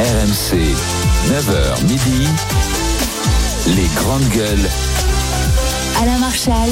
RMC, 0.00 0.74
9h 1.28 1.82
midi, 1.82 2.26
les 3.76 3.86
grandes 3.96 4.26
gueules. 4.30 4.70
Alain 6.00 6.18
Marchal, 6.18 6.70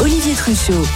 Olivier 0.00 0.32
Truchot. 0.32 0.86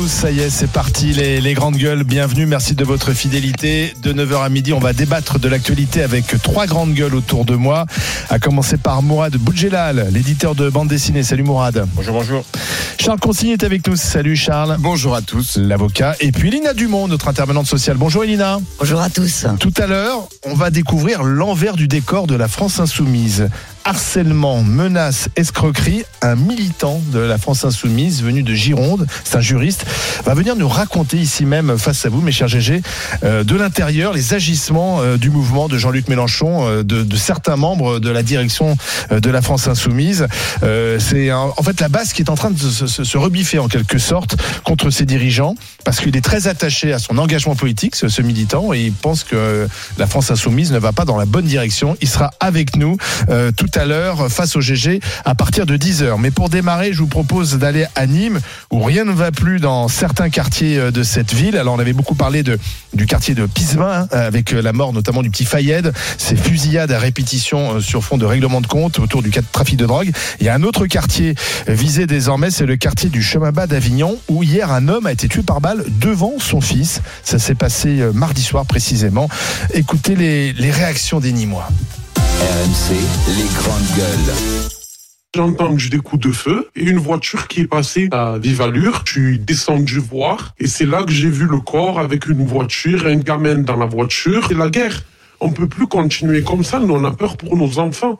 Tous, 0.00 0.08
ça 0.08 0.30
y 0.30 0.40
est, 0.40 0.50
c'est 0.50 0.70
parti, 0.70 1.12
les, 1.12 1.40
les 1.40 1.54
grandes 1.54 1.76
gueules, 1.76 2.04
bienvenue, 2.04 2.46
merci 2.46 2.74
de 2.74 2.84
votre 2.84 3.12
fidélité. 3.12 3.94
De 4.02 4.12
9h 4.12 4.42
à 4.42 4.48
midi, 4.48 4.72
on 4.72 4.78
va 4.78 4.92
débattre 4.92 5.38
de 5.38 5.48
l'actualité 5.48 6.02
avec 6.02 6.40
trois 6.42 6.66
grandes 6.66 6.94
gueules 6.94 7.14
autour 7.14 7.44
de 7.44 7.54
moi, 7.54 7.86
à 8.30 8.38
commencer 8.38 8.76
par 8.76 9.02
Mourad 9.02 9.36
Boudjelal, 9.36 10.08
l'éditeur 10.12 10.54
de 10.54 10.68
bande 10.70 10.88
dessinée. 10.88 11.22
Salut 11.22 11.42
Mourad. 11.42 11.86
Bonjour, 11.94 12.14
bonjour. 12.14 12.44
Charles 12.98 13.20
Consigny 13.20 13.52
est 13.52 13.64
avec 13.64 13.86
nous, 13.86 13.96
salut 13.96 14.36
Charles. 14.36 14.76
Bonjour 14.78 15.14
à 15.14 15.22
tous. 15.22 15.56
L'avocat. 15.56 16.16
Et 16.20 16.32
puis 16.32 16.48
Elina 16.48 16.72
Dumont, 16.72 17.06
notre 17.06 17.28
intervenante 17.28 17.66
sociale. 17.66 17.96
Bonjour 17.96 18.24
Elina. 18.24 18.60
Bonjour 18.78 19.00
à 19.00 19.10
tous. 19.10 19.46
Tout 19.60 19.74
à 19.76 19.86
l'heure, 19.86 20.28
on 20.44 20.54
va 20.54 20.70
découvrir 20.70 21.22
l'envers 21.22 21.76
du 21.76 21.88
décor 21.88 22.26
de 22.26 22.34
la 22.34 22.48
France 22.48 22.80
insoumise. 22.80 23.48
Harcèlement, 23.86 24.62
menaces, 24.62 25.28
escroquerie, 25.36 26.04
un 26.22 26.36
militant 26.36 27.02
de 27.08 27.18
la 27.18 27.36
France 27.36 27.64
insoumise 27.66 28.22
venu 28.22 28.42
de 28.42 28.54
Gironde, 28.54 29.06
c'est 29.24 29.36
un 29.36 29.40
juriste, 29.42 29.84
va 30.24 30.32
venir 30.32 30.56
nous 30.56 30.68
raconter 30.68 31.18
ici 31.18 31.44
même 31.44 31.76
face 31.76 32.06
à 32.06 32.08
vous, 32.08 32.22
mes 32.22 32.32
chers 32.32 32.48
GG, 32.48 32.80
euh, 33.24 33.44
de 33.44 33.54
l'intérieur 33.56 34.14
les 34.14 34.32
agissements 34.32 35.02
euh, 35.02 35.18
du 35.18 35.28
mouvement 35.28 35.68
de 35.68 35.76
Jean-Luc 35.76 36.08
Mélenchon, 36.08 36.66
euh, 36.66 36.82
de, 36.82 37.02
de 37.02 37.16
certains 37.16 37.56
membres 37.56 37.98
de 37.98 38.08
la 38.08 38.22
direction 38.22 38.74
euh, 39.12 39.20
de 39.20 39.28
la 39.28 39.42
France 39.42 39.68
insoumise. 39.68 40.26
Euh, 40.62 40.98
c'est 40.98 41.30
en 41.30 41.52
fait 41.62 41.78
la 41.80 41.90
base 41.90 42.14
qui 42.14 42.22
est 42.22 42.30
en 42.30 42.36
train 42.36 42.50
de 42.52 42.58
se, 42.58 42.86
se- 42.86 43.04
se 43.04 43.18
rebiffer 43.18 43.58
en 43.58 43.68
quelque 43.68 43.98
sorte 43.98 44.36
contre 44.64 44.88
ses 44.88 45.04
dirigeants, 45.04 45.56
parce 45.84 46.00
qu'il 46.00 46.16
est 46.16 46.24
très 46.24 46.48
attaché 46.48 46.94
à 46.94 46.98
son 46.98 47.18
engagement 47.18 47.54
politique, 47.54 47.96
ce, 47.96 48.08
ce 48.08 48.22
militant, 48.22 48.72
et 48.72 48.80
il 48.86 48.92
pense 48.94 49.24
que 49.24 49.68
la 49.98 50.06
France 50.06 50.30
insoumise 50.30 50.72
ne 50.72 50.78
va 50.78 50.92
pas 50.92 51.04
dans 51.04 51.18
la 51.18 51.26
bonne 51.26 51.44
direction. 51.44 51.98
Il 52.00 52.08
sera 52.08 52.30
avec 52.40 52.76
nous 52.76 52.96
euh, 53.28 53.52
tout 53.54 53.68
à 53.76 53.84
l'heure 53.86 54.30
face 54.30 54.56
au 54.56 54.60
GG 54.60 55.00
à 55.24 55.34
partir 55.34 55.66
de 55.66 55.76
10h. 55.76 56.16
Mais 56.18 56.30
pour 56.30 56.48
démarrer, 56.48 56.92
je 56.92 56.98
vous 56.98 57.06
propose 57.06 57.58
d'aller 57.58 57.86
à 57.94 58.06
Nîmes, 58.06 58.40
où 58.70 58.82
rien 58.82 59.04
ne 59.04 59.12
va 59.12 59.32
plus 59.32 59.60
dans 59.60 59.88
certains 59.88 60.30
quartiers 60.30 60.78
euh, 60.78 60.90
de 60.90 61.02
cette 61.02 61.32
ville. 61.32 61.56
Alors 61.56 61.74
on 61.74 61.78
avait 61.78 61.92
beaucoup 61.92 62.14
parlé 62.14 62.42
de, 62.42 62.58
du 62.92 63.06
quartier 63.06 63.34
de 63.34 63.46
Pisevin, 63.46 64.02
hein, 64.02 64.08
avec 64.10 64.52
euh, 64.52 64.62
la 64.62 64.72
mort 64.72 64.92
notamment 64.92 65.22
du 65.22 65.30
petit 65.30 65.44
Fayed, 65.44 65.92
ces 66.18 66.36
fusillades 66.36 66.92
à 66.92 66.98
répétition 66.98 67.76
euh, 67.76 67.80
sur 67.80 68.04
fond 68.04 68.18
de 68.18 68.26
règlement 68.26 68.60
de 68.60 68.66
compte 68.66 68.98
autour 68.98 69.22
du 69.22 69.30
trafic 69.30 69.76
de 69.76 69.86
drogue. 69.86 70.12
Il 70.40 70.46
y 70.46 70.48
a 70.48 70.54
un 70.54 70.62
autre 70.62 70.86
quartier 70.86 71.34
visé 71.66 72.06
désormais, 72.06 72.50
c'est 72.50 72.66
le 72.66 72.76
quartier 72.76 73.10
du 73.10 73.22
Chemin 73.22 73.52
Bas 73.52 73.66
d'Avignon, 73.66 74.18
où 74.28 74.42
hier 74.42 74.70
un 74.70 74.88
homme 74.88 75.06
a 75.06 75.12
été 75.12 75.28
tué 75.28 75.42
par 75.42 75.60
balle 75.60 75.84
devant 76.00 76.34
son 76.38 76.60
fils. 76.60 77.00
Ça 77.22 77.38
s'est 77.38 77.54
passé 77.54 78.04
mardi 78.12 78.42
soir 78.42 78.66
précisément. 78.66 79.28
Écoutez 79.72 80.14
les, 80.14 80.52
les 80.52 80.70
réactions 80.70 81.20
des 81.20 81.32
Nîmois. 81.32 81.68
RMC, 82.40 82.96
les 83.36 83.48
grandes 83.54 83.96
gueules. 83.96 84.34
J'entends 85.34 85.74
que 85.74 85.80
j'ai 85.80 85.90
des 85.90 85.98
coups 85.98 86.26
de 86.26 86.32
feu 86.32 86.68
et 86.74 86.82
une 86.82 86.98
voiture 86.98 87.48
qui 87.48 87.60
est 87.60 87.66
passée 87.66 88.08
à 88.12 88.38
vive 88.38 88.60
allure. 88.60 89.02
Je 89.04 89.12
suis 89.12 89.38
descendu 89.38 89.98
voir 89.98 90.54
et 90.58 90.66
c'est 90.66 90.86
là 90.86 91.04
que 91.04 91.12
j'ai 91.12 91.28
vu 91.28 91.46
le 91.46 91.58
corps 91.58 91.98
avec 91.98 92.26
une 92.26 92.44
voiture, 92.44 93.06
un 93.06 93.16
gamin 93.16 93.56
dans 93.56 93.76
la 93.76 93.86
voiture. 93.86 94.46
C'est 94.48 94.56
la 94.56 94.68
guerre. 94.68 95.02
On 95.40 95.50
peut 95.50 95.68
plus 95.68 95.86
continuer 95.86 96.42
comme 96.42 96.64
ça. 96.64 96.80
Nous, 96.80 96.92
on 96.92 97.04
a 97.04 97.12
peur 97.12 97.36
pour 97.36 97.56
nos 97.56 97.78
enfants. 97.78 98.18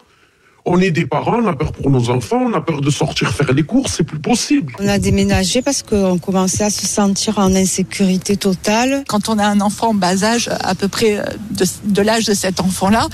On 0.66 0.80
est 0.80 0.90
des 0.90 1.06
parents, 1.06 1.40
on 1.42 1.46
a 1.46 1.54
peur 1.54 1.72
pour 1.72 1.90
nos 1.90 2.08
enfants, 2.08 2.40
on 2.40 2.52
a 2.54 2.60
peur 2.60 2.80
de 2.80 2.90
sortir 2.90 3.30
faire 3.32 3.52
les 3.52 3.64
courses, 3.64 3.94
c'est 3.96 4.04
plus 4.04 4.18
possible. 4.18 4.74
On 4.80 4.88
a 4.88 4.98
déménagé 4.98 5.60
parce 5.60 5.82
qu'on 5.82 6.18
commençait 6.18 6.64
à 6.64 6.70
se 6.70 6.86
sentir 6.86 7.38
en 7.38 7.54
insécurité 7.54 8.36
totale. 8.36 9.04
quand 9.06 9.28
on 9.28 9.38
a 9.38 9.46
un 9.46 9.60
enfant 9.60 9.88
en 9.90 9.94
bas 9.94 10.24
âge, 10.24 10.48
à 10.62 10.74
peu 10.74 10.88
près 10.88 11.22
de, 11.50 11.66
de 11.84 12.02
l'âge 12.02 12.24
de 12.24 12.34
cet 12.34 12.60
enfant-là, 12.60 13.08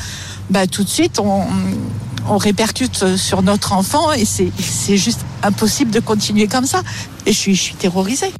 bah, 0.48 0.68
tout 0.68 0.84
de 0.84 0.88
suite, 0.88 1.18
on, 1.18 1.42
on 2.28 2.36
répercute 2.36 3.16
sur 3.16 3.42
notre 3.42 3.72
enfant 3.72 4.12
et 4.12 4.24
c'est 4.24 4.50
c'est 4.58 4.96
juste 4.96 5.20
impossible 5.42 5.90
de 5.90 6.00
continuer 6.00 6.46
comme 6.46 6.66
ça. 6.66 6.82
Et 7.26 7.32
je 7.32 7.36
suis, 7.38 7.54
je 7.54 7.62
suis 7.62 7.74
terrorisée. 7.74 8.32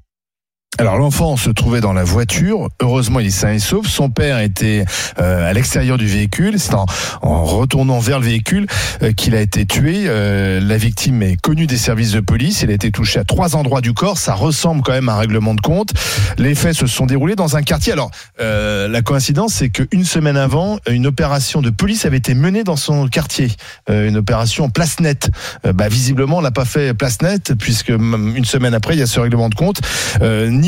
Alors 0.81 0.97
l'enfant 0.97 1.37
se 1.37 1.51
trouvait 1.51 1.83
dans 1.83 1.93
la 1.93 2.05
voiture. 2.05 2.71
Heureusement, 2.81 3.21
il 3.21 3.27
est 3.27 3.31
sain 3.31 3.53
et 3.53 3.59
sauf. 3.59 3.87
Son 3.87 4.09
père 4.09 4.39
était 4.39 4.87
euh, 5.19 5.51
à 5.51 5.53
l'extérieur 5.53 5.99
du 5.99 6.07
véhicule. 6.07 6.59
C'est 6.59 6.73
en, 6.73 6.87
en 7.21 7.45
retournant 7.45 7.99
vers 7.99 8.19
le 8.19 8.25
véhicule 8.25 8.67
euh, 9.03 9.13
qu'il 9.13 9.35
a 9.35 9.43
été 9.43 9.67
tué. 9.67 10.05
Euh, 10.07 10.59
la 10.59 10.79
victime 10.79 11.21
est 11.21 11.39
connue 11.39 11.67
des 11.67 11.77
services 11.77 12.13
de 12.13 12.21
police. 12.21 12.63
Il 12.63 12.71
a 12.71 12.73
été 12.73 12.91
touché 12.91 13.21
à 13.21 13.25
trois 13.25 13.57
endroits 13.57 13.83
du 13.83 13.93
corps. 13.93 14.17
Ça 14.17 14.33
ressemble 14.33 14.81
quand 14.81 14.93
même 14.93 15.11
à 15.11 15.17
un 15.17 15.19
règlement 15.19 15.55
de 15.55 15.61
compte. 15.61 15.93
Les 16.39 16.55
faits 16.55 16.73
se 16.73 16.87
sont 16.87 17.05
déroulés 17.05 17.37
dans 17.37 17.59
un 17.59 17.63
quartier. 17.63 17.93
Alors 17.93 18.11
euh, 18.41 18.89
la 18.89 19.03
coïncidence, 19.03 19.53
c'est 19.53 19.69
qu'une 19.69 20.07
semaine 20.07 20.39
avant, 20.39 20.79
une 20.89 21.07
opération 21.07 21.61
de 21.61 21.69
police 21.69 22.07
avait 22.07 22.17
été 22.17 22.33
menée 22.33 22.65
dans 22.65 22.77
son 22.77 23.07
quartier. 23.09 23.49
Euh, 23.91 24.09
une 24.09 24.17
opération 24.17 24.71
place 24.71 24.99
nette. 25.01 25.31
Euh, 25.67 25.75
bah, 25.75 25.89
visiblement, 25.89 26.39
on 26.39 26.41
l'a 26.41 26.51
pas 26.53 26.65
fait 26.65 26.95
place 26.95 27.21
nette 27.21 27.53
puisque 27.59 27.91
une 27.91 28.47
semaine 28.47 28.73
après, 28.73 28.95
il 28.95 29.01
y 29.01 29.03
a 29.03 29.07
ce 29.07 29.21
règlement 29.21 29.51
de 29.51 29.55
compte. 29.55 29.83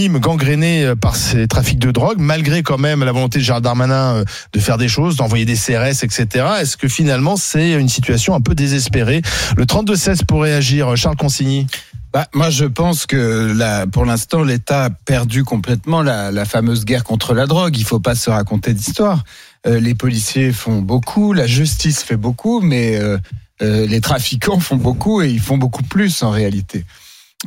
Nîmes 0.03 0.19
gangréné 0.19 0.85
euh, 0.85 0.97
par 0.97 1.15
ces 1.15 1.47
trafics 1.47 1.79
de 1.79 1.91
drogue, 1.91 2.19
malgré 2.19 2.63
quand 2.63 2.79
même 2.79 3.05
la 3.05 3.13
volonté 3.13 3.39
de 3.39 3.45
Gérald 3.45 3.63
Darmanin 3.63 4.17
euh, 4.17 4.25
de 4.53 4.59
faire 4.59 4.79
des 4.79 4.89
choses, 4.89 5.17
d'envoyer 5.17 5.45
des 5.45 5.55
CRS, 5.55 6.03
etc. 6.03 6.27
Est-ce 6.61 6.77
que 6.77 6.89
finalement 6.89 7.37
c'est 7.37 7.73
une 7.73 7.89
situation 7.89 8.35
un 8.35 8.41
peu 8.41 8.55
désespérée? 8.55 9.23
Le 9.57 9.65
32-16 9.65 10.25
pour 10.25 10.43
réagir, 10.43 10.97
Charles 10.97 11.17
Consigny. 11.17 11.67
Bah, 12.13 12.27
moi, 12.35 12.51
je 12.51 12.67
pense 12.67 13.07
que 13.07 13.87
pour 13.87 14.05
l'instant, 14.05 14.43
l'État 14.43 14.85
a 14.85 14.91
perdu 14.91 15.45
complètement 15.45 16.03
la, 16.03 16.45
fameuse 16.45 16.85
guerre 16.85 17.05
contre 17.05 17.33
la 17.33 17.47
drogue. 17.47 17.77
Il 17.79 17.85
faut 17.85 18.01
pas 18.01 18.15
se 18.15 18.29
raconter 18.29 18.75
d'histoire. 18.75 19.25
Euh, 19.67 19.81
les 19.81 19.95
policiers 19.95 20.53
font 20.53 20.83
beaucoup, 20.83 21.33
la 21.33 21.47
justice 21.47 22.03
fait 22.03 22.17
beaucoup, 22.17 22.61
mais 22.61 22.97
euh, 22.97 23.17
euh, 23.63 23.87
les 23.87 24.01
trafiquants 24.01 24.59
font 24.61 24.77
beaucoup 24.77 25.23
et 25.23 25.31
ils 25.31 25.41
font 25.41 25.57
beaucoup 25.57 25.85
plus 25.85 26.23
en 26.23 26.31
réalité. 26.31 26.85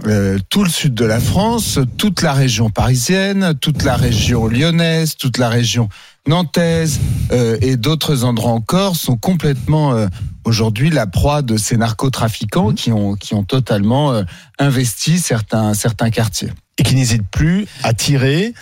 Euh, 0.05 0.37
tout 0.49 0.63
le 0.63 0.69
sud 0.69 0.93
de 0.93 1.05
la 1.05 1.21
France, 1.21 1.79
toute 1.97 2.21
la 2.21 2.33
région 2.33 2.69
parisienne, 2.69 3.53
toute 3.61 3.83
la 3.83 3.95
région 3.95 4.47
lyonnaise, 4.47 5.15
toute 5.15 5.37
la 5.37 5.47
région 5.47 5.87
nantaise 6.27 6.99
euh, 7.31 7.57
et 7.61 7.77
d'autres 7.77 8.23
endroits 8.23 8.51
encore 8.51 8.95
sont 8.95 9.15
complètement 9.15 9.93
euh, 9.93 10.07
aujourd'hui 10.43 10.89
la 10.89 11.07
proie 11.07 11.41
de 11.41 11.55
ces 11.57 11.77
narcotrafiquants 11.77 12.73
qui 12.73 12.91
ont 12.91 13.15
qui 13.15 13.33
ont 13.35 13.43
totalement 13.43 14.11
euh, 14.11 14.23
investi 14.59 15.19
certains 15.19 15.73
certains 15.73 16.09
quartiers. 16.09 16.51
Et 16.77 16.83
qui 16.83 16.95
n'hésite 16.95 17.23
plus 17.31 17.67
à 17.83 17.93
tirer, 17.93 18.53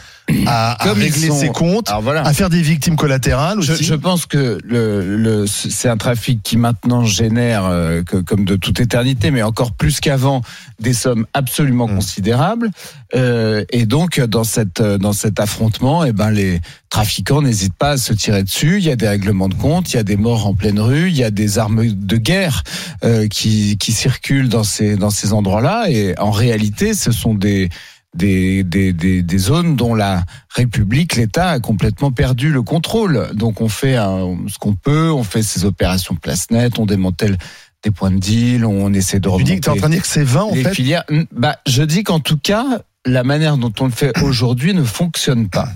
à, 0.47 0.81
à 0.89 0.93
régler 0.93 1.27
sont- 1.27 1.39
ses 1.39 1.49
comptes, 1.49 1.91
voilà. 2.01 2.21
à 2.25 2.33
faire 2.33 2.49
des 2.49 2.61
victimes 2.61 2.95
collatérales 2.95 3.61
Je, 3.61 3.73
aussi. 3.73 3.83
je 3.83 3.93
pense 3.93 4.25
que 4.25 4.57
le, 4.63 5.17
le, 5.17 5.45
c'est 5.47 5.89
un 5.89 5.97
trafic 5.97 6.41
qui 6.43 6.57
maintenant 6.57 7.03
génère, 7.05 7.65
euh, 7.65 8.03
que, 8.03 8.17
comme 8.17 8.45
de 8.45 8.55
toute 8.55 8.79
éternité, 8.79 9.31
mais 9.31 9.41
encore 9.41 9.73
plus 9.73 9.99
qu'avant, 9.99 10.41
des 10.79 10.93
sommes 10.93 11.25
absolument 11.33 11.87
Mm. 11.87 11.95
considérables. 11.95 12.71
Euh, 13.15 13.65
et 13.71 13.85
donc, 13.85 14.19
dans, 14.21 14.43
cette, 14.45 14.81
dans 14.81 15.13
cet 15.13 15.39
affrontement, 15.39 16.03
eh 16.05 16.13
ben, 16.13 16.31
les 16.31 16.61
trafiquants 16.89 17.41
n'hésitent 17.41 17.75
pas 17.77 17.91
à 17.91 17.97
se 17.97 18.13
tirer 18.13 18.43
dessus. 18.43 18.77
Il 18.77 18.85
y 18.85 18.91
a 18.91 18.95
des 18.95 19.07
règlements 19.07 19.49
de 19.49 19.53
compte, 19.55 19.91
il 19.93 19.97
y 19.97 19.99
a 19.99 20.03
des 20.03 20.15
morts 20.17 20.47
en 20.47 20.53
pleine 20.53 20.79
rue, 20.79 21.09
il 21.09 21.17
y 21.17 21.23
a 21.23 21.31
des 21.31 21.59
armes 21.59 21.85
de 21.85 22.17
guerre 22.17 22.63
euh, 23.03 23.27
qui, 23.27 23.77
qui 23.77 23.91
circulent 23.91 24.49
dans 24.49 24.63
ces, 24.63 24.95
dans 24.95 25.09
ces 25.09 25.33
endroits-là. 25.33 25.85
Et 25.89 26.17
en 26.19 26.31
réalité, 26.31 26.93
ce 26.93 27.11
sont 27.11 27.33
des, 27.33 27.69
des, 28.13 28.63
des, 28.63 28.93
des, 28.93 29.21
des 29.23 29.37
zones 29.37 29.75
dont 29.75 29.95
la 29.95 30.23
République, 30.49 31.15
l'État 31.15 31.49
a 31.49 31.59
complètement 31.59 32.11
perdu 32.11 32.51
le 32.51 32.61
contrôle. 32.61 33.29
Donc 33.33 33.61
on 33.61 33.69
fait 33.69 33.95
un- 33.95 34.37
ce 34.47 34.57
qu'on 34.57 34.75
peut, 34.75 35.11
on 35.11 35.23
fait 35.23 35.43
ces 35.43 35.65
opérations 35.65 36.15
place 36.15 36.49
nette, 36.51 36.79
on 36.79 36.85
démantèle 36.85 37.37
des 37.83 37.91
points 37.91 38.11
de 38.11 38.19
deal, 38.19 38.65
on 38.65 38.93
essaie 38.93 39.19
de 39.19 39.29
tu 39.37 39.43
dis 39.43 39.59
que 39.59 39.65
es 39.65 39.69
en 39.69 39.73
remonter 39.73 39.79
train 39.79 39.89
de 39.89 39.93
dire 39.93 40.01
que 40.03 40.07
c'est 40.07 40.23
20 40.23 40.41
en 40.43 40.53
fait 40.53 40.73
filières. 40.73 41.03
Bah, 41.31 41.57
je 41.67 41.83
dis 41.83 42.03
qu'en 42.03 42.19
tout 42.19 42.37
cas, 42.37 42.65
la 43.05 43.23
manière 43.25 43.57
dont 43.57 43.73
on 43.81 43.85
le 43.85 43.91
fait 43.91 44.13
aujourd'hui 44.21 44.73
ne 44.73 44.83
fonctionne 44.83 45.49
pas. 45.49 45.67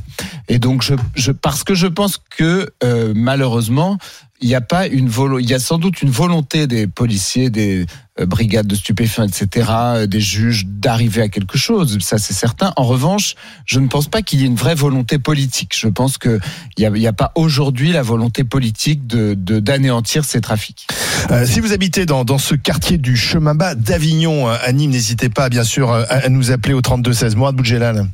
Et 0.48 0.60
donc, 0.60 0.82
je, 0.82 0.96
je, 1.16 1.32
parce 1.32 1.64
que 1.64 1.76
je 1.76 1.88
pense 1.88 2.18
que 2.18 2.70
euh, 2.84 3.14
malheureusement, 3.16 3.98
il 4.40 4.48
n'y 4.48 4.56
a 4.56 4.62
pas 4.62 4.88
une 4.88 5.10
volo, 5.10 5.40
il 5.40 5.50
y 5.50 5.54
a 5.54 5.60
sans 5.60 5.80
doute 5.80 6.02
une 6.02 6.12
volonté 6.12 6.68
des 6.68 6.86
policiers, 6.86 7.50
des 7.50 7.88
euh, 8.20 8.26
brigades 8.26 8.68
de 8.68 8.76
stupéfiants, 8.76 9.24
etc., 9.24 9.68
euh, 9.70 10.08
des 10.08 10.20
juges 10.20 10.66
d'arriver 10.68 11.24
à 11.24 11.28
quelque 11.28 11.58
chose. 11.58 11.98
Ça, 12.02 12.18
c'est 12.20 12.34
certain. 12.34 12.72
En 12.76 12.84
revanche, 12.84 13.36
je 13.66 13.80
ne 13.80 13.88
pense 13.88 14.08
pas 14.08 14.22
qu'il 14.22 14.40
y 14.40 14.44
ait 14.44 14.48
une 14.48 14.56
vraie 14.56 14.76
volonté 14.76 15.18
politique. 15.18 15.74
Je 15.76 15.88
pense 15.88 16.18
que 16.18 16.40
il 16.78 16.88
n'y 16.88 17.06
a, 17.06 17.10
y 17.10 17.14
pas 17.14 17.32
aujourd'hui 17.36 17.92
la 17.92 18.04
volonté 18.04 18.44
politique 18.44 19.08
de 19.08 19.34
d'anéantir 19.34 20.24
ces 20.24 20.42
trafics. 20.42 20.88
Euh, 21.32 21.46
si 21.46 21.60
vous 21.60 21.74
habitez 21.74 22.06
dans, 22.06 22.24
dans 22.24 22.38
ce 22.38 22.54
quartier 22.54 22.98
du 22.98 23.18
chemin 23.18 23.56
bas 23.56 23.74
d'Avignon 23.76 24.50
euh, 24.50 24.56
à 24.62 24.72
Nîmes, 24.72 24.92
n'hésitez 24.92 25.30
pas 25.30 25.50
bien 25.50 25.64
sûr 25.64 25.92
à, 25.92 26.04
à 26.04 26.30
nous 26.30 26.52
appeler 26.52 26.74
au 26.74 26.82
32 26.82 27.12
16. 27.12 27.36
Mourad 27.36 27.56
Boudjelal. 27.56 28.08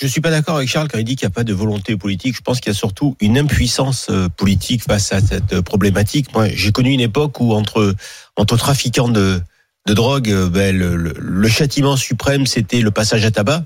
Je 0.00 0.06
suis 0.06 0.20
pas 0.20 0.30
d'accord 0.30 0.56
avec 0.56 0.68
Charles 0.68 0.86
quand 0.88 0.98
il 0.98 1.04
dit 1.04 1.16
qu'il 1.16 1.26
n'y 1.26 1.32
a 1.32 1.34
pas 1.34 1.42
de 1.42 1.52
volonté 1.52 1.96
politique. 1.96 2.36
Je 2.36 2.40
pense 2.40 2.60
qu'il 2.60 2.72
y 2.72 2.76
a 2.76 2.78
surtout 2.78 3.16
une 3.20 3.36
impuissance 3.36 4.06
euh, 4.10 4.28
politique 4.28 4.84
face 4.84 5.12
à 5.12 5.20
cette 5.20 5.52
euh, 5.54 5.62
problématique. 5.62 6.32
Moi, 6.34 6.48
j'ai 6.54 6.70
connu 6.70 6.90
une 6.90 7.00
époque 7.00 7.40
où 7.40 7.52
entre 7.52 7.94
entre 8.36 8.56
trafiquants 8.56 9.08
de 9.08 9.40
de 9.86 9.94
drogue, 9.94 10.30
euh, 10.30 10.48
ben, 10.48 10.76
le, 10.76 10.94
le- 10.96 11.14
le 11.18 11.48
châtiment 11.48 11.96
suprême, 11.96 12.46
c'était 12.46 12.80
le 12.80 12.90
passage 12.92 13.24
à 13.24 13.30
tabac. 13.32 13.64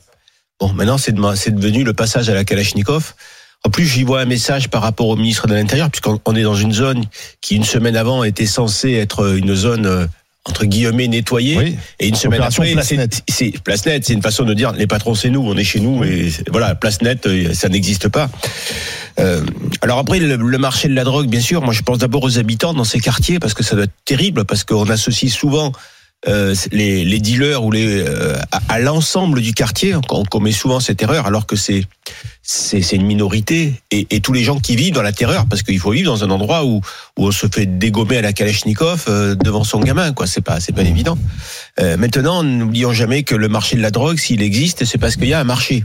Bon, 0.58 0.73
maintenant, 0.73 0.96
c'est 0.96 1.12
de- 1.12 1.50
devenu 1.50 1.84
le 1.84 1.93
passage 1.93 2.31
à 2.31 2.34
la 2.34 2.44
Kalachnikov. 2.44 3.14
En 3.64 3.70
plus, 3.70 3.84
j'y 3.87 4.02
vois 4.02 4.20
un 4.20 4.25
message 4.25 4.70
par 4.70 4.81
rapport 4.82 5.08
au 5.08 5.17
ministre 5.17 5.46
de 5.49 5.55
l'Intérieur, 5.55 5.90
puisqu'on 5.90 6.19
on 6.25 6.34
est 6.34 6.43
dans 6.44 6.55
une 6.55 6.73
zone 6.73 7.05
qui, 7.43 7.56
une 7.56 7.64
semaine 7.64 7.96
avant, 7.96 8.25
était 8.25 8.46
censée 8.46 8.93
être 8.93 9.37
une 9.37 9.55
zone, 9.55 10.08
entre 10.44 10.65
guillemets, 10.65 11.06
nettoyée. 11.06 11.56
Oui. 11.56 11.77
Et 12.00 12.09
une 12.09 12.17
semaine 12.17 12.43
après, 12.43 12.73
place 12.73 12.89
c'est- 12.89 12.97
nette. 12.97 13.23
c'est 13.29 13.53
place 13.62 13.87
nette, 13.87 14.05
c'est 14.05 14.12
une 14.12 14.23
façon 14.23 14.44
de 14.44 14.55
dire 14.55 14.73
les 14.73 14.89
patrons 14.89 15.15
c'est 15.15 15.31
nous, 15.31 15.41
on 15.41 15.56
est 15.56 15.62
chez 15.65 15.79
nous 15.81 16.03
et 16.03 16.33
voilà, 16.50 16.75
place 16.75 17.00
nette, 17.00 17.27
euh, 17.27 17.55
ça 17.55 17.69
n'existe 17.69 18.09
pas. 18.09 18.29
Euh, 19.21 19.44
alors 19.83 19.99
après 19.99 20.19
le, 20.19 20.35
le 20.37 20.59
marché 20.59 20.89
de 20.89 20.94
la 20.94 21.05
drogue, 21.05 21.29
bien 21.29 21.41
sûr, 21.41 21.62
moi 21.62 21.73
je 21.73 21.83
pense 21.83 21.99
d'abord 21.99 22.25
aux 22.25 22.39
habitants 22.39 22.75
dans 22.75 22.83
ces 22.85 22.99
quartiers 22.99 23.39
parce 23.39 23.55
que 23.55 23.62
ça 23.62 23.77
doit 23.77 23.85
être 23.85 23.93
terrible 24.05 24.44
parce 24.44 24.65
qu'on 24.65 24.89
associe 24.91 25.33
souvent 25.33 25.71
euh, 26.29 26.55
les, 26.71 27.05
les 27.05 27.19
dealers 27.19 27.65
ou 27.65 27.71
les 27.71 28.01
euh, 28.01 28.37
à, 28.53 28.61
à 28.69 28.79
l'ensemble 28.79 29.41
du 29.41 29.53
quartier, 29.55 29.95
on 30.11 30.25
commet 30.25 30.53
souvent 30.53 30.81
cette 30.81 31.03
erreur 31.03 31.27
alors 31.27 31.47
que 31.47 31.57
c'est 31.57 31.85
c'est 32.45 32.93
une 32.93 33.07
minorité. 33.07 33.75
Et, 33.91 34.07
et 34.11 34.21
tous 34.21 34.33
les 34.33 34.43
gens 34.43 34.59
qui 34.59 34.75
vivent 34.77 34.95
dans 34.95 35.03
la 35.03 35.13
terreur 35.13 35.47
parce 35.49 35.63
qu'il 35.63 35.79
faut 35.79 35.93
vivre 35.93 36.13
dans 36.13 36.25
un 36.25 36.31
endroit 36.31 36.65
où 36.65 36.81
où 37.19 37.27
on 37.27 37.33
se 37.33 37.47
fait 37.47 37.67
dégommer 37.67 38.19
à 38.19 38.23
la 38.23 38.33
Kalachnikov 38.33 39.05
euh, 39.09 39.35
devant 39.35 39.65
son 39.65 39.81
gamin 39.81 40.13
quoi. 40.13 40.27
C'est 40.27 40.41
pas 40.41 40.61
c'est 40.61 40.73
pas 40.73 40.83
évident. 40.83 41.19
Euh, 41.81 41.97
maintenant, 41.97 42.43
n'oublions 42.43 42.93
jamais 42.93 43.23
que 43.23 43.35
le 43.35 43.49
marché 43.49 43.77
de 43.77 43.83
la 43.83 43.91
drogue, 43.91 44.19
s'il 44.19 44.43
existe, 44.43 44.85
c'est 44.85 44.99
parce 44.99 45.17
qu'il 45.17 45.29
y 45.29 45.35
a 45.35 45.41
un 45.41 45.45
marché. 45.45 45.85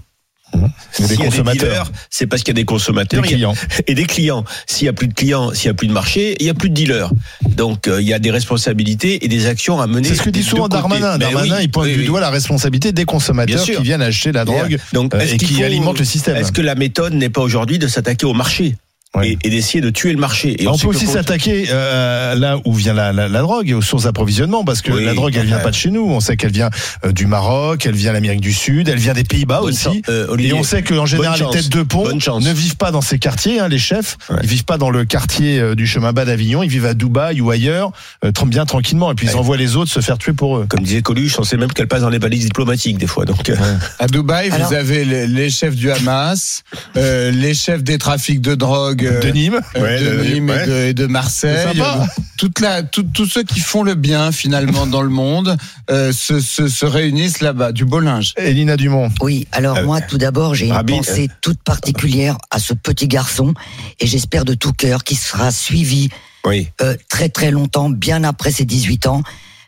Y 1.00 1.04
a 1.04 1.08
des 1.30 1.44
dealers, 1.60 1.92
c'est 2.10 2.26
parce 2.26 2.42
qu'il 2.42 2.54
y 2.54 2.56
a 2.58 2.62
des 2.62 2.66
consommateurs 2.66 3.22
Des 3.22 3.28
a- 3.28 3.32
clients. 3.32 3.54
et 3.86 3.94
des 3.94 4.06
clients. 4.06 4.44
S'il 4.66 4.86
y 4.86 4.90
a 4.90 4.94
plus 4.94 5.08
de 5.08 5.14
clients, 5.14 5.54
s'il 5.54 5.68
y 5.68 5.70
a 5.70 5.74
plus 5.74 5.88
de 5.88 5.94
marché, 5.94 6.36
il 6.40 6.46
y 6.46 6.50
a 6.50 6.54
plus 6.54 6.70
de 6.70 6.74
dealers. 6.74 7.12
Donc 7.46 7.88
euh, 7.88 8.02
il 8.02 8.08
y 8.08 8.14
a 8.14 8.20
des 8.20 8.32
responsabilités 8.32 9.24
et 9.24 9.28
des 9.28 9.46
actions 9.46 9.80
à 9.80 9.88
mener. 9.88 10.08
C'est 10.08 10.16
ce 10.16 10.24
que 10.24 10.30
dit 10.30 10.44
souvent. 10.44 10.68
Darmanin. 10.68 11.18
Ben 11.18 11.32
Darmanin, 11.32 11.58
oui, 11.58 11.64
il 11.64 11.72
pointe 11.72 11.86
oui, 11.88 11.94
du 11.94 12.00
oui. 12.02 12.06
doigt 12.06 12.22
la 12.22 12.30
responsabilité 12.30 12.92
des 12.92 13.06
consommateurs 13.06 13.64
qui 13.64 13.82
viennent 13.84 14.02
acheter 14.02 14.32
la 14.32 14.46
drogue 14.46 14.78
Donc, 14.94 15.14
euh, 15.14 15.20
et 15.20 15.38
qui 15.38 15.56
faut- 15.56 15.64
alimentent 15.64 16.00
le 16.00 16.06
système. 16.06 16.36
Est-ce 16.38 16.52
que 16.52 16.62
la 16.62 16.76
méthode 16.76 17.14
n'est 17.14 17.30
pas 17.30 17.42
aujourd'hui 17.42 17.78
de 17.80 17.88
s'attaquer 17.88 18.26
au 18.26 18.34
marché? 18.34 18.76
Oui. 19.16 19.38
et, 19.44 19.48
et 19.48 19.50
d'essayer 19.50 19.82
de 19.82 19.90
tuer 19.90 20.12
le 20.12 20.20
marché 20.20 20.62
Et 20.62 20.68
on 20.68 20.78
peut 20.78 20.88
aussi 20.88 21.08
s'attaquer 21.08 21.68
euh, 21.72 22.36
là 22.36 22.58
où 22.66 22.74
vient 22.74 22.94
la, 22.94 23.14
la, 23.14 23.28
la 23.30 23.42
drogue 23.42 23.70
et 23.70 23.74
aux 23.74 23.82
sources 23.82 24.04
d'approvisionnement 24.04 24.64
parce 24.66 24.82
que 24.82 24.92
Oui, 24.92 25.06
la 25.06 25.14
drogue 25.14 25.36
elle 25.40 25.46
vient 25.48 25.58
ouais. 25.58 25.64
pas 25.64 25.70
de 25.72 25.76
chez 25.76 25.90
nous 25.92 26.06
on 26.08 26.20
sait 26.20 26.36
qu'elle 26.36 26.52
vient 26.52 26.70
euh, 27.06 27.12
du 27.12 27.26
Maroc 27.26 27.86
elle 27.86 27.96
vient 27.96 28.14
d'Amérique 28.14 28.42
du 28.42 28.54
Sud 28.54 28.90
elle 28.90 29.00
vient 29.00 29.14
des 29.14 29.24
Pays-Bas 29.24 29.62
aussi. 29.62 30.02
Euh, 30.10 30.28
Olivier, 30.30 30.52
et 30.52 30.54
on 30.60 30.64
sait 30.64 30.84
qu'en 30.84 31.06
général 31.06 31.40
les 31.40 31.50
têtes 31.50 31.70
de 31.70 31.84
pont 31.84 32.08
ne 32.14 32.52
vivent 32.54 32.76
pas 32.78 32.92
dans 32.92 33.02
ces 33.02 33.18
quartiers 33.18 33.60
hein, 33.60 33.68
les 33.68 33.80
chefs 33.80 34.18
Ouais. 34.30 34.40
ils 34.44 34.50
vivent 34.50 34.66
pas 34.66 34.78
dans 34.78 34.90
le 34.90 35.06
quartier 35.06 35.60
euh, 35.60 35.74
du 35.76 35.88
chemin 35.88 36.12
bas 36.12 36.26
d'Avignon 36.26 36.62
ils 36.64 36.70
vivent 36.70 36.86
à 36.86 36.94
Dubaï 36.94 37.40
ou 37.42 37.50
ailleurs 37.50 37.92
euh, 38.26 38.32
bien 38.48 38.66
tranquillement 38.66 39.12
et 39.12 39.16
puis 39.16 39.26
ils 39.28 39.32
Ouais. 39.32 39.36
envoient 39.40 39.58
les 39.58 39.76
autres 39.76 39.92
se 39.92 40.00
faire 40.00 40.18
tuer 40.18 40.34
pour 40.34 40.58
eux 40.58 40.66
Comme 40.70 40.82
disait 40.84 41.02
Coluche, 41.02 41.38
on 41.40 41.44
sait 41.44 41.58
même 41.58 41.72
qu'elle 41.72 41.88
passe 41.88 42.02
dans 42.02 42.10
les 42.10 42.20
balises 42.20 42.46
diplomatiques 42.46 42.98
des 42.98 43.08
fois. 43.08 43.26
Donc, 43.26 43.50
euh, 43.50 43.56
À 44.00 44.08
Dubaï, 44.08 44.50
Alors- 44.52 44.68
vous 44.70 44.74
avez 44.74 45.04
les, 45.06 45.28
les 45.28 45.50
chefs 45.50 45.76
du 45.76 45.92
Hamas, 45.92 46.64
euh, 46.96 47.32
les 47.32 47.54
chefs 47.54 47.84
des 47.84 47.98
trafics 47.98 48.42
de 48.42 48.56
drogue 48.56 48.97
euh, 49.04 49.20
de 49.22 49.30
Nîmes 49.30 49.60
euh, 49.76 49.82
Ouais, 49.82 50.00
de 50.02 50.18
de 50.18 50.24
Nîmes 50.24 50.50
et, 50.50 50.66
de, 50.68 50.74
et 50.90 50.94
de 50.94 51.06
Marseille. 51.08 51.56
C'est 51.74 51.78
sympa. 51.78 52.08
Toute 52.38 52.60
la, 52.60 52.84
tout- 52.84 53.04
tous 53.14 53.26
ceux 53.26 53.44
qui 53.44 53.60
font 53.60 53.82
le 53.84 53.96
bien 53.96 54.32
finalement 54.32 54.86
dans 54.86 55.02
le 55.02 55.10
monde 55.10 55.58
euh, 55.90 56.12
se, 56.12 56.40
se, 56.40 56.68
se 56.68 56.86
réunissent 56.86 57.42
là-bas, 57.42 57.72
du 57.72 57.84
beau 57.86 58.00
linge. 58.00 58.34
Elina 58.38 58.78
Dumont 58.78 59.10
Oui, 59.22 59.48
alors 59.52 59.78
Euh, 59.78 59.86
moi 59.86 60.02
tout 60.02 60.18
d'abord 60.20 60.54
j'ai 60.56 60.68
une 60.68 60.86
pensée 60.86 61.30
toute 61.42 61.62
particulière 61.64 62.38
à 62.52 62.60
ce 62.60 62.74
petit 62.74 63.08
garçon 63.08 63.54
et 64.00 64.06
j'espère 64.08 64.46
de 64.46 64.54
tout 64.54 64.72
cœur 64.74 65.04
qu'il 65.04 65.18
sera 65.18 65.52
suivi 65.52 66.10
oui. 66.46 66.68
euh, 66.82 66.96
très 67.10 67.30
très 67.30 67.50
longtemps, 67.52 67.90
bien 67.90 68.24
après 68.24 68.52
ses 68.52 68.66
18 68.66 69.08
ans, 69.08 69.24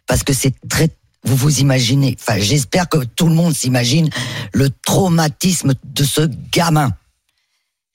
parce 0.07 0.23
que 0.23 0.33
c'est 0.33 0.53
très... 0.69 0.89
Vous 1.25 1.35
vous 1.35 1.59
imaginez, 1.59 2.15
enfin 2.21 2.39
j'espère 2.39 2.87
que 2.87 2.99
tout 2.99 3.27
le 3.27 3.33
monde 3.35 3.53
s'imagine 3.53 4.09
le 4.53 4.69
traumatisme 4.85 5.73
de 5.83 6.03
ce 6.05 6.21
gamin. 6.53 6.91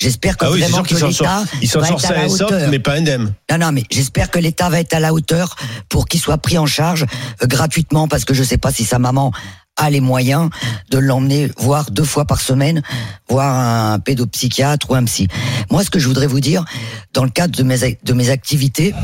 J'espère 0.01 0.37
que 0.37 0.45
Ah 0.45 0.51
oui, 0.51 0.61
vraiment 0.61 0.83
que 0.83 0.95
l'État 0.95 1.45
Il 1.63 1.69
s'en 1.69 1.81
va 1.81 1.87
sort 1.87 1.99
être 1.99 2.05
à 2.05 2.09
sain 2.09 2.15
la 2.15 2.25
et 2.25 2.29
sauf, 2.29 2.41
hauteur. 2.43 2.69
mais 2.71 2.79
pas 2.79 2.95
indemne. 2.95 3.33
Non, 3.51 3.59
non, 3.59 3.73
mais 3.73 3.85
j'espère 3.91 4.31
que 4.31 4.39
l'État 4.39 4.69
va 4.69 4.81
être 4.81 4.93
à 4.93 5.01
la 5.01 5.13
hauteur 5.13 5.57
pour 5.89 6.07
qu'il 6.07 6.21
soit 6.21 6.39
pris 6.39 6.59
en 6.59 6.67
charge 6.67 7.07
euh, 7.43 7.47
gratuitement, 7.47 8.09
parce 8.09 8.25
que 8.25 8.35
je 8.35 8.43
sais 8.43 8.59
pas 8.59 8.73
si 8.73 8.85
sa 8.85 8.99
maman 8.99 9.33
a 9.77 9.91
les 9.91 10.01
moyens 10.01 10.51
de 10.91 10.99
l'emmener 10.99 11.51
voir 11.57 11.91
deux 11.91 12.05
fois 12.05 12.25
par 12.25 12.41
semaine, 12.41 12.83
voir 13.29 13.57
un 13.57 13.99
pédopsychiatre 13.99 14.91
ou 14.91 14.95
un 14.95 15.05
psy. 15.05 15.29
Moi, 15.71 15.83
ce 15.85 15.91
que 15.91 15.99
je 15.99 16.07
voudrais 16.07 16.27
vous 16.27 16.41
dire, 16.41 16.65
dans 17.13 17.25
le 17.25 17.31
cadre 17.31 17.57
de 17.57 17.63
mes, 17.63 17.99
de 18.03 18.13
mes 18.13 18.31
activités, 18.31 18.95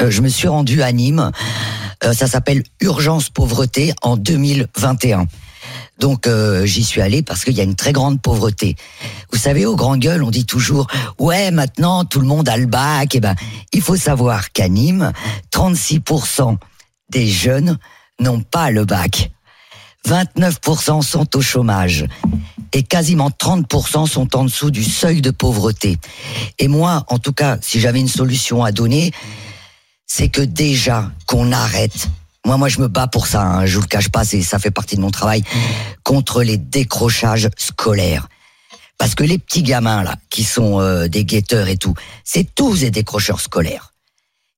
euh, 0.00 0.10
je 0.10 0.20
me 0.20 0.28
suis 0.28 0.48
rendu 0.48 0.82
à 0.82 0.92
Nîmes. 0.92 1.30
Euh, 2.04 2.12
ça 2.12 2.26
s'appelle 2.26 2.62
Urgence 2.80 3.30
Pauvreté 3.30 3.92
en 4.02 4.16
2021. 4.16 5.26
Donc 5.98 6.26
euh, 6.26 6.64
j'y 6.64 6.84
suis 6.84 7.00
allé 7.00 7.22
parce 7.22 7.44
qu'il 7.44 7.54
y 7.54 7.60
a 7.60 7.64
une 7.64 7.74
très 7.74 7.92
grande 7.92 8.20
pauvreté. 8.20 8.76
Vous 9.32 9.38
savez, 9.38 9.66
au 9.66 9.76
grand 9.76 9.96
gueule, 9.96 10.22
on 10.22 10.30
dit 10.30 10.46
toujours 10.46 10.86
ouais 11.18 11.50
maintenant 11.50 12.04
tout 12.04 12.20
le 12.20 12.26
monde 12.26 12.48
a 12.48 12.56
le 12.56 12.66
bac. 12.66 13.14
Eh 13.14 13.20
ben, 13.20 13.34
il 13.72 13.82
faut 13.82 13.96
savoir 13.96 14.52
qu'à 14.52 14.68
Nîmes, 14.68 15.12
36% 15.52 16.56
des 17.10 17.26
jeunes 17.26 17.78
n'ont 18.20 18.40
pas 18.40 18.70
le 18.70 18.84
bac. 18.84 19.30
29% 20.06 21.02
sont 21.02 21.36
au 21.36 21.40
chômage 21.40 22.06
et 22.72 22.82
quasiment 22.82 23.30
30% 23.30 24.06
sont 24.06 24.36
en 24.36 24.44
dessous 24.44 24.70
du 24.70 24.84
seuil 24.84 25.20
de 25.20 25.30
pauvreté. 25.30 25.98
Et 26.58 26.68
moi, 26.68 27.04
en 27.08 27.18
tout 27.18 27.32
cas, 27.32 27.58
si 27.60 27.80
j'avais 27.80 28.00
une 28.00 28.08
solution 28.08 28.62
à 28.62 28.72
donner, 28.72 29.12
c'est 30.06 30.28
que 30.28 30.40
déjà 30.40 31.10
qu'on 31.26 31.52
arrête. 31.52 32.08
Moi, 32.48 32.56
moi, 32.56 32.68
je 32.70 32.80
me 32.80 32.88
bats 32.88 33.08
pour 33.08 33.26
ça. 33.26 33.42
Hein, 33.42 33.66
je 33.66 33.74
vous 33.74 33.82
le 33.82 33.88
cache 33.88 34.08
pas, 34.08 34.24
c'est 34.24 34.40
ça 34.40 34.58
fait 34.58 34.70
partie 34.70 34.96
de 34.96 35.02
mon 35.02 35.10
travail 35.10 35.42
contre 36.02 36.42
les 36.42 36.56
décrochages 36.56 37.50
scolaires. 37.58 38.26
Parce 38.96 39.14
que 39.14 39.22
les 39.22 39.36
petits 39.36 39.62
gamins 39.62 40.02
là, 40.02 40.14
qui 40.30 40.44
sont 40.44 40.80
euh, 40.80 41.08
des 41.08 41.26
guetteurs 41.26 41.68
et 41.68 41.76
tout, 41.76 41.92
c'est 42.24 42.54
tous 42.54 42.80
des 42.80 42.90
décrocheurs 42.90 43.42
scolaires. 43.42 43.92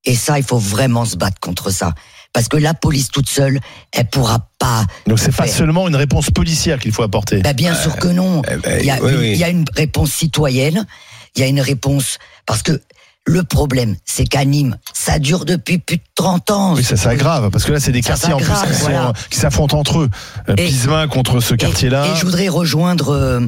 Et 0.05 0.15
ça, 0.15 0.39
il 0.39 0.45
faut 0.45 0.57
vraiment 0.57 1.05
se 1.05 1.17
battre 1.17 1.41
contre 1.41 1.71
ça. 1.71 1.93
Parce 2.33 2.47
que 2.47 2.57
la 2.57 2.75
police 2.75 3.09
toute 3.09 3.29
seule, 3.29 3.59
elle 3.91 4.09
pourra 4.09 4.49
pas. 4.61 4.87
donc 5.09 5.19
c'est 5.19 5.35
pas 5.35 5.49
seulement 5.49 5.89
une 5.89 5.97
réponse 5.97 6.31
policière 6.31 6.79
qu'il 6.79 6.93
faut 6.93 7.03
apporter 7.03 7.41
Bah, 7.43 7.55
bien 7.55 7.75
sûr 7.75 7.97
que 7.97 8.07
non. 8.07 8.43
Il 8.79 8.85
y, 8.87 8.91
a 8.93 9.03
oui, 9.03 9.11
une, 9.15 9.19
oui. 9.19 9.31
il 9.33 9.39
y 9.39 9.43
a 9.43 9.49
une 9.49 9.65
réponse 9.75 10.13
citoyenne, 10.13 10.87
il 11.35 11.41
y 11.41 11.43
a 11.43 11.49
une 11.49 11.61
réponse 11.61 12.19
parce 12.47 12.63
que 12.63 12.81
le 13.27 13.43
problème, 13.43 13.97
c'est 14.05 14.25
qu'à 14.25 14.45
Nîmes, 14.45 14.77
ça 14.95 15.19
dure 15.19 15.45
depuis 15.45 15.79
plus 15.79 15.97
de 15.99 16.03
30 16.15 16.51
ans. 16.51 16.75
Oui, 16.75 16.83
ça 16.85 16.97
s'aggrave 16.97 17.50
parce 17.50 17.65
que 17.65 17.73
là, 17.73 17.81
c'est 17.81 17.93
des 17.93 18.03
Ça 18.03 18.09
quartiers 18.11 18.33
en 18.33 18.39
plus 18.39 18.47
s'aggrave, 18.47 18.73
qui 18.75 18.81
voilà. 18.81 19.12
s'affrontent 19.31 19.79
entre 19.79 20.00
eux. 20.00 20.11
Euh, 20.49 20.55
Et- 20.57 20.67
Pismin 20.67 21.07
contre 21.09 21.41
ce 21.41 21.55
Et- 21.55 21.57
quartier-là. 21.57 22.07
Et, 22.12 22.17
je 22.19 22.25
voudrais 22.25 22.49
rejoindre 22.49 23.11
euh, 23.11 23.41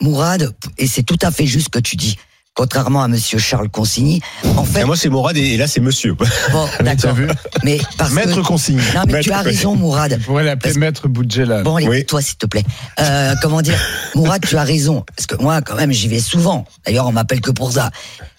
Mourad, 0.00 0.54
et 0.78 0.86
c'est 0.86 1.02
tout 1.02 1.18
à 1.22 1.30
fait 1.30 1.46
juste 1.46 1.66
ce 1.66 1.70
que 1.70 1.78
tu 1.78 1.96
dis. 1.96 2.16
Contrairement 2.56 3.02
à 3.02 3.08
Monsieur 3.08 3.38
Charles 3.38 3.68
Consigny, 3.68 4.22
en 4.56 4.64
fait, 4.64 4.80
Et 4.80 4.84
moi, 4.84 4.96
c'est 4.96 5.10
Morad 5.10 5.36
et 5.36 5.58
là, 5.58 5.66
c'est 5.66 5.80
monsieur. 5.80 6.14
bon, 6.14 6.66
d'accord. 6.82 7.14
Mais 7.64 7.78
parce 7.98 8.12
Maître 8.12 8.34
que, 8.36 8.40
consigne. 8.46 8.80
non, 8.94 9.02
mais 9.06 9.20
tu 9.20 9.30
as 9.30 9.42
raison, 9.42 9.76
Mourad. 9.76 10.16
On 10.18 10.22
pourrait 10.24 10.44
l'appeler 10.44 10.70
Parce- 10.70 10.78
Maître 10.80 11.06
Boudjela. 11.06 11.62
Bon, 11.62 11.76
allez, 11.76 11.86
Oui. 11.86 12.06
toi, 12.06 12.22
s'il 12.22 12.36
te 12.38 12.46
plaît. 12.46 12.64
Euh, 12.98 13.34
comment 13.42 13.60
dire 13.60 13.78
Mourad, 14.14 14.42
tu 14.42 14.56
as 14.56 14.62
raison. 14.64 15.04
Parce 15.14 15.26
que 15.26 15.36
moi, 15.36 15.60
quand 15.60 15.74
même, 15.76 15.92
j'y 15.92 16.08
vais 16.08 16.18
souvent. 16.18 16.64
D'ailleurs, 16.86 17.06
on 17.06 17.12
m'appelle 17.12 17.42
que 17.42 17.50
pour 17.50 17.72
ça. 17.72 17.90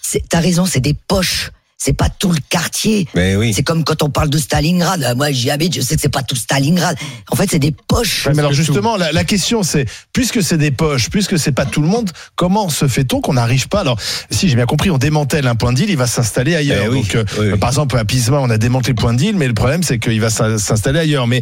C'est- 0.02 0.24
T'as 0.28 0.40
raison, 0.40 0.66
c'est 0.66 0.80
des 0.80 0.96
poches. 1.08 1.52
C'est 1.80 1.94
pas 1.94 2.10
tout 2.10 2.32
le 2.32 2.40
quartier. 2.50 3.08
Mais 3.14 3.36
oui. 3.36 3.54
C'est 3.54 3.62
comme 3.62 3.84
quand 3.84 4.02
on 4.02 4.10
parle 4.10 4.30
de 4.32 4.38
Stalingrad. 4.40 5.04
Euh, 5.04 5.14
Moi, 5.16 5.32
j'y 5.32 5.52
habite, 5.52 5.76
je 5.76 5.82
sais 5.82 5.96
que 5.96 6.02
c'est 6.02 6.10
pas 6.10 6.24
tout 6.24 6.36
Stalingrad. 6.36 6.98
En 7.30 7.36
fait, 7.36 7.48
c'est 7.52 7.60
des 7.60 7.72
poches. 7.88 8.26
Ouais, 8.26 8.34
mais 8.34 8.40
alors 8.40 8.52
justement, 8.52 8.98
la, 8.98 9.12
la 9.12 9.24
question 9.24 9.62
c'est, 9.62 9.86
puisque 10.12 10.42
c'est 10.42 10.58
des 10.58 10.72
poches, 10.72 11.10
puisque 11.12 11.38
c'est 11.38 11.52
pas 11.52 11.66
tout 11.66 11.82
le 11.82 11.88
monde, 11.88 12.10
comment 12.36 12.70
se 12.70 12.88
fait-on 12.88 13.22
qu'on 13.22 13.34
n'arrive 13.34 13.68
pas? 13.68 13.82
Alors, 13.82 14.00
si 14.32 14.50
j'ai 14.50 14.56
bien 14.56 14.66
compris, 14.66 14.90
on 14.90 14.98
démantèle 14.98 15.46
un 15.48 15.54
point 15.56 15.72
de 15.72 15.78
deal, 15.78 15.90
il 15.92 15.98
va 15.98 16.08
s'installer 16.08 16.56
ailleurs. 16.56 16.84
Eh 16.86 16.90
oui, 16.90 17.02
Donc, 17.02 17.16
euh, 17.16 17.24
oui, 17.40 17.58
par 17.60 17.70
exemple, 17.70 17.96
à 17.98 18.06
Pisma, 18.06 18.40
on 18.40 18.50
a 18.50 18.58
démantelé 18.58 18.94
le 18.94 19.02
point 19.02 19.14
de 19.14 19.20
deal, 19.20 19.36
mais 19.38 19.48
le 19.48 19.54
problème 19.54 19.84
c'est 19.84 20.00
qu'il 20.00 20.20
va 20.20 20.32
s'in- 20.32 20.58
s'installer 20.58 21.00
ailleurs. 21.00 21.28
Mais 21.28 21.42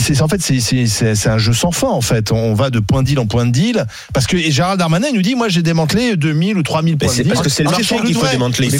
c'est 0.00 0.22
en 0.22 0.28
fait 0.28 0.40
c'est 0.40 0.60
c'est- 0.60 0.86
c'est 0.86 1.14
c'est 1.14 1.28
un 1.28 1.38
jeu 1.38 1.52
sans 1.52 1.70
fin 1.70 1.88
en 1.88 2.00
fait. 2.00 2.32
On 2.32 2.54
va 2.54 2.70
de 2.70 2.80
point 2.80 3.02
de 3.02 3.08
deal 3.08 3.18
en 3.18 3.26
point 3.26 3.44
de 3.44 3.52
deal 3.52 3.84
parce 4.14 4.26
que 4.26 4.36
et 4.38 4.50
Gérald 4.50 4.78
Darmanin 4.78 5.08
nous 5.12 5.22
dit 5.22 5.34
moi 5.34 5.48
j'ai 5.50 5.62
démantelé 5.62 6.16
2000 6.16 6.56
ou 6.56 6.62
3000 6.62 6.94
Mais 6.94 6.98
points 6.98 7.08
de 7.08 7.12
c'est 7.16 7.22
deal. 7.24 7.32
parce 7.32 7.44
que 7.44 7.50
c'est 7.50 7.62
le 7.64 7.70
marché 7.70 7.96
qu'il 8.04 8.14
faut 8.14 8.26
démanteler. 8.26 8.70
Mais 8.70 8.78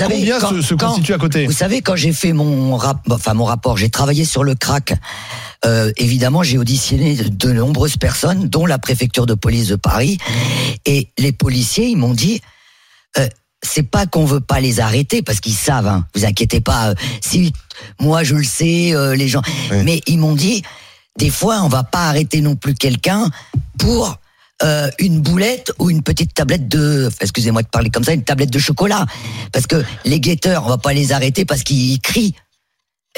quand- 0.86 0.94
se, 0.94 1.00
se 1.02 1.02
quand- 1.02 1.08
constitue 1.08 1.12
à 1.14 1.18
côté 1.18 1.46
Vous 1.46 1.52
savez, 1.52 1.82
quand 1.82 1.96
j'ai 1.96 2.12
fait 2.12 2.32
mon 2.32 2.76
rap, 2.76 3.00
enfin 3.10 3.34
mon 3.34 3.44
rapport, 3.44 3.76
j'ai 3.76 3.90
travaillé 3.90 4.24
sur 4.24 4.44
le 4.44 4.54
crack. 4.54 4.94
Euh, 5.64 5.90
évidemment, 5.96 6.42
j'ai 6.42 6.58
auditionné 6.58 7.14
de, 7.16 7.28
de 7.28 7.52
nombreuses 7.52 7.96
personnes, 7.96 8.48
dont 8.48 8.66
la 8.66 8.78
préfecture 8.78 9.26
de 9.26 9.34
police 9.34 9.68
de 9.68 9.76
Paris, 9.76 10.18
et 10.84 11.08
les 11.18 11.32
policiers, 11.32 11.88
ils 11.88 11.96
m'ont 11.96 12.14
dit, 12.14 12.40
euh, 13.18 13.26
c'est 13.62 13.82
pas 13.82 14.06
qu'on 14.06 14.24
veut 14.26 14.40
pas 14.40 14.60
les 14.60 14.80
arrêter 14.80 15.22
parce 15.22 15.40
qu'ils 15.40 15.54
savent. 15.54 15.86
Hein, 15.88 16.06
vous 16.14 16.24
inquiétez 16.24 16.60
pas. 16.60 16.90
euh, 16.90 16.94
si 17.20 17.52
moi 18.00 18.22
je 18.22 18.34
le 18.34 18.44
sais, 18.44 18.94
les 19.16 19.28
gens, 19.28 19.42
Oui. 19.70 19.78
mais 19.84 20.00
ils 20.06 20.18
m'ont 20.18 20.34
dit, 20.34 20.62
des 21.18 21.30
fois, 21.30 21.60
on 21.62 21.68
va 21.68 21.82
pas 21.82 22.08
arrêter 22.08 22.40
non 22.42 22.54
plus 22.56 22.74
quelqu'un 22.74 23.30
pour 23.78 24.18
euh, 24.62 24.88
une 24.98 25.20
boulette 25.20 25.72
ou 25.78 25.90
une 25.90 26.02
petite 26.02 26.32
tablette 26.34 26.68
de, 26.68 27.10
excusez-moi 27.20 27.62
de 27.62 27.68
parler 27.68 27.90
comme 27.90 28.04
ça, 28.04 28.12
une 28.12 28.24
tablette 28.24 28.50
de 28.50 28.58
chocolat. 28.58 29.04
Parce 29.52 29.66
que 29.66 29.84
les 30.04 30.20
guetteurs, 30.20 30.64
on 30.64 30.68
va 30.68 30.78
pas 30.78 30.92
les 30.92 31.12
arrêter 31.12 31.44
parce 31.44 31.62
qu'ils 31.62 32.00
crient. 32.00 32.34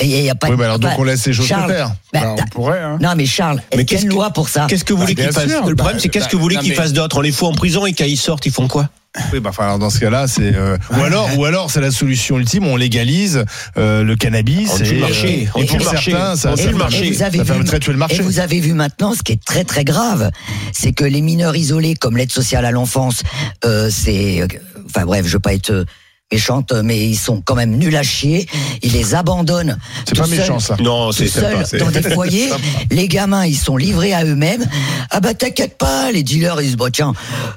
Et 0.01 0.05
il 0.07 0.25
y 0.25 0.31
a 0.31 0.35
pas 0.37 0.49
Oui, 0.49 0.55
mais 0.57 0.65
alors 0.65 0.79
donc 0.79 0.93
on 0.97 1.03
laisse 1.03 1.27
les 1.27 1.33
choses 1.33 1.45
se 1.47 1.49
Charles, 1.49 1.73
faire. 1.73 1.89
bah, 2.13 2.21
Bah, 2.23 2.35
on 2.39 2.49
pourrait. 2.51 2.81
Hein. 2.81 2.99
Non, 3.01 3.15
mais 3.17 3.27
Charles, 3.27 3.61
Mais 3.75 3.83
une 3.83 4.09
que- 4.09 4.15
loi 4.15 4.31
pour 4.31 4.49
ça 4.49 4.67
Qu'est-ce 4.69 4.85
que 4.85 4.93
vous 4.93 5.01
voulez 5.01 5.15
Bah, 5.17 5.25
qu'ils 5.25 5.33
bien 5.33 5.41
fassent 5.41 5.51
Le 5.69 5.75
problème, 5.75 5.97
bah, 5.97 6.01
c'est 6.03 6.09
qu'est-ce 6.09 6.25
bah, 6.27 6.31
que 6.31 6.37
vous 6.37 6.43
voulez 6.43 6.57
qu'ils 6.57 6.69
mais- 6.71 6.75
fassent 6.77 6.93
d'autre? 6.93 7.17
On 7.19 7.21
les 7.21 7.33
fout 7.33 7.49
en 7.49 7.53
prison 7.53 7.85
et 7.85 7.93
quand 7.95 8.05
ils 8.05 8.17
sortent, 8.17 8.47
ils 8.47 8.53
font 8.53 8.69
quoi? 8.69 8.89
Oui, 9.33 9.41
bah, 9.41 9.51
enfin, 9.51 9.65
alors, 9.65 9.79
dans 9.79 9.91
ce 9.91 10.01
cas-là, 10.01 10.27
c'est 10.27 10.55
euh, 10.55 10.77
ou 10.91 11.03
alors, 11.03 11.29
ou 11.37 11.45
alors, 11.45 11.71
c'est 11.71 11.81
la 11.81 11.91
solution 11.91 12.39
ultime. 12.39 12.67
On 12.67 12.77
légalise 12.77 13.45
euh, 13.77 14.03
le 14.03 14.17
cannabis. 14.17 14.71
On 14.73 14.79
tue 14.79 14.95
le 14.95 15.01
marché, 15.01 15.47
euh, 15.47 15.51
on 15.55 15.63
et 15.63 15.67
pour 15.67 15.79
le 15.79 15.85
marché, 15.85 16.11
certains, 16.11 16.37
ça, 16.37 16.57
ça, 16.57 16.73
marché. 16.73 17.07
Et 17.07 17.13
vous 17.13 17.23
avez 17.23 17.39
ça 17.39 17.45
vu, 17.45 17.49
permettrait 17.49 17.79
de 17.79 17.85
tuer 17.85 17.93
le 17.93 17.99
marché. 17.99 18.17
Et 18.17 18.21
vous 18.21 18.41
avez 18.41 18.61
vu 18.61 18.73
maintenant, 18.73 19.15
ce 19.15 19.23
qui 19.23 19.33
est 19.33 19.45
très 19.45 19.65
très 19.65 19.85
grave, 19.85 20.31
c'est 20.73 20.93
que 20.93 21.05
les 21.05 21.21
mineurs 21.21 21.57
isolés, 21.57 21.95
comme 21.95 22.17
l'aide 22.17 22.33
sociale 22.33 22.65
à 22.65 22.71
l'enfance, 22.71 23.23
euh, 23.65 23.91
c'est, 23.91 24.43
euh, 24.43 24.47
enfin 24.87 25.05
bref, 25.05 25.27
je 25.27 25.35
veux 25.35 25.41
pas 25.41 25.55
être 25.55 25.85
euh, 26.31 26.37
méchante, 26.37 26.73
mais 26.85 27.07
ils 27.07 27.17
sont 27.17 27.41
quand 27.41 27.55
même 27.55 27.77
nuls 27.77 27.97
à 27.97 28.03
chier. 28.03 28.47
Ils 28.83 28.93
les 28.93 29.15
abandonnent. 29.15 29.79
C'est 30.07 30.17
pas 30.17 30.27
méchant 30.27 30.59
ça. 30.59 30.77
Non, 30.81 31.13
c'est 31.13 31.29
sympa. 31.29 31.65
dans 31.79 31.91
des 31.91 32.03
foyers, 32.03 32.51
les 32.91 33.09
gamins 33.09 33.47
ils 33.47 33.57
sont 33.57 33.77
livrés 33.77 34.13
à 34.13 34.25
eux-mêmes. 34.25 34.65
Ah 35.11 35.21
bah 35.21 35.35
t'inquiète 35.35 35.79
pas, 35.79 36.13
les 36.13 36.23
dealers 36.23 36.61
ils 36.61 36.65
se 36.65 36.69
disent 36.69 36.77
bon 36.77 36.93
tiens, 36.93 37.13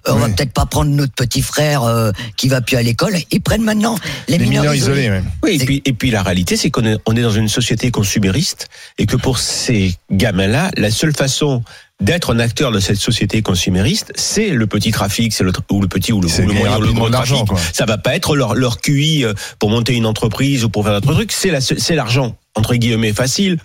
euh, 0.08 0.13
on 0.13 0.20
va 0.20 0.30
peut-être 0.30 0.54
pas 0.54 0.66
prendre 0.66 0.92
notre 0.92 1.13
petit 1.13 1.42
frère 1.42 1.84
euh, 1.84 2.12
qui 2.38 2.48
va 2.48 2.62
plus 2.62 2.78
à 2.78 2.82
l'école. 2.82 3.16
Ils 3.32 3.42
prennent 3.42 3.63
maintenant 3.63 3.98
les, 4.28 4.38
Les 4.38 4.46
mineurs 4.46 4.74
isolés, 4.74 5.10
ouais. 5.10 5.24
Oui, 5.44 5.58
et 5.62 5.66
puis, 5.66 5.82
et 5.86 5.94
puis 5.94 6.12
la 6.12 6.24
réalité, 6.24 6.56
c'est 6.56 6.70
qu'on 6.70 6.86
est, 6.86 6.98
on 7.06 7.16
est 7.16 7.22
dans 7.22 7.32
une 7.32 7.50
société 7.50 7.92
consumériste 7.92 8.70
et 8.98 9.06
que 9.06 9.16
pour 9.16 9.38
ces 9.38 9.96
gamins-là, 10.12 10.72
la 10.78 10.92
seule 10.92 11.13
façon 11.13 11.63
d'être 12.01 12.34
un 12.34 12.39
acteur 12.39 12.72
de 12.72 12.79
cette 12.79 12.98
société 12.98 13.41
consumériste, 13.41 14.12
c'est 14.15 14.50
le 14.50 14.67
petit 14.67 14.91
trafic, 14.91 15.31
c'est 15.34 15.43
le 15.43 15.51
ou 15.72 15.81
le 15.81 15.88
petit 15.88 16.12
ou 16.12 16.20
le, 16.20 16.27
ou 16.27 16.53
moyen 16.53 16.77
ou 16.77 16.81
le 16.81 16.93
gros 16.93 17.10
trafic. 17.10 17.46
quoi. 17.48 17.60
Ça 17.74 17.86
va 17.86 17.98
pas 17.98 18.15
être 18.15 18.36
leur, 18.36 18.55
leur 18.55 18.81
QI 18.81 19.24
euh, 19.24 19.34
pour 19.60 19.70
monter 19.70 19.93
une 19.96 20.05
entreprise 20.05 20.63
ou 20.65 20.70
pour 20.70 20.84
faire 20.84 21.00
d'autres 21.00 21.13
trucs. 21.13 21.31
C'est 21.31 21.51
la, 21.51 21.62
c'est 21.62 21.96
l'argent 21.96 22.36
entre 22.55 22.75
guillemets 22.75 23.13
facile. 23.13 23.58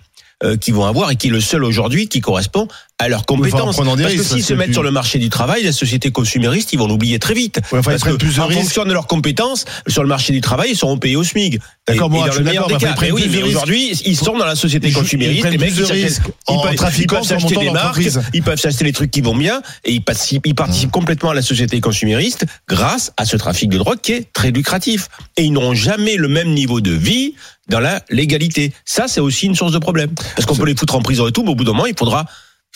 euh, 0.45 0.57
qu'ils 0.59 0.75
vont 0.75 0.85
avoir 0.85 1.11
et 1.11 1.17
qui 1.17 1.29
est 1.29 1.31
le 1.31 1.41
seul 1.41 1.65
aujourd'hui 1.65 2.09
qui 2.09 2.21
correspond 2.21 2.69
à 2.99 3.09
leurs 3.09 3.27
compétences. 3.27 3.77
parce 3.77 4.15
que 4.15 4.23
s'ils 4.23 4.43
se 4.45 4.55
mettent 4.55 4.69
tu- 4.69 4.73
sur 4.75 4.83
le 4.83 4.91
marché 4.91 5.19
du 5.19 5.29
travail, 5.29 5.63
la 5.63 5.73
société 5.73 6.11
consumériste, 6.11 6.73
ils 6.73 6.79
vont 6.79 6.87
l'oublier 6.89 7.19
très 7.19 7.35
vite. 7.35 7.61
Ouais, 7.71 7.79
enfin, 7.81 7.93
ils 7.93 7.99
parce 8.01 8.11
que 8.13 8.17
plus 8.17 8.37
de 8.37 8.41
en 8.41 8.47
risques. 8.47 8.61
fonction 8.63 8.85
de 8.87 8.93
leurs 8.93 9.07
compétences, 9.07 9.67
sur 9.87 10.03
le 10.03 10.09
marché 10.09 10.33
du 10.33 10.41
travail, 10.41 10.71
ils 10.71 10.77
seront 10.77 10.97
payés 10.97 11.17
au 11.17 11.23
SMIC. 11.25 11.59
D'accord, 11.87 12.09
moi, 12.09 12.27
et 12.27 12.31
je 12.31 12.37
suis 12.37 12.45
d'accord, 12.45 12.69
mais 12.71 13.09
ils 13.09 13.13
oui, 13.13 13.29
mais 13.31 13.43
aujourd'hui, 13.43 13.93
ils 14.07 14.17
sont 14.17 14.37
dans 14.39 14.47
la 14.47 14.57
société 14.57 14.87
Ils- 14.89 14.91
ils 14.91 14.95
consumériste. 14.95 15.41
prennent 15.41 15.53
Les 15.53 15.59
mecs, 15.59 15.71
ils 15.71 15.81
ils 15.81 15.87
peuvent- 15.87 15.95
ils 15.99 17.25
s'acheter 17.27 17.57
des 17.57 17.67
de 17.67 17.71
marques, 17.71 18.01
ils 18.33 18.43
peuvent 18.43 18.59
s'acheter 18.59 18.85
les 18.85 18.93
trucs 18.93 19.11
qui 19.11 19.21
vont 19.21 19.37
bien 19.37 19.61
et 19.85 19.93
ils 19.93 20.03
participent, 20.03 20.47
ils 20.47 20.55
participent 20.55 20.91
complètement 20.91 21.31
à 21.31 21.35
la 21.35 21.43
société 21.43 21.81
consumériste 21.81 22.47
grâce 22.67 23.13
à 23.19 23.25
ce 23.27 23.37
trafic 23.37 23.69
de 23.69 23.79
drogue 23.79 24.01
qui 24.01 24.13
est 24.13 24.33
très 24.33 24.51
lucratif. 24.51 25.09
Et 25.37 25.45
ils 25.45 25.53
n'auront 25.53 25.75
jamais 25.75 26.17
le 26.17 26.29
même 26.29 26.49
niveau 26.55 26.81
de 26.81 26.93
vie 26.93 27.35
dans 27.69 27.81
la 27.81 28.03
légalité. 28.11 28.73
Ça, 28.85 29.07
c'est 29.07 29.21
aussi 29.21 29.47
une 29.47 29.55
source 29.55 29.73
de 29.73 29.79
problème. 29.79 30.11
Parce 30.35 30.47
qu'on 30.47 30.57
peut 30.57 30.65
les 30.67 30.75
foutre 30.77 30.95
en 30.95 31.03
prison 31.03 31.29
et 31.29 31.33
tout, 31.33 31.43
mais 31.43 31.51
au 31.51 31.55
bout 31.55 31.65
d'un 31.65 31.73
moment, 31.73 31.87
il 31.87 31.95
faudra, 31.99 32.25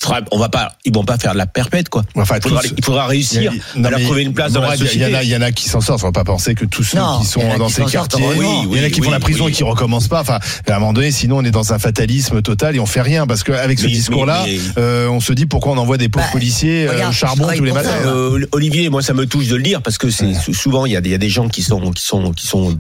faudra- 0.03 0.21
on 0.31 0.39
va 0.39 0.49
pas, 0.49 0.73
ils 0.85 0.95
vont 0.95 1.05
pas 1.05 1.19
faire 1.19 1.33
de 1.33 1.39
la 1.39 1.47
perpète, 1.47 1.89
quoi. 1.89 2.05
Enfin, 2.17 2.37
Il 2.37 2.43
faudra, 2.43 2.63
tous- 2.63 2.75
il 2.77 2.85
faudra 2.85 3.07
réussir 3.07 3.53
Non, 3.77 3.85
à 3.85 3.91
leur 3.91 4.01
trouver 4.01 4.23
une 4.23 4.33
place 4.33 4.53
dans 4.53 4.61
la 4.61 4.67
Morad, 4.69 4.79
il 4.81 4.83
y 4.83 4.87
a- 4.87 4.89
société. 4.91 5.11
Il 5.11 5.13
y, 5.13 5.17
en 5.17 5.19
a- 5.19 5.25
y 5.25 5.37
en 5.37 5.43
a 5.43 5.53
qui 5.53 5.69
s'en 5.69 5.81
sortent. 5.81 6.01
Faut 6.01 6.13
pas 6.13 6.25
penser 6.25 6.55
que 6.55 6.65
tous 6.65 6.83
ceux 6.85 6.99
Non, 6.99 7.21
qui 7.21 7.27
sont 7.27 7.41
a 7.51 7.59
dans 7.59 7.67
qui 7.67 7.75
ces 7.75 7.85
quartiers, 7.85 8.25
heureusement. 8.25 8.65
il 8.73 8.79
y 8.79 8.81
en 8.81 8.85
a 8.87 8.91
qui 8.91 9.01
Oui, 9.01 9.05
font 9.07 9.11
la 9.11 9.17
oui, 9.19 9.23
prison 9.23 9.45
oui. 9.47 9.51
et 9.53 9.55
qui 9.55 9.63
recommencent 9.63 10.09
pas. 10.09 10.21
Enfin, 10.21 10.39
à 10.67 10.75
un 10.75 10.79
moment 10.79 10.93
donné, 10.93 11.11
sinon 11.11 11.39
on 11.39 11.45
est 11.45 11.51
dans 11.51 11.73
un 11.73 11.79
fatalisme 11.79 12.41
total 12.43 12.77
et 12.77 12.81
on 12.81 12.87
fait 12.87 13.03
rien 13.03 13.27
parce 13.27 13.43
qu'avec 13.45 13.79
ce 13.79 13.87
discours-là, 13.87 14.45
euh, 14.79 15.09
on 15.09 15.21
se 15.21 15.33
dit 15.33 15.47
pourquoi 15.47 15.73
on 15.73 15.77
envoie 15.79 15.99
des 15.99 16.09
pauvres 16.09 16.25
Bah, 16.27 16.33
policiers 16.33 16.87
euh, 16.87 16.93
regarde, 16.93 17.11
au 17.11 17.15
charbon 17.15 17.49
tous 17.55 17.65
les 17.65 17.73
matins. 17.73 17.91
Euh, 18.07 18.47
Olivier, 18.53 18.89
moi 18.89 19.03
ça 19.03 19.13
me 19.15 19.27
touche 19.27 19.49
de 19.49 19.57
le 19.57 19.63
dire 19.63 19.83
parce 19.83 19.99
que 19.99 20.11
c'est 20.11 20.33
sou- 20.35 20.55
souvent 20.55 20.87
il 20.87 20.93
y 20.93 20.97
a, 20.97 21.01
des- 21.01 21.11
il 21.11 21.13
y 21.13 21.15
a 21.15 21.19
des 21.19 21.29
gens 21.29 21.49
qui 21.49 21.63
sont 21.63 21.91
qui 21.93 22.05
sont 22.05 22.33
qui 22.33 22.47
sont 22.47 22.77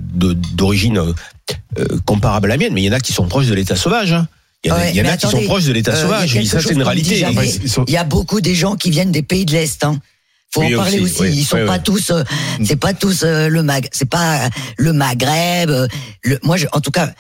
d'origine 0.55 0.99
euh, 1.79 1.85
comparable 2.05 2.47
à 2.47 2.55
la 2.55 2.57
mienne, 2.57 2.73
mais 2.73 2.83
il 2.83 2.87
y 2.87 2.91
en 2.91 2.93
a 2.93 3.01
qui 3.01 3.13
sont 3.13 3.27
proches 3.27 3.47
de 3.47 3.55
l'état 3.55 3.77
sauvage. 3.77 4.13
hein. 4.13 4.27
Il 4.65 4.69
y 4.69 4.73
en 4.73 4.75
a, 4.77 4.79
Ouais, 4.81 4.91
il 4.91 4.97
y 4.97 5.01
en 5.01 5.05
mais 5.05 5.09
a 5.11 5.17
qui 5.17 5.27
attendez, 5.27 5.45
sont 5.45 5.49
proches 5.49 5.65
de 5.65 5.73
l'état 5.73 5.93
euh, 5.93 6.03
sauvage. 6.03 6.37
Et 6.37 6.45
ça 6.45 6.61
c'est 6.61 6.73
une 6.75 6.83
réalité. 6.83 7.25
Il 7.87 7.93
y 7.93 7.97
a 7.97 8.05
beaucoup 8.05 8.41
des 8.41 8.55
gens 8.55 8.77
qui 8.77 8.91
viennent 8.91 9.13
des 9.13 9.23
pays 9.23 9.47
de 9.47 9.53
l'Est. 9.53 9.83
Hein. 9.85 9.99
Faut 10.53 10.61
Oui, 10.63 10.75
en 10.75 10.79
parler 10.79 10.99
aussi, 11.01 11.13
aussi. 11.13 11.23
oui. 11.23 11.31
Ils 11.37 11.45
sont 11.45 11.57
Oui, 11.59 11.67
pas 11.67 11.77
oui. 11.77 11.83
tous. 11.85 12.11
euh, 12.11 12.23
c'est 12.65 12.77
pas 12.77 12.93
tous 12.93 13.23
euh, 13.23 13.49
le 13.49 13.63
mag. 13.63 13.89
C'est 13.93 14.09
pas 14.11 14.45
euh, 14.47 14.49
le 14.77 14.93
Maghreb. 14.93 15.71
euh, 15.71 15.87
le, 16.25 16.39
moi, 16.43 16.57
je, 16.57 16.67
en 16.73 16.81
tout 16.81 16.91
cas, 16.91 17.11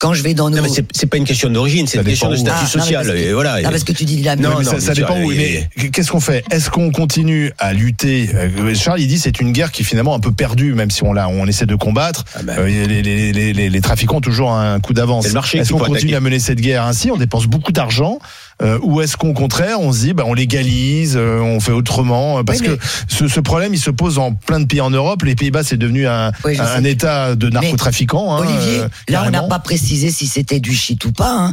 quand 0.00 0.14
je 0.14 0.22
vais 0.22 0.32
dans 0.34 0.48
nos. 0.48 0.56
Non, 0.56 0.62
mais 0.62 0.84
c'est 0.92 1.06
pas 1.06 1.18
une 1.18 1.24
question 1.26 1.50
d'origine, 1.50 1.86
c'est 1.86 1.98
une 1.98 2.04
question 2.04 2.30
de 2.30 2.36
statut 2.36 2.56
Ah, 2.58 2.62
non, 2.62 2.68
social. 2.68 3.04
parce 3.06 3.16
que- 3.18 3.22
et 3.22 3.32
voilà. 3.34 3.58
Ah, 3.64 3.70
parce 3.70 3.84
que 3.84 3.92
tu 3.92 4.04
dis 4.04 4.22
la 4.22 4.34
Non, 4.34 4.48
Non, 4.50 4.58
mais 4.58 4.64
non, 4.64 4.70
ça, 4.70 4.76
mais 4.76 4.80
ça 4.80 4.94
tu 4.94 5.02
dépend 5.02 5.20
où. 5.20 5.30
et- 5.30 5.68
Mais 5.76 5.90
qu'est-ce 5.90 6.10
qu'on 6.10 6.20
fait? 6.20 6.42
Est-ce 6.50 6.70
qu'on 6.70 6.90
continue 6.90 7.52
à 7.58 7.74
lutter? 7.74 8.30
Euh, 8.34 8.74
Charles, 8.74 9.00
il 9.00 9.06
dit 9.08 9.18
c'est 9.18 9.40
une 9.40 9.52
guerre 9.52 9.70
qui 9.70 9.82
est 9.82 9.84
finalement 9.84 10.14
un 10.14 10.20
peu 10.20 10.32
perdue, 10.32 10.72
même 10.72 10.90
si 10.90 11.04
on 11.04 11.12
l'a, 11.12 11.28
on 11.28 11.46
essaie 11.46 11.66
de 11.66 11.74
combattre. 11.76 12.24
Ah 12.34 12.42
ben. 12.42 12.56
Euh, 12.58 12.66
les, 12.86 13.02
les, 13.02 13.32
les, 13.32 13.52
les, 13.52 13.68
les 13.68 13.80
trafiquants 13.82 14.16
ont 14.16 14.20
toujours 14.22 14.52
un 14.52 14.80
coup 14.80 14.94
d'avance. 14.94 15.26
Est-ce 15.26 15.72
qu'on 15.72 15.78
continue 15.78 15.98
attaquer. 15.98 16.14
à 16.16 16.20
mener 16.20 16.38
cette 16.38 16.60
guerre 16.60 16.84
ainsi? 16.84 17.10
On 17.10 17.16
dépense 17.18 17.46
beaucoup 17.46 17.72
d'argent. 17.72 18.18
Euh, 18.62 18.78
ou 18.82 19.00
est-ce 19.00 19.16
qu'au 19.16 19.32
contraire, 19.32 19.80
on 19.80 19.90
se 19.92 20.00
dit, 20.00 20.12
bah, 20.12 20.24
on 20.26 20.34
légalise, 20.34 21.14
euh, 21.16 21.40
on 21.40 21.60
fait 21.60 21.72
autrement 21.72 22.38
euh, 22.38 22.42
Parce 22.42 22.60
Oui, 22.60 22.66
que 22.66 22.78
ce, 23.08 23.26
ce 23.26 23.40
problème, 23.40 23.72
il 23.72 23.80
se 23.80 23.90
pose 23.90 24.18
en 24.18 24.32
plein 24.34 24.60
de 24.60 24.66
pays 24.66 24.82
en 24.82 24.90
Europe. 24.90 25.22
Les 25.24 25.34
Pays-Bas, 25.34 25.62
c'est 25.64 25.78
devenu 25.78 26.06
un, 26.06 26.30
Oui, 26.44 26.58
un. 26.60 26.84
État 26.84 27.34
de 27.36 27.48
narcotrafiquants. 27.48 28.34
hein, 28.36 28.40
Olivier, 28.40 28.80
euh, 28.80 28.88
là, 29.08 29.24
on 29.26 29.30
n'a 29.30 29.42
pas 29.44 29.60
précisé 29.60 30.10
si 30.10 30.26
c'était 30.26 30.60
du 30.60 30.74
shit 30.74 31.02
ou 31.06 31.12
pas. 31.12 31.32
Hein. 31.32 31.52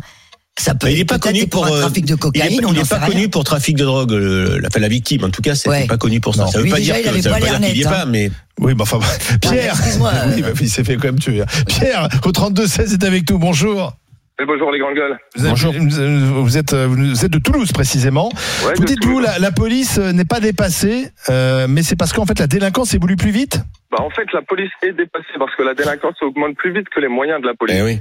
Ça 0.59 0.73
peut. 0.73 0.89
Il 0.89 0.97
n'est 0.97 1.05
pas 1.05 1.19
connu 1.19 1.45
pour, 1.47 1.67
euh, 1.67 1.81
trafic 1.81 2.03
de 2.05 2.15
cocaïne. 2.15 2.51
il 2.51 2.61
n'en 2.61 2.73
est 2.73 2.79
sait 2.83 2.89
pas 2.89 2.97
rien. 2.97 3.07
connu 3.09 3.29
pour 3.29 3.43
trafic 3.43 3.77
de 3.77 3.85
drogue. 3.85 4.11
euh, 4.11 4.59
La, 4.59 4.79
la 4.79 4.87
victime, 4.87 5.23
en 5.23 5.29
tout 5.29 5.43
cas, 5.43 5.53
c'est 5.55 5.69
Ouais. 5.69 5.85
pas 5.85 5.97
connu 5.97 6.19
pour 6.19 6.33
ça. 6.35 6.45
Non. 6.45 6.51
Ça 6.51 6.57
veut 6.57 6.63
Lui, 6.63 6.71
pas 6.71 6.77
déjà, 6.77 6.93
dire 6.95 7.13
veut 7.13 7.21
pas 7.29 7.39
qu'il 7.39 7.51
y 7.51 7.55
est 7.55 7.59
net, 7.75 7.83
pas, 7.83 8.01
hein. 8.01 8.05
mais 8.09 8.31
Oui, 8.59 8.73
bah, 8.73 8.83
enfin, 8.91 8.99
Pierre, 9.39 9.75
excuse-moi, 9.75 10.11
euh. 10.15 10.31
oui, 10.35 10.41
bah, 10.41 10.49
il 10.59 10.69
s'est 10.69 10.83
fait 10.83 10.95
quand 10.95 11.05
même 11.05 11.19
tuer. 11.19 11.43
Pierre, 11.67 12.09
au 12.25 12.31
32-16 12.31 12.93
est 12.93 13.03
avec 13.03 13.29
nous. 13.29 13.37
Bonjour. 13.37 13.93
Et 14.39 14.45
bonjour 14.45 14.71
les 14.71 14.77
grandes 14.77 14.93
gueules. 14.95 15.17
Vous 15.35 15.45
êtes, 15.45 15.49
Bonjour. 15.49 15.73
Vous 15.73 16.57
êtes, 16.57 16.73
euh, 16.73 16.85
vous 16.87 17.25
êtes 17.25 17.31
de 17.31 17.39
Toulouse 17.39 17.71
précisément. 17.71 18.29
Ouais, 18.65 18.73
vous 18.75 18.81
de 18.81 18.85
dites 18.85 19.03
vous 19.03 19.13
Toulouse. 19.13 19.25
la, 19.25 19.39
la 19.39 19.51
police 19.51 19.97
euh, 19.97 20.11
n'est 20.11 20.25
pas 20.25 20.39
dépassée, 20.39 21.09
euh, 21.29 21.65
mais 21.67 21.81
c'est 21.81 21.95
parce 21.95 22.13
qu'en 22.13 22.25
fait 22.25 22.37
la 22.39 22.45
délinquance 22.45 22.93
évolue 22.93 23.15
plus 23.15 23.31
vite? 23.31 23.59
Bah, 23.89 23.97
en 24.01 24.11
fait, 24.11 24.31
la 24.33 24.43
police 24.43 24.69
est 24.83 24.91
dépassée 24.93 25.33
parce 25.39 25.55
que 25.55 25.63
la 25.63 25.73
délinquance 25.73 26.21
augmente 26.21 26.55
plus 26.55 26.71
vite 26.71 26.87
que 26.89 26.99
les 26.99 27.07
moyens 27.07 27.41
de 27.41 27.47
la 27.47 27.55
police. 27.55 27.77
Eh 27.79 27.83
oui. 27.83 27.99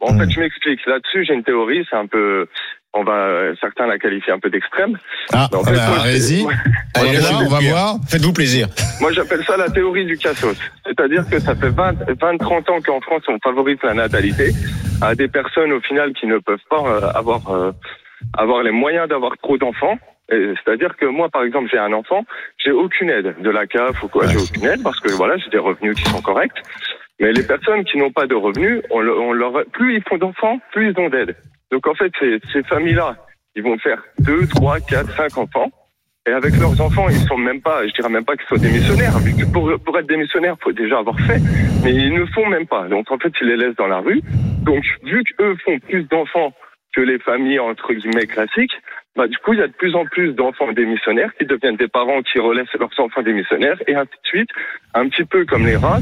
En 0.00 0.16
fait, 0.18 0.30
je 0.30 0.38
m'explique. 0.40 0.80
Là-dessus, 0.86 1.24
j'ai 1.24 1.34
une 1.34 1.44
théorie. 1.44 1.84
C'est 1.90 1.96
un 1.96 2.06
peu, 2.06 2.46
on 2.94 3.04
va, 3.04 3.12
euh, 3.12 3.54
certains 3.60 3.86
la 3.86 3.98
qualifient 3.98 4.30
un 4.32 4.38
peu 4.38 4.50
d'extrême. 4.50 4.98
Ah, 5.32 5.48
en 5.52 5.62
ah 5.62 5.64
fait, 5.64 5.76
bah, 5.76 5.86
moi, 5.88 5.98
allez-y. 6.04 6.40
c'est- 6.40 6.44
On 6.44 6.48
va 6.48 6.54
Allez, 6.94 7.18
voir, 7.18 7.32
lâchez-vous, 7.32 7.44
on 7.44 7.48
va 7.48 7.60
voir. 7.60 7.94
Faites-vous 8.08 8.32
plaisir. 8.32 8.68
Moi, 9.00 9.12
j'appelle 9.12 9.42
ça 9.44 9.56
la 9.56 9.70
théorie 9.70 10.04
du 10.04 10.18
cassos. 10.18 10.56
C'est-à-dire 10.84 11.24
que 11.30 11.38
ça 11.38 11.54
fait 11.54 11.70
20, 11.70 11.94
20 12.20 12.38
30 12.38 12.68
ans 12.68 12.80
qu'en 12.80 13.00
France, 13.00 13.22
on 13.28 13.38
favorise 13.42 13.78
la 13.82 13.94
natalité 13.94 14.50
à 15.00 15.14
des 15.14 15.28
personnes, 15.28 15.72
au 15.72 15.80
final, 15.80 16.12
qui 16.12 16.26
ne 16.26 16.38
peuvent 16.38 16.58
pas 16.68 16.82
euh, 16.84 17.10
avoir, 17.14 17.48
euh, 17.50 17.72
avoir 18.36 18.62
les 18.62 18.70
moyens 18.72 19.08
d'avoir 19.08 19.32
trop 19.38 19.56
d'enfants. 19.56 19.98
C'est-à-dire 20.30 20.96
que 20.96 21.04
moi, 21.04 21.28
par 21.28 21.42
exemple, 21.42 21.68
j'ai 21.70 21.78
un 21.78 21.92
enfant, 21.92 22.24
j'ai 22.64 22.70
aucune 22.70 23.10
aide 23.10 23.34
de 23.42 23.50
la 23.50 23.66
CAF 23.66 24.02
ou 24.02 24.08
quoi, 24.08 24.26
j'ai 24.28 24.38
aucune 24.38 24.64
aide 24.64 24.82
parce 24.82 24.98
que 24.98 25.10
voilà, 25.12 25.36
j'ai 25.36 25.50
des 25.50 25.58
revenus 25.58 25.94
qui 25.94 26.08
sont 26.08 26.22
corrects. 26.22 26.56
Mais 27.20 27.32
les 27.32 27.42
personnes 27.42 27.84
qui 27.84 27.98
n'ont 27.98 28.10
pas 28.12 28.26
de 28.26 28.34
revenus, 28.34 28.80
on 28.90 29.00
leur, 29.00 29.52
plus 29.72 29.96
ils 29.96 30.02
font 30.08 30.16
d'enfants, 30.16 30.58
plus 30.72 30.90
ils 30.90 30.98
ont 30.98 31.10
d'aide. 31.10 31.36
Donc 31.72 31.86
en 31.86 31.94
fait, 31.94 32.12
ces, 32.20 32.38
ces 32.52 32.62
familles-là, 32.64 33.16
ils 33.56 33.62
vont 33.62 33.78
faire 33.78 34.02
2, 34.20 34.46
3, 34.46 34.80
4, 34.80 35.16
5 35.16 35.38
enfants. 35.38 35.70
Et 36.28 36.30
avec 36.30 36.54
leurs 36.56 36.80
enfants, 36.80 37.08
ils 37.08 37.26
sont 37.26 37.36
même 37.36 37.60
pas, 37.60 37.84
je 37.84 37.92
dirais 37.94 38.08
même 38.08 38.24
pas 38.24 38.36
qu'ils 38.36 38.46
sont 38.46 38.62
démissionnaires. 38.62 39.18
Vu 39.18 39.32
que 39.34 39.50
pour, 39.50 39.72
pour 39.84 39.98
être 39.98 40.06
démissionnaire, 40.06 40.54
faut 40.62 40.70
déjà 40.70 40.98
avoir 40.98 41.18
fait. 41.20 41.40
Mais 41.82 41.92
ils 41.92 42.14
ne 42.14 42.24
font 42.26 42.46
même 42.46 42.66
pas. 42.66 42.86
Donc 42.86 43.10
en 43.10 43.18
fait, 43.18 43.32
ils 43.40 43.48
les 43.48 43.56
laissent 43.56 43.74
dans 43.74 43.88
la 43.88 43.98
rue. 43.98 44.20
Donc 44.62 44.84
vu 45.02 45.24
qu'eux 45.24 45.56
font 45.64 45.80
plus 45.80 46.04
d'enfants 46.04 46.52
que 46.94 47.00
les 47.00 47.18
familles 47.18 47.58
entre 47.58 47.92
guillemets 47.92 48.26
classiques, 48.26 48.74
bah 49.16 49.26
du 49.26 49.36
coup 49.38 49.54
il 49.54 49.58
y 49.58 49.62
a 49.62 49.66
de 49.66 49.72
plus 49.72 49.94
en 49.96 50.04
plus 50.04 50.34
d'enfants 50.34 50.70
démissionnaires 50.72 51.32
qui 51.38 51.46
deviennent 51.46 51.76
des 51.76 51.88
parents 51.88 52.22
qui 52.22 52.38
relaissent 52.38 52.72
leurs 52.78 52.92
enfants 52.98 53.22
démissionnaires 53.22 53.82
et 53.88 53.94
ainsi 53.94 54.10
de 54.10 54.28
suite. 54.28 54.50
Un 54.94 55.08
petit 55.08 55.24
peu 55.24 55.44
comme 55.46 55.66
les 55.66 55.76
rats. 55.76 56.00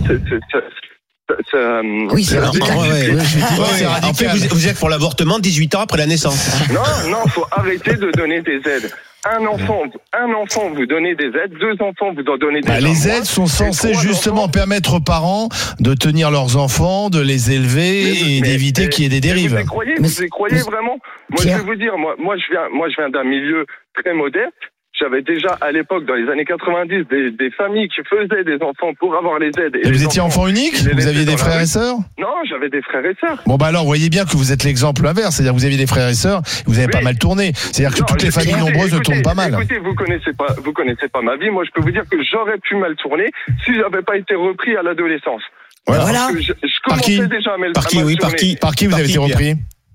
Ça- 1.50 1.50
ça- 1.50 1.80
Oui, 2.14 2.25
c'est 2.25 2.38
radical. 2.38 2.76
ouais, 2.76 2.88
ouais. 2.88 3.10
Ouais, 3.12 3.20
c'est 3.25 3.87
En 3.87 4.14
fait, 4.14 4.26
radical. 4.26 4.37
vous, 4.37 4.49
vous 4.56 4.68
êtes 4.68 4.78
pour 4.78 4.88
l'avortement 4.88 5.38
18 5.38 5.75
ans 5.76 5.80
après 5.82 5.99
la 5.99 6.06
naissance. 6.06 6.50
Non, 6.72 7.10
non, 7.10 7.26
faut 7.28 7.46
arrêter 7.50 7.94
de 7.94 8.10
donner 8.12 8.40
des 8.42 8.60
aides. 8.68 8.90
Un 9.22 9.44
enfant, 9.44 9.82
un 10.18 10.32
enfant, 10.32 10.70
vous 10.75 10.87
donnez 10.87 11.14
des 11.14 11.26
aides. 11.26 11.52
Deux 11.60 11.75
enfants, 11.84 12.14
vous 12.16 12.22
en 12.32 12.38
donnez 12.38 12.62
des 12.62 12.68
Bah, 12.68 12.78
aides. 12.78 12.84
les 12.84 13.06
aides 13.06 13.25
sont 13.25 13.44
censées 13.46 13.92
justement 13.92 14.44
enfants. 14.44 14.49
permettre 14.49 14.94
aux 14.94 15.00
parents 15.00 15.50
de 15.78 15.92
tenir 15.92 16.30
leurs 16.30 16.56
enfants, 16.56 17.10
de 17.10 17.20
les 17.20 17.50
élever 17.52 18.04
Mais- 18.04 18.37
et 18.37 18.40
d'éviter 18.40 18.88
qu'il 18.88 19.04
y 19.04 19.06
ait 19.06 19.10
des 19.10 19.20
dérives. 19.20 19.54
Vous 19.56 19.60
y 19.60 19.64
croyez, 19.66 19.94
Mais 20.00 20.08
vous 20.08 20.22
y 20.22 20.28
croyez 20.30 20.54
mais- 20.56 20.62
vraiment? 20.62 20.99
Moi, 21.28 21.42
Pierre. 21.42 21.58
je 21.58 21.62
vais 21.64 21.68
vous 21.68 21.76
dire, 21.76 21.99
moi, 21.99 22.14
moi, 22.18 22.37
je 22.38 22.44
viens, 22.50 22.68
moi, 22.72 22.88
je 22.88 22.94
viens 22.96 23.10
d'un 23.10 23.25
milieu 23.25 23.66
très 24.02 24.14
modeste. 24.14 24.56
J'avais 25.00 25.23
déjà 25.23 25.57
à 25.62 25.73
l'époque, 25.73 26.04
dans 26.04 26.14
les 26.14 26.28
années 26.30 26.45
90, 26.45 27.04
des, 27.09 27.30
des 27.30 27.50
familles 27.52 27.88
qui 27.88 28.02
faisaient 28.09 28.45
des 28.45 28.62
enfants 28.62 28.92
pour 28.99 29.16
avoir 29.16 29.38
les 29.38 29.49
aides. 29.59 29.76
Et 29.83 29.90
vous 29.90 30.04
étiez 30.04 30.21
enfant 30.21 30.47
unique 30.47 30.76
Vous 30.76 31.07
aviez 31.09 31.25
des 31.25 31.37
frères 31.38 31.61
et 31.61 31.66
sœurs 31.66 31.97
Non, 32.19 32.35
j'avais 32.49 32.69
des 32.69 32.83
frères 32.83 33.04
et 33.07 33.14
sœurs. 33.19 33.42
Bon 33.47 33.57
bah 33.57 33.66
alors, 33.66 33.85
voyez 33.87 34.11
bien 34.11 34.25
que 34.25 34.37
vous 34.37 34.52
êtes 34.52 34.62
l'exemple 34.64 35.07
inverse, 35.07 35.37
c'est-à-dire 35.37 35.52
que 35.52 35.59
vous 35.59 35.64
aviez 35.64 35.78
des 35.78 35.87
frères 35.87 36.09
et 36.09 36.14
sœurs, 36.14 36.42
vous 36.66 36.76
avez 36.78 36.87
Oui. 36.87 36.92
pas 36.92 37.00
mal 37.00 37.16
tourné. 37.19 37.52
C'est-à-dire 37.54 37.95
que 37.95 38.00
Non, 38.00 38.07
toutes 38.07 38.23
les 38.23 38.28
écoutez, 38.28 38.50
familles 38.50 38.61
nombreuses 38.64 38.92
ne 38.92 38.99
tournent 38.99 39.23
pas 39.23 39.35
mal. 39.35 39.54
Écoutez, 39.54 39.78
vous 39.78 39.95
connaissez 39.95 40.33
pas, 40.35 40.54
vous 40.62 40.73
connaissez 40.73 41.09
pas 41.09 41.23
ma 41.23 41.37
vie. 41.37 41.49
Moi, 41.50 41.64
je 41.64 41.71
peux 41.71 41.80
vous 41.80 41.90
dire 41.92 42.04
que 42.11 42.19
j'aurais 42.30 42.59
pu 42.59 42.76
mal 42.76 42.95
tourner 42.97 43.30
si 43.64 43.75
j'avais 43.75 44.02
pas 44.02 44.16
été 44.19 44.35
repris 44.35 44.76
à 44.76 44.83
l'adolescence. 44.83 45.42
Voilà. 45.87 46.28
Je, 46.38 46.52
je 46.62 46.80
Par 46.87 47.00
qui 47.00 47.19
déjà 47.26 47.54
à 47.54 47.73
Par 47.73 47.87
qui, 47.87 48.00
à 48.00 48.04
oui, 48.04 48.16
par 48.16 48.35
qui 48.35 48.57
Par 48.57 48.75
qui 48.75 48.85
vous 48.85 48.90
Par 48.90 48.99
avez 49.00 49.09
qui, 49.09 49.14
été 49.14 49.25
repris 49.25 49.54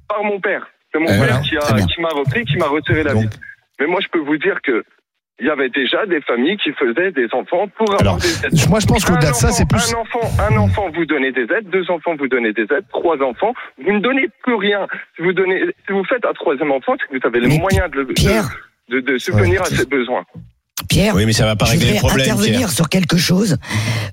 Par 0.10 0.24
mon 0.24 0.40
père. 0.40 0.66
C'est 0.92 1.00
mon 1.00 1.06
Eh, 1.06 1.20
père 1.26 1.42
voilà. 1.68 1.86
qui 1.86 2.02
m'a 2.02 2.10
repris, 2.10 2.44
qui 2.46 2.58
m'a 2.58 2.68
retiré 2.68 3.04
la 3.04 3.14
Donc. 3.14 3.24
vie. 3.24 3.30
Mais 3.80 3.88
moi, 3.88 4.00
je 4.02 4.08
peux 4.08 4.20
vous 4.20 4.38
dire 4.38 4.58
que 4.64 4.84
il 5.40 5.48
y 5.48 5.50
avait 5.50 5.70
déjà 5.70 6.06
des 6.06 6.22
familles 6.22 6.58
qui 6.58 6.72
faisaient 6.74 7.12
des 7.12 7.28
enfants 7.34 7.68
pour 7.78 7.88
avoir 7.94 8.02
Alors, 8.02 8.18
des 8.18 8.46
aides. 8.46 8.70
Moi, 8.70 8.80
je 8.80 8.86
pense 8.88 9.04
qu'au-delà 9.04 9.30
Un 9.30 9.32
de 9.32 9.36
ça, 9.36 9.48
enfant- 9.48 9.56
c'est 9.56 9.68
plus. 9.68 9.94
Un 9.94 9.98
enfant, 10.00 10.32
un 10.50 10.58
enfant, 10.58 10.86
vous 10.96 11.06
donnez 11.06 11.32
des 11.32 11.44
aides. 11.44 11.70
Deux 11.72 11.90
enfants, 11.92 12.16
vous 12.18 12.28
donnez 12.28 12.54
des 12.54 12.64
aides. 12.64 12.86
Trois 12.90 13.18
enfants, 13.22 13.54
vous 13.84 13.92
ne 13.92 14.00
donnez 14.00 14.28
plus 14.44 14.56
rien. 14.56 14.88
Si 15.16 15.22
vous 15.24 15.34
donnez, 15.34 15.62
si 15.86 15.92
vous 15.94 16.04
faites 16.06 16.24
un 16.26 16.34
troisième 16.34 16.72
enfant, 16.72 16.94
c'est 17.00 17.08
que 17.14 17.20
vous 17.22 17.28
avez 17.28 17.40
les 17.42 17.48
Mais 17.50 17.60
moyens 17.60 17.92
de, 17.92 17.98
le- 18.00 18.06
Pierre. 18.14 18.48
de, 18.90 19.02
de, 19.02 19.12
de 19.14 19.18
subvenir 19.18 19.62
à 19.62 19.66
ses 19.66 19.86
besoins. 19.86 20.24
Pierre, 20.90 21.16
Oui, 21.16 21.26
mais 21.26 21.34
ça 21.34 21.46
va 21.46 21.56
pas 21.56 21.66
je 21.66 21.72
régler 21.72 21.88
vais 21.88 21.94
le 21.96 22.00
problème, 22.00 22.28
intervenir 22.30 22.58
Pierre. 22.58 22.70
sur 22.70 22.88
quelque 22.90 23.18
chose. 23.18 23.58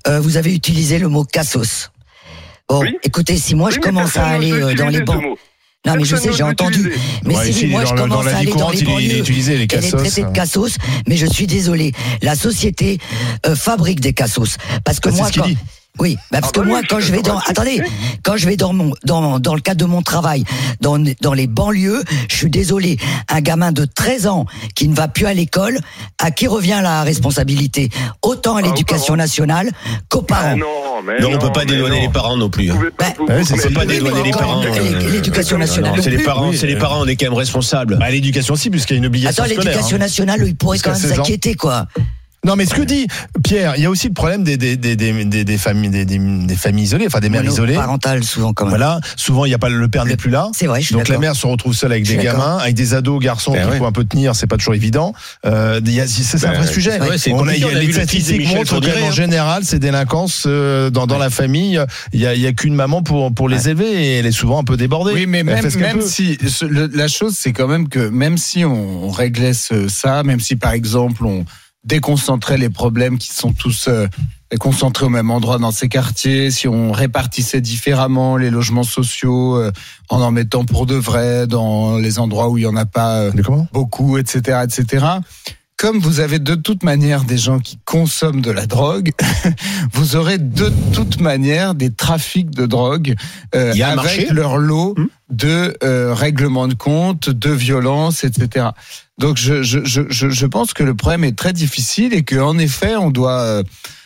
Euh, 0.07 0.19
vous 0.19 0.37
avez 0.37 0.53
utilisé 0.53 0.99
le 0.99 1.07
mot 1.07 1.23
cassos. 1.23 1.91
Bon, 2.67 2.81
Oui. 2.81 2.97
écoutez, 3.03 3.35
si 3.37 3.55
moi 3.55 3.69
Oui, 3.69 3.75
je 3.75 3.79
commence 3.79 4.17
à 4.17 4.25
aller 4.25 4.51
euh, 4.51 4.73
dans 4.73 4.87
les 4.89 5.01
bancs. 5.01 5.23
Non, 5.85 5.95
mais 5.97 6.05
je 6.05 6.15
sais, 6.15 6.31
j'ai 6.31 6.43
entendu. 6.43 6.93
Mais 7.25 7.35
Ouais, 7.35 7.43
si 7.45 7.49
ici, 7.51 7.65
moi 7.67 7.81
dans 7.83 7.89
je 7.89 7.93
le- 7.95 7.99
dans 7.99 8.07
commence 8.07 8.25
la 8.25 8.31
à 8.31 8.33
vie 8.35 8.39
aller 8.39 8.51
dans 8.51 8.57
courante, 8.57 8.73
les 8.75 8.79
il 8.81 8.87
est- 8.89 8.91
il 8.93 9.03
est 9.03 9.07
banlieues 9.09 9.19
utilisé, 9.19 9.51
les 9.51 9.57
et 9.57 9.59
les 9.59 9.67
cassos, 9.67 9.91
traités 10.01 10.23
de 10.23 10.31
cassos, 10.31 10.75
mais 11.07 11.17
je 11.17 11.25
suis 11.25 11.45
désolé, 11.45 11.91
la 12.21 12.35
société 12.35 12.99
euh, 13.45 13.53
fabrique 13.55 13.99
des 13.99 14.13
cassos. 14.13 14.55
Parce 14.85 15.01
que 15.01 15.09
Bah, 15.09 15.15
c'est 15.15 15.21
moi, 15.21 15.27
ce 15.27 15.33
qu'il 15.33 15.41
quand, 15.41 15.47
dit. 15.49 15.57
Oui, 15.99 16.15
bah 16.31 16.39
parce 16.41 16.47
Ah 16.47 16.51
que 16.55 16.59
bah 16.61 16.65
moi, 16.65 16.79
oui, 16.81 16.87
quand 16.89 16.99
je 16.99 17.11
vais 17.11 17.21
dans, 17.21 17.37
attendez, 17.37 17.79
quand 18.23 18.35
je 18.35 18.47
vais 18.47 18.57
dans 18.57 18.73
mon, 18.73 18.93
dans, 19.05 19.39
dans 19.39 19.53
le 19.53 19.61
cadre 19.61 19.79
de 19.79 19.85
mon 19.85 20.01
travail, 20.01 20.43
dans, 20.81 20.97
dans 21.21 21.33
les 21.33 21.45
banlieues, 21.45 22.03
je 22.31 22.35
suis 22.35 22.49
désolé, 22.49 22.97
un 23.29 23.41
gamin 23.41 23.71
de 23.71 23.85
13 23.85 24.25
ans 24.25 24.45
qui 24.73 24.87
ne 24.87 24.95
va 24.95 25.07
plus 25.07 25.27
à 25.27 25.35
l'école, 25.35 25.77
à 26.17 26.31
qui 26.31 26.47
revient 26.47 26.79
la 26.81 27.03
responsabilité 27.03 27.91
Autant 28.23 28.55
à 28.55 28.59
Ah, 28.59 28.61
l'éducation 28.63 29.05
parents. 29.13 29.17
nationale 29.17 29.69
qu'aux 30.09 30.25
Ah 30.31 30.33
parents. 30.33 30.57
non, 30.57 30.67
mais 31.05 31.19
Non, 31.19 31.27
on 31.27 31.31
non, 31.33 31.37
peut 31.37 31.51
pas 31.51 31.63
dédouaner 31.65 32.01
les 32.01 32.09
parents 32.09 32.37
non 32.37 32.49
plus. 32.49 32.71
Hein. 32.71 32.79
Bah, 32.97 33.05
ouais, 33.29 33.43
c'est- 33.43 33.69
pas 33.71 33.85
dédouaner 33.85 34.23
les 34.23 34.31
parents. 34.31 34.63
euh, 34.63 35.09
L'éducation 35.11 35.59
nationale. 35.59 35.95
Non, 35.95 36.01
c'est 36.01 36.09
les 36.09 36.23
parents, 36.23 36.51
c'est 36.53 36.65
les 36.67 36.75
euh, 36.75 36.79
parents, 36.79 37.01
on 37.01 37.07
est 37.07 37.15
quand 37.15 37.27
même 37.27 37.33
responsables. 37.37 37.97
Bah, 37.99 38.09
l'éducation 38.09 38.55
aussi, 38.55 38.71
puisqu'il 38.71 38.93
y 38.93 38.95
a 38.95 38.99
une 38.99 39.05
obligation 39.05 39.43
Attends, 39.43 39.53
scolaire. 39.53 39.71
l'éducation 39.73 39.95
hein. 39.97 39.99
nationale, 39.99 40.43
ils 40.47 40.55
pourraient 40.55 40.79
quand 40.79 40.91
même 40.91 40.99
16 40.99 41.11
ans. 41.11 41.15
s'inquiéter, 41.17 41.53
quoi. 41.53 41.85
Non, 42.45 42.57
mais 42.57 42.65
ce 42.65 42.73
que 42.73 42.81
dit 42.81 43.07
Pierre, 43.43 43.75
il 43.77 43.83
y 43.83 43.85
a 43.85 43.89
aussi 43.89 44.07
le 44.07 44.13
problème 44.13 44.43
des, 44.43 44.57
des, 44.57 44.75
des, 44.75 44.97
des, 44.97 45.23
des, 45.25 45.43
des 45.45 45.57
familles, 45.57 45.89
des, 45.89 46.03
des, 46.03 46.17
des 46.19 46.55
familles 46.55 46.83
isolées, 46.83 47.05
enfin 47.07 47.21
des 47.21 47.29
mères 47.29 47.43
isolées. 47.45 47.75
Parentales, 47.75 48.23
souvent, 48.25 48.51
quand 48.53 48.65
même. 48.65 48.71
Voilà, 48.71 48.99
souvent 49.15 49.45
il 49.45 49.51
y 49.51 49.53
a 49.53 49.57
pas 49.57 49.69
le 49.69 49.87
père 49.87 50.05
n'est 50.05 50.17
plus 50.17 50.29
là. 50.29 50.49
C'est 50.53 50.67
vrai, 50.67 50.81
je 50.81 50.87
suis 50.87 50.95
Donc 50.95 51.07
la 51.07 51.17
mère 51.19 51.35
se 51.37 51.47
retrouve 51.47 51.73
seule 51.73 51.91
avec 51.93 52.05
des 52.05 52.17
gamins, 52.17 52.57
avec 52.57 52.75
des 52.75 52.93
ados, 52.93 53.21
garçons 53.21 53.53
Ben 53.53 53.67
qu'il 53.69 53.77
faut 53.77 53.85
un 53.85 53.91
peu 53.93 54.03
tenir, 54.03 54.35
c'est 54.35 54.47
pas 54.47 54.57
toujours 54.57 54.73
évident. 54.75 55.13
Euh, 55.45 55.79
il 55.85 55.93
y 55.93 56.01
a- 56.01 56.07
c'est 56.07 56.45
un 56.45 56.51
Ben, 56.51 56.57
vrai 56.59 56.67
sujet. 56.67 56.99
ouais, 57.01 57.17
c'est 57.17 57.31
On 57.31 57.47
a, 57.47 57.55
il 57.55 57.61
y 57.61 57.63
a 57.63 57.67
compliqué, 57.67 57.75
on 57.75 57.77
a 57.77 57.81
les 57.81 57.93
statistiques 57.93 58.47
montrent 58.47 58.59
que 58.63 58.67
Fourniret, 58.87 59.03
en 59.03 59.07
hein. 59.07 59.11
général, 59.11 59.63
c'est 59.63 59.79
délinquance 59.79 60.43
euh, 60.45 60.89
dans, 60.89 61.07
dans 61.07 61.17
la 61.17 61.29
famille. 61.29 61.79
Il 62.11 62.19
y 62.19 62.27
a, 62.27 62.35
il 62.35 62.41
y 62.41 62.47
a 62.47 62.51
qu'une 62.51 62.75
maman 62.75 63.03
pour 63.03 63.33
pour 63.33 63.47
les 63.47 63.69
élever 63.69 63.89
et 63.93 64.17
elle 64.17 64.25
est 64.25 64.31
souvent 64.33 64.59
un 64.59 64.63
peu 64.65 64.75
débordée. 64.75 65.13
Oui, 65.13 65.25
mais 65.27 65.43
même, 65.43 65.65
même 65.77 66.01
si 66.01 66.37
ce- 66.45 66.65
le- 66.65 66.91
la 66.93 67.07
chose, 67.07 67.35
c'est 67.37 67.53
quand 67.53 67.67
même 67.69 67.87
que 67.87 68.09
même 68.09 68.37
si 68.37 68.65
on, 68.65 69.05
on 69.05 69.09
réglait 69.11 69.53
ça, 69.53 70.23
même 70.23 70.41
si 70.41 70.57
par 70.57 70.73
exemple 70.73 71.25
on 71.25 71.45
déconcentrait 71.83 72.57
les 72.57 72.69
problèmes 72.69 73.17
qui 73.17 73.33
sont 73.33 73.51
tous 73.51 73.87
euh, 73.87 74.07
concentrés 74.59 75.05
au 75.05 75.09
même 75.09 75.31
endroit 75.31 75.57
dans 75.57 75.71
ces 75.71 75.89
quartiers, 75.89 76.51
si 76.51 76.67
on 76.67 76.91
répartissait 76.91 77.61
différemment 77.61 78.37
les 78.37 78.49
logements 78.49 78.83
sociaux 78.83 79.57
euh, 79.57 79.71
en 80.09 80.21
en 80.21 80.31
mettant 80.31 80.63
pour 80.63 80.85
de 80.85 80.95
vrai 80.95 81.47
dans 81.47 81.97
les 81.97 82.19
endroits 82.19 82.49
où 82.49 82.57
il 82.57 82.63
y 82.63 82.67
en 82.67 82.75
a 82.75 82.85
pas 82.85 83.19
euh, 83.19 83.31
beaucoup, 83.71 84.17
etc., 84.17 84.59
etc. 84.63 85.05
Comme 85.83 85.99
vous 85.99 86.21
avez 86.21 86.39
de 86.39 86.55
toute 86.55 86.81
manière 86.83 87.25
des 87.25 87.37
gens 87.37 87.59
qui 87.59 87.77
consomment 87.83 88.39
de 88.39 88.51
la 88.51 88.67
drogue, 88.67 89.11
vous 89.91 90.15
aurez 90.15 90.37
de 90.37 90.71
toute 90.93 91.19
manière 91.19 91.75
des 91.75 91.91
trafics 91.91 92.51
de 92.51 92.65
drogue 92.65 93.15
euh, 93.53 93.73
avec 93.73 93.95
marché 93.97 94.27
leur 94.31 94.59
lot 94.59 94.95
Hmm. 94.97 95.07
de 95.29 95.77
euh, 95.83 96.13
règlements 96.13 96.69
de 96.69 96.73
compte, 96.73 97.29
de 97.29 97.49
violence, 97.49 98.23
etc. 98.23 98.67
Donc 99.17 99.35
je, 99.35 99.61
je, 99.61 99.83
je, 99.83 100.03
je 100.09 100.29
je 100.29 100.45
pense 100.45 100.73
que 100.73 100.83
le 100.83 100.95
problème 100.95 101.25
est 101.25 101.37
très 101.37 101.51
difficile 101.51 102.13
et 102.13 102.23
qu'en 102.23 102.57
effet 102.57 102.95
on 102.95 103.11
doit 103.11 103.41
euh, 103.41 103.63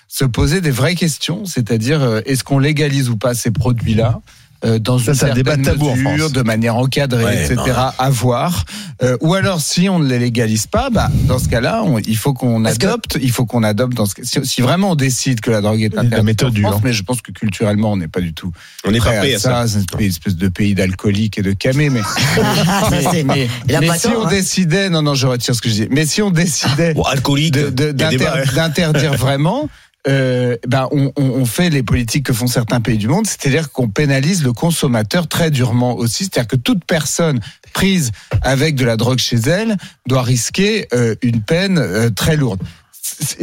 se 0.08 0.25
poser 0.25 0.62
des 0.62 0.71
vraies 0.71 0.95
questions, 0.95 1.45
c'est-à-dire 1.45 2.23
est-ce 2.25 2.43
qu'on 2.43 2.58
légalise 2.58 3.08
ou 3.08 3.17
pas 3.17 3.36
ces 3.36 3.51
produits-là? 3.51 4.19
Euh, 4.65 4.80
dans 4.80 4.98
Ça, 4.98 5.12
une 5.12 5.17
c'est 5.17 5.30
un 5.30 5.34
débat 5.34 5.56
certaine 5.63 5.78
mesure, 6.04 6.30
de 6.32 6.41
manière 6.41 6.76
encadrée, 6.78 7.24
Ouais, 7.24 7.46
etc. 7.46 7.58
à 7.98 8.10
voir. 8.10 8.65
Euh, 9.04 9.15
ou 9.22 9.36
alors, 9.36 9.62
si 9.62 9.88
on 9.89 10.00
ne 10.00 10.08
les 10.08 10.17
légalise 10.20 10.65
pas, 10.65 10.89
bah, 10.89 11.10
dans 11.28 11.38
ce 11.38 11.48
cas-là, 11.48 11.84
on- 11.86 12.00
il 12.00 12.17
faut 12.17 12.34
qu'on 12.34 12.63
que- 12.63 12.67
adopte, 12.70 13.17
il 13.22 13.32
faut 13.32 13.46
qu'on 13.46 13.62
adopte 13.63 13.93
dans 13.96 14.08
ce 14.08 14.15
cas- 14.15 14.24
si, 14.24 14.39
si 14.43 14.62
vraiment 14.62 14.91
on 14.91 14.96
décide 14.96 15.41
que 15.41 15.52
la 15.52 15.62
drogue 15.62 15.82
est 15.84 15.93
La 15.93 16.02
interdite 16.02 16.26
méthode 16.26 16.50
en 16.50 16.52
dure. 16.54 16.70
France, 16.70 16.82
mais 16.84 16.93
je 16.93 17.04
pense 17.04 17.22
que 17.22 17.32
culturellement, 17.32 17.91
on 17.91 17.98
n'est 17.98 18.08
pas 18.08 18.22
du 18.22 18.34
tout 18.34 18.52
On 18.86 18.91
n'est 18.91 18.98
pas 19.00 19.06
prêt 19.17 19.36
à 19.36 19.39
ça. 19.39 19.65
C'est 19.67 19.80
une 20.00 20.06
espèce 20.08 20.36
de 20.36 20.48
pays 20.48 20.74
d'alcooliques 20.74 21.38
et 21.38 21.43
de 21.43 21.52
camés, 21.54 21.89
mais, 21.91 22.02
Ah, 22.04 22.89
ça, 22.89 23.12
c'est- 23.12 23.24
mais, 23.24 23.48
mais 23.67 23.88
pas 23.88 23.98
si 24.00 24.08
on 24.08 24.26
hein. 24.26 24.30
décidait, 24.30 24.89
non, 24.89 25.02
non, 25.04 25.13
je 25.13 25.28
retire 25.28 25.54
ce 25.56 25.62
que 25.62 25.70
je 25.70 25.74
dis, 25.76 25.88
mais 25.91 26.06
si 26.08 26.22
on 26.24 26.32
décidait 26.32 26.93
Bon, 26.96 27.04
de- 27.52 27.70
de- 27.70 27.91
bars. 27.91 28.38
d'interdire 28.56 29.13
vraiment, 29.13 29.70
euh, 30.08 30.56
ben 30.67 30.88
on, 30.91 31.12
on, 31.17 31.24
on 31.24 31.46
fait 31.46 31.70
les 31.70 31.84
politiques 31.84 32.26
que 32.26 32.34
font 32.34 32.48
certains 32.48 32.82
pays 32.82 32.98
du 32.98 33.08
monde, 33.08 33.28
c'est-à-dire 33.28 33.72
qu'on 33.72 33.89
pénalise 33.89 34.43
le 34.43 34.54
consommateur 34.54 35.28
très 35.28 35.52
durement 35.52 35.96
aussi, 35.96 36.26
c'est-à-dire 36.26 36.48
que 36.48 36.56
toute 36.56 36.84
personne 36.86 37.39
prise 37.74 38.12
avec 38.41 38.76
de 38.76 38.86
la 38.86 38.98
drogue 38.98 39.20
chez 39.20 39.38
elle 39.38 39.78
doit 40.08 40.24
risquer 40.24 40.88
euh, 40.93 41.15
une 41.22 41.41
peine 41.41 41.78
euh, 41.78 42.10
très 42.10 42.38
lourde. 42.38 42.62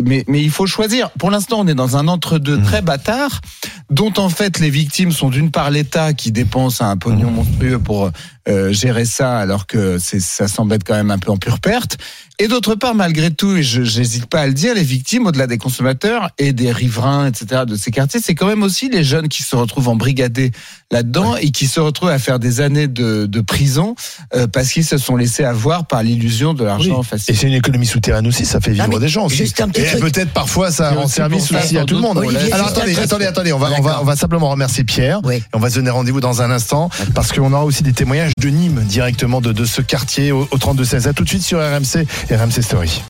Mais, 0.03 0.25
mais 0.29 0.43
il 0.43 0.51
faut 0.51 0.67
choisir. 0.67 1.11
Pour 1.13 1.31
l'instant, 1.31 1.61
on 1.61 1.67
est 1.67 1.75
dans 1.75 1.97
un 1.97 2.07
entre-deux 2.07 2.61
très 2.63 2.83
bâtard, 2.83 3.41
dont 3.89 4.13
en 4.19 4.29
fait 4.29 4.59
les 4.59 4.69
victimes 4.71 5.11
sont 5.11 5.31
d'une 5.31 5.51
part 5.51 5.71
l'État 5.71 6.13
qui 6.13 6.33
dépense 6.33 6.83
un 6.83 6.97
pognon 6.97 7.31
monstrueux 7.31 7.79
pour 7.79 8.11
euh, 8.49 8.73
gérer 8.73 9.05
ça, 9.05 9.39
alors 9.39 9.67
que 9.67 9.99
ça 9.99 10.49
semble 10.49 10.75
être 10.75 10.85
quand 10.85 10.95
même 10.95 11.11
un 11.11 11.19
peu 11.19 11.31
en 11.31 11.37
pure 11.37 11.61
perte. 11.61 11.97
Et 12.41 12.49
d'autre 12.49 12.75
part, 12.75 12.97
malgré 12.97 13.31
tout, 13.31 13.57
et 13.57 13.63
je 13.63 13.81
n'hésite 13.81 14.27
pas 14.27 14.41
à 14.41 14.47
le 14.49 14.53
dire, 14.55 14.75
les 14.75 14.83
victimes, 14.83 15.27
au-delà 15.27 15.47
des 15.47 15.57
consommateurs 15.57 16.31
et 16.37 16.53
des 16.53 16.73
riverains, 16.73 17.29
etc., 17.29 17.63
de 17.65 17.77
ces 17.77 17.93
quartiers, 17.93 18.21
c'est 18.21 18.35
quand 18.35 18.49
même 18.49 18.65
aussi 18.65 18.89
les 18.89 19.05
jeunes 19.05 19.29
qui 19.29 19.45
se 19.45 19.55
retrouvent 19.55 19.89
embrigadés 19.89 20.51
là-dedans 20.91 21.37
et 21.37 21.51
qui 21.53 21.69
se 21.69 21.79
retrouvent 21.79 22.09
à 22.09 22.19
faire 22.19 22.41
des 22.41 22.61
années 22.61 22.89
de, 22.89 23.27
de 23.27 23.41
prison 23.41 23.95
euh, 24.35 24.49
parce 24.49 24.71
qu'ils 24.73 24.85
se 24.85 24.99
sont 24.99 25.17
laissés 25.17 25.45
avoir 25.45 25.87
par 25.87 26.03
l'illusion 26.03 26.55
de 26.55 26.65
l'argent 26.65 26.99
Oui. 27.01 27.07
facile. 27.07 27.35
Et 27.35 27.39
c'est 27.39 27.47
une 27.47 27.55
économie 27.55 27.87
souterraine 27.87 28.27
aussi, 28.27 28.45
ça 28.45 28.61
fait 28.61 28.73
vivre 28.73 28.99
des 28.99 29.09
gens 29.09 29.27
aussi. 29.27 29.37
juste 29.37 29.61
un 29.61 29.69
petit 29.69 29.83
et 29.83 30.01
peut-être 30.01 30.33
parfois 30.33 30.71
ça 30.73 30.91
rend 30.91 31.05
aussi 31.05 31.15
service 31.15 31.53
aussi 31.53 31.79
à 31.79 31.85
tout 31.85 31.95
le 31.95 32.01
monde. 32.01 32.19
Olivier, 32.19 32.53
Alors 32.53 32.69
attendez, 32.69 32.97
attendez, 32.99 33.27
attendez, 33.27 33.53
on 33.53 33.59
va, 33.59 33.71
on 33.79 33.83
va, 33.83 34.01
on 34.03 34.05
va 34.05 34.17
simplement 34.17 34.49
remercier 34.51 34.83
Pierre. 34.85 35.21
Oui. 35.25 35.37
Et 35.37 35.43
on 35.53 35.59
va 35.61 35.71
se 35.71 35.77
donner 35.77 35.91
rendez-vous 35.91 36.21
dans 36.21 36.43
un 36.43 36.51
instant 36.51 36.91
parce 37.15 37.31
qu'on 37.33 37.53
aura 37.53 37.65
aussi 37.65 37.83
des 37.85 37.93
témoignages 37.93 38.33
de 38.39 38.49
Nîmes 38.49 38.83
directement 38.85 39.41
de, 39.41 39.53
de 39.53 39.65
ce 39.65 39.81
quartier 39.81 40.33
au, 40.33 40.49
au 40.51 40.59
32-16. 40.59 41.09
À 41.09 41.13
tout 41.13 41.25
de 41.25 41.29
suite 41.29 41.43
sur 41.43 41.59
RMC 41.59 42.07
RMC 42.31 42.63
Story. 42.63 43.03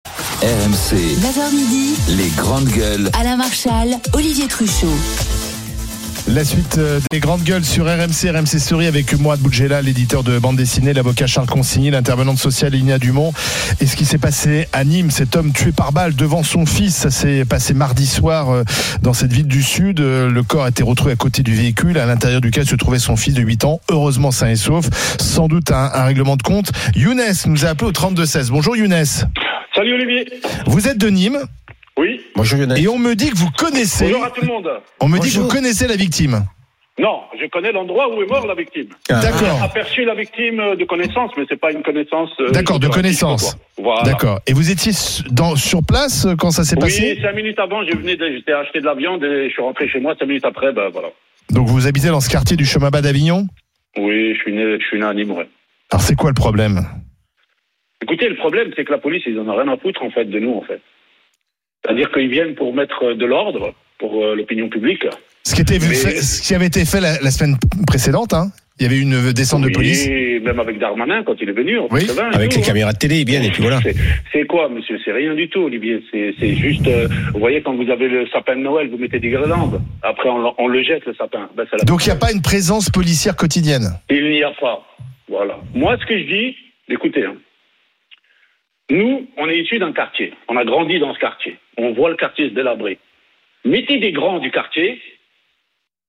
RMC, 0.42 0.96
9h 0.96 1.54
midi, 1.54 1.94
les 2.08 2.28
grandes 2.37 2.68
gueules. 2.68 3.10
Alain 3.18 3.37
Marchal, 3.37 3.98
Olivier 4.12 4.46
Truchot. 4.46 4.88
La 6.26 6.42
suite 6.42 6.78
euh, 6.78 7.00
des 7.10 7.20
grandes 7.20 7.42
gueules 7.42 7.66
sur 7.66 7.84
RMC, 7.84 8.30
RMC 8.34 8.58
Story 8.58 8.87
avec 8.87 9.12
Mourad 9.12 9.38
Boudjela, 9.40 9.82
l'éditeur 9.82 10.24
de 10.24 10.38
bande 10.38 10.56
dessinée, 10.56 10.94
l'avocat 10.94 11.26
Charles 11.26 11.46
Consigny, 11.46 11.90
l'intervenante 11.90 12.38
sociale 12.38 12.72
Lina 12.72 12.98
Dumont. 12.98 13.34
Et 13.80 13.87
ce 13.87 13.94
qui 13.94 14.06
s'est 14.06 14.16
passé 14.18 14.66
à 14.72 14.84
Nîmes, 14.84 15.10
cet 15.10 15.37
homme 15.37 15.52
tué 15.52 15.70
par 15.70 15.92
balle 15.92 16.14
devant 16.14 16.42
son 16.42 16.64
fils, 16.64 16.94
ça 16.94 17.10
s'est 17.10 17.44
passé 17.44 17.74
mardi 17.74 18.06
soir 18.06 18.50
euh, 18.50 18.64
dans 19.02 19.12
cette 19.12 19.34
ville 19.34 19.46
du 19.46 19.62
Sud. 19.62 20.00
Euh, 20.00 20.30
Le 20.30 20.42
corps 20.42 20.64
a 20.64 20.70
été 20.70 20.82
retrouvé 20.82 21.12
à 21.12 21.16
côté 21.16 21.42
du 21.42 21.54
véhicule, 21.54 21.98
à 21.98 22.06
l'intérieur 22.06 22.40
duquel 22.40 22.66
se 22.66 22.74
trouvait 22.74 22.98
son 22.98 23.16
fils 23.16 23.34
de 23.34 23.42
8 23.42 23.64
ans, 23.64 23.80
heureusement 23.90 24.30
sain 24.30 24.48
et 24.48 24.56
sauf. 24.56 24.87
Sans 25.20 25.46
doute 25.46 25.72
un, 25.72 25.90
un 25.92 26.04
règlement 26.04 26.37
de 26.37 26.42
compte. 26.42 26.72
Younes 26.94 27.20
nous 27.46 27.66
a 27.66 27.68
appelé 27.68 27.90
au 27.90 27.92
32-16. 27.92 28.48
Bonjour 28.48 28.76
Younes. 28.76 29.04
Salut 29.76 29.94
Olivier. 29.94 30.24
Vous 30.66 30.88
êtes 30.88 30.98
de 30.98 31.10
Nîmes 31.10 31.40
Oui. 31.98 32.20
Bonjour 32.35 32.59
Lionel. 32.59 32.83
et 32.83 32.88
on 32.88 32.98
me 32.98 33.14
dit 33.14 33.30
que 33.30 33.37
vous 33.37 33.50
connaissez, 33.57 34.07
Bonjour 34.07 34.24
à 34.24 34.30
tout 34.30 34.40
le 34.40 34.48
monde. 34.48 34.68
on 35.00 35.09
me 35.09 35.18
dit 35.18 35.30
que 35.33 35.38
vous 35.38 35.48
connaissez 35.48 35.87
la 35.87 35.96
victime. 35.96 36.44
Non, 36.98 37.22
je 37.40 37.46
connais 37.48 37.72
l'endroit 37.72 38.09
où 38.14 38.22
est 38.22 38.26
mort 38.26 38.46
la 38.46 38.54
victime. 38.54 38.87
D'accord. 39.09 39.61
Aperçu 39.64 40.04
la 40.04 40.14
victime 40.14 40.61
euh, 40.61 40.76
de 40.76 40.85
connaissance, 40.85 41.33
mais 41.37 41.42
c'est 41.48 41.59
pas 41.59 41.72
une 41.72 41.83
connaissance. 41.83 42.30
euh, 42.38 42.50
D'accord, 42.50 42.78
de 42.78 42.87
connaissance. 42.87 43.57
Voilà. 43.76 44.02
D'accord. 44.02 44.38
Et 44.46 44.52
vous 44.52 44.70
étiez 44.70 44.92
dans, 45.30 45.57
sur 45.57 45.80
place 45.85 46.24
euh, 46.24 46.37
quand 46.37 46.52
ça 46.52 46.62
s'est 46.62 46.76
Oui, 46.76 46.83
passé 46.83 47.18
cinq 47.20 47.35
minutes 47.35 47.59
avant, 47.59 47.85
je 47.85 47.96
venais, 47.96 48.16
j'étais 48.16 48.52
acheter 48.52 48.80
de 48.80 48.85
la 48.87 48.94
viande 48.94 49.24
et 49.24 49.48
je 49.48 49.52
suis 49.52 49.62
rentré 49.62 49.88
chez 49.88 49.98
moi. 49.98 50.14
Cinq 50.16 50.26
minutes 50.26 50.44
après, 50.44 50.72
ben 50.72 50.88
voilà. 50.92 51.09
Donc 51.50 51.66
vous 51.66 51.88
habitez 51.88 52.09
dans 52.09 52.20
ce 52.20 52.30
quartier 52.30 52.57
du 52.57 52.64
chemin 52.64 52.90
bas 52.90 53.02
d'Avignon 53.02 53.48
Oui, 53.98 54.35
je 54.37 54.40
suis 54.40 54.52
né, 54.52 54.78
je 54.80 54.87
suis 54.87 54.98
né 55.00 55.04
à 55.04 55.14
Nîmes, 55.14 55.33
ouais. 55.33 55.48
Alors 55.90 56.00
c'est 56.02 56.14
quoi 56.14 56.30
le 56.30 56.35
problème? 56.35 56.87
Écoutez, 58.02 58.28
le 58.28 58.37
problème, 58.37 58.70
c'est 58.76 58.85
que 58.85 58.92
la 58.92 58.98
police, 58.98 59.22
ils 59.26 59.38
en 59.40 59.48
ont 59.48 59.57
rien 59.57 59.66
à 59.72 59.76
foutre 59.78 60.02
en 60.04 60.11
fait 60.11 60.26
de 60.26 60.38
nous, 60.38 60.54
en 60.54 60.62
fait. 60.62 60.80
C'est-à-dire 61.85 62.11
qu'ils 62.12 62.29
viennent 62.31 62.55
pour 62.55 62.75
mettre 62.75 63.14
de 63.14 63.27
l'ordre 63.27 63.75
pour 63.99 64.25
euh, 64.25 64.35
l'opinion 64.35 64.68
publique. 64.68 65.07
ce 65.44 65.55
qui, 65.55 65.61
était 65.62 65.79
Mais- 65.79 65.94
fait- 65.94 66.20
ce 66.23 66.42
qui 66.42 66.55
avait 66.55 66.66
été 66.66 66.85
fait 66.85 67.01
la, 67.01 67.20
la 67.20 67.31
semaine 67.31 67.57
précédente, 67.87 68.33
hein 68.33 68.49
Il 68.81 68.85
y 68.85 68.87
avait 68.87 68.99
une 68.99 69.33
descente 69.33 69.62
de 69.62 69.68
police. 69.68 70.07
Oui, 70.09 70.40
même 70.40 70.59
avec 70.59 70.79
Darmanin 70.79 71.23
quand 71.23 71.35
il 71.40 71.49
est 71.49 71.53
venu. 71.53 71.79
en 71.79 71.87
Oui, 71.90 72.07
80 72.07 72.31
et 72.33 72.35
Avec 72.35 72.51
tout, 72.51 72.57
les 72.59 72.62
hein. 72.64 72.66
caméras 72.66 72.92
de 72.92 72.99
télé, 72.99 73.20
ils 73.20 73.27
viennent, 73.27 73.44
et 73.44 73.51
puis 73.51 73.62
voilà. 73.62 73.81
C'est- 74.33 74.47
quoi, 74.47 74.68
monsieur? 74.68 74.99
C'est 75.05 75.12
rien 75.12 75.35
du 75.35 75.49
tout, 75.49 75.61
Olivier. 75.61 76.03
C'est 76.11 76.55
juste, 76.57 76.87
euh, 76.88 77.07
vous 77.33 77.38
voyez, 77.38 77.62
quand 77.62 77.75
vous 77.77 77.88
avez 77.90 78.09
le 78.09 78.27
sapin 78.29 78.57
de 78.57 78.62
Noël, 78.62 78.88
vous 78.90 78.99
mettez 78.99 79.20
des 79.20 79.29
guirlandes. 79.29 79.81
Après, 80.03 80.29
on, 80.29 80.38
le- 80.42 80.51
on 80.59 80.66
le 80.68 80.83
jette, 80.83 81.05
le 81.07 81.14
sapin. 81.14 81.49
Ben, 81.57 81.64
la- 81.73 81.85
Donc 81.85 82.05
il 82.05 82.09
n'y 82.09 82.12
a 82.14 82.18
pas 82.18 82.33
une 82.33 82.42
présence 82.42 82.90
policière 82.90 83.37
quotidienne? 83.37 83.90
Il 84.11 84.31
n'y 84.31 84.42
a 84.42 84.51
pas. 84.61 84.83
Voilà. 85.29 85.59
Moi, 85.75 85.97
ce 86.01 86.07
que 86.07 86.18
je 86.18 86.25
dis, 86.25 86.57
écoutez, 86.88 87.25
hein. 87.25 87.37
Nous, 88.90 89.27
on 89.38 89.49
est 89.49 89.59
issus 89.59 89.79
d'un 89.79 89.92
quartier. 89.92 90.33
On 90.49 90.57
a 90.57 90.64
grandi 90.64 90.99
dans 90.99 91.14
ce 91.14 91.18
quartier. 91.18 91.57
On 91.79 91.92
voit 91.92 92.11
le 92.11 92.16
quartier 92.16 92.49
se 92.51 92.55
délabrer. 92.55 92.99
Mettez 93.64 93.99
des 93.99 94.12
grands 94.12 94.38
du 94.38 94.51
quartier 94.51 95.01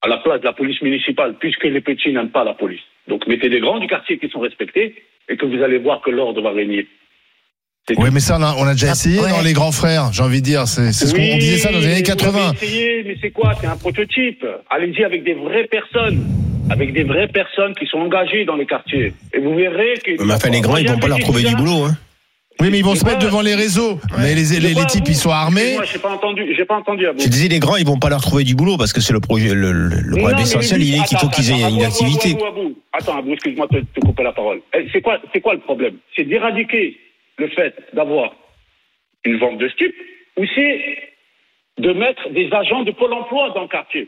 à 0.02 0.08
la 0.08 0.18
place 0.18 0.42
de 0.42 0.46
la 0.46 0.54
police 0.54 0.82
municipale, 0.82 1.36
puisque 1.40 1.64
les 1.64 1.82
petits 1.82 2.12
n'aiment 2.12 2.30
pas 2.30 2.44
la 2.44 2.54
police. 2.54 2.82
Donc, 3.08 3.26
mettez 3.28 3.50
des 3.50 3.60
grands 3.60 3.80
du 3.80 3.88
quartier 3.88 4.18
qui 4.20 4.30
sont 4.30 4.40
respectés 4.40 4.96
et 5.30 5.38
que 5.38 5.46
vous 5.46 5.64
allez 5.64 5.78
voir 5.80 6.02
que 6.02 6.12
l'ordre 6.12 6.42
va 6.42 6.52
régner. 6.52 6.88
Oui, 7.90 7.96
tout. 7.96 8.12
mais 8.12 8.20
ça, 8.20 8.38
on 8.40 8.44
a, 8.44 8.56
on 8.58 8.66
a 8.68 8.74
déjà 8.74 8.88
Ah, 8.90 8.92
essayé 8.92 9.20
ouais. 9.20 9.30
dans 9.30 9.42
les 9.42 9.54
grands 9.54 9.72
frères, 9.72 10.12
j'ai 10.12 10.24
envie 10.24 10.42
de 10.42 10.46
dire. 10.46 10.68
C'est 10.68 10.92
ce 10.92 11.14
qu'on 11.14 11.22
on 11.22 11.38
disait 11.38 11.58
ça 11.58 11.72
dans 11.72 11.80
les 11.80 11.86
années 11.86 11.96
vous 11.98 12.04
80. 12.04 12.50
avez 12.50 12.56
essayé, 12.66 13.04
mais 13.06 13.16
c'est 13.22 13.30
quoi? 13.32 13.54
C'est 13.62 13.68
un 13.68 13.78
prototype. 13.78 14.46
Allez-y 14.70 15.04
avec 15.04 15.24
des 15.24 15.34
vraies 15.36 15.66
personnes. 15.68 16.26
Avec 16.72 16.94
des 16.94 17.04
vraies 17.04 17.28
personnes 17.28 17.76
qui 17.76 17.86
sont 17.86 18.00
engagées 18.00 18.44
dans 18.44 18.56
les 18.56 18.66
quartiers. 18.66 19.14
Et 19.34 19.40
vous 19.40 19.56
verrez 19.56 19.94
que. 20.04 20.24
Mais 20.24 20.34
enfin, 20.34 20.50
les 20.50 20.62
grands, 20.62 20.78
ils 20.78 20.88
vont 20.90 20.98
pas 20.98 21.08
leur 21.08 21.20
trouver 21.20 21.44
du 21.44 21.56
boulot. 21.56 21.86
Hein. 21.86 21.96
Oui, 22.62 22.70
mais 22.72 22.80
ils 22.80 22.86
vont 22.86 22.96
se 22.96 23.04
mettre 23.06 23.20
devant 23.20 23.42
les 23.42 23.54
réseaux. 23.56 24.00
Mais 24.18 24.34
les, 24.34 24.60
les, 24.60 24.74
les 24.74 24.86
types, 24.86 25.04
ils 25.08 25.16
sont 25.16 25.30
armés. 25.30 25.74
Moi, 25.74 25.84
j'ai 25.84 26.00
pas 26.00 26.10
entendu. 26.12 26.54
J'ai 26.56 26.66
pas 26.66 26.76
entendu 26.78 27.06
à 27.06 27.12
vous. 27.12 27.18
Disais, 27.18 27.50
les 27.50 27.60
grands, 27.60 27.76
ils 27.76 27.86
vont 27.86 28.00
pas 28.00 28.10
leur 28.10 28.22
trouver 28.22 28.44
du 28.44 28.56
boulot 28.56 28.78
parce 28.78 28.94
que 28.94 29.02
c'est 29.02 29.14
le 29.14 29.20
projet, 29.20 29.54
le, 29.54 29.72
le- 29.74 29.90
le 29.90 30.12
Non, 30.12 30.18
problème 30.18 30.36
mais 30.38 30.42
essentiel, 30.44 30.82
il 30.82 30.96
est 30.96 31.04
qu'il 31.04 31.18
faut 31.18 31.28
qu'ils 31.30 31.52
aient 31.52 31.70
une 31.70 31.84
activité. 31.84 32.32
Abou, 32.32 32.46
Abou. 32.46 32.76
Attends, 32.94 33.18
Abou, 33.18 33.34
excuse-moi 33.34 33.68
de 33.72 33.80
te, 33.82 34.00
te 34.00 34.06
couper 34.06 34.24
la 34.24 34.32
parole. 34.32 34.62
Eh, 34.74 34.88
C'est 34.94 35.02
quoi, 35.02 35.20
c'est 35.34 35.42
quoi 35.42 35.54
le 35.54 35.60
problème? 35.60 35.96
C'est 36.16 36.24
d'éradiquer 36.24 36.98
le 37.38 37.50
fait 37.50 37.74
d'avoir 37.94 38.32
une 39.26 39.38
vente 39.38 39.58
de 39.58 39.68
stupes 39.70 39.96
ou 40.38 40.44
c'est 40.56 40.98
de 41.80 41.92
mettre 41.92 42.30
des 42.32 42.48
agents 42.54 42.84
de 42.84 42.92
Pôle 42.92 43.12
emploi 43.14 43.50
dans 43.54 43.64
le 43.64 43.68
quartier? 43.68 44.08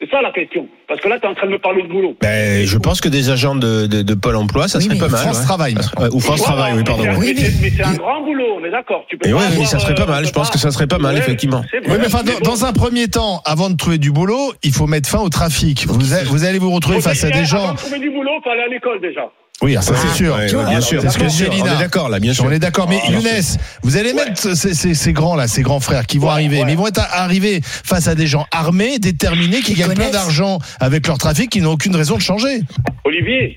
C'est 0.00 0.08
ça 0.10 0.22
la 0.22 0.30
question. 0.30 0.68
Parce 0.86 1.00
que 1.00 1.08
là, 1.08 1.18
tu 1.18 1.26
es 1.26 1.28
en 1.28 1.34
train 1.34 1.48
de 1.48 1.52
me 1.52 1.58
parler 1.58 1.82
de 1.82 1.88
boulot. 1.88 2.16
Ben, 2.20 2.64
je 2.64 2.78
pense 2.78 3.00
que 3.00 3.08
des 3.08 3.30
agents 3.30 3.56
de, 3.56 3.88
de, 3.88 4.02
de 4.02 4.14
Pôle 4.14 4.36
emploi, 4.36 4.68
ça 4.68 4.78
Oui, 4.78 4.84
serait 4.84 4.94
mais 4.94 5.00
pas 5.00 5.08
mal. 5.08 5.20
France 5.22 5.38
ouais. 5.38 5.44
Travail, 5.44 5.74
ou 6.12 6.20
France 6.20 6.38
Voilà, 6.38 6.52
Travail, 6.54 6.72
oui, 6.76 6.84
pardon. 6.84 7.02
Mais, 7.02 7.08
ouais. 7.08 7.14
c'est- 7.14 7.20
Oui, 7.20 7.34
mais- 7.36 7.50
mais 7.62 7.72
c'est 7.76 7.82
un 7.82 7.94
grand 7.94 8.22
boulot, 8.22 8.44
on 8.60 8.64
est 8.64 8.70
d'accord. 8.70 9.04
Tu 9.08 9.18
peux 9.18 9.28
Et 9.28 9.32
ouais, 9.32 9.40
oui, 9.50 9.54
avoir, 9.54 9.66
ça 9.68 9.80
serait 9.80 9.92
euh, 9.94 9.96
pas 9.96 10.06
mal. 10.06 10.24
Je 10.24 10.30
pense 10.30 10.50
que 10.50 10.58
ça 10.58 10.70
serait 10.70 10.86
pas 10.86 10.98
mal, 10.98 11.16
effectivement. 11.18 11.64
Oui, 11.72 11.80
mais 11.98 12.06
enfin, 12.06 12.20
mais 12.24 12.38
dans, 12.44 12.64
un 12.64 12.72
premier 12.72 13.08
temps, 13.08 13.42
avant 13.44 13.70
de 13.70 13.76
trouver 13.76 13.98
du 13.98 14.12
boulot, 14.12 14.52
il 14.62 14.72
faut 14.72 14.86
mettre 14.86 15.08
fin 15.08 15.18
au 15.18 15.30
trafic. 15.30 15.86
Vous, 15.88 16.14
a- 16.14 16.22
vous 16.24 16.44
allez 16.44 16.58
vous 16.60 16.70
retrouver 16.70 17.00
face 17.00 17.24
à 17.24 17.30
des 17.30 17.38
Avant 17.38 17.46
gens. 17.66 17.72
de 17.72 17.78
trouver 17.78 17.98
du 17.98 18.10
boulot, 18.10 18.30
faut 18.44 18.50
aller 18.50 18.62
à 18.62 18.68
l'école 18.68 19.00
déjà. 19.00 19.28
Oui, 19.60 19.74
ça 19.74 19.96
c'est 19.96 20.14
sûr. 20.16 20.36
Ouais, 20.36 20.46
vois, 20.46 20.66
bien 20.66 20.80
sûr, 20.80 21.02
c'est 21.02 21.08
ce 21.10 21.18
que 21.18 21.28
sûr. 21.28 21.48
On 21.50 21.66
est 21.66 21.78
d'accord, 21.80 22.08
là, 22.08 22.20
bien 22.20 22.32
sûr. 22.32 22.44
On 22.44 22.50
est 22.52 22.60
d'accord, 22.60 22.88
mais 22.88 23.00
Ah, 23.04 23.10
Younes, 23.10 23.58
vous 23.82 23.96
allez 23.96 24.12
mettre 24.12 24.54
ces, 24.56 24.72
ces- 24.72 24.94
ces 24.94 25.12
grands 25.12 25.34
là, 25.34 25.48
ces 25.48 25.62
grands 25.62 25.80
frères 25.80 26.06
qui 26.06 26.18
vont 26.18 26.28
Ouais, 26.28 26.34
arriver, 26.34 26.62
mais 26.64 26.72
ils 26.72 26.78
vont 26.78 26.86
être 26.86 27.00
arrivés 27.12 27.60
face 27.64 28.06
à 28.06 28.14
des 28.14 28.28
gens 28.28 28.46
armés, 28.52 29.00
déterminés, 29.00 29.60
qui 29.60 29.74
gagnent 29.74 29.94
plein 29.94 30.10
d'argent 30.10 30.58
avec 30.78 31.06
leur 31.08 31.18
trafic, 31.18 31.50
qui 31.50 31.60
n'ont 31.60 31.72
aucune 31.72 31.96
raison 31.96 32.14
de 32.16 32.20
changer. 32.22 32.60
Olivier, 33.04 33.56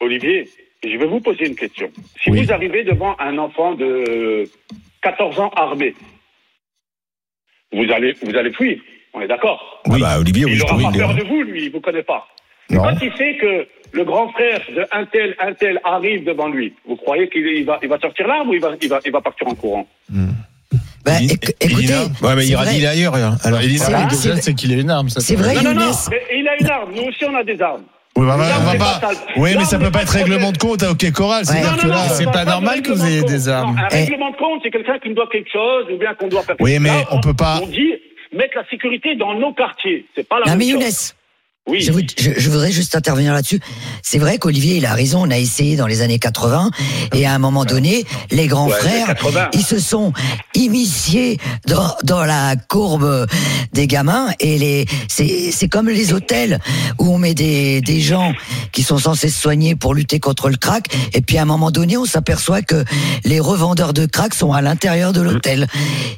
Olivier, 0.00 0.50
je 0.84 0.96
vais 0.98 1.06
vous 1.06 1.20
poser 1.20 1.46
une 1.46 1.56
question. 1.56 1.88
Si 2.22 2.30
Oui. 2.30 2.44
vous 2.44 2.52
arrivez 2.52 2.84
devant 2.84 3.16
un 3.18 3.38
enfant 3.38 3.74
de 3.74 4.44
14 5.02 5.40
ans 5.40 5.50
armé, 5.56 5.94
vous 7.72 7.90
allez, 7.90 8.14
vous 8.22 8.36
allez 8.36 8.52
fuir. 8.52 8.78
On 9.14 9.22
est 9.22 9.28
d'accord 9.28 9.80
Ah 9.90 9.96
bah, 9.98 10.18
Olivier, 10.20 10.44
oui, 10.44 10.52
Il 10.52 10.58
n'aura 10.58 10.76
oui, 10.76 10.82
pas 10.84 10.90
oui. 10.90 10.98
peur 10.98 11.14
de 11.14 11.22
vous, 11.24 11.42
lui, 11.42 11.64
il 11.64 11.72
vous 11.72 11.80
connaît 11.80 12.02
pas. 12.02 12.26
Non. 12.70 12.82
quand 12.82 12.96
il 13.02 13.12
sait 13.16 13.36
que 13.40 13.66
le 13.92 14.04
grand 14.04 14.30
frère 14.32 14.60
de 14.76 14.84
un 14.92 15.04
tel, 15.06 15.34
un 15.40 15.54
tel 15.54 15.80
arrive 15.84 16.24
devant 16.24 16.48
lui, 16.48 16.74
vous 16.86 16.96
croyez 16.96 17.28
qu'il 17.28 17.46
il 17.46 17.64
va, 17.64 17.78
il 17.82 17.88
va 17.88 17.98
sortir 17.98 18.26
l'arme 18.26 18.50
ou 18.50 18.54
il 18.54 18.60
va, 18.60 18.72
il, 18.80 18.88
va, 18.88 19.00
il 19.04 19.12
va 19.12 19.20
partir 19.20 19.48
en 19.48 19.54
courant 19.54 19.86
Bah, 21.04 21.12
Elina- 21.20 21.32
éc- 21.34 21.54
écoutez, 21.60 21.94
Ouais, 22.22 22.34
mais 22.36 22.46
il 22.46 22.48
dire 22.48 22.90
ailleurs. 22.90 23.14
hein. 23.14 23.36
Alors, 23.44 23.60
Elina, 23.60 23.84
C'est- 24.10 24.54
qu'il 24.54 24.72
a 24.72 24.76
une 24.76 24.90
arme. 24.90 25.08
ça, 25.08 25.20
C'est 25.20 25.36
vrai, 25.36 25.54
Non, 25.54 25.62
non, 25.62 25.74
non, 25.74 25.92
il 26.34 26.46
a 26.48 26.56
une 26.60 26.68
arme, 26.70 26.90
nous 26.94 27.02
aussi 27.04 27.24
on 27.24 27.34
a 27.34 27.42
des 27.44 27.60
armes. 27.62 27.84
Oui, 28.16 28.26
bah, 28.26 28.36
bah, 28.36 28.44
pas. 28.78 28.98
pas 29.00 29.14
ça. 29.14 29.20
Oui, 29.36 29.50
mais 29.56 29.64
ça 29.64 29.78
peut 29.78 29.84
pas 29.84 29.90
pas 29.98 30.02
être 30.02 30.10
règlement 30.10 30.50
de 30.52 30.58
compte 30.58 30.82
à 30.82 30.90
OK 30.90 31.10
non, 31.88 31.94
c'est 32.14 32.24
pas 32.24 32.32
parle 32.32 32.48
normal 32.48 32.82
que 32.82 32.90
vous 32.90 33.06
ayez 33.06 33.22
des 33.22 33.36
compte. 33.38 33.48
armes. 33.48 33.76
Non, 33.76 33.82
un 33.82 33.88
Eh. 33.92 33.94
règlement 33.94 34.30
de 34.32 34.36
compte, 34.36 34.60
c'est 34.64 34.70
quelqu'un 34.70 34.98
qui 34.98 35.08
nous 35.10 35.14
doit 35.14 35.28
quelque 35.30 35.50
chose 35.52 35.86
ou 35.92 35.96
bien 35.98 36.14
qu'on 36.14 36.26
doit 36.28 36.42
faire 36.42 36.56
Oui, 36.60 36.78
mais 36.80 37.04
on 37.12 37.20
peut 37.20 37.32
pas- 37.34 37.60
On 37.62 37.66
dit 37.68 37.94
mettre 38.32 38.56
la 38.56 38.66
sécurité 38.68 39.14
dans 39.14 39.34
nos 39.34 39.52
quartiers. 39.54 40.04
C'est 40.16 40.28
pas 40.28 40.40
la 40.44 40.54
même 40.56 40.68
chose. 40.80 41.14
Oui. 41.68 41.80
Je, 41.82 41.92
vous- 41.92 42.00
je- 42.18 42.30
je 42.36 42.50
voudrais 42.50 42.72
juste 42.72 42.96
intervenir 42.96 43.32
là-dessus. 43.34 43.60
C'est 44.02 44.18
vrai 44.18 44.38
qu'Olivier, 44.38 44.76
il 44.78 44.86
a 44.86 44.94
raison. 44.94 45.22
On 45.26 45.30
a 45.30 45.38
essayé 45.38 45.76
dans 45.76 45.86
les 45.86 46.00
années 46.00 46.18
80 46.18 46.70
et 47.14 47.26
à 47.26 47.34
un 47.34 47.38
moment 47.38 47.64
donné, 47.64 48.04
les 48.30 48.46
grands 48.46 48.68
Ouais, 48.68 48.74
frères, 48.78 49.06
80. 49.08 49.48
ils 49.52 49.62
se 49.64 49.78
sont 49.78 50.12
immisciés 50.54 51.38
dans, 51.66 51.94
dans 52.04 52.24
la 52.24 52.56
courbe 52.56 53.26
des 53.72 53.86
gamins 53.86 54.28
et 54.40 54.58
les 54.58 54.86
c'est 55.08 55.68
comme 55.68 55.88
les 55.88 56.12
hôtels 56.12 56.58
où 56.98 57.12
on 57.12 57.18
met 57.18 57.34
des 57.34 57.80
des 57.80 58.00
gens 58.00 58.32
qui 58.72 58.82
sont 58.82 58.98
censés 58.98 59.28
se 59.28 59.40
soigner 59.40 59.74
pour 59.76 59.94
lutter 59.94 60.20
contre 60.20 60.48
le 60.48 60.56
crack 60.56 60.86
et 61.12 61.20
puis 61.20 61.38
à 61.38 61.42
un 61.42 61.44
moment 61.44 61.70
donné, 61.70 61.96
on 61.96 62.04
s'aperçoit 62.04 62.62
que 62.62 62.84
les 63.24 63.40
revendeurs 63.40 63.92
de 63.92 64.06
crack 64.06 64.34
sont 64.34 64.52
à 64.52 64.62
l'intérieur 64.62 65.12
de 65.12 65.20
l'hôtel. 65.20 65.66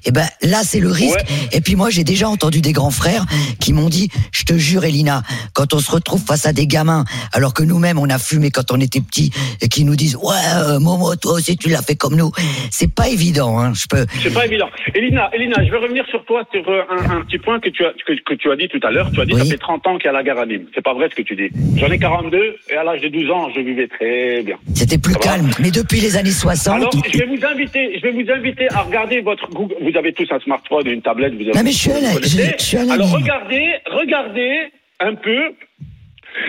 Et 0.05 0.13
ben 0.13 0.27
là, 0.43 0.63
c'est 0.65 0.81
le 0.81 0.91
risque. 0.91 1.19
Et 1.53 1.61
puis 1.61 1.77
moi, 1.77 1.91
j'ai 1.91 2.05
déjà 2.05 2.29
entendu 2.29 2.61
des 2.61 2.73
grands 2.73 2.91
frères 2.91 3.27
qui 3.59 3.73
m'ont 3.73 3.89
dit, 3.89 4.09
je 4.33 4.45
te 4.45 4.57
jure, 4.57 4.85
Elina, 4.85 5.23
quand 5.55 5.75
on 5.75 5.79
se 5.79 5.91
retrouve 5.91 6.23
face 6.25 6.47
à 6.47 6.53
des 6.53 6.67
gamins, 6.67 7.05
alors 7.33 7.55
que 7.55 7.63
nous-mêmes 7.63 7.99
on 7.99 8.09
a 8.11 8.19
fumé 8.19 8.51
quand 8.51 8.73
on 8.73 8.81
était 8.81 9.01
petits, 9.01 9.31
et 9.61 9.69
qui 9.69 9.85
nous 9.85 9.97
disent, 9.97 10.17
ouais, 10.17 10.35
euh, 10.57 10.79
Momo, 10.81 11.15
toi 11.17 11.35
aussi 11.35 11.57
tu 11.57 11.69
l'as 11.69 11.83
fait 11.83 11.97
comme 11.97 12.17
nous, 12.17 12.31
c'est 12.71 12.93
pas 12.93 13.09
évident. 13.09 13.59
Hein, 13.59 13.73
je 13.75 13.87
peux. 13.89 14.07
C'est 14.23 14.33
pas 14.33 14.47
évident. 14.47 14.69
Elina, 14.95 15.31
Elina, 15.33 15.65
je 15.65 15.71
vais 15.71 15.79
revenir 15.79 16.05
sur 16.11 16.25
toi 16.25 16.43
sur 16.53 16.67
euh, 16.69 16.83
un, 16.91 17.19
un 17.19 17.25
petit 17.25 17.39
point 17.39 17.61
que 17.61 17.69
tu 17.69 17.85
as 17.85 17.93
que, 18.07 18.13
que 18.25 18.35
tu 18.35 18.51
as 18.51 18.57
dit 18.57 18.69
tout 18.69 18.81
à 18.87 18.91
l'heure. 18.91 19.11
Tu 19.13 19.21
as 19.21 19.25
dit 19.27 19.35
Oui. 19.35 19.41
ça 19.41 19.47
fait 19.47 19.59
30 19.59 19.87
ans 19.87 19.97
qu'il 19.99 20.07
y 20.07 20.09
a 20.09 20.13
la 20.13 20.23
guerre 20.23 20.39
à 20.39 20.47
Nîmes. 20.47 20.67
C'est 20.75 20.83
pas 20.85 20.95
vrai 20.95 21.09
ce 21.11 21.15
que 21.15 21.23
tu 21.23 21.37
dis. 21.37 21.49
J'en 21.77 21.91
ai 21.91 21.99
42 21.99 22.57
et 22.71 22.77
à 22.77 22.85
l'âge 22.85 23.01
de 23.01 23.09
12 23.09 23.31
ans, 23.31 23.49
je 23.55 23.61
vivais 23.61 23.89
très 23.89 24.43
bien. 24.43 24.57
C'était 24.75 24.99
plus 24.99 25.13
Ça 25.15 25.19
calme. 25.21 25.51
Mais 25.61 25.71
depuis 25.71 26.01
les 26.01 26.17
années 26.17 26.31
60, 26.31 26.75
Alors, 26.77 26.91
je 27.13 27.19
vais 27.19 27.27
vous 27.27 27.45
inviter, 27.45 27.99
je 27.99 28.03
vais 28.03 28.13
vous 28.13 28.31
inviter 28.31 28.69
à 28.73 28.81
regarder 28.83 29.21
votre 29.21 29.49
Google. 29.51 29.75
Vous 29.83 29.97
avez 29.97 30.13
tous 30.13 30.27
un 30.31 30.39
smartphone 30.41 30.87
et 30.87 30.93
une 30.93 31.03
tablette. 31.03 31.35
Vous 31.35 31.43
avez, 31.43 31.53
Non, 31.53 31.63
mais 31.65 31.73
je 31.73 31.79
suis 31.79 31.91
connaissez. 31.91 32.29
je- 32.29 32.53
je 32.59 32.65
suis 32.65 32.77
la 32.87 32.95
Alors 32.95 33.11
regardez, 33.13 33.65
regardez 33.91 34.73
un 35.01 35.15
peu 35.15 35.55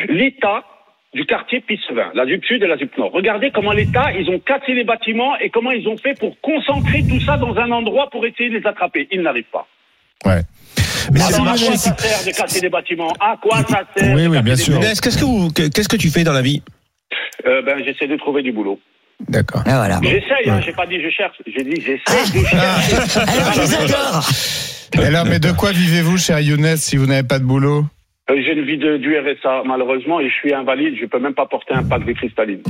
l'état 0.09 0.63
du 1.13 1.25
quartier 1.25 1.59
Pissevin, 1.61 2.11
la 2.13 2.25
ZUP 2.25 2.45
Sud 2.45 2.63
et 2.63 2.67
la 2.67 2.77
ZUP 2.77 2.97
Nord. 2.97 3.11
Regardez 3.11 3.51
comment 3.51 3.73
l'État, 3.73 4.13
ils 4.13 4.29
ont 4.29 4.39
cassé 4.39 4.73
les 4.73 4.83
bâtiments 4.85 5.35
et 5.39 5.49
comment 5.49 5.71
ils 5.71 5.87
ont 5.87 5.97
fait 5.97 6.17
pour 6.17 6.39
concentrer 6.41 7.03
tout 7.07 7.19
ça 7.21 7.37
dans 7.37 7.55
un 7.57 7.69
endroit 7.71 8.09
pour 8.09 8.25
essayer 8.25 8.49
de 8.49 8.57
les 8.59 8.65
attraper. 8.67 9.07
Ils 9.11 9.21
n'arrivent 9.21 9.43
pas. 9.51 9.67
Ouais. 10.25 10.41
Mais 11.11 11.19
Alors, 11.21 11.47
à 11.49 11.57
c'est- 11.57 11.65
quoi 11.65 11.75
ça 11.77 11.97
sert 11.97 12.31
de 12.33 12.37
casser 12.37 12.61
des 12.61 12.69
bâtiments? 12.69 13.11
À 13.19 13.35
quoi 13.41 13.57
ça 13.67 13.83
sert 13.97 14.15
Oui, 14.15 14.27
oui, 14.27 14.41
bien 14.41 14.55
sûr. 14.55 14.79
qu'est-ce 14.79 15.01
que 15.17 15.69
qu'est-ce 15.69 15.89
que 15.89 15.97
tu 15.97 16.09
fais 16.09 16.23
dans 16.23 16.31
la 16.33 16.41
vie? 16.43 16.61
Euh, 17.45 17.61
Ben, 17.63 17.83
j'essaie 17.83 18.07
de 18.07 18.15
trouver 18.17 18.43
du 18.43 18.51
boulot. 18.51 18.79
D'accord. 19.27 19.63
Ah, 19.65 19.77
voilà. 19.77 19.99
J'essaye, 20.03 20.47
hein, 20.49 20.61
j'ai 20.63 20.71
pas 20.73 20.85
dit 20.85 21.01
je 21.01 21.09
cherche, 21.09 21.35
j'ai 21.45 21.63
dit 21.63 21.81
j'essaie 21.81 22.39
de 22.39 22.45
chercher. 22.45 22.57
Alors 22.57 23.53
je 23.53 23.61
les 23.61 23.75
adore. 23.75 24.29
Alors, 25.05 25.25
mais 25.25 25.39
de 25.39 25.51
quoi 25.51 25.71
vivez-vous, 25.71 26.17
cher 26.17 26.39
Younes, 26.39 26.77
si 26.77 26.97
vous 26.97 27.05
n'avez 27.07 27.27
pas 27.27 27.39
de 27.39 27.43
boulot? 27.43 27.85
J'ai 28.29 28.53
une 28.53 28.63
vie 28.65 28.77
de, 28.77 28.97
du 28.97 29.17
RSA, 29.17 29.63
malheureusement, 29.65 30.19
et 30.19 30.29
je 30.29 30.33
suis 30.35 30.53
invalide. 30.53 30.95
Je 30.99 31.05
peux 31.05 31.19
même 31.19 31.33
pas 31.33 31.45
porter 31.45 31.73
un 31.73 31.83
pack 31.83 32.05
de 32.05 32.13
cristalline. 32.13 32.61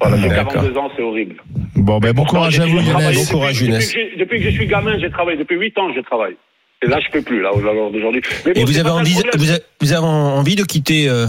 Voilà, 0.00 0.16
j'ai 0.16 0.28
D'accord. 0.28 0.52
42 0.54 0.76
ans, 0.76 0.90
c'est 0.96 1.02
horrible. 1.02 1.36
Bon, 1.76 1.98
ben 2.00 2.12
bon 2.12 2.24
courage 2.24 2.58
à 2.58 2.66
vous, 2.66 2.78
Younes. 2.78 2.84
Bon 3.14 3.24
courage, 3.30 3.60
depuis, 3.60 3.66
Younes. 3.66 3.78
depuis, 3.78 3.86
que 3.86 3.92
j'ai- 3.92 4.16
depuis 4.16 4.38
que 4.38 4.44
je 4.44 4.50
suis 4.50 4.66
gamin, 4.66 4.98
j'ai 4.98 5.10
travaillé. 5.10 5.38
Depuis 5.38 5.56
8 5.56 5.78
ans, 5.78 5.92
je 5.94 6.00
travaille. 6.00 6.34
Et 6.82 6.86
là, 6.88 6.98
je 7.00 7.10
peux 7.12 7.22
plus, 7.22 7.40
là, 7.40 7.54
au 7.54 7.60
jour 7.60 7.90
d'aujourd'hui. 7.92 8.20
Mais 8.44 8.52
bon, 8.54 8.60
Et 8.60 8.64
vous 8.64 8.78
avez, 8.78 8.90
envie, 8.90 9.12
problème. 9.14 9.32
vous, 9.38 9.50
avez, 9.52 9.60
vous 9.80 9.92
avez 9.92 10.04
envie 10.06 10.56
de 10.56 10.64
quitter 10.64 11.08
euh, 11.08 11.26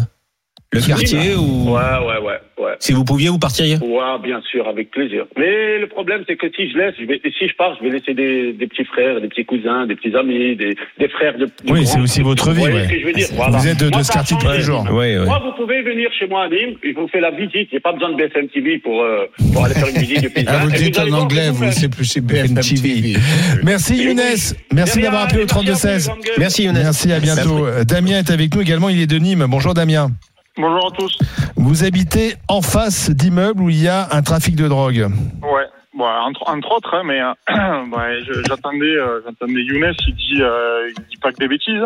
le 0.71 0.82
quartier 0.82 1.36
ou 1.36 1.69
Ouais, 1.71 1.80
ouais, 1.80 2.19
ouais, 2.25 2.39
ouais. 2.63 2.73
si 2.80 2.91
vous 2.91 3.06
pouviez, 3.06 3.30
vous 3.30 3.39
partiriez 3.39 3.78
Ouais, 3.78 4.19
bien 4.21 4.41
sûr, 4.51 4.67
avec 4.67 4.91
plaisir. 4.91 5.25
Mais 5.38 5.80
le 5.80 5.88
problème, 5.88 6.23
c'est 6.28 6.36
que 6.36 6.47
si 6.54 6.69
je 6.69 6.78
laisse, 6.78 6.95
je 6.99 7.06
vais, 7.06 7.21
si 7.23 7.47
je 7.47 7.56
pars, 7.56 7.78
je 7.80 7.84
vais 7.88 7.91
laisser 7.97 8.13
des, 8.13 8.51
des 8.51 8.67
petits 8.67 8.84
frères, 8.84 9.21
des 9.21 9.28
petits 9.30 9.45
cousins, 9.45 9.86
des 9.88 9.95
petits 9.95 10.13
amis, 10.15 10.56
des, 10.58 10.75
des 10.99 11.08
frères 11.10 11.38
de. 11.38 11.45
de 11.45 11.51
Oui, 11.71 11.86
c'est 11.86 11.99
aussi 12.01 12.21
votre 12.21 12.49
vie, 12.51 12.56
Vous 12.56 12.62
voyez 12.62 12.75
ouais. 12.75 12.88
ce 12.88 12.91
que 12.93 12.99
je 12.99 13.06
veux 13.06 13.13
dire 13.13 13.28
Vous 13.32 13.36
Voilà. 13.38 13.65
êtes 13.65 13.80
de- 13.80 13.86
de 13.89 13.91
Moi, 13.95 14.04
ce 14.04 14.12
quartier 14.12 14.38
tous 14.39 14.51
les 14.51 14.62
jours. 14.62 14.84
Ouais, 14.91 15.17
ouais. 15.17 15.25
Moi, 15.25 15.41
vous 15.45 15.63
pouvez 15.63 15.82
venir 15.82 16.10
chez 16.19 16.28
moi 16.28 16.43
à 16.43 16.49
Nîmes, 16.49 16.75
je 16.84 16.89
vous 16.99 17.08
fais 17.08 17.21
la 17.21 17.32
visite. 17.32 17.69
J'ai 17.71 17.80
pas 17.80 17.93
besoin 17.93 18.12
de 18.12 18.17
BFM 18.17 18.47
TV 18.49 18.80
pour, 18.80 19.01
euh, 19.01 19.25
pour 19.54 19.63
aller 19.63 19.75
faire 19.75 19.88
une 19.88 19.97
visite 20.01 20.23
de 20.23 20.28
pizza. 20.30 20.51
Ah, 20.60 20.65
vous 20.65 20.71
dites 20.71 20.99
en 20.99 21.12
anglais, 21.13 21.49
vous, 21.51 21.71
c'est 21.71 21.89
plus 21.89 22.12
chez 22.12 22.19
BFM 22.21 22.56
TV. 22.60 23.13
Merci 23.63 23.95
Younes. 24.04 24.19
Merci 24.73 25.01
d'avoir 25.01 25.23
appelé 25.23 25.39
au 25.39 25.43
et 25.43 25.45
merci 25.45 25.88
à 25.88 25.95
vous, 25.95 26.01
3216. 26.01 26.06
les 26.08 26.12
grandes 26.12 26.23
gueules. 26.25 26.34
Merci 26.38 26.63
Younes. 26.63 26.73
Merci, 26.84 27.12
à 27.13 27.19
bientôt. 27.19 27.65
Euh, 27.65 27.84
Damien 27.86 28.19
est 28.19 28.30
avec 28.32 28.54
nous 28.54 28.62
également, 28.62 28.89
il 28.89 28.99
est 29.01 29.08
de 29.08 29.17
Nîmes. 29.17 29.45
Bonjour 29.47 29.73
Damien. 29.73 30.10
Bonjour 30.57 30.87
à 30.87 30.91
tous. 30.97 31.17
Vous 31.57 31.83
habitez 31.83 32.35
en 32.47 32.61
face 32.61 33.09
d'immeubles 33.09 33.61
où 33.61 33.69
il 33.69 33.81
y 33.81 33.87
a 33.89 34.07
un 34.11 34.21
trafic 34.21 34.55
de 34.55 34.67
drogue. 34.67 35.07
Ouais, 35.43 35.65
bon, 35.93 36.05
entre, 36.05 36.43
entre 36.47 36.71
autres, 36.77 36.93
hein, 36.95 37.03
mais 37.05 37.19
euh, 37.21 37.33
ouais, 37.97 38.19
j'attendais, 38.47 38.85
euh, 38.85 39.19
j'attendais 39.25 39.61
Younes. 39.63 39.93
Il 40.07 40.15
dit, 40.15 40.41
euh, 40.41 40.89
il 40.89 41.03
dit 41.09 41.17
pas 41.17 41.31
que 41.31 41.37
des 41.37 41.47
bêtises. 41.49 41.83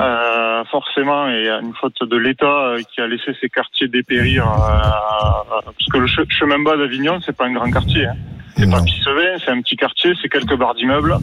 Euh, 0.00 0.64
forcément, 0.70 1.28
il 1.28 1.44
y 1.44 1.48
a 1.48 1.60
une 1.60 1.72
faute 1.74 1.96
de 2.02 2.16
l'État 2.16 2.74
qui 2.92 3.00
a 3.00 3.06
laissé 3.06 3.32
ces 3.40 3.48
quartiers 3.48 3.88
dépérir. 3.88 4.44
parce 4.44 5.86
que 5.92 5.98
le 5.98 6.06
che- 6.06 6.26
chemin 6.30 6.58
bas 6.58 6.76
d'Avignon, 6.76 7.20
c'est 7.24 7.36
pas 7.36 7.46
un 7.46 7.52
grand 7.52 7.70
quartier. 7.70 8.06
Hein. 8.06 8.14
C'est 8.56 8.68
pas 8.70 8.82
Pissevin, 8.82 9.38
c'est 9.44 9.50
un 9.52 9.62
petit 9.62 9.76
quartier, 9.76 10.12
c'est 10.20 10.28
quelques 10.28 10.56
barres 10.56 10.74
d'immeubles, 10.74 11.16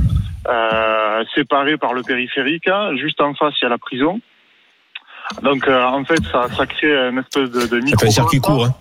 séparés 1.36 1.76
par 1.78 1.94
le 1.94 2.02
périphérique. 2.02 2.68
hein. 2.70 2.96
Juste 2.96 3.20
en 3.20 3.34
face, 3.34 3.54
il 3.62 3.66
y 3.66 3.68
a 3.68 3.70
la 3.70 3.78
prison. 3.78 4.22
Donc, 5.42 5.68
euh, 5.68 5.84
en 5.84 6.04
fait, 6.06 6.20
ça, 6.32 6.48
ça 6.56 6.66
crée 6.66 6.92
une 7.10 7.20
espèce 7.20 7.50
de, 7.52 7.62
de 7.68 7.68
Ça 7.80 7.86
micro. 7.86 8.00
fait 8.02 8.08
un 8.08 8.12
circuit 8.12 8.40
court. 8.40 8.66
Hein. 8.66 8.76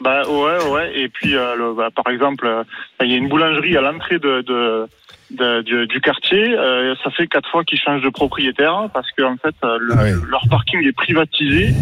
Bah 0.00 0.22
ouais, 0.28 0.68
ouais. 0.70 0.98
Et 0.98 1.08
puis, 1.08 1.34
euh, 1.36 1.56
le- 1.56 1.74
bah, 1.74 1.88
par 1.94 2.12
exemple, 2.12 2.46
euh, 2.46 2.64
il 3.00 3.10
y 3.10 3.14
a 3.14 3.16
une 3.16 3.28
boulangerie 3.28 3.76
à 3.76 3.80
l'entrée 3.80 4.18
de, 4.18 4.42
de, 4.42 4.86
de- 5.38 5.62
du, 5.62 5.86
du 5.86 6.00
quartier. 6.00 6.56
Euh, 6.56 6.94
ça 7.04 7.10
fait 7.10 7.26
quatre 7.26 7.48
fois 7.50 7.64
qu'ils 7.64 7.78
changent 7.78 8.02
de 8.02 8.08
propriétaire 8.08 8.88
parce 8.92 9.10
que 9.12 9.22
en 9.22 9.36
fait, 9.36 9.54
euh, 9.64 9.78
le- 9.80 9.94
Ah 9.98 10.02
oui. 10.04 10.10
leur 10.30 10.42
parking 10.50 10.82
est 10.86 10.92
privatisé 10.92 11.74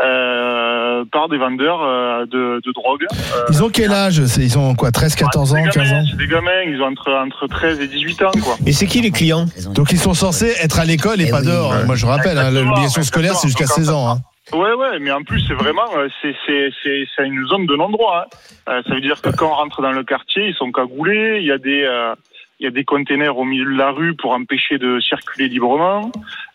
euh, 0.00 1.04
par 1.12 1.28
des 1.28 1.36
vendeurs 1.38 1.82
euh, 1.82 2.26
de, 2.26 2.60
de 2.64 2.72
drogue. 2.72 3.04
Euh, 3.12 3.44
Ils 3.50 3.62
ont 3.62 3.68
quel 3.70 3.92
âge 3.92 4.18
Ils 4.38 4.58
ont 4.58 4.74
quoi 4.74 4.90
13, 4.90 5.14
14 5.14 5.50
c'est 5.50 5.54
ans, 5.60 5.62
des 5.64 5.70
15 5.70 5.74
gamins, 5.88 6.00
ans 6.00 6.04
C'est 6.10 6.16
des 6.16 6.26
gamins, 6.26 6.60
ils 6.66 6.80
ont 6.82 6.86
entre, 6.86 7.12
entre 7.12 7.46
13 7.46 7.80
et 7.80 7.86
18 7.88 8.22
ans, 8.22 8.30
quoi. 8.42 8.56
Et 8.66 8.72
c'est 8.72 8.86
qui 8.86 9.00
les 9.00 9.10
clients? 9.10 9.46
Donc 9.74 9.92
ils 9.92 9.98
sont 9.98 10.14
censés 10.14 10.52
être 10.62 10.80
à 10.80 10.84
l'école 10.84 11.20
et 11.20 11.26
Eh 11.28 11.30
pas 11.30 11.40
oui. 11.40 11.46
dehors. 11.46 11.74
Moi 11.86 11.94
je 11.96 12.06
rappelle, 12.06 12.38
hein, 12.38 12.50
l'obligation 12.50 13.02
scolaire 13.02 13.34
c'est 13.34 13.48
jusqu'à 13.48 13.64
exactement. 13.64 13.86
16 13.86 13.94
ans. 13.94 14.10
hein. 14.10 14.18
Ouais, 14.52 14.74
ouais, 14.74 14.98
mais 15.00 15.10
en 15.10 15.22
plus, 15.22 15.40
c'est 15.48 15.54
vraiment, 15.54 15.86
c'est, 16.20 16.34
c'est, 16.46 16.68
c'est, 16.82 17.04
c'est 17.16 17.26
une 17.26 17.46
zone 17.46 17.64
de 17.64 17.76
non-droit. 17.76 18.26
hein. 18.26 18.36
Euh, 18.68 18.82
ça 18.86 18.94
veut 18.94 19.00
dire 19.00 19.22
que 19.22 19.30
quand 19.30 19.46
on 19.46 19.54
rentre 19.54 19.80
dans 19.80 19.90
le 19.92 20.04
quartier, 20.04 20.48
ils 20.48 20.54
sont 20.54 20.70
cagoulés, 20.70 21.38
il 21.40 21.46
y 21.46 21.50
a 21.52 21.56
des, 21.56 21.82
euh, 21.82 22.14
il 22.60 22.64
y 22.64 22.66
a 22.66 22.70
des 22.70 22.84
containers 22.84 23.36
au 23.36 23.44
milieu 23.44 23.64
de 23.72 23.76
la 23.78 23.90
rue 23.90 24.14
pour 24.14 24.32
empêcher 24.32 24.78
de 24.78 25.00
circuler 25.00 25.48
librement. 25.48 26.10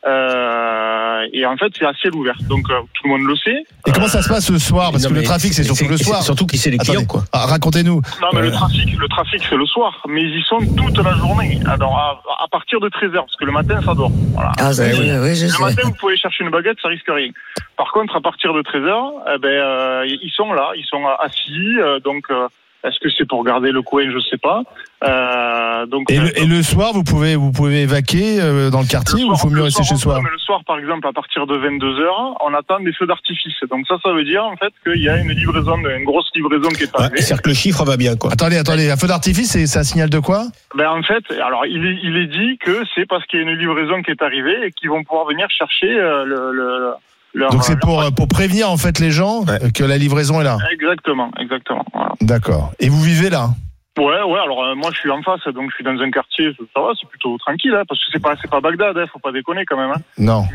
Euh, 0.07 1.25
et 1.33 1.45
en 1.45 1.57
fait, 1.57 1.71
c'est 1.77 1.85
à 1.85 1.93
ciel 1.93 2.15
ouvert. 2.15 2.35
Donc, 2.47 2.69
euh, 2.69 2.79
tout 2.93 3.03
le 3.05 3.09
monde 3.09 3.23
le 3.27 3.35
sait. 3.35 3.63
Et 3.87 3.91
comment 3.91 4.07
ça 4.07 4.21
se 4.21 4.29
passe 4.29 4.45
ce 4.45 4.57
soir? 4.57 4.91
Parce 4.91 5.03
Non, 5.03 5.09
que 5.09 5.15
le 5.15 5.23
trafic 5.23 5.53
c'est 5.53 5.63
surtout 5.63 5.87
le 5.89 5.97
soir. 5.97 6.23
Surtout 6.23 6.45
qui 6.45 6.57
c'est 6.57 6.69
les 6.71 6.77
clients, 6.77 6.93
Attendez. 7.01 7.07
quoi. 7.07 7.23
Ah, 7.33 7.45
Racontez-nous. 7.47 8.01
Non, 8.21 8.27
mais 8.33 8.41
le 8.41 8.51
trafic, 8.51 8.97
le 8.97 9.07
trafic, 9.07 9.41
c'est 9.49 9.55
le 9.57 9.65
soir. 9.65 10.01
Mais 10.07 10.23
ils 10.23 10.39
y 10.39 10.43
sont 10.43 10.59
toute 10.77 10.97
la 11.03 11.13
journée. 11.17 11.59
Alors, 11.67 11.97
à, 11.97 12.43
à 12.43 12.47
partir 12.49 12.79
de 12.79 12.89
13h, 12.89 13.13
parce 13.15 13.35
que 13.35 13.45
le 13.45 13.51
matin, 13.51 13.81
ça 13.85 13.93
dort. 13.93 14.11
Voilà. 14.33 14.51
Ah, 14.59 14.71
Eh 14.77 14.93
oui, 14.93 15.11
oui, 15.21 15.35
je 15.35 15.45
Le 15.45 15.49
sais. 15.51 15.61
matin, 15.63 15.81
vous 15.85 15.93
pouvez 15.93 16.17
chercher 16.17 16.43
une 16.43 16.49
baguette, 16.51 16.77
ça 16.81 16.87
risque 16.89 17.07
rien. 17.09 17.29
Par 17.77 17.91
contre, 17.91 18.15
à 18.15 18.21
partir 18.21 18.53
de 18.53 18.61
13h, 18.61 19.11
eh 19.35 19.37
ben, 19.39 19.47
euh, 19.49 20.05
ils 20.05 20.31
sont 20.35 20.53
là, 20.53 20.71
ils 20.77 20.85
sont 20.85 21.05
assis. 21.19 21.77
euh, 21.79 21.99
donc, 21.99 22.23
euh, 22.31 22.47
est-ce 22.83 22.99
que 22.99 23.09
c'est 23.17 23.27
pour 23.27 23.43
garder 23.43 23.71
le 23.71 23.81
coin 23.81 24.03
Je 24.09 24.19
sais 24.29 24.37
pas. 24.37 24.63
Euh, 25.03 25.85
donc, 25.85 26.11
Et 26.11 26.17
euh, 26.19 26.23
le, 26.23 26.39
et 26.39 26.45
le 26.45 26.61
soir 26.63 26.91
vous 26.93 27.03
pouvez 27.03 27.35
vous 27.35 27.51
pouvez 27.51 27.81
évacuer 27.83 28.39
euh, 28.41 28.69
dans 28.69 28.81
le 28.81 28.87
quartier 28.87 29.23
ou 29.23 29.31
il 29.33 29.37
faut 29.37 29.49
mieux 29.49 29.63
rester 29.63 29.83
chez 29.83 29.95
soi 29.95 30.19
le 30.19 30.37
soir, 30.39 30.61
par 30.65 30.79
exemple, 30.79 31.07
à 31.07 31.13
partir 31.13 31.45
de 31.45 31.57
22h, 31.57 32.35
on 32.41 32.53
attend 32.53 32.79
des 32.79 32.91
feux 32.93 33.05
d'artifice. 33.05 33.53
Donc 33.69 33.85
ça, 33.87 33.95
ça 34.03 34.11
veut 34.13 34.23
dire 34.23 34.43
en 34.43 34.55
fait 34.57 34.73
qu'il 34.83 35.01
y 35.01 35.09
a 35.09 35.17
une 35.17 35.29
livraison, 35.31 35.77
une 35.77 36.03
grosse 36.05 36.29
livraison 36.35 36.69
qui 36.69 36.83
est 36.83 36.95
Ouais, 36.97 37.03
arrivée. 37.03 37.21
C'est-à-dire 37.21 37.41
que 37.43 37.49
le 37.49 37.55
chiffre 37.55 37.83
va 37.85 37.97
bien, 37.97 38.15
quoi. 38.15 38.31
Attendez, 38.33 38.57
attendez, 38.57 38.89
un 38.89 38.97
feu 38.97 39.07
d'artifice 39.07 39.51
c'est 39.51 39.67
c'est 39.67 39.79
un 39.79 39.83
signal 39.83 40.09
de 40.09 40.19
quoi? 40.19 40.43
Ben 40.75 40.89
en 40.89 41.03
fait, 41.03 41.23
alors 41.41 41.65
il 41.65 41.85
est, 41.85 41.99
il 42.03 42.17
est 42.17 42.27
dit 42.27 42.57
que 42.57 42.83
c'est 42.95 43.05
parce 43.07 43.25
qu'il 43.25 43.39
y 43.39 43.43
a 43.43 43.51
une 43.51 43.57
livraison 43.57 44.01
qui 44.01 44.11
est 44.11 44.21
arrivée 44.21 44.65
et 44.65 44.71
qu'ils 44.71 44.89
vont 44.89 45.03
pouvoir 45.03 45.27
venir 45.27 45.47
chercher 45.49 45.89
euh, 45.89 46.25
le, 46.25 46.51
le 46.51 46.93
leur. 47.33 47.51
Donc 47.51 47.63
c'est 47.63 47.79
pour 47.79 48.01
euh, 48.01 48.09
pour 48.11 48.27
prévenir 48.27 48.69
en 48.69 48.77
fait 48.77 48.99
les 48.99 49.11
gens 49.11 49.41
Ouais. 49.45 49.63
euh, 49.63 49.69
que 49.73 49.83
la 49.83 49.97
livraison 49.97 50.41
est 50.41 50.43
là. 50.43 50.57
Exactement, 50.71 51.31
exactement. 51.39 51.85
Voilà. 51.93 52.13
D'accord. 52.21 52.71
Et 52.79 52.89
vous 52.89 53.01
vivez 53.01 53.29
là 53.29 53.49
Ouais, 53.97 54.05
ouais. 54.05 54.39
Alors 54.39 54.63
euh, 54.63 54.75
moi, 54.75 54.91
je 54.93 54.99
suis 54.99 55.11
en 55.11 55.21
face, 55.21 55.41
donc 55.53 55.69
je 55.71 55.75
suis 55.75 55.83
dans 55.83 55.99
un 55.99 56.09
quartier. 56.11 56.51
Ça 56.73 56.81
va, 56.81 56.91
c'est 56.99 57.09
plutôt 57.09 57.37
tranquille, 57.37 57.73
hein, 57.75 57.83
parce 57.87 57.99
que 57.99 58.11
c'est 58.13 58.21
pas, 58.21 58.35
c'est 58.41 58.49
pas 58.49 58.61
Bagdad. 58.61 58.97
Hein, 58.97 59.05
faut 59.11 59.19
pas 59.19 59.31
déconner 59.31 59.65
quand 59.65 59.77
même. 59.77 59.91
Hein. 59.91 60.01
Non. 60.17 60.45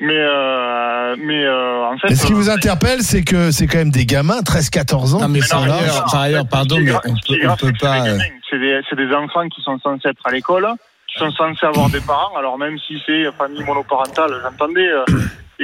Mais, 0.00 0.16
euh, 0.18 1.14
mais 1.18 1.44
euh, 1.44 1.84
en 1.86 1.96
fait. 1.98 2.12
Et 2.12 2.14
ce 2.16 2.26
qui 2.26 2.32
euh, 2.32 2.36
vous 2.36 2.50
interpelle, 2.50 3.02
c'est 3.02 3.22
que 3.22 3.50
c'est 3.52 3.66
quand 3.68 3.78
même 3.78 3.90
des 3.90 4.04
gamins, 4.06 4.40
13-14 4.40 5.14
ans. 5.14 5.20
Non, 5.20 5.28
mais 5.28 5.40
qui 5.40 5.46
sont 5.46 5.56
par 5.58 5.68
là. 5.68 5.76
ailleurs, 5.78 6.04
par 6.10 6.20
ailleurs, 6.20 6.46
pardon, 6.48 6.76
mais 6.80 6.92
on 6.92 7.14
peut, 7.26 7.38
on 7.48 7.56
peut 7.56 7.72
pas. 7.80 8.04
C'est 8.50 8.58
des, 8.58 8.80
c'est 8.88 8.96
des 8.96 9.12
enfants 9.14 9.48
qui 9.48 9.62
sont 9.62 9.78
censés 9.78 10.08
être 10.08 10.20
à 10.26 10.30
l'école, 10.32 10.66
qui 11.12 11.18
sont 11.18 11.30
censés 11.32 11.66
avoir 11.66 11.88
des 11.88 12.00
parents. 12.00 12.36
Alors 12.36 12.58
même 12.58 12.76
si 12.78 13.00
c'est 13.06 13.30
famille 13.32 13.62
monoparentale, 13.64 14.32
j'entendais 14.42 14.88
euh, 14.88 15.04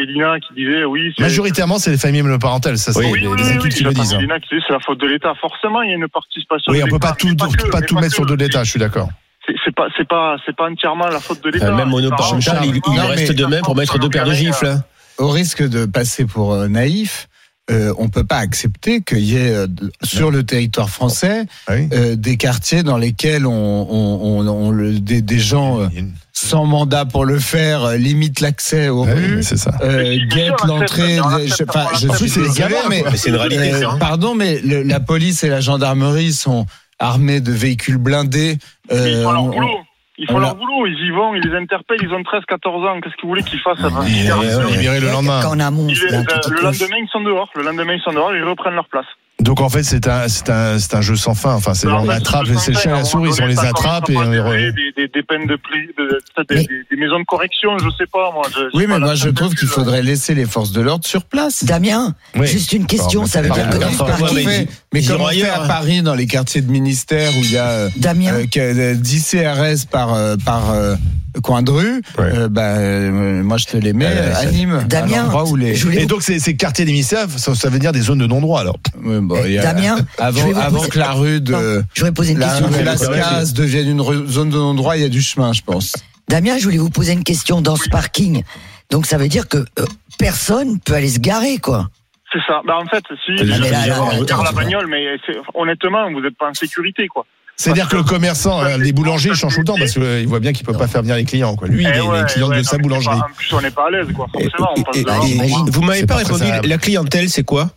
Elina 0.02 0.38
qui 0.40 0.54
disait 0.54 0.84
oui. 0.84 1.12
c'est- 1.16 1.22
Majoritairement, 1.22 1.78
c'est 1.78 1.90
les 1.90 1.98
familles 1.98 2.22
monoparentales, 2.22 2.78
ça 2.78 2.92
c'est 2.92 2.98
Oui, 3.00 3.20
les, 3.20 3.26
oui, 3.26 3.37
les 3.38 3.42
oui, 3.44 3.48
études 3.50 3.62
oui, 3.64 3.68
qui 3.70 3.84
le 3.84 3.92
disent. 3.92 4.14
hein. 4.14 4.18
Elina 4.18 4.40
qui 4.40 4.48
disait 4.50 4.62
c'est 4.66 4.72
la 4.72 4.80
faute 4.80 5.00
de 5.00 5.06
l'État. 5.06 5.34
Forcément, 5.40 5.82
il 5.82 5.90
y 5.90 5.92
a 5.92 5.96
une 5.96 6.08
participation. 6.08 6.72
Oui, 6.72 6.80
on 6.82 6.87
peut 6.87 6.92
l'État, 6.94 7.08
pas 7.08 7.14
tout, 7.14 7.34
tout- 7.34 7.48
que, 7.50 7.70
pas 7.70 7.80
tout 7.82 7.94
mettre 7.96 8.14
sur 8.14 8.24
que. 8.24 8.30
le 8.30 8.37
dos 8.37 8.37
de 8.37 8.44
l'État, 8.44 8.64
je 8.64 8.70
suis 8.70 8.80
d'accord. 8.80 9.08
C'est 9.64 9.74
pas, 9.74 9.87
c'est 9.96 10.06
pas, 10.06 10.37
c'est 10.44 10.54
pas 10.54 10.68
entièrement 10.70 11.06
la 11.08 11.20
faute 11.20 11.42
de 11.42 11.50
l'État. 11.50 11.72
Même 11.72 11.88
monoparental, 11.88 12.58
il, 12.64 12.76
il 12.76 12.80
forcément, 12.82 13.06
reste 13.08 13.28
mais- 13.30 13.34
de 13.34 13.46
même 13.46 13.62
pour 13.62 13.74
mettre 13.76 13.98
deux 13.98 14.11
paires 14.11 14.26
de 14.26 14.32
gifles. 14.34 14.66
hein. 14.66 14.82
au 15.18 15.28
risque 15.30 15.66
de 15.68 15.84
passer 15.87 16.26
pour 16.26 16.52
euh, 16.52 16.68
naïf, 16.68 17.28
euh, 17.70 17.92
on 17.98 18.09
peut 18.09 18.24
pas 18.24 18.38
accepter 18.38 19.02
qu'il 19.02 19.20
y 19.20 19.37
ait 19.37 19.52
euh, 19.54 19.66
sur 20.02 20.31
le 20.31 20.42
territoire 20.44 20.88
français 20.90 21.44
Oui. 21.68 21.88
euh, 21.92 22.16
des 22.16 22.37
quartiers 22.37 22.83
dans 22.83 22.96
lesquels 22.96 23.46
on, 23.46 23.52
on, 23.52 24.40
on, 24.40 24.48
on 24.48 24.70
le- 24.70 25.00
des, 25.00 25.20
des 25.22 25.38
gens 25.38 25.81
euh, 25.83 25.88
sans 26.33 26.64
mandat 26.64 27.04
pour 27.04 27.24
le 27.24 27.38
faire 27.38 27.85
euh, 27.85 27.96
limitent 27.96 28.40
l'accès 28.40 28.88
aux 28.88 29.04
Ah 29.04 29.12
oui, 29.14 29.24
rues. 29.26 29.37
mais 29.37 29.42
c'est 29.42 29.57
ça. 29.59 29.72
Euh, 29.83 30.16
guettent 30.31 30.64
l'entrée. 30.66 31.18
je- 31.44 31.54
suis 32.16 32.28
C'est 32.31 32.40
des 32.40 32.48
désolé, 32.48 32.74
mais. 32.88 33.04
Mais 33.11 33.16
c'est 33.16 33.28
une 33.31 33.37
réalité, 33.37 33.81
ça. 33.81 33.90
hein. 33.90 33.96
pardon, 33.98 34.35
mais 34.35 34.61
le- 34.61 34.83
la 34.83 35.00
police 35.00 35.44
et 35.44 35.48
la 35.48 35.61
gendarmerie 35.61 36.33
sont 36.33 36.64
armés 36.98 37.40
de 37.40 37.52
véhicules 37.52 37.98
blindés. 37.98 38.59
Mais 38.90 38.96
ils 38.96 39.14
Euh, 39.16 39.24
font 39.24 39.33
leur 39.33 39.44
on- 39.44 39.48
boulot. 39.50 39.68
Ils 40.18 40.26
font 40.26 40.35
on 40.35 40.38
leur 40.40 40.48
l'a- 40.50 40.54
boulot, 40.54 40.87
ils 40.87 41.07
y 41.07 41.11
vont, 41.11 41.35
ils 41.37 41.42
les 41.42 41.57
interpellent, 41.57 41.98
ils 42.02 42.12
ont 42.12 42.22
13, 42.24 42.42
14 42.48 42.85
ans. 42.85 43.00
Qu'est-ce 43.00 43.14
que 43.14 43.22
vous 43.22 43.28
voulez 43.28 43.42
qu'ils 43.44 43.61
fassent 43.61 43.78
avant 43.85 44.00
libérés 44.66 45.00
le 45.00 45.07
lendemain. 45.12 45.40
Ils- 45.88 45.94
euh, 46.12 46.20
le 46.50 46.61
lendemain, 46.81 46.96
ils 47.00 47.09
sont 47.12 47.20
dehors. 47.20 47.48
Le 47.54 47.62
lendemain, 47.62 47.92
ils 47.94 48.00
sont 48.00 48.12
dehors, 48.12 48.35
ils 48.35 48.42
reprennent 48.42 48.74
leur 48.74 48.88
place. 48.88 49.07
Donc 49.40 49.61
en 49.61 49.68
fait, 49.68 49.85
c'est 49.85 50.09
un, 50.09 50.27
c'est 50.27 50.51
un, 50.51 50.79
c'est 50.81 50.94
un 50.96 51.01
jeu 51.01 51.14
sans 51.14 51.35
fin. 51.35 51.55
Enfin, 51.55 51.72
c'est 51.72 51.87
Alors, 51.87 52.03
on 52.05 52.09
attrape, 52.09 52.46
c'est 52.59 52.72
le 52.72 52.77
chat 52.79 52.90
et 52.90 52.92
la 52.92 53.05
souris, 53.05 53.31
on 53.40 53.46
les 53.46 53.59
attrape 53.59 54.11
et 54.11 54.16
on 54.16 54.22
les 54.22 54.72
des, 54.72 54.92
des, 54.96 55.09
des 55.09 55.22
peines 55.22 55.46
de 55.46 55.55
pli, 55.57 55.87
de- 55.96 56.18
des, 56.48 56.55
Mais- 56.57 56.62
des- 56.62 56.66
des 56.90 56.96
maisons 57.01 57.20
de 57.20 57.24
correction, 57.24 57.70
je 57.79 57.88
sais 57.96 58.07
pas 58.12 58.33
moi. 58.33 58.42
je- 58.53 58.77
Oui, 58.77 58.87
mais 58.88 58.98
moi 58.98 59.14
je 59.14 59.29
trouve 59.29 59.55
qu'il 59.55 59.68
faudrait 59.68 60.03
laisser 60.03 60.35
les 60.35 60.44
forces 60.44 60.72
de 60.72 60.81
l'ordre 60.81 61.07
sur 61.07 61.22
place. 61.24 61.64
Damien, 61.64 62.14
Oui. 62.37 62.48
juste 62.48 62.72
une 62.72 62.87
question, 62.87 63.20
Non, 63.20 63.27
mais 63.27 63.31
ça 63.31 63.42
veut 63.42 63.51
dire 63.51 63.68
que 63.70 64.35
mais- 64.35 64.66
mais 64.92 65.03
comment 65.05 65.24
on 65.27 65.29
fait 65.29 65.48
à 65.48 65.62
hein. 65.62 65.68
Paris 65.68 66.03
dans 66.03 66.14
les 66.16 66.27
quartiers 66.27 66.61
de 66.61 66.70
ministère 66.70 67.31
où 67.37 67.40
il 67.44 67.53
y 67.53 67.59
a 67.59 67.68
euh, 67.68 67.88
Damien, 67.96 68.33
euh, 68.35 68.46
que- 68.53 68.59
euh, 68.59 68.94
10 68.94 69.20
CRS 69.24 69.87
par 69.88 70.14
euh, 70.14 70.35
par 70.44 70.70
euh, 70.72 70.96
coin 71.42 71.62
de 71.62 71.70
rue 71.70 72.03
Ouais. 72.18 72.24
euh, 72.35 72.48
bah, 72.48 72.62
euh, 72.79 73.42
moi 73.44 73.59
je 73.59 73.66
te 73.66 73.77
les 73.77 73.92
mets 73.92 74.07
Euh, 74.09 74.35
à 74.35 74.46
Nîmes 74.46 74.85
Damien, 74.88 75.29
à 75.31 75.44
où 75.44 75.55
les 75.55 75.79
Et 75.96 76.07
donc 76.07 76.22
ces, 76.22 76.40
ces 76.40 76.57
quartiers 76.57 76.85
d'émissaires, 76.85 77.27
ça, 77.37 77.55
ça 77.55 77.68
veut 77.68 77.79
dire 77.79 77.92
des 77.92 78.01
zones 78.01 78.18
de 78.18 78.27
non-droit 78.27 78.61
alors. 78.61 78.79
Bon, 79.28 79.44
il 79.46 79.58
a- 79.58 79.62
Damien, 79.62 79.96
avant 80.18 80.70
poser- 80.78 80.88
que 80.88 80.98
la 80.98 81.12
rue 81.12 81.40
de 81.40 81.52
Non, 81.52 81.82
je 81.94 82.00
voudrais 82.00 82.12
poser 82.14 82.32
une 82.32 82.38
la 82.38 82.46
question. 82.48 82.66
rue 82.68 82.74
Ouais, 82.74 82.82
Lascaz 82.84 83.52
devienne 83.52 83.88
une 83.88 84.26
zone 84.26 84.50
de 84.50 84.56
non-droit, 84.56 84.96
il 84.96 85.02
y 85.02 85.06
a 85.06 85.08
du 85.08 85.20
chemin, 85.22 85.52
je 85.52 85.62
pense. 85.62 85.92
Damien, 86.28 86.58
je 86.58 86.64
voulais 86.64 86.78
vous 86.78 86.90
poser 86.90 87.12
une 87.12 87.24
question 87.24 87.60
dans 87.60 87.76
ce 87.76 87.88
parking. 87.88 88.42
Donc 88.90 89.06
ça 89.06 89.18
veut 89.18 89.28
dire 89.28 89.48
que 89.48 89.58
euh, 89.58 89.84
personne 90.18 90.78
peut 90.80 90.94
aller 90.94 91.08
se 91.10 91.18
garer, 91.18 91.58
quoi. 91.58 91.88
C'est 92.32 92.40
ça. 92.46 92.60
Bah, 92.66 92.74
en 92.82 92.86
fait, 92.86 93.02
si, 93.24 93.32
Ah, 93.40 93.44
je 93.44 94.42
la 94.44 94.52
bagnole, 94.52 94.86
mais 94.88 95.04
honnêtement, 95.54 96.10
vous 96.12 96.20
n'êtes 96.20 96.36
pas 96.36 96.50
en 96.50 96.54
sécurité, 96.54 97.06
quoi. 97.08 97.24
C'est-à-dire 97.56 97.88
que 97.88 97.96
le 97.96 98.04
commerçant, 98.04 98.62
euh, 98.62 98.76
les 98.78 98.92
boulangers, 98.92 99.30
ils 99.30 99.34
changent 99.34 99.54
tout 99.54 99.60
le 99.60 99.66
temps 99.66 99.74
parce 99.76 99.92
qu'il 99.92 100.28
voit 100.28 100.38
bien 100.38 100.52
qu'il 100.52 100.64
peut 100.64 100.74
pas 100.74 100.86
faire 100.86 101.00
venir 101.02 101.16
les 101.16 101.24
clients. 101.24 101.56
Quoi. 101.56 101.66
Lui, 101.66 101.82
il 101.82 101.90
Eh 101.92 101.96
est 101.96 102.00
ouais, 102.02 102.20
les 102.20 102.24
clients 102.26 102.48
ouais, 102.48 102.56
de 102.58 102.60
non, 102.62 102.68
sa 102.68 102.78
boulangerie. 102.78 103.18
pas- 103.18 103.26
En 103.26 103.34
plus, 103.34 103.52
on 103.52 103.60
n'est 103.60 103.70
pas 103.72 103.86
à 103.88 103.90
l'aise, 103.90 104.06
quoi. 104.14 104.26
Forcément, 104.32 104.68
on 104.76 104.82
passe 104.84 104.96
Et- 104.96 105.02
devant. 105.02 105.26
et- 105.26 105.30
Imagine. 105.30 105.70
Vous 105.70 105.82
m'avez 105.82 106.06
pas 106.06 106.16
répondu. 106.16 106.44
La 106.64 106.78
clientèle, 106.78 107.28
c'est 107.28 107.42
quoi? 107.42 107.70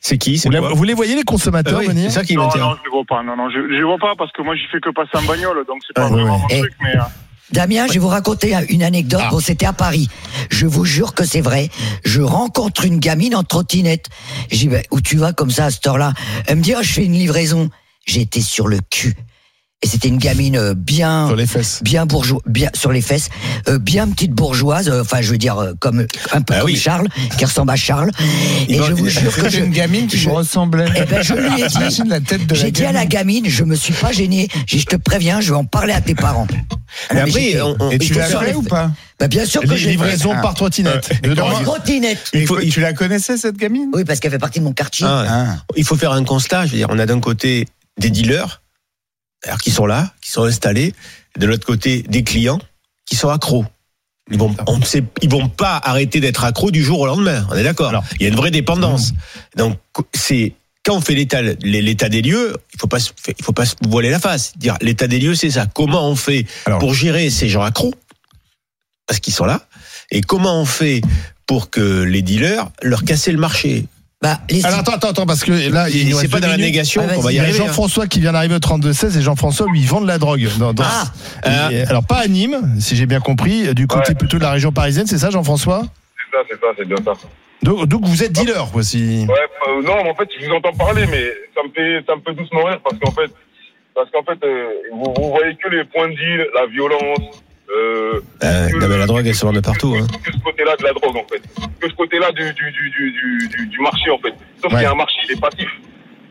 C'est 0.00 0.16
qui 0.18 0.38
C'est 0.38 0.48
Vous, 0.48 0.52
la- 0.54 0.60
vous 0.60 0.84
les 0.84 0.94
voyez 0.94 1.14
les 1.14 1.22
consommateurs 1.24 1.78
oui, 1.80 1.86
venir 1.88 2.10
C'est 2.10 2.20
ça 2.20 2.24
qui 2.24 2.34
Non, 2.34 2.44
non, 2.44 2.50
je 2.82 2.88
ne 2.88 2.90
vois 2.92 3.04
pas. 3.08 3.22
Non, 3.22 3.36
non, 3.36 3.50
je 3.50 3.58
ne 3.58 3.84
vois 3.84 3.98
pas 3.98 4.14
parce 4.16 4.32
que 4.32 4.42
moi, 4.42 4.54
j'y 4.56 4.66
fais 4.72 4.80
que 4.80 4.90
passer 4.90 5.10
en 5.14 5.22
bagnole, 5.22 5.64
donc 5.68 5.78
c'est 5.86 5.92
pas 5.94 6.06
Ah, 6.06 6.08
vraiment 6.08 6.34
ouais. 6.36 6.40
mon 6.40 6.48
Eh. 6.50 6.58
truc, 6.60 6.72
mais. 6.82 6.96
euh, 6.96 7.00
Damien, 7.52 7.86
je 7.88 7.94
vais 7.94 7.98
vous 7.98 8.06
raconter 8.08 8.54
une 8.68 8.82
anecdote. 8.84 9.20
Ah. 9.24 9.28
Bon, 9.30 9.40
c'était 9.40 9.66
à 9.66 9.72
Paris. 9.72 10.08
Je 10.50 10.66
vous 10.66 10.84
jure 10.84 11.14
que 11.14 11.24
c'est 11.24 11.40
vrai. 11.40 11.68
Je 12.04 12.22
rencontre 12.22 12.84
une 12.84 12.98
gamine 13.00 13.34
en 13.34 13.42
trottinette. 13.42 14.06
Je 14.52 14.56
dis, 14.56 14.68
ben, 14.68 14.82
où 14.92 15.00
tu 15.00 15.16
vas 15.16 15.32
comme 15.32 15.50
ça 15.50 15.64
à 15.66 15.70
cette 15.70 15.84
heure-là 15.86 16.12
Elle 16.46 16.58
me 16.58 16.62
dit, 16.62 16.74
ah, 16.74 16.82
je 16.82 16.92
fais 16.92 17.04
une 17.04 17.12
livraison. 17.14 17.68
J'étais 18.06 18.40
sur 18.40 18.68
le 18.68 18.78
cul. 18.88 19.14
Et 19.82 19.86
c'était 19.86 20.08
une 20.08 20.18
gamine 20.18 20.56
euh, 20.58 20.74
bien, 20.74 21.26
sur 21.28 21.36
les 21.36 21.46
fesses. 21.46 21.80
bien 21.82 22.04
bourgeois, 22.04 22.42
bien 22.44 22.68
sur 22.74 22.92
les 22.92 23.00
fesses, 23.00 23.30
euh, 23.66 23.78
bien 23.78 24.06
petite 24.08 24.32
bourgeoise. 24.32 24.90
euh, 24.90 25.00
Enfin, 25.00 25.22
je 25.22 25.30
veux 25.30 25.38
dire 25.38 25.56
euh, 25.56 25.72
comme 25.80 26.06
un 26.32 26.42
peu 26.42 26.52
Ah 26.54 26.58
comme 26.60 26.66
oui. 26.66 26.76
Charles, 26.76 27.08
qui 27.38 27.44
ressemble 27.46 27.70
à 27.70 27.76
Charles. 27.76 28.10
Et 28.68 28.74
je 28.74 28.92
vous 28.92 29.08
jure 29.08 29.34
que 29.34 29.48
je, 29.48 29.60
une 29.60 29.70
gamine 29.70 30.06
qui 30.06 30.18
je- 30.18 30.28
me 30.28 30.34
ressemblait. 30.34 30.84
Eh 30.96 31.04
ben, 31.06 31.22
je 31.22 31.32
lui 31.32 31.46
ai 31.62 31.66
dit- 31.66 31.72
T'imagines 31.72 32.08
la 32.10 32.20
tête 32.20 32.46
de 32.46 32.54
la 32.54 32.60
j'ai 32.60 32.70
dit 32.70 32.84
à 32.84 32.92
la 32.92 33.06
gamine. 33.06 33.46
je 33.48 33.64
me 33.64 33.74
suis 33.74 33.94
pas 33.94 34.12
gêné. 34.12 34.48
J'ai 34.66 34.76
dit, 34.76 34.82
je 34.82 34.86
te 34.86 34.96
préviens, 34.96 35.40
je 35.40 35.48
vais 35.52 35.56
en 35.58 35.64
parler 35.64 35.94
à 35.94 36.02
tes 36.02 36.14
parents. 36.14 36.46
Mais 36.50 37.14
mais 37.14 37.20
après, 37.22 37.60
on- 37.62 37.76
on- 37.80 37.90
Et 37.90 37.98
tu 37.98 38.12
l'as 38.12 38.26
fait 38.26 38.48
les- 38.48 38.54
ou 38.54 38.62
pas 38.62 38.90
Bah, 39.18 39.28
bien 39.28 39.46
sûr 39.46 39.62
que 39.62 39.68
je 39.68 39.72
l'ai 39.72 39.78
fait. 39.78 39.90
livraisons 39.92 40.34
Ah. 40.36 40.42
par 40.42 40.52
trottinette. 40.54 41.10
Euh, 41.24 41.34
trottinette. 41.64 42.30
Tu 42.70 42.80
la 42.80 42.92
connaissais 42.92 43.38
cette 43.38 43.56
gamine? 43.56 43.88
Oui, 43.94 44.04
parce 44.04 44.20
qu'elle 44.20 44.30
fait 44.32 44.38
partie 44.38 44.58
de 44.58 44.64
mon 44.64 44.74
quartier. 44.74 45.06
Ah, 45.08 45.24
Ah. 45.26 45.46
il 45.74 45.84
faut 45.84 45.96
faire 45.96 46.12
un 46.12 46.24
constat. 46.24 46.66
Je 46.66 46.72
veux 46.72 46.76
dire, 46.76 46.88
on 46.90 46.98
a 46.98 47.06
d'un 47.06 47.20
côté 47.20 47.66
des 47.98 48.10
dealers 48.10 48.59
alors, 49.44 49.58
qui 49.58 49.70
sont 49.70 49.86
là, 49.86 50.12
qui 50.20 50.30
sont 50.30 50.44
installés, 50.44 50.94
de 51.38 51.46
l'autre 51.46 51.66
côté 51.66 52.02
des 52.02 52.22
clients 52.24 52.60
qui 53.06 53.16
sont 53.16 53.28
accros. 53.30 53.64
Ils 54.30 54.38
vont, 54.38 54.54
on 54.66 54.80
sait- 54.82 55.04
ils 55.22 55.30
vont 55.30 55.48
pas 55.48 55.80
arrêter 55.82 56.20
d'être 56.20 56.44
accros 56.44 56.70
du 56.70 56.82
jour 56.84 57.00
au 57.00 57.06
lendemain. 57.06 57.46
On 57.50 57.54
est 57.56 57.64
d'accord. 57.64 58.02
Il 58.16 58.22
y 58.22 58.26
a 58.26 58.28
une 58.28 58.36
vraie 58.36 58.50
dépendance. 58.52 59.12
Donc 59.56 59.78
c'est 60.14 60.52
quand 60.84 60.96
on 60.96 61.00
fait 61.00 61.14
l'état 61.14 61.42
l'état 61.42 62.08
des 62.08 62.22
lieux, 62.22 62.56
il 62.72 62.78
faut 62.80 62.86
pas 62.86 62.98
il 63.26 63.44
faut 63.44 63.52
pas 63.52 63.66
se 63.66 63.74
voiler 63.88 64.10
la 64.10 64.20
face. 64.20 64.56
Dire 64.56 64.76
l'état 64.80 65.08
des 65.08 65.18
lieux, 65.18 65.34
c'est 65.34 65.50
ça. 65.50 65.66
Comment 65.66 66.08
on 66.08 66.14
fait 66.16 66.46
pour 66.78 66.94
gérer 66.94 67.28
ces 67.30 67.48
gens 67.48 67.62
accros? 67.62 67.94
Parce 69.06 69.18
qu'ils 69.20 69.34
sont 69.34 69.44
là 69.46 69.66
et 70.12 70.20
comment 70.20 70.60
on 70.60 70.64
fait 70.64 71.00
pour 71.46 71.70
que 71.70 72.02
les 72.02 72.22
dealers 72.22 72.70
leur 72.82 73.04
casser 73.04 73.32
le 73.32 73.38
marché? 73.38 73.86
Bah, 74.22 74.36
Alors 74.64 74.80
attends, 74.80 74.92
attends, 74.92 75.08
attends, 75.08 75.26
parce 75.26 75.42
que 75.44 75.72
là, 75.72 75.88
il 75.88 76.14
c'est 76.14 76.28
pas 76.28 76.40
dans 76.40 76.48
la 76.48 76.58
négation 76.58 77.02
Ah, 77.08 77.18
va 77.18 77.32
y 77.32 77.36
Il 77.36 77.38
y 77.38 77.40
a 77.40 77.44
hein. 77.44 77.52
Jean-François 77.52 78.06
qui 78.06 78.20
vient 78.20 78.32
d'arriver 78.32 78.54
au 78.56 78.58
32-16 78.58 79.16
et 79.16 79.22
Jean-François, 79.22 79.66
lui, 79.72 79.80
il 79.80 79.86
vend 79.86 80.02
de 80.02 80.06
la 80.06 80.18
drogue. 80.18 80.46
Dans, 80.58 80.74
dans- 80.74 80.84
Ah. 80.84 81.70
Et, 81.72 81.80
alors 81.84 82.04
pas 82.04 82.18
à 82.18 82.26
Nîmes, 82.26 82.76
si 82.80 82.96
j'ai 82.96 83.06
bien 83.06 83.20
compris, 83.20 83.74
du 83.74 83.86
côté 83.86 84.14
plutôt 84.14 84.36
de 84.36 84.42
la 84.42 84.50
région 84.50 84.72
parisienne, 84.72 85.06
c'est 85.06 85.16
ça 85.16 85.30
Jean-François? 85.30 85.84
C'est 85.84 86.36
ça, 86.36 86.42
c'est 86.50 86.60
ça, 86.60 86.66
c'est 86.76 86.86
bien 86.86 86.98
ça. 87.02 87.12
donc, 87.62 87.86
donc 87.86 88.04
vous 88.04 88.22
êtes 88.22 88.32
dealer, 88.32 88.70
quoi, 88.70 88.82
si... 88.82 89.24
Ouais, 89.26 89.34
euh, 89.68 89.82
non, 89.82 90.04
mais 90.04 90.10
en 90.10 90.14
fait, 90.14 90.28
je 90.38 90.46
vous 90.46 90.52
entends 90.52 90.74
parler, 90.74 91.06
mais 91.06 91.24
ça 91.54 91.62
me 91.66 91.72
fait, 91.72 92.04
ça 92.06 92.14
me 92.14 92.20
fait 92.20 92.34
doucement 92.34 92.64
rire 92.64 92.78
parce 92.84 92.98
qu'en 92.98 93.12
fait, 93.12 93.30
parce 93.94 94.10
qu'en 94.10 94.22
fait, 94.22 94.44
euh, 94.44 94.66
vous, 94.92 95.14
vous 95.16 95.30
voyez 95.30 95.56
que 95.56 95.68
les 95.70 95.84
points 95.84 96.08
de 96.08 96.12
deal, 96.14 96.46
la 96.54 96.66
violence, 96.66 97.42
euh, 97.76 98.20
Euh, 98.42 98.68
non, 98.78 98.88
mais 98.88 98.98
la 98.98 99.06
drogue, 99.06 99.26
elle 99.26 99.34
se 99.34 99.44
vend 99.44 99.52
de 99.52 99.60
partout. 99.60 99.94
Hein. 99.98 100.06
que 100.24 100.32
ce 100.32 100.38
côté-là 100.38 100.76
de 100.76 100.84
la 100.84 100.92
drogue, 100.92 101.16
en 101.16 101.26
fait. 101.28 101.42
Que 101.80 101.88
ce 101.88 101.94
côté-là 101.94 102.30
du, 102.32 102.52
du, 102.52 102.70
du, 102.72 102.90
du, 102.90 103.10
du, 103.12 103.48
du, 103.48 103.66
du 103.66 103.78
marché, 103.80 104.10
en 104.10 104.18
fait. 104.18 104.34
Sauf 104.60 104.70
qu'il 104.72 104.82
y 104.82 104.84
a 104.84 104.90
un 104.92 104.94
marché, 104.94 105.16
il 105.28 105.32
est 105.36 105.40
passif. 105.40 105.68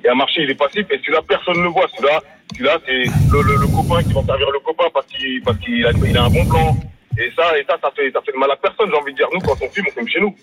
Il 0.02 0.06
y 0.06 0.10
a 0.10 0.12
un 0.14 0.16
marché, 0.16 0.42
il 0.44 0.50
est 0.50 0.56
passif, 0.56 0.86
et 0.92 0.98
celui-là, 1.00 1.22
personne 1.28 1.58
ne 1.58 1.64
le 1.64 1.70
voit. 1.70 1.88
Celui-là, 1.96 2.22
celui-là, 2.54 2.78
c'est 2.86 3.04
le, 3.32 3.42
le, 3.44 3.56
le 3.62 3.68
copain 3.68 4.02
qui 4.04 4.14
va 4.14 4.24
servir 4.24 4.48
le 4.52 4.60
copain 4.60 4.86
parce 4.94 5.06
qu'il, 5.08 5.42
parce 5.44 5.58
qu'il 5.60 5.86
a, 5.86 5.92
il 5.92 6.18
a 6.18 6.24
un 6.24 6.30
bon 6.30 6.46
plan. 6.46 6.78
Et 7.18 7.32
ça, 7.36 7.58
et 7.58 7.66
ça, 7.68 7.76
ça 7.82 7.92
fait, 7.96 8.10
ça 8.12 8.22
fait 8.26 8.32
de 8.32 8.38
mal 8.38 8.50
à 8.52 8.56
personne, 8.56 8.88
j'ai 8.90 8.96
envie 8.98 9.12
de 9.12 9.18
dire. 9.18 9.28
Nous, 9.34 9.40
quand 9.42 9.56
on 9.62 9.70
fume, 9.70 9.86
on 9.90 10.00
fume 10.00 10.08
chez 10.08 10.22
nous. 10.22 10.34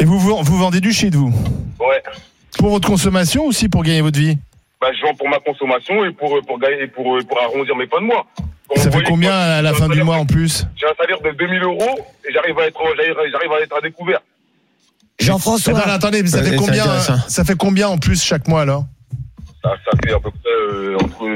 Et 0.00 0.04
vous, 0.04 0.18
vous, 0.18 0.36
vous 0.42 0.58
vendez 0.58 0.80
du 0.80 0.92
shit, 0.92 1.14
vous? 1.14 1.32
Ouais. 1.80 2.02
Pour 2.58 2.70
votre 2.70 2.88
consommation 2.88 3.44
ou 3.44 3.48
aussi 3.48 3.68
pour 3.68 3.82
gagner 3.84 4.00
votre 4.00 4.18
vie? 4.18 4.36
Bah, 4.80 4.88
je 4.94 5.02
vends 5.06 5.14
pour 5.14 5.28
ma 5.28 5.38
consommation 5.40 6.04
et 6.04 6.12
pour, 6.12 6.38
pour 6.46 6.58
gagner, 6.60 6.82
et 6.84 6.86
pour, 6.86 7.18
pour 7.28 7.42
arrondir 7.42 7.74
mes 7.76 7.86
fins 7.88 8.00
de 8.00 8.06
mois. 8.06 8.26
Quand 8.68 8.80
Ça 8.80 8.90
fait 8.90 9.02
combien 9.02 9.32
à 9.32 9.60
la 9.62 9.70
j'ai 9.70 9.76
un 9.76 9.78
fin 9.78 9.86
du 9.86 9.92
salaire- 9.92 10.04
mois 10.04 10.16
en 10.16 10.26
plus 10.26 10.64
J'ai 10.76 10.86
un 10.86 10.94
salaire 11.00 11.20
de 11.22 11.30
2000 11.36 11.62
euros 11.62 11.98
et 12.28 12.32
j'arrive 12.32 12.58
à 12.58 12.66
être, 12.66 12.78
j'arrive, 12.96 13.14
j'arrive 13.32 13.52
à 13.52 13.60
être 13.62 13.76
à 13.76 13.80
découvert. 13.80 14.20
Jean-François. 15.18 15.76
Attendez, 15.78 15.92
attendez, 15.94 16.22
mais 16.22 16.28
ça 16.28 16.42
fait 16.42 16.56
combien 16.56 16.86
euh, 16.86 17.00
Ça 17.28 17.44
fait 17.44 17.56
combien 17.56 17.88
en 17.88 17.98
plus 17.98 18.22
chaque 18.22 18.46
mois 18.46 18.60
alors? 18.62 18.84
Ça, 19.64 19.70
ça 19.84 19.90
fait 20.04 20.12
à 20.14 20.20
peu 20.20 20.30
près 20.30 20.50
euh, 20.50 20.96
entre 21.02 21.26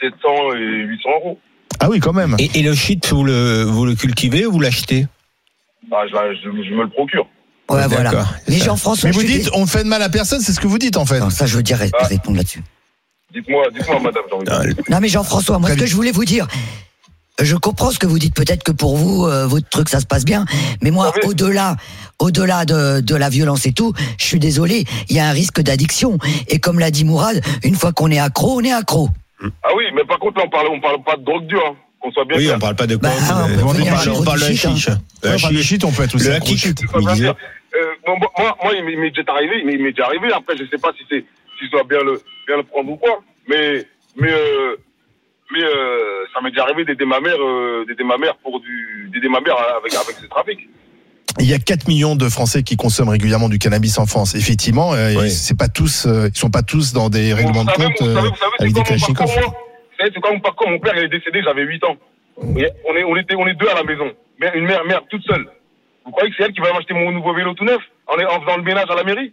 700 0.00 0.54
et 0.56 0.58
800 0.58 1.08
euros. 1.20 1.38
Ah 1.78 1.88
oui, 1.88 2.00
quand 2.00 2.12
même. 2.12 2.34
Et, 2.38 2.50
et 2.58 2.62
le 2.62 2.74
shit, 2.74 3.06
vous 3.08 3.22
le, 3.24 3.62
vous 3.62 3.86
le 3.86 3.94
cultivez 3.94 4.46
ou 4.46 4.52
vous 4.52 4.60
l'achetez? 4.60 5.06
Ah, 5.92 6.02
je, 6.08 6.12
je, 6.42 6.50
je 6.68 6.74
me 6.74 6.82
le 6.82 6.88
procure. 6.90 7.26
Ouais, 7.70 7.86
voilà. 7.86 8.10
Ça. 8.10 8.26
Jean-François, 8.48 9.10
Mais 9.10 9.14
vous 9.14 9.22
dites, 9.22 9.48
on 9.54 9.64
fait 9.66 9.84
de 9.84 9.88
mal 9.88 10.02
à 10.02 10.08
personne, 10.08 10.40
c'est 10.40 10.52
ce 10.52 10.58
que 10.60 10.66
vous 10.66 10.78
dites 10.78 10.96
en 10.96 11.06
fait. 11.06 11.20
Non, 11.20 11.30
ça, 11.30 11.46
je 11.46 11.56
veux 11.56 11.62
dire 11.62 11.78
Ah. 12.00 12.06
répondre 12.06 12.36
là-dessus. 12.36 12.62
Dites-moi, 13.32 13.64
dites-moi, 13.72 14.00
madame, 14.00 14.22
Ah. 14.48 14.62
Non, 14.88 14.98
mais 15.00 15.08
Jean-François, 15.08 15.58
moi, 15.58 15.70
ce 15.70 15.74
que 15.76 15.86
je 15.86 15.94
voulais 15.94 16.10
vous 16.12 16.24
dire, 16.24 16.46
je 17.40 17.56
comprends 17.56 17.90
ce 17.90 17.98
que 17.98 18.06
vous 18.06 18.18
dites. 18.18 18.34
Peut-être 18.34 18.62
que 18.64 18.72
pour 18.72 18.96
vous, 18.96 19.24
euh, 19.26 19.46
votre 19.46 19.68
truc, 19.68 19.88
ça 19.88 20.00
se 20.00 20.06
passe 20.06 20.24
bien. 20.24 20.44
Mais 20.82 20.90
moi, 20.90 21.12
Oui. 21.22 21.30
au-delà, 21.30 21.76
au-delà 22.18 22.64
de, 22.64 23.00
de 23.00 23.14
la 23.14 23.28
violence 23.28 23.66
et 23.66 23.72
tout, 23.72 23.92
je 24.18 24.24
suis 24.24 24.38
désolé, 24.40 24.84
il 25.08 25.16
y 25.16 25.20
a 25.20 25.26
un 25.28 25.32
risque 25.32 25.60
d'addiction. 25.60 26.18
Et 26.48 26.58
comme 26.58 26.78
l'a 26.78 26.90
dit 26.90 27.04
Mourad, 27.04 27.40
une 27.62 27.76
fois 27.76 27.92
qu'on 27.92 28.10
est 28.10 28.18
accro, 28.18 28.58
on 28.58 28.64
est 28.64 28.72
accro. 28.72 29.08
Ah 29.62 29.68
oui, 29.76 29.84
mais 29.94 30.04
par 30.04 30.18
contre, 30.18 30.38
là, 30.38 30.44
on 30.46 30.50
parle, 30.50 30.66
on 30.70 30.80
parle 30.80 31.02
pas 31.02 31.16
de 31.16 31.24
drogue 31.24 31.46
dure, 31.46 31.62
hein, 31.66 31.76
qu'on 32.00 32.10
soit 32.12 32.24
bien 32.26 32.36
Oui, 32.36 32.44
clair. 32.44 32.56
on 32.56 32.60
parle 32.60 32.76
pas 32.76 32.86
de 32.86 32.96
Bah, 32.96 33.08
coke, 33.10 33.20
on 33.28 33.68
on, 33.70 33.74
parle, 33.74 34.10
on 34.10 34.22
parle 34.24 34.40
de 34.40 34.44
hashish. 34.44 34.88
hein. 34.88 34.98
Le 35.22 35.62
shit, 35.62 35.82
on 35.84 35.92
peut 35.92 36.02
être 36.02 36.14
aussi 36.16 36.28
Le 36.28 36.40
dire, 37.14 37.34
euh, 37.74 37.84
moi, 38.06 38.18
moi, 38.62 38.72
il 38.76 38.84
m'est- 39.00 39.10
déjà 39.10 39.32
arrivé, 39.32 39.62
mais 39.64 39.74
il 39.74 39.82
m'est 39.82 39.92
déjà 39.92 40.04
arrivé. 40.06 40.30
Après, 40.34 40.56
je 40.58 40.64
sais 40.70 40.76
pas 40.78 40.90
si 40.98 41.04
c'est, 41.08 41.24
si 41.58 41.70
dois 41.72 41.84
bien 41.88 42.00
le, 42.04 42.20
bien 42.50 42.56
le 42.58 42.64
prendre 42.64 42.90
ou 42.90 42.96
quoi. 42.96 43.20
Mais, 43.48 43.84
mais, 44.16 44.30
euh, 44.32 44.76
mais, 45.52 45.62
euh, 45.62 46.24
ça 46.34 46.40
m'est 46.40 46.50
déjà 46.50 46.64
arrivé 46.64 46.84
d'aider 46.84 47.04
ma 47.04 47.20
mère, 47.20 47.36
euh, 47.40 47.84
d'aider 47.86 48.04
ma 48.04 48.18
mère 48.18 48.36
pour 48.38 48.60
du, 48.60 49.08
d'aider 49.12 49.28
ma 49.28 49.40
mère 49.40 49.56
avec, 49.78 49.94
avec 49.94 50.16
ce 50.20 50.26
trafic. 50.26 50.68
Il 51.38 51.48
y 51.48 51.54
a 51.54 51.58
4 51.58 51.86
millions 51.86 52.16
de 52.16 52.28
Français 52.28 52.62
qui 52.64 52.76
consomment 52.76 53.10
régulièrement 53.10 53.48
du 53.48 53.58
cannabis 53.58 53.98
en 53.98 54.06
France. 54.06 54.34
Effectivement, 54.34 54.92
euh, 54.94 55.14
Oui. 55.16 55.26
ils- 55.26 55.30
c'est 55.30 55.56
pas 55.56 55.68
tous, 55.68 56.06
euh, 56.06 56.28
ils 56.34 56.36
sont 56.38 56.50
pas 56.50 56.62
tous 56.62 56.92
dans 56.92 57.08
des 57.08 57.32
règlements 57.32 57.64
de 57.64 57.70
compte 57.70 58.00
vous 58.00 58.14
savez, 58.14 58.28
vous 58.28 58.36
savez, 58.36 58.52
avec 58.58 58.72
des 58.72 58.80
quoi 58.80 58.82
mon 58.82 58.84
Kalachnikov. 58.84 59.26
parcours, 59.26 59.42
moi 59.50 59.60
Vous 59.90 59.96
savez, 59.98 60.10
c'est 60.14 60.20
quoi 60.20 60.32
mon 60.32 60.40
parcours 60.40 60.70
Mon 60.70 60.78
père, 60.80 60.92
il 60.96 61.04
est 61.04 61.08
décédé, 61.08 61.40
j'avais 61.44 61.62
8 61.62 61.84
ans. 61.84 61.96
Voyez, 62.36 62.68
On 62.88 62.94
est, 62.96 63.04
on 63.04 63.16
était, 63.16 63.34
on 63.36 63.46
est 63.46 63.54
deux 63.54 63.68
à 63.68 63.74
la 63.74 63.84
maison. 63.84 64.10
Une 64.54 64.64
mère, 64.64 64.84
mère 64.86 65.02
toute 65.08 65.22
seule. 65.24 65.46
Vous 66.04 66.10
croyez 66.10 66.30
que 66.30 66.36
c'est 66.38 66.44
elle 66.44 66.52
qui 66.52 66.60
va 66.60 66.72
m'acheter 66.72 66.94
mon 66.94 67.12
nouveau 67.12 67.32
vélo 67.34 67.52
tout 67.54 67.64
neuf 67.64 67.80
en, 68.06 68.14
en 68.14 68.40
faisant 68.40 68.56
le 68.56 68.62
ménage 68.62 68.90
à 68.90 68.94
la 68.94 69.04
mairie? 69.04 69.32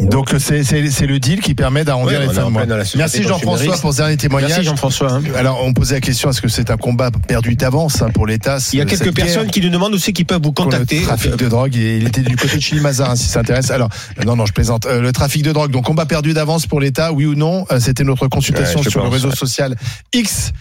Donc 0.00 0.34
c'est 0.40 1.06
le 1.06 1.18
deal 1.20 1.40
qui 1.40 1.54
permet 1.54 1.84
d'arrondir 1.84 2.18
Ouais, 2.18 2.26
les 2.26 2.32
fins 2.34 2.46
de 2.46 2.50
mois. 2.50 2.64
Merci 2.96 3.22
Jean-François 3.22 3.76
pour 3.78 3.92
ce 3.92 3.98
dernier 3.98 4.16
témoignage. 4.16 4.50
Merci 4.50 4.64
Jean-François. 4.64 5.12
hein. 5.12 5.22
Alors 5.36 5.62
on 5.64 5.72
posait 5.72 5.94
la 5.94 6.00
question 6.00 6.30
est-ce 6.30 6.42
que 6.42 6.48
c'est 6.48 6.70
un 6.72 6.76
combat 6.76 7.12
perdu 7.28 7.54
d'avance 7.54 8.02
hein, 8.02 8.10
pour 8.12 8.26
l'État 8.26 8.58
Il 8.72 8.80
y 8.80 8.82
a 8.82 8.86
quelques 8.86 9.14
personnes 9.14 9.48
qui 9.50 9.60
nous 9.60 9.68
demandent 9.68 9.94
aussi 9.94 10.12
qui 10.12 10.24
peuvent 10.24 10.42
vous 10.42 10.52
contacter. 10.52 10.98
Le 10.98 11.02
trafic 11.06 11.36
de 11.36 11.48
drogue, 11.48 11.76
il 11.76 12.08
était 12.08 12.22
du 12.22 12.34
côté 12.34 12.56
de 12.56 12.60
Chili 12.62 12.80
Mazarin, 12.80 13.14
si 13.14 13.28
ça 13.28 13.38
intéresse. 13.40 13.70
Alors, 13.70 13.88
non, 14.26 14.34
non, 14.34 14.46
je 14.46 14.52
plaisante. 14.52 14.84
Euh, 14.86 15.00
le 15.00 15.12
trafic 15.12 15.42
de 15.44 15.52
drogue, 15.52 15.70
donc 15.70 15.84
combat 15.84 16.06
perdu 16.06 16.32
d'avance 16.32 16.66
pour 16.66 16.80
l'État, 16.80 17.12
oui 17.12 17.26
ou 17.26 17.36
non 17.36 17.64
Euh, 17.70 17.78
C'était 17.78 18.02
notre 18.04 18.26
consultation 18.26 18.80
Ouais, 18.80 18.90
sur 18.90 19.02
le 19.04 19.08
réseau 19.10 19.28
ouais. 19.30 19.36
social 19.36 19.76
X. 20.12 20.52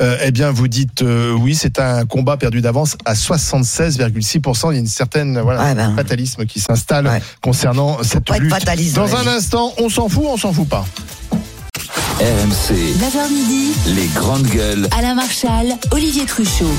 Euh, 0.00 0.16
eh 0.24 0.30
bien, 0.30 0.50
vous 0.50 0.68
dites 0.68 1.02
euh, 1.02 1.32
oui, 1.32 1.54
c'est 1.54 1.78
un 1.78 2.06
combat 2.06 2.36
perdu 2.36 2.60
d'avance 2.60 2.96
à 3.04 3.14
76,6%. 3.14 4.70
Il 4.70 4.74
y 4.74 4.76
a 4.76 4.80
une 4.80 4.86
certaine 4.86 5.38
voilà, 5.40 5.64
Ouais, 5.64 5.74
ben. 5.74 5.94
fatalisme 5.96 6.46
qui 6.46 6.60
s'installe 6.60 7.06
Ouais. 7.06 7.20
concernant 7.42 8.02
cette 8.02 8.30
lutte. 8.38 8.50
fataliste 8.50 8.96
dans 8.96 9.14
un 9.16 9.26
instant, 9.26 9.72
on 9.78 9.88
s'en 9.88 10.08
fout, 10.08 10.24
on 10.26 10.36
s'en 10.36 10.52
fout 10.52 10.68
pas? 10.68 10.86
RMC, 12.20 12.74
9h 12.98 13.32
midi, 13.32 13.72
les 13.94 14.06
grandes 14.08 14.46
gueules. 14.46 14.88
Alain 14.96 15.14
Marchal, 15.14 15.76
Olivier 15.90 16.24
Truchot. 16.24 16.70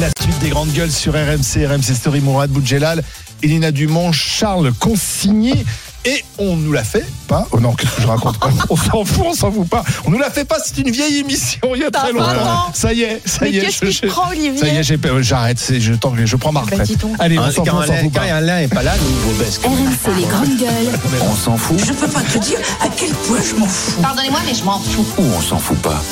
La 0.00 0.08
suite 0.20 0.38
des 0.40 0.48
grandes 0.48 0.72
gueules 0.72 0.90
sur 0.90 1.12
RMC, 1.12 1.66
RMC 1.66 1.94
Story, 1.94 2.20
Mourad 2.20 2.50
Boudjelal, 2.50 3.02
Elina 3.42 3.70
Dumont, 3.70 4.10
Charles 4.12 4.72
Consigny. 4.78 5.64
Et 6.04 6.24
on 6.38 6.56
nous 6.56 6.72
l'a 6.72 6.82
fait 6.82 7.04
pas 7.28 7.46
Oh 7.52 7.60
non, 7.60 7.74
qu'est-ce 7.74 7.94
que 7.94 8.02
je 8.02 8.06
raconte 8.08 8.36
On 8.70 8.76
s'en 8.76 9.04
fout, 9.04 9.24
on 9.24 9.34
s'en 9.34 9.52
fout 9.52 9.68
pas. 9.68 9.84
On 10.04 10.10
nous 10.10 10.18
l'a 10.18 10.30
fait 10.30 10.44
pas, 10.44 10.56
c'est 10.64 10.78
une 10.78 10.90
vieille 10.90 11.18
émission 11.18 11.60
il 11.76 11.82
y 11.82 11.84
a 11.84 11.90
T'as 11.92 12.00
très 12.00 12.12
longtemps. 12.12 12.34
temps. 12.34 12.70
Ça 12.74 12.92
y 12.92 13.02
est, 13.02 13.22
ça 13.24 13.38
Mais 13.42 13.52
y 13.52 13.58
est. 13.58 13.60
qu'est-ce 13.60 13.84
qui 13.86 14.00
te 14.00 14.06
prend, 14.08 14.28
Olivier 14.30 14.56
Ça 14.58 14.66
y 14.66 14.76
est, 14.76 14.82
j'ai- 14.82 14.98
j'arrête, 15.20 15.60
c'est- 15.60 15.80
je, 15.80 15.92
je 16.24 16.36
prends 16.36 16.50
ma 16.50 16.60
retraite. 16.62 16.82
dis 16.88 16.96
donc. 16.96 17.14
Allez, 17.20 17.38
on 17.38 17.42
Hein, 17.42 17.50
s'en 17.52 17.64
fout, 17.64 17.70
Quand 17.72 17.78
on 17.78 17.86
s'en 17.86 17.94
fout 17.94 18.12
quand 18.14 18.20
pas. 18.20 18.34
Alain 18.34 18.58
est 18.58 18.68
pas 18.74 18.82
là, 18.82 18.94
nous 19.00 19.30
vous 19.30 19.38
baisse. 19.38 19.60
RMC 19.62 20.16
les 20.20 20.26
grandes 20.26 20.56
gueules. 20.58 20.98
On 21.22 21.34
s'en 21.36 21.56
fout 21.56 21.78
Je 21.86 21.92
peux 21.92 22.08
pas 22.08 22.22
te 22.22 22.38
dire 22.38 22.58
à 22.80 22.88
quel 22.88 23.10
point 23.10 23.38
je 23.48 23.54
m'en 23.60 23.66
fous. 23.68 24.00
Pardonnez-moi, 24.02 24.40
mais 24.44 24.54
je 24.54 24.64
m'en 24.64 24.80
fous. 24.80 25.06
ou 25.18 25.22
on 25.22 25.40
s'en 25.40 25.58
fout 25.58 25.78
pas 25.78 26.02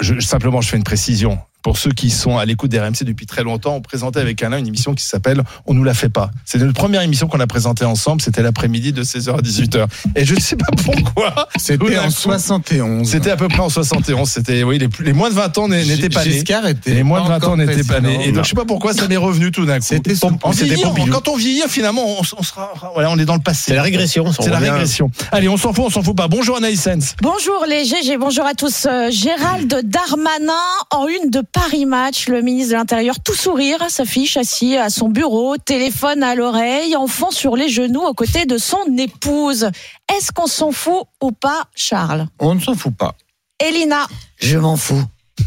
Je- 0.00 0.18
simplement, 0.20 0.60
je 0.60 0.68
fais 0.70 0.76
une 0.76 0.84
précision. 0.84 1.38
Pour 1.66 1.78
ceux 1.78 1.90
qui 1.90 2.10
sont 2.10 2.38
à 2.38 2.44
l'écoute 2.44 2.70
des 2.70 2.78
RMC 2.78 3.02
depuis 3.02 3.26
très 3.26 3.42
longtemps, 3.42 3.74
on 3.74 3.80
présentait 3.80 4.20
avec 4.20 4.40
Alain 4.40 4.58
une 4.58 4.68
émission 4.68 4.94
qui 4.94 5.02
s'appelle 5.04 5.42
On 5.66 5.74
nous 5.74 5.82
la 5.82 5.94
fait 5.94 6.08
pas. 6.08 6.30
C'est 6.44 6.58
notre 6.58 6.74
première 6.74 7.02
émission 7.02 7.26
qu'on 7.26 7.40
a 7.40 7.46
présentée 7.48 7.84
ensemble. 7.84 8.22
C'était 8.22 8.40
l'après-midi 8.40 8.92
de 8.92 9.02
16h 9.02 9.30
à 9.34 9.40
18h. 9.40 9.86
Et 10.14 10.24
je 10.24 10.36
ne 10.36 10.38
sais 10.40 10.54
pas 10.54 10.68
pourquoi. 10.84 11.48
C'était 11.56 11.98
en 11.98 12.04
coup, 12.04 12.10
71. 12.12 13.08
C'était 13.10 13.32
à 13.32 13.36
peu 13.36 13.48
près 13.48 13.58
en 13.58 13.68
71. 13.68 14.30
C'était, 14.30 14.62
oui, 14.62 14.78
les, 14.78 14.86
plus- 14.86 15.04
les 15.04 15.12
moins 15.12 15.28
de 15.28 15.34
20 15.34 15.58
ans 15.58 15.66
n'étaient 15.66 16.08
pas 16.08 16.24
nés. 16.24 16.44
Les 16.86 17.02
moins 17.02 17.24
de 17.24 17.28
20 17.30 17.44
ans 17.48 17.56
n'étaient 17.56 17.82
pas 17.82 18.00
nés. 18.00 18.28
Et 18.28 18.30
donc, 18.30 18.44
je 18.44 18.50
sais 18.50 18.54
pas 18.54 18.64
pourquoi 18.64 18.92
ça 18.94 19.08
m'est 19.08 19.16
revenu 19.16 19.50
tout 19.50 19.66
d'un 19.66 19.80
coup. 19.80 19.86
C'était 19.86 20.14
vieillir, 20.14 20.94
quand 21.10 21.26
on 21.26 21.34
vieillit, 21.34 21.64
finalement, 21.66 22.04
on, 22.06 22.20
on 22.20 22.42
sera, 22.44 22.74
voilà, 22.94 23.10
on 23.10 23.18
est 23.18 23.24
dans 23.24 23.34
le 23.34 23.40
passé. 23.40 23.72
C'est 23.72 23.74
la 23.74 23.82
régression. 23.82 24.30
C'est 24.30 24.46
on 24.46 24.52
la 24.52 24.60
régression. 24.60 25.10
Allez, 25.32 25.48
on 25.48 25.56
s'en 25.56 25.72
fout, 25.72 25.86
on 25.88 25.90
s'en 25.90 26.04
fout 26.04 26.14
pas. 26.16 26.28
Bonjour 26.28 26.58
Anaïs 26.58 26.80
Sens. 26.80 27.16
Bonjour 27.22 27.64
les 27.68 27.84
GG, 27.84 28.18
bonjour 28.18 28.46
à 28.46 28.54
tous. 28.54 28.86
Euh, 28.86 29.10
Gérald 29.10 29.80
Darmanin 29.82 30.52
en 30.92 31.08
une 31.08 31.28
de 31.30 31.40
Paris 31.56 31.86
Match, 31.86 32.28
le 32.28 32.42
ministre 32.42 32.72
de 32.72 32.76
l'Intérieur 32.76 33.16
tout 33.24 33.34
sourire 33.34 33.82
s'affiche 33.88 34.36
assis 34.36 34.76
à 34.76 34.90
son 34.90 35.08
bureau, 35.08 35.56
téléphone 35.56 36.22
à 36.22 36.34
l'oreille, 36.34 36.94
enfant 36.96 37.30
sur 37.30 37.56
les 37.56 37.70
genoux 37.70 38.02
aux 38.02 38.12
côtés 38.12 38.44
de 38.44 38.58
son 38.58 38.76
épouse. 38.98 39.70
Est-ce 40.14 40.32
qu'on 40.32 40.46
s'en 40.46 40.70
fout 40.70 41.04
ou 41.22 41.32
pas, 41.32 41.64
Charles? 41.74 42.26
On 42.40 42.54
ne 42.54 42.60
s'en 42.60 42.74
fout 42.74 42.94
pas. 42.94 43.14
Elina 43.58 44.06
Je 44.36 44.58
m'en 44.58 44.76
fous. 44.76 45.02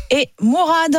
et 0.10 0.30
Mourad 0.42 0.98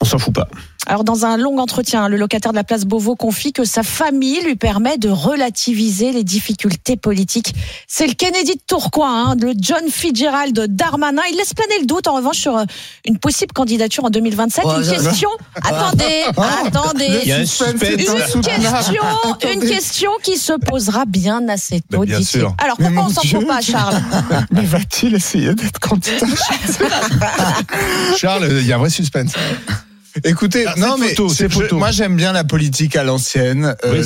On 0.00 0.06
s'en 0.06 0.18
fout 0.18 0.34
pas. 0.34 0.48
Alors, 0.86 1.02
dans 1.02 1.26
un 1.26 1.36
long 1.36 1.58
entretien, 1.58 2.08
le 2.08 2.16
locataire 2.16 2.52
de 2.52 2.56
la 2.56 2.64
place 2.64 2.84
Beauvau 2.84 3.16
confie 3.16 3.52
que 3.52 3.64
sa 3.64 3.82
famille 3.82 4.40
lui 4.42 4.54
permet 4.54 4.98
de 4.98 5.08
relativiser 5.08 6.12
les 6.12 6.22
difficultés 6.22 6.96
politiques. 6.96 7.54
C'est 7.88 8.06
le 8.06 8.14
Kennedy 8.14 8.52
de 8.52 8.60
Tourcoing, 8.66 9.30
hein, 9.30 9.36
le 9.40 9.52
John 9.58 9.82
Fitzgerald 9.90 10.58
Darmanin. 10.68 11.22
Il 11.30 11.36
laisse 11.36 11.54
planer 11.54 11.80
le 11.80 11.86
doute, 11.86 12.06
en 12.06 12.14
revanche, 12.14 12.38
sur 12.38 12.56
euh, 12.56 12.64
une 13.04 13.18
possible 13.18 13.52
candidature 13.52 14.04
en 14.04 14.10
2027. 14.10 14.64
Ouais, 14.64 14.74
une 14.76 15.02
question. 15.02 15.30
attendez, 15.62 16.24
attendez. 16.36 17.20
Il 17.22 17.28
y 17.28 17.32
a 17.32 17.38
un 17.38 17.46
suspense 17.46 17.82
Une 17.82 18.42
question, 18.42 19.02
une 19.52 19.68
question 19.68 20.10
qui 20.22 20.36
se 20.36 20.52
posera 20.52 21.04
bien 21.04 21.48
assez 21.48 21.80
tôt, 21.80 22.00
Ben, 22.00 22.04
bien 22.04 22.22
sûr. 22.22 22.54
Alors, 22.62 22.76
pourquoi 22.76 23.06
on 23.06 23.08
s'en 23.08 23.22
fout 23.22 23.46
pas, 23.46 23.60
Charles 23.60 24.00
Mais 24.52 24.64
va-t-il 24.64 25.16
essayer 25.16 25.52
d'être 25.52 25.80
candidat? 25.80 26.26
Charles, 28.16 28.48
il 28.60 28.66
y 28.66 28.72
a 28.72 28.76
un 28.76 28.78
vrai 28.78 28.90
suspense. 28.90 29.32
Écoutez, 30.24 30.64
Ah, 30.66 30.74
non 30.76 30.96
mais 30.98 31.08
photo, 31.10 31.28
je- 31.28 31.74
moi 31.78 31.90
j'aime 31.90 32.16
bien 32.16 32.32
la 32.32 32.44
politique 32.44 32.96
à 32.96 33.04
l'ancienne. 33.04 33.74
Euh, 33.84 33.92
Oui, 33.92 34.02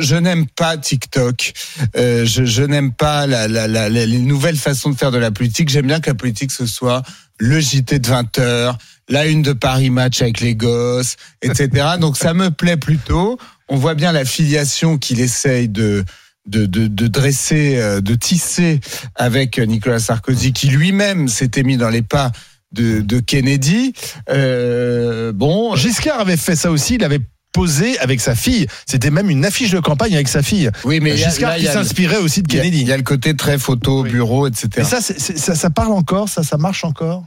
je 0.00 0.16
n'aime 0.16 0.46
pas 0.46 0.76
TikTok. 0.76 1.52
Euh, 1.96 2.24
je 2.26 2.62
n'aime 2.62 2.92
pas 2.92 3.26
la, 3.26 3.48
la, 3.48 3.66
la- 3.68 3.88
les 3.88 4.18
nouvelles 4.18 4.56
façons 4.56 4.90
de 4.90 4.96
faire 4.96 5.10
de 5.10 5.18
la 5.18 5.30
politique. 5.30 5.68
J'aime 5.68 5.86
bien 5.86 6.00
que 6.00 6.10
la 6.10 6.14
politique 6.14 6.52
ce 6.52 6.66
soit 6.66 7.02
le 7.38 7.60
JT 7.60 7.98
de 7.98 8.08
20 8.08 8.38
heures, 8.38 8.78
la 9.08 9.26
une 9.26 9.42
de 9.42 9.52
Paris 9.52 9.90
Match 9.90 10.22
avec 10.22 10.40
les 10.40 10.54
gosses, 10.54 11.16
etc. 11.42 11.68
Donc 12.00 12.16
ça 12.16 12.32
me 12.34 12.50
plaît 12.50 12.76
plutôt. 12.78 13.38
On 13.68 13.76
voit 13.76 13.94
bien 13.94 14.12
la 14.12 14.24
filiation 14.24 14.96
qu'il 14.98 15.20
essaye 15.20 15.68
de 15.68 16.04
de, 16.46 16.64
de, 16.64 16.86
de 16.86 17.08
dresser, 17.08 17.74
euh, 17.76 18.00
de 18.00 18.14
tisser 18.14 18.78
avec 19.16 19.58
Nicolas 19.58 19.98
Sarkozy, 19.98 20.52
qui 20.52 20.68
lui-même 20.68 21.26
s'était 21.26 21.64
mis 21.64 21.76
dans 21.76 21.88
les 21.90 22.02
pas 22.02 22.30
de, 22.76 23.00
de 23.00 23.20
Kennedy. 23.20 23.92
Euh, 24.30 25.32
bon, 25.32 25.74
Giscard 25.76 26.20
avait 26.20 26.36
fait 26.36 26.56
ça 26.56 26.70
aussi, 26.70 26.94
il 26.96 27.04
avait 27.04 27.20
posé 27.52 27.98
avec 27.98 28.20
sa 28.20 28.34
fille. 28.34 28.66
C'était 28.84 29.10
même 29.10 29.30
une 29.30 29.44
affiche 29.44 29.70
de 29.70 29.80
campagne 29.80 30.14
avec 30.14 30.28
sa 30.28 30.42
fille. 30.42 30.70
oui, 30.84 31.00
mais 31.00 31.16
Giscard 31.16 31.52
là, 31.52 31.58
qui 31.58 31.66
s'inspirait 31.66 32.18
aussi 32.18 32.42
de 32.42 32.48
Kennedy. 32.48 32.82
Il 32.82 32.88
y 32.88 32.92
a 32.92 32.96
le 32.96 33.02
côté 33.02 33.34
très 33.34 33.58
photo, 33.58 34.02
bureau, 34.02 34.46
etc. 34.46 34.68
Ça, 34.88 35.00
ça, 35.00 35.54
ça 35.54 35.70
parle 35.70 35.92
encore, 35.92 36.28
ça, 36.28 36.42
ça 36.42 36.58
marche 36.58 36.84
encore? 36.84 37.24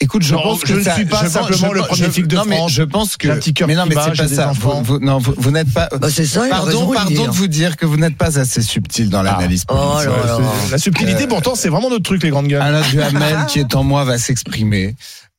Écoute, 0.00 0.22
je 0.22 0.34
Non, 0.34 0.42
pense 0.42 0.60
je 0.60 0.64
que 0.66 0.72
ne 0.78 0.82
ça- 0.82 0.94
suis 0.96 1.04
pas 1.06 1.18
je 1.18 1.22
pense- 1.22 1.32
simplement 1.32 1.68
je 1.70 1.74
le 1.74 1.82
premier 1.82 2.04
je- 2.06 2.10
flic 2.10 2.26
de 2.26 2.36
non, 2.36 2.42
mais 2.46 2.58
je 2.68 2.82
pense 2.82 3.16
que 3.16 3.28
J'ai 3.28 3.32
un 3.32 3.36
petit 3.36 3.54
cœur 3.54 3.68
mais 3.68 3.74
non, 3.76 3.84
mais 3.86 3.94
c'est 3.94 4.16
pas 4.16 4.28
ça. 4.28 4.50
enfants. 4.50 4.82
Vous, 4.82 4.94
vous- 4.94 4.98
non, 5.00 5.18
vous, 5.18 5.34
vous 5.36 5.50
n'êtes 5.52 5.72
pas. 5.72 5.88
Bah, 5.98 6.08
c'est 6.10 6.26
ça, 6.26 6.46
il 6.46 6.52
a 6.52 6.60
raison 6.60 6.92
pardon, 6.92 7.14
pardon 7.14 7.26
de 7.26 7.36
vous 7.36 7.46
dire 7.46 7.76
que 7.76 7.86
vous 7.86 7.96
n'êtes 7.96 8.16
pas 8.16 8.38
assez 8.38 8.60
subtil 8.60 9.08
dans 9.08 9.22
l'analyse 9.22 9.64
Oh 9.68 9.74
politique. 9.74 10.10
là 10.26 10.26
là. 10.26 10.38
La 10.72 10.78
subtilité, 10.78 11.24
Euh, 11.24 11.28
pourtant, 11.28 11.54
c'est 11.54 11.68
vraiment 11.68 11.90
notre 11.90 12.02
truc, 12.02 12.22
les 12.24 12.30
grandes 12.30 12.48
gueules. 12.48 12.60
Alain 12.60 12.82
Duhamel, 12.82 13.36
qui 13.48 13.60
est 13.60 13.74
en 13.76 13.84
moi, 13.84 14.04
va 14.04 14.18
s'exprimer. 14.18 14.96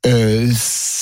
Euh, 0.07 0.49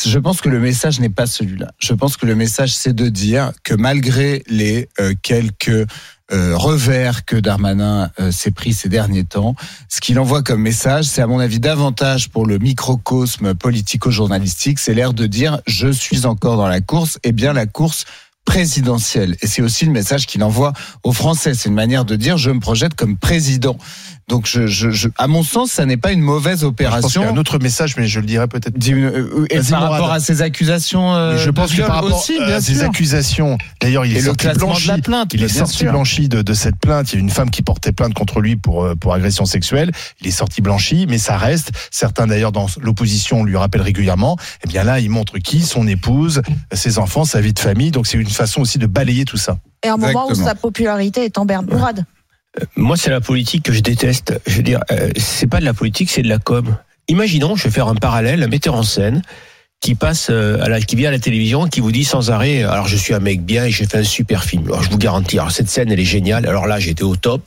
je 0.06 0.18
pense 0.20 0.42
que 0.42 0.50
le 0.50 0.60
message 0.60 1.00
n'est 1.00 1.10
pas 1.10 1.26
celui-là. 1.28 1.72
Je 1.78 1.94
pense 1.94 2.18
que 2.18 2.26
le 2.26 2.36
message, 2.36 2.74
c'est 2.76 2.94
de 2.96 3.08
dire 3.10 3.52
que 3.64 3.76
malgré 3.76 4.44
les 4.48 4.90
euh, 5.00 5.14
quelques 5.22 5.86
euh, 6.32 6.56
revers 6.56 7.26
que 7.26 7.36
Darmanin 7.36 8.10
euh, 8.20 8.32
s'est 8.32 8.52
pris 8.52 8.74
ces 8.74 8.88
derniers 8.88 9.26
temps, 9.26 9.56
ce 9.90 10.00
qu'il 10.00 10.18
envoie 10.20 10.42
comme 10.42 10.62
message, 10.62 11.06
c'est 11.06 11.22
à 11.22 11.28
mon 11.28 11.40
avis 11.40 11.60
davantage 11.60 12.30
pour 12.30 12.46
le 12.46 12.60
microcosme 12.60 13.54
politico-journalistique, 13.54 14.80
c'est 14.80 14.94
l'air 14.94 15.14
de 15.14 15.28
dire 15.28 15.60
je 15.68 15.90
suis 15.90 16.26
encore 16.26 16.58
dans 16.58 16.68
la 16.68 16.82
course, 16.82 17.20
et 17.24 17.34
bien 17.34 17.52
la 17.52 17.66
course 17.66 18.06
présidentielle. 18.46 19.36
Et 19.42 19.48
c'est 19.48 19.62
aussi 19.62 19.86
le 19.86 19.92
message 19.92 20.26
qu'il 20.28 20.44
envoie 20.44 20.74
aux 21.04 21.14
Français. 21.14 21.54
C'est 21.54 21.70
une 21.70 21.76
manière 21.76 22.06
de 22.06 22.16
dire 22.16 22.38
je 22.38 22.52
me 22.52 22.60
projette 22.60 22.94
comme 22.94 23.18
président. 23.18 23.78
Donc, 24.30 24.48
je, 24.48 24.68
je, 24.68 24.90
je- 24.92 25.10
à 25.18 25.28
mon 25.28 25.44
sens, 25.44 25.72
ça 25.72 25.86
n'est 25.86 25.98
pas 25.98 26.12
une 26.12 26.22
mauvaise 26.22 26.60
Je 26.62 26.66
pense 26.66 26.70
y 26.70 26.70
opération. 26.72 27.24
a 27.24 27.32
un 27.32 27.38
autre 27.38 27.60
message, 27.60 27.98
mais 27.98 28.08
je 28.08 28.20
le 28.20 28.26
dirai 28.26 28.48
peut-être. 28.48 28.78
Dis- 28.78 28.94
euh, 28.94 29.46
Et 29.50 29.60
par 29.60 29.82
Morad. 29.82 29.92
rapport 29.92 30.12
à 30.12 30.20
ces 30.20 30.42
accusations, 30.42 31.14
euh, 31.14 31.38
je 31.38 31.50
pense 31.50 31.74
que 31.74 31.82
par 31.82 31.96
rapport 32.02 32.18
aussi, 32.20 32.38
à 32.38 32.62
ces 32.62 32.76
sûr. 32.76 32.84
accusations, 32.86 33.58
d'ailleurs, 33.82 34.06
il 34.06 34.16
est 34.16 34.20
Et 34.20 34.24
sorti 34.24 34.48
blanchi. 34.48 34.84
de 34.88 34.92
la 34.94 34.98
plainte, 35.00 35.34
il 35.34 35.44
est 35.44 35.48
sorti 35.50 35.78
sûr. 35.78 35.92
blanchi 35.92 36.30
de, 36.30 36.42
de 36.42 36.54
cette 36.54 36.78
plainte. 36.78 37.12
Il 37.12 37.16
y 37.16 37.20
a 37.20 37.22
une 37.22 37.30
femme 37.30 37.50
qui 37.50 37.62
portait 37.62 37.92
plainte 37.92 38.14
contre 38.14 38.40
lui 38.40 38.56
pour 38.56 38.84
euh, 38.86 38.96
pour 38.96 39.14
agression 39.14 39.46
sexuelle. 39.46 39.92
Il 40.22 40.28
est 40.28 40.32
sorti 40.32 40.62
blanchi, 40.62 41.06
mais 41.10 41.18
ça 41.18 41.38
reste. 41.38 41.72
Certains 41.92 42.26
d'ailleurs 42.28 42.52
dans 42.54 42.68
l'opposition 42.82 43.44
lui 43.44 43.58
rappellent 43.58 43.82
régulièrement. 43.82 44.38
Et 44.64 44.68
bien 44.70 44.84
là, 44.84 45.00
il 45.00 45.10
montre 45.10 45.38
qui, 45.40 45.62
son 45.62 45.86
épouse, 45.88 46.42
ses 46.72 46.98
enfants, 46.98 47.26
sa 47.26 47.42
vie 47.42 47.54
de 47.54 47.60
famille. 47.60 47.92
Donc 47.92 48.08
c'est 48.08 48.18
une 48.18 48.28
façon 48.30 48.62
aussi 48.62 48.78
de 48.78 48.88
balayer 48.88 49.26
tout 49.26 49.38
ça. 49.38 49.58
Et 49.86 49.90
à 49.90 49.96
un 49.96 49.98
moment 49.98 50.28
où 50.30 50.34
sa 50.36 50.56
popularité 50.56 51.26
est 51.26 51.38
en 51.38 51.46
berne. 51.46 51.66
Mourad. 51.70 52.06
Moi, 52.76 52.98
c'est 52.98 53.10
la 53.10 53.22
politique 53.22 53.64
que 53.64 53.74
je 53.74 53.80
déteste. 53.80 54.40
Je 54.46 54.58
veux 54.58 54.64
dire, 54.64 54.82
euh, 54.92 55.10
c'est 55.18 55.48
pas 55.48 55.60
de 55.60 55.66
la 55.66 55.74
politique, 55.74 56.10
c'est 56.10 56.22
de 56.22 56.30
la 56.30 56.38
com. 56.38 56.76
Imaginons, 57.08 57.56
je 57.56 57.64
vais 57.66 57.72
faire 57.72 57.88
un 57.88 57.96
parallèle, 57.96 58.44
un 58.44 58.48
metteur 58.48 58.76
en 58.76 58.84
scène 58.84 59.22
qui 59.82 59.96
passe 59.96 60.28
euh, 60.30 60.64
à 60.64 60.80
qui 60.80 60.96
vient 60.96 61.10
à 61.10 61.12
la 61.12 61.20
télévision, 61.20 61.68
qui 61.68 61.82
vous 61.82 61.92
dit 61.92 62.06
sans 62.06 62.32
arrêt, 62.32 62.64
alors 62.64 62.88
je 62.88 62.96
suis 62.96 63.14
un 63.14 63.20
mec 63.20 63.44
bien 63.44 63.66
et 63.66 63.72
j'ai 63.72 63.86
fait 63.86 63.98
un 63.98 64.04
super 64.04 64.46
film. 64.46 64.66
Alors 64.68 64.82
je 64.82 64.90
vous 64.90 64.98
garantis, 64.98 65.38
alors 65.38 65.52
cette 65.52 65.70
scène 65.70 65.92
elle 65.92 66.00
est 66.00 66.06
géniale. 66.06 66.48
Alors 66.48 66.68
là, 66.68 66.80
j'étais 66.80 67.04
au 67.04 67.18
top. 67.18 67.42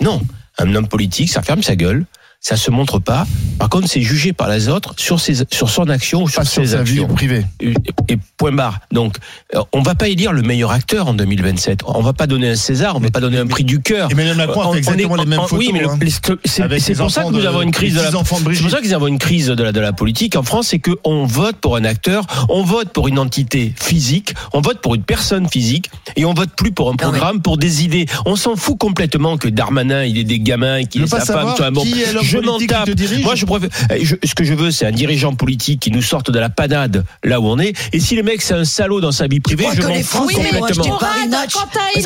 Non, 0.00 0.20
un 0.58 0.74
homme 0.74 0.88
politique, 0.88 1.30
ça 1.30 1.42
ferme 1.42 1.62
sa 1.62 1.76
gueule. 1.76 2.04
Ça 2.40 2.56
se 2.56 2.70
montre 2.70 3.00
pas. 3.00 3.26
Par 3.58 3.68
contre, 3.68 3.88
c'est 3.88 4.02
jugé 4.02 4.32
par 4.32 4.48
les 4.48 4.68
autres 4.68 4.94
sur 4.98 5.18
ses, 5.18 5.34
sur 5.50 5.68
son 5.68 5.88
action 5.88 6.22
ou 6.22 6.28
sur 6.28 6.42
Pas 6.42 6.44
sur 6.44 6.62
ses 6.62 6.72
sa 6.76 6.82
vie 6.82 7.00
actions. 7.00 7.08
privée. 7.14 7.44
Et, 7.60 7.74
et 8.08 8.18
point 8.36 8.52
barre. 8.52 8.78
Donc, 8.92 9.16
euh, 9.54 9.60
on 9.72 9.82
va 9.82 9.94
pas 9.96 10.06
élire 10.08 10.32
le 10.32 10.42
meilleur 10.42 10.70
acteur 10.70 11.08
en 11.08 11.14
2027. 11.14 11.80
On 11.86 12.02
va 12.02 12.12
pas 12.12 12.26
donner 12.28 12.50
un 12.50 12.54
César, 12.54 12.94
on 12.94 13.00
va 13.00 13.10
pas 13.10 13.18
donner 13.20 13.38
un 13.38 13.46
prix 13.48 13.64
du 13.64 13.80
cœur. 13.80 14.08
Emmanuel 14.12 14.36
Macron 14.36 14.60
a 14.60 14.66
On- 14.66 14.72
fait 14.72 14.76
on 14.76 14.78
exactement 14.78 15.16
est- 15.16 15.20
les 15.24 15.26
mêmes 15.26 15.40
on- 15.40 15.46
photos. 15.48 15.58
Oui, 15.58 15.70
mais 15.72 15.80
le- 15.80 15.88
hein. 15.88 15.98
c'est 16.44 16.94
pour 16.94 17.10
ça 17.10 17.24
que 17.24 17.30
nous 17.30 17.40
de- 17.40 17.46
avons 17.46 17.62
une 17.62 17.72
crise 17.72 17.94
les 17.94 17.98
de 18.00 18.04
la. 18.04 18.10
C'est 18.10 18.16
pour 18.16 18.70
ça 18.70 18.80
que 18.80 18.86
nous 18.86 18.92
avons 18.94 19.06
une 19.08 19.18
crise 19.18 19.46
de 19.48 19.62
la 19.62 19.72
de 19.72 19.80
la 19.80 19.92
politique 19.92 20.36
en 20.36 20.42
France, 20.44 20.68
c'est 20.68 20.78
que 20.78 20.92
on 21.04 21.24
vote 21.24 21.56
pour 21.56 21.76
un 21.76 21.84
acteur, 21.84 22.26
on 22.48 22.62
vote 22.62 22.90
pour 22.90 23.08
une 23.08 23.18
entité 23.18 23.72
physique, 23.80 24.34
on 24.52 24.60
vote 24.60 24.80
pour 24.80 24.94
une 24.94 25.02
personne 25.02 25.48
physique 25.48 25.90
et 26.14 26.24
on 26.24 26.34
vote 26.34 26.50
plus 26.56 26.70
pour 26.70 26.90
un 26.90 26.96
programme, 26.96 27.40
pour 27.42 27.56
des 27.58 27.82
idées. 27.82 28.06
On 28.26 28.36
s'en 28.36 28.54
fout 28.56 28.78
complètement 28.78 29.36
que 29.36 29.48
Darmanin 29.48 30.04
il 30.04 30.18
ait 30.18 30.24
des 30.24 30.38
gamins, 30.38 30.84
qu'il 30.84 31.02
Tu 31.02 31.08
pas 31.08 31.20
sa 31.20 31.34
femme, 31.34 31.72
bon, 31.74 31.82
qui 31.82 32.02
est 32.02 32.12
l'homme 32.12 32.24
je 32.26 32.38
m'en 32.38 32.58
tape. 32.58 32.88
Moi, 33.22 33.34
je 33.34 33.44
préfère. 33.46 33.68
eh, 33.94 34.04
je- 34.04 34.16
ce 34.24 34.34
que 34.34 34.44
je 34.44 34.54
veux, 34.54 34.70
c'est 34.70 34.86
un 34.86 34.92
dirigeant 34.92 35.34
politique 35.34 35.80
qui 35.80 35.90
nous 35.90 36.02
sorte 36.02 36.30
de 36.30 36.38
la 36.38 36.48
panade 36.50 37.04
là 37.24 37.40
où 37.40 37.46
on 37.46 37.58
est. 37.58 37.72
Et 37.92 38.00
si 38.00 38.14
le 38.16 38.22
mec 38.22 38.42
c'est 38.42 38.54
un 38.54 38.64
salaud 38.64 39.00
dans 39.00 39.12
sa 39.12 39.26
vie 39.26 39.40
privée, 39.40 39.64
je 39.74 39.82
m'en 39.82 39.94
fous 40.02 40.26
complètement. 40.34 40.66
Est 40.66 40.72
en 40.88 40.98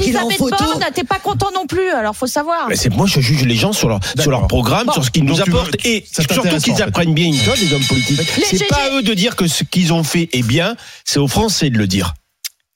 Elisabeth. 0.05 0.39
Borne, 0.51 0.85
t'es 0.95 1.05
pas 1.05 1.19
content 1.19 1.49
non 1.55 1.67
plus, 1.67 1.91
alors 1.91 2.15
faut 2.17 2.27
savoir. 2.27 2.67
Mais 2.69 2.77
c'est 2.77 2.91
moi 2.91 3.07
je 3.07 3.21
juge 3.21 3.45
les 3.45 3.55
gens 3.57 3.73
sur 3.73 3.89
leur 3.89 4.01
sur 4.19 4.31
leur 4.31 4.47
programme, 4.47 4.87
Bon. 4.87 4.93
sur 4.93 5.05
ce 5.05 5.11
qu'ils 5.11 5.25
nous 5.25 5.35
veux- 5.35 5.43
apportent 5.43 5.77
et 5.85 6.05
surtout 6.11 6.41
qu'ils 6.59 6.83
apprennent 6.83 7.15
bien 7.15 7.27
une 7.27 7.39
chose 7.39 7.61
les 7.61 7.73
hommes 7.75 7.85
politiques. 7.85 8.21
C'est 8.51 8.67
pas 8.69 8.87
à 8.91 8.97
eux 8.97 9.03
de 9.03 9.15
dire 9.15 9.37
que 9.37 9.47
ce 9.47 9.65
qu'ils 9.65 9.93
ont 9.93 10.05
fait 10.05 10.29
est 10.33 10.43
bien, 10.47 10.77
c'est 11.05 11.19
aux 11.19 11.29
Français 11.29 11.71
de 11.71 11.79
le 11.79 11.87
dire. 11.87 12.15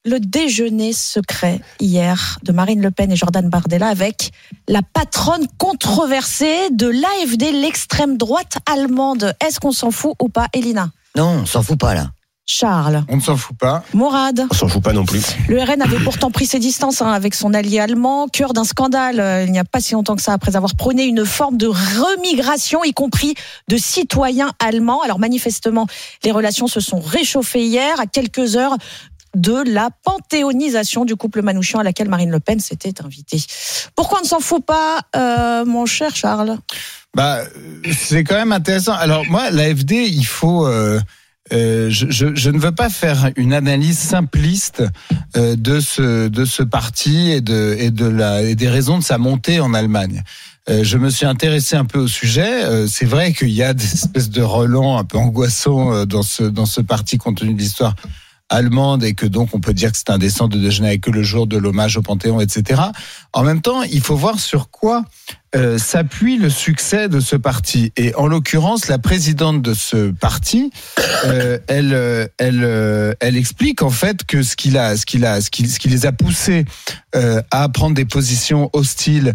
Le 0.07 0.21
déjeuner 0.21 0.93
secret 0.93 1.63
hier 1.81 2.39
de 2.43 2.53
Marine 2.53 2.83
Le 2.83 2.91
Pen 2.91 3.11
et 3.11 3.17
Jordan 3.17 3.49
Bardella 3.49 3.89
avec 3.89 4.33
la 4.69 4.83
patronne 4.83 5.47
controversée 5.57 6.69
de 6.71 6.89
l'AFD, 6.89 7.53
l'extrême 7.53 8.19
droite 8.19 8.59
allemande. 8.71 9.35
Est-ce 9.41 9.61
qu'on 9.61 9.73
s'en 9.73 9.91
fout 9.91 10.13
ou 10.21 10.29
pas, 10.29 10.49
Elina 10.53 10.91
Non, 11.17 11.41
on 11.41 11.47
s'en 11.47 11.63
fout 11.63 11.79
pas 11.79 11.95
là. 11.95 12.11
Charles, 12.47 13.03
On 13.09 13.17
ne 13.17 13.23
s'en 13.23 13.39
fout 13.39 13.57
pas. 13.57 13.83
Mourad. 13.95 14.47
On 14.51 14.55
s'en 14.55 14.69
fout 14.69 14.83
pas 14.83 14.93
non 14.93 15.07
plus. 15.07 15.23
Le 15.49 15.63
RN 15.63 15.81
avait 15.81 15.99
pourtant 16.05 16.31
pris 16.31 16.45
ses 16.45 16.59
distances 16.59 17.01
hein, 17.01 17.11
avec 17.11 17.35
son 17.35 17.55
allié 17.55 17.81
allemand, 17.81 18.29
cœur 18.29 18.53
d'un 18.53 18.65
scandale 18.65 19.19
euh, 19.19 19.45
il 19.45 19.53
n'y 19.53 19.59
a 19.59 19.65
pas 19.65 19.81
si 19.81 19.95
longtemps 19.95 20.15
que 20.15 20.21
ça, 20.21 20.35
après 20.35 20.55
avoir 20.55 20.75
prôné 20.77 21.05
une 21.05 21.25
forme 21.25 21.57
de 21.57 21.69
remigration, 21.69 22.85
y 22.85 22.93
compris 22.93 23.35
de 23.69 23.79
citoyens 23.79 24.53
allemands. 24.59 25.01
Alors 25.01 25.19
manifestement, 25.19 25.87
les 26.23 26.33
relations 26.33 26.67
se 26.67 26.81
sont 26.81 27.01
réchauffées 27.01 27.65
hier, 27.65 27.99
à 27.99 28.05
quelques 28.05 28.57
heures 28.57 28.77
de 29.35 29.63
la 29.67 29.91
panthéonisation 30.05 31.05
du 31.05 31.17
couple 31.17 31.43
Manouchian 31.43 31.81
à 31.81 31.83
laquelle 31.83 32.09
Marine 32.09 32.31
Le 32.31 32.41
Pen 32.41 32.61
s'était 32.61 33.03
invitée. 33.03 33.43
Pourquoi 33.95 34.19
on 34.21 34.23
ne 34.23 34.29
s'en 34.29 34.41
fout 34.41 34.65
pas, 34.65 35.01
euh, 35.17 35.65
mon 35.65 35.87
cher 35.87 36.15
Charles? 36.15 36.59
Bah, 37.15 37.41
c'est 37.97 38.25
quand 38.25 38.37
même 38.37 38.53
intéressant. 38.53 38.95
Alors 38.95 39.25
moi, 39.27 39.51
l'AFD, 39.51 39.93
il 39.93 40.27
faut. 40.27 40.67
euh, 40.67 41.01
euh, 41.53 41.89
je, 41.91 42.49
ne 42.49 42.59
veux 42.59 42.73
pas 42.73 42.89
faire 42.89 43.31
une 43.37 43.53
analyse 43.53 43.99
simpliste 43.99 44.83
de 45.35 45.79
ce 45.79 46.29
de 46.29 46.45
ce 46.47 46.63
parti 46.63 47.31
et 47.33 47.43
de 47.43 47.77
et 47.79 47.91
de 47.91 48.07
la 48.07 48.43
et 48.43 48.55
des 48.55 48.69
raisons 48.69 48.99
de 48.99 49.05
sa 49.05 49.19
montée 49.19 49.61
en 49.61 49.75
Allemagne. 49.75 50.23
Je 50.67 50.97
me 50.97 51.11
suis 51.11 51.27
intéressé 51.27 51.77
un 51.77 51.85
peu 51.85 51.99
au 51.99 52.09
sujet. 52.09 52.87
C'est 52.89 53.05
vrai 53.05 53.35
qu'il 53.35 53.51
y 53.51 53.63
a 53.63 53.75
des 53.75 53.93
espèces 53.93 54.31
de 54.31 54.41
relents 54.41 54.97
un 54.97 55.05
peu 55.05 55.19
angoissants 55.19 56.07
dans 56.07 56.23
ce 56.23 56.45
dans 56.45 56.65
ce 56.65 56.81
parti 56.81 57.19
compte 57.19 57.37
tenu 57.37 57.53
de 57.53 57.59
l'histoire 57.59 57.95
allemande 58.55 59.05
et 59.05 59.15
que 59.15 59.27
donc 59.27 59.51
on 59.53 59.61
peut 59.61 59.75
dire 59.75 59.93
que 59.93 59.99
c'est 59.99 60.11
indécent 60.11 60.49
de 60.49 60.59
déjeuner 60.59 60.89
avec 60.89 61.09
eux 61.09 61.13
le 61.13 61.23
jour 61.23 61.47
de 61.47 61.57
l'hommage 61.57 61.97
au 61.97 62.03
Panthéon, 62.03 62.41
etc. 62.41 62.81
En 63.33 63.43
même 63.43 63.61
temps, 63.61 63.83
il 63.83 64.01
faut 64.01 64.17
voir 64.17 64.39
sur 64.39 64.71
quoi 64.71 65.05
euh, 65.55 65.79
s'appuie 65.79 66.37
le 66.37 66.51
succès 66.51 67.09
de 67.09 67.21
ce 67.21 67.37
parti. 67.37 67.93
Et 67.97 68.15
en 68.15 68.27
l'occurrence, 68.27 68.89
la 68.89 68.99
présidente 68.99 69.63
de 69.63 69.75
ce 69.75 70.11
parti, 70.11 70.71
euh, 71.27 71.59
elle, 71.69 71.95
euh, 71.95 72.27
elle, 72.39 72.63
euh, 72.65 73.15
elle 73.21 73.37
explique 73.37 73.83
en 73.83 73.91
fait 73.91 74.25
que 74.25 74.43
ce 74.43 74.57
qu'il 74.57 74.77
a, 74.77 74.97
ce 74.97 75.07
qu'il 75.07 75.25
a, 75.25 75.41
ce 75.41 75.51
qui, 75.51 75.69
ce 75.69 75.79
qui 75.79 75.89
les 75.89 76.07
a 76.07 76.13
poussés 76.13 76.65
euh, 77.15 77.41
à 77.51 77.69
prendre 77.69 77.95
des 77.95 78.05
positions 78.05 78.71
hostiles 78.73 79.35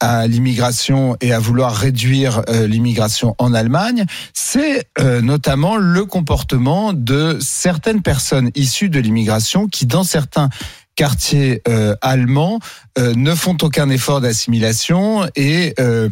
à 0.00 0.26
l'immigration 0.26 1.18
et 1.20 1.32
à 1.32 1.38
vouloir 1.38 1.76
réduire 1.76 2.42
l'immigration 2.48 3.34
en 3.38 3.52
Allemagne, 3.52 4.06
c'est 4.32 4.88
notamment 4.98 5.76
le 5.76 6.06
comportement 6.06 6.94
de 6.94 7.36
certaines 7.40 8.00
personnes 8.00 8.50
issues 8.54 8.88
de 8.88 8.98
l'immigration 9.00 9.68
qui, 9.68 9.84
dans 9.84 10.02
certains 10.02 10.48
quartiers 10.96 11.60
euh, 11.68 11.94
allemands 12.00 12.60
euh, 12.98 13.14
ne 13.16 13.34
font 13.34 13.56
aucun 13.62 13.90
effort 13.90 14.20
d'assimilation 14.20 15.26
et 15.34 15.74
euh, 15.80 16.08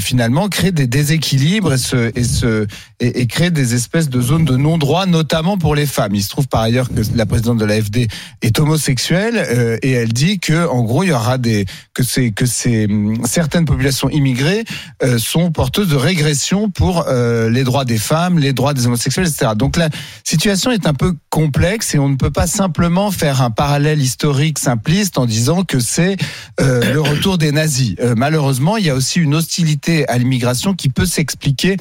finalement 0.00 0.48
créent 0.48 0.72
des 0.72 0.86
déséquilibres 0.86 1.72
et, 1.72 1.78
se, 1.78 2.12
et, 2.14 2.24
se, 2.24 2.66
et, 3.00 3.20
et 3.20 3.26
créent 3.26 3.50
des 3.50 3.74
espèces 3.74 4.10
de 4.10 4.20
zones 4.20 4.44
de 4.44 4.56
non-droit, 4.56 5.06
notamment 5.06 5.56
pour 5.56 5.74
les 5.74 5.86
femmes. 5.86 6.14
Il 6.14 6.22
se 6.22 6.28
trouve 6.28 6.48
par 6.48 6.60
ailleurs 6.60 6.88
que 6.88 7.00
la 7.14 7.24
présidente 7.24 7.58
de 7.58 7.64
l'AFD 7.64 8.08
est 8.42 8.58
homosexuelle 8.58 9.78
et 9.82 9.92
elle 9.92 10.12
dit 10.12 10.38
que 10.38 10.66
en 10.68 10.82
gros 10.82 11.04
il 11.04 11.08
y 11.08 11.12
aura 11.12 11.38
des 11.38 11.64
que 11.94 12.02
c'est 12.02 12.30
que 12.30 12.44
c'est 12.44 12.86
hum, 12.86 13.24
certaines 13.24 13.64
populations 13.64 14.10
immigrées 14.10 14.64
sont 15.18 15.50
porteuses 15.50 15.88
de 15.88 15.96
régression 15.96 16.70
pour 16.70 17.06
les 17.08 17.64
droits 17.64 17.84
des 17.84 17.98
femmes, 17.98 18.38
les 18.38 18.52
droits 18.52 18.74
des 18.74 18.86
homosexuels, 18.86 19.26
etc. 19.26 19.52
Donc 19.56 19.76
la 19.76 19.88
situation 20.24 20.70
est 20.70 20.86
un 20.86 20.94
peu 20.94 21.14
complexe 21.30 21.94
et 21.94 21.98
on 21.98 22.08
ne 22.08 22.16
peut 22.16 22.30
pas 22.30 22.46
simplement 22.46 23.10
faire 23.10 23.42
un 23.42 23.50
parallèle 23.50 23.77
historique 23.86 24.58
simpliste 24.58 25.18
en 25.18 25.26
disant 25.26 25.64
que 25.64 25.78
c'est 25.78 26.16
euh, 26.60 26.92
le 26.92 27.00
retour 27.10 27.38
des 27.38 27.52
nazis. 27.52 27.94
Euh, 28.00 28.14
malheureusement, 28.16 28.76
il 28.76 28.86
y 28.86 28.90
a 28.90 28.94
aussi 28.94 29.20
une 29.20 29.34
hostilité 29.34 30.08
à 30.08 30.18
l'immigration 30.18 30.74
qui 30.74 30.88
peut 30.88 31.06
s'expliquer 31.06 31.76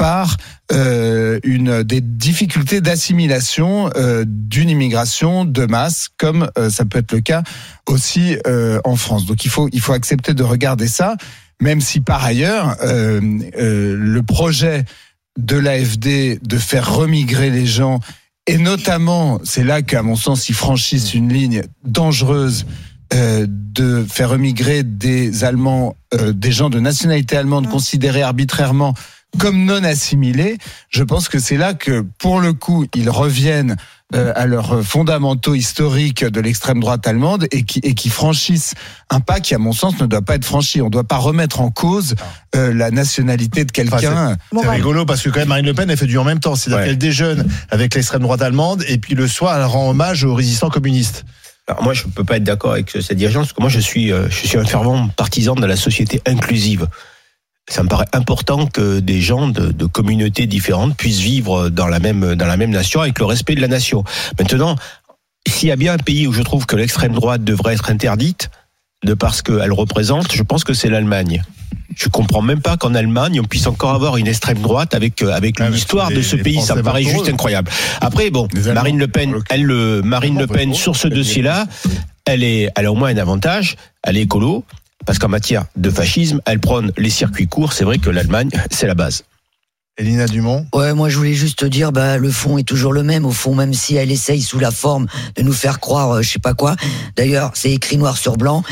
par 0.00 0.38
euh, 0.72 1.38
une 1.44 1.82
des 1.82 2.00
difficultés 2.00 2.80
d'assimilation 2.80 3.90
euh, 3.96 4.24
d'une 4.26 4.70
immigration 4.70 5.44
de 5.44 5.66
masse, 5.66 6.08
comme 6.16 6.50
euh, 6.56 6.70
ça 6.70 6.86
peut 6.86 7.00
être 7.00 7.12
le 7.12 7.20
cas 7.20 7.42
aussi 7.86 8.38
en 8.84 8.96
France. 8.96 9.26
Donc 9.26 9.44
il 9.44 9.50
faut 9.50 9.68
il 9.72 9.80
faut 9.82 9.92
accepter 9.92 10.32
de 10.32 10.42
regarder 10.42 10.88
ça, 10.88 11.16
même 11.60 11.82
si 11.82 12.00
par 12.00 12.24
ailleurs 12.24 12.76
le 12.82 14.20
projet 14.20 14.84
de 15.38 15.56
l'AFD 15.56 16.38
de 16.40 16.56
faire 16.56 16.94
remigrer 16.94 17.50
les 17.50 17.66
gens 17.66 18.00
et 18.50 18.58
notamment, 18.58 19.40
c'est 19.44 19.62
là 19.62 19.80
qu'à 19.80 20.02
mon 20.02 20.16
sens, 20.16 20.48
ils 20.48 20.56
franchissent 20.56 21.14
une 21.14 21.32
ligne 21.32 21.62
dangereuse 21.84 22.66
euh, 23.14 23.46
de 23.48 24.04
faire 24.08 24.30
remigrer 24.30 24.82
des 24.82 25.44
Allemands, 25.44 25.94
euh, 26.14 26.32
des 26.32 26.50
gens 26.50 26.68
de 26.68 26.80
nationalité 26.80 27.36
allemande 27.36 27.68
considérés 27.68 28.22
arbitrairement 28.22 28.94
comme 29.38 29.64
non 29.64 29.84
assimilés. 29.84 30.58
Je 30.88 31.04
pense 31.04 31.28
que 31.28 31.38
c'est 31.38 31.56
là 31.56 31.74
que, 31.74 32.04
pour 32.18 32.40
le 32.40 32.52
coup, 32.52 32.86
ils 32.96 33.08
reviennent 33.08 33.76
euh, 34.14 34.32
à 34.34 34.46
leurs 34.46 34.84
fondamentaux 34.84 35.54
historiques 35.54 36.24
de 36.24 36.40
l'extrême 36.40 36.80
droite 36.80 37.06
allemande 37.06 37.46
et 37.52 37.62
qui, 37.64 37.78
et 37.80 37.94
qui 37.94 38.08
franchissent 38.08 38.74
un 39.08 39.20
pas 39.20 39.40
qui, 39.40 39.54
à 39.54 39.58
mon 39.58 39.72
sens, 39.72 40.00
ne 40.00 40.06
doit 40.06 40.22
pas 40.22 40.34
être 40.34 40.44
franchi. 40.44 40.80
On 40.80 40.86
ne 40.86 40.90
doit 40.90 41.04
pas 41.04 41.18
remettre 41.18 41.60
en 41.60 41.70
cause 41.70 42.14
euh, 42.56 42.72
la 42.72 42.90
nationalité 42.90 43.64
de 43.64 43.72
quelqu'un. 43.72 44.36
C'est 44.52 44.68
rigolo 44.68 45.04
parce 45.04 45.22
que 45.22 45.30
quand 45.30 45.40
même 45.40 45.48
Marine 45.48 45.66
Le 45.66 45.74
Pen 45.74 45.90
elle 45.90 45.96
fait 45.96 46.06
du 46.06 46.18
en 46.18 46.24
même 46.24 46.40
temps, 46.40 46.54
c'est-à-dire 46.54 46.84
qu'elle 46.84 46.98
déjeune 46.98 47.46
avec 47.70 47.94
l'extrême 47.94 48.22
droite 48.22 48.42
allemande 48.42 48.84
et 48.88 48.98
puis 48.98 49.14
le 49.14 49.28
soir 49.28 49.56
elle 49.56 49.64
rend 49.64 49.90
hommage 49.90 50.24
aux 50.24 50.34
résistants 50.34 50.70
communistes. 50.70 51.24
Alors 51.70 51.84
moi, 51.84 51.94
je 51.94 52.02
peux 52.04 52.24
pas 52.24 52.38
être 52.38 52.44
d'accord 52.44 52.72
avec 52.72 52.90
cette 52.90 53.16
dirigeante, 53.16 53.44
parce 53.44 53.52
que 53.52 53.60
moi, 53.60 53.70
je 53.70 53.78
suis, 53.78 54.12
euh, 54.12 54.28
je 54.28 54.48
suis 54.48 54.58
un 54.58 54.64
fervent 54.64 55.08
partisan 55.08 55.54
de 55.54 55.66
la 55.66 55.76
société 55.76 56.20
inclusive. 56.26 56.88
Ça 57.70 57.82
me 57.82 57.88
paraît 57.88 58.06
important 58.12 58.66
que 58.66 59.00
des 59.00 59.20
gens 59.20 59.48
de, 59.48 59.70
de 59.70 59.86
communautés 59.86 60.46
différentes 60.46 60.96
puissent 60.96 61.20
vivre 61.20 61.70
dans 61.70 61.86
la 61.86 62.00
même 62.00 62.34
dans 62.34 62.46
la 62.46 62.56
même 62.56 62.70
nation 62.70 63.00
avec 63.00 63.18
le 63.18 63.24
respect 63.24 63.54
de 63.54 63.60
la 63.60 63.68
nation. 63.68 64.04
Maintenant, 64.38 64.76
s'il 65.48 65.68
y 65.68 65.72
a 65.72 65.76
bien 65.76 65.94
un 65.94 65.98
pays 65.98 66.26
où 66.26 66.32
je 66.32 66.42
trouve 66.42 66.66
que 66.66 66.76
l'extrême 66.76 67.12
droite 67.12 67.44
devrait 67.44 67.74
être 67.74 67.90
interdite, 67.90 68.50
de 69.04 69.14
parce 69.14 69.42
qu'elle 69.42 69.72
représente, 69.72 70.32
je 70.32 70.42
pense 70.42 70.64
que 70.64 70.74
c'est 70.74 70.90
l'Allemagne. 70.90 71.42
Je 71.96 72.08
comprends 72.08 72.42
même 72.42 72.60
pas 72.60 72.76
qu'en 72.76 72.94
Allemagne 72.94 73.40
on 73.40 73.44
puisse 73.44 73.66
encore 73.66 73.94
avoir 73.94 74.16
une 74.16 74.28
extrême 74.28 74.60
droite 74.60 74.94
avec 74.94 75.22
euh, 75.22 75.32
avec 75.32 75.58
l'histoire 75.60 76.10
de 76.10 76.22
ce 76.22 76.36
les 76.36 76.42
pays. 76.42 76.60
Ça 76.60 76.76
me 76.76 76.82
paraît 76.82 77.02
juste 77.02 77.28
incroyable. 77.28 77.70
Après 78.00 78.30
bon, 78.30 78.48
Marine 78.74 78.98
Le 78.98 79.08
Pen, 79.08 79.34
elle 79.48 79.64
le 79.64 80.02
Marine 80.02 80.38
Le 80.38 80.46
Pen 80.46 80.72
sur 80.72 80.96
ce 80.96 81.08
dossier-là, 81.08 81.66
elle 82.26 82.44
est 82.44 82.70
elle 82.76 82.86
a 82.86 82.92
au 82.92 82.94
moins 82.94 83.10
un 83.10 83.16
avantage. 83.16 83.76
Elle 84.02 84.16
est 84.16 84.22
écolo 84.22 84.64
parce 85.06 85.18
qu'en 85.18 85.28
matière 85.28 85.64
de 85.76 85.90
fascisme, 85.90 86.40
elle 86.46 86.60
prône 86.60 86.92
les 86.96 87.10
circuits 87.10 87.46
courts. 87.46 87.72
C'est 87.72 87.84
vrai 87.84 87.98
que 87.98 88.10
l'Allemagne, 88.10 88.50
c'est 88.70 88.86
la 88.86 88.94
base. 88.94 89.24
Elina 89.96 90.26
Dumont. 90.26 90.66
Ouais, 90.74 90.94
moi 90.94 91.08
je 91.08 91.16
voulais 91.16 91.34
juste 91.34 91.58
te 91.58 91.66
dire, 91.66 91.92
bah 91.92 92.16
le 92.16 92.30
fond 92.30 92.56
est 92.56 92.62
toujours 92.62 92.92
le 92.92 93.02
même. 93.02 93.26
Au 93.26 93.32
fond, 93.32 93.54
même 93.54 93.74
si 93.74 93.96
elle 93.96 94.10
essaye 94.10 94.40
sous 94.40 94.58
la 94.58 94.70
forme 94.70 95.06
de 95.36 95.42
nous 95.42 95.52
faire 95.52 95.78
croire, 95.78 96.12
euh, 96.12 96.22
je 96.22 96.30
sais 96.30 96.38
pas 96.38 96.54
quoi. 96.54 96.74
D'ailleurs, 97.16 97.50
c'est 97.54 97.72
écrit 97.72 97.98
noir 97.98 98.16
sur 98.16 98.36
blanc. 98.36 98.62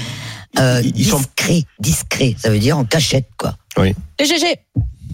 Euh, 0.59 0.81
discret, 0.81 1.64
discret. 1.79 2.35
Ça 2.39 2.49
veut 2.49 2.59
dire 2.59 2.79
en 2.79 2.85
cachette, 2.85 3.29
quoi. 3.37 3.57
Oui. 3.76 3.95
Et 4.18 4.24
GG, 4.24 4.59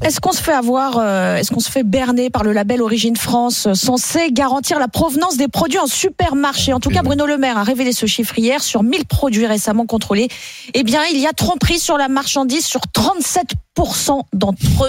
est-ce 0.03 0.21
qu'on 0.21 0.33
se 0.33 0.43
fait 0.43 0.53
avoir, 0.53 0.99
euh, 0.99 1.37
est-ce 1.37 1.51
qu'on 1.51 1.61
se 1.61 1.71
fait 1.71 1.83
berner 1.85 2.29
par 2.31 2.43
le 2.43 2.53
label 2.53 2.83
Origine 2.83 3.17
France, 3.17 3.67
euh, 3.67 3.75
censé 3.75 4.31
garantir 4.33 4.79
la 4.79 4.89
provenance 4.89 5.37
des 5.37 5.49
produits 5.49 5.79
en 5.79 5.87
supermarché? 5.87 6.73
En 6.73 6.81
tout 6.81 6.91
cas, 6.91 7.03
Bruno 7.03 7.27
Le 7.27 7.39
Maire 7.39 7.59
a 7.59 7.63
révélé 7.63 7.93
ce 7.93 8.07
chiffre 8.07 8.39
hier 8.39 8.63
sur 8.63 8.83
1000 8.83 9.07
produits 9.07 9.47
récemment 9.47 9.87
contrôlés. 9.87 10.29
Eh 10.75 10.83
bien, 10.83 11.01
il 11.13 11.19
y 11.21 11.27
a 11.27 11.33
tromperie 11.33 11.79
sur 11.79 11.97
la 11.97 12.09
marchandise 12.09 12.65
sur 12.67 12.81
37% 12.93 14.21
d'entre 14.33 14.57
eux. 14.85 14.89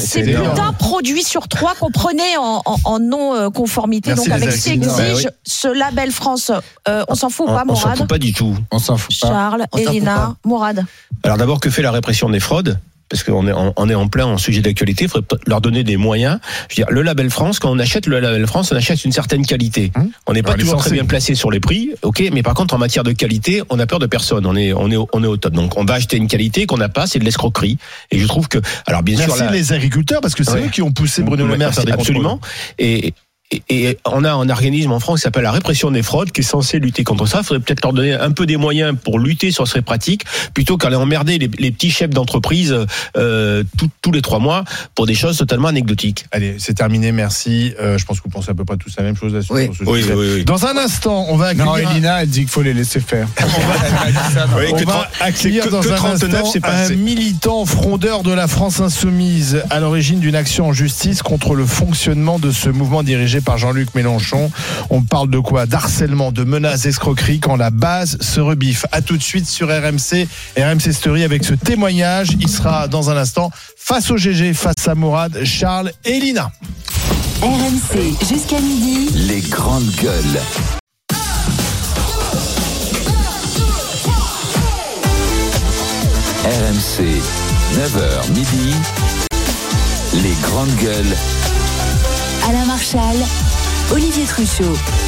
C'est 0.00 0.22
plus 0.22 0.32
d'un 0.32 0.72
produit 0.72 1.22
sur 1.22 1.48
trois 1.48 1.74
qu'on 1.74 1.90
prenait 1.90 2.36
en, 2.38 2.62
en- 2.64 2.76
en 2.84 2.98
non-conformité. 2.98 4.14
Donc, 4.14 4.28
avec 4.28 4.50
ce 4.50 4.54
accidents. 4.56 4.96
exige 4.98 5.24
Bah 5.24 5.30
oui. 5.30 5.38
ce 5.44 5.68
label 5.68 6.10
France, 6.10 6.50
euh, 6.88 7.04
on 7.08 7.14
s'en 7.14 7.30
fout 7.30 7.46
ou 7.46 7.50
On, 7.50 7.54
pas, 7.54 7.64
on 7.68 7.74
s'en 7.74 7.80
Mourad? 7.82 7.98
fout 7.98 8.08
pas 8.08 8.18
du 8.18 8.32
tout. 8.32 8.56
On 8.70 8.78
s'en 8.78 8.96
fout 8.96 9.14
Charles, 9.14 9.64
Elina, 9.76 10.34
Mourad. 10.44 10.84
Alors 11.22 11.36
d'abord, 11.38 11.60
que 11.60 11.70
fait 11.70 11.82
la 11.82 11.90
répression 11.92 12.28
des 12.30 12.40
fraudes? 12.40 12.78
Parce 13.08 13.22
qu'on 13.22 13.46
est 13.46 13.52
en, 13.52 13.72
on 13.76 13.88
est 13.88 13.94
en 13.94 14.08
plein 14.08 14.26
en 14.26 14.38
sujet 14.38 14.60
d'actualité, 14.60 15.04
il 15.04 15.10
faudrait 15.10 15.38
leur 15.46 15.60
donner 15.60 15.84
des 15.84 15.96
moyens. 15.96 16.38
Je 16.68 16.74
veux 16.74 16.84
dire, 16.84 16.86
le 16.90 17.02
label 17.02 17.30
France, 17.30 17.58
quand 17.58 17.70
on 17.70 17.78
achète 17.78 18.06
le 18.06 18.20
label 18.20 18.46
France, 18.46 18.70
on 18.72 18.76
achète 18.76 19.04
une 19.04 19.12
certaine 19.12 19.44
qualité. 19.46 19.92
On 20.26 20.32
n'est 20.32 20.42
pas 20.42 20.50
Alors, 20.52 20.60
toujours 20.60 20.78
très 20.80 20.90
bien 20.90 21.04
placé 21.04 21.34
sur 21.34 21.50
les 21.50 21.60
prix, 21.60 21.90
ok, 22.02 22.22
mais 22.32 22.42
par 22.42 22.54
contre 22.54 22.74
en 22.74 22.78
matière 22.78 23.04
de 23.04 23.12
qualité, 23.12 23.62
on 23.70 23.78
a 23.78 23.86
peur 23.86 23.98
de 23.98 24.06
personne. 24.06 24.44
On 24.46 24.56
est 24.56 24.72
on 24.72 24.90
est 24.90 24.96
au- 24.96 25.08
on 25.12 25.22
est 25.24 25.26
au 25.26 25.36
top. 25.36 25.52
Donc 25.54 25.76
on 25.78 25.84
va 25.84 25.94
acheter 25.94 26.16
une 26.16 26.28
qualité 26.28 26.66
qu'on 26.66 26.76
n'a 26.76 26.88
pas, 26.88 27.06
c'est 27.06 27.18
de 27.18 27.24
l'escroquerie. 27.24 27.78
Et 28.10 28.18
je 28.18 28.26
trouve 28.26 28.48
que 28.48 28.58
alors 28.86 29.02
bien 29.02 29.16
Merci 29.18 29.36
sûr 29.36 29.44
la- 29.44 29.50
les 29.52 29.72
agriculteurs 29.72 30.20
parce 30.20 30.34
que 30.34 30.44
c'est 30.44 30.52
Ouais. 30.52 30.66
eux 30.66 30.70
qui 30.70 30.82
ont 30.82 30.92
poussé 30.92 31.22
Bruno 31.22 31.46
Le 31.46 31.56
Maire 31.56 31.68
à 31.68 31.72
faire 31.72 31.84
des 31.84 31.92
Absolument. 31.92 32.38
contrôles. 32.38 32.50
Et, 32.78 33.14
et, 33.50 33.62
et 33.70 33.98
on 34.04 34.24
a 34.24 34.32
un 34.32 34.48
organisme 34.50 34.92
en 34.92 35.00
France 35.00 35.20
qui 35.20 35.22
s'appelle 35.24 35.42
la 35.44 35.52
répression 35.52 35.90
des 35.90 36.02
fraudes, 36.02 36.32
qui 36.32 36.40
est 36.42 36.44
censé 36.44 36.78
lutter 36.78 37.02
contre 37.04 37.26
ça. 37.26 37.38
Il 37.40 37.44
faudrait 37.46 37.62
peut-être 37.62 37.82
leur 37.82 37.92
donner 37.94 38.12
un 38.12 38.30
peu 38.32 38.44
des 38.44 38.56
moyens 38.58 38.94
pour 39.02 39.18
lutter 39.18 39.50
sur 39.50 39.66
ces 39.66 39.80
pratiques, 39.80 40.24
plutôt 40.52 40.76
qu'aller 40.76 40.96
emmerder 40.96 41.38
les, 41.38 41.50
les 41.58 41.70
petits 41.70 41.90
chefs 41.90 42.10
d'entreprise 42.10 42.76
euh, 43.16 43.64
tout- 43.78 43.88
tous 44.02 44.12
les 44.12 44.20
trois 44.22 44.38
mois 44.38 44.64
pour 44.94 45.06
des 45.06 45.14
choses 45.14 45.38
totalement 45.38 45.68
anecdotiques. 45.68 46.26
Allez, 46.30 46.56
c'est 46.58 46.74
terminé, 46.74 47.10
merci. 47.12 47.72
Euh, 47.80 47.96
je 47.96 48.04
pense 48.04 48.18
que 48.18 48.24
vous 48.24 48.30
pensez 48.30 48.50
à 48.50 48.54
peu 48.54 48.64
près 48.66 48.76
tous 48.76 48.92
la 48.98 49.02
même 49.04 49.16
chose 49.16 49.32
là-dessus. 49.32 49.52
Oui. 49.52 49.70
Oui, 49.86 50.04
oui, 50.14 50.26
oui. 50.36 50.44
Dans 50.44 50.66
un 50.66 50.76
instant, 50.76 51.26
on 51.30 51.36
va 51.36 51.54
Non, 51.54 51.72
accueillir. 51.72 51.90
Elina, 51.92 52.22
elle 52.22 52.28
dit 52.28 52.40
qu'il 52.40 52.48
faut 52.48 52.62
les 52.62 52.74
laisser 52.74 53.00
faire. 53.00 53.26
Oui, 54.56 54.64
on 54.72 54.76
que 54.76 54.84
va 54.84 54.92
trente- 54.92 55.06
accueillir 55.20 55.64
que- 55.64 55.70
dans 55.70 55.80
que 55.80 55.88
un 55.90 55.96
39, 55.96 56.34
instant 56.44 56.60
un 56.68 56.88
militant 56.96 57.66
frondeur 57.66 58.22
de 58.22 58.32
la 58.32 58.46
France 58.48 58.80
insoumise 58.80 59.62
à 59.70 59.80
l'origine 59.80 60.20
d'une 60.20 60.34
action 60.34 60.68
en 60.68 60.72
justice 60.72 61.22
contre 61.22 61.54
le 61.54 61.66
fonctionnement 61.66 62.38
de 62.38 62.50
ce 62.50 62.68
mouvement 62.68 63.02
dirigé 63.02 63.37
par 63.40 63.58
Jean-Luc 63.58 63.94
Mélenchon. 63.94 64.50
On 64.90 65.02
parle 65.02 65.30
de 65.30 65.38
quoi? 65.38 65.66
D'harcèlement, 65.66 66.32
de 66.32 66.44
menaces, 66.44 66.82
d'escroquerie 66.82 67.40
quand 67.40 67.56
la 67.56 67.70
base 67.70 68.18
se 68.20 68.40
rebiffe. 68.40 68.86
À 68.92 69.02
tout 69.02 69.16
de 69.16 69.22
suite 69.22 69.46
sur 69.46 69.68
RMC, 69.68 70.26
RMC 70.56 70.92
Story 70.92 71.24
avec 71.24 71.44
ce 71.44 71.54
témoignage. 71.54 72.28
Il 72.40 72.48
sera 72.48 72.88
dans 72.88 73.10
un 73.10 73.16
instant 73.16 73.50
face 73.76 74.10
au 74.10 74.16
GG, 74.16 74.54
face 74.54 74.86
à 74.86 74.94
Mourad, 74.94 75.44
Charles 75.44 75.92
et 76.04 76.20
Lina. 76.20 76.50
RMC 77.42 78.16
jusqu'à 78.28 78.60
midi. 78.60 79.10
Les 79.14 79.40
grandes 79.40 79.90
gueules. 80.02 80.40
RMC, 86.44 87.04
9h 87.74 88.30
midi. 88.30 88.74
Les 90.14 90.34
grandes 90.42 90.74
gueules. 90.76 91.14
Alain 92.48 92.64
Marchal, 92.66 93.16
Olivier 93.92 94.24
Truchot. 94.24 95.07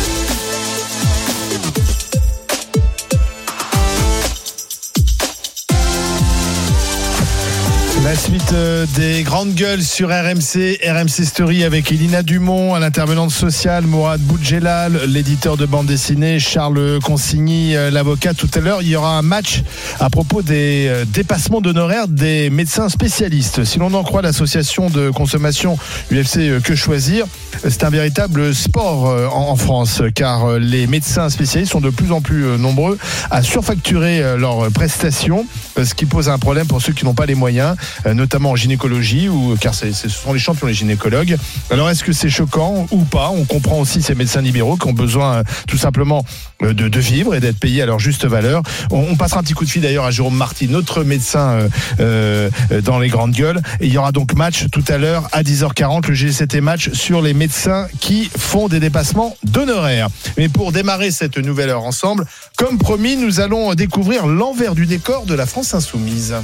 La 8.11 8.17
suite 8.17 8.53
euh, 8.55 8.87
des 8.97 9.23
grandes 9.23 9.55
gueules 9.55 9.85
sur 9.85 10.09
RMC, 10.09 10.81
RMC 10.85 11.25
Story 11.25 11.63
avec 11.63 11.93
Elina 11.93 12.25
Dumont, 12.25 12.75
l'intervenante 12.75 13.31
sociale, 13.31 13.87
Mourad 13.87 14.21
Boudjelal, 14.21 15.03
l'éditeur 15.07 15.57
de 15.57 15.65
bande 15.65 15.87
dessinée, 15.87 16.41
Charles 16.41 16.99
Consigny, 17.05 17.77
euh, 17.77 17.89
l'avocat. 17.93 18.35
Tout 18.35 18.51
à 18.53 18.59
l'heure, 18.59 18.83
il 18.83 18.89
y 18.89 18.97
aura 18.97 19.17
un 19.17 19.23
match 19.23 19.63
à 20.01 20.11
propos 20.11 20.43
des 20.43 20.89
euh, 20.89 21.05
dépassements 21.05 21.61
d'honoraires 21.61 22.09
des 22.09 22.51
médecins 22.51 22.89
spécialistes. 22.89 23.63
Si 23.63 23.79
l'on 23.79 23.95
en 23.95 24.03
croit 24.03 24.23
l'association 24.23 24.91
de 24.91 25.11
consommation 25.11 25.79
UFC 26.11 26.61
Que 26.65 26.75
Choisir, 26.75 27.27
c'est 27.63 27.85
un 27.85 27.91
véritable 27.91 28.53
sport 28.57 29.05
en 29.33 29.55
France, 29.55 30.03
car 30.15 30.59
les 30.59 30.87
médecins 30.87 31.29
spécialistes 31.29 31.73
sont 31.73 31.81
de 31.81 31.91
plus 31.91 32.11
en 32.11 32.23
plus 32.23 32.59
nombreux 32.59 32.99
à 33.31 33.43
surfacturer 33.43 34.37
leurs 34.39 34.71
prestations, 34.73 35.47
ce 35.77 35.95
qui 35.95 36.07
pose 36.07 36.29
un 36.29 36.39
problème 36.39 36.67
pour 36.67 36.81
ceux 36.81 36.93
qui 36.93 37.05
n'ont 37.05 37.15
pas 37.15 37.27
les 37.27 37.35
moyens, 37.35 37.77
notamment 38.07 38.51
en 38.51 38.57
gynécologie, 38.57 39.29
ou, 39.29 39.57
car 39.61 39.75
ce 39.75 39.93
sont 39.93 40.33
les 40.33 40.39
champions 40.39 40.67
les 40.67 40.75
gynécologues. 40.75 41.37
Alors 41.71 41.91
est-ce 41.91 42.05
que 42.05 42.13
c'est 42.13 42.31
choquant 42.31 42.87
ou 42.91 43.05
pas? 43.05 43.31
On 43.31 43.45
comprend 43.45 43.79
aussi 43.79 44.03
ces 44.03 44.15
médecins 44.15 44.43
libéraux 44.43 44.77
qui 44.77 44.87
ont 44.89 44.93
besoin 44.93 45.37
euh, 45.37 45.43
tout 45.67 45.77
simplement 45.77 46.25
euh, 46.63 46.75
de, 46.75 47.01
vivre 47.01 47.35
et 47.35 47.41
d'être 47.41 47.59
payés 47.59 47.81
à 47.81 47.87
leur 47.87 47.99
juste 47.99 48.27
valeur. 48.27 48.63
On, 48.91 49.17
passera 49.17 49.41
un 49.41 49.43
petit 49.43 49.55
coup 49.55 49.65
de 49.65 49.71
fil 49.71 49.81
d'ailleurs 49.81 50.05
à 50.05 50.11
Jérôme 50.11 50.37
Marty, 50.37 50.69
notre 50.69 51.03
médecin 51.03 51.69
euh, 52.01 52.51
euh, 52.71 52.81
dans 52.83 52.99
les 52.99 53.09
grandes 53.09 53.33
gueules. 53.33 53.61
Et 53.81 53.87
il 53.87 53.93
y 53.93 53.97
aura 53.97 54.13
donc 54.13 54.35
match 54.35 54.67
tout 54.71 54.85
à 54.89 54.99
l'heure 54.99 55.29
à 55.33 55.43
10h40, 55.43 56.09
le 56.09 56.15
GCT 56.15 56.61
match 56.61 56.91
sur 56.93 57.23
les 57.23 57.33
médecins 57.33 57.87
qui 58.01 58.31
font 58.37 58.69
des 58.69 58.81
dépassements 58.81 59.37
d'honoraires. 59.43 60.09
Mais 60.37 60.51
pour 60.51 60.73
démarrer 60.73 61.11
cette 61.11 61.39
nouvelle 61.39 61.71
heure 61.71 61.85
ensemble, 61.85 62.27
comme 62.57 62.77
promis, 62.77 63.17
nous 63.17 63.41
allons 63.41 63.75
découvrir 63.75 64.27
l'envers 64.27 64.75
du 64.75 64.85
décor 64.85 65.25
de 65.25 65.35
la 65.35 65.47
France 65.47 65.73
insoumise. 65.73 66.35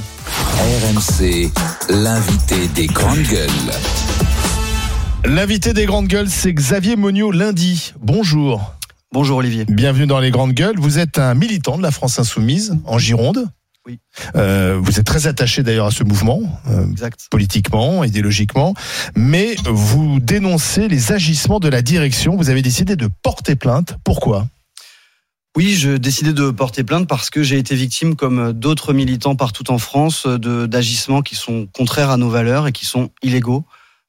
RMC, 0.57 1.46
l'invité 1.89 2.67
des 2.69 2.87
grandes 2.87 3.23
gueules. 3.23 3.49
L'invité 5.25 5.73
des 5.73 5.85
grandes 5.85 6.07
gueules, 6.07 6.29
c'est 6.29 6.53
Xavier 6.53 6.95
Monio 6.95 7.31
lundi. 7.31 7.93
Bonjour. 7.99 8.75
Bonjour 9.11 9.37
Olivier. 9.37 9.65
Bienvenue 9.65 10.07
dans 10.07 10.19
les 10.19 10.31
grandes 10.31 10.53
gueules. 10.53 10.77
Vous 10.77 10.99
êtes 10.99 11.17
un 11.17 11.33
militant 11.33 11.77
de 11.77 11.83
la 11.83 11.91
France 11.91 12.19
insoumise 12.19 12.77
en 12.85 12.97
Gironde. 12.97 13.47
Oui. 13.85 13.99
Euh, 14.35 14.77
vous 14.81 14.99
êtes 14.99 15.05
très 15.05 15.27
attaché 15.27 15.63
d'ailleurs 15.63 15.85
à 15.85 15.91
ce 15.91 16.03
mouvement, 16.03 16.41
euh, 16.69 16.85
politiquement, 17.31 18.03
idéologiquement, 18.03 18.73
mais 19.15 19.55
vous 19.65 20.19
dénoncez 20.19 20.89
les 20.89 21.13
agissements 21.13 21.59
de 21.59 21.69
la 21.69 21.81
direction. 21.81 22.35
Vous 22.35 22.49
avez 22.49 22.61
décidé 22.61 22.97
de 22.97 23.07
porter 23.23 23.55
plainte. 23.55 23.95
Pourquoi? 24.03 24.47
Oui, 25.57 25.73
je 25.73 25.89
décidais 25.97 26.33
de 26.33 26.51
porter 26.51 26.83
plainte 26.83 27.07
parce 27.07 27.31
que 27.31 27.41
j'ai 27.41 27.57
été 27.57 27.73
victime, 27.73 28.15
comme 28.15 28.53
d'autres 28.53 28.93
militants 28.93 29.35
partout 29.35 29.71
en 29.71 29.79
France, 29.79 30.27
de- 30.27 30.67
d'agissements 30.67 31.23
qui 31.23 31.33
sont 31.33 31.67
contraires 31.73 32.11
à 32.11 32.17
nos 32.17 32.29
valeurs 32.29 32.67
et 32.67 32.71
qui 32.71 32.85
sont 32.85 33.09
illégaux. 33.23 33.65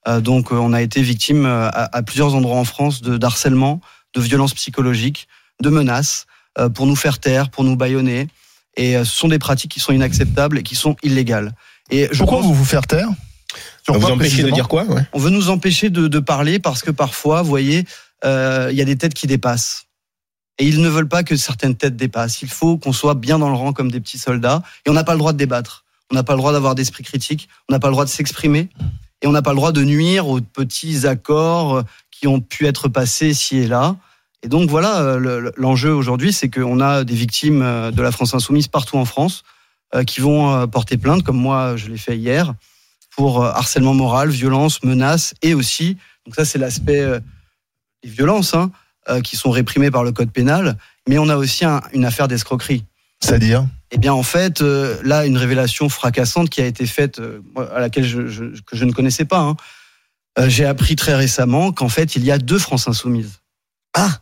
Euh, 0.07 0.21
donc, 0.21 0.53
euh, 0.53 0.57
on 0.57 0.75
a 0.75 0.83
été 0.83 1.01
victime 1.01 1.47
euh, 1.47 1.69
à, 1.71 1.97
à 1.97 2.03
plusieurs 2.03 2.35
endroits 2.35 2.59
en 2.59 2.65
France 2.65 3.01
de 3.01 3.17
d'harcèlement, 3.17 3.81
de 4.15 4.21
violences 4.21 4.53
psychologiques, 4.53 5.27
de 5.63 5.71
menaces 5.71 6.27
euh, 6.59 6.69
pour 6.69 6.85
nous 6.85 6.97
faire 6.97 7.19
taire, 7.19 7.49
pour 7.49 7.65
nous 7.65 7.77
bâillonner. 7.77 8.29
Et 8.77 8.99
euh, 8.99 9.05
ce 9.07 9.17
sont 9.17 9.29
des 9.29 9.39
pratiques 9.39 9.71
qui 9.71 9.81
sont 9.81 9.95
inacceptables 9.95 10.59
et 10.59 10.63
qui 10.63 10.75
sont 10.75 10.97
illégales. 11.03 11.55
Et 11.91 12.09
je 12.13 12.19
Pourquoi 12.19 12.39
pense- 12.41 12.47
vous 12.47 12.55
vous 12.55 12.65
faire 12.67 12.87
taire? 12.87 13.09
Sur 13.85 13.95
Vous 13.99 14.05
empêcher 14.09 14.43
de 14.43 14.51
dire 14.51 14.69
quoi 14.69 14.85
ouais? 14.85 15.01
On 15.15 15.19
veut 15.19 15.31
nous 15.31 15.49
empêcher 15.49 15.89
de, 15.89 16.09
de 16.09 16.19
parler 16.19 16.59
parce 16.59 16.83
que 16.83 16.91
parfois, 16.91 17.41
vous 17.41 17.49
voyez, 17.49 17.87
euh, 18.27 18.69
il 18.71 18.77
y 18.77 18.83
a 18.83 18.85
des 18.85 18.97
têtes 18.97 19.15
qui 19.15 19.27
dépassent. 19.27 19.87
Et 20.59 20.67
ils 20.67 20.81
ne 20.81 20.89
veulent 20.89 21.09
pas 21.09 21.23
que 21.23 21.37
certaines 21.37 21.77
têtes 21.77 21.97
dépassent. 21.97 22.43
Il 22.43 22.49
faut 22.49 22.79
qu'on 22.79 22.93
soit 22.93 23.15
bien 23.15 23.39
dans 23.39 23.49
le 23.49 23.55
rang 23.55 23.73
comme 23.73 23.91
des 23.91 24.01
petits 24.01 24.19
soldats. 24.19 24.63
Et 24.85 24.91
on 24.91 24.93
n'a 24.93 25.05
pas 25.05 25.13
le 25.13 25.19
droit 25.19 25.33
de 25.33 25.39
débattre. 25.39 25.85
On 26.11 26.15
n'a 26.15 26.23
pas 26.25 26.33
le 26.33 26.39
droit 26.39 26.53
d'avoir 26.53 26.75
d'esprit 26.75 27.05
critique. 27.05 27.49
On 27.69 27.73
n'a 27.73 27.79
pas 27.79 27.89
le 27.89 27.93
droit 27.93 28.05
de 28.05 28.11
s'exprimer. 28.11 28.69
Et 29.23 29.27
on 29.27 29.33
n'a 29.33 29.43
pas 29.43 29.51
le 29.51 29.57
droit 29.57 29.73
de 29.73 29.83
nuire 29.85 30.29
aux 30.29 30.41
petits 30.41 31.07
accords 31.07 31.83
qui 32.11 32.27
ont 32.27 32.41
pu 32.41 32.67
être 32.67 32.89
passés 32.89 33.29
ici 33.31 33.59
et 33.59 33.67
là. 33.69 33.97
Et 34.43 34.49
donc 34.49 34.71
voilà, 34.71 35.01
euh, 35.01 35.19
le- 35.19 35.53
l'enjeu 35.57 35.93
aujourd'hui, 35.93 36.33
c'est 36.33 36.49
qu'on 36.49 36.81
a 36.81 37.05
des 37.05 37.15
victimes 37.15 37.63
euh, 37.63 37.91
de 37.91 38.03
la 38.03 38.13
France 38.13 38.35
insoumise 38.35 38.69
partout 38.69 38.97
en 38.97 39.05
France 39.05 39.43
euh, 39.95 40.05
qui 40.05 40.21
vont 40.21 40.53
euh, 40.55 40.67
porter 40.69 40.97
plainte, 40.97 41.25
comme 41.25 41.37
moi 41.39 41.77
je 41.77 41.89
l'ai 41.89 41.99
fait 41.99 42.17
hier, 42.17 42.55
pour 43.17 43.43
euh, 43.43 43.51
harcèlement 43.51 43.95
moral, 43.95 44.31
violence, 44.31 44.85
menaces 44.85 45.35
et 45.43 45.55
aussi, 45.55 45.97
donc 46.25 46.37
ça 46.37 46.45
c'est 46.45 46.59
l'aspect 46.59 47.01
euh, 47.01 47.19
des 48.05 48.11
violences 48.11 48.55
hein, 48.55 48.71
euh, 49.09 49.21
qui 49.21 49.37
sont 49.37 49.51
réprimées 49.51 49.91
par 49.91 50.05
le 50.05 50.13
code 50.13 50.31
pénal, 50.31 50.77
mais 51.09 51.19
on 51.19 51.29
a 51.29 51.37
aussi 51.37 51.65
un- 51.65 51.83
une 51.93 52.05
affaire 52.05 52.29
d'escroquerie. 52.29 52.85
C'est-à-dire? 53.21 53.67
Eh 53.91 53.99
bien, 53.99 54.13
en 54.13 54.23
fait, 54.23 54.61
euh, 54.61 54.97
là, 55.03 55.25
une 55.27 55.37
révélation 55.39 55.89
fracassante 55.89 56.51
qui 56.51 56.61
a 56.61 56.67
été 56.67 56.87
faite, 56.87 57.19
euh, 57.21 57.41
à 57.75 57.81
laquelle 57.81 58.05
je, 58.07 58.27
je- 58.29 58.45
que 58.67 58.77
je 58.77 58.85
ne 58.85 58.93
connaissais 58.93 59.25
pas. 59.25 59.41
hein. 59.41 59.57
J'ai 60.47 60.67
appris 60.67 60.95
très 60.95 61.17
récemment 61.17 61.73
qu'en 61.73 61.89
fait, 61.89 62.15
il 62.15 62.25
y 62.25 62.31
a 62.31 62.39
deux 62.39 62.59
France 62.61 62.87
insoumises. 62.87 63.41
Ah 63.95 64.21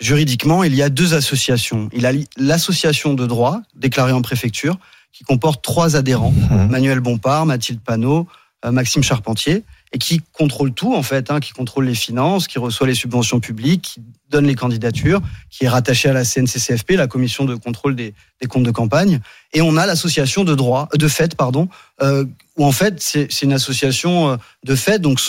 Juridiquement, 0.00 0.62
il 0.62 0.74
y 0.76 0.82
a 0.82 0.88
deux 0.90 1.14
associations. 1.14 1.88
Il 1.92 2.02
y 2.02 2.06
a 2.06 2.12
l'association 2.36 3.14
de 3.14 3.26
droit, 3.26 3.60
déclarée 3.74 4.12
en 4.12 4.22
préfecture, 4.22 4.78
qui 5.12 5.24
comporte 5.24 5.64
trois 5.64 5.96
adhérents 5.96 6.32
Manuel 6.70 7.00
Bompard, 7.00 7.46
Mathilde 7.46 7.80
Panot, 7.80 8.28
Maxime 8.64 9.02
Charpentier, 9.02 9.64
et 9.92 9.98
qui 9.98 10.20
contrôle 10.32 10.72
tout, 10.72 10.94
en 10.94 11.02
fait, 11.02 11.30
hein, 11.30 11.40
qui 11.40 11.52
contrôle 11.52 11.86
les 11.86 11.94
finances, 11.94 12.46
qui 12.46 12.58
reçoit 12.58 12.86
les 12.86 12.94
subventions 12.94 13.40
publiques, 13.40 13.82
qui 13.82 14.02
donne 14.28 14.46
les 14.46 14.54
candidatures, 14.54 15.20
qui 15.50 15.64
est 15.64 15.68
rattaché 15.68 16.08
à 16.08 16.12
la 16.12 16.24
CNCCFP, 16.24 16.92
la 16.92 17.06
commission 17.06 17.44
de 17.44 17.54
contrôle 17.54 17.96
des, 17.96 18.14
des 18.40 18.46
comptes 18.46 18.64
de 18.64 18.70
campagne. 18.70 19.20
Et 19.52 19.62
on 19.62 19.76
a 19.76 19.86
l'association 19.86 20.44
de 20.44 20.54
droit, 20.54 20.88
de 20.94 21.08
fait, 21.08 21.34
pardon, 21.34 21.68
euh, 22.02 22.24
où 22.56 22.64
en 22.64 22.72
fait 22.72 23.00
c'est 23.00 23.42
une 23.42 23.52
association 23.52 24.30
euh, 24.32 24.36
de 24.64 24.74
fait, 24.74 24.98
donc 24.98 25.20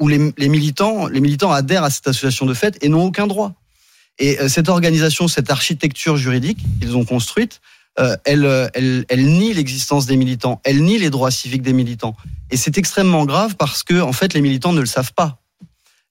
où 0.00 0.08
les, 0.08 0.32
les 0.36 0.48
militants, 0.48 1.06
les 1.06 1.20
militants 1.20 1.52
adhèrent 1.52 1.84
à 1.84 1.90
cette 1.90 2.08
association 2.08 2.46
de 2.46 2.54
fait 2.54 2.76
et 2.82 2.88
n'ont 2.88 3.04
aucun 3.04 3.26
droit. 3.26 3.54
Et 4.18 4.38
euh, 4.40 4.48
cette 4.48 4.68
organisation, 4.68 5.28
cette 5.28 5.50
architecture 5.50 6.16
juridique 6.16 6.58
qu'ils 6.80 6.96
ont 6.96 7.04
construite, 7.04 7.60
euh, 7.98 8.16
elle, 8.24 8.46
euh, 8.46 8.68
elle, 8.74 9.04
elle 9.08 9.26
nie 9.26 9.52
l'existence 9.52 10.06
des 10.06 10.16
militants, 10.16 10.60
elle 10.64 10.82
nie 10.82 10.98
les 10.98 11.10
droits 11.10 11.30
civiques 11.30 11.62
des 11.62 11.74
militants. 11.74 12.16
Et 12.50 12.56
c'est 12.56 12.78
extrêmement 12.78 13.26
grave 13.26 13.56
parce 13.56 13.82
que, 13.82 14.00
en 14.00 14.12
fait, 14.12 14.34
les 14.34 14.40
militants 14.40 14.72
ne 14.72 14.80
le 14.80 14.86
savent 14.86 15.12
pas. 15.12 15.38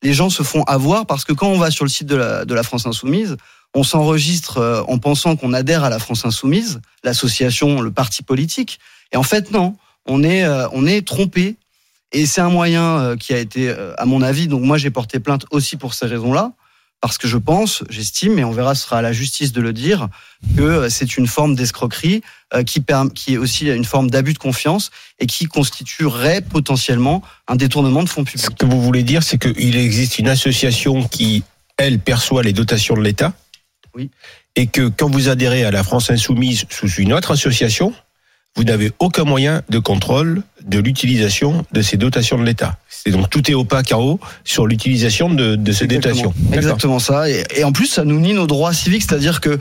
Les 0.04 0.14
gens 0.14 0.30
se 0.30 0.44
font 0.44 0.64
avoir 0.64 1.06
parce 1.06 1.26
que 1.26 1.34
quand 1.34 1.48
on 1.48 1.58
va 1.58 1.72
sur 1.72 1.86
le 1.86 1.90
site 1.90 2.08
de 2.08 2.16
la, 2.16 2.46
de 2.46 2.54
la 2.54 2.64
France 2.64 2.86
Insoumise, 2.86 3.38
on 3.74 3.84
s'enregistre 3.84 4.58
euh, 4.58 4.84
en 4.88 5.00
pensant 5.00 5.36
qu'on 5.36 5.54
adhère 5.54 5.84
à 5.84 5.90
la 5.90 6.00
France 6.00 6.26
Insoumise, 6.26 6.82
l'association, 7.04 7.82
le 7.82 7.92
parti 7.92 8.22
politique. 8.22 8.80
Et 9.12 9.18
en 9.18 9.24
fait, 9.24 9.52
non, 9.52 9.76
on 10.06 10.24
est, 10.24 10.44
euh, 10.44 10.68
on 10.74 10.86
est 10.86 11.06
trompé. 11.06 11.56
Et 12.12 12.26
c'est 12.26 12.42
un 12.42 12.50
moyen 12.50 13.16
qui 13.18 13.34
a 13.34 13.38
été, 13.38 13.74
à 13.98 14.06
mon 14.06 14.22
avis, 14.22 14.50
donc 14.50 14.64
moi 14.64 14.78
j'ai 14.78 14.90
porté 14.92 15.22
plainte 15.22 15.46
aussi 15.50 15.78
pour 15.78 15.94
ces 15.94 16.08
raisons-là, 16.08 16.52
parce 17.02 17.18
que 17.18 17.28
je 17.28 17.38
pense, 17.38 17.84
j'estime, 17.90 18.38
et 18.38 18.44
on 18.44 18.52
verra, 18.52 18.76
ce 18.76 18.84
sera 18.84 19.00
à 19.00 19.02
la 19.02 19.12
justice 19.12 19.52
de 19.52 19.60
le 19.60 19.74
dire, 19.74 20.08
que 20.56 20.62
euh, 20.62 20.90
c'est 20.90 21.18
une 21.18 21.26
forme 21.26 21.56
d'escroquerie 21.56 22.22
euh, 22.54 22.64
qui, 22.64 22.84
est 23.34 23.38
aussi 23.38 23.68
une 23.68 23.86
forme 23.86 24.12
d'abus 24.12 24.34
de 24.34 24.38
confiance 24.38 24.92
et 25.20 25.26
qui 25.26 25.46
constituerait 25.46 26.42
potentiellement 26.42 27.24
un 27.48 27.56
détournement 27.56 28.04
de 28.04 28.10
fonds 28.10 28.24
publics. 28.24 28.46
Ce 28.46 28.50
que 28.52 28.66
vous 28.66 28.82
voulez 28.82 29.02
dire, 29.02 29.24
c'est 29.24 29.40
qu'il 29.40 29.76
existe 29.76 30.20
une 30.20 30.30
association 30.30 31.04
qui, 31.08 31.44
elle, 31.78 32.00
perçoit 32.00 32.44
les 32.44 32.54
dotations 32.54 32.96
de 32.96 33.02
l'État. 33.02 33.34
Oui. 33.96 34.12
Et 34.56 34.68
que 34.68 34.88
quand 34.88 35.10
vous 35.10 35.28
adhérez 35.28 35.66
à 35.66 35.72
la 35.72 35.84
France 35.84 36.12
Insoumise 36.12 36.66
sous 36.70 36.88
une 36.88 37.14
autre 37.14 37.32
association, 37.32 37.94
vous 38.56 38.64
n'avez 38.64 38.92
aucun 39.00 39.24
moyen 39.24 39.62
de 39.70 39.80
contrôle 39.80 40.44
de 40.66 40.80
l'utilisation 40.80 41.66
de 41.72 41.82
ces 41.82 41.98
dotations 41.98 42.38
de 42.38 42.44
l'État. 42.44 42.78
C'est 42.90 43.12
donc 43.12 43.30
tout 43.30 43.50
est 43.50 43.54
au 43.54 43.64
pas 43.64 43.82
carreau 43.82 44.20
sur 44.44 44.68
l'utilisation 44.68 45.34
de, 45.34 45.56
de 45.56 45.72
ces 45.72 45.88
dotations. 45.88 46.34
Exactement 46.54 47.00
ça. 47.00 47.30
Et, 47.30 47.44
et 47.56 47.64
en 47.64 47.72
plus, 47.72 47.88
ça 47.88 48.04
nous 48.04 48.20
nie 48.20 48.34
nos 48.34 48.48
droits 48.48 48.74
civiques, 48.74 49.04
c'est-à-dire 49.08 49.42
que 49.42 49.58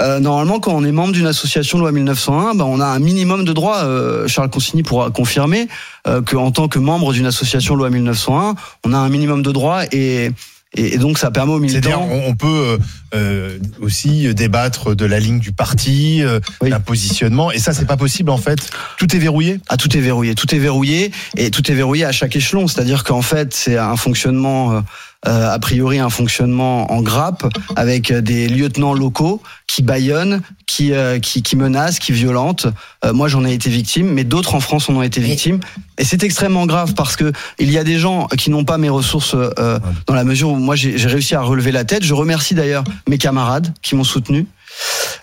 euh, 0.00 0.20
normalement, 0.20 0.58
quand 0.58 0.72
on 0.72 0.84
est 0.84 0.92
membre 0.92 1.12
d'une 1.12 1.26
association 1.26 1.78
loi 1.78 1.92
1901, 1.92 2.54
ben, 2.54 2.64
on 2.64 2.80
a 2.80 2.86
un 2.86 2.98
minimum 2.98 3.44
de 3.44 3.52
droits. 3.52 3.84
Euh, 3.84 4.26
Charles 4.26 4.48
Consigny 4.48 4.82
pourra 4.82 5.10
confirmer 5.10 5.68
euh, 6.06 6.22
qu'en 6.22 6.50
tant 6.50 6.68
que 6.68 6.78
membre 6.78 7.12
d'une 7.12 7.26
association 7.26 7.74
loi 7.74 7.90
1901, 7.90 8.54
on 8.84 8.92
a 8.94 8.96
un 8.96 9.08
minimum 9.10 9.42
de 9.42 9.52
droits 9.52 9.84
et, 9.92 10.30
et, 10.74 10.94
et 10.94 10.98
donc 10.98 11.18
ça 11.18 11.30
permet 11.30 11.52
aux 11.52 11.58
militants. 11.60 12.08
on, 12.10 12.28
on 12.28 12.34
peut 12.34 12.46
euh, 12.46 12.78
euh, 13.14 13.58
aussi 13.80 14.32
débattre 14.34 14.96
de 14.96 15.04
la 15.04 15.20
ligne 15.20 15.38
du 15.38 15.52
parti, 15.52 16.22
euh, 16.22 16.40
d'un 16.62 16.80
positionnement, 16.80 17.52
et 17.52 17.58
ça, 17.58 17.72
c'est 17.72 17.84
pas 17.84 17.96
possible 17.96 18.30
en 18.30 18.38
fait. 18.38 18.70
Tout 18.98 19.14
est 19.14 19.18
verrouillé. 19.18 19.60
Ah, 19.68 19.76
tout 19.76 19.94
est 19.96 20.00
verrouillé, 20.00 20.34
tout 20.34 20.54
est 20.54 20.58
verrouillé 20.58 21.12
et 21.36 21.50
tout 21.50 21.70
est 21.70 21.74
verrouillé 21.74 22.04
à 22.04 22.12
chaque 22.12 22.34
échelon. 22.36 22.66
C'est-à-dire 22.68 23.04
qu'en 23.04 23.22
fait, 23.22 23.52
c'est 23.54 23.76
un 23.76 23.96
fonctionnement, 23.96 24.72
euh, 24.72 24.80
euh, 25.26 25.52
a 25.52 25.58
priori, 25.58 25.98
un 25.98 26.10
fonctionnement 26.10 26.90
en 26.92 27.00
grappe 27.00 27.46
avec 27.76 28.12
des 28.12 28.48
lieutenants 28.48 28.94
locaux 28.94 29.40
qui 29.66 29.82
baillonnent, 29.82 30.42
qui 30.66 30.92
euh, 30.92 31.18
qui, 31.18 31.42
qui 31.42 31.56
menacent, 31.56 31.98
qui 31.98 32.12
violentent. 32.12 32.66
Euh, 33.04 33.12
moi, 33.12 33.28
j'en 33.28 33.44
ai 33.44 33.52
été 33.52 33.70
victime, 33.70 34.08
mais 34.08 34.24
d'autres 34.24 34.54
en 34.54 34.60
France 34.60 34.88
en 34.88 34.96
ont 34.96 35.02
été 35.02 35.20
victimes. 35.20 35.60
Et 35.98 36.04
c'est 36.04 36.22
extrêmement 36.24 36.66
grave 36.66 36.94
parce 36.94 37.16
que 37.16 37.32
il 37.58 37.70
y 37.70 37.78
a 37.78 37.84
des 37.84 37.98
gens 37.98 38.26
qui 38.38 38.50
n'ont 38.50 38.64
pas 38.64 38.78
mes 38.78 38.88
ressources 38.88 39.34
euh, 39.34 39.78
dans 40.06 40.14
la 40.14 40.24
mesure 40.24 40.50
où 40.50 40.56
moi 40.56 40.74
j'ai 40.74 40.98
j'ai 40.98 41.08
réussi 41.08 41.34
à 41.34 41.40
relever 41.42 41.72
la 41.72 41.84
tête. 41.84 42.04
Je 42.04 42.14
remercie 42.14 42.54
d'ailleurs 42.54 42.84
mes 43.08 43.18
camarades 43.18 43.72
qui 43.82 43.94
m'ont 43.94 44.04
soutenu. 44.04 44.46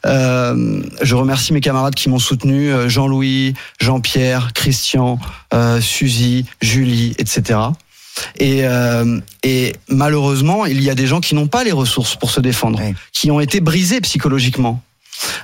Euh, 0.06 0.82
je 1.02 1.16
remercie 1.16 1.54
mes 1.54 1.62
camarades 1.62 1.96
qui 1.96 2.10
m'ont 2.10 2.20
soutenu, 2.20 2.72
euh, 2.72 2.90
Jean-Louis, 2.90 3.54
Jean-Pierre, 3.80 4.54
Christian, 4.54 5.20
euh, 5.54 5.82
Suzy, 5.82 6.46
Julie, 6.62 7.16
etc. 7.18 7.60
Et, 8.38 8.62
euh, 8.66 9.20
et 9.44 9.74
malheureusement, 9.88 10.66
il 10.66 10.82
y 10.82 10.90
a 10.90 10.96
des 10.96 11.08
gens 11.08 11.20
qui 11.22 11.36
n'ont 11.36 11.48
pas 11.48 11.64
les 11.64 11.72
ressources 11.72 12.16
pour 12.16 12.32
se 12.32 12.40
défendre, 12.42 12.80
qui 13.14 13.32
ont 13.32 13.40
été 13.40 13.60
brisés 13.60 14.02
psychologiquement. 14.02 14.82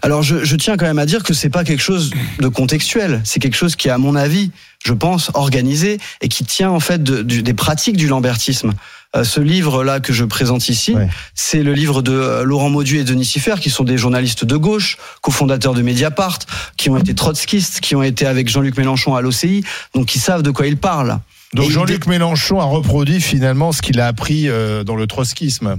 Alors 0.02 0.24
je, 0.24 0.46
je 0.46 0.56
tiens 0.56 0.78
quand 0.78 0.86
même 0.86 1.00
à 1.00 1.06
dire 1.06 1.22
que 1.24 1.34
c'est 1.34 1.50
pas 1.50 1.66
quelque 1.66 1.82
chose 1.84 2.12
de 2.40 2.48
contextuel, 2.48 3.20
c'est 3.26 3.40
quelque 3.42 3.58
chose 3.58 3.76
qui 3.76 3.90
est 3.90 3.92
à 3.92 3.98
mon 3.98 4.16
avis, 4.16 4.52
je 4.86 4.94
pense, 4.94 5.32
organisé 5.34 6.00
et 6.22 6.30
qui 6.30 6.46
tient 6.46 6.70
en 6.70 6.80
fait 6.80 7.04
de- 7.04 7.22
des 7.22 7.54
pratiques 7.54 7.98
du 7.98 8.08
lambertisme. 8.08 8.72
Euh, 9.18 9.24
ce 9.26 9.40
livre-là 9.42 10.00
que 10.00 10.14
je 10.14 10.24
présente 10.24 10.70
ici, 10.70 10.94
c'est 11.34 11.62
le 11.64 11.74
livre 11.74 12.02
de 12.02 12.12
euh, 12.14 12.44
Laurent 12.44 12.70
Maudu 12.70 13.00
et 13.00 13.04
Denis 13.04 13.26
Siffer, 13.26 13.56
qui 13.60 13.70
sont 13.70 13.84
des 13.84 13.98
journalistes 13.98 14.46
de 14.46 14.56
gauche, 14.58 14.98
cofondateurs 15.22 15.74
de 15.74 15.82
Mediapart, 15.82 16.40
qui 16.78 16.90
ont 16.90 16.98
été 16.98 17.14
trotskistes, 17.14 17.80
qui 17.82 17.96
ont 17.96 18.04
été 18.04 18.26
avec 18.26 18.48
Jean-Luc 18.48 18.78
Mélenchon 18.78 19.14
à 19.16 19.22
l'OCI, 19.22 19.64
donc 19.94 20.06
qui 20.08 20.20
savent 20.20 20.42
de 20.44 20.52
quoi 20.52 20.68
ils 20.68 20.78
parlent. 20.78 21.20
Donc 21.54 21.70
Jean-Luc 21.70 22.08
Mélenchon 22.08 22.60
a 22.60 22.66
reproduit 22.66 23.22
finalement 23.22 23.72
ce 23.72 23.82
qu'il 23.82 24.00
a 24.00 24.08
appris 24.08 24.50
euh, 24.50 24.84
dans 24.84 24.96
le 24.96 25.08
trotskisme. 25.08 25.78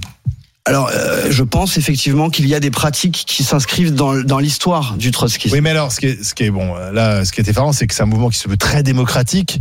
Alors, 0.68 0.90
euh, 0.92 1.28
je 1.30 1.44
pense 1.44 1.78
effectivement 1.78 2.28
qu'il 2.28 2.48
y 2.48 2.54
a 2.54 2.58
des 2.58 2.72
pratiques 2.72 3.22
qui 3.24 3.44
s'inscrivent 3.44 3.94
dans, 3.94 4.20
dans 4.20 4.40
l'histoire 4.40 4.96
du 4.96 5.12
trotskisme. 5.12 5.54
Oui, 5.54 5.60
mais 5.60 5.70
alors, 5.70 5.92
ce 5.92 6.00
qui 6.00 6.06
est, 6.06 6.24
ce 6.24 6.34
qui 6.34 6.42
est 6.42 6.50
bon, 6.50 6.74
euh, 6.74 6.90
là, 6.90 7.24
ce 7.24 7.30
qui 7.30 7.40
est 7.40 7.48
effarant, 7.48 7.72
c'est 7.72 7.86
que 7.86 7.94
c'est 7.94 8.02
un 8.02 8.06
mouvement 8.06 8.30
qui 8.30 8.38
se 8.38 8.48
veut 8.48 8.56
très 8.56 8.82
démocratique, 8.82 9.60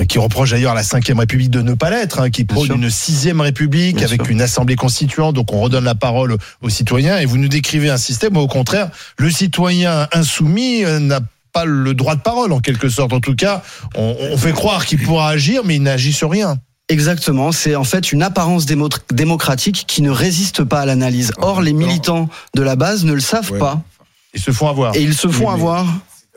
euh, 0.00 0.04
qui 0.04 0.18
reproche 0.18 0.50
d'ailleurs 0.50 0.72
à 0.72 0.74
la 0.74 0.82
Cinquième 0.82 1.20
République 1.20 1.50
de 1.50 1.62
ne 1.62 1.74
pas 1.74 1.90
l'être, 1.90 2.18
hein, 2.18 2.30
qui 2.30 2.44
prône 2.44 2.72
une 2.72 2.90
Sixième 2.90 3.40
République 3.40 3.98
Bien 3.98 4.06
avec 4.06 4.22
sûr. 4.22 4.32
une 4.32 4.42
assemblée 4.42 4.74
constituante, 4.74 5.36
donc 5.36 5.52
on 5.52 5.60
redonne 5.60 5.84
la 5.84 5.94
parole 5.94 6.36
aux, 6.62 6.68
citoyens, 6.68 7.18
et 7.18 7.26
vous 7.26 7.38
nous 7.38 7.48
décrivez 7.48 7.88
un 7.88 7.96
système 7.96 8.36
où, 8.36 8.40
au 8.40 8.48
contraire, 8.48 8.90
le 9.18 9.30
citoyen 9.30 10.08
insoumis 10.12 10.82
n'a 10.82 11.20
pas 11.20 11.26
le 11.64 11.94
droit 11.94 12.14
de 12.16 12.20
parole, 12.20 12.52
en 12.52 12.60
quelque 12.60 12.88
sorte. 12.88 13.12
En 13.12 13.20
tout 13.20 13.34
cas, 13.34 13.62
on, 13.96 14.16
on 14.32 14.36
fait 14.36 14.52
croire 14.52 14.86
qu'il 14.86 15.02
pourra 15.02 15.28
agir, 15.30 15.62
mais 15.64 15.76
il 15.76 15.82
n'agit 15.82 16.12
sur 16.12 16.30
rien. 16.30 16.58
Exactement, 16.88 17.52
c'est 17.52 17.76
en 17.76 17.84
fait 17.84 18.10
une 18.12 18.22
apparence 18.22 18.66
démo- 18.66 18.88
démocratique 19.12 19.84
qui 19.86 20.02
ne 20.02 20.10
résiste 20.10 20.64
pas 20.64 20.80
à 20.80 20.86
l'analyse. 20.86 21.32
Or, 21.38 21.62
les 21.62 21.72
militants 21.72 22.28
de 22.54 22.62
la 22.62 22.74
base 22.74 23.04
ne 23.04 23.12
le 23.12 23.20
savent 23.20 23.56
pas. 23.58 23.80
Ils 24.34 24.40
se 24.40 24.50
font 24.50 24.68
avoir. 24.68 24.96
Et 24.96 25.02
ils 25.02 25.14
se 25.14 25.28
font 25.28 25.50
avoir. 25.50 25.86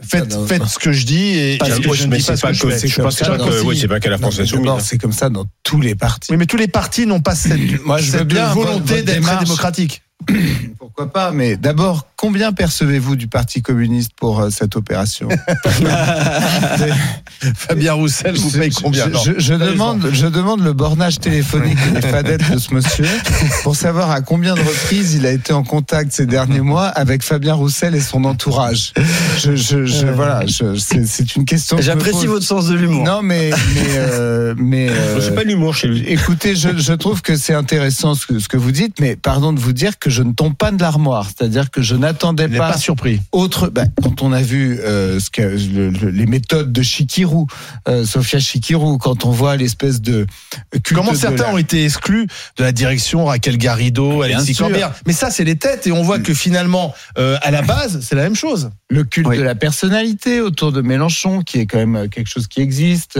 Faites, 0.01 0.35
faites 0.47 0.65
ce 0.65 0.79
que 0.79 0.91
je 0.91 1.05
dis 1.05 1.37
et 1.37 1.57
Parce 1.57 1.77
et 1.77 1.81
que 1.81 1.93
je 1.93 2.07
ne 2.07 2.15
dis 2.17 2.23
pas 2.23 2.35
ce 2.35 2.41
pas 2.41 2.47
que 2.49 2.53
je 2.55 2.67
fais. 2.67 2.87
Je 2.87 3.01
pense 3.01 3.15
ça 3.15 3.25
que 3.37 3.61
oui, 3.63 3.77
c'est 3.79 3.87
pas 3.87 3.99
qu'à 3.99 4.09
la 4.09 4.17
France 4.17 4.39
hein. 4.39 4.77
c'est 4.79 4.97
comme 4.97 5.11
ça 5.13 5.29
dans 5.29 5.45
tous 5.63 5.79
les 5.79 5.95
partis. 5.95 6.31
Oui, 6.31 6.37
mais 6.37 6.45
tous 6.47 6.57
les 6.57 6.67
partis 6.67 7.05
n'ont 7.05 7.21
pas 7.21 7.35
cette, 7.35 7.83
Moi, 7.85 7.99
je 7.99 8.11
veux 8.11 8.17
cette 8.19 8.27
bien 8.27 8.47
votre- 8.53 8.71
volonté 8.71 9.03
d'être 9.03 9.15
démarche. 9.21 9.43
démocratique. 9.45 10.01
Pourquoi 10.79 11.11
pas 11.11 11.31
Mais 11.31 11.57
d'abord, 11.57 12.07
combien 12.23 12.53
percevez-vous 12.53 13.17
du 13.17 13.27
Parti 13.27 13.61
communiste 13.61 14.11
pour 14.15 14.39
euh, 14.39 14.49
cette 14.49 14.77
opération 14.77 15.27
Fabien 17.57 17.93
Roussel 17.93 18.35
vous 18.37 18.49
paye 18.51 18.69
combien 18.71 19.05
je, 19.05 19.09
Non. 19.09 19.19
je- 19.25 19.39
je 19.39 19.53
Allez, 19.53 19.71
demande, 19.73 20.09
je 20.13 20.27
demande 20.27 20.63
le 20.63 20.71
bornage 20.71 21.19
téléphonique 21.19 21.77
et 21.91 21.95
les 21.95 22.01
fadettes 22.01 22.49
de 22.49 22.57
ce 22.57 22.73
monsieur 22.73 23.05
pour 23.63 23.75
savoir 23.75 24.09
à 24.11 24.21
combien 24.21 24.55
de 24.55 24.61
reprises 24.61 25.15
il 25.15 25.25
a 25.25 25.31
été 25.31 25.51
en 25.51 25.63
contact 25.63 26.13
ces 26.13 26.25
derniers 26.25 26.61
mois 26.61 26.85
avec 26.87 27.23
Fabien 27.23 27.55
Roussel 27.55 27.93
et 27.93 27.99
son 27.99 28.23
entourage. 28.23 28.93
Je, 29.37 29.57
je, 29.57 29.85
je- 29.85 30.07
voilà, 30.07 30.45
je- 30.45 30.77
c'est 30.77 31.05
c'est 31.05 31.35
une 31.35 31.43
question. 31.43 31.75
que 31.75 31.83
je 31.83 31.91
me 31.91 31.95
J'apprécie 31.95 32.19
pose. 32.21 32.27
votre 32.27 32.45
sens 32.45 32.67
de 32.67 32.75
l'humour. 32.75 33.03
Non, 33.03 33.21
mais 33.21 33.49
mais 33.75 33.81
euh, 33.97 34.55
mais 34.57 34.87
euh, 34.89 35.19
C'est 35.19 35.35
pas 35.35 35.43
l'humour 35.43 35.75
chez 35.75 35.89
lui. 35.89 36.05
Écoutez, 36.07 36.55
je, 36.55 36.69
je 36.77 36.93
trouve 36.93 37.21
que 37.21 37.35
c'est 37.35 37.53
intéressant 37.53 38.15
ce 38.15 38.25
que, 38.27 38.39
ce 38.39 38.47
que 38.47 38.55
vous 38.57 38.71
dites, 38.71 39.01
mais 39.01 39.17
pardon 39.17 39.51
de 39.51 39.59
vous 39.59 39.73
dire 39.73 39.99
que 39.99 40.09
je 40.09 40.23
ne 40.23 40.31
tombe 40.31 40.55
pas 40.55 40.71
de 40.71 40.81
l'armoire. 40.81 41.27
C'est-à-dire 41.27 41.69
que 41.69 41.81
je 41.81 41.95
n'attendais 41.95 42.12
N'est 42.47 42.57
pas, 42.57 42.71
pas 42.73 42.77
surpris. 42.77 43.21
autre. 43.31 43.69
bah, 43.69 43.83
quand 44.01 44.21
on 44.21 44.31
a 44.31 44.41
vu 44.41 44.79
euh, 44.79 45.19
ce 45.19 45.29
que, 45.29 45.41
le- 45.41 45.89
le- 45.89 46.09
les 46.09 46.25
méthodes 46.25 46.71
de 46.71 46.81
Chikirou, 46.81 47.47
euh, 47.87 48.05
Sofia 48.05 48.39
Chikirou, 48.39 48.97
quand 48.97 49.25
on 49.25 49.31
voit 49.31 49.55
l'espèce 49.57 50.01
de 50.01 50.25
culte 50.71 50.93
Comment 50.93 51.11
de 51.11 51.17
certains 51.17 51.45
la- 51.47 51.53
ont 51.53 51.57
été 51.57 51.83
exclus 51.85 52.27
de 52.57 52.63
la 52.63 52.71
direction 52.71 53.25
Raquel 53.25 53.57
Garrido, 53.57 54.17
Bien 54.23 54.37
Alexis. 54.37 54.55
Corbière 54.55 54.93
Mais 55.07 55.13
ça, 55.13 55.29
c'est 55.31 55.43
les 55.43 55.55
têtes 55.57 55.87
et 55.87 55.91
on 55.91 56.03
voit 56.03 56.19
que 56.19 56.33
finalement, 56.33 56.93
euh, 57.17 57.37
à 57.41 57.51
la 57.51 57.61
base, 57.61 57.99
c'est 58.01 58.15
la 58.15 58.23
même 58.23 58.35
chose. 58.35 58.69
le 58.89 59.03
culte 59.03 59.27
Oui. 59.27 59.37
de 59.37 59.41
la 59.43 59.55
personnalité 59.55 60.39
autour 60.41 60.71
de 60.71 60.81
Mélenchon, 60.81 61.41
qui 61.41 61.57
est 61.59 61.65
quand 61.65 61.79
même 61.79 62.09
quelque 62.09 62.27
chose 62.29 62.47
qui 62.47 62.61
existe. 62.61 63.19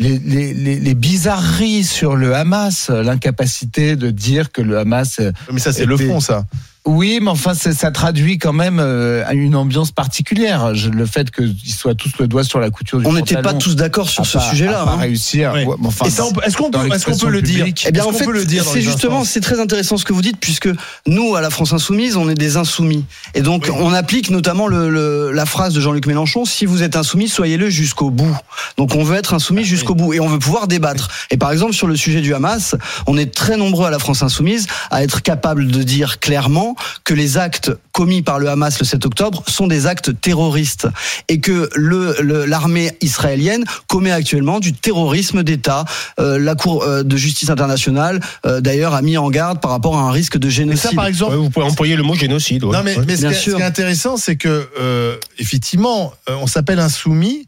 Les, 0.00 0.18
les, 0.18 0.52
les, 0.52 0.80
les 0.80 0.94
bizarreries 0.94 1.84
sur 1.84 2.16
le 2.16 2.34
Hamas, 2.34 2.90
l'incapacité 2.90 3.94
de 3.94 4.10
dire 4.10 4.50
que 4.50 4.60
le 4.60 4.76
Hamas 4.78 5.20
euh, 5.20 5.30
Mais 5.52 5.60
ça, 5.60 5.72
c'est 5.72 5.86
le 5.86 5.96
fond, 5.96 6.18
ça. 6.18 6.46
Oui, 6.86 7.18
mais 7.22 7.30
enfin, 7.30 7.54
ça 7.54 7.90
traduit 7.90 8.36
quand 8.36 8.52
même 8.52 8.78
euh, 8.78 9.24
une 9.32 9.56
ambiance 9.56 9.90
particulière. 9.90 10.74
Je- 10.74 10.90
le 10.90 11.06
fait 11.06 11.30
qu'ils 11.30 11.72
soient 11.72 11.94
tous 11.94 12.12
le 12.18 12.28
doigt 12.28 12.44
sur 12.44 12.60
la 12.60 12.68
couture 12.68 13.00
du 13.00 13.06
On 13.06 13.14
n'était 13.14 13.40
pas 13.40 13.54
tous 13.54 13.74
d'accord 13.74 14.10
sur 14.10 14.26
ce 14.26 14.38
sujet-là. 14.38 14.84
hein. 14.86 14.96
réussir. 14.98 15.52
Oui. 15.54 15.64
Ouais, 15.64 15.76
enfin, 15.82 16.04
est-ce 16.04 16.20
qu'on 16.20 16.32
peut, 16.32 16.42
est-ce 16.44 17.06
qu'on 17.06 17.16
peut 17.16 17.30
le 17.30 17.40
dire 17.40 17.64
Eh 17.86 17.90
bien, 17.90 18.04
en 18.04 18.12
fait, 18.12 18.26
peut 18.26 18.32
le 18.32 18.44
dire 18.44 18.64
dans 18.64 18.70
c'est 18.70 18.82
justement, 18.82 19.24
c'est 19.24 19.40
très 19.40 19.60
intéressant 19.60 19.96
ce 19.96 20.04
que 20.04 20.12
vous 20.12 20.20
dites, 20.20 20.36
puisque 20.38 20.68
nous, 21.06 21.34
à 21.36 21.40
la 21.40 21.48
France 21.48 21.72
Insoumise, 21.72 22.16
on 22.18 22.28
est 22.28 22.34
des 22.34 22.58
insoumis. 22.58 23.06
Et 23.34 23.40
donc, 23.40 23.64
Oui. 23.70 23.76
on 23.80 23.94
applique 23.94 24.28
notamment 24.30 24.66
le, 24.66 24.90
le- 24.90 25.32
la 25.32 25.46
phrase 25.46 25.72
de 25.72 25.80
Jean-Luc 25.80 26.06
Mélenchon, 26.06 26.44
si 26.44 26.66
vous 26.66 26.82
êtes 26.82 26.96
insoumis, 26.96 27.28
soyez-le 27.28 27.70
jusqu'au 27.70 28.10
bout. 28.10 28.36
Donc, 28.76 28.94
on 28.94 29.04
veut 29.04 29.16
être 29.16 29.32
insoumis 29.32 29.64
jusqu'au 29.64 29.94
bout. 29.94 30.12
Et 30.12 30.20
on 30.20 30.28
veut 30.28 30.38
pouvoir 30.38 30.68
débattre. 30.68 31.08
Et 31.30 31.38
par 31.38 31.50
exemple, 31.50 31.72
sur 31.72 31.86
le 31.86 31.96
sujet 31.96 32.20
du 32.20 32.34
Hamas, 32.34 32.76
on 33.06 33.16
est 33.16 33.34
très 33.34 33.56
nombreux 33.56 33.86
à 33.86 33.90
la 33.90 33.98
France 33.98 34.22
Insoumise 34.22 34.66
à 34.90 35.02
être 35.02 35.22
capable 35.22 35.68
de 35.70 35.82
dire 35.82 36.20
clairement 36.20 36.73
que 37.04 37.14
les 37.14 37.38
actes 37.38 37.70
commis 37.92 38.22
par 38.22 38.38
le 38.38 38.48
Hamas 38.48 38.78
le 38.80 38.84
7 38.86 39.06
octobre 39.06 39.42
sont 39.46 39.66
des 39.66 39.86
actes 39.86 40.20
terroristes. 40.20 40.88
Et 41.28 41.40
que 41.40 41.68
le, 41.74 42.16
le- 42.20 42.44
l'armée 42.44 42.92
israélienne 43.00 43.64
commet 43.86 44.10
actuellement 44.10 44.60
du 44.60 44.72
terrorisme 44.72 45.42
d'État. 45.42 45.84
Euh, 46.20 46.38
la 46.38 46.54
Cour 46.54 46.82
euh, 46.84 47.02
de 47.02 47.16
justice 47.16 47.50
internationale, 47.50 48.20
euh, 48.46 48.60
d'ailleurs, 48.60 48.94
a 48.94 49.02
mis 49.02 49.16
en 49.16 49.30
garde 49.30 49.60
par 49.60 49.70
rapport 49.70 49.96
à 49.96 50.02
un 50.02 50.10
risque 50.10 50.38
de 50.38 50.46
Mais 50.46 50.52
génocide. 50.52 50.90
ça, 50.90 50.94
par 50.94 51.06
exemple, 51.06 51.32
Ouais, 51.32 51.38
vous 51.38 51.50
pouvez 51.50 51.66
employer 51.66 51.96
le 51.96 52.02
mot 52.02 52.14
génocide. 52.14 52.64
ouais. 52.64 52.76
Non, 52.76 52.82
mais, 52.84 52.96
Ouais. 52.98 53.04
mais 53.06 53.16
ce, 53.16 53.20
Bien 53.22 53.30
qui 53.30 53.34
est, 53.34 53.38
ce 53.38 53.42
sûr. 53.44 53.56
qui 53.56 53.62
est 53.62 53.66
intéressant, 53.66 54.16
c'est 54.16 54.36
que, 54.36 54.68
euh, 54.80 55.16
effectivement, 55.38 56.12
euh, 56.28 56.34
on 56.40 56.46
s'appelle 56.46 56.78
insoumis, 56.80 57.46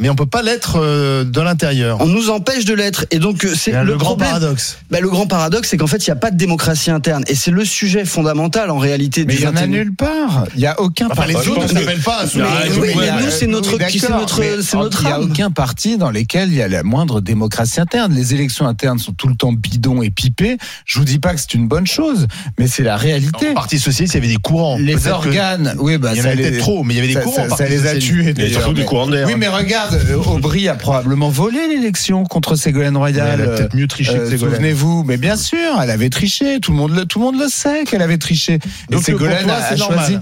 mais 0.00 0.08
on 0.08 0.14
peut 0.14 0.26
pas 0.26 0.42
l'être 0.42 0.76
euh, 0.80 1.24
de 1.24 1.40
l'intérieur. 1.40 1.98
On 2.00 2.06
nous 2.06 2.30
empêche 2.30 2.64
de 2.64 2.74
l'être. 2.74 3.06
Et 3.10 3.18
donc, 3.18 3.44
euh, 3.44 3.52
c'est 3.56 3.72
le, 3.72 3.82
le, 3.84 3.96
grand 3.96 4.10
problème. 4.10 4.28
paradoxe. 4.28 4.78
Bah, 4.90 5.00
le 5.00 5.08
grand 5.08 5.26
paradoxe, 5.26 5.68
c'est 5.68 5.76
qu'en 5.76 5.86
fait, 5.88 6.06
il 6.06 6.10
n'y 6.10 6.12
a 6.12 6.16
pas 6.16 6.30
de 6.30 6.36
démocratie 6.36 6.90
interne. 6.90 7.24
Et 7.26 7.34
c'est 7.34 7.50
le 7.50 7.64
sujet 7.64 8.04
fondamental, 8.04 8.70
en 8.70 8.78
réalité, 8.78 9.24
Mais 9.26 9.34
il 9.34 9.40
y 9.40 9.46
en 9.46 9.56
a 9.56 9.62
21e. 9.62 9.66
nulle 9.70 9.94
part. 9.94 10.44
Il 10.54 10.60
y 10.60 10.66
a 10.66 10.80
aucun 10.80 11.08
Enfin, 11.10 11.26
les 11.26 11.32
parti. 11.32 11.48
autres 11.48 11.62
ne 11.62 11.68
s'appellent 11.68 11.98
pas 12.00 12.24
oui, 12.34 12.90
mais 12.96 13.10
nous, 13.22 13.30
c'est 13.30 13.46
notre- 13.46 13.76
Oui, 13.76 13.98
c'est 13.98 14.08
notre- 14.10 14.40
c'est 14.62 14.76
notre 14.76 15.02
Il 15.02 15.06
n'y 15.06 15.12
a 15.12 15.20
aucun 15.20 15.50
parti 15.50 15.98
dans 15.98 16.10
lequel 16.10 16.48
il 16.50 16.54
y 16.56 16.62
a 16.62 16.68
la 16.68 16.82
moindre 16.82 17.20
démocratie 17.20 17.80
interne. 17.80 18.14
Les 18.14 18.34
élections 18.34 18.66
internes 18.68 18.98
sont 18.98 19.12
tout 19.12 19.28
le 19.28 19.34
temps 19.34 19.52
bidons 19.52 20.02
et 20.02 20.10
pipées. 20.10 20.58
Je 20.84 20.98
vous 20.98 21.04
dis 21.04 21.18
pas 21.18 21.34
que 21.34 21.40
c'est 21.40 21.54
une 21.54 21.66
bonne 21.66 21.86
chose, 21.86 22.26
mais 22.58 22.66
c'est 22.68 22.82
la 22.84 22.96
réalité. 22.96 23.50
Au 23.50 23.54
Parti 23.54 23.78
socialiste, 23.78 24.14
il 24.14 24.18
y 24.18 24.20
avait 24.24 24.32
des 24.34 24.40
courants. 24.40 24.78
Les 24.78 25.08
organes, 25.08 25.74
oui, 25.78 25.98
bah, 25.98 26.10
il 26.14 26.18
y 26.18 26.22
en 26.22 26.26
avait 26.26 26.58
trop, 26.58 26.84
mais 26.84 26.94
il 26.94 26.96
y 26.96 27.00
avait 27.00 27.08
des 27.08 27.14
ça, 27.14 27.20
courants. 27.22 27.42
ça- 27.42 27.56
Parti 27.56 27.64
les 27.68 27.86
a 27.86 27.96
tués. 27.96 28.34
Il 28.36 28.44
y 28.44 28.46
a 28.46 28.50
surtout 28.60 28.74
du 28.74 28.84
courant 28.84 29.08
d'air. 29.08 29.26
Oui, 29.26 29.34
mais 29.36 29.48
regarde, 29.48 29.87
euh, 29.92 30.16
Aubry 30.16 30.68
a 30.68 30.74
probablement 30.74 31.28
volé 31.30 31.58
l'élection 31.68 32.24
contre 32.24 32.56
Ségolène 32.56 32.92
Mais 32.92 32.98
Royal. 32.98 33.40
Elle 33.40 33.48
a 33.48 33.56
peut-être 33.56 33.74
mieux 33.76 33.86
triché 33.88 34.12
que 34.14 34.18
Euh, 34.18 34.30
Ségolène. 34.30 34.54
Souvenez-vous, 34.56 35.04
mais 35.04 35.16
bien 35.16 35.36
sûr, 35.36 35.58
elle 35.82 35.90
avait 35.90 36.10
triché. 36.10 36.60
Tout 36.60 36.72
le 36.72 36.78
monde 36.78 36.94
le, 36.96 37.04
tout 37.04 37.18
le 37.18 37.24
monde 37.26 37.38
le 37.40 37.48
sait 37.48 37.84
qu'elle 37.84 38.02
avait 38.02 38.18
triché. 38.18 38.58
Donc, 38.90 39.00
et 39.02 39.04
Ségolène 39.04 39.48
a, 39.50 39.56
a 39.68 39.76
choisi. 39.76 40.18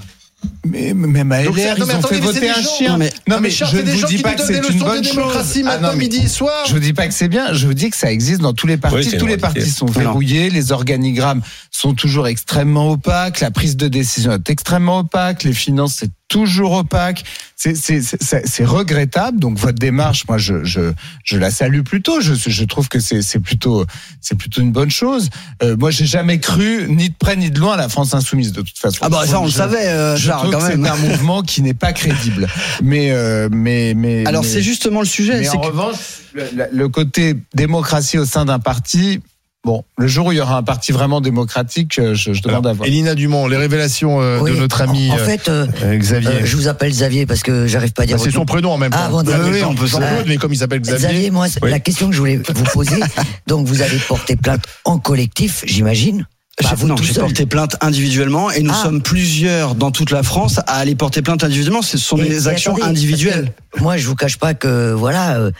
Mais 0.66 0.92
même 0.94 1.32
à 1.32 1.42
LR, 1.42 1.48
ils 1.56 1.80
non, 1.80 1.86
mais 1.86 1.94
ont 1.94 1.98
attendez, 1.98 2.14
fait 2.16 2.20
voter 2.20 2.50
un 2.50 2.54
gens- 2.60 2.76
chien. 2.76 2.92
Non, 2.92 2.98
mais- 2.98 3.12
non, 3.26 3.38
mais 3.40 3.50
je 3.50 3.64
ne 3.64 3.82
des 3.82 3.92
vous 3.92 3.98
gens 4.00 4.06
dis 4.06 4.16
qui 4.16 4.22
pas 4.22 4.32
que 4.34 4.38
donnent 4.38 4.46
c'est 4.46 4.52
des 4.52 4.58
une 4.58 4.64
leçons 4.74 4.78
de 4.78 4.84
bonne 4.90 5.02
chose. 5.04 5.16
démocratie 5.16 5.64
Ah, 5.66 5.78
non, 5.78 5.96
midi 5.96 6.20
et 6.24 6.28
soir. 6.28 6.64
Je 6.68 6.72
vous 6.74 6.78
dis 6.78 6.92
pas 6.92 7.08
que 7.08 7.14
c'est 7.14 7.28
bien, 7.28 7.52
je 7.54 7.66
vous 7.66 7.74
dis 7.74 7.88
que 7.90 7.96
ça 7.96 8.12
existe 8.12 8.42
dans 8.42 8.52
tous 8.52 8.66
les 8.66 8.76
partis. 8.76 8.96
Oui, 9.10 9.16
tous 9.18 9.26
les 9.26 9.38
partis 9.38 9.70
sont 9.70 9.86
verrouillés, 9.86 10.50
les 10.50 10.72
organigrammes 10.72 11.40
sont 11.70 11.94
toujours 11.94 12.28
extrêmement 12.28 12.90
opaques, 12.92 13.40
la 13.40 13.50
prise 13.50 13.76
de 13.76 13.88
décision 13.88 14.32
est 14.32 14.50
extrêmement 14.50 14.98
opaque, 15.00 15.42
les 15.42 15.54
finances 15.54 15.96
c'est 15.98 16.10
toujours 16.28 16.72
opaque. 16.72 17.24
C'est 17.56 18.64
regrettable. 18.64 19.38
Donc 19.40 19.58
votre 19.58 19.78
démarche, 19.78 20.24
moi 20.28 20.38
je 20.38 20.62
je, 20.64 20.92
je 21.24 21.38
la 21.38 21.50
salue 21.50 21.80
plutôt. 21.82 22.20
Je, 22.20 22.34
je 22.34 22.64
trouve 22.64 22.88
que 22.88 23.00
c'est 23.00 23.40
plutôt 23.40 23.84
c'est 24.20 24.36
plutôt 24.36 24.60
une 24.60 24.72
bonne 24.72 24.90
chose. 24.90 25.30
Euh, 25.62 25.76
moi 25.76 25.90
j'ai 25.90 26.06
jamais 26.06 26.38
cru 26.38 26.86
ni 26.88 27.08
de 27.10 27.14
près 27.18 27.34
ni 27.36 27.50
de 27.50 27.58
loin 27.58 27.74
à 27.74 27.76
la 27.78 27.88
France 27.88 28.14
insoumise 28.14 28.52
de 28.52 28.60
toute 28.60 28.78
façon. 28.78 28.98
Ah 29.00 29.08
bah 29.08 29.26
ça, 29.26 29.40
on 29.40 29.46
le 29.46 29.50
savait, 29.50 29.88
euh, 29.88 30.16
je 30.16 30.26
Charles, 30.26 30.50
trouve 30.50 30.52
quand 30.60 30.66
que 30.68 30.76
même. 30.76 30.84
C'est 30.84 30.90
un 30.90 31.08
mouvement 31.08 31.42
qui 31.42 31.62
n'est 31.62 31.74
pas 31.74 31.92
crédible. 31.92 32.46
Mais 32.82 33.10
euh, 33.10 33.48
mais 33.50 33.94
mais 33.96 34.26
Alors, 34.26 34.44
c'est 34.44 34.62
justement 34.62 35.00
le 35.00 35.06
sujet. 35.06 35.40
mais 35.40 35.48
en 35.48 35.58
que- 35.60 35.66
revanche, 35.66 35.96
le- 36.34 36.68
le 36.70 36.88
côté 36.88 37.34
démocratie 37.54 38.18
au 38.18 38.24
sein 38.26 38.44
d'un 38.44 38.58
parti, 38.58 39.20
bon, 39.66 39.84
le 39.98 40.06
jour 40.06 40.26
où 40.28 40.32
il 40.32 40.38
y 40.38 40.40
aura 40.40 40.56
un 40.56 40.62
parti 40.62 40.92
vraiment 40.92 41.20
démocratique, 41.20 41.98
euh, 41.98 42.14
je, 42.14 42.32
je 42.32 42.40
demande 42.40 42.66
à 42.66 42.72
voir. 42.72 42.86
Elina 42.88 43.14
Dumont, 43.14 43.46
les 43.48 43.56
révélations 43.58 44.22
euh, 44.22 44.38
Oui, 44.40 44.52
de 44.52 44.56
notre 44.56 44.80
ami 44.80 45.10
en, 45.10 45.14
en 45.14 45.18
euh, 45.18 45.24
fait, 45.24 45.48
euh, 45.48 45.66
Xavier. 45.96 46.28
euh, 46.30 46.40
je 46.46 46.56
vous 46.56 46.68
appelle 46.68 46.90
Xavier 46.92 47.26
parce 47.26 47.42
que 47.42 47.66
j'arrive 47.66 47.92
pas 47.92 48.04
à 48.04 48.06
dire. 48.06 48.16
Bah, 48.16 48.22
c'est 48.24 48.30
son 48.30 48.38
nom. 48.40 48.46
prénom 48.46 48.70
en 48.72 48.78
même 48.78 48.92
temps. 48.92 48.98
Ah, 49.02 49.08
bon. 49.10 49.22
Oui, 49.26 49.32
oui, 49.52 49.62
on 49.64 49.74
peut. 49.74 49.86
Jean-Claude, 49.86 50.24
mais 50.28 50.36
comme 50.36 50.52
il 50.52 50.56
s'appelle 50.56 50.80
Xavier. 50.80 51.08
Xavier, 51.08 51.30
moi, 51.30 51.46
Oui. 51.62 51.70
la 51.70 51.80
question 51.80 52.08
que 52.08 52.14
je 52.14 52.18
voulais 52.20 52.36
vous 52.36 52.64
poser, 52.72 52.96
donc 53.48 53.66
vous 53.66 53.82
avez 53.82 53.98
porté 53.98 54.36
plainte 54.36 54.62
en 54.84 54.98
collectif, 54.98 55.64
j'imagine. 55.66 56.26
Bah, 56.62 56.70
vous 56.76 56.86
non, 56.86 56.96
j'ai 56.96 57.12
porté 57.12 57.44
plainte 57.44 57.76
individuellement 57.82 58.50
et 58.50 58.62
nous 58.62 58.72
Ah. 58.72 58.82
sommes 58.84 59.02
plusieurs 59.02 59.74
dans 59.74 59.90
toute 59.90 60.10
la 60.10 60.22
France 60.22 60.58
à 60.66 60.76
aller 60.78 60.94
porter 60.94 61.20
plainte 61.20 61.44
individuellement. 61.44 61.82
Ce 61.82 61.98
sont 61.98 62.16
Et- 62.16 62.28
des 62.28 62.46
et 62.46 62.50
actions 62.50 62.74
attendez, 62.76 62.90
individuelles. 62.90 63.52
Moi, 63.80 63.98
je 63.98 64.06
vous 64.06 64.14
cache 64.14 64.38
pas 64.38 64.54
que 64.54 64.92
voilà, 64.92 65.36
euh, 65.38 65.50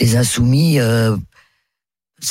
les 0.00 0.16
insoumis, 0.16 0.80
euh, 0.80 1.14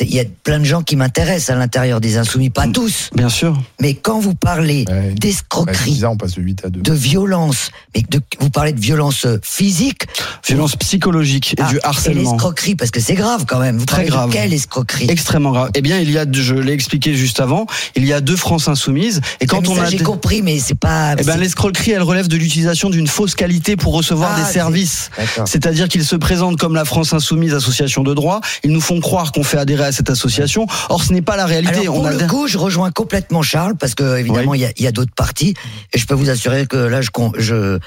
il 0.01 0.13
y 0.13 0.19
a 0.19 0.23
plein 0.43 0.59
de 0.59 0.63
gens 0.65 0.81
qui 0.83 0.95
m'intéressent 0.95 1.49
à 1.55 1.55
l'intérieur 1.59 1.99
des 2.01 2.17
insoumis, 2.17 2.49
pas 2.49 2.67
tous. 2.67 3.09
Bien 3.15 3.29
sûr. 3.29 3.59
Mais 3.81 3.93
quand 3.95 4.19
vous 4.19 4.35
parlez 4.35 4.85
Ouais. 4.89 5.13
D'escroquerie, 5.13 6.01
passe 6.19 6.35
de 6.35 6.41
8 6.41 6.65
à 6.65 6.69
2. 6.69 6.81
de 6.81 6.93
violence, 6.93 7.71
mais 7.95 8.03
de, 8.09 8.19
vous 8.39 8.49
parlez 8.49 8.71
de 8.73 8.79
violence 8.79 9.25
euh, 9.25 9.37
physique, 9.43 10.03
Violence 10.47 10.75
psychologique 10.75 11.53
et 11.57 11.61
ah, 11.61 11.69
du 11.69 11.77
et 11.77 11.79
harcèlement. 11.83 12.31
l'escroquerie, 12.31 12.75
parce 12.75 12.91
que 12.91 12.99
c'est 12.99 13.13
grave 13.15 13.45
quand 13.47 13.59
même. 13.59 13.77
Vous 13.77 13.85
Très 13.85 13.97
parlez 13.97 14.09
grave. 14.09 14.29
de 14.29 14.33
quelle 14.33 14.53
escroquerie? 14.53 15.07
Extrêmement 15.09 15.51
grave. 15.51 15.71
Eh 15.75 15.81
bien, 15.81 15.99
il 15.99 16.11
y 16.11 16.17
a, 16.17 16.25
je 16.31 16.55
l'ai 16.55 16.73
expliqué 16.73 17.13
juste 17.15 17.39
avant, 17.39 17.65
il 17.95 18.05
y 18.05 18.13
a 18.13 18.21
deux 18.21 18.35
France 18.35 18.67
insoumises. 18.67 19.21
Et 19.41 19.45
quand 19.45 19.61
Mais 19.61 19.69
on 19.69 19.75
ça, 19.75 19.83
a 19.83 19.89
j'ai 19.89 19.97
compris, 19.99 20.41
mais 20.41 20.59
c'est 20.59 20.75
pas. 20.75 21.15
Eh 21.17 21.23
ben, 21.23 21.37
l'escroquerie, 21.37 21.91
elle 21.91 22.03
relève 22.03 22.27
de 22.27 22.37
l'utilisation 22.37 22.89
d'une 22.89 23.07
fausse 23.07 23.35
qualité 23.35 23.75
pour 23.75 23.93
recevoir 23.93 24.35
Ah, 24.35 24.41
des 24.41 24.51
services. 24.51 25.09
C'est-à-dire 25.45 25.87
qu'ils 25.87 26.05
se 26.05 26.15
présentent 26.15 26.57
comme 26.57 26.75
la 26.75 26.85
France 26.85 27.13
insoumise 27.13 27.53
association 27.53 28.03
de 28.03 28.13
droit. 28.13 28.41
Ils 28.63 28.71
nous 28.71 28.81
font 28.81 28.99
croire 28.99 29.31
qu'on 29.31 29.43
fait 29.43 29.57
adhérer 29.57 29.78
à 29.85 29.91
cette 29.91 30.09
association. 30.09 30.67
Or, 30.89 31.03
ce 31.03 31.13
n'est 31.13 31.21
pas 31.21 31.37
la 31.37 31.45
réalité. 31.45 31.81
Alors, 31.81 31.95
pour 31.95 32.03
on 32.05 32.09
le 32.09 32.27
coup, 32.27 32.47
je 32.47 32.57
rejoins 32.57 32.91
complètement 32.91 33.41
Charles 33.41 33.75
parce 33.75 33.95
que 33.95 34.17
évidemment 34.17 34.53
il 34.53 34.61
y 34.61 34.87
a, 34.87 34.91
d'autres 34.91 35.13
partis 35.15 35.53
et 35.93 35.97
je 35.97 36.05
peux 36.05 36.15
vous 36.15 36.29
assurer 36.29 36.65
que 36.65 36.77
là 36.77 37.01
je 37.01 37.79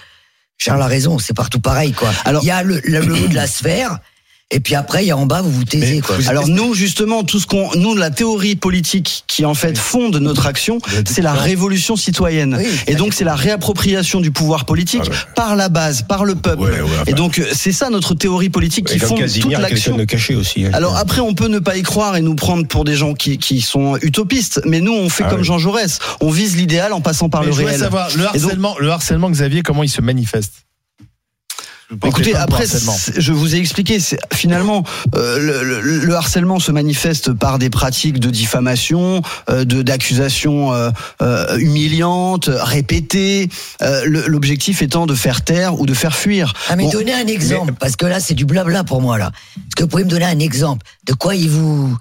Charles 0.59 0.82
a 0.82 0.86
raison, 0.86 1.18
c'est 1.18 1.34
partout 1.34 1.61
pareil 1.61 1.93
quoi. 1.93 2.11
Alors- 2.24 2.43
il 2.45 2.47
y 2.47 2.51
a 2.51 2.62
le, 2.62 2.80
le, 2.84 3.01
le 3.01 3.14
haut 3.14 3.28
de 3.28 3.34
la 3.34 3.47
sphère 3.49 3.99
et 4.53 4.61
puis 4.61 4.74
après 4.76 5.03
il 5.05 5.09
y 5.09 5.11
a 5.11 5.16
en 5.16 5.26
bas 5.26 5.40
vous 5.42 5.50
vous 5.50 5.64
taisez 5.64 6.00
quoi. 6.00 6.16
Alors 6.28 6.46
nous 6.46 6.74
justement 6.74 7.24
tout 7.24 7.40
ce 7.40 7.46
qu'on 7.46 7.70
nous 7.74 7.94
la 7.96 8.11
théorie 8.11 8.55
politique 8.55 9.24
qui 9.26 9.44
en 9.44 9.55
fait 9.55 9.76
fonde 9.76 10.16
notre 10.16 10.46
action 10.46 10.78
c'est 11.07 11.22
la 11.22 11.32
révolution 11.32 11.96
citoyenne 11.96 12.57
Oui, 12.59 12.66
et 12.86 12.94
donc 12.94 13.14
c'est 13.14 13.24
la 13.24 13.34
réappropriation 13.34 14.20
du 14.20 14.30
pouvoir 14.30 14.64
politique 14.64 15.11
par 15.34 15.57
la 15.57 15.68
base 15.68 16.03
par 16.03 16.24
le 16.24 16.34
peuple 16.34 16.62
Ouais, 16.62 16.70
ouais, 16.70 16.80
enfin. 16.82 17.05
et 17.07 17.12
donc 17.14 17.40
c'est 17.53 17.72
ça 17.72 17.90
notre 17.90 18.14
théorie 18.14 18.50
politique 18.50 18.86
qui 18.86 18.98
fonde 18.98 19.18
toute 19.26 19.53
l'action 19.53 19.96
de 19.96 20.05
caché 20.05 20.34
aussi. 20.34 20.66
hein. 20.66 20.70
alors 20.74 20.96
après, 20.96 21.20
on 21.20 21.34
peut 21.34 21.48
ne 21.48 21.59
pas 21.59 21.76
y 21.76 21.82
croire 21.82 22.16
et 22.16 22.20
nous 22.20 22.34
prendre 22.34 22.66
pour 22.66 22.84
des 22.84 22.94
gens 22.94 23.14
qui, 23.14 23.38
qui 23.38 23.61
sont 23.61 23.96
utopistes, 24.03 24.61
mais 24.66 24.80
nous, 24.80 24.92
on 24.92 25.09
fait 25.09 25.24
Ah 25.26 25.30
comme. 25.30 25.42
Jean 25.42 25.59
Jaurès. 25.59 25.98
On 26.20 26.30
vise 26.30 26.57
l'idéal 26.57 26.92
en 26.92 27.00
passant 27.00 27.28
par 27.28 27.40
Mais 27.40 27.46
le 27.48 27.53
je 27.53 27.62
réel. 27.62 27.80
savoir, 27.80 28.09
le 28.11 28.18
donc- 28.24 28.26
harcèlement, 28.34 28.76
le 28.78 28.90
harcèlement, 28.90 29.30
Xavier, 29.30 29.62
comment 29.62 29.82
il 29.82 29.88
se 29.88 30.00
manifeste? 30.00 30.53
Écoutez, 32.05 32.34
après, 32.34 32.64
je 33.16 33.32
vous 33.32 33.55
ai 33.55 33.59
expliqué. 33.59 33.99
Finalement, 34.32 34.84
euh, 35.14 35.38
le, 35.38 35.80
le- 35.80 35.99
le 36.05 36.14
harcèlement 36.14 36.59
se 36.59 36.72
manifeste 36.72 37.32
par 37.32 37.59
des 37.59 37.70
pratiques 37.70 38.18
de 38.20 38.30
diffamation, 38.30 39.22
euh, 39.51 39.64
de 39.64 39.82
d'accusations 39.82 40.72
euh, 40.72 40.90
euh, 41.20 41.57
humiliantes, 41.59 42.49
répétées. 42.53 43.49
euh, 43.82 44.03
L'objectif 44.07 44.82
étant 44.82 45.07
de 45.07 45.14
faire 45.14 45.43
taire 45.43 45.78
ou 45.80 45.86
de 45.86 45.95
faire 45.95 46.14
fuir. 46.14 46.55
Ah 46.68 46.76
mais 46.76 46.84
Bon, 46.84 46.90
donnez 46.90 47.12
un 47.14 47.26
exemple 47.26 47.72
parce 47.78 47.97
que 47.97 48.07
là 48.07 48.20
c'est 48.20 48.34
du 48.34 48.45
blabla 48.45 48.84
pour 48.84 49.01
moi 49.03 49.18
là. 49.18 49.30
Est-ce 49.57 49.76
que 49.76 49.82
vous 49.82 49.88
pouvez 49.88 50.05
me 50.05 50.11
donner 50.11 50.24
un 50.24 50.38
exemple 50.38 50.84
de 51.07 51.12
quoi 51.12 51.34
il 51.34 51.49
vous 51.51 51.97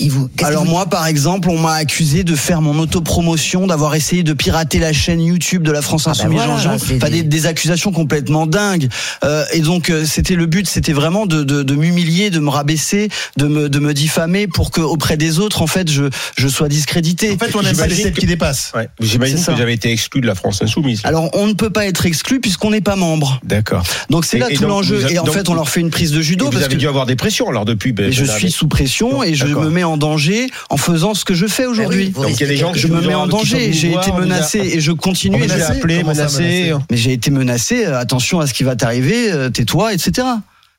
vous 0.00 0.28
Alors 0.42 0.64
moi, 0.64 0.86
par 0.86 1.06
exemple, 1.06 1.48
on 1.48 1.58
m'a 1.58 1.74
accusé 1.74 2.24
de 2.24 2.34
faire 2.34 2.60
mon 2.60 2.78
autopromotion, 2.80 3.66
d'avoir 3.66 3.94
essayé 3.94 4.22
de 4.22 4.32
pirater 4.32 4.78
la 4.78 4.92
chaîne 4.92 5.20
YouTube 5.20 5.62
de 5.62 5.70
la 5.70 5.80
France 5.82 6.04
Ah 6.06 6.12
ben 6.12 6.18
Insoumise 6.20 6.40
voilà, 6.42 6.78
c'est 6.78 6.96
Enfin, 6.96 7.08
des- 7.10 7.22
des, 7.22 7.28
des 7.28 7.46
accusations 7.46 7.92
complètement 7.92 8.46
dingues. 8.46 8.88
Euh, 9.22 9.44
et 9.52 9.60
donc, 9.60 9.90
euh, 9.90 10.04
c'était 10.04 10.34
le 10.34 10.46
but, 10.46 10.66
c'était 10.68 10.92
vraiment 10.92 11.26
de, 11.26 11.44
de, 11.44 11.62
de 11.62 11.74
m'humilier, 11.74 12.30
de 12.30 12.40
me 12.40 12.48
rabaisser, 12.50 13.10
de 13.36 13.46
me, 13.46 13.68
de 13.68 13.78
me 13.78 13.94
diffamer 13.94 14.48
pour 14.48 14.70
que 14.72 14.80
auprès 14.80 15.16
des 15.16 15.38
autres, 15.38 15.62
en 15.62 15.66
fait, 15.68 15.88
je, 15.90 16.04
je 16.36 16.48
sois 16.48 16.68
discrédité. 16.68 17.32
En 17.32 17.38
fait, 17.38 17.54
on 17.54 17.62
n'aime 17.62 17.76
pas 17.76 17.86
les 17.86 18.02
que- 18.02 18.08
qui 18.20 18.26
dépassent. 18.26 18.72
Ouais. 18.74 18.88
J'imagine 19.00 19.44
que 19.44 19.52
avez 19.52 19.72
été 19.74 19.92
exclu 19.92 20.20
de 20.20 20.26
la 20.26 20.34
France 20.34 20.62
insoumise. 20.62 21.02
Alors, 21.04 21.30
on 21.34 21.46
ne 21.46 21.52
peut 21.52 21.70
pas 21.70 21.86
être 21.86 22.06
exclu 22.06 22.40
puisqu'on 22.40 22.70
n'est 22.70 22.80
pas 22.80 22.96
membre. 22.96 23.40
D'accord. 23.44 23.84
Donc, 24.10 24.24
c'est 24.24 24.38
là 24.38 24.48
et 24.50 24.54
tout 24.54 24.64
l'enjeu. 24.64 25.06
Et 25.10 25.18
en 25.18 25.24
donc, 25.24 25.34
fait, 25.34 25.48
on 25.48 25.54
leur 25.54 25.68
fait 25.68 25.80
une 25.80 25.90
prise 25.90 26.10
de 26.12 26.18
Et 26.20 26.22
judo 26.22 26.46
vous 26.46 26.50
parce 26.52 26.64
avez 26.64 26.74
que 26.74 26.80
dû 26.80 26.88
avoir 26.88 27.06
des 27.06 27.14
pressions 27.16 27.48
alors 27.48 27.64
depuis. 27.64 27.92
ben, 27.92 28.06
et 28.06 28.12
je 28.12 28.24
suis 28.24 28.50
sous 28.50 28.66
pression 28.68 29.22
et 29.22 29.34
je 29.34 29.46
me 29.46 29.68
mets 29.70 29.81
en 29.84 29.96
danger 29.96 30.48
en 30.70 30.76
faisant 30.76 31.14
ce 31.14 31.24
que 31.24 31.34
je 31.34 31.46
fais 31.46 31.66
aujourd'hui. 31.66 32.10
Donc 32.10 32.28
il 32.30 32.40
y 32.40 32.44
a 32.44 32.46
des 32.46 32.56
gens 32.56 32.72
Je 32.74 32.86
qui 32.86 32.92
me 32.92 33.00
mets 33.00 33.14
en 33.14 33.26
danger, 33.26 33.72
j'ai 33.72 33.92
été 33.92 34.12
menacé 34.12 34.58
et 34.58 34.80
je 34.80 34.92
continue. 34.92 35.42
Et 35.44 35.48
je- 35.48 35.54
appelé, 35.62 36.02
menacé. 36.02 36.72
Mais 36.90 36.96
j'ai 36.96 37.12
été 37.12 37.30
menacé, 37.30 37.86
euh, 37.86 37.98
attention 37.98 38.40
à 38.40 38.46
ce 38.46 38.54
qui 38.54 38.62
va 38.64 38.76
t'arriver, 38.76 39.30
euh, 39.32 39.50
tais-toi, 39.50 39.92
etc. 39.92 40.26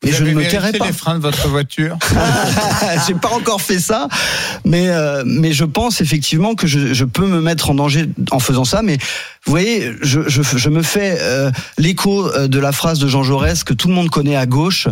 Mais 0.04 0.12
Vous 0.12 0.18
je 0.18 0.24
ne 0.26 0.34
me 0.34 0.46
tairai 0.50 0.74
pas. 0.74 0.86
les 0.88 0.92
freins 0.92 1.16
de 1.16 1.22
votre 1.22 1.48
voiture 1.48 1.98
J'ai 3.08 3.14
pas 3.14 3.30
encore 3.30 3.62
fait 3.62 3.80
ça, 3.80 4.10
mais 4.66 4.90
euh, 4.90 5.24
mais 5.26 5.54
je 5.54 5.64
pense 5.64 6.02
effectivement 6.02 6.56
que 6.56 6.68
je, 6.68 6.94
je 6.94 7.06
peux 7.06 7.26
me 7.26 7.40
mettre 7.40 7.70
en 7.70 7.74
danger 7.76 8.06
en 8.32 8.40
faisant 8.40 8.66
ça. 8.66 8.82
Mais 8.82 8.98
vous 9.46 9.50
voyez, 9.52 9.92
je, 10.02 10.20
je, 10.28 10.42
je 10.44 10.70
me 10.70 10.82
fais 10.84 11.18
euh, 11.22 11.52
l'écho 11.78 12.30
de 12.48 12.60
la 12.60 12.74
phrase 12.74 13.00
de 13.00 13.08
Jean 13.08 13.24
Jaurès 13.24 13.64
que 13.64 13.74
tout 13.74 13.88
le 13.88 13.94
monde 13.94 14.10
connaît 14.10 14.36
à 14.36 14.46
gauche. 14.46 14.88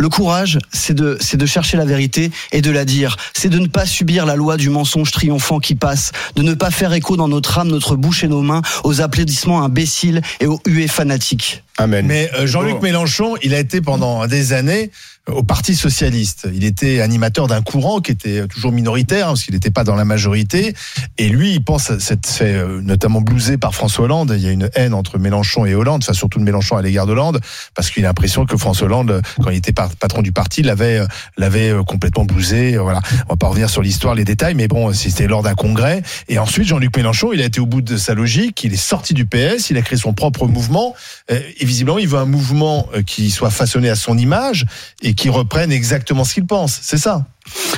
Le 0.00 0.08
courage, 0.08 0.58
c'est 0.72 0.94
de 0.94 1.18
c'est 1.20 1.36
de 1.36 1.44
chercher 1.44 1.76
la 1.76 1.84
vérité 1.84 2.30
et 2.52 2.62
de 2.62 2.70
la 2.70 2.86
dire. 2.86 3.18
C'est 3.34 3.50
de 3.50 3.58
ne 3.58 3.66
pas 3.66 3.84
subir 3.84 4.24
la 4.24 4.34
loi 4.34 4.56
du 4.56 4.70
mensonge 4.70 5.10
triomphant 5.10 5.58
qui 5.58 5.74
passe, 5.74 6.12
de 6.36 6.42
ne 6.42 6.54
pas 6.54 6.70
faire 6.70 6.94
écho 6.94 7.18
dans 7.18 7.28
notre 7.28 7.58
âme, 7.58 7.68
notre 7.68 7.96
bouche 7.96 8.24
et 8.24 8.28
nos 8.28 8.40
mains 8.40 8.62
aux 8.82 9.02
applaudissements 9.02 9.62
imbéciles 9.62 10.22
et 10.40 10.46
aux 10.46 10.58
huées 10.66 10.88
fanatiques. 10.88 11.64
Amen. 11.76 12.06
Mais 12.06 12.30
euh, 12.32 12.46
Jean-Luc 12.46 12.80
Mélenchon, 12.80 13.36
il 13.42 13.52
a 13.52 13.58
été 13.58 13.82
pendant 13.82 14.26
des 14.26 14.54
années 14.54 14.90
au 15.26 15.42
Parti 15.42 15.74
socialiste. 15.74 16.48
Il 16.52 16.64
était 16.64 17.00
animateur 17.00 17.46
d'un 17.46 17.62
courant 17.62 18.00
qui 18.00 18.12
était 18.12 18.46
toujours 18.46 18.72
minoritaire, 18.72 19.26
hein, 19.26 19.30
parce 19.30 19.44
qu'il 19.44 19.54
n'était 19.54 19.70
pas 19.70 19.84
dans 19.84 19.94
la 19.94 20.04
majorité. 20.04 20.74
Et 21.18 21.28
lui, 21.28 21.52
il 21.52 21.62
pense 21.62 21.92
fait 22.26 22.54
euh, 22.54 22.80
notamment 22.80 23.20
blouser 23.20 23.58
par 23.58 23.74
François 23.74 24.06
Hollande. 24.06 24.34
Il 24.36 24.42
y 24.42 24.48
a 24.48 24.50
une 24.50 24.70
haine 24.74 24.94
entre 24.94 25.18
Mélenchon 25.18 25.66
et 25.66 25.74
Hollande, 25.74 26.02
enfin 26.02 26.12
surtout 26.12 26.38
de 26.38 26.44
Mélenchon 26.44 26.76
à 26.76 26.82
l'égard 26.82 27.06
d'Hollande, 27.06 27.40
parce 27.74 27.90
qu'il 27.90 28.04
a 28.04 28.08
l'impression 28.08 28.46
que 28.46 28.56
François 28.56 28.86
Hollande, 28.86 29.22
quand 29.42 29.50
il 29.50 29.56
était 29.56 29.72
patron 29.72 30.22
du 30.22 30.32
parti, 30.32 30.62
l'avait 30.62 31.00
euh, 31.00 31.06
l'avait 31.36 31.70
euh, 31.70 31.82
complètement 31.82 32.24
blousé. 32.24 32.76
Voilà. 32.76 33.00
On 33.26 33.34
va 33.34 33.36
pas 33.36 33.48
revenir 33.48 33.70
sur 33.70 33.82
l'histoire, 33.82 34.14
les 34.14 34.24
détails, 34.24 34.54
mais 34.54 34.68
bon, 34.68 34.92
c'était 34.92 35.26
lors 35.26 35.42
d'un 35.42 35.54
congrès. 35.54 36.02
Et 36.28 36.38
ensuite, 36.38 36.66
Jean-Luc 36.66 36.96
Mélenchon, 36.96 37.32
il 37.32 37.42
a 37.42 37.44
été 37.44 37.60
au 37.60 37.66
bout 37.66 37.82
de 37.82 37.96
sa 37.96 38.14
logique. 38.14 38.64
Il 38.64 38.72
est 38.72 38.76
sorti 38.76 39.14
du 39.14 39.26
PS, 39.26 39.70
il 39.70 39.76
a 39.76 39.82
créé 39.82 39.98
son 39.98 40.12
propre 40.12 40.46
mouvement. 40.46 40.94
Et 41.28 41.64
visiblement, 41.64 41.98
il 41.98 42.08
veut 42.08 42.18
un 42.18 42.24
mouvement 42.24 42.88
qui 43.06 43.30
soit 43.30 43.50
façonné 43.50 43.88
à 43.88 43.94
son 43.94 44.16
image 44.18 44.66
qui 45.14 45.28
reprenne 45.28 45.72
exactement 45.72 46.24
ce 46.24 46.34
qu'il 46.34 46.46
pense. 46.46 46.78
C'est 46.82 46.98
ça. 46.98 47.26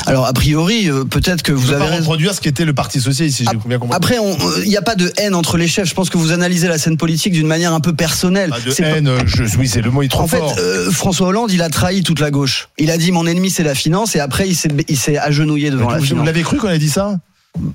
Alors 0.07 0.26
a 0.26 0.33
priori, 0.33 0.91
euh, 0.91 1.05
peut-être 1.05 1.43
que 1.43 1.53
Vous 1.53 1.68
vous 1.68 1.72
avez 1.72 1.87
pas 1.89 1.97
reproduire 1.97 2.35
ce 2.35 2.41
qu'était 2.41 2.64
le 2.64 2.74
Parti 2.74 3.01
socialiste, 3.01 3.39
si 3.39 3.45
j'ai 3.45 3.68
bien 3.68 3.78
compris. 3.78 3.97
Après, 3.97 4.16
il 4.64 4.68
n'y 4.68 4.76
a 4.76 4.83
pas 4.83 4.97
de 4.97 5.11
haine 5.16 5.35
entre 5.35 5.57
les 5.57 5.68
chefs. 5.68 5.89
Je 5.89 5.95
pense 5.95 6.11
que 6.11 6.18
vous 6.18 6.33
analysez 6.33 6.68
la 6.68 6.78
scène 6.78 6.97
politique 6.97 7.33
d'une 7.33 7.47
manière 7.47 7.72
un 7.72 7.80
peu 7.80 7.95
personnelle. 7.95 8.51
Pas 8.51 8.61
de 8.61 8.72
pas- 8.72 8.83
haine, 8.89 9.09
euh, 9.09 9.20
je, 9.24 9.45
oui, 9.59 9.68
c'est 9.68 9.80
le 9.80 9.91
mot 9.91 10.03
est 10.03 10.09
trop 10.09 10.22
En 10.22 10.26
fait, 10.26 10.43
euh, 10.59 10.91
François 10.91 11.28
Hollande, 11.28 11.53
il 11.53 11.62
a 11.62 11.70
trahi 11.70 12.03
toute 12.03 12.20
la 12.20 12.30
gauche. 12.30 12.68
Il 12.78 12.91
a 12.91 12.99
dit 12.99 13.12
mon 13.12 13.26
ennemi 13.26 13.51
c'est 13.51 13.62
la 13.62 13.74
finance 13.74 14.14
et 14.16 14.20
après 14.20 14.49
il 14.49 14.55
s'est 14.57 14.68
il 14.89 15.18
agenouillé 15.18 15.70
devant 15.70 15.89
la 15.89 15.97
vous, 15.97 16.01
vous 16.03 16.07
finance. 16.09 16.26
l'avez 16.26 16.43
cru 16.43 16.59
quand 16.59 16.68
il 16.68 16.74
a 16.74 16.78
dit 16.78 16.91
ça? 16.91 17.18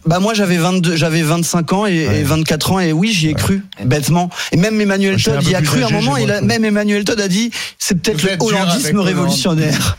Bah 0.07 0.19
moi 0.19 0.33
j'avais 0.33 0.57
22 0.57 0.95
j'avais 0.95 1.21
25 1.21 1.73
ans 1.73 1.85
et, 1.85 1.93
et 1.97 2.23
24 2.23 2.71
ans 2.71 2.79
et 2.79 2.91
oui, 2.91 3.11
j'y 3.13 3.29
ai 3.29 3.33
cru 3.35 3.63
bêtement. 3.85 4.29
Et 4.51 4.57
même 4.57 4.81
Emmanuel 4.81 5.21
Todd 5.21 5.43
y 5.43 5.53
a 5.53 5.61
cru 5.61 5.83
à 5.83 5.87
un 5.87 5.89
moment, 5.91 6.17
moins 6.17 6.41
même 6.41 6.65
Emmanuel 6.65 7.03
Todd 7.03 7.19
a 7.21 7.27
dit 7.27 7.51
c'est 7.77 8.01
peut-être 8.01 8.23
le 8.23 8.37
hollandisme 8.39 8.95
Hollande. 8.95 9.05
révolutionnaire. 9.05 9.97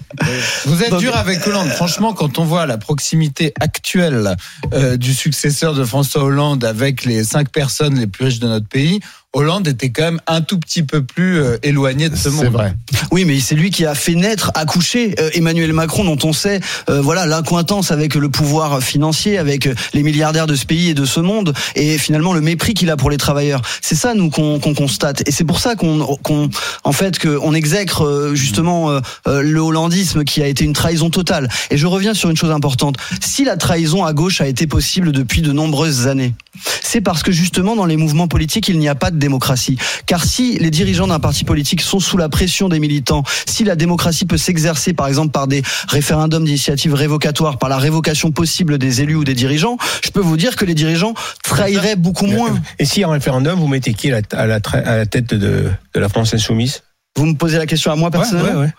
Vous 0.66 0.82
êtes 0.82 0.90
Donc- 0.90 1.00
dur 1.00 1.16
avec 1.16 1.46
Hollande. 1.46 1.68
Franchement, 1.68 2.12
quand 2.12 2.38
on 2.40 2.44
voit 2.44 2.66
la 2.66 2.76
proximité 2.76 3.54
actuelle 3.60 4.34
euh, 4.74 4.96
du 4.96 5.14
successeur 5.14 5.74
de 5.74 5.84
François 5.84 6.24
Hollande 6.24 6.64
avec 6.64 7.04
les 7.04 7.22
cinq 7.22 7.50
personnes 7.50 7.98
les 8.00 8.08
plus 8.08 8.24
riches 8.24 8.40
de 8.40 8.48
notre 8.48 8.66
pays, 8.66 8.98
Hollande 9.34 9.68
était 9.68 9.90
quand 9.90 10.04
même 10.04 10.20
un 10.26 10.40
tout 10.40 10.58
petit 10.58 10.82
peu 10.82 11.02
plus 11.02 11.40
euh, 11.40 11.58
éloigné 11.62 12.08
de 12.08 12.16
ce 12.16 12.30
monde. 12.30 12.44
C'est 12.44 12.50
vrai. 12.50 12.74
Oui, 13.10 13.24
mais 13.26 13.38
c'est 13.40 13.54
lui 13.54 13.70
qui 13.70 13.84
a 13.84 13.94
fait 13.94 14.14
naître, 14.14 14.50
accoucher 14.54 15.14
euh, 15.20 15.30
Emmanuel 15.34 15.72
Macron, 15.74 16.04
dont 16.04 16.18
on 16.26 16.32
sait, 16.32 16.60
euh, 16.88 17.02
voilà, 17.02 17.26
l'incointance 17.26 17.90
avec 17.90 18.14
le 18.14 18.30
pouvoir 18.30 18.82
financier, 18.82 19.36
avec 19.36 19.66
euh, 19.66 19.74
les 19.92 20.02
milliardaires 20.02 20.46
de 20.46 20.54
ce 20.54 20.64
pays 20.64 20.88
et 20.88 20.94
de 20.94 21.04
ce 21.04 21.20
monde, 21.20 21.52
et 21.74 21.98
finalement 21.98 22.32
le 22.32 22.40
mépris 22.40 22.72
qu'il 22.72 22.90
a 22.90 22.96
pour 22.96 23.10
les 23.10 23.18
travailleurs. 23.18 23.60
C'est 23.82 23.94
ça, 23.94 24.14
nous, 24.14 24.30
qu'on 24.30 24.58
constate, 24.60 25.26
et 25.28 25.30
c'est 25.30 25.44
pour 25.44 25.60
ça 25.60 25.74
qu'on, 25.74 26.16
qu'on, 26.22 26.48
en 26.84 26.92
fait, 26.92 27.18
qu'on 27.18 27.52
exècre 27.52 28.04
euh, 28.06 28.34
justement 28.34 28.90
euh, 28.90 29.00
euh, 29.26 29.42
le 29.42 29.60
hollandisme 29.60 30.24
qui 30.24 30.42
a 30.42 30.46
été 30.46 30.64
une 30.64 30.72
trahison 30.72 31.10
totale. 31.10 31.48
Et 31.70 31.76
je 31.76 31.86
reviens 31.86 32.14
sur 32.14 32.30
une 32.30 32.36
chose 32.36 32.50
importante. 32.50 32.96
Si 33.20 33.44
la 33.44 33.58
trahison 33.58 34.04
à 34.04 34.14
gauche 34.14 34.40
a 34.40 34.46
été 34.46 34.66
possible 34.66 35.12
depuis 35.12 35.42
de 35.42 35.52
nombreuses 35.52 36.06
années, 36.06 36.34
c'est 36.82 37.00
parce 37.00 37.22
que 37.22 37.30
justement 37.30 37.76
dans 37.76 37.84
les 37.84 37.96
mouvements 37.96 38.28
politiques, 38.28 38.68
il 38.68 38.78
n'y 38.78 38.88
a 38.88 38.94
pas 38.94 39.10
de 39.10 39.17
démocratie. 39.18 39.76
Car 40.06 40.24
si 40.24 40.58
les 40.58 40.70
dirigeants 40.70 41.06
d'un 41.06 41.18
parti 41.18 41.44
politique 41.44 41.80
sont 41.82 42.00
sous 42.00 42.16
la 42.16 42.28
pression 42.28 42.68
des 42.68 42.78
militants, 42.80 43.22
si 43.46 43.64
la 43.64 43.76
démocratie 43.76 44.24
peut 44.24 44.38
s'exercer 44.38 44.92
par 44.92 45.06
exemple 45.08 45.30
par 45.32 45.46
des 45.46 45.62
référendums 45.88 46.44
d'initiative 46.44 46.94
révocatoire, 46.94 47.58
par 47.58 47.68
la 47.68 47.78
révocation 47.78 48.30
possible 48.30 48.78
des 48.78 49.02
élus 49.02 49.16
ou 49.16 49.24
des 49.24 49.34
dirigeants, 49.34 49.76
je 50.04 50.10
peux 50.10 50.20
vous 50.20 50.36
dire 50.36 50.56
que 50.56 50.64
les 50.64 50.74
dirigeants 50.74 51.14
trahiraient 51.42 51.96
beaucoup 51.96 52.26
moins. 52.26 52.58
Et 52.78 52.84
si 52.84 53.04
en 53.04 53.10
référendum, 53.10 53.58
vous 53.58 53.68
mettez 53.68 53.94
qui 53.94 54.10
à 54.12 54.20
la, 54.20 54.40
à 54.40 54.46
la, 54.46 54.60
tra- 54.60 54.82
à 54.82 54.96
la 54.96 55.06
tête 55.06 55.34
de, 55.34 55.70
de 55.94 56.00
la 56.00 56.08
France 56.08 56.34
insoumise? 56.34 56.82
Vous 57.16 57.26
me 57.26 57.34
posez 57.34 57.58
la 57.58 57.66
question 57.66 57.90
à 57.90 57.96
moi 57.96 58.10
personnellement? 58.10 58.60
ouais, 58.60 58.66
ouais. 58.66 58.72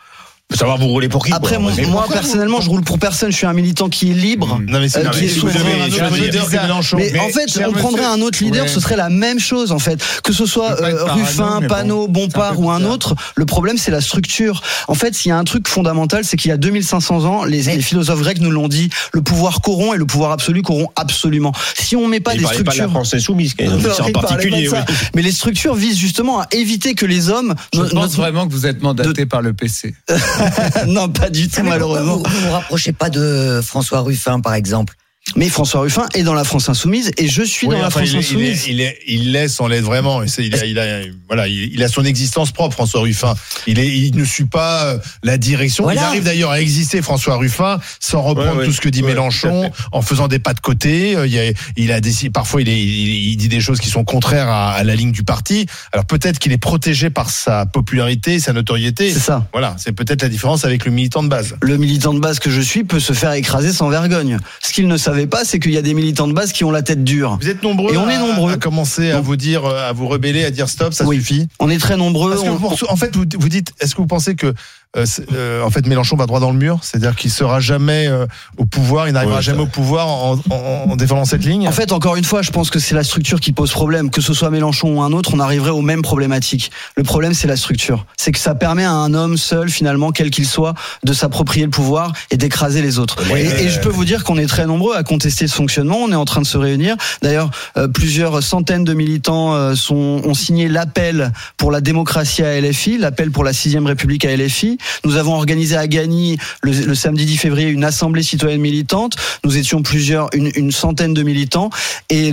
Faut 0.51 0.57
savoir 0.57 0.79
vous 0.79 0.87
rouler 0.87 1.09
pour 1.09 1.23
qui. 1.23 1.31
Après, 1.31 1.55
quoi. 1.57 1.59
moi, 1.65 1.71
Mais 1.77 1.83
moi, 1.85 2.01
pourquoi 2.01 2.15
personnellement, 2.21 2.59
je 2.59 2.69
roule 2.71 2.81
pour 2.81 2.97
personne. 2.97 3.31
Je 3.31 3.37
suis 3.37 3.45
un 3.45 3.53
militant 3.53 3.87
qui 3.87 4.09
est 4.09 4.13
libre, 4.15 4.59
Non, 4.67 4.79
mais 4.79 4.89
c'est 4.89 5.01
euh, 5.01 5.03
non, 5.03 5.11
qui 5.11 5.19
mais 5.19 5.25
est 5.27 5.29
souverain. 5.29 5.59
avez 5.59 5.73
un 5.79 5.85
autre 5.85 6.09
Mais- 6.11 6.19
leader 6.21 6.49
que 6.49 6.55
Mélenchon. 6.55 6.97
Mais, 6.97 7.09
Mais, 7.13 7.19
en 7.19 7.29
fait, 7.29 7.59
on 7.67 7.71
prendrait 7.71 8.01
monsieur- 8.01 8.13
un 8.13 8.21
autre 8.21 8.43
leader, 8.43 8.63
Ouais. 8.63 8.67
ce 8.67 8.79
serait 8.79 8.95
la 8.95 9.09
même 9.09 9.39
chose 9.39 9.71
en 9.71 9.77
fait. 9.77 10.03
Que 10.23 10.33
ce 10.33 10.47
soit 10.47 10.81
euh, 10.81 11.03
Ruffin, 11.05 11.61
Panot, 11.69 12.07
Bompard 12.07 12.59
ou 12.59 12.71
un 12.71 12.83
autre, 12.83 13.13
le 13.35 13.45
problème 13.45 13.77
c'est 13.77 13.91
la 13.91 14.01
structure. 14.01 14.63
En 14.87 14.95
fait, 14.95 15.13
s'il 15.13 15.29
y 15.29 15.31
a 15.31 15.37
un 15.37 15.43
truc 15.43 15.67
fondamental, 15.67 16.23
c'est 16.25 16.35
qu'il 16.35 16.49
y 16.49 16.51
a 16.51 16.57
2500 16.57 17.25
ans, 17.25 17.43
les, 17.43 17.61
les 17.61 17.81
philosophes 17.83 18.21
grecs 18.21 18.39
nous 18.41 18.49
l'ont 18.51 18.67
dit, 18.67 18.89
le 19.13 19.21
pouvoir 19.21 19.61
corrompt 19.61 19.93
et 19.93 19.97
le 19.99 20.07
pouvoir 20.07 20.31
absolu 20.31 20.63
corrompt 20.63 20.91
absolument. 20.95 21.51
Si 21.77 21.95
on 21.95 22.07
met 22.07 22.21
pas 22.21 22.33
des 22.35 22.41
parlait 22.41 22.57
pas 22.63 22.63
de 22.63 22.65
la 22.69 22.73
structures 22.87 22.89
France 22.91 23.13
est 23.13 23.19
Non, 23.67 23.77
en 24.07 24.11
particulier. 24.19 24.67
Mais 25.15 25.21
les 25.21 25.31
structures 25.31 25.75
visent 25.75 25.99
justement 25.99 26.39
à 26.39 26.47
éviter 26.53 26.95
que 26.95 27.05
les 27.05 27.29
hommes. 27.29 27.53
Je 27.71 27.81
pense 27.81 28.15
vraiment 28.15 28.47
que 28.47 28.51
vous 28.51 28.65
êtes 28.65 28.81
mandaté 28.81 29.27
par 29.27 29.43
le 29.43 29.53
PC. 29.53 29.93
non, 30.87 31.09
pas 31.09 31.29
du 31.29 31.47
tout, 31.47 31.63
malheureusement. 31.63 32.17
Vous 32.17 32.23
ne 32.23 32.45
vous 32.45 32.51
rapprochez 32.51 32.91
pas 32.91 33.09
de 33.09 33.61
François 33.63 34.01
Ruffin, 34.01 34.39
par 34.39 34.53
exemple. 34.53 34.95
Mais 35.36 35.47
François 35.49 35.82
Ruffin 35.82 36.05
est 36.15 36.23
dans 36.23 36.34
la 36.34 36.43
France 36.43 36.69
insoumise 36.69 37.11
et 37.17 37.27
je 37.27 37.43
suis 37.43 37.67
Oui, 37.67 37.75
dans 37.75 37.82
la 37.82 37.89
France 37.89 38.09
il, 38.11 38.15
est- 38.17 38.17
il, 38.17 38.17
est- 38.17 38.19
insoumise. 38.19 38.65
il, 38.67 38.82
est- 38.82 38.97
il 39.07 39.32
laisse 39.32 39.59
en 39.61 39.67
l'aide 39.67 39.84
vraiment. 39.84 40.23
Il 40.23 40.55
a, 40.55 40.65
il 40.65 40.80
a- 40.80 41.01
voilà, 41.27 41.47
il, 41.47 41.82
a 41.84 41.88
son 41.88 42.03
existence 42.03 42.51
propre, 42.51 42.73
François 42.73 43.01
Ruffin. 43.01 43.36
Il, 43.67 43.80
est, 43.80 43.88
il 43.88 44.15
ne 44.15 44.23
suit 44.25 44.45
pas 44.45 44.86
euh, 44.86 44.97
la 45.23 45.38
direction. 45.38 45.84
Voilà. 45.84 46.01
Il 46.01 46.03
arrive 46.05 46.23
d'ailleurs 46.23 46.51
à 46.51 46.59
exister, 46.61 47.01
François 47.01 47.36
Ruffin, 47.38 47.80
sans 47.99 48.21
reprendre 48.21 48.53
Ouais, 48.53 48.57
ouais. 48.59 48.65
tout 48.65 48.71
ce 48.73 48.82
que 48.82 48.89
dit 48.89 49.01
Ouais, 49.01 49.09
Mélenchon, 49.09 49.71
en 49.91 50.01
faisant 50.01 50.27
des 50.27 50.39
pas 50.39 50.53
de 50.53 50.59
côté. 50.59 51.15
Euh, 51.15 51.27
Il, 51.27 51.38
a, 51.38 51.43
il 51.77 51.91
a 51.91 52.01
décidé, 52.01 52.30
parfois, 52.32 52.61
il, 52.61 52.69
est- 52.69 52.82
il, 52.82 53.30
il 53.32 53.38
dit 53.38 53.47
des 53.49 53.61
choses 53.61 53.80
qui 53.80 53.89
sont 53.89 54.03
contraires 54.03 54.49
à, 54.49 54.71
à 54.71 54.84
la 54.84 54.95
ligne 54.95 55.11
du 55.11 55.23
parti. 55.23 55.67
Alors 55.91 56.05
peut-être 56.05 56.39
qu'il 56.39 56.51
est 56.51 56.57
protégé 56.57 57.09
par 57.09 57.30
sa 57.30 57.65
popularité, 57.65 58.39
sa 58.39 58.53
notoriété. 58.53 59.11
C'est 59.13 59.19
ça. 59.19 59.47
Voilà, 59.51 59.75
c'est 59.77 59.91
peut-être 59.91 60.21
la 60.23 60.30
différence 60.30 60.65
avec 60.65 60.86
le 60.86 60.91
militant 60.91 61.21
de 61.23 61.27
base. 61.30 61.55
Le 61.61 61.77
militant 61.77 62.13
de 62.13 62.19
base 62.19 62.39
que 62.39 62.49
je 62.49 62.61
suis 62.61 62.84
peut 62.84 62.99
se 62.99 63.13
faire 63.13 63.34
écraser 63.34 63.71
sans 63.71 63.89
vergogne. 63.89 64.38
Ce 64.61 64.73
qu'il 64.73 64.88
ne 64.88 64.97
savait 64.97 65.18
pas, 65.28 65.43
c'est 65.45 65.59
qu'il 65.59 65.72
y 65.72 65.78
a 65.78 65.82
des 65.82 65.93
militants 65.93 66.28
de 66.28 66.34
base 66.34 66.51
qui 66.51 66.63
ont 66.63 66.72
la 66.72 66.82
tête 66.82 67.03
dure. 67.03 67.38
Vous 67.41 67.49
êtes 67.49 67.63
nombreux, 67.63 67.93
Et 67.93 67.97
on 67.97 68.07
à, 68.07 68.11
est 68.13 68.17
nombreux. 68.20 68.53
à 68.53 68.57
commencer 68.57 69.11
à 69.11 69.22
vous 69.22 69.36
dire, 69.36 69.65
euh, 69.65 69.89
à 69.89 69.93
vous 69.93 70.07
rebeller, 70.07 70.43
à 70.45 70.51
dire 70.51 70.70
stop, 70.70 70.93
ça 70.93 71.05
Oui. 71.05 71.17
suffit. 71.17 71.47
On 71.59 71.70
est 71.70 71.78
très 71.80 71.97
nombreux. 71.97 72.32
Parce 72.32 72.43
que 72.43 72.49
on- 72.49 72.55
vous- 72.55 72.76
en 72.89 72.95
fait, 72.95 73.15
vous, 73.15 73.26
vous 73.39 73.49
dites, 73.49 73.72
est-ce 73.80 73.95
que 73.95 74.01
vous 74.01 74.07
pensez 74.07 74.36
que 74.36 74.53
euh, 74.97 75.05
euh, 75.33 75.61
en 75.63 75.69
fait 75.69 75.85
Mélenchon 75.85 76.15
va 76.15 76.25
droit 76.25 76.39
dans 76.39 76.51
le 76.51 76.57
mur, 76.57 76.79
c'est-à-dire 76.81 77.15
qu'il 77.15 77.29
sera 77.29 77.59
jamais 77.59 78.07
euh, 78.07 78.25
au 78.57 78.65
pouvoir, 78.65 79.07
il 79.07 79.13
n'arrivera 79.13 79.37
Ouais, 79.37 79.41
jamais 79.43 79.61
au 79.61 79.67
pouvoir 79.67 80.07
en, 80.07 80.39
en- 80.49 80.91
en 80.91 80.95
défendant 80.95 81.25
cette 81.25 81.45
ligne. 81.45 81.67
En 81.67 81.71
fait, 81.71 81.91
encore 81.91 82.15
une 82.15 82.23
fois, 82.23 82.41
je 82.41 82.49
pense 82.49 82.71
que 82.71 82.79
c'est 82.79 82.95
la 82.95 83.03
structure 83.03 83.39
qui 83.39 83.51
pose 83.51 83.71
problème. 83.71 84.09
Que 84.09 84.19
ce 84.21 84.33
soit 84.33 84.49
Mélenchon 84.49 84.95
ou 84.97 85.01
un 85.03 85.11
autre, 85.13 85.31
on 85.35 85.39
arriverait 85.39 85.69
aux 85.69 85.83
mêmes 85.83 86.01
problématiques. 86.01 86.71
Le 86.97 87.03
problème, 87.03 87.35
c'est 87.35 87.47
la 87.47 87.55
structure. 87.55 88.07
C'est 88.17 88.31
que 88.31 88.39
ça 88.39 88.55
permet 88.55 88.83
à 88.83 88.91
un 88.91 89.13
homme 89.13 89.37
seul, 89.37 89.69
finalement, 89.69 90.11
quel 90.11 90.31
qu'il 90.31 90.47
soit, 90.47 90.73
de 91.03 91.13
s'approprier 91.13 91.65
le 91.65 91.71
pouvoir 91.71 92.13
et 92.31 92.37
d'écraser 92.37 92.81
les 92.81 92.97
autres. 92.97 93.17
Ouais, 93.31 93.45
et, 93.63 93.69
je 93.69 93.79
peux 93.79 93.89
vous 93.89 94.05
dire 94.05 94.23
qu'on 94.23 94.39
est 94.39 94.47
très 94.47 94.65
nombreux 94.65 94.95
à 94.95 95.03
contester 95.03 95.47
ce 95.47 95.53
fonctionnement. 95.53 95.97
On 95.97 96.11
est 96.11 96.15
en 96.15 96.25
train 96.25 96.41
de 96.41 96.47
se 96.47 96.57
réunir. 96.57 96.95
D'ailleurs, 97.21 97.51
euh, 97.77 97.87
plusieurs 97.87 98.41
centaines 98.41 98.85
de 98.85 98.93
militants 98.95 99.53
euh, 99.53 99.75
sont, 99.75 100.21
ont 100.25 100.33
signé 100.33 100.67
l'appel 100.67 101.31
pour 101.57 101.69
la 101.71 101.79
démocratie 101.81 102.41
à 102.43 102.59
LFI, 102.59 102.97
l'appel 102.97 103.29
pour 103.29 103.43
la 103.43 103.53
sixième 103.53 103.85
République 103.85 104.25
à 104.25 104.35
LFI. 104.35 104.78
Nous 105.05 105.17
avons 105.17 105.34
organisé 105.36 105.75
à 105.77 105.88
Gagny 105.88 106.38
le, 106.61 106.71
le 106.71 106.95
samedi 106.95 107.25
10 107.25 107.38
février 107.38 107.69
une 107.69 107.84
assemblée 107.84 108.23
citoyenne 108.23 108.61
militante. 108.61 109.15
Nous 109.43 109.57
étions 109.57 109.82
plusieurs, 109.82 110.30
une, 110.34 110.51
une 110.55 110.71
centaine 110.71 111.13
de 111.13 111.23
militants, 111.23 111.69
et 112.09 112.32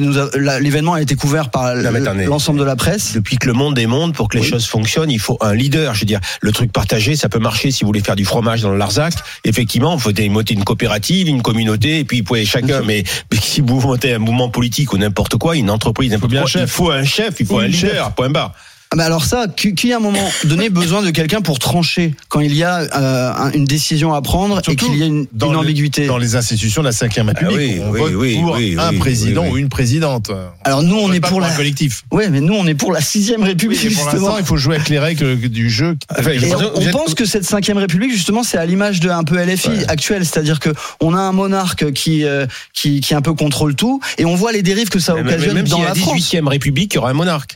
l'événement 0.61 0.95
a 0.95 1.03
été 1.03 1.15
couvert 1.15 1.51
par 1.51 1.75
l'ensemble 1.75 2.59
de 2.59 2.65
la 2.65 2.77
presse. 2.77 3.13
Depuis 3.15 3.37
que 3.39 3.47
le 3.47 3.53
monde 3.53 3.79
est 3.79 3.87
monde, 3.87 4.15
pour 4.15 4.29
que 4.29 4.37
les 4.37 4.43
Oui. 4.43 4.49
choses 4.49 4.67
fonctionnent, 4.67 5.11
il 5.11 5.21
faut 5.21 5.39
un 5.41 5.55
leader. 5.55 5.95
Je 5.95 6.01
veux 6.01 6.07
dire, 6.07 6.21
le 6.41 6.53
truc 6.53 6.73
partagé, 6.73 7.17
ça 7.17 7.29
peut 7.29 7.39
marcher 7.39 7.71
si 7.71 7.83
vous 7.85 7.89
voulez 7.89 8.01
faire 8.01 8.17
du 8.17 8.25
fromage 8.25 8.63
dans 8.63 8.71
le 8.71 8.79
Larzac. 8.79 9.15
Effectivement, 9.45 9.95
il 9.95 10.01
faut 10.01 10.13
des- 10.13 10.29
monter 10.29 10.55
une 10.55 10.65
coopérative, 10.65 11.29
une 11.29 11.43
communauté, 11.43 12.01
et 12.01 12.05
puis 12.05 12.19
vous 12.19 12.25
pouvez 12.25 12.45
chacun. 12.45 12.83
Mais, 12.83 13.05
mais 13.33 13.39
si 13.41 13.61
vous 13.61 13.81
montez 13.81 14.13
un 14.15 14.19
mouvement 14.19 14.49
politique 14.49 14.93
ou 14.93 14.99
n'importe 14.99 15.37
quoi, 15.37 15.57
une 15.57 15.71
entreprise, 15.71 16.11
n'importe 16.11 16.31
bien 16.33 16.41
un 16.41 16.45
quoi, 16.45 16.51
chef. 16.51 16.63
il 16.63 16.69
faut 16.69 16.91
un 16.91 17.05
chef, 17.05 17.35
il 17.41 17.47
faut 17.47 17.59
un 17.59 17.67
leader. 17.69 18.13
Point 18.15 18.31
barre. 18.31 18.53
Ah, 18.93 18.97
Mais 18.97 19.03
alors 19.03 19.25
ça, 19.25 19.47
qui, 19.49 19.93
à 19.93 19.97
un 19.97 20.01
moment 20.01 20.31
donné 20.45 20.71
besoin 20.71 21.03
de 21.03 21.11
quelqu'un 21.11 21.41
pour 21.41 21.59
trancher 21.59 22.15
quand 22.29 22.41
il 22.41 22.55
y 22.55 22.63
a 22.63 22.79
euh, 22.81 23.33
un- 23.37 23.51
une 23.53 23.65
décision 23.65 24.15
à 24.15 24.23
prendre 24.23 24.61
et 24.69 24.77
qu'il 24.77 24.97
y 24.97 25.03
a 25.03 25.07
une, 25.07 25.27
dans 25.33 25.47
une 25.49 25.53
le- 25.55 25.59
ambiguïté. 25.59 26.07
dans 26.07 26.19
les 26.19 26.37
institutions 26.37 26.83
de 26.83 26.87
la 26.87 26.93
5 26.93 27.13
République, 27.15 27.57
oui, 27.57 27.81
on 27.83 27.91
oui, 27.91 27.99
vote 28.01 28.13
oui, 28.15 28.35
pour 28.41 28.53
oui, 28.55 28.77
un 28.79 28.91
oui, 28.91 28.99
président 28.99 29.43
oui, 29.43 29.49
oui. 29.49 29.55
ou 29.55 29.59
une 29.59 29.69
présidente. 29.69 30.31
Alors 30.65 30.83
nous, 30.83 30.97
on 30.97 31.13
est 31.13 31.21
pour 31.21 31.41
la. 31.41 31.49
un 31.49 31.57
collectif. 31.57 32.05
Ouais, 32.13 32.29
mais 32.31 32.41
nous, 32.41 32.55
on 32.55 32.67
est 32.67 32.75
pour 32.75 32.93
la 32.93 33.01
sixième 33.01 33.43
République 33.43 33.81
Oui, 33.83 33.89
mais 33.91 33.95
pour 33.95 34.07
l'instant, 34.13 34.39
il 34.39 34.45
faut 34.45 34.57
jouer 34.57 34.77
avec 34.77 34.89
les 34.89 34.99
règles 34.99 35.37
du 35.39 35.69
jeu. 35.69 35.97
Enfin, 36.17 36.31
Et 36.31 36.39
je 36.39 36.47
pense- 36.47 36.63
on, 36.75 36.91
pense 36.91 37.15
que 37.15 37.25
cette 37.25 37.45
cinquième 37.45 37.79
République, 37.79 38.13
justement, 38.13 38.43
c'est 38.45 38.59
à 38.59 38.67
l'image 38.67 39.01
de 39.01 39.11
un 39.11 39.25
peu 39.25 39.37
LFI 39.39 39.69
Ouais. 39.69 39.87
actuelle, 39.89 40.25
c'est-à-dire 40.25 40.61
que 40.61 40.71
on 41.01 41.15
a 41.15 41.19
un 41.21 41.33
monarque 41.33 41.93
qui, 41.93 42.25
euh, 42.25 42.47
qui 42.73 43.01
qui 43.01 43.15
un 43.15 43.23
peu 43.23 43.35
contrôle 43.35 43.75
tout, 43.75 44.01
et 44.19 44.25
on 44.25 44.35
voit 44.37 44.53
les 44.53 44.63
dérives 44.63 44.89
que 44.91 44.99
ça 45.01 45.15
même, 45.15 45.27
occasionne 45.27 45.55
même 45.55 45.69
dans 45.69 45.79
a 45.81 45.83
la 45.83 45.89
la 45.89 45.95
France. 45.97 46.15
18e 46.17 46.47
République, 46.49 46.93
il 46.95 46.97
y 46.97 46.99
aura 46.99 47.11
un 47.11 47.15
monarque. 47.15 47.51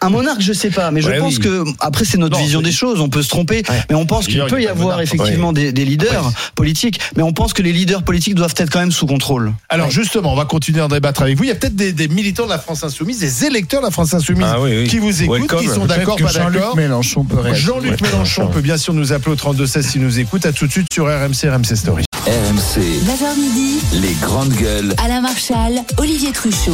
Un 0.00 0.10
monarque, 0.10 0.40
je 0.42 0.52
sais 0.52 0.65
pas, 0.70 0.90
mais 0.90 1.00
je 1.02 1.08
Ouais, 1.08 1.18
pense 1.18 1.34
oui. 1.36 1.40
que 1.40 1.64
après 1.80 2.04
c'est 2.04 2.18
notre 2.18 2.36
Non, 2.38 2.42
vision 2.44 2.60
des 2.62 2.72
choses, 2.72 3.00
on 3.00 3.08
peut 3.08 3.22
se 3.22 3.28
tromper, 3.28 3.62
Ouais. 3.68 3.82
mais 3.88 3.94
on 3.96 4.06
pense 4.06 4.26
qu'il 4.26 4.42
peut 4.46 4.62
y 4.62 4.66
avoir 4.68 5.00
effectivement 5.00 5.52
des, 5.52 5.72
des 5.72 5.84
leaders 5.84 6.30
politiques, 6.54 7.00
mais 7.16 7.22
on 7.22 7.32
pense 7.32 7.52
que 7.52 7.62
les 7.62 7.72
leaders 7.72 8.02
politiques 8.02 8.34
doivent 8.34 8.54
être 8.56 8.70
quand 8.70 8.80
même 8.80 8.92
sous 8.92 9.06
contrôle. 9.06 9.52
Alors 9.68 9.90
justement, 9.90 10.32
on 10.32 10.36
va 10.36 10.44
continuer 10.44 10.80
à 10.80 10.88
débattre 10.88 11.22
avec 11.22 11.36
vous. 11.36 11.44
Il 11.44 11.48
y 11.48 11.52
a 11.52 11.54
peut-être 11.54 11.76
des, 11.76 11.92
des 11.92 12.08
militants 12.08 12.44
de 12.44 12.50
la 12.50 12.58
France 12.58 12.84
Insoumise, 12.84 13.18
des 13.20 13.44
électeurs 13.44 13.80
de 13.80 13.86
la 13.86 13.90
France 13.90 14.14
Insoumise 14.14 14.46
Ah 14.48 14.60
oui, 14.60 14.70
oui. 14.82 14.88
qui 14.88 14.98
vous 14.98 15.22
écoutent, 15.22 15.38
Welcome. 15.38 15.60
qui 15.60 15.68
sont 15.68 15.86
d'accord, 15.86 16.16
pas 16.16 16.26
Jean-Luc 16.28 16.60
d'accord. 16.60 16.76
Mélenchon 16.76 17.24
peut 17.24 17.40
réagir. 17.40 17.66
Jean-Luc 17.74 17.92
Ouais, 18.00 18.08
Mélenchon 18.10 18.48
peut 18.48 18.60
bien 18.60 18.76
sûr 18.76 18.94
nous 18.94 19.12
appeler 19.12 19.32
au 19.32 19.36
3216 19.36 19.86
s'il 19.86 20.02
nous 20.02 20.18
écoute. 20.18 20.46
À 20.46 20.52
tout 20.52 20.66
de 20.66 20.72
suite 20.72 20.86
sur 20.92 21.04
RMC, 21.06 21.48
RMC 21.48 21.76
Story. 21.76 22.04
RMC, 22.26 22.80
9h 23.04 23.38
midi, 23.40 23.78
les 23.94 24.14
grandes 24.20 24.52
gueules. 24.54 24.94
Alain 25.04 25.20
Marchal, 25.20 25.82
Olivier 25.98 26.32
Truchot. 26.32 26.72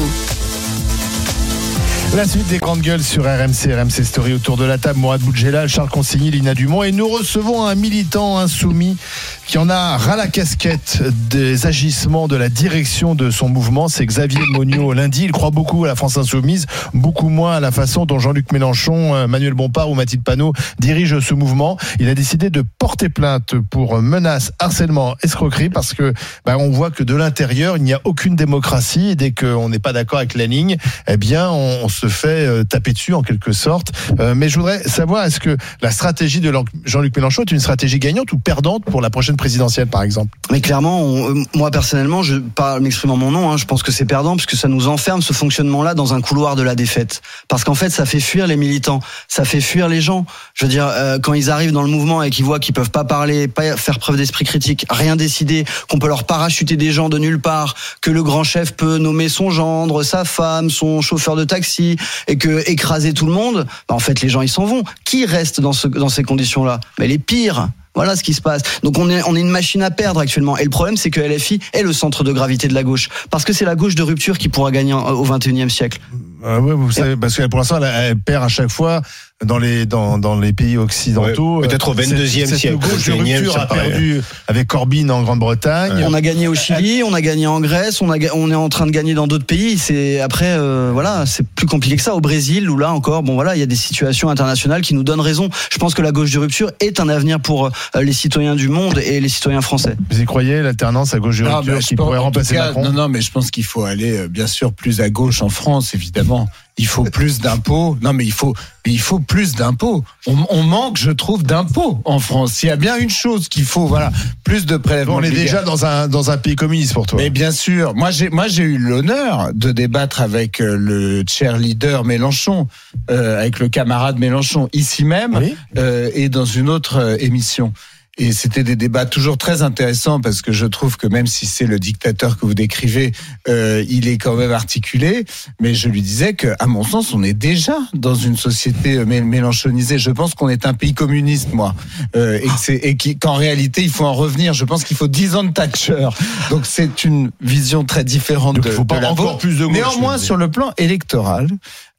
La 2.15 2.29
suite 2.29 2.47
des 2.49 2.59
grandes 2.59 2.83
gueules 2.83 3.03
sur 3.03 3.25
RMC, 3.25 3.73
RMC 3.75 4.05
Story 4.05 4.35
autour 4.35 4.59
de 4.59 4.67
la 4.67 4.77
table. 4.77 4.99
Mourad 4.99 5.23
Boudjela, 5.23 5.67
Charles 5.67 5.89
Consigny, 5.89 6.31
Lina 6.31 6.53
Dumont. 6.53 6.83
Et 6.83 6.93
nous 6.93 7.09
recevons 7.09 7.65
un 7.65 7.75
militant 7.75 8.39
insoumis 8.39 8.99
qui 9.47 9.57
en 9.57 9.71
a 9.71 9.97
ras 9.97 10.17
la 10.17 10.29
casquette 10.29 11.03
des 11.31 11.67
agissements 11.67 12.29
de 12.29 12.37
la 12.37 12.51
direction 12.51 13.15
de 13.15 13.31
son 13.31 13.49
mouvement. 13.49 13.89
C'est 13.89 14.05
Xavier 14.05 14.43
Monio 14.51 14.93
lundi. 14.93 15.25
Il 15.25 15.33
croit 15.33 15.51
beaucoup 15.51 15.85
à 15.85 15.89
la 15.89 15.95
France 15.95 16.19
insoumise, 16.19 16.67
beaucoup 16.93 17.31
moins 17.31 17.57
à 17.57 17.61
la 17.61 17.71
façon 17.71 18.05
dont 18.05 18.19
Jean-Luc 18.19 18.53
Mélenchon, 18.53 19.15
euh, 19.15 19.27
Manuel 19.27 19.55
Bompard 19.55 19.91
ou 19.91 19.95
Mathilde 19.95 20.23
Panot 20.23 20.53
dirigent 20.81 21.21
ce 21.23 21.33
mouvement. 21.33 21.79
Il 21.99 22.11
a 22.11 22.15
décidé 22.15 22.51
de 22.51 22.63
porter 22.79 23.09
plainte 23.09 23.55
pour 23.71 24.03
menaces, 24.03 24.53
harcèlement, 24.59 25.17
escroquerie 25.23 25.71
parce 25.71 25.95
que 25.95 26.13
bah, 26.45 26.59
on 26.59 26.69
voit 26.69 26.91
que 26.91 27.03
de 27.03 27.15
l'intérieur, 27.15 27.79
il 27.79 27.85
n'y 27.85 27.95
a 27.95 28.01
aucune 28.05 28.37
démocratie 28.37 29.09
et 29.09 29.17
dès 29.17 29.33
qu'on 29.33 29.71
n'est 29.71 29.79
pas 29.79 29.95
d'accord 29.95 30.19
avec 30.19 30.35
la 30.35 30.45
ligne, 30.47 30.77
eh 31.09 31.17
bien, 31.17 31.49
on, 31.49 31.85
on 31.85 31.89
se 31.89 32.02
fait 32.09 32.47
euh, 32.47 32.65
taper 32.65 32.93
dessus 32.93 33.15
en 33.15 33.23
quelque 33.23 33.53
sorte. 33.53 33.93
Euh, 34.21 34.35
mais 34.35 34.49
je 34.49 34.59
voudrais 34.59 34.83
savoir, 34.85 35.25
est-ce 35.25 35.41
que 35.41 35.57
la 35.81 35.91
stratégie 35.91 36.41
de 36.41 36.53
Jean-Luc 36.85 37.17
Mélenchon 37.17 37.43
est 37.43 37.53
une 37.53 37.61
stratégie 37.61 37.99
gagnante 37.99 38.33
ou 38.33 38.39
perdante 38.39 38.85
pour 38.85 39.01
la 39.01 39.11
prochaine 39.11 39.37
présidentielle, 39.37 39.89
par 39.89 40.03
exemple? 40.03 40.37
Mais 40.51 40.61
clairement, 40.61 41.29
euh, 41.29 41.43
moi 41.55 41.71
personnellement, 41.71 42.23
je 42.23 42.37
parle 42.37 42.83
m'exprime 42.83 43.11
en 43.11 43.17
mon 43.17 43.31
nom, 43.31 43.51
hein, 43.51 43.57
je 43.57 43.65
pense 43.65 43.83
que 43.83 43.93
c'est 43.93 44.05
perdant 44.05 44.37
parce 44.37 44.47
que 44.47 44.57
ça 44.57 44.69
nous 44.69 44.89
enferme 44.89 45.23
ce 45.23 45.33
fonctionnement-là 45.33 45.95
dans 45.95 46.15
un 46.15 46.21
couloir 46.21 46.57
de 46.57 46.63
la 46.63 46.75
défaite. 46.75 47.23
Parce 47.49 47.65
qu'en 47.65 47.75
fait, 47.75 47.91
ça 47.91 48.07
fait 48.07 48.21
fuir 48.21 48.47
les 48.47 48.57
militants, 48.57 49.01
ça 49.29 49.45
fait 49.45 49.61
fuir 49.61 49.89
les 49.89 50.01
gens. 50.01 50.27
Je 50.55 50.65
veux 50.65 50.71
dire, 50.71 50.91
quand 51.23 51.35
ils 51.35 51.51
arrivent 51.51 51.73
dans 51.73 51.83
le 51.83 51.89
mouvement 51.89 52.23
et 52.23 52.31
qu'ils 52.31 52.45
voient 52.45 52.59
qu'ils 52.59 52.75
peuvent 52.75 52.91
pas 52.91 53.05
parler, 53.05 53.49
pas 53.49 53.77
faire 53.77 53.99
preuve 53.99 54.17
d'esprit 54.17 54.45
critique, 54.45 54.87
rien 54.91 55.17
décider, 55.17 55.65
qu'on 55.89 55.99
peut 55.99 56.09
leur 56.09 56.25
parachuter 56.25 56.77
des 56.77 56.93
gens 56.93 57.09
de 57.09 57.19
nulle 57.19 57.41
part, 57.41 57.75
que 58.01 58.11
le 58.11 58.23
grand 58.23 58.45
chef 58.45 58.73
peut 58.73 58.99
nommer 58.99 59.29
son 59.29 59.51
gendre, 59.51 60.03
sa 60.03 60.25
femme, 60.25 60.71
son 60.71 61.01
chauffeur 61.01 61.37
de 61.37 61.45
taxi, 61.45 61.92
et 62.29 62.37
que 62.37 62.69
écraser 62.71 63.13
tout 63.13 63.27
le 63.27 63.33
monde, 63.33 63.67
bah, 63.89 63.95
en 63.95 63.99
fait, 63.99 64.21
les 64.21 64.29
gens 64.29 64.43
ils 64.43 64.49
s'en 64.49 64.65
vont. 64.65 64.85
Qui 65.05 65.27
reste 65.27 65.61
dans, 65.61 65.73
ce, 65.73 65.89
dans 65.89 66.09
ces 66.09 66.23
conditions-là? 66.23 66.81
Mais 66.99 67.09
les 67.09 67.19
pires. 67.19 67.69
Voilà 67.95 68.17
ce 68.17 68.23
qui 68.23 68.33
se 68.33 68.41
passe. 68.41 68.63
Donc 68.83 68.99
on 68.99 69.11
est 69.11 69.21
une 69.21 69.51
machine 69.51 69.83
à 69.83 69.91
perdre 69.91 70.21
actuellement. 70.21 70.57
Et 70.57 70.65
le 70.65 70.71
problème 70.71 70.97
c'est 70.97 71.11
que 71.11 71.21
LFI 71.21 71.61
est 71.75 71.83
le 71.83 71.93
centre 71.93 72.25
de 72.25 72.33
gravité 72.33 72.67
de 72.67 72.75
la 72.75 72.85
gauche 72.85 73.11
parce 73.31 73.45
que 73.45 73.53
c'est 73.53 73.67
la 73.67 73.75
gauche 73.75 73.95
de 73.95 74.03
rupture 74.03 74.39
qui 74.39 74.49
pourra 74.49 74.71
gagner 74.71 74.95
au 74.95 75.27
21e 75.27 75.69
siècle. 75.69 76.01
Euh, 76.45 76.59
ouais, 76.61 76.75
vous 76.75 76.91
savez, 76.91 77.17
parce 77.17 77.37
que 77.37 77.47
pour 77.47 77.59
l'instant, 77.59 77.79
elle 77.83 78.19
perd 78.19 78.45
à 78.45 78.49
chaque 78.49 78.71
fois 78.71 79.03
dans 79.45 79.59
les 79.59 79.87
dans, 79.87 80.19
dans 80.19 80.39
les 80.39 80.53
pays 80.53 80.77
occidentaux. 80.77 81.59
Ouais, 81.61 81.69
peut-être 81.69 81.89
au 81.89 81.95
Cette- 81.95 82.11
22e 82.15 82.47
cette 82.47 82.59
siècle, 82.59 82.77
gauche 82.77 83.05
de 83.07 83.13
21e, 83.13 83.37
rupture 83.39 83.61
a 83.61 83.67
perdu 83.67 84.21
avec 84.49 84.69
Corbyn 84.69 85.09
en 85.11 85.23
Grande-Bretagne. 85.23 86.05
On 86.07 86.15
a 86.15 86.21
gagné 86.21 86.49
au 86.49 86.55
Chili, 86.55 87.03
on 87.05 87.13
a 87.15 87.21
gagné 87.21 87.47
en 87.47 87.61
Grèce, 87.61 88.01
on 88.03 88.11
a 88.11 88.19
ga- 88.19 88.31
on 88.35 88.51
est 88.51 88.55
en 88.55 88.69
train 88.69 88.87
de 88.87 88.91
gagner 88.93 89.15
dans 89.15 89.27
d'autres 89.27 89.45
pays. 89.47 89.79
C'est 89.79 90.21
après 90.21 90.47
euh, 90.59 90.91
voilà, 90.93 91.25
c'est 91.27 91.47
plus 91.47 91.67
compliqué 91.67 91.97
que 91.97 92.03
ça 92.03 92.15
au 92.15 92.21
Brésil 92.21 92.69
où 92.71 92.77
là 92.77 92.93
encore 92.93 93.23
bon 93.23 93.35
voilà, 93.35 93.57
il 93.57 93.61
y 93.61 93.63
a 93.63 93.67
des 93.67 93.77
situations 93.77 94.29
internationales 94.31 94.83
qui 94.83 94.95
nous 94.95 95.05
donnent 95.05 95.21
raison. 95.21 95.49
Je 95.73 95.79
pense 95.79 95.95
que 95.95 96.03
la 96.03 96.13
gauche 96.13 96.31
de 96.31 96.39
rupture 96.39 96.71
est 96.81 97.01
un 97.01 97.09
avenir 97.09 97.41
pour 97.41 97.67
euh, 97.67 98.03
les 98.03 98.13
citoyens 98.13 98.55
du 98.57 98.69
monde 98.69 98.99
et 99.05 99.21
les 99.21 99.29
citoyens 99.29 99.61
français. 99.61 99.97
Vous 100.11 100.21
y 100.21 100.25
croyez, 100.25 100.63
l'alternance 100.63 101.15
à 101.15 101.19
gauche 101.19 101.39
de 101.39 101.45
Non, 101.45 101.57
rupture 101.59 101.81
je 101.81 101.87
qui 101.87 101.95
pense- 101.97 102.07
pourrait 102.07 102.19
remplacer 102.19 102.55
cas, 102.55 102.67
Macron? 102.67 102.85
Non, 102.85 102.93
non, 102.93 103.09
mais 103.09 103.21
je 103.21 103.31
pense 103.31 103.51
qu'il 103.51 103.65
faut 103.65 103.85
aller 103.85 104.17
euh, 104.19 104.29
bien 104.29 104.47
sûr 104.47 104.73
plus 104.73 105.01
à 105.01 105.11
gauche 105.11 105.43
en 105.43 105.49
France, 105.49 105.95
évidemment. 105.95 106.49
Il 106.79 106.87
faut 106.87 107.05
plus 107.05 107.39
d'impôts. 107.41 107.99
Non, 108.01 108.13
mais 108.13 108.25
il 108.25 108.33
faut, 108.33 108.55
il 108.87 108.99
faut 108.99 109.19
plus 109.19 109.55
d'impôts. 109.55 110.05
On, 110.27 110.37
on 110.49 110.63
manque, 110.63 110.97
je 110.97 111.11
trouve, 111.11 111.43
d'impôts 111.43 112.01
en 112.05 112.19
France. 112.19 112.63
Il 112.63 112.67
y 112.67 112.71
a 112.71 112.77
bien 112.77 112.97
une 112.97 113.11
chose 113.11 113.49
qu'il 113.49 113.65
faut, 113.65 113.87
voilà, 113.87 114.11
plus 114.43 114.65
de 114.65 114.77
prélèvements. 114.77 115.17
On 115.17 115.23
est 115.23 115.31
déjà 115.31 115.63
dans 115.63 115.85
un, 115.85 116.09
dans 116.09 116.31
un 116.31 116.39
pays 116.39 116.57
communiste 116.57 116.95
pour 116.95 117.07
toi. 117.07 117.19
Mais 117.21 117.31
bien 117.31 117.51
sûr, 117.51 117.95
moi 117.95 118.11
j'ai 118.11 118.31
moi 118.31 118.49
j'ai 118.49 118.63
eu 118.65 118.79
l'honneur 118.79 119.51
de 119.55 119.71
débattre 119.71 120.23
avec 120.23 120.61
euh, 120.61 120.77
le 120.77 121.25
cheerleader 121.29 122.05
Mélenchon, 122.05 122.69
euh, 123.11 123.39
avec 123.41 123.59
le 123.59 123.69
camarade 123.69 124.19
Mélenchon 124.19 124.69
ici 124.73 125.05
même 125.05 125.41
euh, 125.77 126.11
et 126.15 126.29
dans 126.29 126.45
une 126.45 126.69
autre 126.69 127.17
émission. 127.21 127.73
Et 128.19 128.33
c'était 128.33 128.63
des 128.63 128.77
débats 128.77 129.07
toujours 129.07 129.39
très 129.39 129.63
intéressants 129.63 130.21
parce 130.21 130.43
que 130.43 130.53
je 130.53 130.67
trouve 130.67 130.99
que 130.99 131.07
même 131.07 131.27
si 131.27 131.47
c'est 131.47 131.65
le 131.65 131.79
dictateur 131.79 132.39
que 132.39 132.45
vous 132.45 132.53
décrivez, 132.53 133.13
euh, 133.49 133.83
il 133.89 134.07
est 134.07 134.19
quand 134.19 134.35
même 134.37 134.53
articulé. 134.53 135.25
Mais 135.63 135.75
je 135.75 135.89
lui 135.89 136.03
disais 136.03 136.35
que, 136.35 136.49
à 136.59 136.67
mon 136.67 136.85
sens, 136.85 137.15
on 137.15 137.23
est 137.23 137.33
déjà 137.33 137.79
dans 137.95 138.15
une 138.15 138.37
société 138.37 138.97
euh, 138.99 139.07
mé- 139.07 139.23
mélenchonisée. 139.25 139.99
Je 139.99 140.11
pense 140.11 140.35
qu'on 140.35 140.51
est 140.51 140.67
un 140.67 140.75
pays 140.75 140.93
communiste, 140.93 141.55
moi, 141.55 141.75
euh, 142.15 142.39
et 142.69 142.97
qu'en 143.17 143.33
réalité 143.35 143.83
il 143.83 143.89
faut 143.91 144.05
en 144.05 144.13
revenir. 144.13 144.53
Je 144.53 144.67
pense 144.67 144.85
qu'il 144.85 144.97
faut 144.97 145.09
10 145.09 145.35
ans 145.37 145.45
de 145.45 145.53
Thatcher. 145.53 146.09
Donc 146.51 146.67
c'est 146.67 147.05
une 147.05 147.31
vision 147.41 147.85
très 147.85 148.05
différente 148.05 148.57
Donc, 148.57 148.65
de, 148.65 148.71
il 148.71 148.75
faut 148.75 148.85
pas 148.85 148.99
de 148.99 149.03
la 149.05 149.13
encore 149.13 149.39
plus 149.39 149.57
de 149.59 149.65
gauche, 149.65 149.75
Néanmoins, 149.75 150.19
sur 150.19 150.37
le 150.37 150.51
plan 150.51 150.73
électoral, 150.77 151.49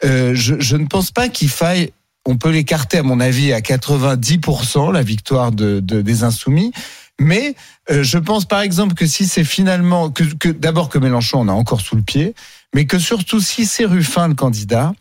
euh, 0.05 0.33
je, 0.35 0.59
je 0.59 0.75
ne 0.77 0.85
pense 0.85 1.09
pas 1.09 1.27
qu'il 1.27 1.49
faille. 1.49 1.89
On 2.25 2.37
peut 2.37 2.51
l'écarter, 2.51 2.99
à 2.99 3.03
mon 3.03 3.19
avis, 3.19 3.51
à 3.53 3.59
90% 3.59 4.91
la 4.91 5.01
victoire 5.03 5.51
de, 5.51 5.79
de- 5.79 6.01
des 6.01 6.23
insoumis. 6.23 6.71
Mais 7.19 7.55
euh, 7.91 8.01
je 8.03 8.17
pense, 8.17 8.45
par 8.45 8.61
exemple, 8.61 8.93
que 8.95 9.05
si 9.05 9.27
c'est 9.27 9.43
finalement 9.43 10.09
que, 10.09 10.23
que 10.23 10.49
d'abord 10.49 10.89
que 10.89 10.97
Mélenchon 10.97 11.41
on 11.41 11.47
a 11.47 11.51
encore 11.53 11.81
sous 11.81 11.95
le 11.95 12.01
pied, 12.01 12.33
mais 12.73 12.85
que 12.85 12.97
surtout 12.97 13.39
si 13.39 13.65
c'est 13.65 13.85
Ruffin 13.85 14.27
le 14.29 14.33
candidat, 14.35 14.93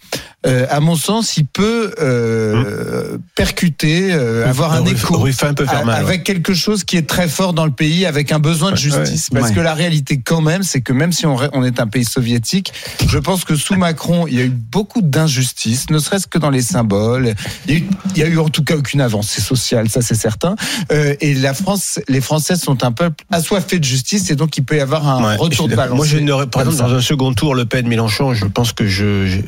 euh, 0.46 0.66
à 0.70 0.80
mon 0.80 0.96
sens, 0.96 1.36
il 1.36 1.46
peut 1.46 1.94
euh, 2.00 3.16
percuter, 3.34 4.12
euh, 4.12 4.48
avoir 4.48 4.72
un 4.72 4.84
écho 4.84 5.16
Ruffin 5.18 5.54
peut 5.54 5.66
faire 5.66 5.80
a- 5.80 5.84
mal, 5.84 6.02
ouais. 6.02 6.08
avec 6.08 6.24
quelque 6.24 6.54
chose 6.54 6.84
qui 6.84 6.96
est 6.96 7.08
très 7.08 7.28
fort 7.28 7.52
dans 7.52 7.64
le 7.64 7.70
pays, 7.72 8.06
avec 8.06 8.32
un 8.32 8.38
besoin 8.38 8.70
de 8.72 8.76
justice. 8.76 9.28
ouais. 9.32 9.38
Parce 9.40 9.50
Ouais. 9.50 9.56
que 9.56 9.60
la 9.60 9.74
réalité, 9.74 10.20
quand 10.24 10.40
même, 10.40 10.62
c'est 10.62 10.80
que 10.80 10.92
même 10.92 11.12
si 11.12 11.26
on, 11.26 11.64
est 11.64 11.80
un 11.80 11.86
pays 11.86 12.04
soviétique, 12.04 12.72
je 13.08 13.18
pense 13.18 13.44
que 13.44 13.54
sous 13.56 13.76
Macron, 13.76 14.26
il 14.26 14.34
y 14.34 14.40
a 14.40 14.44
eu 14.44 14.48
beaucoup 14.50 15.00
d'injustices, 15.02 15.90
ne 15.90 15.98
serait-ce 15.98 16.26
que 16.26 16.38
dans 16.38 16.50
les 16.50 16.62
symboles. 16.62 17.34
Il 17.66 17.72
y, 17.72 17.76
a 17.76 17.78
eu, 17.80 17.84
il 18.14 18.18
y 18.18 18.22
a 18.24 18.26
eu 18.28 18.38
en 18.38 18.48
tout 18.48 18.64
cas 18.64 18.76
aucune 18.76 19.00
avancée 19.00 19.40
sociale, 19.40 19.88
ça 19.88 20.02
c'est 20.02 20.14
certain. 20.14 20.56
Euh, 20.90 21.14
et 21.20 21.34
la 21.34 21.54
France, 21.54 22.00
les 22.08 22.20
Français 22.20 22.56
sont 22.56 22.84
un 22.84 22.92
peuple 22.92 23.24
assoiffé 23.30 23.78
de 23.78 23.84
justice, 23.84 24.30
et 24.30 24.34
donc 24.36 24.56
il 24.56 24.64
peut 24.64 24.76
y 24.76 24.80
avoir 24.80 25.06
un 25.08 25.22
Ouais, 25.24 25.36
retour 25.36 25.68
de 25.68 25.76
balance. 25.76 25.96
Moi, 25.96 26.06
je 26.06 26.18
n'aurais, 26.18 26.46
ça. 26.52 26.64
dans 26.64 26.94
un 26.94 27.00
second 27.00 27.32
tour, 27.32 27.54
Le 27.54 27.64
Pen, 27.64 27.86
Mélenchon, 27.86 28.34
je 28.34 28.46
pense 28.46 28.72
que 28.72 28.86
je, 28.86 29.26
je, 29.26 29.38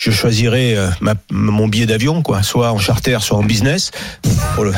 je 0.00 0.10
choisirais 0.10 0.74
euh, 0.76 0.88
ma, 1.02 1.14
mon 1.30 1.68
billet 1.68 1.84
d'avion, 1.84 2.22
quoi, 2.22 2.42
soit 2.42 2.72
en 2.72 2.78
charter, 2.78 3.18
soit 3.20 3.36
en 3.36 3.42
business. 3.42 3.90
Pour 4.54 4.64
le... 4.64 4.72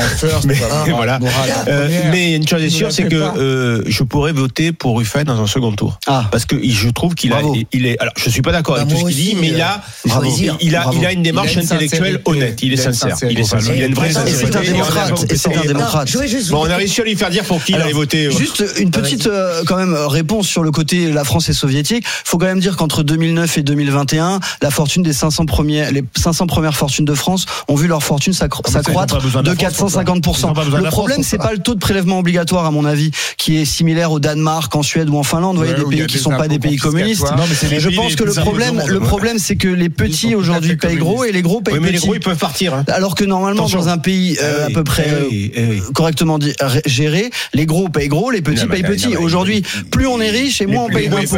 mais, 0.44 0.54
Ah, 0.70 0.84
voilà. 0.90 1.18
Euh, 1.68 1.88
mais 2.10 2.34
une 2.34 2.46
chose 2.46 2.62
est 2.62 2.70
sûre, 2.70 2.90
c'est 2.90 3.04
que 3.04 3.14
euh, 3.14 3.82
je 3.86 4.02
pourrais 4.02 4.32
voter 4.32 4.72
pour 4.72 4.98
Ruffin 4.98 5.22
dans 5.22 5.40
un 5.40 5.46
second 5.46 5.72
tour. 5.72 5.98
Parce 6.06 6.44
que 6.44 6.56
il- 6.56 6.74
je 6.74 6.88
trouve 6.88 7.14
qu'il 7.14 7.32
a, 7.32 7.40
il 7.72 7.86
est. 7.86 7.96
Alors, 8.00 8.12
je 8.16 8.28
suis 8.30 8.42
pas 8.42 8.50
d'accord 8.52 8.74
Bah, 8.76 8.82
avec 8.82 8.92
tout 8.94 9.00
ce 9.08 9.12
qu'il 9.14 9.24
dit, 9.24 9.36
mais 9.40 9.48
il 9.48 9.60
euh, 9.60 9.64
a, 9.64 9.80
bravo. 10.06 10.26
il, 10.36 10.52
il 10.60 10.76
a, 10.76 10.82
Bravo. 10.82 10.98
il 10.98 11.06
a 11.06 11.12
une 11.12 11.22
démarche 11.22 11.52
Il 11.52 11.58
une 11.60 11.64
intellectuelle 11.66 12.00
sincérité. 12.00 12.22
honnête. 12.30 12.58
Il 12.62 12.72
est 12.72 12.74
Il 12.74 12.78
sincère. 12.80 13.16
Il 13.30 13.38
est 13.38 13.44
sincérité. 13.44 13.44
sincère. 13.44 13.74
Il 13.76 13.82
a 13.82 13.86
une 13.86 13.94
vraie 13.94 14.08
Et 14.08 14.12
c'est 14.12 14.18
un 14.18 14.26
sincérité. 14.26 14.72
démocrate, 14.72 15.32
et 15.32 15.36
c'est 15.36 15.56
un 15.56 15.60
démocrate. 15.62 16.16
Bon, 16.50 16.66
on 16.66 16.70
a 16.70 16.76
réussi 16.76 17.00
à 17.00 17.04
lui 17.04 17.16
faire 17.16 17.30
dire 17.30 17.44
pour 17.44 17.62
qui 17.62 17.72
il 17.72 17.80
allait 17.80 17.92
voter. 17.92 18.30
Juste 18.32 18.64
une 18.78 18.90
petite 18.90 19.28
quand 19.66 19.76
même 19.76 19.94
réponse 19.94 20.48
sur 20.48 20.62
le 20.64 20.70
côté 20.72 21.12
la 21.12 21.22
France 21.24 21.48
est 21.48 21.52
soviétique. 21.52 22.04
Faut 22.24 22.38
quand 22.38 22.46
même 22.46 22.60
dire 22.60 22.76
qu'entre 22.76 23.02
2009 23.04 23.58
et 23.58 23.62
2021, 23.62 24.40
la 24.60 24.70
fortune 24.70 25.02
des 25.02 25.11
500 25.12 25.46
premiers, 25.46 25.90
les 25.92 26.02
500 26.16 26.46
premières 26.46 26.74
fortunes 26.74 27.04
de 27.04 27.14
France 27.14 27.46
ont 27.68 27.74
vu 27.74 27.86
leur 27.88 28.02
fortune 28.02 28.32
Ah, 28.40 28.48
s'accroître 28.66 29.16
de 29.18 29.20
de 29.42 29.48
la 29.48 29.70
France 29.70 29.76
pour 29.76 29.90
ça. 29.90 30.04
450 30.04 30.26
Ils 30.38 30.46
ont 30.46 30.52
pas 30.54 30.64
besoin 30.64 30.72
de 30.72 30.76
Le 30.78 30.84
la 30.84 30.90
France 30.90 30.98
problème 31.06 31.22
c'est 31.22 31.38
pas 31.38 31.52
le 31.52 31.58
taux 31.58 31.74
de 31.74 31.80
prélèvement 31.80 32.18
obligatoire 32.18 32.64
à 32.66 32.70
mon 32.70 32.84
avis, 32.84 33.10
qui 33.38 33.56
est 33.56 33.64
similaire 33.64 34.12
au 34.12 34.20
Danemark, 34.20 34.74
en 34.74 34.82
Suède 34.82 35.08
ou 35.08 35.16
en 35.18 35.22
Finlande. 35.22 35.56
Vous 35.56 35.62
voyez 35.64 35.72
Ouais, 35.72 35.78
des 35.78 35.84
où 35.84 35.92
il 35.92 35.98
y 35.98 36.00
a 36.00 36.04
pays 36.04 36.12
qui 36.12 36.16
des 36.18 36.22
sont 36.22 36.30
pas 36.30 36.48
des 36.48 36.58
pays 36.58 36.76
communistes. 36.76 37.22
Non, 37.22 37.44
mais 37.48 37.68
les 37.70 37.80
Je 37.80 37.88
pays 37.88 37.96
pense 37.96 38.10
les 38.10 38.16
que 38.16 38.24
le 38.24 38.32
problème, 38.34 38.82
le 38.86 39.00
problème 39.00 39.38
c'est 39.38 39.56
que 39.56 39.68
les 39.68 39.88
petits 39.88 40.34
aujourd'hui 40.34 40.76
payent 40.76 40.96
gros 40.96 41.24
et 41.24 41.32
les 41.32 41.42
gros 41.42 41.60
payent 41.60 41.74
Oui, 41.74 41.80
mais 41.82 41.92
les 41.92 41.98
gros, 41.98 42.14
ils 42.14 42.20
peuvent 42.20 42.36
partir. 42.38 42.74
hein. 42.74 42.84
Alors 42.88 43.14
que 43.14 43.24
normalement, 43.24 43.62
Attention. 43.62 43.80
dans 43.80 43.88
un 43.88 43.98
pays 43.98 44.36
euh, 44.42 44.66
Eh 44.68 44.72
à 44.72 44.74
peu 44.74 44.84
près 44.84 45.06
eh 45.30 45.52
euh, 45.58 45.80
correctement 45.94 46.38
dit- 46.38 46.52
géré, 46.86 47.30
les 47.54 47.66
gros 47.66 47.88
payent 47.88 48.08
gros, 48.08 48.30
les 48.30 48.42
petits 48.42 48.64
Non, 48.64 48.70
payent 48.70 48.82
petits. 48.82 49.16
Aujourd'hui, 49.16 49.62
plus 49.90 50.06
on 50.06 50.20
est 50.20 50.30
riche 50.30 50.60
et 50.60 50.66
moins 50.66 50.84
on 50.84 50.88
les 50.88 50.94
paye 50.94 51.08
gros, 51.08 51.18
d'impôts. 51.20 51.36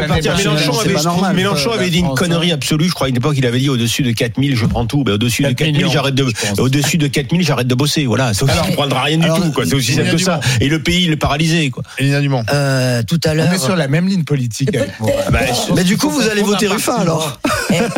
Mélenchon 1.34 1.70
C'est 1.72 1.78
avait, 1.78 1.90
dit 1.90 1.98
une 1.98 2.14
connerie 2.14 2.52
hein. 2.52 2.54
absolue. 2.54 2.88
Je 2.88 2.94
crois 2.94 3.06
à 3.06 3.10
une 3.10 3.16
époque, 3.16 3.34
il 3.36 3.46
avait 3.46 3.60
au-dessus 3.68 4.02
de 4.02 4.10
4000, 4.12 4.56
je 4.56 4.66
prends 4.66 4.86
tout. 4.86 5.04
Ben, 5.04 5.12
au-dessus 5.12 5.42
de 5.42 5.48
4 5.48 5.56
4000, 5.58 5.76
millions, 5.76 5.90
j'arrête 5.90 6.14
de, 6.14 6.26
je 6.56 6.60
au-dessus 6.60 6.98
de 6.98 7.06
4000, 7.06 7.42
j'arrête 7.42 7.66
de 7.66 7.74
bosser. 7.74 8.06
Voilà. 8.06 8.34
C'est 8.34 8.42
aussi, 8.44 8.52
Alors- 8.52 8.66
on 8.70 8.72
prendra 8.72 9.02
rien 9.02 9.18
du 9.18 9.24
alors, 9.24 9.40
tout, 9.42 9.52
quoi. 9.52 9.64
C'est 9.66 9.74
aussi 9.74 9.94
simple 9.94 10.10
que 10.10 10.18
ça. 10.18 10.40
Et 10.60 10.68
le 10.68 10.82
pays, 10.82 11.04
il 11.04 11.12
est 11.12 11.16
paralysé, 11.16 11.70
quoi. 11.70 11.82
Elina 11.98 12.20
Dumont. 12.20 12.44
Euh, 12.52 13.02
tout 13.02 13.20
à 13.24 13.30
On 13.30 13.34
l'heure. 13.34 13.52
est 13.52 13.58
sur 13.58 13.76
la 13.76 13.88
même 13.88 14.06
ligne 14.08 14.24
politique 14.24 14.74
avec 14.74 14.98
moi. 15.00 15.10
Bah, 15.30 15.40
Mais 15.74 15.84
du 15.84 15.96
coup, 15.96 16.10
vous 16.10 16.28
allez 16.28 16.42
voter 16.42 16.66
Ruffin 16.68 16.96
alors 16.96 17.40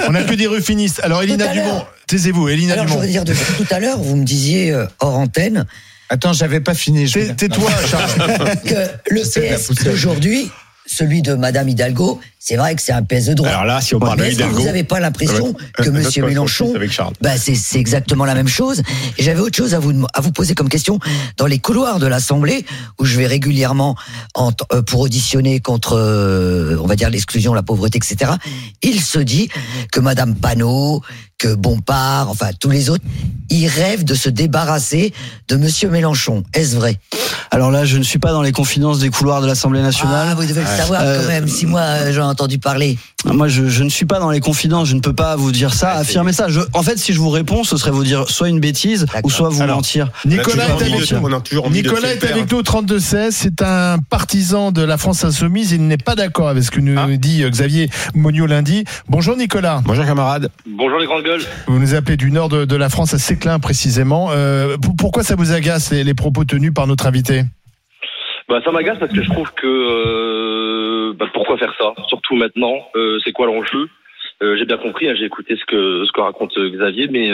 On 0.09 0.13
n'a 0.13 0.23
que 0.23 0.35
des 0.35 0.47
ruffinistes. 0.47 1.01
Alors, 1.03 1.23
Elina 1.23 1.49
Dumont, 1.49 1.85
taisez-vous. 2.07 2.49
Elina 2.49 2.73
Alors, 2.75 2.85
je 2.85 2.89
Dumont. 2.91 3.01
voudrais 3.01 3.13
dire 3.13 3.25
de, 3.25 3.33
tout 3.33 3.67
à 3.75 3.79
l'heure, 3.81 3.99
vous 3.99 4.17
me 4.17 4.25
disiez 4.25 4.71
euh, 4.73 4.87
hors 5.01 5.17
antenne 5.19 5.67
Attends, 6.09 6.33
j'avais 6.33 6.61
pas 6.61 6.75
fini. 6.75 7.09
je 7.09 7.19
Tais-toi, 7.33 7.69
Charles. 7.91 8.11
que 8.65 9.13
le 9.13 9.23
PS 9.23 9.73
d'aujourd'hui, 9.85 10.49
celui 10.87 11.23
de 11.23 11.35
Madame 11.35 11.69
Hidalgo, 11.69 12.21
c'est 12.39 12.57
vrai 12.57 12.77
que 12.77 12.83
c'est 12.83 12.93
un 12.93 13.03
PS 13.03 13.27
de 13.27 13.35
droite. 13.35 13.53
Alors 13.53 13.65
là, 13.65 13.81
si 13.81 13.95
on 13.95 13.99
parle 13.99 14.25
Hidalgo. 14.25 14.55
vous 14.55 14.65
n'avez 14.65 14.85
pas 14.85 15.01
l'impression 15.01 15.55
que. 15.75 15.91
Monsieur. 15.97 16.25
Mélenchon, 16.25 16.73
bah 17.21 17.37
c'est 17.37 17.79
exactement 17.79 18.25
la 18.25 18.35
même 18.35 18.49
chose. 18.49 18.83
Et 19.19 19.23
j'avais 19.23 19.41
autre 19.41 19.57
chose 19.57 19.75
à 19.75 19.79
vous 19.79 20.07
à 20.15 20.21
vous 20.21 20.33
poser 20.33 20.55
comme 20.55 20.69
question 20.69 20.99
dans 21.37 21.47
les 21.47 21.59
couloirs 21.59 21.99
de 21.99 22.07
l'Assemblée 22.07 22.65
où 22.99 23.05
je 23.05 23.17
vais 23.17 23.27
régulièrement 23.27 23.97
en 24.35 24.53
euh, 24.73 24.83
pour 24.83 25.01
auditionner 25.01 25.61
contre, 25.61 25.97
euh, 25.97 26.77
on 26.81 26.87
va 26.87 26.97
dire 26.97 27.11
l'exclusion, 27.11 27.55
la 27.55 27.63
pauvreté, 27.63 27.99
etc. 27.99 28.33
Il 28.83 29.01
se 29.01 29.19
dit 29.19 29.49
que 29.93 30.01
Madame 30.01 30.35
Panot, 30.35 31.03
que 31.39 31.55
Bompard, 31.55 32.31
enfin 32.31 32.51
tous 32.59 32.71
les 32.71 32.89
autres, 32.91 33.05
ils 33.51 33.67
rêvent 33.69 34.05
de 34.05 34.15
se 34.15 34.29
débarrasser 34.29 35.13
de 35.49 35.57
Monsieur 35.57 35.89
Mélenchon. 35.91 36.43
Est-ce 36.55 36.75
vrai? 36.77 36.99
Alors 37.51 37.71
là, 37.71 37.85
je 37.85 37.99
ne 37.99 38.03
suis 38.03 38.19
pas 38.19 38.33
dans 38.33 38.43
les 38.43 38.53
confidences 38.53 38.99
des 38.99 39.11
couloirs 39.11 39.41
de 39.43 39.47
l'Assemblée 39.47 39.83
nationale. 39.83 40.29
Ah, 40.31 40.35
vous 40.35 40.45
devez 40.47 40.63
le 40.63 40.67
savoir 40.67 41.01
Euh, 41.05 41.21
quand 41.23 41.29
même. 41.29 41.47
Si 41.49 41.67
moi 41.67 41.81
euh, 41.81 42.13
j'en 42.13 42.23
ai 42.23 42.31
entendu 42.31 42.59
parler. 42.59 42.99
Moi, 43.25 43.49
je, 43.49 43.67
je 43.69 43.83
ne 43.83 43.89
suis 43.89 44.07
pas 44.07 44.19
dans 44.21 44.31
les 44.31 44.41
confidences, 44.41 44.89
je 44.89 44.95
ne 44.95 45.01
peux 45.01 45.13
pas 45.13 45.37
vous 45.37 45.51
dire 45.53 45.75
ça, 45.75 45.93
affirmer 45.95 46.33
ça. 46.33 46.49
Je, 46.49 46.61
en 46.73 46.83
fait, 46.83 46.97
si 46.99 47.13
je 47.13 47.19
vous 47.19 47.31
réponds, 47.31 47.65
ce 47.65 47.77
serait 47.77 47.91
vous 47.91 48.05
dire 48.05 48.29
soit 48.29 48.49
une 48.49 48.61
bêtise 48.61 49.07
ou 49.25 49.31
soit 49.31 49.49
vous 49.49 49.63
Alors, 49.63 49.77
mentir. 49.77 50.11
Nicolas 50.25 50.69
est 50.69 50.83
avec 50.83 51.11
nous. 51.13 51.19
on 51.23 51.33
a 51.33 51.41
toujours 51.41 51.67
envie 51.67 51.83
de 51.83 51.89
Nicolas 51.89 52.13
est 52.15 52.25
avec 52.25 52.51
nous 52.51 52.59
au 52.59 52.63
32-16. 52.63 53.29
C'est 53.33 53.63
un 53.63 53.99
partisan 53.99 54.71
de 54.71 54.83
la 54.83 54.97
France 54.97 55.25
Insoumise. 55.25 55.73
Il 55.73 55.87
n'est 55.89 55.97
pas 55.99 56.15
d'accord 56.15 56.49
avec 56.49 56.63
ce 56.63 56.71
que 56.71 56.81
nous 56.81 56.97
Ah. 56.99 57.07
dit 57.17 57.43
euh, 57.43 57.51
Xavier 57.51 57.91
Monio 58.15 58.47
lundi. 58.47 58.85
Bonjour 59.09 59.37
Nicolas. 59.37 59.83
Bonjour, 59.85 60.05
camarade. 60.05 60.51
Bonjour 60.67 60.99
les 60.99 61.07
grandes 61.07 61.25
Vous 61.67 61.79
nous 61.79 61.95
appelez 61.95 62.17
du 62.17 62.31
nord 62.31 62.49
de, 62.49 62.65
de 62.65 62.77
la 62.77 62.89
France, 62.89 63.15
à 63.15 63.19
Séclin 63.19 63.59
précisément. 63.59 64.29
Euh, 64.31 64.77
pour- 64.79 64.95
pourquoi 64.97 65.23
ça 65.23 65.35
vous 65.37 65.53
agace 65.53 65.93
les, 65.93 66.05
les 66.05 66.15
propos 66.15 66.45
tenus 66.45 66.73
par 66.75 66.87
notre 66.87 67.07
invité 67.07 67.43
Bah 68.49 68.61
ça 68.65 68.71
m'agace 68.73 68.99
parce 68.99 69.13
que 69.13 69.23
je 69.23 69.31
trouve 69.31 69.51
que 69.55 69.67
euh, 69.67 71.13
bah, 71.19 71.27
pourquoi 71.35 71.57
faire 71.59 71.75
ça? 71.79 71.93
Surtout 72.09 72.37
maintenant, 72.37 72.75
euh, 72.97 73.19
c'est 73.25 73.33
quoi 73.33 73.47
l'enjeu? 73.47 73.89
J'ai 74.43 74.67
bien 74.67 74.77
compris, 74.77 75.09
hein, 75.09 75.15
j'ai 75.19 75.25
écouté 75.25 75.57
ce 75.57 75.65
que 75.65 76.05
ce 76.05 76.13
que 76.13 76.21
raconte 76.21 76.53
Xavier, 76.59 77.09
mais 77.11 77.29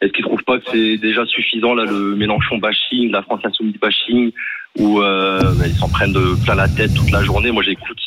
est-ce 0.00 0.12
qu'il 0.12 0.24
trouve 0.24 0.44
pas 0.44 0.58
que 0.58 0.64
c'est 0.70 0.96
déjà 0.96 1.26
suffisant 1.26 1.74
là 1.74 1.84
le 1.86 2.14
Mélenchon 2.14 2.58
bashing, 2.58 3.10
la 3.10 3.22
France 3.22 3.40
insoumise 3.42 3.74
bashing, 3.80 4.30
où 4.78 5.00
bah, 5.00 5.40
ils 5.66 5.74
s'en 5.74 5.88
prennent 5.88 6.12
de 6.12 6.40
plein 6.44 6.54
la 6.54 6.68
tête 6.68 6.94
toute 6.94 7.10
la 7.10 7.24
journée? 7.24 7.50
Moi 7.50 7.64
j'écoute 7.64 7.98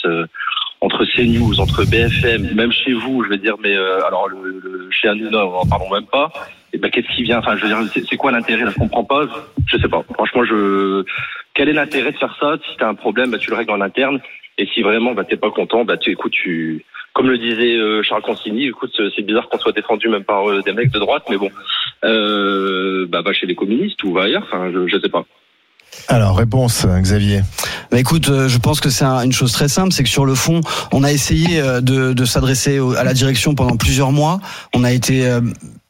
entre 0.82 1.06
CNews, 1.06 1.60
entre 1.60 1.86
BFM, 1.86 2.54
même 2.54 2.72
chez 2.72 2.94
vous, 2.94 3.24
je 3.24 3.30
veux 3.30 3.38
dire, 3.38 3.56
mais 3.60 3.76
euh, 3.76 4.06
alors 4.06 4.28
le, 4.30 4.60
le- 4.64 4.90
chez 4.92 5.10
on 5.10 5.34
en 5.36 5.66
parlons 5.66 5.90
même 5.92 6.06
pas. 6.06 6.32
Et 6.74 6.78
ben 6.78 6.92
qu'est-ce 6.92 7.08
qui 7.16 7.24
vient? 7.24 7.40
Enfin, 7.40 7.56
je 7.58 7.64
veux 7.66 7.68
dire, 7.70 7.80
c'est 8.10 8.18
quoi 8.18 8.32
l'intérêt? 8.32 8.66
Je 8.70 8.78
comprends 8.78 9.04
pas. 9.04 9.26
Je 9.68 9.78
sais 9.78 9.88
pas. 9.88 10.04
Franchement, 10.14 10.44
je 10.44 11.04
quel 11.54 11.70
est 11.70 11.74
l'intérêt 11.74 12.12
de 12.12 12.18
faire 12.18 12.36
ça? 12.40 12.58
Si 12.70 12.78
t'as 12.78 12.90
un 12.90 12.94
problème, 12.96 13.32
bah, 13.32 13.38
tu 13.40 13.50
le 13.50 13.56
règles 13.56 13.72
en 13.72 13.82
interne. 13.82 14.20
Et 14.60 14.66
si 14.68 14.82
vraiment 14.82 15.14
bah, 15.14 15.24
t'es 15.24 15.38
pas 15.38 15.52
content, 15.52 15.86
bah 15.86 15.98
tu 15.98 16.12
écoutes, 16.12 16.34
tu 16.34 16.84
comme 17.14 17.30
le 17.30 17.38
disait 17.38 17.78
euh, 17.78 18.04
Charles 18.04 18.22
Consigny, 18.22 18.68
écoute, 18.68 18.92
c'est 19.16 19.22
bizarre 19.24 19.50
qu'on 19.50 19.58
soit 19.58 19.72
défendu 19.72 20.08
même 20.10 20.24
par 20.24 20.48
euh, 20.50 20.62
des 20.62 20.72
mecs 20.74 20.92
de 20.92 21.00
droite, 21.00 21.24
mais 21.30 21.38
bon, 21.38 21.50
euh, 22.04 23.08
bah 23.08 23.22
va 23.22 23.34
chez 23.34 23.48
les 23.48 23.56
communistes 23.56 24.04
ou 24.04 24.14
va 24.14 24.24
ailleurs. 24.24 24.44
Enfin, 24.44 24.72
je, 24.72 24.88
je 24.88 25.00
sais 25.00 25.10
pas. 25.10 25.26
Alors, 26.08 26.38
réponse, 26.38 26.86
euh, 26.86 27.00
Xavier. 27.00 27.42
Bah 27.92 28.00
écoute, 28.00 28.30
euh, 28.30 28.48
je 28.48 28.58
pense 28.58 28.80
que 28.80 28.90
c'est 28.90 29.04
un- 29.06 29.22
une 29.24 29.32
chose 29.34 29.52
très 29.52 29.68
simple, 29.68 29.92
c'est 29.92 30.04
que 30.04 30.10
sur 30.10 30.26
le 30.26 30.36
fond, 30.36 30.62
on 30.92 31.04
a 31.04 31.12
essayé 31.12 31.60
euh, 31.60 31.82
de, 31.82 32.14
de 32.14 32.26
s'adresser 32.26 32.80
à 32.98 33.04
la 33.04 33.14
direction 33.14 33.56
pendant 33.56 33.76
plusieurs 33.78 34.12
mois. 34.12 34.40
On 34.74 34.84
a 34.84 34.92
été 34.92 35.26
euh, 35.28 35.42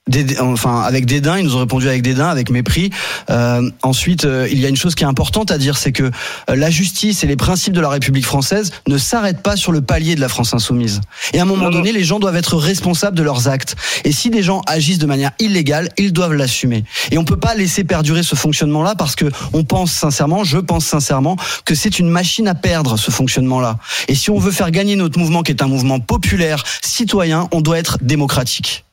déda- 0.08 0.42
enfin 0.42 0.82
avec 0.82 1.06
dédain, 1.06 1.38
ils 1.38 1.46
nous 1.46 1.56
ont 1.56 1.60
répondu 1.60 1.88
avec 1.88 2.02
dédain, 2.02 2.28
avec 2.28 2.50
mépris. 2.50 2.90
Euh, 3.30 3.70
ensuite, 3.84 4.26
euh, 4.26 4.48
il 4.52 4.60
y 4.60 4.66
a 4.66 4.70
une 4.70 4.76
chose 4.76 4.96
qui 4.96 5.04
est 5.04 5.08
importante 5.08 5.52
à 5.52 5.58
dire, 5.58 5.78
c'est 5.78 5.92
que 5.92 6.04
euh, 6.04 6.56
la 6.56 6.70
justice 6.70 7.24
et 7.24 7.28
les 7.28 7.36
principes 7.36 7.74
de 7.74 7.82
la 7.82 7.90
République 7.90 8.26
française 8.26 8.72
ne 8.88 8.98
s'arrêtent 8.98 9.42
pas 9.42 9.56
sur 9.56 9.72
le 9.72 9.82
palier 9.82 10.16
de 10.16 10.22
la 10.22 10.30
France 10.30 10.54
insoumise. 10.54 11.02
Et 11.34 11.40
à 11.40 11.44
un 11.44 11.46
moment 11.46 11.70
donné, 11.70 11.92
les 11.92 12.04
gens 12.04 12.20
doivent 12.20 12.36
être 12.36 12.56
responsables 12.56 13.18
de 13.18 13.24
leurs 13.24 13.48
actes. 13.48 13.76
Et 14.04 14.12
si 14.12 14.30
des 14.30 14.44
gens 14.44 14.62
agissent 14.68 15.00
de 15.00 15.06
manière 15.06 15.32
illégale, 15.40 15.90
ils 15.98 16.14
doivent 16.14 16.34
l'assumer. 16.34 16.84
Et 17.12 17.18
on 17.18 17.26
peut 17.26 17.38
pas 17.38 17.56
laisser 17.56 17.84
perdurer 17.84 18.24
ce 18.24 18.36
fonctionnement-là 18.36 18.96
parce 18.96 19.16
que 19.16 19.26
on 19.54 19.64
pense 19.64 19.92
sincèrement, 19.92 20.44
je 20.44 20.58
pense 20.58 20.86
sincèrement, 20.86 21.36
que 21.66 21.76
c'est 21.76 22.00
une 22.00 22.10
machine 22.10 22.48
à 22.48 22.56
perdre 22.56 22.98
ce 22.98 23.12
fonctionnement-là. 23.12 23.78
Et 24.08 24.16
si 24.16 24.30
on 24.30 24.40
veut 24.40 24.52
faire 24.52 24.72
gagner 24.72 24.96
notre 24.96 25.20
mouvement, 25.20 25.44
qui 25.44 25.52
est 25.52 25.62
un 25.62 25.68
mouvement 25.68 26.00
populaire, 26.00 26.64
citoyen, 26.82 27.48
on 27.52 27.62
doit 27.62 27.78
être 27.78 27.98
démocratique. 28.02 28.86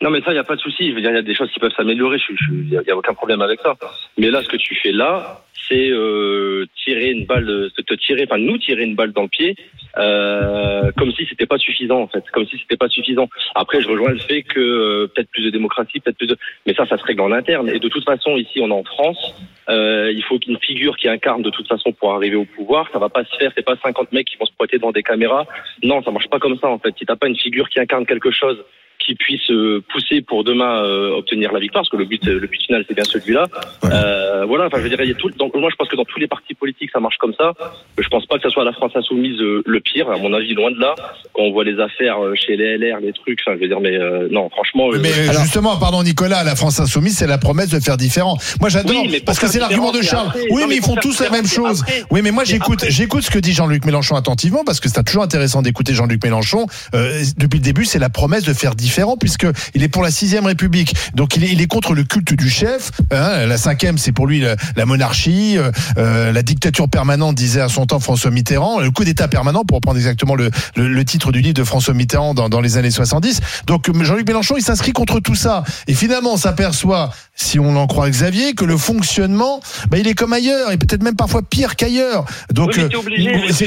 Non, 0.00 0.10
mais 0.10 0.20
ça, 0.20 0.30
il 0.30 0.34
n'y 0.34 0.38
a 0.38 0.44
pas 0.44 0.54
de 0.54 0.60
souci. 0.60 0.90
Je 0.90 0.94
veux 0.94 1.00
dire, 1.00 1.10
il 1.10 1.16
y 1.16 1.18
a 1.18 1.22
des 1.22 1.34
choses 1.34 1.50
qui 1.50 1.58
peuvent 1.58 1.74
s'améliorer. 1.76 2.18
Il 2.50 2.68
n'y 2.68 2.76
a, 2.76 2.82
a 2.88 2.96
aucun 2.96 3.14
problème 3.14 3.40
avec 3.40 3.60
ça. 3.60 3.74
Mais 4.16 4.30
là, 4.30 4.42
ce 4.42 4.48
que 4.48 4.56
tu 4.56 4.76
fais 4.76 4.92
là, 4.92 5.42
c'est 5.68 5.90
euh, 5.90 6.66
tirer 6.84 7.10
une 7.10 7.26
balle, 7.26 7.70
te 7.76 7.94
tirer, 7.94 8.26
enfin 8.28 8.38
nous 8.38 8.58
tirer 8.58 8.84
une 8.84 8.94
balle 8.94 9.12
dans 9.12 9.22
le 9.22 9.28
pied, 9.28 9.56
euh, 9.98 10.90
comme 10.96 11.12
si 11.12 11.26
c'était 11.26 11.46
pas 11.46 11.58
suffisant 11.58 12.00
en 12.00 12.08
fait, 12.08 12.24
comme 12.32 12.46
si 12.46 12.58
c'était 12.58 12.76
pas 12.76 12.88
suffisant. 12.88 13.28
Après, 13.54 13.80
je 13.80 13.88
rejoins 13.88 14.10
le 14.10 14.18
fait 14.18 14.42
que 14.42 14.60
euh, 14.60 15.06
peut-être 15.08 15.30
plus 15.30 15.44
de 15.44 15.50
démocratie, 15.50 16.00
peut-être 16.00 16.16
plus 16.16 16.26
de, 16.26 16.36
mais 16.66 16.74
ça, 16.74 16.86
ça 16.86 16.96
se 16.96 17.04
règle 17.04 17.20
en 17.20 17.32
interne. 17.32 17.68
Et 17.68 17.78
de 17.78 17.88
toute 17.88 18.04
façon, 18.04 18.36
ici, 18.36 18.60
on 18.60 18.68
est 18.68 18.72
en 18.72 18.84
France. 18.84 19.34
Euh, 19.68 20.10
il 20.14 20.22
faut 20.22 20.38
qu'une 20.38 20.58
figure 20.58 20.96
qui 20.96 21.08
incarne 21.08 21.42
de 21.42 21.50
toute 21.50 21.68
façon 21.68 21.92
pour 21.92 22.14
arriver 22.14 22.36
au 22.36 22.46
pouvoir. 22.46 22.88
Ça 22.92 22.98
va 22.98 23.08
pas 23.08 23.24
se 23.24 23.36
faire. 23.36 23.52
C'est 23.54 23.64
pas 23.64 23.76
50 23.82 24.12
mecs 24.12 24.26
qui 24.26 24.36
vont 24.36 24.46
se 24.46 24.52
pointer 24.52 24.78
devant 24.78 24.92
des 24.92 25.02
caméras. 25.02 25.46
Non, 25.82 26.02
ça 26.02 26.10
marche 26.10 26.28
pas 26.28 26.38
comme 26.38 26.58
ça 26.58 26.68
en 26.68 26.78
fait. 26.78 26.94
Si 26.96 27.04
t'as 27.04 27.16
pas 27.16 27.28
une 27.28 27.36
figure 27.38 27.68
qui 27.68 27.80
incarne 27.80 28.06
quelque 28.06 28.30
chose 28.30 28.64
qui 28.98 29.14
puisse 29.14 29.50
euh, 29.50 29.82
pousser 29.92 30.20
pour 30.22 30.44
demain 30.44 30.82
euh, 30.84 31.16
obtenir 31.16 31.52
la 31.52 31.60
victoire, 31.60 31.82
parce 31.82 31.90
que 31.90 31.96
le 31.96 32.04
but, 32.04 32.24
le 32.24 32.46
but 32.46 32.60
final, 32.66 32.84
c'est 32.88 32.94
bien 32.94 33.04
celui-là. 33.04 33.46
Euh, 33.84 34.44
voilà, 34.46 34.66
enfin, 34.66 34.78
je 34.78 34.82
veux 34.82 34.88
dire, 34.88 35.00
il 35.02 35.08
y 35.08 35.12
a 35.12 35.14
tout, 35.14 35.30
donc, 35.30 35.54
moi, 35.54 35.68
je 35.70 35.76
pense 35.76 35.88
que 35.88 35.96
dans 35.96 36.04
tous 36.04 36.18
les 36.18 36.26
partis 36.26 36.54
politiques, 36.54 36.90
ça 36.92 37.00
marche 37.00 37.16
comme 37.18 37.34
ça. 37.38 37.52
Je 37.96 38.08
pense 38.08 38.26
pas 38.26 38.36
que 38.36 38.42
ça 38.42 38.50
soit 38.50 38.64
la 38.64 38.72
France 38.72 38.92
insoumise 38.94 39.40
euh, 39.40 39.62
le 39.64 39.80
pire, 39.80 40.10
à 40.10 40.16
mon 40.18 40.32
avis, 40.34 40.54
loin 40.54 40.70
de 40.70 40.78
là. 40.78 40.94
Quand 41.34 41.42
on 41.42 41.52
voit 41.52 41.64
les 41.64 41.78
affaires 41.80 42.22
euh, 42.22 42.34
chez 42.34 42.56
les 42.56 42.76
LR, 42.76 43.00
les 43.00 43.12
trucs, 43.12 43.38
enfin, 43.46 43.56
je 43.56 43.62
veux 43.62 43.68
dire, 43.68 43.80
mais 43.80 43.96
euh, 43.96 44.28
non, 44.30 44.48
franchement. 44.50 44.90
euh, 44.92 44.98
Mais 45.00 45.12
justement, 45.40 45.76
pardon 45.76 46.02
Nicolas, 46.02 46.42
la 46.44 46.56
France 46.56 46.80
insoumise, 46.80 47.16
c'est 47.16 47.26
la 47.26 47.38
promesse 47.38 47.70
de 47.70 47.80
faire 47.80 47.96
différent. 47.96 48.36
Moi 48.60 48.68
j'adore, 48.68 49.02
Oui, 49.02 49.08
mais 49.10 49.20
parce 49.20 49.38
que 49.38 49.46
c'est 49.46 49.58
l'argument 49.60 49.92
de 49.92 50.02
Charles. 50.02 50.28
après. 50.28 50.40
Oui, 50.50 50.62
Non, 50.62 50.66
mais 50.66 50.66
mais 50.68 50.76
ils 50.76 50.82
font 50.82 50.96
tous 50.96 51.20
la 51.20 51.30
même 51.30 51.46
chose. 51.46 51.82
après. 51.82 52.02
Oui, 52.10 52.20
mais 52.22 52.30
moi 52.30 52.44
j'écoute, 52.44 52.84
j'écoute 52.88 53.22
ce 53.22 53.30
que 53.30 53.38
dit 53.38 53.52
Jean-Luc 53.52 53.84
Mélenchon 53.84 54.16
attentivement, 54.16 54.64
parce 54.64 54.80
que 54.80 54.88
c'est 54.88 55.02
toujours 55.04 55.22
intéressant 55.22 55.62
d'écouter 55.62 55.94
Jean-Luc 55.94 56.22
Mélenchon. 56.24 56.66
Euh, 56.94 57.22
depuis 57.36 57.58
le 57.58 57.64
début, 57.64 57.84
c'est 57.84 57.98
la 57.98 58.10
promesse 58.10 58.44
de 58.44 58.52
faire 58.52 58.74
différent, 58.74 58.87
puisque 59.16 59.46
il 59.74 59.82
est 59.82 59.88
pour 59.88 60.02
la 60.02 60.10
sixième 60.10 60.46
République. 60.46 60.94
Donc 61.14 61.36
il 61.36 61.44
est, 61.44 61.48
il 61.50 61.60
est 61.60 61.66
contre 61.66 61.94
le 61.94 62.04
culte 62.04 62.32
du 62.34 62.48
chef. 62.50 62.90
hein. 63.10 63.46
la 63.46 63.56
cinquième, 63.58 63.98
c'est 63.98 64.12
pour 64.12 64.26
lui 64.26 64.40
la, 64.40 64.56
la 64.76 64.86
monarchie, 64.86 65.56
euh, 65.58 65.70
euh, 65.98 66.32
la 66.32 66.42
dictature 66.42 66.88
permanente, 66.88 67.34
disait 67.34 67.60
à 67.60 67.68
son 67.68 67.86
temps 67.86 68.00
François 68.00 68.30
Mitterrand, 68.30 68.80
le 68.80 68.90
coup 68.90 69.04
d'État 69.04 69.28
permanent, 69.28 69.64
pour 69.64 69.76
reprendre 69.76 69.96
exactement 69.98 70.34
le, 70.34 70.50
le, 70.76 70.88
le 70.88 71.04
titre 71.04 71.32
du 71.32 71.40
livre 71.40 71.54
de 71.54 71.64
François 71.64 71.94
Mitterrand 71.94 72.34
dans, 72.34 72.48
dans 72.48 72.60
les 72.60 72.76
années 72.76 72.90
70. 72.90 73.40
Donc 73.66 73.86
Jean-Luc 74.02 74.26
Mélenchon, 74.26 74.54
il 74.56 74.62
s'inscrit 74.62 74.92
contre 74.92 75.20
tout 75.20 75.34
ça. 75.34 75.64
Et 75.86 75.94
finalement, 75.94 76.34
on 76.34 76.36
s'aperçoit, 76.36 77.10
si 77.34 77.58
on 77.58 77.76
en 77.76 77.86
croit 77.86 78.08
Xavier, 78.10 78.54
que 78.54 78.64
le 78.64 78.76
fonctionnement, 78.76 79.60
bah, 79.90 79.98
il 79.98 80.08
est 80.08 80.14
comme 80.14 80.32
ailleurs, 80.32 80.72
et 80.72 80.76
peut-être 80.78 81.02
même 81.02 81.16
parfois 81.16 81.42
pire 81.42 81.76
qu'ailleurs. 81.76 82.24
Donc, 82.52 82.70
oui, 82.76 83.28
euh, 83.28 83.52
c'est- 83.52 83.66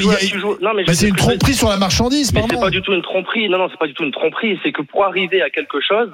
bah, 0.86 0.92
dire 0.94 1.08
une 1.08 1.16
tromperie 1.16 1.54
sur 1.54 1.68
la 1.68 1.76
marchandise, 1.76 2.32
Mais 2.32 2.40
c'est 2.48 2.60
pas 2.60 2.70
du 2.70 2.82
tout 2.82 2.92
une 2.92 3.02
tromperie. 3.02 3.48
Non, 3.48 3.58
non, 3.58 3.68
c'est 3.70 3.78
pas 3.78 3.86
du 3.86 3.94
tout 3.94 4.04
une 4.04 4.12
tromperie. 4.12 4.58
C'est 4.62 4.72
que 4.72 4.82
pour 4.82 5.04
arriver 5.12 5.42
à 5.42 5.50
quelque 5.50 5.78
chose, 5.86 6.10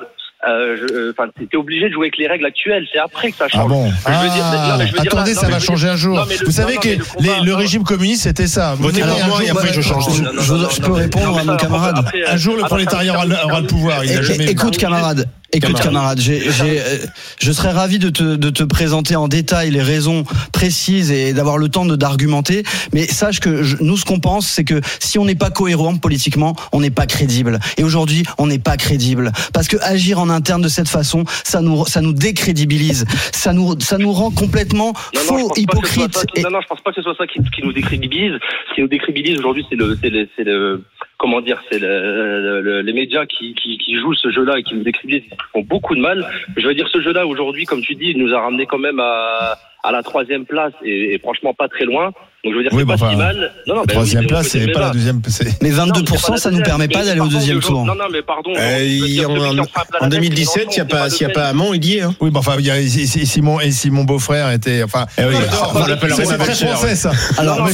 euh, 0.46 0.76
je- 0.76 0.94
euh, 0.94 1.12
enfin, 1.16 1.28
t'es 1.50 1.56
obligé 1.56 1.88
de 1.88 1.94
jouer 1.94 2.06
avec 2.06 2.18
les 2.18 2.28
règles 2.28 2.46
actuelles. 2.46 2.86
C'est 2.92 2.98
après 2.98 3.30
que 3.32 3.36
ça 3.36 3.48
change. 3.48 3.62
Ah 3.64 3.68
bon 3.68 3.86
Je 3.86 3.92
veux 3.92 4.28
dire- 4.34 4.44
Ah, 4.44 4.68
non, 4.72 4.78
mais 4.78 4.86
je 4.86 4.92
veux 4.92 4.98
dire 5.00 5.04
là- 5.14 5.20
Attendez, 5.20 5.34
non, 5.34 5.40
ça 5.40 5.46
mais 5.46 5.52
va 5.54 5.58
changer 5.58 5.84
dire- 5.86 5.92
un 5.92 5.96
jour. 5.96 6.16
non, 6.16 6.24
le- 6.24 6.44
Vous 6.44 6.50
savez 6.52 6.76
que 6.76 6.88
le 6.88 6.94
les- 6.94 7.00
combat- 7.00 7.44
le 7.44 7.54
régime 7.54 7.84
communiste, 7.84 8.22
c'était 8.24 8.46
ça. 8.46 8.74
Votez 8.76 9.00
pour 9.00 9.10
un 9.10 9.14
moi 9.26 9.26
jour- 9.38 9.42
et 9.42 9.50
après 9.50 9.72
je 9.72 9.80
change. 9.80 10.04
Je, 10.10 10.22
je- 10.40 10.74
je 10.76 10.80
peux 10.80 10.92
répondre 10.92 11.38
à 11.38 11.44
mon 11.44 11.56
camarade. 11.56 11.96
Un 12.28 12.36
jour, 12.36 12.56
le 12.56 12.62
prolétariat 12.62 13.14
aura, 13.14 13.24
le- 13.60 13.66
pouvoir. 13.66 14.02
Écoute 14.04 14.76
camarade, 14.76 15.26
écoute 15.52 15.80
Camarade. 15.80 16.18
j'ai, 16.20 16.40
j'ai, 16.40 16.80
euh, 16.80 16.98
je 17.40 17.52
serais 17.52 17.70
ravi 17.72 17.98
de 17.98 18.10
te, 18.10 18.36
de 18.36 18.50
te 18.50 18.62
présenter 18.62 19.16
en 19.16 19.28
détail 19.28 19.70
les 19.70 19.82
raisons 19.82 20.24
précises 20.52 21.10
et 21.10 21.32
d'avoir 21.32 21.58
le 21.58 21.68
temps 21.68 21.84
de 21.86 21.96
d'argumenter. 21.96 22.62
Mais 22.92 23.06
sache 23.06 23.40
que 23.40 23.62
je- 23.62 23.76
nous, 23.80 23.96
ce 23.96 24.04
qu'on 24.04 24.20
pense, 24.20 24.46
c'est 24.46 24.64
que 24.64 24.80
si 25.00 25.18
on 25.18 25.24
n'est 25.24 25.34
pas 25.34 25.50
cohérent 25.50 25.96
politiquement, 25.96 26.54
on 26.72 26.80
n'est 26.80 26.90
pas 26.90 27.06
crédible. 27.06 27.58
Et 27.76 27.84
aujourd'hui, 27.84 28.24
on 28.38 28.46
n'est 28.46 28.58
pas 28.58 28.76
crédible 28.76 29.32
parce 29.52 29.68
que 29.68 29.76
agir 29.82 30.18
en 30.18 30.28
interne 30.30 30.62
de 30.62 30.68
cette 30.68 30.88
façon, 30.88 31.24
ça 31.44 31.60
nous, 31.60 31.84
ça 31.86 32.00
nous 32.00 32.12
décrédibilise, 32.12 33.04
ça 33.32 33.52
nous, 33.52 33.78
ça 33.80 33.98
nous 33.98 34.12
rend 34.12 34.30
complètement 34.30 34.92
Non, 35.14 35.20
faux, 35.20 35.52
hypocrite. 35.56 36.14
ça 36.16 36.24
qui- 36.26 36.42
Non, 36.42 36.50
non, 36.50 36.60
je 36.60 36.66
pense 36.66 36.80
pas 36.82 36.90
que 36.90 36.96
ce 36.96 37.02
soit 37.02 37.14
ça 37.16 37.26
qui, 37.26 37.40
qui 37.54 37.62
nous 37.62 37.72
décrédibilise. 37.72 38.34
Ce 38.70 38.74
qui 38.74 38.80
nous 38.82 38.88
décrédibilise 38.88 39.38
aujourd'hui, 39.38 39.64
c'est 39.70 39.76
le, 39.76 39.98
c'est 40.02 40.10
le, 40.10 40.28
c'est 40.36 40.44
le, 40.44 40.82
comment 41.18 41.40
dire, 41.40 41.60
c'est 41.70 41.78
le, 41.80 42.40
le- 42.40 42.60
le- 42.62 42.80
les 42.80 42.92
médias 42.92 43.26
qui, 43.26 43.54
jouent 44.00 44.14
ce 44.14 44.30
jeu-là 44.30 44.58
et 44.58 44.62
qui 44.62 44.74
nous 44.74 44.84
décrivent, 44.84 45.24
font 45.52 45.62
beaucoup 45.62 45.94
de 45.94 46.00
mal. 46.00 46.26
Je 46.56 46.66
veux 46.66 46.74
dire, 46.74 46.88
ce 46.88 47.00
jeu-là, 47.00 47.26
aujourd'hui, 47.26 47.64
comme 47.64 47.80
tu 47.82 47.94
dis, 47.94 48.14
nous 48.14 48.32
a 48.34 48.40
ramené 48.40 48.66
quand 48.66 48.78
même 48.78 49.00
à, 49.00 49.58
la 49.90 50.02
troisième 50.02 50.44
place 50.46 50.72
et 50.84 51.18
franchement 51.18 51.54
pas 51.54 51.68
très 51.68 51.84
loin. 51.84 52.12
Donc 52.44 52.52
je 52.52 52.58
veux 52.58 52.62
dire, 52.62 52.72
Oui, 52.72 52.82
c'est 52.82 52.86
pas 52.86 52.94
enfin, 52.94 53.10
si 53.10 53.16
mal. 53.16 53.52
Non, 53.66 53.74
non, 53.74 53.80
La 53.80 53.86
troisième 53.94 54.20
oui, 54.22 54.26
place, 54.28 54.46
c'est 54.46 54.68
pas 54.68 54.78
la 54.80 54.90
deuxième. 54.90 55.20
Mais 55.60 55.70
Non, 55.70 55.86
22%, 55.86 56.30
mais 56.30 56.36
ça 56.36 56.50
nous 56.52 56.62
permet 56.62 56.86
pas 56.86 57.04
d'aller 57.04 57.20
au 57.20 57.26
deuxième. 57.26 57.58
tour. 57.58 57.84
Non, 57.84 57.96
non, 57.96 58.04
mais 58.12 58.22
pardon. 58.22 58.52
Euh, 58.56 59.64
en, 60.00 60.04
en 60.04 60.08
2017, 60.08 60.66
il 60.70 60.74
n'y 60.74 60.80
a 60.80 60.84
pas, 60.84 61.10
s'il 61.10 61.26
y 61.26 61.30
a 61.30 61.34
pas 61.34 61.48
Hamon, 61.48 61.74
il 61.74 61.84
y 61.84 61.96
est. 61.96 62.02
Hein. 62.02 62.14
Oui, 62.20 62.30
mais 62.32 62.38
enfin, 62.38 62.54
y 62.60 62.70
a, 62.70 62.78
et 62.78 62.86
si, 62.86 63.08
si 63.08 63.42
mon, 63.42 63.58
et 63.58 63.72
si 63.72 63.90
mon 63.90 64.04
beau-frère 64.04 64.52
était, 64.52 64.84
enfin, 64.84 65.06
Eh 65.18 65.24
oui, 65.24 65.32
Non, 65.34 65.40
on 65.74 65.78
non, 65.80 65.86
l'appelle 65.86 66.12
c'est 66.14 66.38
très 66.38 66.54
français, 66.54 66.94
ça. 66.94 67.10
Alors, 67.38 67.68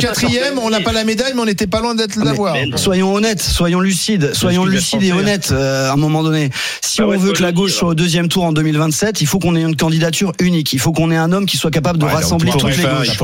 quatrième, 0.00 0.60
on 0.60 0.70
n'a 0.70 0.80
pas 0.80 0.92
la 0.92 1.02
médaille, 1.02 1.32
mais 1.34 1.40
on 1.42 1.46
n'était 1.46 1.66
pas 1.66 1.80
loin 1.80 1.96
d'être 1.96 2.14
l'avoir. 2.16 2.54
Soyons 2.76 3.14
honnêtes, 3.14 3.42
soyons 3.42 3.80
lucides, 3.80 4.32
soyons 4.32 4.64
lucides 4.64 5.02
et 5.02 5.08
français. 5.08 5.22
honnêtes 5.22 5.48
euh, 5.50 5.90
à 5.90 5.92
un 5.92 5.96
moment 5.96 6.22
donné. 6.22 6.50
Si 6.80 7.00
Bah 7.00 7.08
on 7.08 7.18
veut 7.18 7.32
que 7.32 7.42
la 7.42 7.50
gauche 7.50 7.72
soit 7.72 7.88
au 7.88 7.94
deuxième 7.94 8.28
tour 8.28 8.44
en 8.44 8.52
2027, 8.52 9.20
il 9.22 9.26
faut 9.26 9.40
qu'on 9.40 9.56
ait 9.56 9.62
une 9.62 9.74
candidature 9.74 10.30
unique. 10.38 10.72
Il 10.72 10.78
faut 10.78 10.92
qu'on 10.92 11.10
ait 11.10 11.16
un 11.16 11.32
homme 11.32 11.46
qui 11.46 11.56
soit 11.56 11.72
capable 11.72 11.98
de 11.98 12.04
rassembler 12.04 12.52
toutes 12.52 12.76
les 12.76 12.84
gauches. 12.84 13.18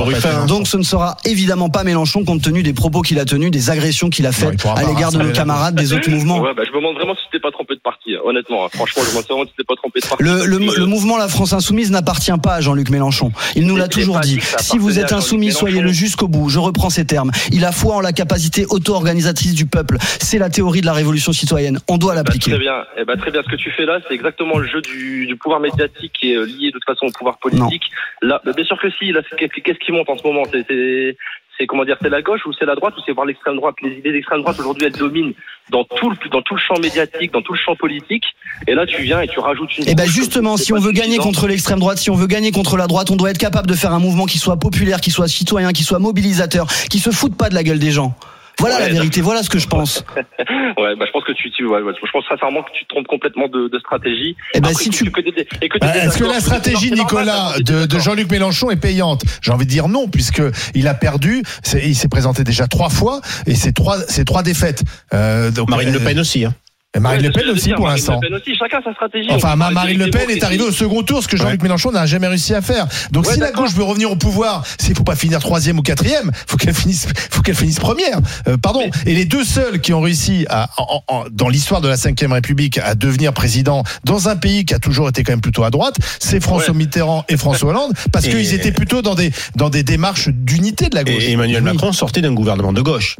Donc 0.48 0.66
ce 0.66 0.79
ne 0.80 0.84
sera 0.84 1.16
évidemment 1.24 1.68
pas 1.68 1.84
Mélenchon 1.84 2.24
compte 2.24 2.42
tenu 2.42 2.62
des 2.62 2.72
propos 2.72 3.02
qu'il 3.02 3.18
a 3.18 3.24
tenus, 3.24 3.50
des 3.50 3.70
agressions 3.70 4.10
qu'il 4.10 4.26
a 4.26 4.32
faites 4.32 4.66
à 4.66 4.84
l'égard 4.84 5.12
de 5.12 5.18
nos 5.18 5.32
camarades 5.32 5.74
des 5.74 5.92
autres 5.92 6.10
mouvements. 6.10 6.40
Ouais, 6.40 6.54
bah, 6.54 6.62
je 6.66 6.72
me 6.72 6.76
demande 6.76 6.96
vraiment 6.96 7.14
si 7.14 7.19
tu 7.30 7.36
t'es 7.38 7.40
pas 7.40 7.50
trompé 7.50 7.74
de 7.74 7.80
parti, 7.80 8.14
honnêtement. 8.24 8.64
hein. 8.64 8.68
Franchement, 8.72 9.02
je 9.04 9.08
me 9.08 9.12
demande 9.12 9.24
vraiment 9.28 9.44
si 9.44 9.50
tu 9.50 9.56
t'es 9.56 9.64
pas 9.64 9.76
trompé 9.76 10.00
de 10.00 10.06
parti. 10.06 10.22
Le, 10.24 10.46
le 10.46 10.86
mouvement 10.86 11.16
La 11.16 11.28
France 11.28 11.52
Insoumise 11.52 11.90
n'appartient 11.90 12.32
pas 12.42 12.54
à 12.54 12.60
Jean-Luc 12.60 12.90
Mélenchon. 12.90 13.32
Il 13.56 13.66
nous 13.66 13.76
l'a 13.76 13.88
toujours 13.88 14.20
dit. 14.20 14.38
Si 14.58 14.78
vous 14.78 14.98
êtes 14.98 15.12
insoumis, 15.12 15.52
soyez-le 15.52 15.92
jusqu'au 15.92 16.28
bout. 16.28 16.48
Je 16.48 16.58
reprends 16.58 16.90
ces 16.90 17.04
termes. 17.06 17.30
Il 17.52 17.64
a 17.64 17.72
foi 17.72 17.94
en 17.96 18.00
la 18.00 18.12
capacité 18.12 18.66
auto-organisatrice 18.68 19.54
du 19.54 19.66
peuple. 19.66 19.96
C'est 20.00 20.38
la 20.38 20.50
théorie 20.50 20.80
de 20.80 20.86
la 20.86 20.92
révolution 20.92 21.32
citoyenne. 21.32 21.78
On 21.88 21.98
doit 21.98 22.12
Bah, 22.14 22.22
l'appliquer. 22.24 22.50
très 22.50 22.58
bien. 22.60 22.84
Eh 22.98 23.04
ben, 23.04 23.16
très 23.16 23.30
bien. 23.30 23.42
Ce 23.42 23.48
que 23.50 23.56
tu 23.56 23.70
fais 23.70 23.84
là, 23.86 23.98
c'est 24.08 24.14
exactement 24.14 24.58
le 24.58 24.66
jeu 24.66 24.80
du, 24.80 25.26
du 25.26 25.36
pouvoir 25.36 25.60
médiatique 25.60 26.12
qui 26.18 26.32
est 26.32 26.36
euh, 26.36 26.44
lié 26.46 26.68
de 26.68 26.72
toute 26.72 26.84
façon 26.84 27.06
au 27.06 27.10
pouvoir 27.12 27.38
politique. 27.38 27.84
Là, 28.22 28.40
bah, 28.44 28.52
bien 28.54 28.64
sûr 28.64 28.78
que 28.80 28.88
si. 28.98 29.12
Là, 29.12 29.20
qu'est-ce 29.38 29.78
qui 29.84 29.92
monte 29.92 30.08
en 30.10 30.16
ce 30.18 30.22
moment? 30.26 30.42
C'est, 30.50 31.16
c'est, 31.60 31.66
comment 31.66 31.84
dire 31.84 31.96
C'est 32.00 32.08
la 32.08 32.22
gauche 32.22 32.40
ou 32.46 32.52
c'est 32.58 32.64
la 32.64 32.74
droite 32.74 32.94
ou 32.96 33.00
c'est 33.04 33.12
voir 33.12 33.26
l'extrême 33.26 33.56
droite 33.56 33.76
Les 33.82 33.98
idées 33.98 34.12
d'extrême 34.12 34.40
droite 34.40 34.58
aujourd'hui, 34.58 34.86
elles 34.86 34.92
dominent 34.92 35.34
dans 35.70 35.84
tout 35.84 36.10
le 36.10 36.16
dans 36.30 36.42
tout 36.42 36.54
le 36.54 36.60
champ 36.60 36.80
médiatique, 36.80 37.32
dans 37.32 37.42
tout 37.42 37.52
le 37.52 37.58
champ 37.58 37.76
politique. 37.76 38.24
Et 38.66 38.74
là, 38.74 38.86
tu 38.86 39.02
viens 39.02 39.20
et 39.20 39.28
tu 39.28 39.38
rajoutes 39.38 39.76
une. 39.78 39.88
Et 39.88 39.94
ben 39.94 40.04
couche 40.04 40.14
justement, 40.14 40.56
si 40.56 40.72
on 40.72 40.78
veut 40.78 40.92
gagner 40.92 41.18
contre 41.18 41.46
l'extrême 41.46 41.78
droite, 41.78 41.98
si 41.98 42.10
on 42.10 42.14
veut 42.14 42.26
gagner 42.26 42.50
contre 42.50 42.76
la 42.76 42.86
droite, 42.86 43.10
on 43.10 43.16
doit 43.16 43.30
être 43.30 43.38
capable 43.38 43.68
de 43.68 43.74
faire 43.74 43.92
un 43.92 44.00
mouvement 44.00 44.26
qui 44.26 44.38
soit 44.38 44.56
populaire, 44.56 45.00
qui 45.00 45.10
soit 45.10 45.28
citoyen, 45.28 45.72
qui 45.72 45.84
soit 45.84 45.98
mobilisateur, 45.98 46.66
qui 46.90 46.98
se 46.98 47.10
foute 47.10 47.36
pas 47.36 47.48
de 47.48 47.54
la 47.54 47.62
gueule 47.62 47.78
des 47.78 47.90
gens. 47.90 48.14
Voilà 48.60 48.76
Ouais, 48.76 48.82
la 48.82 48.88
vérité, 48.88 49.20
voilà 49.20 49.42
ce 49.42 49.50
que 49.50 49.58
je 49.58 49.66
pense. 49.66 50.04
ouais, 50.16 50.96
bah, 50.96 51.04
je 51.06 51.10
pense 51.12 51.24
que 51.24 51.32
tu, 51.32 51.50
tu 51.50 51.66
ouais, 51.66 51.80
ouais, 51.82 51.92
je 51.94 52.10
pense 52.12 52.24
sincèrement 52.28 52.62
que 52.62 52.70
tu 52.72 52.84
te 52.84 52.88
trompes 52.90 53.06
complètement 53.08 53.48
de, 53.48 53.68
de 53.68 53.78
stratégie. 53.78 54.36
Eh 54.54 54.60
ben, 54.60 54.68
Après, 54.70 54.82
si 54.82 54.90
que 54.90 54.94
tu- 54.94 55.10
que 55.10 55.20
et 55.20 55.68
que 55.68 55.78
Bah, 55.78 55.96
Est-ce 55.96 56.18
que 56.18 56.24
la 56.24 56.40
stratégie, 56.40 56.92
Nicolas, 56.92 57.54
de, 57.58 57.86
de. 57.86 57.98
Jean-Luc 57.98 58.30
Mélenchon 58.30 58.70
est 58.70 58.76
payante? 58.76 59.22
J'ai 59.42 59.52
envie 59.52 59.64
de 59.66 59.70
dire 59.70 59.88
non, 59.88 60.08
puisque 60.08 60.42
il 60.74 60.86
a 60.88 60.94
perdu. 60.94 61.42
c'est- 61.62 61.82
Il 61.86 61.94
s'est 61.94 62.08
présenté 62.08 62.44
déjà 62.44 62.66
trois 62.68 62.90
fois 62.90 63.20
et 63.46 63.54
c'est 63.54 63.72
trois, 63.72 63.96
c'est 64.08 64.24
trois 64.24 64.42
défaites. 64.42 64.82
Euh, 65.14 65.50
donc, 65.50 65.68
Marine 65.70 65.92
Le 65.92 66.00
euh, 66.00 66.04
Pen 66.04 66.18
aussi. 66.18 66.44
Hein. 66.44 66.54
Et 66.96 66.98
Marine 66.98 67.20
Ouais, 67.20 67.26
Le 67.28 67.32
c'est 67.32 67.40
Pen 67.40 67.50
aussi 67.50 67.64
dire, 67.66 67.76
pour 67.76 67.84
Marine 67.84 67.98
l'instant. 67.98 68.18
Le 68.20 68.28
Pen 68.28 68.36
aussi, 68.40 68.56
chacun 68.58 68.80
sa 68.82 68.92
stratégie. 68.92 69.28
Enfin, 69.30 69.54
ma 69.54 69.70
Marine 69.70 69.98
Le 69.98 70.10
Pen 70.10 70.28
est 70.28 70.42
arrivée 70.42 70.64
au 70.64 70.72
second 70.72 71.02
tour, 71.04 71.22
ce 71.22 71.28
que 71.28 71.36
Jean-Luc 71.36 71.62
Mélenchon 71.62 71.92
n'a 71.92 72.04
jamais 72.04 72.26
réussi 72.26 72.52
à 72.52 72.62
faire. 72.62 72.88
Donc, 73.12 73.26
Ouais, 73.26 73.34
si 73.34 73.40
la 73.40 73.52
gauche 73.52 73.72
veut 73.74 73.84
revenir 73.84 74.10
au 74.10 74.16
pouvoir, 74.16 74.64
s'il 74.80 74.96
faut 74.96 75.04
pas 75.04 75.14
finir 75.14 75.38
troisième 75.38 75.78
ou 75.78 75.82
quatrième, 75.82 76.32
faut 76.48 76.56
qu'elle 76.56 76.74
finisse, 76.74 77.06
faut 77.30 77.42
qu'elle 77.42 77.54
finisse 77.54 77.78
première. 77.78 78.18
Euh, 78.48 78.56
pardon. 78.56 78.82
Et 79.06 79.14
les 79.14 79.24
deux 79.24 79.44
seuls 79.44 79.80
qui 79.80 79.92
ont 79.92 80.00
réussi 80.00 80.46
à, 80.50 80.68
en- 80.78 81.02
en- 81.06 81.24
dans 81.30 81.48
l'histoire 81.48 81.80
de 81.80 81.86
la 81.88 81.96
Cinquième 81.96 82.32
République 82.32 82.78
à 82.78 82.96
devenir 82.96 83.32
président 83.32 83.84
dans 84.04 84.28
un 84.28 84.34
pays 84.36 84.64
qui 84.64 84.74
a 84.74 84.80
toujours 84.80 85.08
été 85.08 85.22
quand 85.22 85.32
même 85.32 85.40
plutôt 85.40 85.62
à 85.62 85.70
droite, 85.70 85.94
c'est 86.18 86.40
François. 86.42 86.74
Mitterrand 86.74 87.24
et 87.28 87.36
François 87.36 87.70
Hollande, 87.70 87.92
parce 88.12 88.24
Et- 88.26 88.30
qu'ils 88.30 88.54
étaient 88.54 88.72
plutôt 88.72 89.00
dans 89.02 89.14
des 89.14 89.30
dans 89.54 89.70
des 89.70 89.82
démarches 89.84 90.28
d'unité 90.28 90.88
de 90.88 90.94
la 90.96 91.04
gauche. 91.04 91.22
Et 91.22 91.32
Emmanuel. 91.32 91.62
Macron 91.62 91.92
sortait 91.92 92.20
d'un 92.20 92.32
gouvernement 92.32 92.72
de 92.72 92.80
gauche. 92.80 93.16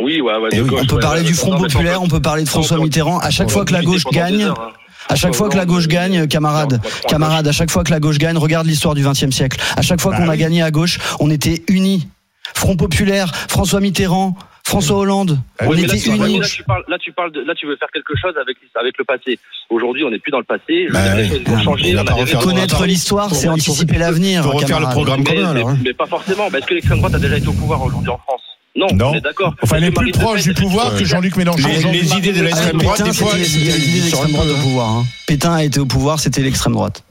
Oui, 0.00 0.20
ouais, 0.20 0.36
ouais. 0.38 0.48
Et 0.52 0.56
de 0.56 0.62
oui, 0.62 0.68
gauche, 0.68 0.80
On 0.82 0.86
peut 0.86 0.94
ouais, 0.96 1.00
parler 1.00 1.20
ouais, 1.22 1.26
du 1.26 1.34
Front 1.34 1.56
populaire, 1.58 2.02
on 2.02 2.08
peut 2.08 2.20
parler 2.20 2.44
de 2.44 2.48
François 2.48 2.78
Mitterrand. 2.78 3.18
À 3.18 3.30
chaque 3.30 3.50
fois 3.50 3.64
que 3.64 3.72
la 3.72 3.82
gauche 3.82 4.04
gagne, 4.12 4.42
heures, 4.42 4.60
hein. 4.60 4.72
À 5.08 5.14
chaque 5.14 5.34
fois 5.34 5.48
que 5.48 5.56
la 5.56 5.64
gauche 5.66 5.86
gagne, 5.88 6.26
camarade, 6.26 6.80
camarade, 7.08 7.46
à 7.48 7.52
chaque 7.52 7.70
fois 7.70 7.84
que 7.84 7.90
la 7.92 8.00
gauche 8.00 8.18
gagne, 8.18 8.36
regarde 8.36 8.66
l'histoire 8.66 8.94
du 8.94 9.02
XXe 9.06 9.30
siècle. 9.30 9.58
À 9.76 9.82
chaque 9.82 10.00
fois 10.00 10.12
Bah 10.12 10.18
qu'on 10.18 10.28
a 10.28 10.36
gagné 10.36 10.62
à 10.62 10.70
gauche, 10.70 10.98
on 11.20 11.30
était 11.30 11.62
unis. 11.68 12.08
Front 12.54 12.76
populaire, 12.76 13.32
François 13.48 13.80
Mitterrand, 13.80 14.36
François 14.64 14.96
Hollande, 14.98 15.38
on 15.60 15.68
Oui, 15.68 15.76
mais 15.80 15.86
là, 15.86 15.94
était 15.94 16.10
unis. 16.10 16.38
là, 16.40 16.46
tu 16.48 16.62
parles, 16.64 16.84
là, 16.88 16.96
tu 16.98 17.12
parles 17.12 17.32
de, 17.32 17.40
là, 17.40 17.54
tu 17.56 17.66
veux 17.66 17.76
faire 17.76 17.88
quelque 17.92 18.14
chose 18.20 18.34
avec, 18.40 18.56
avec 18.74 18.98
le 18.98 19.04
passé. 19.04 19.38
Aujourd'hui, 19.70 20.02
on 20.04 20.10
n'est 20.10 20.18
plus 20.18 20.32
dans 20.32 20.38
le 20.38 20.44
passé. 20.44 20.88
Bah 20.92 21.14
les 21.14 21.22
oui. 21.22 21.28
choses 21.28 21.42
vont 21.44 21.62
changer. 21.62 21.92
On 21.92 21.96
va 21.96 22.02
on 22.02 22.02
a 22.02 22.04
pas 22.08 22.14
des 22.14 22.20
refaire 22.22 22.38
raisons. 22.40 22.50
Connaître 22.50 22.84
l'histoire, 22.86 23.32
c'est 23.34 23.48
anticiper 23.48 23.98
l'avenir. 23.98 24.44
refaire 24.44 24.80
le 24.80 24.86
programme 24.88 25.20
mais, 25.20 25.24
commun, 25.36 25.52
mais, 25.54 25.60
alors. 25.60 25.70
hein. 25.70 25.78
mais 25.84 25.92
pas 25.94 26.06
forcément. 26.06 26.48
Est-ce 26.48 26.66
que 26.66 26.74
l'extrême 26.74 26.98
droite 26.98 27.14
a 27.14 27.18
déjà 27.20 27.36
été 27.38 27.46
au 27.46 27.52
pouvoir 27.52 27.80
aujourd'hui 27.82 28.10
en 28.10 28.18
France 28.18 28.42
non, 28.76 28.86
Non. 28.94 29.10
on 29.10 29.14
est 29.14 29.20
d'accord. 29.20 29.54
Enfin, 29.62 29.76
elle 29.78 29.84
est 29.84 29.90
plus 29.90 30.12
proche 30.12 30.42
du 30.42 30.54
pouvoir 30.54 30.94
que 30.96 31.04
Jean-Luc 31.04 31.36
Mélenchon. 31.36 31.66
Les, 31.68 32.00
les 32.02 32.14
idées 32.14 32.32
de 32.32 32.42
l'extrême 32.42 32.76
droite, 32.78 33.02
des 33.02 33.12
fois, 33.12 33.32
c'était 33.32 33.78
l'extrême 33.78 34.32
droite 34.32 34.48
au 34.48 34.56
pouvoir. 34.62 35.04
Pétain 35.26 35.54
a 35.54 35.64
été 35.64 35.80
au 35.80 35.86
pouvoir, 35.86 36.20
c'était 36.20 36.42
l'extrême 36.42 36.74
droite. 36.74 37.02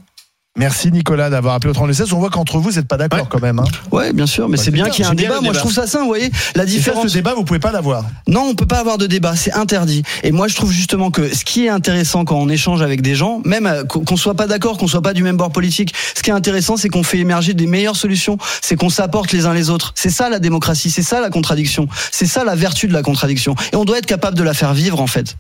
Merci 0.58 0.90
Nicolas 0.90 1.30
d'avoir 1.30 1.56
appelé 1.56 1.72
au 1.72 1.74
32 1.74 2.14
On 2.14 2.20
voit 2.20 2.30
qu'entre 2.30 2.60
vous, 2.60 2.70
vous 2.70 2.76
n'êtes 2.78 2.88
pas 2.88 2.96
d'accord 2.96 3.28
quand 3.28 3.42
même. 3.42 3.60
Hein. 3.60 3.66
Ouais, 3.92 4.14
bien 4.14 4.26
sûr, 4.26 4.48
mais 4.48 4.56
c'est 4.56 4.72
bien 4.72 4.88
qu'il 4.88 5.04
y 5.04 5.08
ait 5.08 5.12
un 5.12 5.14
débat. 5.14 5.42
Moi, 5.42 5.52
je 5.52 5.60
trouve 5.60 5.74
ça 5.74 5.86
sain, 5.86 6.00
vous 6.00 6.08
voyez. 6.08 6.32
La 6.56 6.62
ça, 6.62 6.66
différence. 6.66 7.10
ce 7.10 7.14
débat, 7.14 7.34
vous 7.34 7.44
pouvez 7.44 7.60
pas 7.60 7.74
l'avoir. 7.74 8.06
Non, 8.30 8.44
on 8.50 8.56
peut 8.56 8.66
pas 8.66 8.80
avoir 8.80 8.98
de 8.98 9.06
débat, 9.06 9.36
c'est 9.36 9.52
interdit. 9.52 10.04
Et 10.24 10.32
moi, 10.32 10.48
je 10.48 10.56
trouve 10.56 10.72
justement 10.72 11.12
que 11.12 11.36
ce 11.36 11.44
qui 11.44 11.66
est 11.66 11.70
intéressant 11.70 12.24
quand 12.24 12.38
on 12.38 12.48
échange 12.48 12.82
avec 12.82 13.02
des 13.02 13.16
gens, 13.16 13.42
même 13.44 13.68
euh, 13.68 13.84
qu'on 13.84 14.06
qu'on 14.06 14.16
soit 14.16 14.36
pas 14.36 14.48
d'accord, 14.48 14.78
qu'on 14.78 14.88
soit 14.88 15.02
pas 15.02 15.14
du 15.14 15.24
même 15.24 15.36
bord 15.36 15.52
politique, 15.52 15.94
ce 16.16 16.24
qui 16.24 16.30
est 16.30 16.34
intéressant, 16.34 16.78
c'est 16.78 16.88
qu'on 16.88 17.04
fait 17.04 17.18
émerger 17.18 17.54
des 17.54 17.68
meilleures 17.68 17.98
solutions, 17.98 18.38
c'est 18.62 18.78
qu'on 18.78 18.90
s'apporte 18.90 19.34
les 19.34 19.46
uns 19.48 19.54
les 19.54 19.70
autres. 19.70 19.92
C'est 19.96 20.10
ça 20.10 20.30
la 20.30 20.40
démocratie, 20.40 20.90
c'est 20.90 21.04
ça 21.04 21.20
la 21.20 21.30
contradiction, 21.30 21.90
c'est 22.12 22.28
ça 22.28 22.46
la 22.46 22.56
vertu 22.56 22.88
de 22.88 22.94
la 22.94 23.02
contradiction. 23.02 23.56
Et 23.74 23.76
on 23.76 23.84
doit 23.84 23.98
être 23.98 24.06
capable 24.06 24.38
de 24.38 24.44
la 24.44 24.54
faire 24.54 24.74
vivre, 24.74 25.02
en 25.02 25.08
fait. 25.08 25.36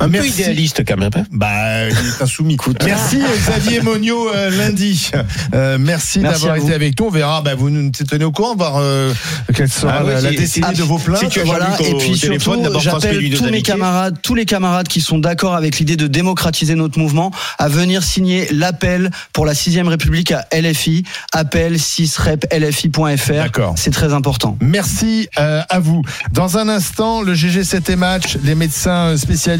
Un 0.00 0.06
peu 0.06 0.12
Merci. 0.12 0.30
idéaliste 0.30 0.82
quand 0.86 0.96
même. 0.96 1.10
hein. 1.16 1.24
Bah, 1.32 1.88
il 1.88 1.94
est 1.96 2.22
insoumis. 2.22 2.56
Merci 2.84 3.18
Xavier 3.38 3.80
Monio 3.80 4.28
euh, 4.34 4.50
lundi. 4.50 5.10
Euh, 5.54 5.76
merci, 5.80 6.20
Merci 6.20 6.40
d'avoir 6.42 6.56
été 6.56 6.74
avec 6.74 6.98
nous. 7.00 7.06
On 7.06 7.10
verra. 7.10 7.40
Bah, 7.42 7.54
vous 7.54 7.70
nous 7.70 7.90
tenez 7.90 8.24
au 8.24 8.32
courant, 8.32 8.54
voir 8.56 8.76
euh, 8.78 9.12
quelle 9.54 9.68
sera 9.68 9.96
Ah 9.98 10.02
oui, 10.04 10.12
la, 10.14 10.20
la 10.20 10.30
si- 10.30 10.36
décision 10.36 10.68
si- 10.72 10.78
de 10.78 10.82
vos 10.82 10.98
plaintes. 10.98 11.32
si 11.32 11.38
Voilà, 11.40 11.76
et 11.80 11.94
puis 11.94 12.18
téléphone, 12.18 12.62
surtout, 12.62 12.80
j'appelle 12.80 13.30
tous 13.36 13.44
mes 13.50 13.62
camarades, 13.62 14.16
tous 14.22 14.34
les 14.34 14.44
camarades 14.44 14.88
qui 14.88 15.00
sont 15.00 15.18
d'accord 15.18 15.54
avec 15.54 15.78
l'idée 15.78 15.96
de 15.96 16.06
démocratiser 16.06 16.74
notre 16.74 16.98
mouvement, 16.98 17.30
à 17.58 17.68
venir 17.68 18.02
signer 18.02 18.48
l'appel 18.52 19.10
pour 19.32 19.46
la 19.46 19.52
6ème 19.54 19.88
République 19.88 20.32
à 20.32 20.46
LFI, 20.52 21.04
appel 21.32 21.76
6replfi.fr. 21.76 23.32
D'accord. 23.32 23.74
C'est 23.76 23.90
très 23.90 24.12
important. 24.12 24.56
Merci 24.60 25.28
euh, 25.38 25.62
à 25.68 25.78
vous. 25.80 26.02
Dans 26.32 26.58
un 26.58 26.68
instant, 26.68 27.22
le 27.22 27.34
GG7 27.34 27.92
et 27.92 27.96
match, 27.96 28.36
les 28.44 28.54
médecins 28.54 29.16
spécialistes 29.16 29.55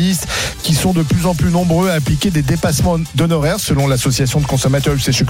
qui 0.62 0.74
sont 0.74 0.92
de 0.92 1.02
plus 1.02 1.26
en 1.26 1.34
plus 1.34 1.50
nombreux 1.50 1.88
à 1.90 1.94
appliquer 1.94 2.30
des 2.30 2.42
dépassements 2.42 2.98
d'honoraires 3.14 3.60
selon 3.60 3.86
l'association 3.86 4.40
de 4.40 4.46
consommateurs 4.46 4.94
UFC 4.94 5.24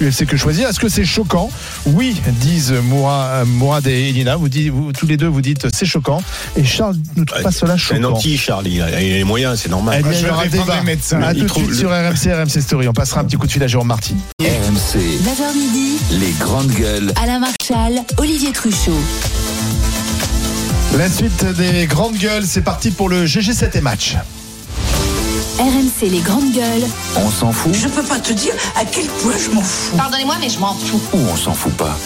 UFC 0.00 0.26
que 0.26 0.36
choisir. 0.36 0.68
Est-ce 0.68 0.80
que 0.80 0.88
c'est 0.88 1.04
choquant 1.04 1.50
Oui, 1.86 2.20
disent 2.40 2.72
Moura- 2.72 3.44
Mourad 3.44 3.86
et 3.86 4.08
Elina. 4.10 4.36
Vous, 4.36 4.48
dites, 4.48 4.68
vous 4.70 4.92
tous 4.92 5.06
les 5.06 5.16
deux, 5.16 5.26
vous 5.26 5.40
dites 5.42 5.66
c'est 5.74 5.86
choquant. 5.86 6.22
Et 6.56 6.64
Charles 6.64 6.96
ne 7.16 7.24
trouve 7.24 7.42
pas 7.42 7.50
cela 7.50 7.76
C'est 7.78 7.94
un 7.94 7.96
choquant. 8.02 8.14
anti, 8.16 8.36
Charlie. 8.38 8.74
Il 8.76 8.82
a 8.82 8.88
il 9.02 9.12
a 9.12 9.16
les 9.18 9.24
moyens, 9.24 9.60
c'est 9.62 9.68
normal. 9.70 9.96
Eh 9.98 10.02
bien, 10.02 10.12
il 10.12 10.14
je 10.16 10.20
y 10.20 10.24
vais 10.24 10.30
aura 10.30 10.46
débat. 10.46 10.76
les 10.76 10.82
médecins. 10.84 11.20
À 11.22 11.32
Il 11.32 11.40
tout 11.40 11.46
de 11.46 11.52
suite 11.52 11.68
le- 11.68 11.74
sur 11.74 11.90
RMC, 11.90 12.32
RMC 12.32 12.60
Story. 12.60 12.88
On 12.88 12.92
passera 12.92 13.20
un 13.20 13.24
petit 13.24 13.36
coup 13.36 13.46
de 13.46 13.52
fil 13.52 13.62
à 13.62 13.66
Jérôme 13.66 13.88
Marty. 13.88 14.14
RMC, 14.40 14.98
9h 15.24 15.54
midi, 15.56 15.98
les 16.12 16.32
grandes 16.38 16.70
gueules. 16.72 17.12
Alain 17.22 17.38
Marchal, 17.40 18.02
Olivier 18.18 18.52
Truchot. 18.52 18.92
La 20.96 21.08
suite 21.08 21.44
des 21.56 21.86
grandes 21.86 22.16
gueules, 22.16 22.44
c'est 22.46 22.62
parti 22.62 22.90
pour 22.90 23.08
le 23.08 23.24
GG7 23.26 23.76
et 23.76 23.80
match. 23.80 24.16
RMC 25.58 26.08
les 26.10 26.20
grandes 26.20 26.52
gueules. 26.52 26.88
On 27.16 27.30
s'en 27.30 27.52
fout 27.52 27.74
Je 27.74 27.88
peux 27.88 28.02
pas 28.02 28.18
te 28.18 28.32
dire 28.32 28.54
à 28.76 28.84
quel 28.84 29.06
point 29.06 29.34
je 29.36 29.50
m'en 29.54 29.62
fous. 29.62 29.96
Pardonnez-moi, 29.96 30.36
mais 30.40 30.48
je 30.48 30.58
m'en 30.58 30.74
fous. 30.74 31.00
ou 31.12 31.18
on 31.18 31.36
s'en 31.36 31.52
fout 31.52 31.74
pas 31.74 31.96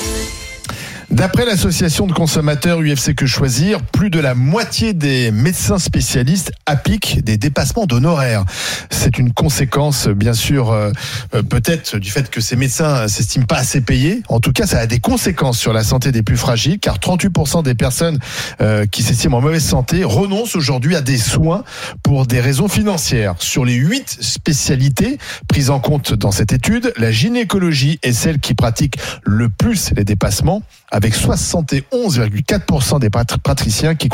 D'après 1.12 1.44
l'association 1.44 2.06
de 2.06 2.14
consommateurs 2.14 2.80
UFC 2.80 3.14
Que 3.14 3.26
Choisir, 3.26 3.82
plus 3.82 4.08
de 4.08 4.18
la 4.18 4.34
moitié 4.34 4.94
des 4.94 5.30
médecins 5.30 5.78
spécialistes 5.78 6.52
appliquent 6.64 7.22
des 7.22 7.36
dépassements 7.36 7.84
d'honoraires. 7.84 8.46
C'est 8.88 9.18
une 9.18 9.30
conséquence, 9.30 10.08
bien 10.08 10.32
sûr, 10.32 10.70
euh, 10.70 10.90
euh, 11.34 11.42
peut-être 11.42 11.98
du 11.98 12.10
fait 12.10 12.30
que 12.30 12.40
ces 12.40 12.56
médecins 12.56 13.08
s'estiment 13.08 13.44
pas 13.44 13.58
assez 13.58 13.82
payés. 13.82 14.22
En 14.30 14.40
tout 14.40 14.52
cas, 14.52 14.66
ça 14.66 14.78
a 14.78 14.86
des 14.86 15.00
conséquences 15.00 15.58
sur 15.58 15.74
la 15.74 15.84
santé 15.84 16.12
des 16.12 16.22
plus 16.22 16.38
fragiles, 16.38 16.78
car 16.78 16.96
38% 16.96 17.62
des 17.62 17.74
personnes 17.74 18.18
euh, 18.62 18.86
qui 18.86 19.02
s'estiment 19.02 19.36
en 19.36 19.42
mauvaise 19.42 19.64
santé 19.64 20.04
renoncent 20.04 20.56
aujourd'hui 20.56 20.96
à 20.96 21.02
des 21.02 21.18
soins 21.18 21.62
pour 22.02 22.26
des 22.26 22.40
raisons 22.40 22.68
financières. 22.68 23.34
Sur 23.38 23.66
les 23.66 23.74
huit 23.74 24.16
spécialités 24.22 25.18
prises 25.46 25.68
en 25.68 25.78
compte 25.78 26.14
dans 26.14 26.30
cette 26.30 26.54
étude, 26.54 26.94
la 26.96 27.12
gynécologie 27.12 27.98
est 28.02 28.14
celle 28.14 28.38
qui 28.38 28.54
pratique 28.54 28.96
le 29.24 29.50
plus 29.50 29.92
les 29.94 30.04
dépassements, 30.04 30.62
71,4% 31.10 32.98
des 33.00 33.10
pat- 33.10 33.36
praticiens 33.38 33.94
qui, 33.94 34.08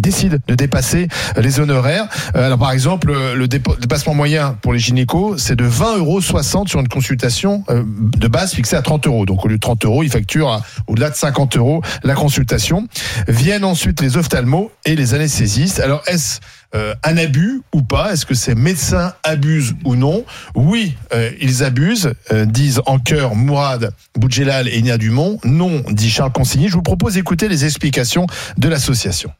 décident 0.00 0.36
de 0.46 0.54
dépasser 0.54 1.08
les 1.36 1.60
honoraires. 1.60 2.06
Euh, 2.36 2.46
Alors 2.46 2.58
par 2.58 2.72
exemple, 2.72 3.12
le 3.34 3.46
dépa- 3.48 3.78
dépassement 3.80 4.14
moyen 4.14 4.56
pour 4.62 4.72
les 4.72 4.78
gynécos, 4.78 5.36
c'est 5.38 5.56
de 5.56 5.64
20,60 5.64 5.98
euros 5.98 6.20
sur 6.66 6.80
une 6.80 6.88
consultation 6.88 7.64
euh, 7.70 7.82
de 7.86 8.28
base 8.28 8.52
fixée 8.52 8.76
à 8.76 8.82
30 8.82 9.06
euros. 9.06 9.26
Donc 9.26 9.44
au 9.44 9.48
lieu 9.48 9.56
de 9.56 9.60
30 9.60 9.84
euros, 9.84 10.02
ils 10.02 10.10
facturent 10.10 10.62
au-delà 10.86 11.10
de 11.10 11.16
50 11.16 11.56
euros 11.56 11.82
la 12.02 12.14
consultation. 12.14 12.86
Viennent 13.28 13.64
ensuite 13.64 14.00
les 14.00 14.16
ophtalmos 14.16 14.70
et 14.84 14.96
les 14.96 15.14
anesthésistes. 15.14 15.80
Alors 15.80 16.02
est-ce 16.06 16.40
euh, 16.74 16.94
un 17.04 17.16
abus 17.16 17.62
ou 17.72 17.82
pas 17.82 18.12
Est-ce 18.12 18.26
que 18.26 18.34
ces 18.34 18.54
médecins 18.54 19.14
abusent 19.22 19.74
ou 19.84 19.96
non 19.96 20.24
Oui, 20.54 20.94
euh, 21.12 21.30
ils 21.40 21.64
abusent, 21.64 22.12
euh, 22.32 22.44
disent 22.44 22.80
en 22.86 22.98
chœur 22.98 23.34
Mourad 23.34 23.92
Boudjelal 24.14 24.68
et 24.68 24.80
Nia 24.82 24.98
Dumont. 24.98 25.38
Non, 25.44 25.82
dit 25.90 26.10
Charles 26.10 26.32
Consigny. 26.32 26.68
Je 26.68 26.74
vous 26.74 26.82
propose 26.82 27.14
d'écouter 27.14 27.48
les 27.48 27.64
explications 27.64 28.26
de 28.56 28.68
l'association. 28.68 29.32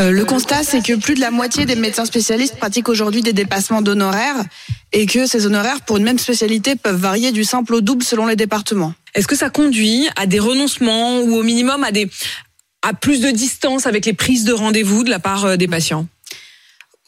Euh, 0.00 0.10
le 0.10 0.24
constat, 0.24 0.64
c'est 0.64 0.82
que 0.82 0.94
plus 0.94 1.14
de 1.14 1.20
la 1.20 1.30
moitié 1.30 1.66
des 1.66 1.76
médecins 1.76 2.04
spécialistes 2.04 2.56
pratiquent 2.56 2.88
aujourd'hui 2.88 3.22
des 3.22 3.32
dépassements 3.32 3.82
d'honoraires 3.82 4.42
et 4.92 5.06
que 5.06 5.26
ces 5.26 5.46
honoraires 5.46 5.82
pour 5.82 5.98
une 5.98 6.04
même 6.04 6.18
spécialité 6.18 6.74
peuvent 6.74 6.96
varier 6.96 7.30
du 7.30 7.44
simple 7.44 7.74
au 7.74 7.80
double 7.80 8.02
selon 8.02 8.26
les 8.26 8.36
départements. 8.36 8.94
Est-ce 9.14 9.28
que 9.28 9.36
ça 9.36 9.50
conduit 9.50 10.08
à 10.16 10.26
des 10.26 10.40
renoncements 10.40 11.20
ou 11.20 11.36
au 11.36 11.42
minimum 11.42 11.84
à 11.84 11.92
des 11.92 12.10
à 12.82 12.92
plus 12.92 13.20
de 13.20 13.30
distance 13.30 13.86
avec 13.86 14.04
les 14.04 14.12
prises 14.12 14.44
de 14.44 14.52
rendez-vous 14.52 15.04
de 15.04 15.10
la 15.10 15.18
part 15.18 15.56
des 15.56 15.68
patients? 15.68 16.06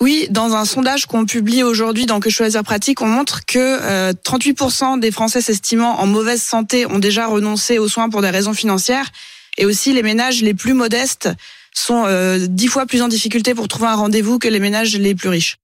Oui, 0.00 0.26
dans 0.30 0.54
un 0.54 0.66
sondage 0.66 1.06
qu'on 1.06 1.24
publie 1.24 1.62
aujourd'hui 1.62 2.04
dans 2.04 2.20
Que 2.20 2.28
choisir 2.28 2.62
pratique, 2.62 3.00
on 3.00 3.06
montre 3.06 3.46
que 3.46 3.58
euh, 3.58 4.12
38% 4.12 5.00
des 5.00 5.10
Français 5.10 5.40
s'estimant 5.40 5.98
en 6.00 6.06
mauvaise 6.06 6.42
santé 6.42 6.84
ont 6.86 6.98
déjà 6.98 7.26
renoncé 7.26 7.78
aux 7.78 7.88
soins 7.88 8.10
pour 8.10 8.20
des 8.20 8.30
raisons 8.30 8.52
financières 8.52 9.10
et 9.56 9.64
aussi 9.64 9.94
les 9.94 10.02
ménages 10.02 10.42
les 10.42 10.52
plus 10.52 10.74
modestes 10.74 11.30
sont 11.72 12.04
euh, 12.06 12.46
dix 12.46 12.68
fois 12.68 12.84
plus 12.84 13.00
en 13.00 13.08
difficulté 13.08 13.54
pour 13.54 13.68
trouver 13.68 13.88
un 13.88 13.94
rendez-vous 13.94 14.38
que 14.38 14.48
les 14.48 14.60
ménages 14.60 14.96
les 14.96 15.14
plus 15.14 15.30
riches. 15.30 15.56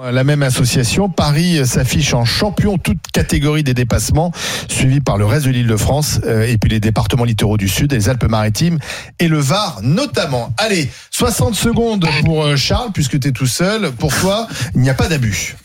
La 0.00 0.22
même 0.22 0.44
association, 0.44 1.08
Paris 1.08 1.66
s'affiche 1.66 2.14
en 2.14 2.24
champion 2.24 2.78
toute 2.78 2.98
catégorie 3.12 3.64
des 3.64 3.74
dépassements, 3.74 4.30
suivi 4.68 5.00
par 5.00 5.18
le 5.18 5.26
reste 5.26 5.46
de 5.46 5.50
l'île 5.50 5.66
de 5.66 5.76
France, 5.76 6.20
euh, 6.24 6.46
et 6.46 6.56
puis 6.56 6.70
les 6.70 6.78
départements 6.78 7.24
littoraux 7.24 7.56
du 7.56 7.68
Sud, 7.68 7.92
les 7.92 8.08
Alpes-Maritimes 8.08 8.78
et 9.18 9.26
le 9.26 9.40
Var 9.40 9.80
notamment. 9.82 10.52
Allez, 10.56 10.88
60 11.10 11.56
secondes 11.56 12.06
pour 12.24 12.44
euh, 12.44 12.54
Charles, 12.54 12.92
puisque 12.94 13.18
tu 13.18 13.26
es 13.26 13.32
tout 13.32 13.48
seul. 13.48 13.90
Pour 13.90 14.14
toi, 14.14 14.46
il 14.76 14.82
n'y 14.82 14.90
a 14.90 14.94
pas 14.94 15.08
d'abus. 15.08 15.56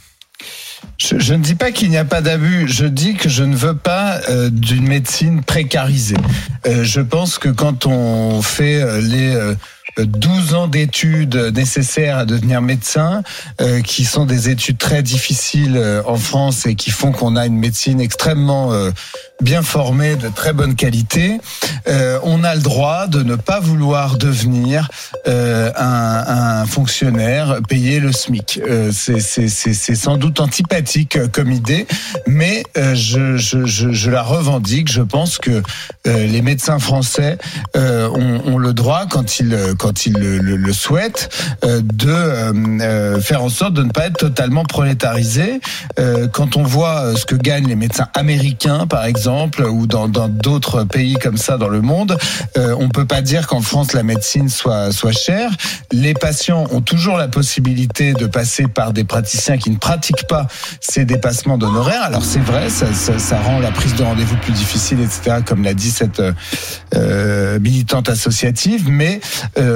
Je, 0.98 1.20
je 1.20 1.34
ne 1.36 1.44
dis 1.44 1.56
pas 1.56 1.72
qu'il 1.72 1.90
n'y 1.90 1.98
a 1.98 2.06
pas 2.06 2.22
d'abus, 2.22 2.68
je 2.68 2.86
dis 2.86 3.14
que 3.14 3.30
je 3.30 3.44
ne 3.44 3.56
veux 3.56 3.76
pas 3.76 4.20
euh, 4.30 4.50
d'une 4.50 4.88
médecine 4.88 5.44
précarisée. 5.44 6.18
Euh, 6.66 6.84
je 6.84 7.02
pense 7.02 7.38
que 7.38 7.50
quand 7.50 7.86
on 7.86 8.42
fait 8.42 8.82
euh, 8.82 9.00
les 9.00 9.36
euh, 9.36 9.56
12 9.98 10.54
ans 10.56 10.68
d'études 10.68 11.36
nécessaires 11.56 12.18
à 12.18 12.26
devenir 12.26 12.62
médecin, 12.62 13.24
euh, 13.62 13.82
qui 13.82 14.06
sont 14.06 14.26
des 14.26 14.50
études 14.50 14.78
très 14.78 15.04
difficiles 15.04 15.78
euh, 15.78 16.02
en 16.06 16.16
France 16.18 16.66
et 16.66 16.76
qui 16.76 16.92
font 16.92 17.12
qu'on 17.12 17.36
a 17.36 17.46
une 17.46 17.58
médecine 17.58 18.02
extrêmement 18.02 18.74
euh, 18.74 18.92
bien 19.42 19.62
formée, 19.62 20.16
de 20.16 20.30
très 20.30 20.54
bonne 20.54 20.76
qualité, 20.76 21.40
on 22.24 22.44
a 22.46 22.56
le 22.56 22.62
droit 22.62 23.08
de 23.08 23.24
ne 23.24 23.36
pas 23.36 23.60
vouloir 23.60 24.18
devenir 24.18 24.88
un, 25.26 25.72
un 25.76 26.66
fonctionnaire 26.66 27.58
payé 27.68 28.00
le 28.00 28.14
SMIC. 28.14 28.62
C'est- 28.92 29.96
sans 29.96 30.16
doute 30.18 30.40
antipathique 30.40 31.18
comme 31.32 31.52
idée, 31.52 31.88
mais 32.26 32.64
je, 32.94 33.36
je, 33.36 33.66
je, 33.66 33.92
je 33.92 34.10
la 34.12 34.22
revendique. 34.22 34.90
Je 34.90 35.02
pense 35.02 35.38
que 35.40 35.62
les 36.06 36.42
médecins 36.42 36.80
français 36.80 37.38
ont, 37.76 38.42
ont 38.46 38.58
le 38.58 38.74
droit, 38.74 39.08
quand 39.10 39.40
ils, 39.40 39.58
quand 39.84 40.06
ils 40.06 40.14
le, 40.14 40.38
le- 40.40 40.72
souhaitent, 40.74 41.28
euh, 41.66 41.82
de 41.84 42.08
euh, 42.08 42.54
euh, 42.82 43.20
faire 43.20 43.44
en 43.44 43.50
sorte 43.50 43.74
de 43.74 43.84
ne 43.84 43.92
pas 43.92 44.06
être 44.08 44.18
totalement 44.18 44.64
prolétarisé. 44.64 45.60
Quand 46.32 46.56
on 46.58 46.64
voit 46.64 47.16
ce 47.16 47.26
que 47.26 47.36
gagnent 47.36 47.68
les 47.68 47.76
médecins 47.76 48.08
américains, 48.14 48.88
par 48.88 49.06
exemple, 49.06 49.64
ou 49.64 49.88
dans 49.88 50.08
d'autres 50.08 50.84
pays 50.84 51.16
comme 51.16 51.38
ça 51.38 51.58
dans 51.58 51.68
le 51.68 51.82
monde, 51.82 52.18
on 52.56 52.90
peut 52.90 53.06
pas 53.06 53.22
dire 53.22 53.48
qu'en 53.48 53.62
France 53.62 53.94
la 53.94 54.04
médecine 54.04 54.50
soit 54.50 54.90
chère. 55.12 55.52
Les 55.92 56.14
patients 56.14 56.66
ont 56.72 56.82
toujours 56.82 57.18
la 57.18 57.28
possibilité 57.28 58.14
de 58.14 58.26
passer 58.26 58.68
par 58.68 58.94
des 58.94 59.04
praticiens 59.04 59.58
qui 59.58 59.70
ne 59.70 59.78
pratiquent 59.78 60.28
pas 60.28 60.48
ces 60.80 61.06
dépassements 61.06 61.58
d'honoraires. 61.58 62.04
Alors 62.04 62.24
c'est 62.24 62.40
vrai, 62.40 62.70
ça, 62.70 63.40
rend 63.42 63.60
la 63.60 63.72
prise 63.72 63.96
de 63.96 64.04
rendez-vous 64.04 64.38
plus 64.38 64.54
difficile, 64.54 65.00
etc. 65.02 65.38
Comme 65.46 65.64
l'a 65.64 65.74
dit 65.74 65.92
cette 65.92 66.22
militante 67.60 68.10
associative, 68.10 68.90
mais 68.90 69.20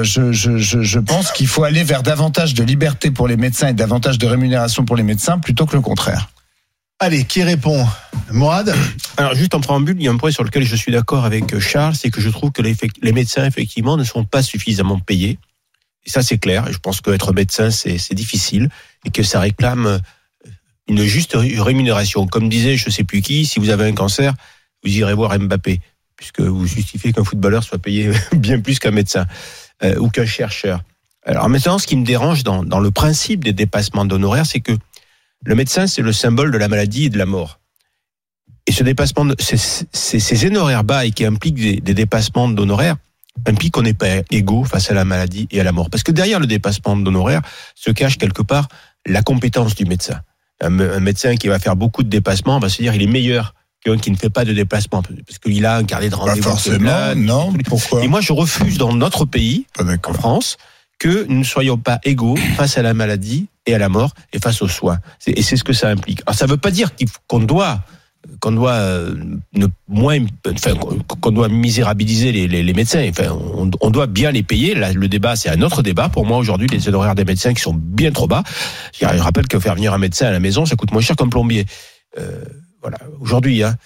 je, 0.02 0.32
je, 0.32 0.58
je, 0.58 0.82
je 0.82 0.98
pense 0.98 1.32
qu'il 1.32 1.46
faut 1.46 1.64
aller 1.64 1.84
vers 1.84 2.02
davantage 2.02 2.54
de 2.54 2.62
liberté 2.64 3.10
pour 3.10 3.28
les 3.28 3.36
médecins 3.36 3.68
et 3.68 3.72
davantage 3.74 4.18
de 4.18 4.26
rémunération 4.26 4.84
pour 4.84 4.96
les 4.96 5.02
médecins 5.02 5.38
plutôt 5.38 5.66
que 5.66 5.76
le 5.76 5.82
contraire. 5.82 6.30
Allez, 7.00 7.24
qui 7.24 7.44
répond? 7.44 7.86
Mourad? 8.32 8.74
Alors 9.16 9.34
juste 9.34 9.54
en 9.54 9.60
préambule, 9.60 9.96
il 9.98 10.04
y 10.04 10.08
a 10.08 10.10
un 10.10 10.16
point 10.16 10.32
sur 10.32 10.42
lequel 10.42 10.64
je 10.64 10.74
suis 10.74 10.90
d'accord 10.90 11.24
avec 11.24 11.54
euh, 11.54 11.60
Charles, 11.60 11.94
c'est 11.94 12.10
que 12.10 12.20
je 12.20 12.28
trouve 12.28 12.50
que 12.50 12.60
les, 12.60 12.76
les 13.02 13.12
médecins 13.12 13.46
effectivement 13.46 13.96
ne 13.96 14.02
sont 14.04 14.24
pas 14.24 14.42
suffisamment 14.42 14.98
payés. 14.98 15.38
Et 16.04 16.10
ça 16.10 16.22
c'est 16.22 16.38
clair. 16.38 16.66
Je 16.72 16.78
pense 16.78 17.00
qu'être 17.00 17.32
médecin 17.32 17.70
c'est 17.70 18.14
difficile 18.14 18.68
et 19.04 19.10
que 19.10 19.22
ça 19.22 19.38
réclame 19.38 19.86
euh, 19.86 19.98
une 20.88 21.04
juste 21.04 21.34
ré- 21.34 21.60
rémunération. 21.60 22.26
Comme 22.26 22.48
disait 22.48 22.76
je 22.76 22.90
sais 22.90 23.04
plus 23.04 23.22
qui, 23.22 23.46
si 23.46 23.60
vous 23.60 23.70
avez 23.70 23.84
un 23.86 23.92
cancer, 23.94 24.34
vous 24.82 24.90
irez 24.90 25.14
voir 25.14 25.38
Mbappé, 25.38 25.80
puisque 26.16 26.40
vous 26.40 26.66
justifiez 26.66 27.12
qu'un 27.12 27.24
footballeur 27.24 27.62
soit 27.62 27.78
payé 27.78 28.10
bien 28.32 28.58
plus 28.60 28.80
qu'un 28.80 28.90
médecin 28.90 29.26
euh, 29.82 29.96
ou 29.98 30.08
qu'un 30.08 30.26
chercheur. 30.26 30.82
Alors 31.24 31.48
maintenant, 31.48 31.78
ce 31.78 31.86
qui 31.86 31.96
me 31.96 32.04
dérange 32.04 32.42
dans, 32.42 32.64
dans 32.64 32.80
le 32.80 32.90
principe 32.90 33.44
des 33.44 33.52
dépassements 33.52 34.04
d'honoraires, 34.04 34.46
c'est 34.46 34.60
que 34.60 34.72
le 35.44 35.54
médecin, 35.54 35.86
c'est 35.86 36.02
le 36.02 36.12
symbole 36.12 36.50
de 36.50 36.58
la 36.58 36.68
maladie 36.68 37.04
et 37.04 37.10
de 37.10 37.18
la 37.18 37.26
mort. 37.26 37.60
Et 38.66 38.72
ce 38.72 38.82
dépassement, 38.82 39.24
de, 39.24 39.36
ces, 39.38 39.56
ces, 39.56 40.20
ces 40.20 40.46
honoraires 40.46 40.84
bas 40.84 41.04
et 41.04 41.10
qui 41.10 41.24
impliquent 41.24 41.60
des, 41.60 41.80
des 41.80 41.94
dépassements 41.94 42.48
d'honoraires, 42.48 42.96
impliquent 43.46 43.74
qu'on 43.74 43.82
n'est 43.82 43.94
pas 43.94 44.22
égaux 44.30 44.64
face 44.64 44.90
à 44.90 44.94
la 44.94 45.04
maladie 45.04 45.46
et 45.50 45.60
à 45.60 45.64
la 45.64 45.72
mort. 45.72 45.90
Parce 45.90 46.02
que 46.02 46.12
derrière 46.12 46.40
le 46.40 46.46
dépassement 46.46 46.96
d'honoraires 46.96 47.42
se 47.74 47.90
cache 47.90 48.18
quelque 48.18 48.42
part 48.42 48.68
la 49.06 49.22
compétence 49.22 49.74
du 49.74 49.84
médecin. 49.84 50.20
Un 50.60 50.70
médecin 50.70 51.36
qui 51.36 51.46
va 51.46 51.58
faire 51.60 51.76
beaucoup 51.76 52.02
de 52.02 52.08
dépassements 52.08 52.58
va 52.58 52.68
se 52.68 52.82
dire 52.82 52.94
il 52.94 53.02
est 53.02 53.06
meilleur 53.06 53.54
qui 53.96 54.10
ne 54.10 54.16
fait 54.16 54.30
pas 54.30 54.44
de 54.44 54.52
déplacement 54.52 55.02
parce 55.02 55.38
qu'il 55.38 55.64
a 55.66 55.76
un 55.76 55.84
carnet 55.84 56.10
de 56.10 56.14
rendez-vous. 56.14 56.42
forcément, 56.50 56.84
là, 56.90 57.14
non. 57.14 57.52
Pourquoi 57.66 58.04
Et 58.04 58.08
moi, 58.08 58.20
je 58.20 58.32
refuse 58.32 58.76
dans 58.78 58.92
notre 58.94 59.24
pays, 59.24 59.66
en 60.06 60.12
France, 60.12 60.56
que 60.98 61.26
nous 61.28 61.38
ne 61.38 61.44
soyons 61.44 61.78
pas 61.78 62.00
égaux 62.04 62.36
face 62.56 62.76
à 62.76 62.82
la 62.82 62.92
maladie 62.92 63.46
et 63.66 63.74
à 63.74 63.78
la 63.78 63.88
mort 63.88 64.12
et 64.32 64.38
face 64.38 64.60
aux 64.62 64.68
soins. 64.68 64.98
Et 65.26 65.42
c'est 65.42 65.56
ce 65.56 65.64
que 65.64 65.72
ça 65.72 65.88
implique. 65.88 66.22
Alors, 66.26 66.34
ça 66.36 66.46
ne 66.46 66.50
veut 66.50 66.56
pas 66.56 66.70
dire 66.70 66.90
qu'on 67.28 67.38
doit 67.40 67.80
qu'on 68.40 68.50
doit 68.50 68.72
euh, 68.72 69.14
ne 69.54 69.66
moins 69.86 70.18
enfin 70.46 70.74
qu'on- 70.74 70.98
qu'on 70.98 71.30
doit 71.30 71.48
misérabiliser 71.48 72.32
les, 72.32 72.48
les, 72.48 72.62
les 72.64 72.72
médecins 72.74 73.06
enfin 73.08 73.30
on, 73.30 73.70
on 73.80 73.90
doit 73.90 74.08
bien 74.08 74.32
les 74.32 74.42
payer 74.42 74.74
Là, 74.74 74.92
le 74.92 75.08
débat 75.08 75.36
c'est 75.36 75.48
un 75.48 75.62
autre 75.62 75.82
débat 75.82 76.08
pour 76.08 76.26
moi 76.26 76.36
aujourd'hui 76.36 76.66
les 76.66 76.88
honoraires 76.88 77.14
des 77.14 77.24
médecins 77.24 77.54
qui 77.54 77.62
sont 77.62 77.72
bien 77.74 78.10
trop 78.10 78.26
bas 78.26 78.42
je 79.00 79.06
rappelle 79.06 79.46
que 79.46 79.58
faire 79.60 79.76
venir 79.76 79.94
un 79.94 79.98
médecin 79.98 80.26
à 80.26 80.30
la 80.32 80.40
maison 80.40 80.66
ça 80.66 80.74
coûte 80.74 80.90
moins 80.90 81.00
cher 81.00 81.14
qu'un 81.14 81.28
plombier 81.28 81.64
euh, 82.18 82.42
voilà 82.80 82.98
aujourd'hui 83.20 83.62
hein 83.62 83.76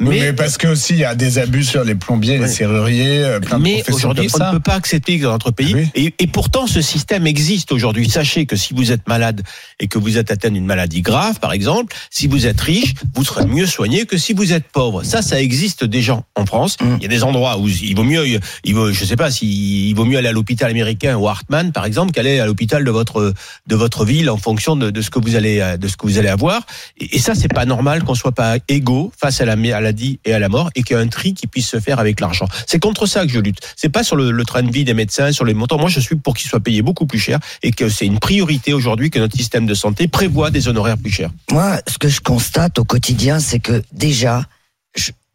Mais, 0.00 0.32
parce 0.32 0.58
que 0.58 0.66
aussi 0.66 0.94
il 0.94 0.98
y 1.00 1.04
a 1.04 1.14
des 1.14 1.38
abus 1.38 1.64
sur 1.64 1.84
les 1.84 1.94
plombiers, 1.94 2.38
les 2.38 2.48
serruriers, 2.48 3.18
euh, 3.24 3.40
plein 3.40 3.58
de 3.58 3.62
mais 3.62 3.84
aujourd'hui, 3.88 4.28
on 4.34 4.46
ne 4.46 4.52
peut 4.52 4.60
pas 4.60 4.74
accepter 4.74 5.18
que 5.18 5.24
dans 5.24 5.32
notre 5.32 5.52
pays. 5.52 5.76
Et, 5.94 6.12
et 6.18 6.26
pourtant, 6.26 6.66
ce 6.66 6.80
système 6.80 7.26
existe 7.26 7.70
aujourd'hui. 7.70 8.08
Sachez 8.08 8.46
que 8.46 8.56
si 8.56 8.74
vous 8.74 8.90
êtes 8.90 9.06
malade 9.08 9.42
et 9.78 9.86
que 9.86 9.98
vous 9.98 10.18
êtes 10.18 10.30
atteint 10.30 10.50
d'une 10.50 10.66
maladie 10.66 11.02
grave, 11.02 11.38
par 11.38 11.52
exemple, 11.52 11.94
si 12.10 12.26
vous 12.26 12.46
êtes 12.46 12.60
riche, 12.60 12.94
vous 13.14 13.24
serez 13.24 13.46
mieux 13.46 13.66
soigné 13.66 14.04
que 14.04 14.16
si 14.16 14.32
vous 14.32 14.52
êtes 14.52 14.66
pauvre. 14.66 15.04
Ça, 15.04 15.22
ça 15.22 15.40
existe 15.40 15.84
déjà 15.84 16.20
en 16.34 16.46
France. 16.46 16.76
Il 16.80 17.02
y 17.02 17.06
a 17.06 17.08
des 17.08 17.22
endroits 17.22 17.58
où 17.58 17.68
il 17.68 17.94
vaut 17.94 18.02
mieux, 18.02 18.26
il 18.64 18.74
vaut, 18.74 18.92
je 18.92 19.04
sais 19.04 19.16
pas, 19.16 19.30
si 19.30 19.90
il 19.90 19.94
vaut 19.94 20.04
mieux 20.04 20.18
aller 20.18 20.28
à 20.28 20.32
l'hôpital 20.32 20.70
américain 20.70 21.16
ou 21.16 21.28
Hartmann, 21.28 21.70
par 21.70 21.84
exemple, 21.84 22.12
qu'aller 22.12 22.40
à 22.40 22.46
l'hôpital 22.46 22.84
de 22.84 22.90
votre 22.90 23.34
de 23.66 23.76
votre 23.76 24.04
ville 24.04 24.30
en 24.30 24.36
fonction 24.36 24.74
de, 24.74 24.90
de 24.90 25.00
ce 25.00 25.10
que 25.10 25.20
vous 25.20 25.36
allez 25.36 25.76
de 25.78 25.88
ce 25.88 25.96
que 25.96 26.06
vous 26.06 26.18
allez 26.18 26.28
avoir. 26.28 26.66
Et, 26.98 27.16
et 27.16 27.18
ça, 27.20 27.34
c'est 27.34 27.52
pas 27.52 27.66
normal 27.66 28.02
qu'on 28.02 28.14
soit 28.14 28.32
pas 28.32 28.56
égaux 28.68 29.12
face 29.16 29.40
à 29.40 29.44
la 29.44 29.54
maladie 29.92 30.20
et 30.24 30.32
à 30.32 30.38
la 30.38 30.48
mort 30.48 30.70
et 30.74 30.82
qu'il 30.82 30.96
y 30.96 30.98
ait 30.98 31.02
un 31.02 31.08
tri 31.08 31.34
qui 31.34 31.46
puisse 31.46 31.68
se 31.68 31.80
faire 31.80 31.98
avec 31.98 32.20
l'argent. 32.20 32.46
C'est 32.66 32.78
contre 32.78 33.06
ça 33.06 33.26
que 33.26 33.32
je 33.32 33.38
lutte. 33.38 33.60
C'est 33.76 33.88
pas 33.88 34.02
sur 34.02 34.16
le, 34.16 34.44
train 34.44 34.62
de 34.62 34.70
vie 34.70 34.84
des 34.84 34.94
médecins, 34.94 35.32
sur 35.32 35.44
les 35.44 35.54
montants. 35.54 35.78
Moi, 35.78 35.88
je 35.88 36.00
suis 36.00 36.16
pour 36.16 36.34
qu'ils 36.34 36.48
soient 36.48 36.60
payés 36.60 36.82
beaucoup 36.82 37.06
plus 37.06 37.18
cher 37.18 37.38
et 37.62 37.70
que 37.70 37.88
c'est 37.88 38.06
une 38.06 38.18
priorité 38.18 38.72
aujourd'hui 38.72 39.10
que 39.10 39.18
notre 39.18 39.36
système 39.36 39.66
de 39.66 39.74
santé 39.74 40.08
prévoit 40.08 40.50
des 40.50 40.68
honoraires 40.68 40.98
plus 40.98 41.10
chers. 41.10 41.30
Moi, 41.50 41.80
ce 41.86 41.98
que 41.98 42.08
je 42.08 42.20
constate 42.20 42.78
au 42.78 42.84
quotidien, 42.84 43.38
c'est 43.38 43.60
que 43.60 43.82
déjà, 43.92 44.46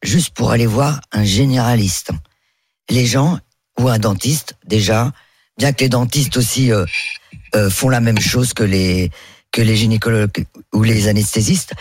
juste 0.03 0.31
pour 0.31 0.51
aller 0.51 0.65
voir 0.65 0.99
un 1.11 1.23
généraliste, 1.23 2.11
les 2.89 3.05
gens 3.05 3.39
ou 3.79 3.89
un 3.89 3.99
dentiste, 3.99 4.55
déjà, 4.65 5.11
bien 5.57 5.71
que 5.71 5.81
les 5.81 5.89
dentistes 5.89 6.37
aussi 6.37 6.71
euh, 6.71 6.85
euh, 7.55 7.69
font 7.69 7.89
la 7.89 8.01
même 8.01 8.19
chose 8.19 8.53
que 8.53 8.63
les 8.63 9.11
que 9.57 9.61
les 9.63 9.75
gynécologues 9.75 10.45
ou 10.71 10.83
les 10.83 11.07
anesthésistes, 11.07 11.73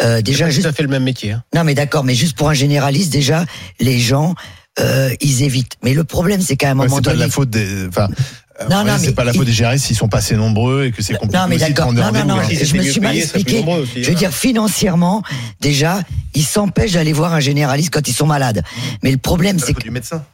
euh, 0.00 0.22
déjà 0.22 0.46
pas 0.46 0.50
juste 0.50 0.62
tout 0.62 0.68
à 0.70 0.72
fait 0.72 0.82
le 0.82 0.88
même 0.88 1.02
métier. 1.02 1.32
hein. 1.32 1.42
non, 1.54 1.64
mais 1.64 1.74
d'accord, 1.74 2.02
mais 2.02 2.14
juste 2.14 2.34
pour 2.34 2.48
un 2.48 2.54
généraliste, 2.54 3.12
déjà, 3.12 3.44
les 3.78 3.98
gens, 4.00 4.34
euh, 4.78 5.10
ils 5.20 5.42
évitent. 5.42 5.74
Mais 5.84 5.92
le 5.92 6.04
problème, 6.04 6.40
c'est 6.40 6.56
qu'à 6.56 6.68
un 6.68 6.78
Ouais, 6.78 6.86
moment 6.86 6.96
c'est 6.96 7.02
pas 7.02 7.10
de 7.10 7.16
donné. 7.16 7.26
la 7.26 7.30
faute 7.30 7.50
des. 7.50 7.86
Enfin, 7.88 8.08
Non, 8.70 8.84
non, 8.84 8.94
c'est 8.98 9.08
mais 9.08 9.12
pas 9.12 9.24
la 9.24 9.34
faute 9.34 9.44
des 9.44 9.52
géristes 9.52 9.84
s'ils 9.84 9.96
sont 9.96 10.08
pas 10.08 10.18
assez 10.18 10.34
nombreux 10.34 10.86
et 10.86 10.92
que 10.92 11.02
c'est 11.02 11.12
compliqué 11.12 11.36
Non, 11.36 11.44
mais 11.46 11.58
d'accord. 11.58 11.92
Non, 11.92 12.10
non, 12.10 12.24
non, 12.24 12.36
hein. 12.40 12.48
je 12.50 12.74
me 12.74 12.82
suis 12.82 13.00
mal 13.02 13.14
expliqué. 13.16 13.62
Je 13.96 14.08
veux 14.08 14.14
dire, 14.16 14.32
financièrement, 14.32 15.22
déjà, 15.60 16.00
ils 16.34 16.44
s'empêchent 16.44 16.92
d'aller 16.92 17.12
voir 17.12 17.34
un 17.34 17.40
généraliste 17.40 17.90
quand 17.92 18.08
ils 18.08 18.14
sont 18.14 18.26
malades. 18.26 18.62
Mais 19.02 19.10
le 19.10 19.18
problème, 19.18 19.58
c'est 19.58 19.74
que. 19.74 19.82
du 19.82 19.90
médecin. 19.90 20.24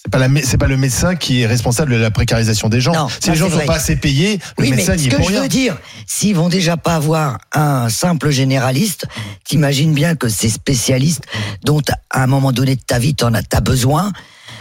C'est 0.00 0.12
pas, 0.12 0.18
la 0.18 0.28
c'est 0.44 0.58
pas 0.58 0.68
le 0.68 0.76
médecin 0.76 1.16
qui 1.16 1.40
est 1.42 1.46
responsable 1.46 1.90
de 1.92 1.96
la 1.96 2.12
précarisation 2.12 2.68
des 2.68 2.80
gens. 2.80 2.92
Non, 2.94 3.08
si 3.08 3.30
les 3.30 3.36
gens 3.36 3.48
c'est 3.50 3.58
sont 3.60 3.66
pas 3.66 3.74
assez 3.74 3.96
payés, 3.96 4.38
le 4.56 4.64
Oui, 4.64 4.70
médecin 4.70 4.92
ce 4.94 4.98
n'y 5.00 5.06
est 5.06 5.10
que 5.10 5.16
pour 5.16 5.24
je 5.26 5.30
rien. 5.32 5.42
veux 5.42 5.48
dire, 5.48 5.76
s'ils 6.06 6.36
vont 6.36 6.48
déjà 6.48 6.76
pas 6.76 6.94
avoir 6.94 7.38
un 7.52 7.88
simple 7.88 8.30
généraliste, 8.30 9.06
t'imagines 9.44 9.92
bien 9.92 10.14
que 10.14 10.28
ces 10.28 10.48
spécialistes 10.50 11.24
dont 11.64 11.82
à 12.10 12.22
un 12.22 12.26
moment 12.28 12.52
donné 12.52 12.76
de 12.76 12.80
ta 12.80 13.00
vie 13.00 13.16
t'en 13.16 13.34
as, 13.34 13.42
t'as 13.42 13.60
besoin, 13.60 14.12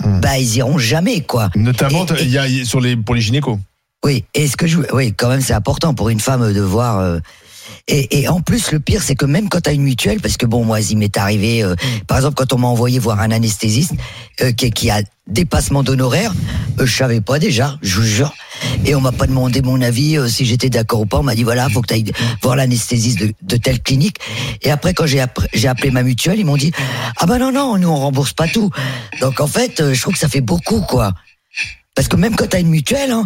bah 0.03 0.39
ils 0.39 0.55
iront 0.57 0.79
jamais 0.79 1.21
quoi. 1.21 1.51
Notamment, 1.55 2.05
il 2.19 2.29
y 2.29 2.39
a 2.39 2.47
sur 2.65 2.81
les 2.81 2.97
pour 2.97 3.13
les 3.13 3.21
gynécos. 3.21 3.59
Oui, 4.03 4.25
et 4.33 4.47
ce 4.47 4.57
que 4.57 4.65
je, 4.65 4.79
oui, 4.91 5.13
quand 5.15 5.29
même, 5.29 5.41
c'est 5.41 5.53
important 5.53 5.93
pour 5.93 6.09
une 6.09 6.19
femme 6.19 6.51
de 6.51 6.61
voir. 6.61 6.97
euh, 6.97 7.19
et, 7.87 8.19
et 8.19 8.27
en 8.27 8.41
plus, 8.41 8.71
le 8.71 8.79
pire, 8.79 9.01
c'est 9.01 9.15
que 9.15 9.25
même 9.25 9.49
quand 9.49 9.61
tu 9.61 9.69
as 9.69 9.73
une 9.73 9.83
mutuelle, 9.83 10.19
parce 10.19 10.37
que 10.37 10.45
bon, 10.45 10.65
moi, 10.65 10.81
il 10.81 10.97
m'est 10.97 11.15
arrivé, 11.17 11.63
euh, 11.63 11.75
par 12.07 12.17
exemple, 12.17 12.35
quand 12.35 12.53
on 12.53 12.57
m'a 12.57 12.67
envoyé 12.67 12.99
voir 12.99 13.19
un 13.21 13.31
anesthésiste 13.31 13.93
euh, 14.41 14.51
qui, 14.51 14.71
qui 14.71 14.89
a 14.89 15.01
dépassement 15.27 15.83
d'honoraires, 15.83 16.33
euh, 16.79 16.85
je 16.85 16.95
savais 16.95 17.21
pas 17.21 17.39
déjà, 17.39 17.77
je 17.81 17.99
vous 17.99 18.05
jure. 18.05 18.33
Et 18.85 18.95
on 18.95 19.01
m'a 19.01 19.11
pas 19.11 19.27
demandé 19.27 19.61
mon 19.61 19.81
avis, 19.81 20.17
euh, 20.17 20.27
si 20.27 20.45
j'étais 20.45 20.69
d'accord 20.69 21.01
ou 21.01 21.05
pas. 21.05 21.19
On 21.19 21.23
m'a 21.23 21.35
dit 21.35 21.43
voilà, 21.43 21.69
faut 21.69 21.81
que 21.81 21.87
tu 21.87 21.93
ailles 21.93 22.11
voir 22.41 22.55
l'anesthésiste 22.55 23.19
de, 23.19 23.33
de 23.41 23.57
telle 23.57 23.81
clinique. 23.81 24.17
Et 24.61 24.71
après, 24.71 24.93
quand 24.93 25.05
j'ai 25.05 25.19
appelé 25.19 25.91
ma 25.91 26.03
mutuelle, 26.03 26.39
ils 26.39 26.45
m'ont 26.45 26.57
dit 26.57 26.71
ah 27.17 27.25
bah 27.25 27.37
non 27.37 27.51
non, 27.51 27.77
nous 27.77 27.87
on 27.87 27.97
rembourse 27.97 28.33
pas 28.33 28.47
tout. 28.47 28.69
Donc 29.21 29.39
en 29.39 29.47
fait, 29.47 29.79
euh, 29.79 29.93
je 29.93 30.01
trouve 30.01 30.13
que 30.13 30.19
ça 30.19 30.29
fait 30.29 30.41
beaucoup 30.41 30.81
quoi. 30.81 31.13
Parce 31.97 32.07
que 32.07 32.15
même 32.15 32.35
quand 32.35 32.47
t'as 32.47 32.59
une 32.61 32.69
mutuelle, 32.69 33.09
hein, 33.11 33.25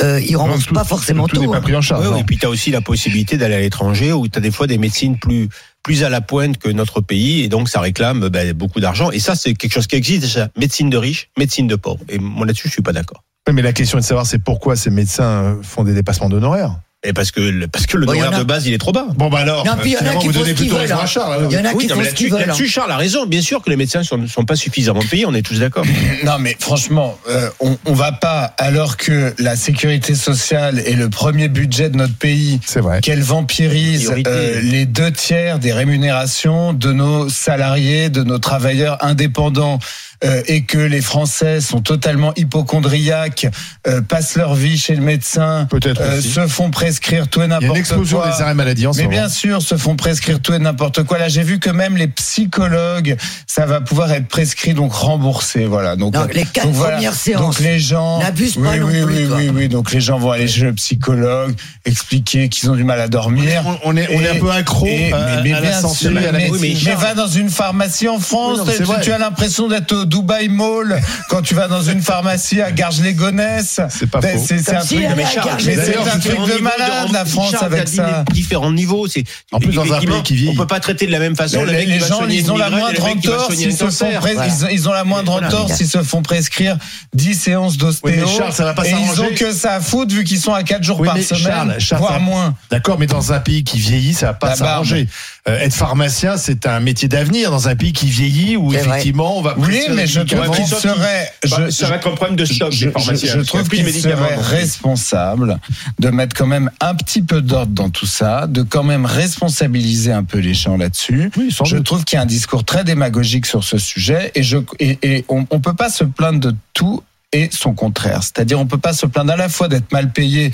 euh, 0.00 0.20
ils 0.20 0.36
remboursent 0.36 0.66
pas 0.74 0.84
forcément 0.84 1.26
tout. 1.40 1.40
hein. 1.58 1.60
Ouais, 1.98 2.06
ouais, 2.14 2.20
et 2.20 2.24
puis 2.24 2.38
tu 2.38 2.46
as 2.46 2.48
aussi 2.50 2.70
la 2.70 2.80
possibilité 2.80 3.36
d'aller 3.36 3.56
à 3.56 3.60
l'étranger 3.60 4.12
où 4.12 4.28
tu 4.28 4.38
as 4.38 4.40
des 4.40 4.50
fois 4.52 4.66
des 4.66 4.78
médecines 4.78 5.18
plus 5.18 5.48
plus 5.82 6.04
à 6.04 6.08
la 6.08 6.20
pointe 6.20 6.56
que 6.58 6.68
notre 6.68 7.00
pays 7.00 7.42
et 7.42 7.48
donc 7.48 7.68
ça 7.68 7.80
réclame 7.80 8.28
ben, 8.28 8.52
beaucoup 8.52 8.78
d'argent 8.78 9.10
et 9.10 9.18
ça 9.18 9.34
c'est 9.34 9.54
quelque 9.54 9.72
chose 9.72 9.88
qui 9.88 9.96
existe 9.96 10.22
déjà 10.22 10.48
médecine 10.56 10.88
de 10.88 10.96
riches 10.96 11.28
médecine 11.36 11.66
de 11.66 11.74
pauvres 11.74 11.98
et 12.08 12.18
moi 12.20 12.46
là-dessus 12.46 12.68
je 12.68 12.72
suis 12.74 12.82
pas 12.82 12.92
d'accord 12.92 13.24
Oui, 13.48 13.52
mais 13.54 13.62
la 13.62 13.72
question 13.72 13.98
est 13.98 14.02
de 14.02 14.06
savoir 14.06 14.24
c'est 14.24 14.38
pourquoi 14.38 14.76
ces 14.76 14.90
médecins 14.90 15.58
font 15.62 15.82
des 15.82 15.92
dépassements 15.92 16.28
d'honoraires. 16.28 16.76
Et 17.04 17.12
parce 17.12 17.30
que 17.32 17.40
le- 17.40 17.66
parce 17.66 17.86
que 17.86 17.96
le 17.96 18.06
Bon, 18.06 18.12
il 18.12 18.18
y 18.18 18.18
en 18.20 18.22
honoraire 18.26 18.38
a- 18.38 18.42
de 18.44 18.48
base 18.48 18.66
il 18.66 18.72
est 18.74 18.78
trop 18.78 18.92
bas 18.92 19.06
Bon 19.16 19.28
bah 19.28 19.40
alors, 19.40 19.64
Non, 19.66 19.72
puis 19.80 19.90
il 19.90 19.94
y 19.94 19.96
en 20.08 20.10
a 20.12 20.20
qui 20.20 20.26
vous 20.28 20.32
donnez 20.32 20.54
plutôt 20.54 20.76
raison 20.76 20.96
à 20.96 21.02
hein. 21.02 21.06
Charles. 21.06 21.32
alors. 21.34 21.50
Il 21.52 21.54
y 21.56 21.60
en 21.60 21.64
a 21.64 21.72
oui, 21.72 21.82
qui 21.82 21.88
non, 21.88 21.94
font 21.96 22.00
mais 22.02 22.08
ce 22.08 22.14
qu'ils 22.14 22.26
là-dessus 22.28 22.38
veulent. 22.38 22.46
là-dessus, 22.46 22.68
Charles 22.68 22.90
a 22.92 22.96
raison 22.96 23.26
bien 23.26 23.42
sûr 23.42 23.60
que 23.62 23.70
les 23.70 23.76
médecins 23.76 24.04
sont, 24.04 24.26
sont 24.28 24.44
pas 24.44 24.54
suffisamment 24.56 25.00
payés 25.10 25.26
on 25.26 25.34
est 25.34 25.42
tous 25.42 25.58
d'accord 25.58 25.84
Non, 26.24 26.38
mais 26.38 26.56
franchement, 26.60 27.18
euh, 27.28 27.48
on, 27.60 27.76
on 27.86 27.92
va 27.92 28.12
pas, 28.12 28.54
alors 28.58 28.96
que 28.96 29.34
la 29.38 29.56
sécurité 29.56 30.14
sociale 30.14 30.78
est 30.78 30.94
le 30.94 31.08
premier 31.10 31.48
budget 31.48 31.90
de 31.90 31.96
notre 31.96 32.14
pays, 32.14 32.60
qu'elle 33.02 33.22
vampirise 33.22 34.12
euh, 34.26 34.60
les 34.62 34.86
deux 34.86 35.10
tiers 35.10 35.58
des 35.58 35.72
rémunérations 35.72 36.72
de 36.72 36.92
nos 36.92 37.28
salariés, 37.28 38.10
de 38.10 38.22
nos 38.22 38.38
travailleurs 38.38 38.98
indépendants. 39.04 39.78
Euh, 40.24 40.42
et 40.46 40.62
que 40.64 40.78
les 40.78 41.00
Français 41.00 41.60
sont 41.60 41.80
totalement 41.80 42.32
hypochondriaques, 42.36 43.46
euh, 43.86 44.00
passent 44.02 44.36
leur 44.36 44.54
vie 44.54 44.78
chez 44.78 44.94
le 44.94 45.02
médecin, 45.02 45.66
euh, 45.72 46.20
se 46.20 46.46
font 46.46 46.70
prescrire 46.70 47.28
tout 47.28 47.40
et 47.42 47.46
Il 47.46 47.50
y 47.50 47.52
a 47.52 47.60
n'importe 47.60 47.64
une 47.78 47.84
quoi. 47.84 47.96
explosion 47.96 48.22
des 48.24 48.42
arrêts 48.42 48.54
maladie 48.54 48.86
en 48.86 48.92
ce 48.92 48.98
Mais 48.98 49.04
moment. 49.04 49.16
bien 49.16 49.28
sûr, 49.28 49.62
se 49.62 49.76
font 49.76 49.96
prescrire 49.96 50.40
tout 50.40 50.52
et 50.54 50.58
n'importe 50.58 51.02
quoi. 51.04 51.18
Là, 51.18 51.28
j'ai 51.28 51.42
vu 51.42 51.58
que 51.58 51.70
même 51.70 51.96
les 51.96 52.08
psychologues, 52.08 53.16
ça 53.46 53.66
va 53.66 53.80
pouvoir 53.80 54.12
être 54.12 54.28
prescrit, 54.28 54.74
donc 54.74 54.92
remboursé. 54.92 55.64
Voilà. 55.64 55.96
Donc, 55.96 56.12
Donc, 56.14 56.34
les 56.34 56.44
quatre 56.44 56.66
donc 56.66 56.74
voilà. 56.74 56.94
premières 56.96 57.14
séances. 57.14 57.40
Donc 57.42 57.60
les 57.60 57.78
gens. 57.78 58.20
N'abuse 58.20 58.56
oui, 58.56 58.68
pas 58.68 58.76
non 58.76 58.86
oui, 58.86 59.02
plus, 59.02 59.14
oui, 59.22 59.26
toi. 59.28 59.36
oui, 59.38 59.50
oui. 59.54 59.68
Donc 59.68 59.92
les 59.92 60.00
gens 60.00 60.18
vont 60.18 60.30
aller 60.30 60.48
chez 60.48 60.62
le 60.62 60.72
psychologue, 60.74 61.54
expliquer 61.84 62.48
qu'ils 62.48 62.70
ont 62.70 62.76
du 62.76 62.84
mal 62.84 63.00
à 63.00 63.08
dormir. 63.08 63.62
On- 63.66 63.78
on 63.92 63.96
est- 63.96 64.08
on 64.14 64.20
est 64.20 64.28
un 64.28 64.40
peu 64.40 64.50
accro, 64.50 64.86
euh, 64.86 65.12
à 65.12 65.72
santé, 65.72 65.94
sûr, 65.96 66.10
à 66.10 66.20
la 66.20 66.32
mais, 66.32 66.50
médecine. 66.50 66.78
mais 66.86 66.94
va 66.94 67.14
dans 67.14 67.26
une 67.26 67.48
pharmacie 67.50 68.08
en 68.08 68.18
France, 68.18 68.52
Oui, 68.52 68.58
non, 68.58 68.64
mais 68.66 68.72
c'est 68.72 68.84
tu, 68.84 69.00
tu 69.04 69.12
as 69.12 69.18
l'impression 69.18 69.68
d'être 69.68 69.92
au 69.92 70.04
Dubaï 70.12 70.48
Mall 70.48 71.00
quand 71.28 71.42
tu 71.42 71.54
vas 71.54 71.68
dans 71.68 71.82
une 71.82 72.02
pharmacie 72.02 72.60
à 72.60 72.70
Garges-les-Gonesse. 72.70 73.80
C'est 73.88 74.10
pas 74.10 74.20
Ben, 74.20 74.38
faux. 74.38 74.44
C'est 74.46 74.74
un 74.74 74.80
si 74.80 74.96
truc, 74.96 75.08
mais 75.16 75.24
Charles, 75.26 75.62
mais 75.64 75.78
un 75.78 76.16
de 76.46 76.62
malade 76.62 77.12
la 77.12 77.24
France 77.24 77.52
Charles, 77.52 77.74
avec 77.74 77.88
ça. 77.88 78.24
Différents 78.32 78.72
niveaux. 78.72 79.06
C'est 79.08 79.24
En 79.50 79.58
plus, 79.58 79.72
dans 79.72 79.92
un 79.92 80.00
pays 80.00 80.22
qui 80.22 80.34
vieillit. 80.34 80.52
On 80.52 80.60
peut 80.60 80.66
pas 80.66 80.80
traiter 80.80 81.06
de 81.06 81.12
la 81.12 81.18
même 81.18 81.36
façon. 81.36 81.64
le 81.64 81.72
les 81.72 81.98
gens, 82.00 82.26
ils 82.28 82.50
ont 82.52 82.56
la 82.56 82.70
moindre 82.70 83.04
entorse 83.04 83.54
s'ils 83.54 83.76
se 83.76 83.90
font 83.90 84.06
ils, 84.10 84.72
ils 84.72 84.88
ont 84.88 84.92
la 84.92 85.04
moindre 85.04 85.32
Voilà. 85.32 85.48
entorse 85.48 85.72
s'ils 85.74 85.88
se 85.88 86.02
font 86.02 86.22
prescrire 86.22 86.76
10 87.14 87.34
séances 87.34 87.76
d'ostéo. 87.76 88.10
Oui, 88.12 88.20
mais 88.20 88.36
Charles, 88.36 88.52
ça 88.52 88.64
va 88.64 88.74
pas 88.74 88.86
et 88.86 88.90
ils 88.92 89.20
ont 89.20 89.30
que 89.34 89.52
ça 89.52 89.74
à 89.74 89.80
foutre 89.80 90.14
vu 90.14 90.24
qu'ils 90.24 90.40
sont 90.40 90.52
à 90.52 90.62
4 90.62 90.82
jours 90.82 91.02
par 91.02 91.16
semaine, 91.18 91.76
voire 91.96 92.20
moins. 92.20 92.54
D'accord, 92.70 92.98
mais 92.98 93.06
dans 93.06 93.32
un 93.32 93.40
pays 93.40 93.64
qui 93.64 93.78
vieillit, 93.78 94.14
ça 94.14 94.26
va 94.26 94.34
pas 94.34 94.54
s'arranger. 94.54 95.08
Euh, 95.48 95.58
être 95.58 95.74
pharmacien, 95.74 96.36
c'est 96.36 96.66
un 96.66 96.78
métier 96.78 97.08
d'avenir 97.08 97.50
dans 97.50 97.66
un 97.66 97.74
pays 97.74 97.92
qui 97.92 98.06
vieillit 98.06 98.56
où 98.56 98.72
effectivement 98.72 99.36
on 99.38 99.42
va 99.42 99.56
Oui, 99.58 99.80
mais 99.90 100.06
je 100.06 100.20
trouve 100.20 100.50
qu'il 100.54 100.66
serait, 100.68 101.32
je- 101.44 101.68
ça 101.70 101.88
va 101.88 101.96
être 101.96 102.06
un 102.06 102.14
problème 102.14 102.36
de 102.36 102.44
stock 102.44 102.70
je, 102.70 102.84
des 102.86 102.92
pharmaciens. 102.92 103.32
je- 103.34 103.40
trouve 103.40 103.68
qu'il 103.68 103.92
serait 103.92 104.36
responsable 104.36 105.58
de 105.98 106.08
mettre 106.10 106.36
quand 106.36 106.46
même 106.46 106.70
un 106.80 106.94
petit 106.94 107.22
peu 107.22 107.42
d'ordre 107.42 107.72
dans 107.72 107.90
tout 107.90 108.06
ça, 108.06 108.46
de 108.46 108.62
quand 108.62 108.84
même 108.84 109.04
responsabiliser 109.04 110.12
un 110.12 110.22
peu 110.22 110.38
les 110.38 110.54
gens 110.54 110.76
là-dessus. 110.76 111.28
Oui, 111.36 111.48
je 111.64 111.74
doute. 111.76 111.84
trouve 111.86 112.04
qu'il 112.04 112.16
y 112.16 112.20
a 112.20 112.22
un 112.22 112.26
discours 112.26 112.64
très 112.64 112.84
démagogique 112.84 113.46
sur 113.46 113.64
ce 113.64 113.78
sujet 113.78 114.30
et, 114.36 114.44
je, 114.44 114.58
et, 114.78 114.96
et 115.02 115.24
on, 115.28 115.44
on 115.50 115.58
peut 115.58 115.74
pas 115.74 115.90
se 115.90 116.04
plaindre 116.04 116.38
de 116.38 116.54
tout 116.72 117.02
et 117.32 117.48
son 117.52 117.74
contraire. 117.74 118.22
C'est-à-dire 118.22 118.60
on 118.60 118.66
peut 118.66 118.78
pas 118.78 118.92
se 118.92 119.06
plaindre 119.06 119.32
à 119.32 119.36
la 119.36 119.48
fois 119.48 119.66
d'être 119.66 119.90
mal 119.90 120.12
payé 120.12 120.52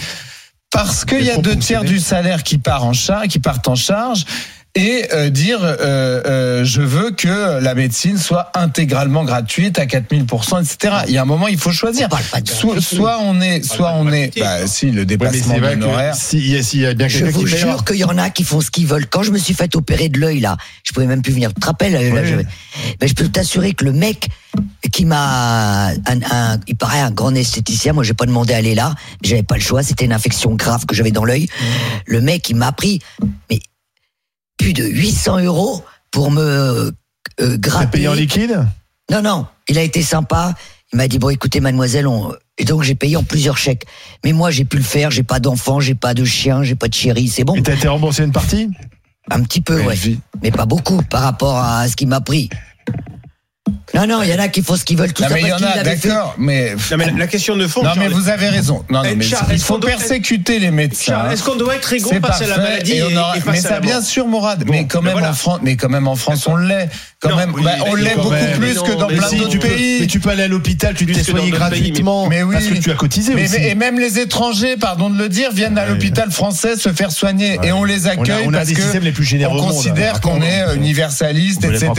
parce 0.71 1.05
qu'il 1.05 1.25
y 1.25 1.31
a 1.31 1.37
deux 1.39 1.57
tiers 1.57 1.85
du 1.85 1.99
salaire 1.99 2.43
qui 2.43 2.57
part 2.57 2.85
en 2.85 2.95
charge, 2.95 3.29
qui 3.29 3.39
partent 3.39 3.69
en 3.69 3.75
charge. 3.75 4.25
Et 4.75 5.07
euh, 5.13 5.29
dire 5.31 5.59
euh, 5.63 5.77
euh, 6.27 6.65
je 6.65 6.83
veux 6.83 7.11
que 7.11 7.59
la 7.61 7.75
médecine 7.75 8.17
soit 8.17 8.53
intégralement 8.55 9.25
gratuite 9.25 9.79
à 9.79 9.87
4000%, 9.87 10.63
etc. 10.63 10.97
Il 11.09 11.15
y 11.15 11.19
a 11.19 11.23
un 11.23 11.25
moment, 11.25 11.49
il 11.49 11.59
faut 11.59 11.73
choisir. 11.73 12.07
On 12.07 12.11
parle 12.11 12.23
pas 12.25 12.41
de 12.41 12.49
Soit, 12.49 12.81
soit 12.81 13.19
on 13.23 13.41
est, 13.41 13.65
soit 13.65 13.93
on 13.97 14.13
est, 14.13 14.39
bah, 14.39 14.67
si 14.67 14.91
le 14.93 15.03
Ouais, 15.05 15.59
vrai 15.59 15.77
d'honoraires. 15.77 16.13
que 16.15 16.19
s'il 16.21 16.47
y, 16.47 16.57
a- 16.57 16.63
s'il 16.63 16.81
y 16.81 16.87
a 16.87 16.95
bien 16.95 17.09
Je 17.09 17.19
quelqu'un 17.19 17.33
vous 17.33 17.45
qui 17.45 17.51
paye, 17.51 17.59
jure 17.61 17.85
qu'il 17.85 17.97
y 17.97 18.05
en 18.05 18.19
a 18.19 18.31
qui 18.31 18.45
font 18.45 18.61
ce 18.61 18.71
qu'ils 18.71 18.87
veulent. 18.87 19.07
Quand 19.09 19.23
je 19.25 19.33
me 19.33 19.39
suis 19.39 19.55
fait 19.55 19.75
opérer 19.75 20.09
de 20.11 20.21
l'œil, 20.21 20.39
là, 20.41 20.57
je 20.85 20.93
pouvais 20.93 21.07
même 21.07 21.23
plus 21.23 21.33
venir. 21.33 21.53
Tu 21.55 21.61
te 21.61 21.67
rappelles 21.67 21.93
là, 21.95 22.01
Oui. 22.01 22.21
je, 22.25 22.35
mais 23.01 23.09
je 23.09 23.15
peux 23.15 23.29
t'assurer 23.29 23.73
que 23.73 23.85
le 23.85 23.93
mec 23.93 24.29
qui 24.93 25.07
m'a, 25.07 25.89
un, 25.89 25.95
un- 26.31 26.61
il 26.69 26.77
paraît 26.77 27.01
un 27.01 27.11
grand 27.11 27.35
esthéticien. 27.35 27.95
Moi, 27.95 28.05
j'ai 28.05 28.15
pas 28.15 28.27
demandé 28.27 28.53
à 28.55 28.59
aller 28.59 28.75
là. 28.77 28.95
J'avais 29.25 29.43
pas 29.43 29.57
le 29.57 29.61
choix. 29.63 29.83
C'était 29.83 30.05
une 30.05 30.13
infection 30.13 30.55
grave 30.55 30.87
que 30.87 30.95
j'avais 30.95 31.11
dans 31.11 31.25
l'œil. 31.25 31.49
Le 32.07 32.21
mec, 32.21 32.49
il 32.51 32.57
m'a 32.57 32.71
pris, 32.73 33.01
mais 33.51 33.59
plus 34.59 34.73
de 34.75 34.85
800 34.85 35.41
euros 35.41 35.83
pour 36.11 36.31
me 36.31 36.41
euh, 36.41 36.91
c'est 37.39 37.61
gratter. 37.61 37.91
payé 37.91 38.09
en 38.09 38.15
liquide? 38.15 38.67
Non, 39.11 39.23
non, 39.23 39.47
il 39.69 39.79
a 39.79 39.83
été 39.83 40.03
sympa. 40.03 40.55
Il 40.93 40.97
m'a 40.97 41.09
dit 41.09 41.19
bon, 41.19 41.31
écoutez, 41.31 41.61
mademoiselle, 41.61 42.07
on... 42.07 42.33
et 42.59 42.65
donc 42.65 42.83
j'ai 42.83 42.95
payé 42.95 43.17
en 43.17 43.23
plusieurs 43.23 43.57
chèques. 43.57 43.87
Mais 44.25 44.33
moi, 44.33 44.51
j'ai 44.51 44.65
pu 44.65 44.77
le 44.77 44.83
faire. 44.83 45.11
J'ai 45.11 45.23
pas 45.23 45.41
d'enfant, 45.41 45.81
j'ai 45.81 45.95
pas 45.95 46.15
de 46.15 46.25
chien, 46.25 46.63
j'ai 46.63 46.75
pas 46.75 46.89
de 46.89 46.95
chéri. 46.95 47.29
C'est 47.29 47.45
bon. 47.45 47.55
Et 47.55 47.63
t'as 47.63 47.75
été 47.75 47.89
remboursé 47.89 48.25
une 48.25 48.33
partie? 48.33 48.71
Un 49.31 49.43
petit 49.43 49.61
peu, 49.61 49.83
ouais. 49.83 49.95
Mais 50.43 50.51
pas 50.51 50.65
beaucoup 50.65 51.03
par 51.03 51.23
rapport 51.23 51.59
à 51.59 51.87
ce 51.89 51.97
qu'il 51.97 52.09
m'a 52.09 52.21
pris. 52.21 52.49
Non, 53.99 54.07
non, 54.07 54.23
il 54.23 54.31
y 54.31 54.35
en 54.35 54.39
a 54.39 54.49
qui 54.49 54.63
font 54.63 54.77
ce 54.77 54.85
qu'ils 54.85 54.97
veulent 54.97 55.13
tout 55.13 55.23
Non, 55.23 55.29
ça 55.29 55.35
mais 55.35 55.41
il 55.43 55.49
y 55.49 55.53
en 55.53 55.57
a, 55.57 55.83
d'accord, 55.83 56.35
mais. 56.39 56.75
Non, 56.91 56.97
mais 56.97 57.11
la- 57.17 57.27
question 57.27 57.57
de 57.57 57.67
fond. 57.67 57.83
Non, 57.83 57.91
mais 57.97 58.09
vous 58.09 58.29
avez 58.29 58.49
raison. 58.49 58.85
Non, 58.91 59.03
non, 59.03 59.09
Eh, 59.11 59.17
mais 59.17 59.25
Charles, 59.25 59.49
il 59.53 59.59
faut 59.59 59.79
persécuter 59.79 60.59
les 60.59 60.71
médecins. 60.71 61.13
Charles, 61.13 61.33
est-ce 61.33 61.43
qu'on 61.43 61.57
doit 61.57 61.75
être 61.77 61.93
égaux 61.93 62.11
C'est 62.13 62.21
face 62.25 62.43
à 62.43 62.47
la 62.47 62.57
maladie 62.59 62.93
et 62.93 63.03
on 63.03 63.11
et- 63.11 63.17
aura- 63.17 63.37
et 63.37 63.41
face 63.41 63.53
Mais 63.63 63.67
à 63.67 63.75
ça, 63.75 63.81
bien 63.81 64.01
sûr, 64.01 64.27
Mourad. 64.29 64.65
Bon, 64.65 64.73
mais 64.73 64.87
quand 64.87 65.03
même 65.03 65.13
voilà. 65.13 65.31
en 65.31 65.35
France, 65.35 65.61
mais 65.63 65.77
quand 65.77 65.89
même 65.89 66.07
en 66.09 66.17
France, 66.17 66.47
on 66.47 66.57
l'est. 66.57 66.89
Quand 67.21 67.31
Non, 67.31 67.37
même, 67.37 67.53
oui, 67.53 67.63
bah, 67.65 67.73
on 67.87 67.95
l'est 67.97 68.15
beaucoup 68.15 68.31
même- 68.31 68.53
plus 68.59 68.61
mais 68.61 68.75
que 68.75 68.93
non, 68.93 68.99
dans 69.01 69.07
plein 69.09 69.29
si, 69.29 69.37
d'autres 69.39 69.51
tu 69.51 69.59
peux, 69.59 69.67
pays. 69.69 69.99
mais 70.01 70.07
tu 70.07 70.21
peux 70.21 70.29
aller 70.31 70.45
à 70.45 70.49
l'hôpital, 70.49 70.95
tu 70.95 71.05
te 71.05 71.11
Plus 71.11 71.15
fais 71.21 71.25
que 71.25 71.33
dans 71.33 71.39
soigner 71.39 71.51
d'autres 71.51 71.69
pays, 71.71 71.81
gratuitement 71.81 72.29
Mais 72.29 72.43
oui. 72.45 72.55
parce 72.55 72.67
que 72.67 72.75
tu 72.75 72.91
as 72.93 72.95
cotisé 72.95 73.35
Mais- 73.35 73.45
aussi. 73.47 73.57
mais- 73.59 73.71
et 73.71 73.75
même 73.75 73.99
les 73.99 74.21
étrangers, 74.21 74.77
pardon 74.77 75.11
de 75.11 75.19
le 75.19 75.29
dire, 75.29 75.51
viennent 75.51 75.77
à 75.79 75.87
l'hôpital 75.87 76.31
français 76.31 76.77
se 76.77 76.91
faire 76.93 77.11
soigner 77.11 77.59
et 77.65 77.73
on 77.73 77.83
les 77.83 78.07
accueille 78.07 78.45
on 78.47 78.51
a 78.55 78.59
parce 78.59 78.69
des 78.69 78.75
que 78.75 78.83
systèmes 78.83 79.03
les 79.03 79.11
plus 79.11 79.25
généreux 79.25 79.59
on 79.61 79.67
considère 79.67 80.21
qu'on 80.21 80.41
est 80.43 80.63
universaliste, 80.77 81.65
etc. 81.65 81.91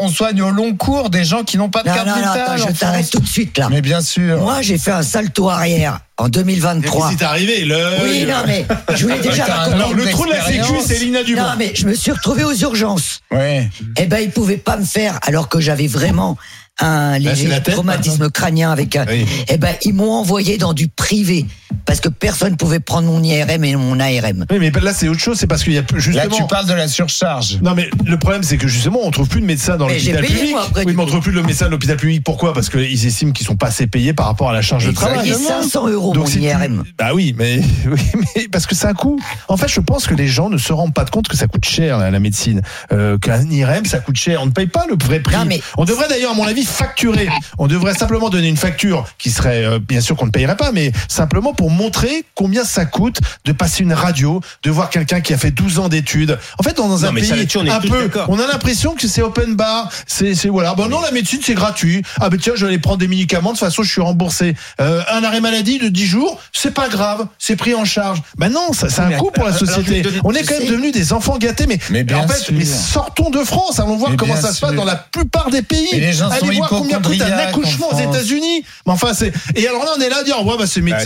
on 0.00 0.08
soigne 0.08 0.40
au 0.40 0.50
long 0.50 0.74
cours 0.74 1.10
des 1.10 1.24
gens 1.24 1.33
qui 1.42 1.56
n'ont 1.58 1.70
pas 1.70 1.82
de 1.82 1.88
Non, 1.88 1.94
carte 1.94 2.06
non, 2.06 2.12
non, 2.14 2.18
vitale. 2.20 2.40
attends, 2.42 2.52
en 2.52 2.68
je 2.68 2.72
t'arrête 2.78 3.10
tout 3.10 3.18
de 3.20 3.26
suite 3.26 3.58
là. 3.58 3.68
Mais 3.70 3.80
bien 3.80 4.00
sûr. 4.00 4.38
Moi, 4.38 4.62
j'ai 4.62 4.78
fait 4.78 4.92
un 4.92 5.02
salto 5.02 5.48
arrière 5.48 6.00
en 6.16 6.28
2023. 6.28 6.92
Qu'est-ce 7.00 7.10
qui 7.10 7.16
t'est 7.16 7.24
arrivé 7.24 7.64
le... 7.64 7.76
Oui, 8.04 8.24
non, 8.28 8.42
mais 8.46 8.64
je 8.94 9.02
voulais 9.02 9.18
déjà 9.22 9.44
raconter. 9.46 9.74
Alors 9.74 9.94
le 9.94 10.04
trou 10.06 10.26
de 10.26 10.30
la 10.30 10.44
sécu, 10.46 10.74
c'est 10.86 10.98
Lina 11.00 11.24
Dumont. 11.24 11.42
Non, 11.42 11.54
mais 11.58 11.72
je 11.74 11.86
me 11.86 11.94
suis 11.94 12.12
retrouvé 12.12 12.44
aux 12.44 12.54
urgences. 12.54 13.20
Ouais. 13.32 13.68
Eh 13.98 14.06
ben, 14.06 14.18
ils 14.18 14.30
pouvaient 14.30 14.56
pas 14.56 14.76
me 14.76 14.84
faire, 14.84 15.18
alors 15.22 15.48
que 15.48 15.58
j'avais 15.60 15.88
vraiment 15.88 16.36
un 16.80 17.14
c'est 17.14 17.20
léger 17.20 17.48
tête, 17.48 17.70
traumatisme 17.74 18.30
crânien 18.30 18.70
avec 18.70 18.96
un. 18.96 19.06
Oui. 19.08 19.26
Eh 19.48 19.56
ben, 19.58 19.74
ils 19.82 19.94
m'ont 19.94 20.12
envoyé 20.12 20.58
dans 20.58 20.72
du 20.72 20.88
privé 20.88 21.46
parce 21.86 22.00
que 22.00 22.08
personne 22.08 22.56
pouvait 22.56 22.80
prendre 22.80 23.08
mon 23.08 23.22
IRM 23.22 23.64
et 23.64 23.76
mon 23.76 23.98
ARM. 24.00 24.46
Oui, 24.50 24.58
mais 24.58 24.70
là 24.80 24.92
c'est 24.94 25.08
autre 25.08 25.20
chose, 25.20 25.38
c'est 25.38 25.46
parce 25.46 25.62
qu'il 25.64 25.72
y 25.74 25.78
a 25.78 25.82
plus- 25.82 25.96
Là, 26.12 26.22
justement. 26.24 26.36
tu 26.36 26.44
parles 26.46 26.66
de 26.66 26.74
la 26.74 26.88
surcharge. 26.88 27.58
Non 27.62 27.74
mais 27.74 27.88
le 28.04 28.18
problème 28.18 28.42
c'est 28.42 28.56
que 28.56 28.68
justement 28.68 29.00
on 29.04 29.10
trouve 29.10 29.28
plus 29.28 29.40
de 29.40 29.46
médecins 29.46 29.76
dans 29.76 29.88
l'hôpital 29.88 30.24
public. 30.24 30.50
moi, 30.50 30.64
après, 30.68 30.84
oui, 30.84 30.94
mais 30.96 31.02
on 31.02 31.06
trouve 31.06 31.20
plus 31.20 31.32
de 31.32 31.40
médecins 31.40 31.66
dans 31.66 31.72
l'hôpital 31.72 31.96
public. 31.96 32.22
Pourquoi? 32.24 32.52
Parce 32.54 32.68
qu'ils 32.68 33.06
estiment 33.06 33.32
qu'ils 33.32 33.46
sont 33.46 33.56
pas 33.56 33.68
assez 33.68 33.86
payés 33.86 34.12
par 34.12 34.26
rapport 34.26 34.50
à 34.50 34.52
la 34.52 34.62
charge 34.62 34.86
de 34.86 34.92
travail. 34.92 35.28
Et 35.30 35.34
500 35.34 35.88
euros 35.88 36.12
Donc, 36.14 36.28
mon 36.34 36.40
IRM. 36.40 36.84
Bah 36.98 37.10
oui, 37.14 37.34
mais, 37.36 37.60
oui, 37.86 38.00
mais 38.36 38.48
parce 38.48 38.66
que 38.66 38.74
c'est 38.74 38.86
un 38.86 38.94
coût. 38.94 39.18
En 39.48 39.56
fait, 39.56 39.68
je 39.68 39.80
pense 39.80 40.06
que 40.06 40.14
les 40.14 40.26
gens 40.28 40.48
ne 40.50 40.58
se 40.58 40.72
rendent 40.72 40.94
pas 40.94 41.04
compte 41.04 41.28
que 41.28 41.36
ça 41.36 41.46
coûte 41.46 41.64
cher 41.64 41.98
la, 41.98 42.10
la 42.10 42.20
médecine, 42.20 42.60
euh, 42.92 43.18
qu'un 43.18 43.42
IRM 43.50 43.84
ça 43.86 43.98
coûte 43.98 44.16
cher. 44.16 44.40
On 44.42 44.46
ne 44.46 44.50
paye 44.50 44.66
pas 44.66 44.86
le 44.88 44.96
vrai 45.02 45.20
prix. 45.20 45.36
Non, 45.36 45.44
mais- 45.44 45.60
On 45.76 45.84
devrait 45.84 46.08
d'ailleurs, 46.08 46.32
à 46.32 46.34
mon 46.34 46.46
avis, 46.46 46.64
facturer. 46.64 47.28
On 47.58 47.66
devrait 47.66 47.94
simplement 47.94 48.30
donner 48.30 48.48
une 48.48 48.56
facture 48.56 49.06
qui 49.18 49.30
serait, 49.30 49.64
euh, 49.64 49.78
bien 49.78 50.00
sûr, 50.00 50.16
qu'on 50.16 50.26
ne 50.26 50.30
payerait 50.30 50.56
pas, 50.56 50.72
mais 50.72 50.92
simplement 51.08 51.52
pour 51.54 51.63
montrer 51.70 52.24
combien 52.34 52.64
ça 52.64 52.84
coûte 52.84 53.18
de 53.44 53.52
passer 53.52 53.82
une 53.82 53.92
radio, 53.92 54.40
de 54.62 54.70
voir 54.70 54.90
quelqu'un 54.90 55.20
qui 55.20 55.32
a 55.34 55.38
fait 55.38 55.50
12 55.50 55.78
ans 55.78 55.88
d'études. 55.88 56.38
En 56.58 56.62
fait, 56.62 56.76
dans 56.76 56.88
Non, 56.88 57.02
un 57.04 57.12
mais 57.12 57.20
pays 57.20 57.32
on 57.56 57.64
est 57.66 57.70
un 57.70 57.80
tous 57.80 57.88
peu, 57.88 58.02
d'accord. 58.02 58.26
on 58.28 58.38
a 58.38 58.46
l'impression 58.46 58.94
que 58.94 59.06
c'est 59.08 59.22
open 59.22 59.54
bar. 59.54 59.90
C'est, 60.06 60.34
c'est 60.34 60.48
voilà. 60.48 60.74
Bon, 60.74 60.88
non, 60.88 61.00
la 61.00 61.10
médecine 61.10 61.40
c'est 61.42 61.54
gratuit. 61.54 62.02
Ah 62.20 62.28
ben 62.30 62.38
tiens, 62.38 62.52
je 62.56 62.62
vais 62.62 62.68
aller 62.68 62.78
prendre 62.78 62.98
des 62.98 63.08
médicaments. 63.08 63.52
De 63.52 63.58
toute 63.58 63.66
façon, 63.66 63.82
je 63.82 63.90
suis 63.90 64.00
remboursé. 64.00 64.54
Euh, 64.80 65.02
un 65.10 65.22
arrêt 65.24 65.40
maladie 65.40 65.78
de 65.78 65.88
10 65.88 66.06
jours, 66.06 66.40
c'est 66.52 66.72
pas 66.72 66.88
grave, 66.88 67.26
c'est 67.38 67.56
pris 67.56 67.74
en 67.74 67.84
charge. 67.84 68.22
Ben 68.38 68.48
non, 68.50 68.72
ça, 68.72 68.88
c'est 68.88 69.00
un 69.00 69.12
coût 69.12 69.30
pour 69.30 69.44
la 69.44 69.52
société. 69.52 70.02
On 70.24 70.32
est 70.32 70.42
quand 70.44 70.58
même 70.58 70.68
devenus 70.68 70.92
des 70.92 71.12
enfants 71.12 71.38
gâtés. 71.38 71.66
Mais, 71.66 71.78
Mais 71.90 72.04
bien 72.04 72.18
en 72.18 72.28
fait, 72.28 72.38
sûr. 72.38 72.54
mais 72.56 72.64
sortons 72.64 73.30
de 73.30 73.38
France. 73.44 73.78
Allons 73.80 73.96
voir 73.96 74.10
Mais 74.10 74.16
comment 74.16 74.36
ça 74.36 74.52
se 74.52 74.60
passe 74.60 74.74
dans 74.74 74.84
la 74.84 74.96
plupart 74.96 75.50
des 75.50 75.62
pays. 75.62 75.88
Mais 75.92 76.00
les 76.00 76.12
gens 76.12 76.30
sont 76.30 76.46
Allez 76.46 76.56
voir 76.56 76.68
combien 76.68 77.00
coûte 77.00 77.20
un 77.20 77.38
accouchement 77.38 77.92
en 77.92 77.96
aux. 77.96 78.10
États-unis. 78.12 78.64
Mais 78.86 78.92
enfin, 78.92 79.12
c'est 79.14 79.32
et 79.54 79.66
alors 79.68 79.84
là, 79.84 79.92
on 79.96 80.00
est 80.00 80.08
là 80.08 80.18
à 80.20 80.24
dire 80.24 80.44
ouais, 80.44 80.56
bah 80.58 80.66
ces 80.66 80.80
Bah, 80.80 80.98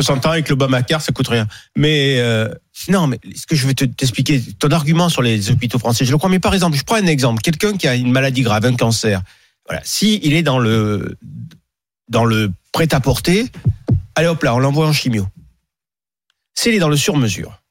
médecins. 0.00 0.14
si 0.14 0.18
ils 0.18 0.20
t'as 0.20 0.22
sont- 0.22 0.22
pris 0.22 0.22
60 0.22 0.26
ans 0.26 0.30
avec 0.30 0.48
l'Obamacare, 0.48 1.00
ça 1.02 1.12
coûte 1.12 1.28
rien. 1.28 1.46
Mais 1.76 2.18
euh, 2.20 2.52
non, 2.88 3.06
mais 3.06 3.18
ce 3.34 3.46
que 3.46 3.54
je 3.56 3.68
te- 3.70 3.84
t'expliquer, 3.84 4.40
ton 4.58 4.68
argument 4.70 5.08
sur 5.08 5.22
les 5.22 5.50
hôpitaux 5.50 5.78
français, 5.78 6.04
je 6.04 6.10
le 6.10 6.18
crois. 6.18 6.30
Mais 6.30 6.38
par 6.40 6.54
exemple, 6.54 6.76
je 6.76 6.84
prends 6.84 6.96
un 6.96 7.06
exemple. 7.06 7.40
Quelqu'un 7.42 7.76
qui 7.76 7.86
a 7.88 7.94
une 7.94 8.10
maladie 8.12 8.42
grave, 8.42 8.64
un 8.66 8.76
cancer. 8.76 9.22
Voilà. 9.66 9.82
Si 9.84 10.20
il 10.22 10.32
est 10.34 10.42
dans 10.42 10.58
le 10.58 11.16
dans 12.08 12.24
le 12.24 12.50
prêt-à-porter, 12.72 13.46
allez 14.16 14.26
hop 14.28 14.42
là, 14.42 14.54
on 14.54 14.58
l'envoie 14.58 14.86
en 14.88 14.92
chimio. 14.92 15.26
S'il 16.54 16.74
est 16.74 16.78
dans 16.78 16.88
le 16.88 16.96
sur-mesure, 16.96 17.62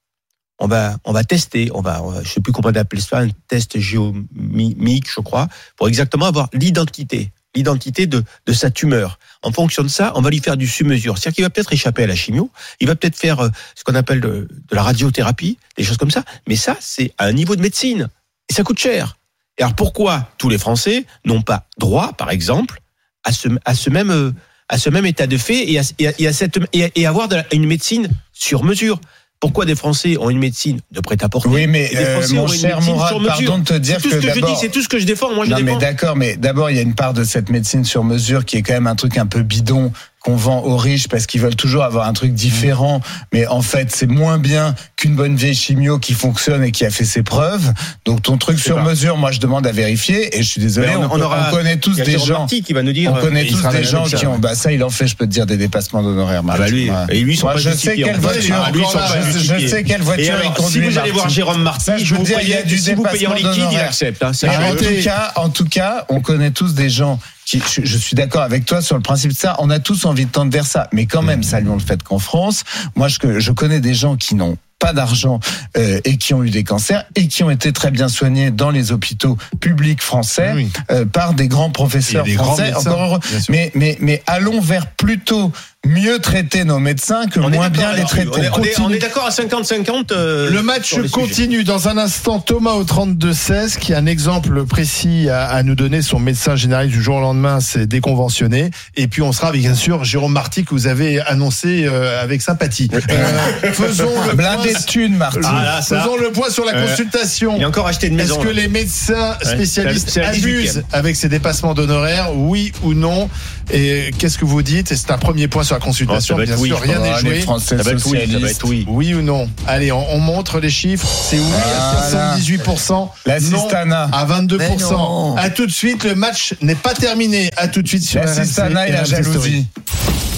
on 0.59 0.67
va 0.67 0.97
on 1.03 1.11
va 1.11 1.23
tester, 1.23 1.69
on 1.73 1.81
va, 1.81 2.01
je 2.23 2.29
sais 2.29 2.41
plus 2.41 2.51
comment 2.53 2.69
on 2.69 2.99
ça, 2.99 3.19
un 3.19 3.29
test 3.47 3.79
géomique, 3.79 5.07
je 5.13 5.21
crois, 5.21 5.47
pour 5.75 5.87
exactement 5.87 6.25
avoir 6.25 6.49
l'identité, 6.53 7.31
l'identité 7.55 8.07
de 8.07 8.23
de 8.45 8.53
sa 8.53 8.69
tumeur. 8.69 9.19
En 9.41 9.51
fonction 9.51 9.83
de 9.83 9.87
ça, 9.87 10.11
on 10.15 10.21
va 10.21 10.29
lui 10.29 10.39
faire 10.39 10.57
du 10.57 10.67
sur-mesure. 10.67 11.17
C'est-à-dire 11.17 11.35
qu'il 11.35 11.43
va 11.45 11.49
peut-être 11.49 11.73
échapper 11.73 12.03
à 12.03 12.07
la 12.07 12.15
chimio, 12.15 12.51
il 12.79 12.87
va 12.87 12.95
peut-être 12.95 13.15
faire 13.15 13.39
euh, 13.39 13.49
ce 13.75 13.83
qu'on 13.83 13.95
appelle 13.95 14.21
de, 14.21 14.47
la 14.71 14.83
radiothérapie, 14.83 15.57
des 15.77 15.83
choses 15.83 15.97
comme 15.97 16.11
ça. 16.11 16.23
Mais 16.47 16.55
ça, 16.55 16.75
c'est 16.79 17.13
à 17.17 17.25
un 17.25 17.33
niveau 17.33 17.55
de 17.55 17.61
médecine. 17.61 18.09
Et 18.49 18.53
ça 18.53 18.63
coûte 18.63 18.79
cher. 18.79 19.17
Et 19.57 19.61
alors 19.63 19.75
pourquoi 19.75 20.29
tous 20.37 20.49
les 20.49 20.57
Français 20.57 21.05
n'ont 21.25 21.41
pas 21.41 21.67
droit, 21.77 22.13
par 22.13 22.29
exemple, 22.31 22.81
à 23.23 23.31
ce, 23.31 23.47
à 23.65 23.75
ce 23.75 23.89
même 23.89 24.11
euh, 24.11 24.31
à 24.71 24.77
ce 24.77 24.89
même 24.91 25.05
état 25.07 25.25
de 25.25 25.37
fait 25.37 25.71
et 25.71 25.79
à, 25.79 25.81
et 25.97 26.07
à- 26.07 26.13
et 26.19 26.27
à 26.27 26.33
cette 26.33 26.59
et, 26.73 27.05
avoir 27.07 27.27
une 27.51 27.65
médecine 27.65 28.07
sur 28.33 28.63
mesure? 28.63 28.99
Pourquoi 29.39 29.63
des 29.65 29.75
Français 29.75 30.17
ont 30.17 30.29
une 30.29 30.37
médecine 30.39 30.81
de 30.91 30.99
prêt-à-porter 30.99 31.47
Oui, 31.49 31.65
mais 31.65 31.89
euh, 31.95 32.21
mon 32.33 32.47
cher 32.47 32.81
Mourad, 32.81 33.13
pardon 33.25 33.59
de 33.59 33.63
te 33.63 33.73
dire 33.75 33.95
que 34.01 34.09
ce 34.09 34.15
que 34.15 34.21
je 34.21 34.27
d'abord- 34.27 34.49
dis, 34.49 34.55
c'est 34.59 34.69
tout 34.69 34.81
ce 34.81 34.89
que 34.89 34.99
je 34.99 35.05
défends. 35.05 35.33
Moi, 35.33 35.45
je 35.45 35.51
non, 35.51 35.57
mais 35.57 35.63
défends. 35.63 35.77
d'accord, 35.77 36.15
mais 36.17 36.35
d'abord, 36.35 36.69
il 36.69 36.75
y 36.75 36.79
a 36.79 36.81
une 36.81 36.93
part 36.95 37.13
de 37.13 37.23
cette 37.23 37.49
médecine 37.49 37.85
sur 37.85 38.03
mesure 38.03 38.43
qui 38.43 38.57
est 38.57 38.61
quand 38.61 38.73
même 38.73 38.87
un 38.87 38.95
truc 38.95 39.17
un 39.17 39.27
peu 39.27 39.41
bidon 39.41 39.93
qu'on 40.19 40.35
vend 40.35 40.63
aux 40.63 40.75
riches 40.75 41.07
parce 41.07 41.25
qu'ils 41.27 41.39
veulent 41.39 41.55
toujours 41.55 41.83
avoir 41.83 42.07
un 42.07 42.13
truc 42.13 42.33
différent. 42.33 42.99
Mais 43.31 43.47
en 43.47 43.61
fait, 43.61 43.89
c'est 43.89 44.05
moins 44.09 44.37
bien 44.37 44.75
qu'une 44.97 45.15
bonne 45.15 45.35
vieille 45.37 45.55
chimio 45.55 45.97
qui 45.97 46.13
fonctionne 46.13 46.61
et 46.63 46.71
qui 46.71 46.85
a 46.85 46.89
fait 46.89 47.05
ses 47.05 47.23
preuves. 47.23 47.71
Donc, 48.03 48.21
ton 48.23 48.37
truc 48.37 48.59
sur 48.59 48.75
pas. 48.75 48.83
mesure, 48.83 49.15
moi, 49.15 49.31
je 49.31 49.39
demande 49.39 49.65
à 49.65 49.71
vérifier. 49.71 50.37
Et 50.37 50.43
je 50.43 50.49
suis 50.49 50.59
désolé, 50.61 50.89
on, 50.95 51.03
on- 51.03 51.05
on 51.05 51.09
peut- 51.17 51.21
aura- 51.23 51.47
on 51.49 51.55
connaît 51.55 51.77
tous 51.77 51.95
des 51.95 52.19
gens. 52.19 52.45
Qui 52.47 52.73
va 52.73 52.83
nous 52.83 52.91
dire, 52.91 53.11
On 53.13 53.17
euh, 53.17 53.21
connaît 53.21 53.45
tous 53.45 53.61
des 53.69 53.83
gens 53.85 54.03
qui 54.03 54.25
ont, 54.25 54.37
bah, 54.37 54.55
ça, 54.55 54.71
il 54.73 54.83
en 54.83 54.89
fait, 54.89 55.07
je 55.07 55.15
peux 55.15 55.25
te 55.25 55.31
dire, 55.31 55.45
des 55.45 55.55
dépassements 55.57 56.03
d'honoraires. 56.03 56.43
Ah 56.49 56.57
bah 56.57 56.67
lui, 56.67 56.89
et 57.09 57.21
lui, 57.21 57.33
ils 57.33 57.37
sont 57.37 57.45
Moi, 57.45 57.53
pas 57.53 57.59
je 57.61 57.69
sais 57.71 57.95
quelle 57.95 58.17
voiture, 58.19 58.55
lui, 58.73 58.83
sont 58.83 58.91
pas 58.97 59.07
je- 59.31 59.39
je, 59.59 59.67
sais 59.67 59.83
quelle 59.83 60.01
voiture 60.01 60.33
alors, 60.33 60.45
il 60.45 60.53
conduit. 60.53 60.71
si 60.73 60.79
vous 60.81 60.97
allez 60.97 61.11
voir. 61.11 61.29
Jérôme 61.29 61.61
Marty, 61.63 61.85
Ça, 61.85 61.97
je 61.97 62.15
vous 62.15 62.23
dire, 62.23 62.39
il 62.41 62.49
y 62.49 62.53
a 62.53 62.57
paye- 62.57 62.65
du 62.65 62.77
si 62.77 62.93
vous 62.93 63.03
payez 63.03 63.27
en 63.27 63.35
dépassement 63.35 63.53
liquide, 63.53 63.69
il 63.71 63.79
accepte. 63.79 64.21
hein, 64.23 64.31
en 64.43 64.75
tout 64.75 65.01
cas, 65.03 65.31
en 65.35 65.49
tout 65.49 65.65
cas, 65.65 66.05
on 66.09 66.19
connaît 66.19 66.51
tous 66.51 66.73
des 66.73 66.89
gens 66.89 67.19
je, 67.57 67.81
je 67.83 67.97
suis 67.97 68.15
d'accord 68.15 68.41
avec 68.43 68.65
toi 68.65 68.81
sur 68.81 68.95
le 68.95 69.01
principe 69.01 69.31
de 69.31 69.37
ça. 69.37 69.55
On 69.59 69.69
a 69.69 69.79
tous 69.79 70.05
envie 70.05 70.25
de 70.25 70.31
tendre 70.31 70.51
vers 70.51 70.65
ça, 70.67 70.87
mais 70.93 71.05
quand 71.07 71.21
même, 71.23 71.41
saluons 71.43 71.73
le 71.75 71.79
fait 71.79 72.03
qu'en 72.03 72.19
France, 72.19 72.63
moi, 72.95 73.07
je, 73.07 73.39
je 73.39 73.51
connais 73.51 73.79
des 73.79 73.93
gens 73.93 74.15
qui 74.15 74.35
n'ont 74.35 74.57
pas 74.77 74.93
d'argent 74.93 75.41
euh, 75.77 75.99
et 76.05 76.15
qui 76.15 76.33
ont 76.33 76.41
eu 76.41 76.51
des 76.51 76.63
cancers 76.63 77.03
et 77.15 77.27
qui 77.27 77.43
ont 77.43 77.49
été 77.49 77.73
très 77.73 77.91
bien 77.91 78.07
soignés 78.07 78.49
dans 78.49 78.69
les 78.69 78.93
hôpitaux 78.93 79.37
publics 79.59 80.01
français 80.01 80.53
Oui. 80.55 80.71
euh, 80.91 81.03
par 81.05 81.33
des 81.33 81.49
grands 81.49 81.69
professeurs 81.69 82.25
grands 82.25 82.45
français. 82.45 82.71
médecins, 82.71 82.91
Encore 82.91 83.01
heureux. 83.03 83.19
bien 83.29 83.39
sûr. 83.41 83.51
Mais, 83.51 83.71
mais, 83.75 83.97
mais 83.99 84.23
allons 84.25 84.61
vers 84.61 84.87
plutôt 84.91 85.51
mieux 85.87 86.19
traiter 86.19 86.65
nos 86.65 86.77
médecins 86.79 87.25
que 87.27 87.39
On 87.39 87.49
moins 87.49 87.69
bien 87.69 87.93
les 87.93 88.03
traiter. 88.03 88.29
On 88.31 88.37
est- 88.37 88.37
on 88.37 88.41
est- 88.41 88.49
On 88.49 88.83
Continue. 88.83 88.95
est 88.97 88.99
d'accord 88.99 89.25
à 89.25 89.31
50-50. 89.31 90.11
euh, 90.11 90.49
Le 90.51 90.61
match 90.61 90.95
continue 91.11 91.63
dans 91.63 91.87
un 91.87 91.97
instant. 91.97 92.39
Thomas 92.39 92.71
au 92.73 92.83
32-16 92.83 93.77
qui 93.77 93.93
a 93.93 93.97
un 93.97 94.05
exemple 94.05 94.65
précis 94.65 95.29
à, 95.29 95.45
à 95.47 95.63
nous 95.63 95.75
donner. 95.75 96.01
Son 96.01 96.19
médecin 96.19 96.55
généraliste 96.57 96.95
du 96.97 97.01
jour 97.01 97.15
au 97.17 97.21
lendemain 97.21 97.61
s'est 97.61 97.87
déconventionné. 97.87 98.71
Et 98.97 99.07
puis 99.07 99.21
on 99.21 99.31
sera 99.31 99.47
avec 99.49 99.61
bien 99.61 99.73
sûr 99.73 100.03
Jérôme 100.03 100.33
Marty 100.33 100.65
que 100.65 100.71
vous 100.71 100.87
avez 100.87 101.21
annoncé 101.21 101.85
euh, 101.85 102.21
avec 102.21 102.41
sympathie. 102.41 102.89
Euh, 102.93 103.71
faisons 103.71 104.09
le 104.29 104.33
Blindé 104.35 104.71
point, 104.71 104.79
de 104.81 104.85
thunes, 104.85 105.15
Marty. 105.15 105.39
Ah, 105.45 105.63
là, 105.63 105.81
ça. 105.81 106.01
faisons 106.01 106.17
le 106.17 106.31
point 106.31 106.49
sur 106.49 106.65
la 106.65 106.75
Euh, 106.75 106.87
consultation. 106.89 107.55
Il 107.57 107.63
a 107.63 107.67
encore 107.69 107.87
acheté 107.87 108.07
une 108.07 108.15
maison. 108.15 108.35
Est-ce 108.35 108.43
que 108.47 108.53
les 108.53 108.67
médecins 108.67 109.37
spécialistes 109.41 110.17
abusent 110.17 110.79
18e. 110.79 110.83
avec 110.91 111.15
ces 111.15 111.29
dépassements 111.29 111.73
d'honoraires 111.73 112.35
Oui 112.35 112.73
ou 112.83 112.93
non? 112.93 113.29
Et 113.71 114.11
qu'est-ce 114.17 114.37
que 114.37 114.45
vous 114.45 114.61
dites? 114.61 114.91
Et 114.91 114.95
c'est 114.95 115.11
un 115.11 115.17
premier 115.17 115.47
point 115.47 115.63
sur 115.69 115.75
la 115.75 115.81
consultation. 115.85 116.35
Oh, 116.39 116.43
bien 116.43 116.57
oui, 116.57 116.69
sûr, 116.69 116.79
rien 116.79 116.99
n'est 116.99 117.11
Ah, 117.13 117.19
joué. 117.19 117.41
Français 117.41 117.77
Ça 117.77 117.83
va 117.83 117.91
être 117.91 118.05
oui, 118.07 118.31
ça 118.31 118.39
va 118.39 118.49
être 118.49 118.65
oui. 118.67 118.85
Oui 118.87 119.13
ou 119.13 119.21
non 119.21 119.47
Allez, 119.67 119.91
on, 119.91 120.13
on 120.13 120.19
montre 120.19 120.59
les 120.59 120.69
chiffres. 120.71 121.07
C'est 121.07 121.37
oui 121.37 121.43
Voilà. 121.47 122.31
à 122.33 122.37
78%. 122.37 123.09
La 123.27 123.39
non 123.39 123.59
Sistana. 123.59 124.09
à 124.11 124.25
Mais 124.25 124.33
22%. 124.47 124.91
non. 124.91 125.35
À 125.37 125.49
tout 125.51 125.67
de 125.67 125.71
suite, 125.71 126.03
le 126.05 126.15
match 126.15 126.55
n'est 126.61 126.73
pas 126.75 126.93
terminé. 126.95 127.51
À 127.57 127.67
tout 127.67 127.81
de 127.83 127.87
suite 127.87 128.03
sur 128.03 128.19
La 128.21 128.33
Sistana 128.33 128.87
et 128.87 128.91
la 128.91 129.01
RMC 129.03 129.05
Story. 129.05 129.23
jalousie. 129.23 129.67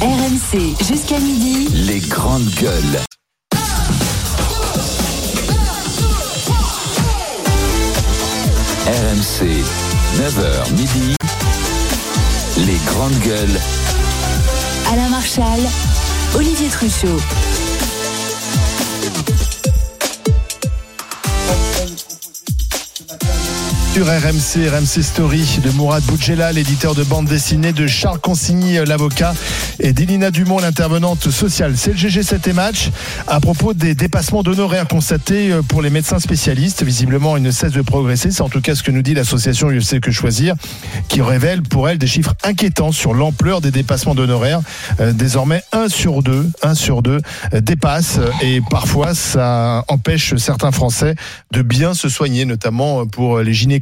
RMC 0.01 0.85
jusqu'à 0.85 1.19
midi. 1.19 1.67
Les 1.73 1.99
grandes 1.99 2.49
gueules. 2.61 2.99
RMC, 8.85 9.63
9h 10.17 10.71
midi. 10.73 11.15
Les 12.57 12.77
grandes 12.85 13.17
gueules. 13.19 13.59
Alain 14.91 15.09
Marchal, 15.09 15.59
Olivier 16.35 16.69
Truchot. 16.69 17.50
Sur 23.93 24.05
RMC, 24.05 24.69
RMC 24.69 25.03
Story 25.03 25.59
de 25.61 25.69
Mourad 25.71 26.01
Boudjela, 26.03 26.53
l'éditeur 26.53 26.95
de 26.95 27.03
bande 27.03 27.25
dessinée, 27.25 27.73
de 27.73 27.87
Charles 27.87 28.19
Consigny, 28.19 28.77
euh, 28.77 28.85
l'avocat, 28.85 29.33
et 29.81 29.91
d'Elina 29.91 30.31
Dumont, 30.31 30.59
l'intervenante 30.59 31.29
sociale. 31.29 31.73
C'est 31.75 31.91
le 31.91 31.97
GG 31.97 32.23
7 32.23 32.47
et 32.47 32.53
match 32.53 32.89
à 33.27 33.41
propos 33.41 33.73
des 33.73 33.93
dépassements 33.93 34.43
d'honoraires 34.43 34.87
constatés 34.87 35.51
euh, 35.51 35.61
pour 35.61 35.81
les 35.81 35.89
médecins 35.89 36.19
spécialistes. 36.19 36.83
Visiblement, 36.83 37.35
ils 37.35 37.43
ne 37.43 37.51
cessent 37.51 37.73
de 37.73 37.81
progresser. 37.81 38.31
C'est 38.31 38.41
en 38.41 38.47
tout 38.47 38.61
cas 38.61 38.75
ce 38.75 38.83
que 38.83 38.91
nous 38.91 39.01
dit 39.01 39.13
l'association 39.13 39.67
UFC 39.67 39.99
Que 39.99 40.11
Choisir, 40.11 40.55
qui 41.09 41.21
révèle 41.21 41.61
pour 41.61 41.89
elle 41.89 41.97
des 41.97 42.07
chiffres 42.07 42.33
inquiétants 42.43 42.93
sur 42.93 43.13
l'ampleur 43.13 43.59
des 43.59 43.71
dépassements 43.71 44.15
d'honoraires. 44.15 44.61
Euh, 45.01 45.11
désormais, 45.11 45.63
1 45.73 45.89
sur 45.89 46.23
2, 46.23 46.49
1 46.63 46.75
sur 46.75 47.01
2 47.01 47.19
euh, 47.53 47.59
dépasse 47.59 48.19
et 48.41 48.61
parfois 48.69 49.13
ça 49.15 49.83
empêche 49.89 50.35
certains 50.37 50.71
Français 50.71 51.15
de 51.51 51.61
bien 51.61 51.93
se 51.93 52.07
soigner, 52.07 52.45
notamment 52.45 53.05
pour 53.05 53.39
les 53.39 53.53
gynécos. 53.53 53.80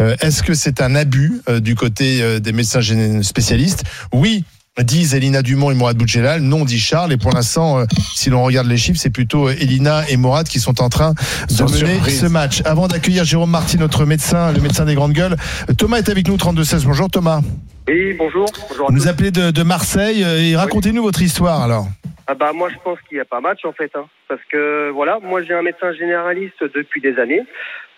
Euh, 0.00 0.14
Est-ce 0.20 0.42
que 0.42 0.54
c'est 0.54 0.80
un 0.80 0.94
abus 0.94 1.40
euh, 1.48 1.60
du 1.60 1.74
côté 1.74 2.22
euh, 2.22 2.38
des 2.40 2.52
médecins 2.52 2.80
spécialistes? 3.22 3.84
Oui. 4.12 4.44
Disent 4.80 5.14
Elina 5.14 5.42
Dumont 5.42 5.70
et 5.70 5.74
Mourad 5.74 5.96
Boudjelal, 5.96 6.40
non 6.40 6.64
dit 6.64 6.78
Charles. 6.78 7.12
Et 7.12 7.18
pour 7.18 7.32
l'instant, 7.32 7.80
euh, 7.80 7.84
si 8.14 8.30
l'on 8.30 8.42
regarde 8.42 8.66
les 8.66 8.78
chiffres, 8.78 8.98
c'est 8.98 9.10
plutôt 9.10 9.50
Elina 9.50 10.08
et 10.08 10.16
Mourad 10.16 10.48
qui 10.48 10.58
sont 10.58 10.80
en 10.80 10.88
train 10.88 11.12
de 11.12 11.52
Sans 11.52 11.66
mener 11.70 11.94
surprise. 11.94 12.20
ce 12.20 12.26
match. 12.26 12.62
Avant 12.64 12.88
d'accueillir 12.88 13.24
Jérôme 13.24 13.50
Marty, 13.50 13.76
notre 13.76 14.06
médecin, 14.06 14.52
le 14.52 14.60
médecin 14.60 14.86
des 14.86 14.94
grandes 14.94 15.12
gueules, 15.12 15.36
Thomas 15.76 15.98
est 15.98 16.08
avec 16.08 16.26
nous, 16.28 16.36
32-16. 16.36 16.84
Bonjour 16.84 17.10
Thomas. 17.10 17.40
Oui, 17.88 18.14
bonjour. 18.16 18.46
Bonjour 18.70 18.88
à 18.88 18.92
Vous 18.92 18.96
nous 18.96 19.08
appelez 19.08 19.32
de, 19.32 19.50
de 19.50 19.62
Marseille 19.64 20.22
et 20.22 20.56
racontez-nous 20.56 21.02
votre 21.02 21.20
histoire 21.20 21.60
alors. 21.62 21.86
Ah 22.26 22.34
bah 22.34 22.52
moi 22.54 22.68
je 22.70 22.76
pense 22.84 22.96
qu'il 23.08 23.16
n'y 23.16 23.20
a 23.20 23.24
pas 23.24 23.40
match 23.40 23.64
en 23.64 23.72
fait, 23.72 23.90
hein. 23.96 24.04
parce 24.28 24.40
que 24.52 24.90
voilà, 24.94 25.18
moi 25.20 25.42
j'ai 25.42 25.52
un 25.52 25.62
médecin 25.62 25.92
généraliste 25.92 26.62
depuis 26.76 27.00
des 27.00 27.18
années. 27.18 27.40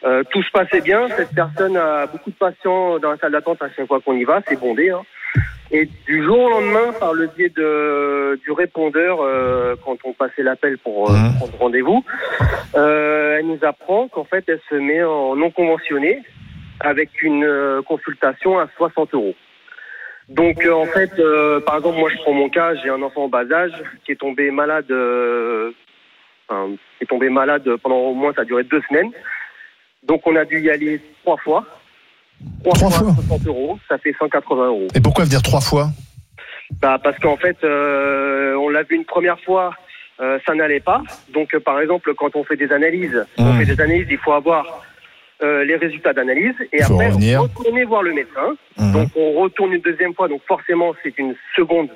Euh, 0.05 0.23
tout 0.31 0.43
se 0.43 0.51
passait 0.51 0.81
bien. 0.81 1.09
Cette 1.17 1.35
personne 1.35 1.77
a 1.77 2.07
beaucoup 2.07 2.31
de 2.31 2.37
patients 2.37 2.99
dans 2.99 3.11
la 3.13 3.17
salle 3.19 3.33
d'attente 3.33 3.63
à 3.63 3.69
chaque 3.71 3.87
fois 3.87 4.01
qu'on 4.01 4.15
y 4.17 4.25
va, 4.25 4.41
c'est 4.49 4.59
bondé. 4.59 4.91
Hein. 4.91 5.03
Et 5.71 5.89
du 6.07 6.23
jour 6.25 6.39
au 6.39 6.51
lendemain, 6.51 6.93
par 6.99 7.15
le 7.15 7.29
biais 7.29 7.49
de 7.49 8.39
du 8.45 8.51
répondeur, 8.53 9.21
euh, 9.23 9.75
quand 9.85 9.97
on 10.05 10.13
passait 10.13 10.43
l'appel 10.43 10.77
pour 10.79 11.11
euh, 11.11 11.15
Mhm. 11.15 11.37
prendre 11.39 11.59
rendez-vous, 11.59 12.05
euh, 12.75 13.37
elle 13.39 13.47
nous 13.47 13.59
apprend 13.63 14.09
qu'en 14.09 14.25
fait 14.25 14.45
elle 14.49 14.61
se 14.69 14.75
met 14.75 15.03
en 15.03 15.35
non 15.37 15.51
conventionné 15.51 16.21
avec 16.81 17.23
une 17.23 17.45
euh, 17.45 17.81
consultation 17.83 18.59
à 18.59 18.69
60 18.77 19.15
euros. 19.15 19.35
Donc 20.29 20.65
euh, 20.67 20.73
en 20.73 20.85
fait, 20.87 21.19
euh, 21.19 21.61
par 21.61 21.77
exemple, 21.77 21.99
moi 21.99 22.11
je 22.11 22.17
prends 22.19 22.33
mon 22.33 22.49
cas, 22.51 22.75
j'ai 22.75 22.91
un 22.91 23.01
enfant 23.03 23.25
en 23.25 23.29
bas 23.29 23.51
âge 23.51 23.73
qui 24.05 24.13
est 24.13 24.17
tombé 24.21 24.51
malade, 24.51 24.91
euh, 24.91 25.71
enfin, 26.49 26.71
qui 26.99 27.05
est 27.05 27.07
tombé 27.07 27.29
malade 27.31 27.69
pendant 27.83 27.97
au 27.97 28.15
moins 28.15 28.33
ça 28.35 28.43
a 28.43 28.45
duré 28.45 28.65
deux 28.65 28.83
semaines. 28.89 29.11
Donc 30.03 30.27
on 30.27 30.35
a 30.37 30.45
dû 30.45 30.61
y 30.61 30.71
aller 30.71 31.01
trois 31.23 31.37
fois. 31.39 31.65
Trois, 32.65 32.91
fois, 32.91 33.15
60 33.15 33.47
euros, 33.47 33.79
ça 33.89 33.99
fait 33.99 34.15
180 34.19 34.67
euros. 34.67 34.89
Et 34.97 35.01
pourquoi 35.01 35.25
venir 35.25 35.43
trois 35.43 35.61
fois? 35.61 35.89
Bah, 36.81 36.99
parce 37.03 37.19
qu'en 37.21 37.37
fait, 37.37 37.57
euh, 37.63 38.57
on 38.57 38.69
l'a 38.69 38.83
vu 38.83 38.97
une 38.97 39.05
première 39.05 39.39
fois, 39.41 39.75
euh, 40.21 40.39
ça 40.45 40.55
n'allait 40.55 40.81
pas. 40.81 41.03
Donc, 41.33 41.55
euh, 41.55 41.61
par 41.61 41.81
exemple, 41.81 42.15
quand 42.15 42.35
on 42.35 42.43
fait 42.43 42.57
des 42.57 42.73
analyses, 42.73 43.25
on 43.39 43.45
Mmh. 43.53 43.59
fait 43.59 43.65
des 43.77 43.81
analyses, 43.81 44.07
il 44.11 44.19
faut 44.19 44.33
avoir 44.33 44.65
les 45.45 45.75
résultats 45.75 46.13
d'analyse 46.13 46.55
et 46.73 46.83
après 46.85 47.09
revenir. 47.09 47.43
retourner 47.43 47.83
voir 47.83 48.05
le 48.05 48.13
médecin. 48.13 48.55
Mhm. 48.79 48.93
Donc, 48.93 49.09
on 49.17 49.33
retourne 49.41 49.73
une 49.73 49.81
deuxième 49.81 50.15
fois. 50.15 50.29
Donc, 50.29 50.41
forcément, 50.47 50.95
c'est 51.03 51.19
une 51.19 51.35
seconde. 51.57 51.89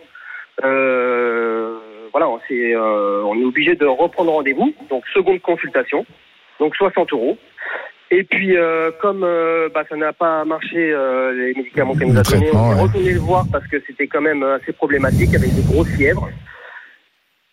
Voilà, 0.60 2.26
c'est, 2.48 2.74
on 2.76 3.40
est 3.40 3.44
obligé 3.44 3.76
de 3.76 3.86
reprendre 3.86 4.32
rendez-vous. 4.32 4.74
Donc, 4.90 5.04
seconde 5.14 5.40
consultation. 5.42 6.04
Donc, 6.58 6.74
60 6.74 7.12
euros. 7.12 7.38
Et 8.10 8.22
puis, 8.22 8.56
euh, 8.56 8.90
comme 9.00 9.24
euh, 9.24 9.68
bah, 9.74 9.82
ça 9.88 9.96
n'a 9.96 10.12
pas 10.12 10.44
marché, 10.44 10.92
euh, 10.92 11.32
les 11.32 11.54
médicaments 11.54 11.94
qu'elle 11.94 12.08
nous 12.08 12.18
a 12.18 12.22
donnés, 12.22 12.50
on 12.52 12.72
est 12.72 12.80
retourné 12.80 13.12
le 13.12 13.20
voir 13.20 13.44
parce 13.50 13.66
que 13.66 13.82
c'était 13.86 14.06
quand 14.06 14.20
même 14.20 14.42
assez 14.44 14.72
problématique 14.72 15.34
avec 15.34 15.52
des 15.54 15.62
grosses 15.62 15.88
fièvres. 15.88 16.28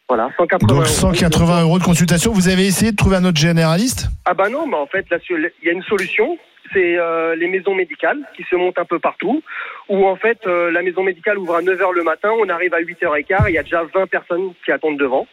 Voilà, 0.07 0.29
180 0.37 0.67
Donc 0.67 0.77
euros. 0.77 0.85
180 0.85 1.61
euros 1.63 1.79
de 1.79 1.83
consultation. 1.83 2.31
Vous 2.33 2.49
avez 2.49 2.67
essayé 2.67 2.91
de 2.91 2.95
trouver 2.95 3.15
un 3.15 3.25
autre 3.25 3.39
généraliste? 3.39 4.09
Ah 4.25 4.35
bah 4.35 4.49
non, 4.49 4.67
mais 4.67 4.77
en 4.77 4.85
fait, 4.85 5.09
là, 5.09 5.17
il 5.27 5.51
y 5.63 5.69
a 5.69 5.71
une 5.71 5.83
solution. 5.83 6.37
C'est 6.71 6.97
euh, 6.97 7.35
les 7.35 7.47
maisons 7.47 7.73
médicales 7.73 8.19
qui 8.35 8.43
se 8.43 8.55
montent 8.55 8.77
un 8.77 8.85
peu 8.85 8.99
partout. 8.99 9.41
Où 9.89 10.05
en 10.05 10.15
fait, 10.15 10.39
euh, 10.45 10.71
la 10.71 10.81
maison 10.81 11.03
médicale 11.03 11.39
ouvre 11.39 11.55
à 11.55 11.61
9h 11.61 11.93
le 11.93 12.03
matin, 12.03 12.29
on 12.39 12.47
arrive 12.49 12.73
à 12.73 12.81
8h15, 12.81 13.45
il 13.47 13.55
y 13.55 13.57
a 13.57 13.63
déjà 13.63 13.83
20 13.93 14.07
personnes 14.07 14.53
qui 14.63 14.71
attendent 14.71 14.99
devant. 14.99 15.27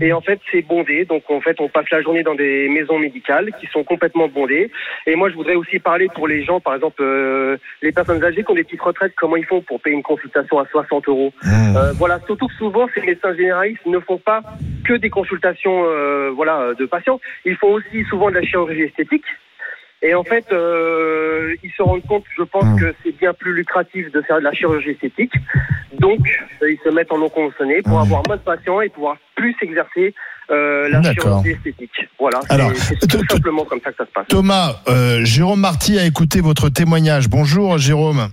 Et 0.00 0.12
en 0.12 0.20
fait, 0.20 0.40
c'est 0.50 0.62
bondé. 0.62 1.04
Donc 1.04 1.24
en 1.30 1.40
fait, 1.40 1.60
on 1.60 1.68
passe 1.68 1.90
la 1.90 2.02
journée 2.02 2.22
dans 2.22 2.34
des 2.34 2.68
maisons 2.68 2.98
médicales 2.98 3.50
qui 3.60 3.66
sont 3.66 3.84
complètement 3.84 4.28
bondées. 4.28 4.70
Et 5.06 5.14
moi, 5.16 5.30
je 5.30 5.34
voudrais 5.34 5.54
aussi 5.54 5.78
parler 5.78 6.08
pour 6.14 6.28
les 6.28 6.44
gens, 6.44 6.60
par 6.60 6.74
exemple, 6.74 7.02
euh, 7.02 7.56
les 7.82 7.92
personnes 7.92 8.22
âgées 8.22 8.44
qui 8.44 8.50
ont 8.50 8.54
des 8.54 8.64
petites 8.64 8.80
retraites, 8.80 9.12
comment 9.16 9.36
ils 9.36 9.44
font 9.44 9.60
pour 9.60 9.80
payer 9.80 9.96
une 9.96 10.02
consultation 10.02 10.58
à 10.58 10.66
60 10.66 11.08
euros. 11.08 11.32
Euh, 11.44 11.92
voilà, 11.96 12.20
surtout 12.26 12.46
que 12.46 12.54
souvent, 12.54 12.86
ces 12.94 13.02
médecins 13.02 13.34
généralistes 13.34 13.86
ne 13.86 13.98
font 13.98 14.18
pas 14.18 14.42
que 14.84 14.94
des 14.94 15.10
consultations, 15.10 15.84
euh, 15.86 16.30
voilà, 16.34 16.74
de 16.78 16.86
patients. 16.86 17.20
Ils 17.44 17.56
font 17.56 17.72
aussi 17.72 18.04
souvent 18.08 18.30
de 18.30 18.36
la 18.36 18.42
chirurgie 18.42 18.82
esthétique. 18.82 19.24
Et 20.00 20.14
en 20.14 20.22
fait, 20.22 20.44
euh, 20.52 21.54
ils 21.64 21.72
se 21.76 21.82
rendent 21.82 22.06
compte, 22.06 22.24
je 22.36 22.42
pense, 22.44 22.64
Hmm. 22.64 22.78
que 22.78 22.94
c'est 23.04 23.16
bien 23.18 23.32
plus 23.34 23.52
lucratif 23.52 24.10
de 24.12 24.22
faire 24.22 24.38
de 24.38 24.44
la 24.44 24.52
chirurgie 24.52 24.90
esthétique. 24.90 25.32
Donc, 25.98 26.20
euh, 26.62 26.70
ils 26.70 26.78
se 26.84 26.88
mettent 26.90 27.10
en 27.10 27.18
non 27.18 27.28
conventionné 27.28 27.82
pour 27.82 27.98
avoir 27.98 28.22
moins 28.26 28.36
de 28.36 28.42
patients 28.42 28.80
et 28.80 28.88
pouvoir 28.90 29.16
plus 29.34 29.56
exercer 29.60 30.14
euh, 30.50 30.88
la 30.88 31.02
chirurgie 31.12 31.50
esthétique. 31.50 31.90
Voilà, 32.18 32.40
c'est- 32.42 32.52
Alors, 32.54 32.70
c'est 32.76 33.06
tout 33.06 33.22
simplement 33.28 33.64
comme 33.64 33.80
ça 33.82 33.90
que 33.90 33.96
ça 33.98 34.06
se 34.06 34.10
passe. 34.12 34.26
Thomas, 34.28 34.76
euh, 34.88 35.24
Jérôme 35.24 35.60
Marty 35.60 35.98
a 35.98 36.06
écouté 36.06 36.40
votre 36.40 36.68
témoignage. 36.70 37.28
Bonjour 37.28 37.76
Jérôme. 37.76 38.28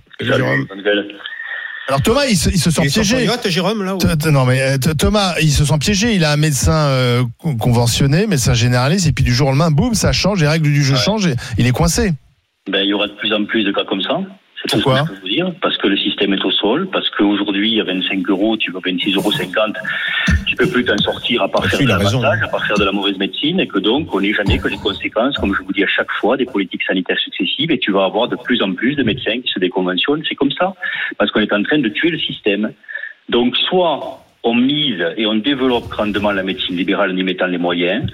Alors 1.88 2.02
Thomas, 2.02 2.24
il 2.28 2.36
se, 2.36 2.50
il 2.50 2.58
se 2.58 2.70
sent 2.70 2.82
Il 2.84 2.90
piégé. 2.92 3.24
yacht, 3.24 3.48
Jérôme, 3.48 3.82
là, 3.84 3.94
ou- 3.94 4.30
Non 4.30 4.44
mais 4.44 4.60
euh, 4.60 4.76
Thomas, 4.98 5.34
il 5.40 5.50
se 5.52 5.64
sent 5.64 5.78
piégé. 5.78 6.14
Il 6.14 6.24
a 6.24 6.32
un 6.32 6.36
médecin 6.36 6.72
euh, 6.88 7.22
con- 7.38 7.56
conventionné, 7.56 8.26
médecin 8.26 8.54
généraliste, 8.54 9.06
et 9.06 9.12
puis 9.12 9.22
du 9.24 9.32
jour 9.32 9.48
au 9.48 9.50
lendemain, 9.50 9.70
boum, 9.70 9.94
ça 9.94 10.12
change, 10.12 10.40
les 10.40 10.48
règles 10.48 10.64
du 10.72 10.82
jeu 10.82 10.96
changent, 10.96 11.28
et 11.28 11.36
il 11.58 11.66
est 11.66 11.70
coincé. 11.72 12.12
Ben, 12.70 12.80
il 12.82 12.88
y 12.88 12.92
aura 12.92 13.06
de 13.06 13.12
plus 13.12 13.32
en 13.32 13.44
plus 13.44 13.62
de 13.62 13.70
cas 13.70 13.84
comme 13.88 14.02
ça. 14.02 14.18
C'est 14.68 14.76
tout 14.76 14.78
ce 14.78 14.82
Pourquoi 14.82 15.02
que 15.02 15.08
je 15.08 15.12
peux 15.12 15.20
vous 15.20 15.28
dire. 15.28 15.52
Parce 15.60 15.76
que 15.76 15.86
le 15.86 15.96
système 15.96 16.32
est 16.32 16.44
au 16.44 16.50
sol. 16.50 16.88
Parce 16.92 17.08
qu'aujourd'hui, 17.10 17.80
à 17.80 17.84
25 17.84 18.28
euros, 18.28 18.56
tu 18.56 18.72
veux 18.72 18.80
26,50 18.80 19.16
euros. 19.16 19.32
Tu 20.46 20.56
peux 20.56 20.68
plus 20.68 20.84
t'en 20.84 20.98
sortir 20.98 21.42
à 21.42 21.48
part 21.48 21.66
faire 21.66 21.80
de 21.80 21.86
l'avantage, 21.86 22.42
à 22.42 22.48
part 22.48 22.66
faire 22.66 22.78
de 22.78 22.84
la 22.84 22.92
mauvaise 22.92 23.18
médecine. 23.18 23.60
Et 23.60 23.66
que 23.66 23.78
donc, 23.78 24.14
on 24.14 24.20
n'est 24.20 24.32
jamais 24.32 24.58
que 24.58 24.68
les 24.68 24.78
conséquences, 24.78 25.36
comme 25.36 25.54
je 25.54 25.62
vous 25.62 25.72
dis 25.72 25.84
à 25.84 25.88
chaque 25.88 26.10
fois, 26.20 26.36
des 26.36 26.46
politiques 26.46 26.82
sanitaires 26.84 27.18
successives. 27.18 27.70
Et 27.70 27.78
tu 27.78 27.92
vas 27.92 28.04
avoir 28.04 28.28
de 28.28 28.36
plus 28.36 28.62
en 28.62 28.72
plus 28.72 28.94
de 28.96 29.02
médecins 29.02 29.40
qui 29.40 29.52
se 29.52 29.58
déconventionnent. 29.58 30.22
C'est 30.28 30.34
comme 30.34 30.52
ça. 30.52 30.74
Parce 31.18 31.30
qu'on 31.30 31.40
est 31.40 31.52
en 31.52 31.62
train 31.62 31.78
de 31.78 31.88
tuer 31.88 32.10
le 32.10 32.18
système. 32.18 32.72
Donc, 33.28 33.56
soit 33.56 34.26
on 34.46 34.54
mise 34.54 35.04
et 35.16 35.26
on 35.26 35.34
développe 35.34 35.88
grandement 35.88 36.30
la 36.30 36.44
médecine 36.44 36.76
libérale 36.76 37.10
en 37.10 37.16
y 37.16 37.22
mettant 37.24 37.46
les 37.46 37.58
moyens, 37.58 38.06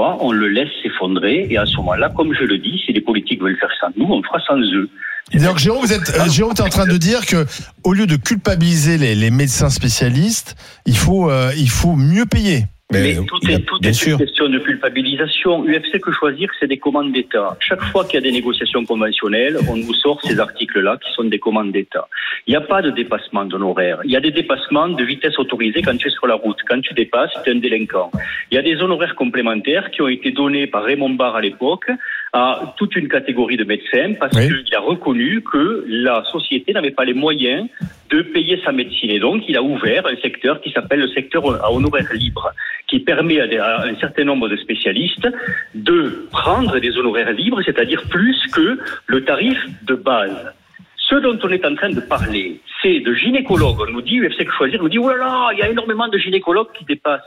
on 0.00 0.32
le 0.32 0.48
laisse 0.48 0.68
s'effondrer. 0.82 1.46
Et 1.50 1.58
à 1.58 1.66
ce 1.66 1.76
moment-là, 1.76 2.10
comme 2.16 2.34
je 2.34 2.44
le 2.44 2.58
dis, 2.58 2.80
si 2.84 2.92
les 2.92 3.00
politiques 3.00 3.42
veulent 3.42 3.58
faire 3.58 3.70
sans 3.80 3.88
nous, 3.96 4.12
on 4.12 4.22
fera 4.22 4.38
sans 4.46 4.58
eux. 4.58 4.88
Donc 5.34 5.58
Jérôme, 5.58 5.80
vous 5.82 5.92
êtes, 5.92 6.10
euh, 6.10 6.28
Jérôme, 6.28 6.54
t'es 6.54 6.62
en 6.62 6.68
train 6.68 6.86
de 6.86 6.96
dire 6.96 7.24
que 7.24 7.46
au 7.84 7.92
lieu 7.92 8.06
de 8.06 8.16
culpabiliser 8.16 8.98
les, 8.98 9.14
les 9.14 9.30
médecins 9.30 9.70
spécialistes, 9.70 10.56
il 10.84 10.96
faut, 10.96 11.30
euh, 11.30 11.52
il 11.56 11.70
faut 11.70 11.94
mieux 11.94 12.26
payer. 12.26 12.64
Mais 12.92 13.14
tout 13.14 13.38
est, 13.48 13.60
tout 13.60 13.78
est 13.82 14.06
une 14.06 14.18
question 14.18 14.48
de 14.48 14.58
culpabilisation. 14.58 15.64
UFC 15.64 16.00
que 16.00 16.12
choisir, 16.12 16.48
c'est 16.60 16.66
des 16.66 16.78
commandes 16.78 17.12
d'État. 17.12 17.56
Chaque 17.60 17.82
fois 17.84 18.04
qu'il 18.04 18.14
y 18.14 18.18
a 18.18 18.20
des 18.20 18.32
négociations 18.32 18.84
conventionnelles, 18.84 19.56
on 19.68 19.76
nous 19.76 19.94
sort 19.94 20.20
ces 20.22 20.38
articles-là 20.38 20.98
qui 21.02 21.12
sont 21.12 21.24
des 21.24 21.38
commandes 21.38 21.72
d'État. 21.72 22.06
Il 22.46 22.50
n'y 22.50 22.56
a 22.56 22.60
pas 22.60 22.82
de 22.82 22.90
dépassement 22.90 23.44
d'honoraires. 23.44 24.00
Il 24.04 24.10
y 24.10 24.16
a 24.16 24.20
des 24.20 24.30
dépassements 24.30 24.88
de 24.88 25.04
vitesse 25.04 25.38
autorisée 25.38 25.82
quand 25.82 25.96
tu 25.96 26.08
es 26.08 26.10
sur 26.10 26.26
la 26.26 26.34
route. 26.34 26.58
Quand 26.68 26.80
tu 26.80 26.92
dépasses, 26.94 27.30
tu 27.44 27.50
es 27.50 27.54
un 27.54 27.58
délinquant. 27.58 28.10
Il 28.50 28.56
y 28.56 28.58
a 28.58 28.62
des 28.62 28.76
honoraires 28.82 29.14
complémentaires 29.14 29.90
qui 29.90 30.02
ont 30.02 30.08
été 30.08 30.30
donnés 30.30 30.66
par 30.66 30.84
Raymond 30.84 31.10
Barre 31.10 31.36
à 31.36 31.40
l'époque 31.40 31.90
à 32.34 32.74
toute 32.78 32.96
une 32.96 33.08
catégorie 33.08 33.58
de 33.58 33.64
médecins 33.64 34.14
parce 34.18 34.34
qu'il 34.64 34.74
a 34.74 34.80
reconnu 34.80 35.42
que 35.42 35.84
la 35.86 36.24
société 36.32 36.72
n'avait 36.72 36.90
pas 36.90 37.04
les 37.04 37.12
moyens 37.12 37.68
de 38.10 38.22
payer 38.22 38.58
sa 38.64 38.72
médecine. 38.72 39.10
Et 39.10 39.18
donc, 39.18 39.42
il 39.48 39.56
a 39.56 39.62
ouvert 39.62 40.06
un 40.06 40.16
secteur 40.16 40.60
qui 40.62 40.70
s'appelle 40.72 41.00
le 41.00 41.08
secteur 41.08 41.42
à 41.62 41.70
honoraires 41.70 42.12
libres, 42.14 42.50
qui 42.88 43.00
permet 43.00 43.38
à, 43.40 43.46
des- 43.46 43.58
à 43.58 43.82
un 43.82 43.96
certain 43.96 44.24
nombre 44.24 44.48
de 44.48 44.56
spécialistes 44.56 45.28
de 45.74 46.26
prendre 46.30 46.78
des 46.78 46.96
honoraires 46.96 47.32
libres, 47.32 47.60
c'est-à-dire 47.62 48.02
plus 48.08 48.38
que 48.54 48.78
le 49.06 49.24
tarif 49.24 49.58
de 49.86 49.94
base. 49.94 50.54
Ce 50.96 51.16
dont 51.16 51.38
on 51.42 51.48
est 51.50 51.64
en 51.66 51.74
train 51.74 51.90
de 51.90 52.00
parler, 52.00 52.60
c'est 52.80 53.00
de 53.00 53.12
gynécologues. 53.12 53.80
On 53.86 53.92
nous 53.92 54.00
dit, 54.02 54.18
UFC 54.20 54.48
choisir, 54.56 54.80
on 54.80 54.84
nous 54.84 54.88
dit, 54.88 54.98
oh 54.98 55.10
là 55.10 55.16
là, 55.18 55.48
il 55.52 55.58
y 55.58 55.62
a 55.62 55.68
énormément 55.68 56.08
de 56.08 56.16
gynécologues 56.16 56.72
qui 56.78 56.86
dépassent. 56.86 57.20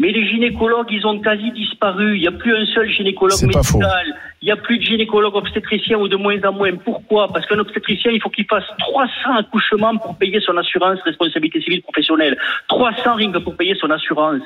Mais 0.00 0.12
les 0.12 0.26
gynécologues, 0.26 0.86
ils 0.90 1.06
ont 1.06 1.18
quasi 1.20 1.50
disparu. 1.50 2.16
Il 2.16 2.20
n'y 2.22 2.26
a 2.26 2.32
plus 2.32 2.54
un 2.56 2.64
seul 2.74 2.88
gynécologue 2.88 3.36
médical. 3.80 4.06
Il 4.42 4.46
n'y 4.46 4.52
a 4.52 4.56
plus 4.56 4.78
de 4.78 4.84
gynécologue 4.84 5.36
obstétricien 5.36 5.98
ou 5.98 6.08
de 6.08 6.16
moins 6.16 6.42
en 6.44 6.52
moins. 6.52 6.74
Pourquoi? 6.74 7.28
Parce 7.28 7.44
qu'un 7.44 7.58
obstétricien, 7.58 8.10
il 8.10 8.22
faut 8.22 8.30
qu'il 8.30 8.46
fasse 8.46 8.64
300 8.78 9.36
accouchements 9.36 9.96
pour 9.98 10.16
payer 10.16 10.40
son 10.40 10.56
assurance 10.56 10.98
responsabilité 11.02 11.60
civile 11.60 11.82
professionnelle. 11.82 12.38
300 12.68 13.14
rien 13.16 13.32
que 13.32 13.38
pour 13.38 13.54
payer 13.56 13.74
son 13.74 13.90
assurance. 13.90 14.42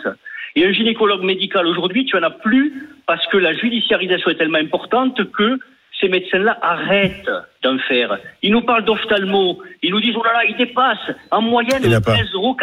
Et 0.57 0.67
un 0.67 0.73
gynécologue 0.73 1.23
médical, 1.23 1.67
aujourd'hui, 1.67 2.05
tu 2.07 2.17
en 2.17 2.25
as 2.25 2.31
plus 2.31 2.89
parce 3.07 3.25
que 3.29 3.37
la 3.37 3.55
judiciarisation 3.55 4.31
est 4.31 4.37
tellement 4.37 4.59
importante 4.59 5.31
que 5.31 5.61
ces 6.01 6.09
médecins-là 6.09 6.59
arrêtent 6.61 7.31
d'en 7.63 7.79
faire. 7.79 8.19
Ils 8.43 8.51
nous 8.51 8.63
parlent 8.63 8.85
d'ophtalmo. 8.85 9.63
Ils 9.83 9.93
nous 9.93 10.01
disent, 10.01 10.17
oh 10.17 10.25
là 10.25 10.33
là, 10.33 10.45
ils 10.49 10.57
dépassent 10.57 11.13
en 11.31 11.41
moyenne 11.41 11.83
Il 11.85 11.91
y 11.91 11.95
en 11.95 11.99
a 11.99 12.01
pas. 12.01 12.15
13,80 12.15 12.35
euros. 12.35 12.57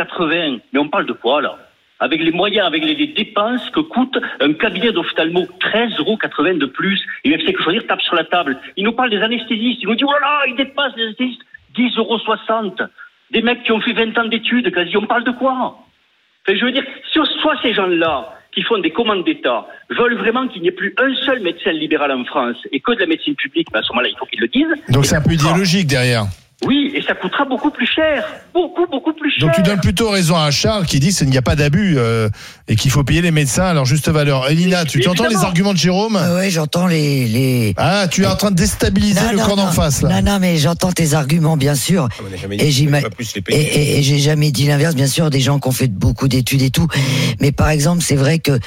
Mais 0.74 0.80
on 0.80 0.90
parle 0.90 1.06
de 1.06 1.14
quoi, 1.14 1.41
là? 1.41 1.58
Avec 2.02 2.19
les 2.19 2.32
moyens, 2.32 2.68
avec 2.68 2.84
les, 2.84 2.95
les 2.95 3.07
dépenses 3.07 3.69
que 3.69 3.80
coûte 3.80 4.18
un 4.41 4.53
cabinet 4.53 4.91
d'ophtalmo, 4.91 5.48
13,80 5.61 5.99
euros 5.99 6.18
de 6.57 6.65
plus. 6.65 7.02
Et 7.23 7.30
même 7.30 7.40
c'est 7.45 7.53
que 7.53 7.64
choisir 7.64 7.86
tape 7.88 8.02
sur 8.02 8.15
la 8.15 8.26
table. 8.26 8.60
Il 8.76 8.84
nous 8.84 8.91
parle 8.91 9.11
des 9.11 9.22
anesthésistes. 9.22 9.80
Il 9.82 9.88
nous 9.88 9.95
dit, 9.95 10.03
oh 10.03 10.19
là 10.19 10.41
ils 10.48 10.56
dépassent 10.56 10.95
les 10.98 11.03
anesthésistes, 11.03 11.41
10,60 11.78 11.99
euros. 11.99 12.90
Des 13.30 13.41
mecs 13.41 13.64
qui 13.64 13.72
ont 13.72 13.80
fait 13.80 13.94
20 13.94 14.18
ans 14.18 14.26
d'études, 14.26 14.73
quasi. 14.73 14.98
On 14.98 15.06
parle 15.06 15.23
de 15.23 15.32
quoi? 15.32 15.53
Enfin, 15.53 16.57
je 16.57 16.65
veux 16.65 16.72
dire, 16.72 16.84
soit 17.14 17.56
ces 17.61 17.73
gens-là 17.73 18.34
qui 18.52 18.64
font 18.64 18.80
des 18.80 18.91
commandes 18.91 19.23
d'État 19.23 19.65
veulent 19.90 20.18
vraiment 20.18 20.48
qu'il 20.48 20.61
n'y 20.64 20.68
ait 20.68 20.73
plus 20.73 20.94
un 20.98 21.15
seul 21.26 21.41
médecin 21.41 21.72
libéral 21.72 22.11
en 22.11 22.26
France 22.26 22.57
et 22.72 22.82
que 22.82 22.91
de 22.94 22.99
la 22.99 23.06
médecine 23.06 23.36
publique, 23.36 23.68
ben 23.72 23.80
à 23.80 23.84
ce 23.84 23.90
moment-là, 23.94 24.10
il 24.10 24.18
faut 24.18 24.26
qu'ils 24.26 24.41
le 24.41 24.48
disent. 24.48 24.84
Donc 24.90 25.06
c'est 25.06 25.15
un 25.15 25.22
peu 25.22 25.32
idéologique 25.32 25.88
derrière. 25.88 26.26
Oui, 26.64 26.92
et 26.94 27.02
ça 27.02 27.16
coûtera 27.16 27.44
beaucoup 27.46 27.72
plus 27.72 27.88
cher. 27.88 28.24
Beaucoup, 28.54 28.86
beaucoup 28.92 29.14
plus 29.14 29.32
cher. 29.32 29.48
Donc 29.48 29.56
tu 29.56 29.64
donnes 29.64 29.80
plutôt 29.80 30.10
raison 30.12 30.36
à 30.38 30.52
Charles 30.52 30.86
qui 30.86 31.00
dit 31.00 31.12
qu'il 31.12 31.28
n'y 31.30 31.38
a 31.38 31.42
pas 31.42 31.56
d'abus 31.56 31.96
euh, 31.98 32.30
et 32.68 32.76
qu'il 32.76 32.92
faut 32.92 33.04
payer 33.04 33.22
les 33.24 33.32
médecins 33.32 33.64
à 33.66 33.74
leur 33.74 33.86
juste 33.86 34.10
valeur. 34.10 34.48
Elina, 34.50 34.86
tu, 34.86 35.00
tu 35.00 35.08
entends 35.10 35.26
les 35.28 35.38
arguments 35.38 35.74
de 35.74 35.80
Jérôme? 35.80 36.20
Oui, 36.38 36.52
j'entends 36.52 36.86
les, 36.86 37.28
les. 37.28 37.74
Ah, 37.78 38.08
tu 38.08 38.22
es 38.24 38.28
en 38.28 38.36
train 38.36 38.52
de 38.52 38.56
déstabiliser 38.58 39.22
Non, 39.22 39.32
le 39.32 39.38
non, 39.38 39.46
camp 39.46 39.56
d'en 39.56 39.72
face 39.72 40.04
là. 40.04 40.22
Non, 40.22 40.34
non, 40.34 40.40
mais 40.40 40.58
j'entends 40.58 40.92
tes 40.92 41.14
arguments, 41.16 41.58
bien 41.58 41.74
sûr. 41.76 42.08
Et 42.52 42.70
j'ima- 42.70 43.00
et, 43.50 43.56
et- 43.56 43.98
et 44.00 44.04
j'ai 44.04 44.20
jamais 44.20 44.52
dit 44.52 44.68
l'inverse, 44.68 44.94
bien 44.94 45.08
sûr, 45.08 45.32
des 45.32 45.40
gens 45.42 45.60
qui 45.60 45.68
ont 45.68 45.72
fait 45.72 45.88
beaucoup 45.88 46.28
d'études 46.28 46.62
et 46.62 46.70
tout. 46.70 46.88
Mais 47.40 47.52
par 47.52 47.70
exemple, 47.70 48.04
c'est 48.04 48.16
vrai 48.16 48.38
que 48.38 48.60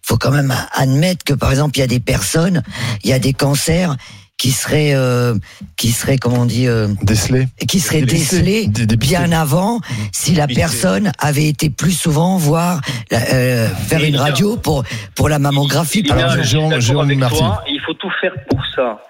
faut 0.00 0.16
quand 0.16 0.30
même 0.30 0.54
admettre 0.72 1.24
que, 1.24 1.32
par 1.34 1.50
exemple, 1.50 1.76
il 1.76 1.80
y 1.80 1.84
a 1.84 1.86
des 1.86 2.00
personnes, 2.00 2.62
il 3.04 3.10
y 3.10 3.12
a 3.12 3.18
des 3.18 3.32
cancers 3.34 3.96
qui 4.38 4.50
seraient, 4.50 4.94
euh, 4.94 5.34
qui 5.76 5.88
seraient, 5.88 6.18
comment 6.18 6.40
on 6.40 6.44
dit, 6.44 6.68
euh, 6.68 6.88
décelés, 7.02 7.46
qui 7.68 7.80
seraient 7.80 8.02
décelés 8.02 8.68
bien 8.98 9.32
avant 9.32 9.80
si 10.12 10.34
la 10.34 10.46
personne 10.46 11.12
avait 11.18 11.48
été 11.48 11.70
plus 11.70 11.92
souvent 11.92 12.36
voir, 12.36 12.80
euh, 13.12 13.68
faire 13.68 14.02
une 14.04 14.16
radio 14.16 14.56
pour 14.56 14.84
pour 15.16 15.28
la 15.28 15.38
mammographie. 15.38 16.02
par 16.02 16.18
exemple. 16.18 16.42
suis 16.42 16.58
d'accord 16.58 17.02
avec 17.02 17.18
toi, 17.20 17.64
il 17.68 17.80
faut 17.80 17.94
tout 17.94 18.10
faire 18.20 18.34
pour 18.48 18.60
ça. 18.74 19.02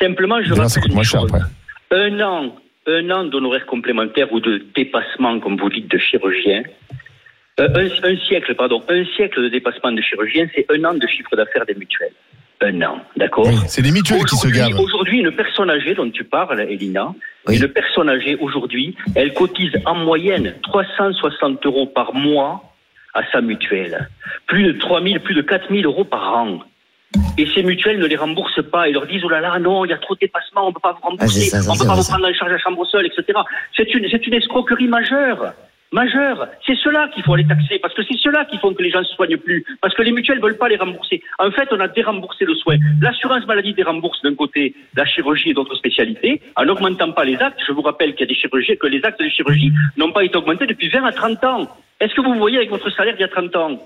Simplement, 0.00 0.40
je 0.42 0.52
rappelle 0.52 0.82
coûte 0.82 0.92
moins 0.92 1.02
une 1.02 1.08
cher 1.08 1.20
chose. 1.20 1.30
après. 1.34 1.44
Un 1.90 2.20
an, 2.20 2.54
un 2.86 3.10
an 3.10 3.24
d'honoraires 3.24 3.66
complémentaires 3.66 4.32
ou 4.32 4.40
de 4.40 4.64
dépassement, 4.76 5.40
comme 5.40 5.56
vous 5.56 5.70
dites, 5.70 5.90
de 5.90 5.98
chirurgien. 5.98 6.62
Euh, 7.58 7.68
un, 7.74 8.08
un 8.10 8.16
siècle, 8.28 8.54
pardon, 8.54 8.82
un 8.88 9.04
siècle 9.16 9.42
de 9.42 9.48
dépassement 9.48 9.90
de 9.90 10.00
chirurgien, 10.00 10.46
c'est 10.54 10.66
un 10.70 10.84
an 10.84 10.94
de 10.94 11.06
chiffre 11.08 11.34
d'affaires 11.34 11.66
des 11.66 11.74
mutuelles. 11.74 12.12
Un 12.60 12.82
an, 12.82 13.00
d'accord 13.16 13.48
C'est 13.68 13.82
les 13.82 13.92
mutuelles 13.92 14.24
qui 14.24 14.36
se 14.36 14.48
gavent. 14.48 14.80
Aujourd'hui, 14.80 15.20
une 15.20 15.30
personne 15.30 15.70
âgée 15.70 15.94
dont 15.94 16.10
tu 16.10 16.24
parles, 16.24 16.60
Elina, 16.60 17.14
une 17.48 17.68
personne 17.68 18.08
âgée 18.08 18.36
aujourd'hui, 18.40 18.96
elle 19.14 19.32
cotise 19.32 19.72
en 19.86 19.94
moyenne 19.94 20.54
360 20.62 21.64
euros 21.66 21.86
par 21.86 22.14
mois 22.14 22.64
à 23.14 23.22
sa 23.30 23.40
mutuelle. 23.40 24.08
Plus 24.46 24.64
de 24.64 24.72
3 24.72 25.02
000, 25.02 25.20
plus 25.20 25.34
de 25.34 25.42
4 25.42 25.68
000 25.70 25.82
euros 25.84 26.04
par 26.04 26.36
an. 26.36 26.58
Et 27.38 27.46
ces 27.54 27.62
mutuelles 27.62 27.98
ne 28.00 28.06
les 28.06 28.16
remboursent 28.16 28.62
pas. 28.70 28.88
Ils 28.88 28.92
leur 28.94 29.06
disent, 29.06 29.22
oh 29.24 29.28
là 29.28 29.40
là, 29.40 29.58
non, 29.60 29.84
il 29.84 29.90
y 29.90 29.94
a 29.94 29.98
trop 29.98 30.14
de 30.14 30.20
dépassements, 30.20 30.64
on 30.64 30.68
ne 30.68 30.74
peut 30.74 30.80
pas 30.80 30.92
vous 30.92 31.08
rembourser, 31.08 31.48
Ah, 31.52 31.58
ça, 31.58 31.62
ça, 31.62 31.70
on 31.70 31.74
ne 31.74 31.78
peut 31.78 31.86
pas 31.86 31.94
vous 31.94 32.04
prendre 32.04 32.26
en 32.26 32.34
charge 32.34 32.50
la 32.50 32.58
chambre 32.58 32.84
seule, 32.86 33.06
etc. 33.06 33.38
C'est 33.76 33.94
une, 33.94 34.08
c'est 34.10 34.26
une 34.26 34.34
escroquerie 34.34 34.88
majeure. 34.88 35.54
Majeure. 35.90 36.48
C'est 36.66 36.76
cela 36.76 37.08
qu'il 37.14 37.22
faut 37.22 37.32
aller 37.32 37.46
taxer, 37.46 37.78
parce 37.80 37.94
que 37.94 38.02
c'est 38.02 38.18
cela 38.18 38.44
qui 38.44 38.58
font 38.58 38.74
que 38.74 38.82
les 38.82 38.90
gens 38.90 39.00
ne 39.00 39.04
se 39.04 39.14
soignent 39.14 39.38
plus. 39.38 39.64
Parce 39.80 39.94
que 39.94 40.02
les 40.02 40.12
mutuelles 40.12 40.40
veulent 40.40 40.58
pas 40.58 40.68
les 40.68 40.76
rembourser. 40.76 41.22
En 41.38 41.50
fait, 41.50 41.68
on 41.70 41.80
a 41.80 41.88
déremboursé 41.88 42.44
le 42.44 42.54
soin. 42.54 42.76
L'assurance 43.00 43.46
maladie 43.46 43.72
dérembourse 43.72 44.20
d'un 44.22 44.34
côté 44.34 44.74
la 44.94 45.06
chirurgie 45.06 45.50
et 45.50 45.54
d'autres 45.54 45.76
spécialités, 45.76 46.42
en 46.56 46.66
n'augmentant 46.66 47.12
pas 47.12 47.24
les 47.24 47.36
actes. 47.36 47.60
Je 47.66 47.72
vous 47.72 47.82
rappelle 47.82 48.12
qu'il 48.12 48.20
y 48.20 48.24
a 48.24 48.26
des 48.26 48.34
chirurgies, 48.34 48.76
que 48.76 48.86
les 48.86 49.00
actes 49.02 49.22
de 49.22 49.28
chirurgie 49.28 49.72
n'ont 49.96 50.12
pas 50.12 50.24
été 50.24 50.36
augmentés 50.36 50.66
depuis 50.66 50.90
20 50.90 51.04
à 51.04 51.12
30 51.12 51.44
ans. 51.44 51.68
Est-ce 52.00 52.14
que 52.14 52.20
vous 52.20 52.34
voyez 52.34 52.58
avec 52.58 52.70
votre 52.70 52.90
salaire 52.90 53.14
d'il 53.14 53.22
y 53.22 53.24
a 53.24 53.28
30 53.28 53.56
ans? 53.56 53.82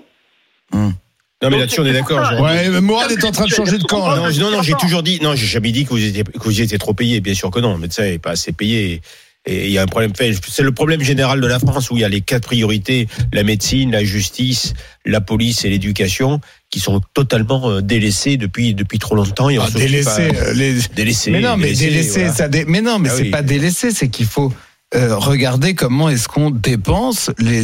Non, 0.73 1.49
mais 1.49 1.57
là-dessus, 1.57 1.81
on 1.81 1.85
est 1.85 1.93
d'accord. 1.93 2.19
Ouais, 2.41 2.67
est 2.67 3.25
en 3.25 3.31
train 3.31 3.45
de 3.45 3.49
changer 3.49 3.77
de 3.77 3.83
camp. 3.83 4.15
Non, 4.15 4.29
non, 4.39 4.51
non, 4.51 4.61
j'ai 4.61 4.73
toujours 4.75 5.03
dit, 5.03 5.19
non, 5.21 5.35
j'ai 5.35 5.45
jamais 5.45 5.71
dit 5.71 5.83
que 5.83 5.89
vous 5.89 6.05
étiez, 6.05 6.23
que 6.23 6.43
vous 6.43 6.61
étiez 6.61 6.77
trop 6.77 6.93
payé. 6.93 7.19
Bien 7.19 7.33
sûr 7.33 7.51
que 7.51 7.59
non. 7.59 7.73
Le 7.73 7.79
médecin 7.79 8.03
n'est 8.03 8.19
pas 8.19 8.31
assez 8.31 8.53
payé. 8.53 9.01
Et 9.45 9.65
il 9.67 9.71
y 9.73 9.77
a 9.77 9.81
un 9.81 9.87
problème. 9.87 10.11
C'est 10.47 10.63
le 10.63 10.71
problème 10.71 11.01
général 11.01 11.41
de 11.41 11.47
la 11.47 11.59
France 11.59 11.91
où 11.91 11.97
il 11.97 11.99
y 12.01 12.03
a 12.05 12.09
les 12.09 12.21
quatre 12.21 12.45
priorités 12.45 13.07
la 13.33 13.43
médecine, 13.43 13.91
la 13.91 14.03
justice, 14.03 14.73
la 15.05 15.19
police 15.19 15.65
et 15.65 15.69
l'éducation 15.69 16.39
qui 16.69 16.79
sont 16.79 17.01
totalement 17.13 17.69
euh, 17.69 17.81
délaissées 17.81 18.37
depuis 18.37 18.73
depuis 18.73 18.99
trop 18.99 19.15
longtemps. 19.15 19.49
Et 19.49 19.57
Ah, 19.57 19.65
s'occupe 19.65 19.79
délaissé, 19.81 20.09
à- 20.09 20.43
euh, 20.45 20.53
les... 20.53 20.75
délaissé. 20.95 21.31
Mais 21.31 21.41
non, 21.41 21.57
mais 21.57 21.73
délaissé, 21.73 21.89
délaissé, 21.89 22.19
voilà. 22.21 22.33
ça 22.33 22.47
dé- 22.47 22.65
mais 22.67 22.81
non, 22.81 22.99
mais 22.99 23.09
Ah 23.11 23.15
c'est 23.17 23.23
oui. 23.23 23.29
pas 23.31 23.41
délaissé, 23.41 23.91
c'est 23.91 24.07
qu'il 24.07 24.27
faut 24.27 24.53
euh, 24.95 25.15
regarder 25.17 25.73
comment 25.75 26.07
est-ce 26.09 26.27
qu'on 26.29 26.49
dépense 26.49 27.29
les, 27.39 27.63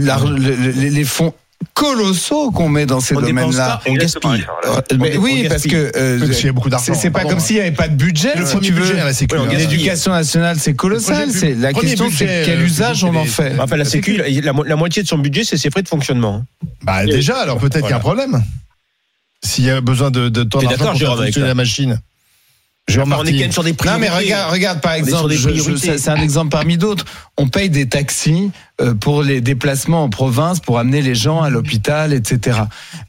l'ar- 0.00 0.26
le- 0.26 0.54
le- 0.54 0.70
les 0.70 1.04
fonds 1.04 1.34
colossaux 1.74 2.50
qu'on 2.50 2.68
met 2.68 2.86
dans 2.86 3.00
ces 3.00 3.14
domaines-là. 3.14 3.80
on 3.86 3.94
gaspille. 3.94 4.44
Mais 4.98 5.16
On- 5.16 5.20
on 5.20 5.22
oui, 5.22 5.42
parce 5.48 5.62
gaspille. 5.66 5.70
que 5.72 5.92
euh, 5.96 6.18
Parce 6.20 6.36
qu'il 6.36 6.46
y 6.46 6.48
a 6.48 6.52
beaucoup 6.52 6.68
d'argent. 6.70 6.94
c'est- 6.94 7.10
pas 7.10 7.22
comme 7.22 7.32
hein. 7.34 7.38
s'il 7.38 7.56
n'y 7.56 7.62
avait 7.62 7.72
pas 7.72 7.88
de 7.88 7.94
budget. 7.96 8.34
Le 8.36 8.44
si 8.46 8.52
premier 8.52 8.66
tu 8.68 8.72
veux. 8.72 9.56
L'éducation 9.56 10.12
nationale, 10.12 10.56
c'est 10.58 10.74
colossal. 10.74 11.30
C'est 11.30 11.54
la 11.54 11.72
question, 11.72 12.08
c'est 12.10 12.42
quel 12.44 12.60
euh, 12.60 12.64
usage 12.64 13.04
on 13.04 13.14
en 13.14 13.24
fait. 13.24 13.54
Enfin, 13.58 13.76
la 13.76 13.84
Sécu, 13.84 14.16
la, 14.42 14.52
mo- 14.52 14.64
la 14.64 14.76
moitié 14.76 15.02
de 15.02 15.08
son 15.08 15.18
budget, 15.18 15.44
c'est 15.44 15.56
ses 15.56 15.70
frais 15.70 15.82
de 15.82 15.88
fonctionnement. 15.88 16.44
hein. 16.62 16.66
Bah 16.82 17.04
déjà, 17.06 17.36
alors 17.38 17.58
peut-être 17.58 17.80
qu'il 17.82 17.90
y 17.90 17.92
a 17.92 17.96
un 17.96 18.00
problème. 18.00 18.42
S'il 19.44 19.64
y 19.64 19.70
a 19.70 19.80
besoin 19.80 20.10
de, 20.10 20.28
de 20.28 20.42
temps 20.44 20.60
d'argent 20.62 20.90
pour 20.90 20.98
faire 20.98 21.16
fonctionner 21.16 21.48
la 21.48 21.54
machine. 21.54 21.98
Enfin, 22.90 23.16
on 23.20 23.24
est 23.24 23.32
quand 23.32 23.38
même 23.38 23.52
sur 23.52 23.62
des 23.62 23.70
Non 23.70 23.76
priorités. 23.76 24.00
mais 24.10 24.16
regarde, 24.16 24.52
regarde 24.52 24.80
par 24.80 24.92
exemple, 24.94 25.32
c'est 25.78 26.08
un 26.08 26.16
exemple 26.16 26.50
parmi 26.50 26.76
d'autres. 26.76 27.04
On 27.38 27.48
paye 27.48 27.70
des 27.70 27.88
taxis 27.88 28.50
euh, 28.80 28.92
pour 28.94 29.22
les 29.22 29.40
déplacements 29.40 30.02
en 30.04 30.10
province 30.10 30.58
pour 30.60 30.78
amener 30.78 31.00
les 31.00 31.14
gens 31.14 31.40
à 31.42 31.48
l'hôpital, 31.48 32.12
etc. 32.12 32.58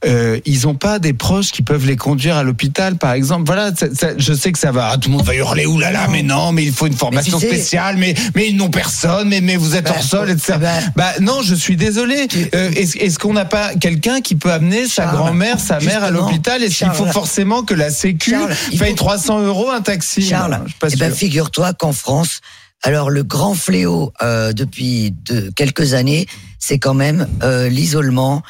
Euh, 0.05 0.39
ils 0.45 0.67
ont 0.67 0.75
pas 0.75 0.99
des 0.99 1.13
proches 1.13 1.51
qui 1.51 1.61
peuvent 1.63 1.85
les 1.87 1.95
conduire 1.97 2.37
à 2.37 2.43
l'hôpital, 2.43 2.95
par 2.97 3.13
exemple. 3.13 3.43
Voilà, 3.47 3.75
ça- 3.75 3.93
ça- 3.93 4.11
je 4.17 4.33
sais 4.33 4.51
que 4.51 4.59
ça 4.59 4.71
va, 4.71 4.89
ah, 4.93 4.97
tout 4.97 5.09
le 5.09 5.17
monde 5.17 5.25
va 5.25 5.33
hurler 5.35 5.65
oulala, 5.65 6.07
mais 6.09 6.21
non, 6.23 6.51
mais 6.51 6.63
il 6.63 6.71
faut 6.71 6.85
une 6.87 6.93
formation 6.93 7.39
spéciale, 7.39 7.97
mais 7.97 8.13
mais 8.35 8.47
ils 8.49 8.55
n'ont 8.55 8.69
personne, 8.69 9.27
mais 9.29 9.41
mais 9.41 9.55
vous 9.57 9.75
êtes 9.75 9.89
hors 9.89 10.03
sol, 10.03 10.29
etc. 10.29 10.53
Bah 10.95 11.11
non, 11.19 11.41
je 11.41 11.55
suis 11.55 11.75
désolé. 11.75 12.27
Euh, 12.55 12.69
Est-ce 12.75 13.17
qu'on 13.19 13.33
n'a 13.33 13.45
pas 13.45 13.73
quelqu'un 13.75 14.21
qui 14.21 14.35
peut 14.35 14.51
amener 14.51 14.87
sa 14.87 15.07
grand-mère, 15.07 15.59
sa 15.59 15.79
mère 15.79 16.03
à 16.03 16.11
l'hôpital? 16.11 16.61
Est-ce 16.63 16.77
qu'il 16.77 16.91
faut 16.91 17.07
forcément 17.07 17.63
que 17.63 17.73
la 17.73 17.89
Sécu 17.89 18.31
Charles, 18.31 18.53
paye 18.79 18.89
faut- 18.91 18.95
300 18.95 19.41
euros 19.41 19.62
un 19.71 19.81
taxi 19.81 20.21
Charles, 20.21 20.59
eh 20.91 20.95
ben, 20.97 21.13
figure-toi 21.13 21.73
qu'en 21.73 21.93
France, 21.93 22.41
alors 22.81 23.09
le 23.09 23.23
grand 23.23 23.53
fléau 23.55 24.11
euh, 24.21 24.51
depuis 24.53 25.11
de, 25.11 25.49
quelques 25.55 25.93
années, 25.93 26.25
c'est 26.59 26.79
quand 26.79 26.93
même 26.93 27.27
euh, 27.43 27.69
l'isolement. 27.69 28.43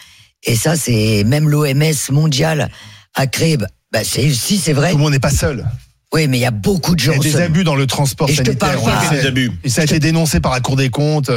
Et 0.43 0.55
ça, 0.55 0.75
c'est 0.75 1.23
même 1.25 1.47
l'OMS 1.49 1.93
mondiale 2.11 2.69
a 3.15 3.27
créé. 3.27 3.57
C'est 4.03 4.29
si 4.31 4.57
c'est 4.57 4.73
vrai. 4.73 4.91
Tout 4.91 4.97
le 4.97 5.03
monde 5.03 5.13
n'est 5.13 5.19
pas 5.19 5.29
seul. 5.29 5.65
Oui, 6.13 6.27
mais 6.27 6.37
il 6.37 6.41
y 6.41 6.45
a 6.45 6.51
beaucoup 6.51 6.95
de 6.95 7.01
Il 7.01 7.05
gens. 7.05 7.11
y 7.13 7.15
a 7.15 7.19
des 7.19 7.31
seuls. 7.31 7.43
abus 7.43 7.63
dans 7.63 7.75
le 7.75 7.87
transport 7.87 8.29
Et 8.29 8.33
je 8.33 8.41
te 8.41 8.45
sanitaire. 8.47 8.69
parle 8.71 8.79
on 8.83 8.87
le 8.87 8.93
pas- 8.93 9.09
sait. 9.09 9.21
des 9.21 9.27
abus. 9.27 9.51
Et 9.63 9.69
ça 9.69 9.81
a 9.81 9.83
été 9.83 9.99
dénoncé 9.99 10.39
par 10.39 10.51
la 10.51 10.59
Cour 10.61 10.75
des 10.75 10.89
comptes. 10.89 11.31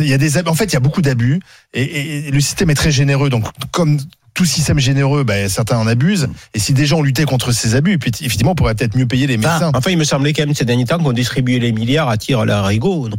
Il 0.00 0.06
y 0.06 0.12
a 0.12 0.18
des 0.18 0.36
abus. 0.36 0.50
En 0.50 0.54
fait, 0.54 0.64
il 0.66 0.72
y 0.74 0.76
a 0.76 0.80
beaucoup 0.80 1.00
d'abus. 1.02 1.40
Et, 1.72 1.82
et- 1.82 2.28
et 2.28 2.30
le 2.30 2.40
système 2.40 2.68
est 2.70 2.74
très 2.74 2.90
généreux. 2.90 3.30
Donc, 3.30 3.44
comme 3.70 3.98
tout 4.38 4.44
système 4.44 4.78
généreux, 4.78 5.24
ben, 5.24 5.48
certains 5.48 5.76
en 5.78 5.86
abusent. 5.88 6.28
Et 6.54 6.60
si 6.60 6.72
des 6.72 6.86
gens 6.86 7.02
luttaient 7.02 7.24
contre 7.24 7.50
ces 7.50 7.74
abus, 7.74 7.98
puis 7.98 8.12
effectivement, 8.20 8.52
on 8.52 8.54
pourrait 8.54 8.76
peut-être 8.76 8.96
mieux 8.96 9.04
payer 9.06 9.26
les 9.26 9.36
médecins. 9.36 9.72
Enfin, 9.74 9.90
il 9.90 9.98
me 9.98 10.04
semblait 10.04 10.32
quand 10.32 10.46
même 10.46 10.54
ces 10.54 10.64
derniers 10.64 10.84
temps 10.84 10.98
qu'on 10.98 11.12
distribuait 11.12 11.58
les 11.58 11.72
milliards 11.72 12.08
à 12.08 12.16
tir 12.16 12.38
à 12.38 12.46
la 12.46 12.62
rigot. 12.62 13.08
donc. 13.08 13.18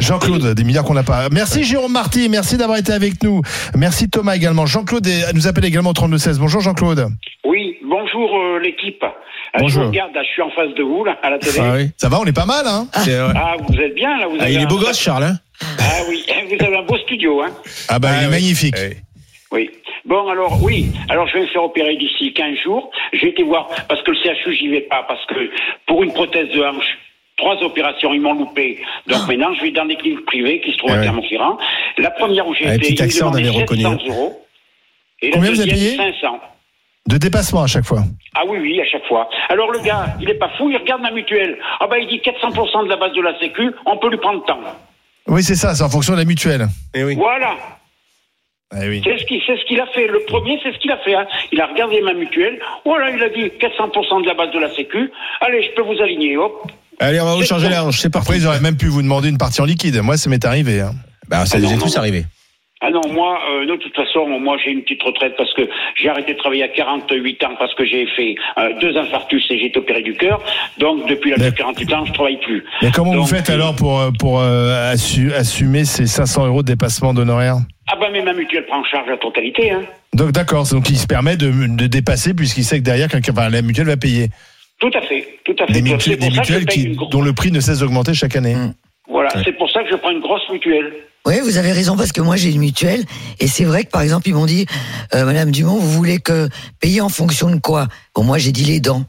Jean-Claude, 0.00 0.52
des 0.54 0.64
milliards 0.64 0.84
qu'on 0.84 0.92
n'a 0.92 1.02
pas. 1.04 1.28
Merci 1.30 1.64
Jérôme 1.64 1.92
Marty, 1.92 2.28
merci 2.28 2.58
d'avoir 2.58 2.76
été 2.78 2.92
avec 2.92 3.22
nous. 3.22 3.40
Merci 3.76 4.10
Thomas 4.10 4.36
également. 4.36 4.66
Jean-Claude 4.66 5.08
nous 5.34 5.46
appelle 5.46 5.64
également 5.64 5.90
au 5.90 5.94
3216. 5.94 6.38
Bonjour 6.38 6.60
Jean-Claude. 6.60 7.08
Oui, 7.46 7.76
bonjour 7.82 8.36
euh, 8.36 8.60
l'équipe. 8.62 9.02
Euh, 9.02 9.08
Je 9.56 9.60
Bonjour. 9.62 9.82
vous 9.84 9.88
regarde, 9.90 10.12
là, 10.14 10.22
je 10.22 10.28
suis 10.32 10.42
en 10.42 10.50
face 10.50 10.74
de 10.76 10.82
vous, 10.82 11.04
là, 11.04 11.16
à 11.22 11.30
la 11.30 11.38
télé. 11.38 11.58
Ah 11.60 11.72
oui. 11.76 11.90
Ça 11.96 12.08
va, 12.10 12.18
on 12.20 12.24
est 12.26 12.32
pas 12.32 12.44
mal, 12.44 12.66
hein 12.66 12.88
vrai. 12.92 13.32
Ah, 13.36 13.54
vous 13.66 13.74
êtes 13.78 13.94
bien, 13.94 14.18
là 14.18 14.26
vous 14.28 14.36
Ah, 14.38 14.44
avez 14.44 14.52
il 14.54 14.60
est 14.60 14.64
un- 14.64 14.66
beau 14.66 14.78
gosse, 14.78 14.98
Charles. 15.00 15.24
Hein 15.24 15.38
Ah 15.78 16.00
oui, 16.10 16.24
vous 16.58 16.64
avez 16.66 16.76
un 16.76 16.82
beau 16.82 16.98
studio, 16.98 17.40
hein 17.42 17.50
Ah 17.88 17.98
bah, 17.98 18.10
il 18.18 18.22
est 18.24 18.26
oui. 18.26 18.30
magnifique. 18.32 18.74
Oui. 18.76 18.96
Oui. 19.52 19.70
Bon, 20.04 20.28
alors, 20.28 20.62
oui. 20.62 20.86
Alors, 21.08 21.26
je 21.28 21.34
vais 21.34 21.40
me 21.42 21.46
faire 21.46 21.62
opérer 21.64 21.96
d'ici 21.96 22.32
15 22.32 22.56
jours. 22.64 22.90
J'ai 23.12 23.28
été 23.28 23.42
voir, 23.42 23.68
parce 23.88 24.02
que 24.02 24.10
le 24.10 24.16
CHU, 24.16 24.54
j'y 24.54 24.68
vais 24.68 24.80
pas, 24.82 25.04
parce 25.06 25.24
que 25.26 25.50
pour 25.86 26.02
une 26.02 26.12
prothèse 26.12 26.48
de 26.50 26.62
hanche, 26.62 26.98
trois 27.36 27.56
opérations, 27.62 28.12
ils 28.12 28.20
m'ont 28.20 28.34
loupé. 28.34 28.80
Donc 29.06 29.26
maintenant, 29.28 29.54
je 29.54 29.62
vais 29.62 29.70
dans 29.70 29.86
des 29.86 29.96
cliniques 29.96 30.26
privées 30.26 30.60
qui 30.60 30.72
se 30.72 30.78
trouvent 30.78 30.90
Ah 30.90 30.94
à 30.94 30.96
ouais. 30.98 31.02
Clermont-Ferrand. 31.04 31.58
La 31.98 32.10
première 32.10 32.46
où 32.46 32.54
j'ai 32.54 32.66
Ah, 32.66 32.74
été, 32.74 32.88
petit 32.88 32.94
ils 32.94 33.00
me 33.00 33.04
accent, 33.04 33.26
on 33.28 33.30
demandaient 33.30 33.48
avait 33.48 33.60
reconnu, 33.62 33.82
700 33.82 33.92
hein. 33.94 33.98
euros. 34.08 34.46
Et 35.22 35.30
Combien 35.30 35.50
la 35.50 35.54
vous 35.54 35.60
avez 35.62 35.70
deuxième, 35.70 35.96
payé 35.96 36.12
500. 36.20 36.40
De 37.06 37.18
dépassement 37.18 37.62
à 37.62 37.66
chaque 37.66 37.84
fois. 37.84 38.02
Ah 38.34 38.42
oui, 38.48 38.58
oui, 38.60 38.80
à 38.80 38.84
chaque 38.86 39.04
fois. 39.06 39.28
Alors 39.50 39.70
le 39.70 39.78
gars, 39.80 40.16
il 40.20 40.28
est 40.30 40.34
pas 40.38 40.48
fou, 40.56 40.70
il 40.70 40.76
regarde 40.76 41.02
ma 41.02 41.10
mutuelle. 41.10 41.58
Ah 41.80 41.86
bah 41.86 41.98
il 41.98 42.08
dit 42.08 42.16
400% 42.18 42.84
de 42.84 42.88
la 42.88 42.96
base 42.96 43.12
de 43.12 43.20
la 43.20 43.38
Sécu, 43.38 43.70
on 43.86 43.98
peut 43.98 44.08
lui 44.10 44.16
prendre 44.16 44.42
tant. 44.46 44.58
Oui, 45.26 45.42
c'est 45.42 45.54
ça, 45.54 45.74
c'est 45.74 45.82
en 45.82 45.88
fonction 45.90 46.14
de 46.14 46.18
la 46.18 46.24
mutuelle. 46.24 46.66
Eh 46.94 47.04
oui. 47.04 47.14
Voilà. 47.14 47.56
Eh 48.82 48.88
oui. 48.88 49.00
C'est 49.04 49.18
ce 49.18 49.24
qu'il 49.24 49.40
ce 49.40 49.80
a 49.80 49.86
fait. 49.86 50.06
Le 50.06 50.20
premier, 50.26 50.58
c'est 50.62 50.72
ce 50.72 50.78
qu'il 50.78 50.90
a 50.90 50.98
fait. 50.98 51.14
hein. 51.14 51.26
Il 51.52 51.60
a 51.60 51.66
regardé 51.66 52.00
ma 52.00 52.12
mutuelle. 52.12 52.58
Voilà, 52.84 53.10
il 53.10 53.22
a 53.22 53.28
dit 53.28 53.50
400% 53.60 54.22
de 54.22 54.26
la 54.26 54.34
base 54.34 54.50
de 54.52 54.58
la 54.58 54.68
Sécu. 54.74 55.10
Allez, 55.40 55.62
je 55.62 55.70
peux 55.74 55.82
vous 55.82 56.00
aligner. 56.02 56.36
Hop. 56.36 56.70
Allez, 57.00 57.20
on 57.20 57.24
va 57.24 57.34
vous 57.34 57.42
changer 57.44 57.68
la 57.68 57.84
hanche, 57.84 57.98
c'est 57.98 58.10
parti. 58.10 58.28
Après, 58.28 58.38
ils 58.38 58.46
auraient 58.46 58.60
même 58.60 58.76
pu 58.76 58.86
vous 58.86 59.02
demander 59.02 59.28
une 59.28 59.38
partie 59.38 59.60
en 59.60 59.64
liquide. 59.64 60.00
Moi, 60.02 60.16
ça 60.16 60.30
m'est 60.30 60.44
arrivé. 60.44 60.80
hein. 60.80 60.92
Bah, 61.28 61.46
ça 61.46 61.58
nous 61.58 61.72
est 61.72 61.78
tous 61.78 61.96
arrivé. 61.96 62.24
Ah 62.80 62.90
non, 62.90 63.00
moi, 63.12 63.38
euh, 63.50 63.66
de 63.66 63.76
toute 63.76 63.94
façon, 63.94 64.26
moi 64.40 64.56
j'ai 64.62 64.70
une 64.72 64.82
petite 64.82 65.02
retraite 65.02 65.34
parce 65.38 65.52
que 65.54 65.62
j'ai 65.96 66.08
arrêté 66.10 66.34
de 66.34 66.38
travailler 66.38 66.64
à 66.64 66.68
48 66.68 67.42
ans 67.44 67.54
parce 67.58 67.72
que 67.74 67.84
j'ai 67.86 68.06
fait 68.08 68.34
euh, 68.58 68.70
deux 68.80 68.94
infarctus 68.96 69.42
et 69.50 69.58
j'ai 69.58 69.66
été 69.66 69.78
opéré 69.78 70.02
du 70.02 70.12
cœur. 70.14 70.42
Donc 70.78 71.08
depuis 71.08 71.30
l'âge 71.30 71.40
de 71.40 71.50
48 71.50 71.92
ans, 71.94 72.04
je 72.04 72.12
travaille 72.12 72.38
plus. 72.40 72.62
Mais 72.82 72.90
comment 72.90 73.12
vous 73.14 73.26
faites 73.26 73.48
euh, 73.48 73.54
alors 73.54 73.74
pour, 73.74 73.98
euh, 74.00 74.10
pour 74.18 74.40
euh, 74.40 74.92
assu- 74.92 75.32
assumer 75.32 75.84
ces 75.86 76.06
500 76.06 76.46
euros 76.46 76.62
de 76.62 76.66
dépassement 76.72 77.14
d'honoraires? 77.14 77.56
Ah 77.90 77.96
bah 77.98 78.08
mais 78.12 78.22
ma 78.22 78.32
mutuelle 78.34 78.66
prend 78.66 78.80
en 78.80 78.84
charge 78.84 79.08
la 79.08 79.16
totalité. 79.16 79.70
Hein. 79.70 79.82
Donc 80.12 80.32
d'accord, 80.32 80.66
donc 80.70 80.90
il 80.90 80.96
se 80.98 81.06
permet 81.06 81.36
de, 81.36 81.50
de 81.50 81.86
dépasser 81.86 82.34
puisqu'il 82.34 82.64
sait 82.64 82.78
que 82.80 82.84
derrière, 82.84 83.08
quelqu'un, 83.08 83.32
enfin, 83.32 83.48
la 83.48 83.62
mutuelle 83.62 83.86
va 83.86 83.96
payer. 83.96 84.28
Tout 84.80 84.90
à 84.92 85.00
fait, 85.00 85.38
tout 85.44 85.54
à 85.60 85.66
fait. 85.66 85.72
Des, 85.72 85.82
mutuelles, 85.82 86.18
des 86.18 86.64
qui, 86.66 86.96
dont 87.10 87.22
le 87.22 87.32
prix 87.32 87.50
ne 87.52 87.60
cesse 87.60 87.78
d'augmenter 87.78 88.12
chaque 88.12 88.36
année. 88.36 88.56
Voilà, 89.14 89.30
c'est 89.44 89.52
pour 89.52 89.70
ça 89.70 89.82
que 89.84 89.90
je 89.90 89.94
prends 89.96 90.10
une 90.10 90.20
grosse 90.20 90.42
mutuelle. 90.50 90.92
Oui, 91.24 91.36
vous 91.40 91.56
avez 91.56 91.70
raison 91.70 91.96
parce 91.96 92.10
que 92.10 92.20
moi 92.20 92.34
j'ai 92.34 92.50
une 92.50 92.58
mutuelle 92.58 93.04
et 93.38 93.46
c'est 93.46 93.62
vrai 93.64 93.84
que 93.84 93.90
par 93.90 94.02
exemple 94.02 94.28
ils 94.28 94.34
m'ont 94.34 94.44
dit, 94.44 94.66
euh, 95.14 95.24
Madame 95.24 95.52
Dumont, 95.52 95.76
vous 95.76 95.90
voulez 95.92 96.18
que 96.18 96.48
payer 96.80 97.00
en 97.00 97.08
fonction 97.08 97.48
de 97.48 97.60
quoi? 97.60 97.86
Bon, 98.14 98.24
moi 98.24 98.38
j'ai 98.38 98.50
dit 98.50 98.64
les 98.64 98.80
dents. 98.80 99.04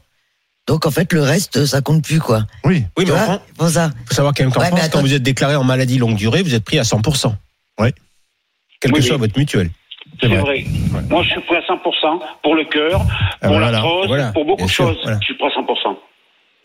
Donc 0.68 0.86
en 0.86 0.92
fait 0.92 1.12
le 1.12 1.22
reste 1.22 1.66
ça 1.66 1.80
compte 1.80 2.04
plus 2.04 2.20
quoi. 2.20 2.44
Oui. 2.64 2.84
Oui, 2.96 3.04
Tu 3.04 3.10
mais 3.10 3.10
en 3.10 3.14
vois 3.16 3.24
France, 3.24 3.40
Pour 3.58 3.68
ça. 3.68 3.90
faut 4.06 4.14
savoir 4.14 4.32
quand 4.32 4.44
même 4.44 4.52
qu'en 4.52 4.60
Ouais, 4.60 4.68
France, 4.68 4.88
quand 4.92 5.00
vous 5.00 5.12
êtes 5.12 5.22
déclaré 5.24 5.56
en 5.56 5.64
maladie 5.64 5.98
longue 5.98 6.14
durée, 6.16 6.42
vous 6.44 6.54
êtes 6.54 6.64
pris 6.64 6.78
à 6.78 6.84
100%. 6.84 7.34
Oui. 7.80 7.88
Quelle 8.80 8.92
Oui, 8.92 8.98
que 9.00 9.02
oui. 9.02 9.08
soit 9.08 9.16
votre 9.16 9.36
mutuelle. 9.36 9.70
C'est 10.20 10.28
vrai. 10.28 10.64
Moi, 11.10 11.22
je 11.24 11.30
suis 11.30 11.40
prêt 11.42 11.56
à 11.56 11.60
100% 11.62 12.20
pour 12.42 12.54
le 12.54 12.64
cœur, 12.64 13.02
Ah, 13.42 13.48
pour 13.48 13.48
voilà. 13.56 13.70
l'arthrose, 13.72 14.06
Voilà. 14.06 14.32
pour 14.32 14.44
beaucoup 14.44 14.64
de 14.64 14.70
choses. 14.70 14.96
voilà. 15.02 15.18
Je 15.20 15.24
suis 15.26 15.34
prêt 15.34 15.48
à 15.48 15.60
100%. 15.60 15.96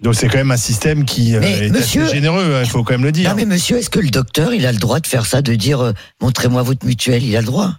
Donc 0.02 0.16
c'est 0.16 0.28
quand 0.28 0.38
même 0.40 0.52
un 0.52 0.58
système 0.58 1.06
qui 1.06 1.36
euh, 1.36 1.40
Mais, 1.42 1.68
est 1.68 1.70
monsieur- 1.70 2.04
assez 2.04 2.16
généreux, 2.16 2.56
hein, 2.56 2.62
il 2.64 2.70
faut 2.70 2.84
quand 2.84 2.94
même 2.94 3.04
le 3.04 3.12
dire. 3.12 3.30
Non 3.30 3.36
mais 3.36 3.46
monsieur, 3.46 3.78
est-ce 3.78 3.90
que 3.90 4.00
le 4.00 4.10
docteur 4.10 4.54
il 4.54 4.66
a 4.66 4.72
le 4.72 4.80
droit 4.80 5.00
de 5.00 5.06
faire 5.08 5.26
ça, 5.26 5.42
de 5.42 5.54
dire 5.54 5.80
euh, 5.82 5.92
montrez-moi 6.22 6.64
votre 6.64 6.86
mutuelle 6.86 7.24
Il 7.24 7.36
a 7.36 7.42
le 7.42 7.46
droit? 7.46 7.70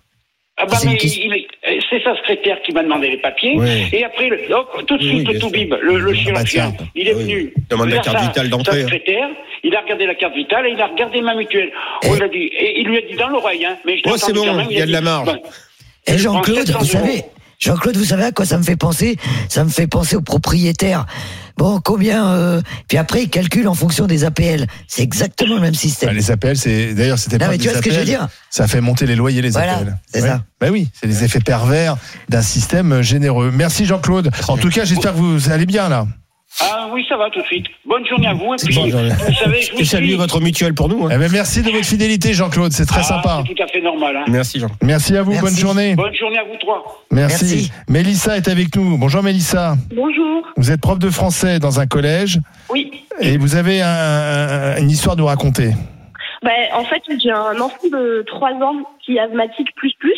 Ah 0.59 0.67
bah 0.67 0.77
mais 0.85 0.93
euh, 0.95 1.81
c'est 1.91 2.03
sa 2.05 2.15
secrétaire 2.19 2.59
qui 2.65 2.73
m'a 2.73 2.83
demandé 2.85 3.11
les 3.11 3.17
papiers. 3.17 3.55
Oui. 3.57 3.89
Et 3.93 4.05
après, 4.05 4.29
le- 4.29 4.55
hop, 4.55 4.85
tout 4.87 4.97
de 4.99 5.03
suite, 5.03 5.27
oui, 5.27 5.35
le 5.35 5.41
Toubib, 5.41 5.75
le, 5.83 5.99
le 5.99 6.15
chirurgien, 6.15 6.73
tiens. 6.79 6.87
il 6.95 7.09
est 7.09 7.15
Oui. 7.15 7.23
venu. 7.23 7.55
Demande 7.71 7.89
la 7.89 7.95
vers 7.97 8.05
carte 8.05 8.19
sa- 8.19 8.25
vitale 8.27 8.45
sa 8.45 8.51
d'entrée. 8.51 8.83
secrétaire, 8.83 9.29
il 9.65 9.75
a 9.75 9.81
regardé 9.81 10.07
la 10.07 10.15
carte 10.15 10.35
vitale 10.37 10.67
et 10.67 10.73
il 10.73 10.81
a 10.81 10.87
regardé 10.87 11.21
ma 11.23 11.35
mutuelle. 11.35 11.71
On 12.05 12.15
lui 12.15 12.23
a 12.23 12.29
dit, 12.29 12.39
et 12.39 12.81
il 12.81 12.87
lui 12.87 12.99
a 12.99 13.01
dit 13.01 13.17
dans 13.17 13.29
l'oreille, 13.29 13.65
hein, 13.65 13.77
mais 13.85 13.97
je 13.97 14.03
Oh, 14.07 14.15
c'est 14.17 14.33
bon, 14.33 14.45
quand 14.45 14.55
même, 14.55 14.67
il 14.71 14.77
y 14.77 14.81
a 14.81 14.85
a 14.85 14.87
de 14.87 14.93
la 14.93 15.01
marge. 15.01 15.27
bon, 15.27 15.35
Et 16.07 16.13
prends 16.13 16.19
Jean-Claude, 16.19 16.67
700 16.67 16.79
vous 16.79 16.85
savez. 16.85 17.25
Jean-Claude, 17.63 17.97
vous 17.97 18.05
savez 18.07 18.25
à 18.25 18.33
quoi 18.33 18.45
ça 18.45 18.59
me 18.59 18.65
fait 18.65 18.75
penser? 18.77 19.17
Ça 19.49 19.63
me 19.63 19.69
fait 19.71 19.87
penser 19.87 20.17
aux 20.17 20.21
propriétaires. 20.21 21.07
Bon, 21.57 21.81
combien 21.81 22.27
euh, 22.35 22.61
Puis 22.89 22.99
après, 22.99 23.23
ils 23.23 23.29
calculent 23.29 23.69
en 23.69 23.75
fonction 23.75 24.07
des 24.07 24.25
APL. 24.25 24.67
C'est 24.89 25.03
exactement 25.03 25.55
le 25.55 25.61
même 25.61 25.75
système. 25.75 26.09
Bah, 26.09 26.15
les 26.15 26.31
APL, 26.33 26.57
c'est 26.57 26.93
d'ailleurs 26.95 27.19
c'était 27.21 27.39
pas 27.39 27.49
mais 27.49 27.59
tu 27.59 27.65
des 27.65 27.69
vois 27.69 27.79
ce 27.79 27.83
que 27.83 27.91
je 27.91 27.95
veux 27.95 28.01
APL, 28.03 28.09
dire? 28.11 28.29
Ça 28.51 28.67
fait 28.67 28.81
monter 28.81 29.07
les 29.07 29.15
loyers 29.15 29.43
les 29.43 29.51
Voilà, 29.51 29.77
APL. 29.77 29.97
c'est 30.13 30.23
Ouais. 30.23 30.29
ça. 30.29 30.43
Bah 30.61 30.69
oui, 30.73 30.89
c'est 30.99 31.07
les 31.07 31.23
effets 31.23 31.39
pervers 31.41 31.97
d'un 32.29 32.43
système 32.43 33.01
généreux. 33.03 33.53
Merci 33.55 33.85
Jean-Claude. 33.87 34.31
En 34.49 34.57
tout 34.57 34.71
cas, 34.71 34.85
j'espère 34.85 35.13
que 35.13 35.19
vous 35.19 35.51
allez 35.51 35.67
bien 35.67 35.89
là. 35.89 36.07
Ah 36.61 36.89
oui, 36.93 37.05
ça 37.09 37.17
va 37.17 37.31
tout 37.31 37.41
de 37.41 37.47
suite. 37.47 37.67
Bonne 37.87 38.07
journée 38.07 38.27
à 38.29 38.35
vous. 38.35 38.53
Et 38.55 38.57
puis, 38.65 38.75
Bonne 38.75 38.91
journée. 38.91 39.09
vous 39.11 39.35
savez, 39.35 39.63
je 39.63 39.73
vous 39.73 39.81
Et 39.81 39.85
saluez 39.85 40.09
suis. 40.09 40.17
votre 40.17 40.41
mutuelle 40.41 40.75
pour 40.75 40.89
nous. 40.89 41.07
hein. 41.07 41.11
Eh 41.15 41.19
ben, 41.19 41.31
merci 41.33 41.63
de 41.63 41.71
votre 41.71 41.85
fidélité 41.85 42.35
Jean-Claude, 42.35 42.73
c'est 42.73 42.85
très 42.87 43.01
Ah, 43.01 43.05
sympa. 43.05 43.43
C'est 43.47 43.55
tout 43.55 43.63
à 43.63 43.67
fait 43.67 43.81
normal. 43.81 44.17
Hein. 44.19 44.25
Merci 44.29 44.61
Jean. 44.61 44.69
Merci 44.83 45.17
à 45.17 45.23
vous, 45.23 45.31
Merci. 45.33 45.45
bonne 45.47 45.57
journée. 45.57 45.95
Bonne 45.97 46.15
journée 46.15 46.39
à 46.39 46.45
vous 46.45 46.57
trois. 46.61 47.05
Merci. 47.11 47.45
Merci. 47.45 47.73
Mélissa 47.89 48.37
est 48.37 48.49
avec 48.49 48.77
nous. 48.77 48.99
Bonjour 48.99 49.23
Mélissa. 49.23 49.77
Bonjour. 49.95 50.43
Vous 50.57 50.71
êtes 50.71 50.81
prof 50.81 50.99
de 50.99 51.11
français 51.11 51.59
dans 51.59 51.81
un 51.81 51.87
collège 51.87 52.39
Oui. 52.71 52.91
et 53.21 53.39
vous 53.39 53.57
avez 53.57 53.81
un- 53.83 53.89
un- 53.89 54.77
une 54.77 54.91
histoire 54.91 55.15
à 55.15 55.19
nous 55.19 55.27
raconter. 55.27 55.71
Ben, 56.45 56.51
en 56.75 56.85
fait, 56.85 57.01
j'ai 57.23 57.31
un 57.31 57.59
enfant 57.61 57.77
de 57.91 58.25
3 58.27 58.51
ans 58.51 58.75
qui 59.05 59.17
est 59.17 59.21
asthmatique 59.21 59.69
plus 59.77 59.93
plus. 59.99 60.13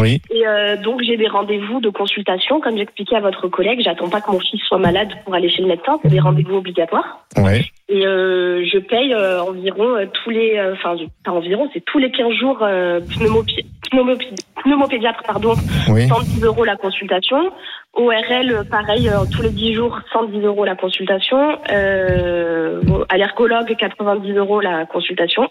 Oui. 0.00 0.20
Et 0.30 0.46
euh, 0.46 0.76
donc, 0.76 1.02
j'ai 1.02 1.16
des 1.16 1.28
rendez-vous 1.28 1.80
de 1.80 1.88
consultation. 1.88 2.60
Comme 2.60 2.76
j'expliquais 2.76 3.16
à 3.16 3.20
votre 3.20 3.48
collègue, 3.48 3.80
j'attends 3.82 4.08
pas 4.08 4.20
que 4.20 4.30
mon 4.30 4.40
fils 4.40 4.60
soit 4.62 4.78
malade 4.78 5.08
pour 5.24 5.34
aller 5.34 5.48
chez 5.48 5.62
le 5.62 5.68
médecin. 5.68 5.98
C'est 6.02 6.10
des 6.10 6.20
rendez-vous 6.20 6.56
obligatoires. 6.56 7.26
Ouais. 7.36 7.64
Et 7.88 8.04
euh, 8.04 8.64
je 8.66 8.78
paye 8.78 9.14
euh, 9.14 9.40
environ 9.42 9.96
euh, 9.96 10.06
tous 10.12 10.30
les... 10.30 10.56
euh, 10.58 10.72
Enfin, 10.74 10.96
pas 11.24 11.30
environ, 11.30 11.70
c'est 11.72 11.84
tous 11.84 11.98
les 11.98 12.10
15 12.10 12.32
jours 12.32 12.58
euh, 12.62 12.98
pneumopi- 13.00 13.64
pneumopi- 13.92 14.34
pneumopédiatre, 14.64 15.22
pardon, 15.24 15.54
Oui. 15.88 16.08
110 16.08 16.42
euros 16.42 16.64
la 16.64 16.74
consultation. 16.76 17.52
ORL, 17.94 18.64
pareil, 18.68 19.08
euh, 19.08 19.24
tous 19.32 19.40
les 19.42 19.50
10 19.50 19.74
jours, 19.74 20.00
110 20.12 20.40
euros 20.40 20.64
la 20.64 20.74
consultation. 20.74 21.58
Euh, 21.70 22.80
allergologue, 23.08 23.74
90 23.78 24.32
euros 24.32 24.60
la 24.60 24.84
consultation. 24.86 25.48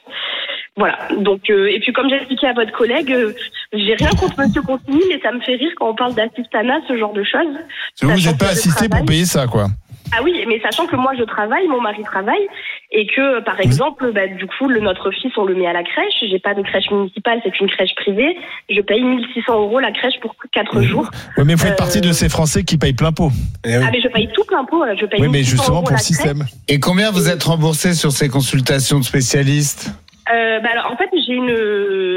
Voilà. 0.75 0.97
Donc, 1.17 1.49
euh, 1.49 1.67
et 1.71 1.79
puis 1.79 1.93
comme 1.93 2.09
j'ai 2.09 2.17
expliqué 2.17 2.47
à 2.47 2.53
votre 2.53 2.73
collègue, 2.73 3.11
euh, 3.13 3.33
j'ai 3.71 3.95
rien 3.95 4.09
contre 4.09 4.37
Monsieur 4.41 4.61
Consigny, 4.61 5.01
mais 5.07 5.19
ça 5.21 5.31
me 5.31 5.39
fait 5.39 5.55
rire 5.55 5.71
quand 5.77 5.89
on 5.89 5.95
parle 5.95 6.13
d'assistanat, 6.15 6.79
ce 6.89 6.97
genre 6.97 7.13
de 7.13 7.23
choses. 7.23 7.55
Vous 8.01 8.09
n'êtes 8.09 8.37
pas 8.37 8.47
assisté 8.49 8.89
pour 8.89 9.05
payer 9.05 9.23
ça, 9.25 9.47
quoi. 9.47 9.67
Ah 10.13 10.21
oui, 10.23 10.43
mais 10.47 10.59
sachant 10.61 10.85
que 10.87 10.95
moi 10.95 11.13
je 11.17 11.23
travaille, 11.23 11.67
mon 11.67 11.81
mari 11.81 12.03
travaille, 12.03 12.47
et 12.91 13.07
que 13.07 13.41
par 13.43 13.59
exemple, 13.59 14.11
bah, 14.13 14.27
du 14.27 14.45
coup, 14.47 14.67
le, 14.67 14.79
notre 14.79 15.11
fils, 15.11 15.31
on 15.37 15.45
le 15.45 15.55
met 15.55 15.67
à 15.67 15.73
la 15.73 15.83
crèche. 15.83 16.13
J'ai 16.29 16.39
pas 16.39 16.53
de 16.53 16.61
crèche 16.61 16.89
municipale, 16.91 17.41
c'est 17.43 17.59
une 17.59 17.69
crèche 17.69 17.93
privée. 17.95 18.37
Je 18.69 18.81
paye 18.81 19.03
1600 19.03 19.53
euros 19.53 19.79
la 19.79 19.91
crèche 19.91 20.19
pour 20.21 20.35
4 20.51 20.81
jours. 20.83 21.09
Oui, 21.37 21.43
mais 21.45 21.55
vous 21.55 21.59
faites 21.61 21.73
Euh, 21.73 21.75
partie 21.75 22.01
de 22.01 22.11
ces 22.11 22.29
Français 22.29 22.63
qui 22.63 22.77
payent 22.77 22.93
plein 22.93 23.11
pot. 23.11 23.31
Ah 23.65 23.89
mais 23.91 24.01
je 24.01 24.07
paye 24.07 24.29
tout 24.33 24.43
plein 24.45 24.63
pot. 24.65 24.83
Je 24.99 25.05
paye 25.05 25.19
Oui, 25.21 25.27
mais 25.27 25.39
1600 25.39 25.51
justement 25.57 25.75
euros 25.77 25.83
pour 25.85 25.93
le 25.95 26.01
système. 26.01 26.37
crèche. 26.39 26.51
Et 26.67 26.79
combien 26.79 27.11
vous 27.11 27.27
êtes 27.29 27.43
remboursé 27.43 27.93
sur 27.93 28.11
ces 28.11 28.29
consultations 28.29 28.99
de 28.99 29.03
spécialistes? 29.03 29.91
Euh, 30.33 30.59
bah 30.59 30.69
alors, 30.73 30.91
en 30.91 30.97
fait, 30.97 31.09
j'ai 31.25 31.33
une 31.33 31.51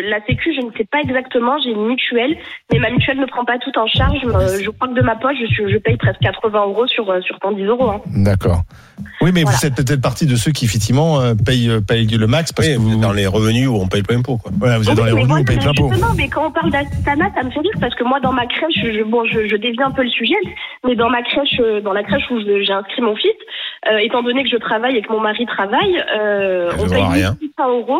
la 0.08 0.24
Sécu, 0.26 0.54
je 0.54 0.60
ne 0.64 0.70
sais 0.76 0.84
pas 0.90 1.00
exactement, 1.00 1.58
j'ai 1.62 1.70
une 1.70 1.86
mutuelle, 1.86 2.36
mais 2.72 2.78
ma 2.78 2.90
mutuelle 2.90 3.18
ne 3.20 3.26
prend 3.26 3.44
pas 3.44 3.58
tout 3.58 3.76
en 3.78 3.86
charge. 3.86 4.18
Euh, 4.24 4.58
je 4.62 4.70
crois 4.70 4.88
que 4.88 4.94
de 4.94 5.02
ma 5.02 5.16
poche, 5.16 5.36
je, 5.40 5.46
suis- 5.46 5.70
je 5.70 5.76
paye 5.78 5.96
presque 5.96 6.20
80 6.20 6.62
euros 6.66 6.86
sur 6.86 7.10
euh, 7.10 7.20
sur 7.20 7.36
110 7.42 7.64
euros. 7.64 7.90
hein. 7.90 8.00
D'accord. 8.06 8.62
Oui, 9.20 9.30
mais 9.34 9.42
Voilà. 9.42 9.56
vous 9.60 9.66
êtes 9.66 9.74
peut-être 9.76 10.00
partie 10.00 10.26
de 10.26 10.34
ceux 10.36 10.50
qui, 10.52 10.64
effectivement, 10.64 11.20
euh, 11.20 11.34
payent, 11.34 11.68
euh, 11.70 11.80
payent 11.80 12.06
le 12.06 12.26
max 12.26 12.52
parce 12.52 12.68
que 12.68 12.76
vous. 12.78 12.98
Dans 13.00 13.12
les 13.12 13.26
revenus 13.26 13.68
où 13.68 13.76
on 13.76 13.86
paye 13.88 14.02
plein 14.02 14.22
pot, 14.22 14.38
quoi. 14.38 14.50
Voilà, 14.58 14.78
vous 14.78 14.88
êtes 14.90 14.96
dans 14.96 15.04
les 15.04 15.10
revenus, 15.12 15.28
moi, 15.28 15.38
on 15.40 15.44
paye 15.44 15.58
plein 15.58 15.72
pot. 15.74 15.88
Justement, 15.90 16.14
mais 16.16 16.28
quand 16.28 16.46
on 16.46 16.50
parle 16.50 16.70
d'assistanat, 16.70 17.30
ça 17.34 17.42
me 17.42 17.50
fait 17.50 17.60
rire 17.60 17.72
parce 17.80 17.94
que 17.94 18.04
moi, 18.04 18.18
dans 18.20 18.32
ma 18.32 18.46
crèche, 18.46 18.74
je, 18.82 19.02
bon, 19.04 19.24
je, 19.26 19.46
je 19.46 19.56
dévie 19.56 19.82
un 19.82 19.90
peu 19.90 20.02
le 20.02 20.08
sujet, 20.10 20.34
mais 20.86 20.96
dans 20.96 21.10
ma 21.10 21.22
crèche, 21.22 21.60
euh, 21.60 21.80
dans 21.80 21.92
la 21.92 22.02
crèche 22.02 22.24
où 22.30 22.40
j'ai 22.40 22.72
inscrit 22.72 23.02
mon 23.02 23.14
fils, 23.14 23.30
euh, 23.90 23.98
étant 23.98 24.22
donné 24.22 24.42
que 24.44 24.50
je 24.50 24.56
travaille 24.56 24.96
et 24.96 25.02
que 25.02 25.12
mon 25.12 25.20
mari 25.20 25.46
travaille, 25.46 26.02
euh, 26.18 26.72
on 26.78 26.84
ne 26.84 26.88
paye 26.88 26.98
voit 26.98 27.08
rien. 27.10 27.36
1600 27.40 27.68
euros. 27.70 27.97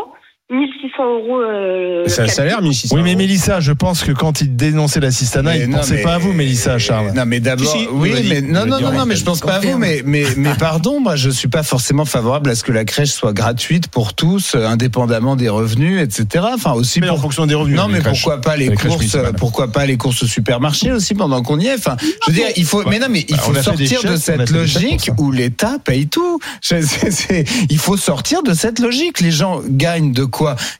1600 0.50 1.02
euros. 1.04 1.40
Euh, 1.42 2.04
C'est 2.06 2.22
un 2.22 2.26
salaire, 2.28 2.62
1600 2.62 2.96
Oui, 2.96 3.02
mais 3.04 3.14
Mélissa, 3.16 3.60
je 3.60 3.72
pense 3.72 4.02
que 4.02 4.12
quand 4.12 4.40
il 4.40 4.56
dénonçait 4.56 4.98
l'assistanat, 5.00 5.50
Mais 5.52 5.58
il 5.60 5.66
ne 5.66 5.72
non, 5.72 5.78
pensait 5.78 5.96
mais- 5.96 6.02
pas 6.02 6.14
à 6.14 6.18
vous, 6.18 6.32
Mélissa, 6.32 6.78
Charles. 6.78 7.12
Non, 7.14 7.24
mais 7.26 7.40
d'abord, 7.40 7.70
Si, 7.70 7.80
si, 7.80 7.88
oui, 7.92 8.12
l'a 8.14 8.20
mais 8.22 8.40
non, 8.40 8.60
l'a 8.60 8.64
non, 8.66 8.80
non, 8.80 8.86
en 8.88 8.92
non, 8.92 9.06
mais 9.06 9.16
je 9.16 9.24
pense 9.24 9.40
pas 9.40 9.56
à 9.56 9.58
vous, 9.60 9.76
mais, 9.76 10.02
mais, 10.06 10.24
mais 10.38 10.54
pardon, 10.58 11.00
moi, 11.00 11.16
je 11.16 11.28
suis 11.28 11.48
pas 11.48 11.62
forcément 11.62 12.06
favorable 12.06 12.48
à 12.48 12.54
ce 12.54 12.64
que 12.64 12.72
la 12.72 12.86
crèche 12.86 13.10
soit 13.10 13.34
gratuite 13.34 13.88
pour 13.88 14.14
tous, 14.14 14.54
euh, 14.54 14.66
indépendamment 14.66 15.36
des 15.36 15.50
revenus, 15.50 16.00
etc. 16.00 16.46
Enfin, 16.54 16.72
aussi 16.72 17.00
Mais 17.00 17.10
en 17.10 17.14
pour- 17.14 17.22
fonction 17.24 17.44
des 17.44 17.54
revenus, 17.54 17.76
Non, 17.76 17.88
mais 17.88 17.98
crèches. 18.00 18.22
pourquoi 18.22 18.40
pas 18.40 18.56
les 18.56 18.74
courses, 18.74 19.18
pourquoi 19.36 19.68
pas 19.70 19.84
les 19.84 19.98
courses 19.98 20.22
au 20.22 20.26
supermarché 20.26 20.92
aussi 20.92 21.14
pendant 21.14 21.42
qu'on 21.42 21.60
y 21.60 21.66
est? 21.66 21.74
Enfin, 21.74 21.96
je 22.00 22.30
veux 22.30 22.36
dire, 22.36 22.46
il 22.56 22.64
faut, 22.64 22.88
mais 22.88 22.98
non, 22.98 23.08
mais 23.10 23.26
il 23.28 23.36
Bah, 23.36 23.42
faut 23.42 23.54
sortir 23.54 24.02
de 24.02 24.16
cette 24.16 24.48
logique 24.50 25.10
où 25.18 25.30
l'État 25.30 25.76
paye 25.84 26.06
tout. 26.06 26.38
Je- 26.62 26.80
c'est- 26.80 27.10
c'est- 27.10 27.44
il 27.68 27.78
faut 27.78 27.98
sortir 27.98 28.42
de 28.42 28.54
cette 28.54 28.78
logique. 28.78 29.20
Les 29.20 29.30
gens 29.30 29.60
gagnent 29.68 30.12
de 30.12 30.24
quoi 30.24 30.37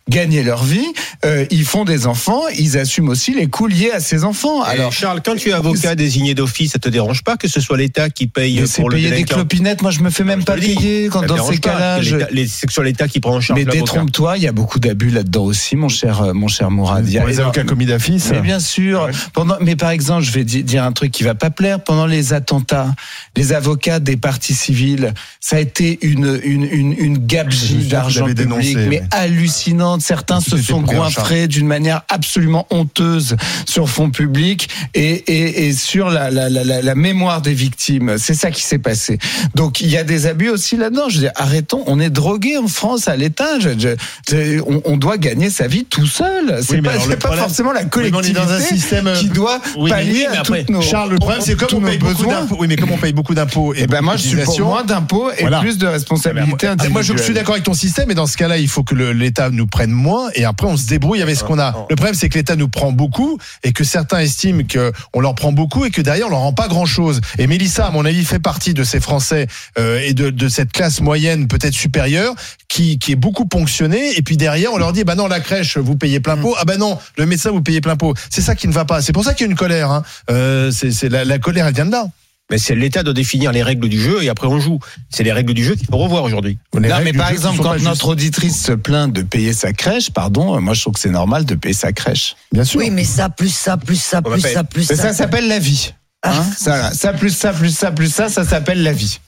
Gagner 0.09 0.43
leur 0.43 0.62
vie. 0.64 0.86
euh, 1.24 1.44
ils 1.51 1.64
font 1.64 1.85
des 1.85 2.06
enfants. 2.06 2.43
Ils 2.59 2.78
assument 2.78 3.09
aussi 3.10 3.35
les 3.35 3.47
coûts 3.48 3.66
liés 3.66 3.90
à 3.93 4.01
ces 4.01 4.24
enfants. 4.24 4.62
Alors, 4.62 4.93
Charles, 4.93 5.20
quand 5.24 5.36
tu 5.36 5.51
es 5.51 5.52
avocat 5.52 5.94
désigné 5.94 6.35
d'office, 6.35 6.72
ça 6.72 6.78
te 6.78 6.89
dérange 6.89 7.22
pas 7.24 7.36
que 7.36 7.48
ce 7.48 7.60
soit 7.60 7.76
l'État 7.76 8.09
qui 8.10 8.26
paye 8.26 8.62
pour 8.76 8.90
le 8.90 8.97
payer 8.97 9.10
des 9.10 9.24
clopinettes. 9.24 9.82
Moi, 9.82 9.90
je 9.90 10.01
me 10.01 10.10
fais 10.10 10.24
même 10.24 10.44
pas 10.44 10.55
le 10.56 10.60
dis. 10.62 10.74
payer 10.74 11.09
quand 11.09 11.22
dans 11.26 11.44
ces 11.51 11.59
pas 11.59 11.70
cas-là. 11.70 12.02
je- 12.02 12.16
C'est 12.47 12.66
que 12.66 12.72
sur 12.72 12.82
l'État 12.82 13.09
qui 13.09 13.20
prend 13.20 13.35
en 13.36 13.40
charge 13.40 13.59
Mais 13.59 13.64
détrompe-toi, 13.64 14.36
il 14.36 14.43
y 14.43 14.47
a 14.47 14.52
beaucoup 14.52 14.78
d'abus 14.78 15.10
là-dedans 15.10 15.44
aussi, 15.44 15.76
mon 15.76 15.89
cher, 15.89 16.22
euh, 16.22 16.32
mon 16.32 16.48
cher 16.48 16.70
Mourad. 16.70 17.06
Il 17.06 17.12
y 17.12 17.18
a 17.18 17.20
Pour 17.20 17.28
les 17.28 17.40
avocats 17.40 17.64
commis 17.64 17.86
d'affiche. 17.86 18.22
Mais 18.30 18.40
bien 18.40 18.60
sûr. 18.60 19.09
Pendant, 19.32 19.56
mais 19.60 19.76
par 19.76 19.90
exemple, 19.90 20.22
je 20.24 20.30
vais 20.32 20.44
di- 20.44 20.62
dire 20.62 20.85
un 20.85 20.93
truc 20.93 21.10
qui 21.12 21.22
va 21.24 21.35
pas 21.35 21.51
plaire. 21.51 21.82
Pendant 21.82 22.06
les 22.06 22.32
attentats, 22.32 22.94
les 23.36 23.52
avocats 23.52 23.98
des 24.01 24.16
partis 24.16 24.55
civils, 24.55 25.12
ça 25.40 25.56
a 25.56 25.60
été 25.60 25.98
une 26.02 26.40
une 26.44 26.64
une, 26.64 26.93
une 26.93 27.14
Je 27.16 27.20
gabegie 27.20 27.74
d'argent 27.89 28.26
public, 28.26 28.36
dénoncé, 28.48 28.74
mais 28.89 29.01
oui. 29.01 29.06
hallucinante. 29.10 29.48
Certains 29.49 30.41
se 30.41 30.57
sont 30.57 30.81
goinfrés 30.83 31.49
d'une 31.49 31.66
manière 31.66 32.03
absolument 32.09 32.66
honteuse 32.70 33.37
sur 33.66 33.89
fond 33.89 34.11
public 34.11 34.69
et 34.95 35.09
et, 35.09 35.66
et 35.69 35.73
sur 35.73 36.11
la, 36.11 36.31
la 36.31 36.49
la 36.49 36.65
la 36.65 36.83
la 36.83 36.95
mémoire 36.95 37.41
des 37.43 37.55
victimes. 37.55 38.16
C'est 38.19 38.35
ça 38.35 38.51
qui 38.51 38.62
s'est 38.62 38.79
passé. 38.79 39.19
Donc 39.55 39.81
il 39.81 39.89
y 39.89 39.97
a 39.97 40.05
des 40.05 40.27
abus 40.27 40.51
aussi 40.51 40.77
là-dedans. 40.77 41.09
Je 41.09 41.19
dire, 41.19 41.33
arrêtons. 41.37 41.83
On 41.87 41.99
est 42.01 42.11
drogué 42.11 42.57
en 42.57 42.69
France 42.69 43.09
à 43.09 43.16
l'État. 43.16 43.59
Je- 43.61 43.97
on, 44.66 44.83
on 44.85 44.97
doit 44.97 45.19
gagner 45.19 45.51
sa 45.51 45.66
vie 45.66 45.85
tout 45.85 46.07
seul. 46.07 46.61
C'est 46.62 46.75
Oui, 46.77 46.83
pas, 46.83 46.91
problème- 46.93 47.39
forcément 47.41 47.73
la 47.73 47.85
collectivité 47.85 48.33
dans 48.39 48.51
un 48.51 48.61
système 48.61 49.07
euh, 49.07 49.15
qui 49.16 49.29
doit 49.29 49.61
Oui, 49.77 49.91
pallier 49.91 50.27
mais 50.31 50.37
à 50.37 50.41
après, 50.41 50.61
toutes 50.61 50.70
nos 50.70 50.83
Charles, 50.83 51.11
le 51.11 51.16
problème, 51.19 51.41
c'est 51.43 51.57
comme 51.57 51.83
on 51.85 51.87
paye 51.87 51.99
beaucoup 51.99 52.27
d'impôts. 52.27 52.57
Oui, 52.59 52.66
mais 52.69 52.77
comme 52.77 52.91
on 52.93 52.99
paye 52.99 53.12
beaucoup 53.12 53.35
d'impôts. 53.35 53.75
Eh 53.77 53.87
ben 53.87 54.01
moi, 54.03 54.16
je 54.16 54.29
suis 54.29 54.37
pour 54.39 54.61
moins 54.61 54.85
d'impôts 54.85 55.31
et 55.33 55.41
Voilà. 55.41 55.61
plus 55.61 55.79
de 55.79 55.87
responsabilités 55.87 56.66
Ah, 56.66 56.75
Moi, 56.77 57.03
je 57.03 57.12
individuelles. 57.12 57.23
suis 57.25 57.35
d'accord 57.35 57.55
avec 57.55 57.65
ton 57.65 57.75
système, 57.75 58.07
mais 58.09 58.15
dans 58.15 58.27
ce 58.27 58.37
cas-là, 58.37 58.59
il 58.59 58.69
faut 58.69 58.83
que 58.83 58.95
le- 58.95 59.12
l'État 59.39 59.51
nous 59.51 59.66
prenne 59.66 59.90
moins 59.90 60.31
et 60.35 60.44
après, 60.44 60.66
on 60.66 60.77
se 60.77 60.86
débrouille 60.86 61.23
avec 61.23 61.36
ce 61.36 61.44
qu'on 61.44 61.59
a. 61.59 61.86
Le 61.89 61.97
problème, 61.97 62.15
c'est 62.15 62.28
que 62.28 62.39
l'État 62.39 62.56
nous 62.56 62.69
prend 62.69 62.93
beaucoup 62.93 63.39
et 63.62 63.73
que 63.73 63.85
certains 63.85 64.19
estiment 64.19 64.62
qu'on 64.65 65.20
leur 65.20 65.35
prend 65.35 65.52
beaucoup 65.52 65.85
et 65.85 65.90
que 65.90 66.01
derrière, 66.01 66.27
on 66.27 66.31
leur 66.31 66.40
rend 66.40 66.52
pas 66.52 66.69
grand-chose. 66.69 67.20
Et 67.39 67.47
Mélissa, 67.47 67.86
à 67.86 67.90
mon 67.90 68.05
avis, 68.05 68.24
fait 68.24 68.39
partie 68.39 68.74
de 68.74 68.82
ces 68.85 69.01
Français 69.01 69.47
euh, 69.78 70.01
et 70.01 70.12
de, 70.12 70.31
de 70.31 70.48
cette 70.48 70.73
classe 70.73 71.01
moyenne, 71.01 71.47
peut-être 71.47 71.74
supérieure, 71.74 72.35
qui, 72.69 72.98
qui 72.98 73.12
est 73.12 73.16
beaucoup 73.16 73.47
ponctionnée. 73.47 74.16
Et 74.16 74.23
puis 74.23 74.36
derrière, 74.36 74.73
on 74.73 74.78
leur 74.78 74.93
dit, 74.93 75.05
bah 75.05 75.15
non, 75.15 75.28
la 75.28 75.40
crèche, 75.40 75.78
vous 75.78 75.97
payez 75.97 76.20
plein 76.20 76.36
pot. 76.36 76.55
Ah 76.59 76.65
bah 76.65 76.77
non, 76.77 76.98
le 77.16 77.27
médecin, 77.27 77.51
vous 77.51 77.62
payez 77.62 77.81
plein 77.81 77.97
pot. 77.97 78.15
C'est 78.31 78.43
ça 78.43 78.55
qui 78.55 78.66
ne 78.66 78.73
va 78.73 78.85
pas. 78.85 79.02
C'est 79.02 79.12
pour 79.12 79.24
ça 79.24 79.35
qu'il 79.35 79.47
y 79.47 79.48
a 79.48 79.52
une 79.52 79.56
colère. 79.59 79.90
Hein. 79.90 80.02
Euh, 80.31 80.70
c'est 80.70 80.90
c'est 80.90 81.09
la, 81.09 81.24
la 81.24 81.39
colère, 81.39 81.66
elle 81.66 81.74
vient 81.74 81.86
de 81.86 81.93
là. 81.93 82.09
Mais 82.51 82.59
c'est 82.59 82.75
l'État 82.75 83.03
doit 83.03 83.15
définir 83.15 83.53
les 83.53 83.62
règles 83.62 83.89
du 83.89 84.01
jeu 84.01 84.23
et 84.23 84.29
après 84.29 84.47
on 84.47 84.59
joue. 84.59 84.79
C'est 85.11 85.23
les 85.23 85.33
règles 85.33 85.55
du 85.55 85.62
jeu 85.62 85.75
qu'il 85.75 85.87
faut 85.87 85.99
revoir 85.99 86.25
aujourd'hui. 86.25 86.59
Non, 86.75 86.81
mais 87.05 87.12
par 87.12 87.31
exemple, 87.31 87.61
quand 87.62 87.79
notre 87.81 88.09
auditrice 88.09 88.61
se 88.61 88.73
plaint 88.73 89.12
de 89.12 89.23
payer 89.23 89.53
sa 89.53 89.73
crèche, 89.73 90.11
pardon, 90.11 90.57
euh, 90.57 90.61
moi 90.61 90.75
je 90.75 90.81
trouve 90.81 90.95
que 90.95 91.01
c'est 91.01 91.11
normal 91.11 91.45
de 91.45 91.55
payer 91.55 91.75
sa 91.75 91.93
crèche. 91.93 92.37
Bien 92.53 92.65
sûr. 92.65 92.81
Oui, 92.81 92.91
mais 92.91 93.05
ça, 93.05 93.29
plus 93.29 93.55
ça, 93.55 93.77
plus 93.77 94.01
ça, 94.01 94.23
plus 94.23 94.41
ça, 94.41 94.65
plus 94.65 94.85
ça. 94.85 94.97
ça 94.97 95.12
s'appelle 95.12 95.49
la 95.49 95.59
vie. 95.59 95.93
Hein 96.23 96.43
ça, 96.57 96.93
ça, 96.93 97.12
plus 97.12 97.31
ça, 97.31 97.53
plus 97.53 97.70
ça, 97.70 97.93
plus 97.93 98.12
ça, 98.12 98.29
ça 98.29 98.45
s'appelle 98.45 98.83
la 98.83 98.93
vie. 98.93 99.20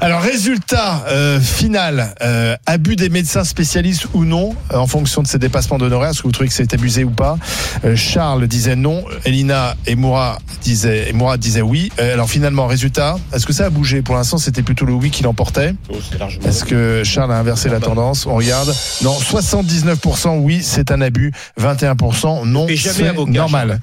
Alors 0.00 0.20
résultat 0.20 1.04
euh, 1.08 1.40
final, 1.40 2.14
euh, 2.22 2.56
abus 2.66 2.96
des 2.96 3.08
médecins 3.08 3.44
spécialistes 3.44 4.06
ou 4.14 4.24
non, 4.24 4.54
euh, 4.72 4.76
en 4.76 4.86
fonction 4.86 5.22
de 5.22 5.26
ces 5.26 5.38
dépassements 5.38 5.78
d'honoraires, 5.78 6.10
est-ce 6.10 6.18
que 6.22 6.28
vous 6.28 6.32
trouvez 6.32 6.48
que 6.48 6.54
c'est 6.54 6.72
abusé 6.74 7.04
ou 7.04 7.10
pas? 7.10 7.38
Euh, 7.84 7.96
Charles 7.96 8.46
disait 8.46 8.76
non, 8.76 9.04
Elina 9.24 9.76
et 9.86 9.94
Moura 9.94 10.38
disaient, 10.62 11.08
et 11.08 11.12
Moura 11.12 11.36
disait 11.36 11.62
oui. 11.62 11.90
Euh, 11.98 12.14
alors 12.14 12.28
finalement, 12.28 12.66
résultat, 12.66 13.16
est-ce 13.32 13.46
que 13.46 13.52
ça 13.52 13.66
a 13.66 13.70
bougé? 13.70 14.02
Pour 14.02 14.16
l'instant, 14.16 14.38
c'était 14.38 14.62
plutôt 14.62 14.84
le 14.84 14.92
oui 14.92 15.10
qui 15.10 15.22
l'emportait. 15.22 15.74
Oh, 15.88 15.96
Est-ce 16.46 16.64
que 16.64 17.02
Charles 17.04 17.32
a 17.32 17.36
inversé 17.36 17.68
la 17.68 17.80
tendance? 17.80 18.26
On 18.26 18.34
regarde. 18.34 18.74
Non, 19.02 19.16
79% 19.18 20.38
oui, 20.38 20.60
c'est 20.62 20.90
un 20.90 21.00
abus. 21.00 21.32
21% 21.60 22.44
non, 22.46 22.66
c'est 22.68 23.12
normal. 23.28 23.80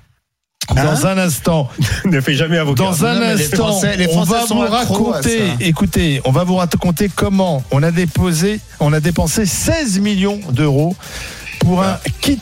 Dans 0.75 0.81
Hein 1.05 1.09
un 1.09 1.17
instant, 1.17 1.69
ne 2.05 2.21
fais 2.21 2.33
jamais 2.35 2.57
avocat. 2.57 2.83
dans 2.83 3.05
un 3.05 3.13
Non, 3.15 3.19
mais 3.19 3.35
les 3.35 3.43
instant, 3.45 3.67
Français- 3.67 3.97
les 3.97 4.07
on 4.07 4.11
Français 4.25 4.31
va 4.31 4.47
sont 4.47 4.55
vous 4.55 4.61
raconter. 4.71 5.41
Écoutez, 5.59 6.21
on 6.25 6.31
va 6.31 6.43
vous 6.43 6.55
raconter 6.55 7.09
comment 7.13 7.63
on 7.71 7.83
a 7.83 7.91
déposé, 7.91 8.59
on 8.79 8.93
a 8.93 8.99
dépensé 8.99 9.45
16 9.45 9.99
millions 9.99 10.39
d'euros 10.51 10.95
pour 11.59 11.83
un 11.83 11.97
kit 12.21 12.39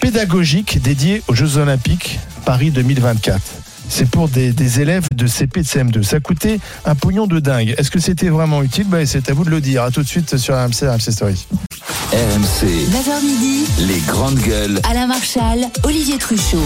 pédagogique 0.00 0.80
dédié 0.82 1.22
aux 1.28 1.34
Jeux 1.34 1.56
Olympiques 1.58 2.18
Paris 2.44 2.70
2024. 2.70 3.40
C'est 3.92 4.08
pour 4.08 4.28
des, 4.28 4.52
des 4.52 4.80
élèves 4.80 5.06
de 5.12 5.26
CP 5.26 5.60
et 5.60 5.62
de 5.64 5.68
CM2. 5.68 6.02
Ça 6.04 6.20
coûtait 6.20 6.60
un 6.84 6.94
pognon 6.94 7.26
de 7.26 7.40
dingue. 7.40 7.74
Est-ce 7.76 7.90
que 7.90 7.98
c'était 7.98 8.28
vraiment 8.28 8.62
utile? 8.62 8.84
Ben, 8.86 9.04
C'est 9.04 9.28
à 9.28 9.34
vous 9.34 9.44
de 9.44 9.50
le 9.50 9.60
dire. 9.60 9.82
À 9.82 9.90
tout 9.90 10.02
de 10.02 10.06
suite 10.06 10.36
sur 10.36 10.54
RMC, 10.54 10.86
RMC 10.88 11.10
Story. 11.10 11.44
RMC, 12.12 12.66
9h 12.66 13.24
midi, 13.24 13.64
les 13.80 13.98
grandes 14.06 14.38
gueules. 14.38 14.80
Alain 14.88 15.08
Marchal, 15.08 15.66
Olivier 15.82 16.18
Truchot. 16.18 16.62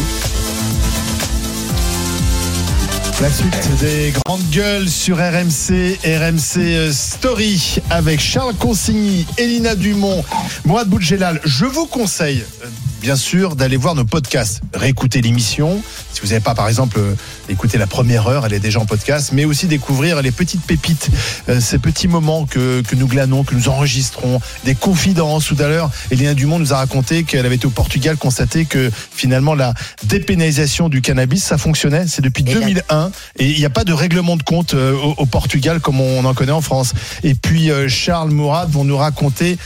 La 3.23 3.31
suite 3.31 3.69
des 3.81 4.13
grandes 4.25 4.43
gueules 4.51 4.89
sur 4.89 5.19
RMC, 5.19 5.99
RMC 6.05 6.59
euh, 6.59 6.93
Story 6.93 7.77
avec 7.91 8.21
Charles 8.21 8.55
Consigny, 8.57 9.25
Elina 9.39 9.77
Dumont, 9.77 10.25
Mourad 10.65 10.89
Boudjelal. 10.89 11.41
Je 11.45 11.65
vous 11.65 11.87
conseille, 11.87 12.45
euh, 12.65 12.67
bien 13.05 13.17
sûr, 13.17 13.55
d'aller 13.55 13.77
voir 13.77 13.95
nos 13.95 14.07
podcasts, 14.07 14.63
réécouter 14.73 15.21
l'émission. 15.21 15.83
Si 16.15 16.23
vous 16.23 16.29
n'avez 16.29 16.41
pas, 16.41 16.55
par 16.55 16.69
exemple, 16.69 16.99
euh, 16.99 17.15
écouté 17.51 17.77
la 17.77 17.87
première 17.87 18.29
heure, 18.29 18.47
elle 18.47 18.55
est 18.55 18.61
déjà 18.61 18.81
en 18.81 18.87
podcast, 18.87 19.33
mais 19.35 19.45
aussi 19.45 19.67
découvrir 19.67 20.23
les 20.23 20.31
petites 20.31 20.63
pépites, 20.63 21.11
euh, 21.51 21.61
ces 21.61 21.79
petits 21.79 22.09
moments 22.09 22.47
que, 22.47 22.81
que 22.81 22.97
nous 22.97 23.07
glanons, 23.07 23.45
que 23.45 23.55
nous 23.55 23.69
enregistrons, 23.69 24.41
des 24.65 24.75
confidences. 24.75 25.45
Tout 25.45 25.57
à 25.59 25.69
l'heure, 25.69 25.91
Elina 26.11 26.33
Dumont 26.33 26.59
nous 26.59 26.73
a 26.73 26.79
raconté 26.79 27.25
qu'elle 27.25 27.45
avait 27.45 27.57
été 27.57 27.67
au 27.67 27.71
Portugal, 27.71 28.17
constaté 28.17 28.65
que 28.65 28.91
finalement 29.15 29.55
la 29.55 29.75
dépénalisation 30.05 30.89
du 30.89 31.03
cannabis, 31.03 31.45
ça 31.45 31.59
fonctionnait. 31.59 32.07
C'est 32.07 32.23
depuis 32.23 32.43
2001 32.43 33.11
et 33.39 33.51
il 33.51 33.59
n'y 33.59 33.67
a 33.67 33.71
pas 33.71 33.85
de 33.85 33.93
règlement 33.93 34.39
de 34.39 34.43
compte 34.43 34.73
euh, 34.73 34.95
au, 34.95 35.15
au 35.19 35.27
Portugal 35.27 35.81
comme 35.81 36.01
on 36.01 36.25
en 36.25 36.33
connaît 36.33 36.53
en 36.53 36.63
France. 36.63 36.95
Et 37.23 37.35
puis 37.35 37.71
euh, 37.71 37.87
Charles 37.87 38.31
Mourad 38.31 38.71
vont 38.71 38.85
nous 38.85 38.97
raconter 38.97 39.59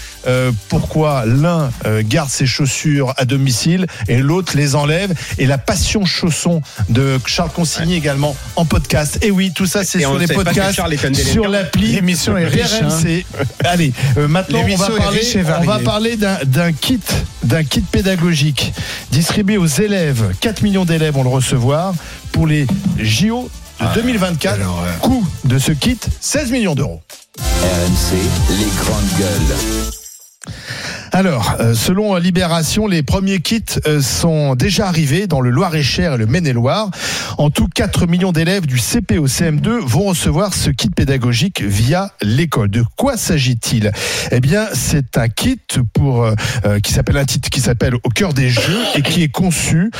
pourquoi 0.69 1.24
l'un 1.24 1.70
garde 2.02 2.28
ses 2.28 2.44
chaussures 2.44 3.15
à 3.16 3.24
domicile 3.28 3.86
et 4.09 4.18
l'autre 4.18 4.56
les 4.56 4.74
enlève. 4.74 5.12
Et 5.38 5.46
la 5.46 5.59
passion 5.59 6.05
chausson 6.05 6.60
de 6.88 7.18
Charles 7.26 7.50
Consigny 7.50 7.94
également 7.94 8.36
en 8.56 8.64
podcast. 8.64 9.18
Et 9.22 9.30
oui, 9.30 9.52
tout 9.55 9.66
ça 9.66 9.84
c'est 9.84 10.00
sur 10.00 10.18
les 10.18 10.26
podcasts, 10.26 10.80
sur 11.14 11.48
l'appli 11.48 11.92
L'émission 11.92 12.36
est 12.36 12.46
riche, 12.46 12.82
hein. 12.82 12.88
RMC. 12.88 13.24
Allez, 13.64 13.92
euh, 14.16 14.26
maintenant 14.28 14.60
on 14.68 14.76
va 14.76 14.90
parler, 14.90 15.20
on 15.60 15.64
va 15.64 15.78
d'un 16.16 16.38
d'un 16.44 16.72
kit, 16.72 17.00
d'un 17.44 17.64
kit 17.64 17.80
pédagogique 17.80 18.72
distribué 19.10 19.56
aux 19.56 19.66
élèves. 19.66 20.34
4 20.40 20.62
millions 20.62 20.84
d'élèves 20.84 21.14
vont 21.14 21.22
le 21.22 21.28
recevoir 21.28 21.94
pour 22.32 22.46
les 22.46 22.66
JO 22.98 23.50
de 23.80 23.84
Ah, 23.86 23.92
2024. 23.94 24.59
Coût 25.00 25.26
de 25.44 25.59
ce 25.59 25.72
kit 25.72 25.98
16 26.20 26.50
millions 26.50 26.74
d'euros. 26.74 27.00
RMC, 27.38 28.16
les 28.50 28.66
grandes 28.82 29.18
gueules. 29.18 29.56
Alors, 31.12 31.56
euh, 31.60 31.74
selon 31.74 32.16
Libération, 32.16 32.86
les 32.86 33.02
premiers 33.02 33.40
kits 33.40 33.64
euh, 33.86 34.01
sont 34.01 34.55
déjà 34.55 34.89
arrivés 34.89 35.26
dans 35.26 35.40
le 35.40 35.51
Loir-et-Cher 35.51 36.14
et 36.14 36.16
le 36.18 36.26
Maine-et-Loire. 36.26 36.90
En 37.39 37.51
tout, 37.51 37.68
4 37.72 38.06
millions 38.06 38.32
d'élèves 38.32 38.66
du 38.66 38.78
CP 38.78 39.18
au 39.18 39.26
CM2 39.26 39.78
vont 39.78 40.05
recevoir 40.05 40.55
ce 40.55 40.70
kit 40.70 40.90
pédagogique 40.90 41.62
via 41.62 42.12
l'école. 42.20 42.70
De 42.70 42.85
quoi 42.97 43.16
s'agit-il? 43.16 43.93
Eh 44.32 44.40
bien, 44.40 44.66
c'est 44.72 45.16
un 45.16 45.28
kit 45.28 45.60
pour 45.93 46.24
euh, 46.24 46.35
euh, 46.64 46.80
qui 46.80 46.93
s'appelle 46.93 47.16
un 47.16 47.24
titre 47.24 47.48
qui 47.48 47.60
s'appelle 47.60 47.94
Au 48.02 48.09
cœur 48.09 48.35
des 48.35 48.51
jeux 48.51 48.82
et 48.97 49.02
qui 49.02 49.22
est 49.22 49.28
conçu 49.28 49.90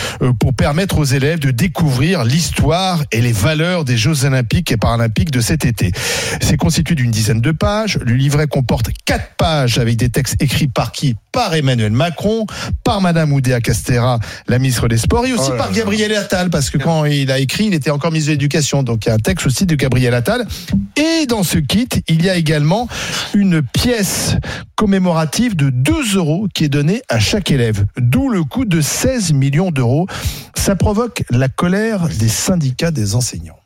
pour 0.41 0.55
permettre 0.55 0.99
aux 0.99 1.05
élèves 1.05 1.39
de 1.39 1.51
découvrir 1.51 2.25
l'histoire 2.25 3.03
et 3.13 3.21
les 3.21 3.33
valeurs 3.33 3.85
des 3.85 3.97
Jeux 3.97 4.25
olympiques 4.25 4.73
et 4.73 4.77
paralympiques 4.77 5.31
de 5.31 5.41
cet 5.41 5.65
été. 5.65 5.93
C'est 6.41 6.57
constitué 6.57 6.95
d'une 6.95 7.11
dizaine 7.11 7.41
de 7.41 7.53
pages. 7.53 7.99
Le 8.05 8.15
livret 8.15 8.47
comporte 8.47 8.91
quatre 9.05 9.37
pages 9.37 9.79
avec 9.79 9.97
des 9.97 10.11
textes 10.11 10.43
écrits 10.43 10.69
par 10.69 10.93
Par 11.33 11.55
Emmanuel 11.55 11.93
Macron, 11.93 12.47
par 12.83 13.01
Madame 13.01 13.33
Oudéa 13.33 13.61
Castera, 13.61 14.19
la 14.49 14.59
ministre 14.59 14.89
des 14.89 14.99
Sports, 14.99 15.27
et 15.27 15.33
aussi 15.33 15.51
Oh 15.53 15.57
par. 15.57 15.73
Gabriel 15.73 16.15
Attal, 16.15 16.51
parce 16.51 16.71
que 16.71 16.79
quand 16.79 17.05
il 17.05 17.31
a 17.31 17.39
écrit, 17.39 17.67
il 17.67 17.75
était 17.75 17.91
encore 17.91 18.11
ministre 18.11 18.29
de 18.29 18.35
l'Éducation. 18.35 18.83
Donc 18.83 19.07
il 19.07 19.09
y 19.09 19.13
a 19.13 19.15
un 19.15 19.19
texte 19.19 19.47
aussi 19.47 19.67
de 19.67 19.75
Gabriel 19.75 20.15
Attal. 20.15 20.47
Et 20.97 21.27
dans 21.27 21.43
ce 21.43 21.59
kit, 21.59 21.89
il 22.09 22.25
y 22.25 22.31
a 22.31 22.37
également 22.37 22.89
une 23.35 23.63
pièce 23.63 24.37
commémorative 24.75 25.55
de 25.55 25.71
2 25.71 26.17
euros 26.17 26.49
qui 26.53 26.65
est 26.65 26.69
donnée 26.69 27.03
à 27.09 27.19
chaque 27.19 27.51
élève. 27.51 27.85
D'où 27.99 28.29
le 28.29 28.43
coût 28.43 28.65
de 28.65 28.81
16 28.81 29.33
millions 29.33 29.71
d'euros. 29.71 30.07
Ça 30.57 30.77
provoque 30.77 31.23
la 31.31 31.49
colère 31.49 32.09
des 32.19 32.29
syndicats 32.29 32.91
des 32.91 33.15
enseignants. 33.15 33.58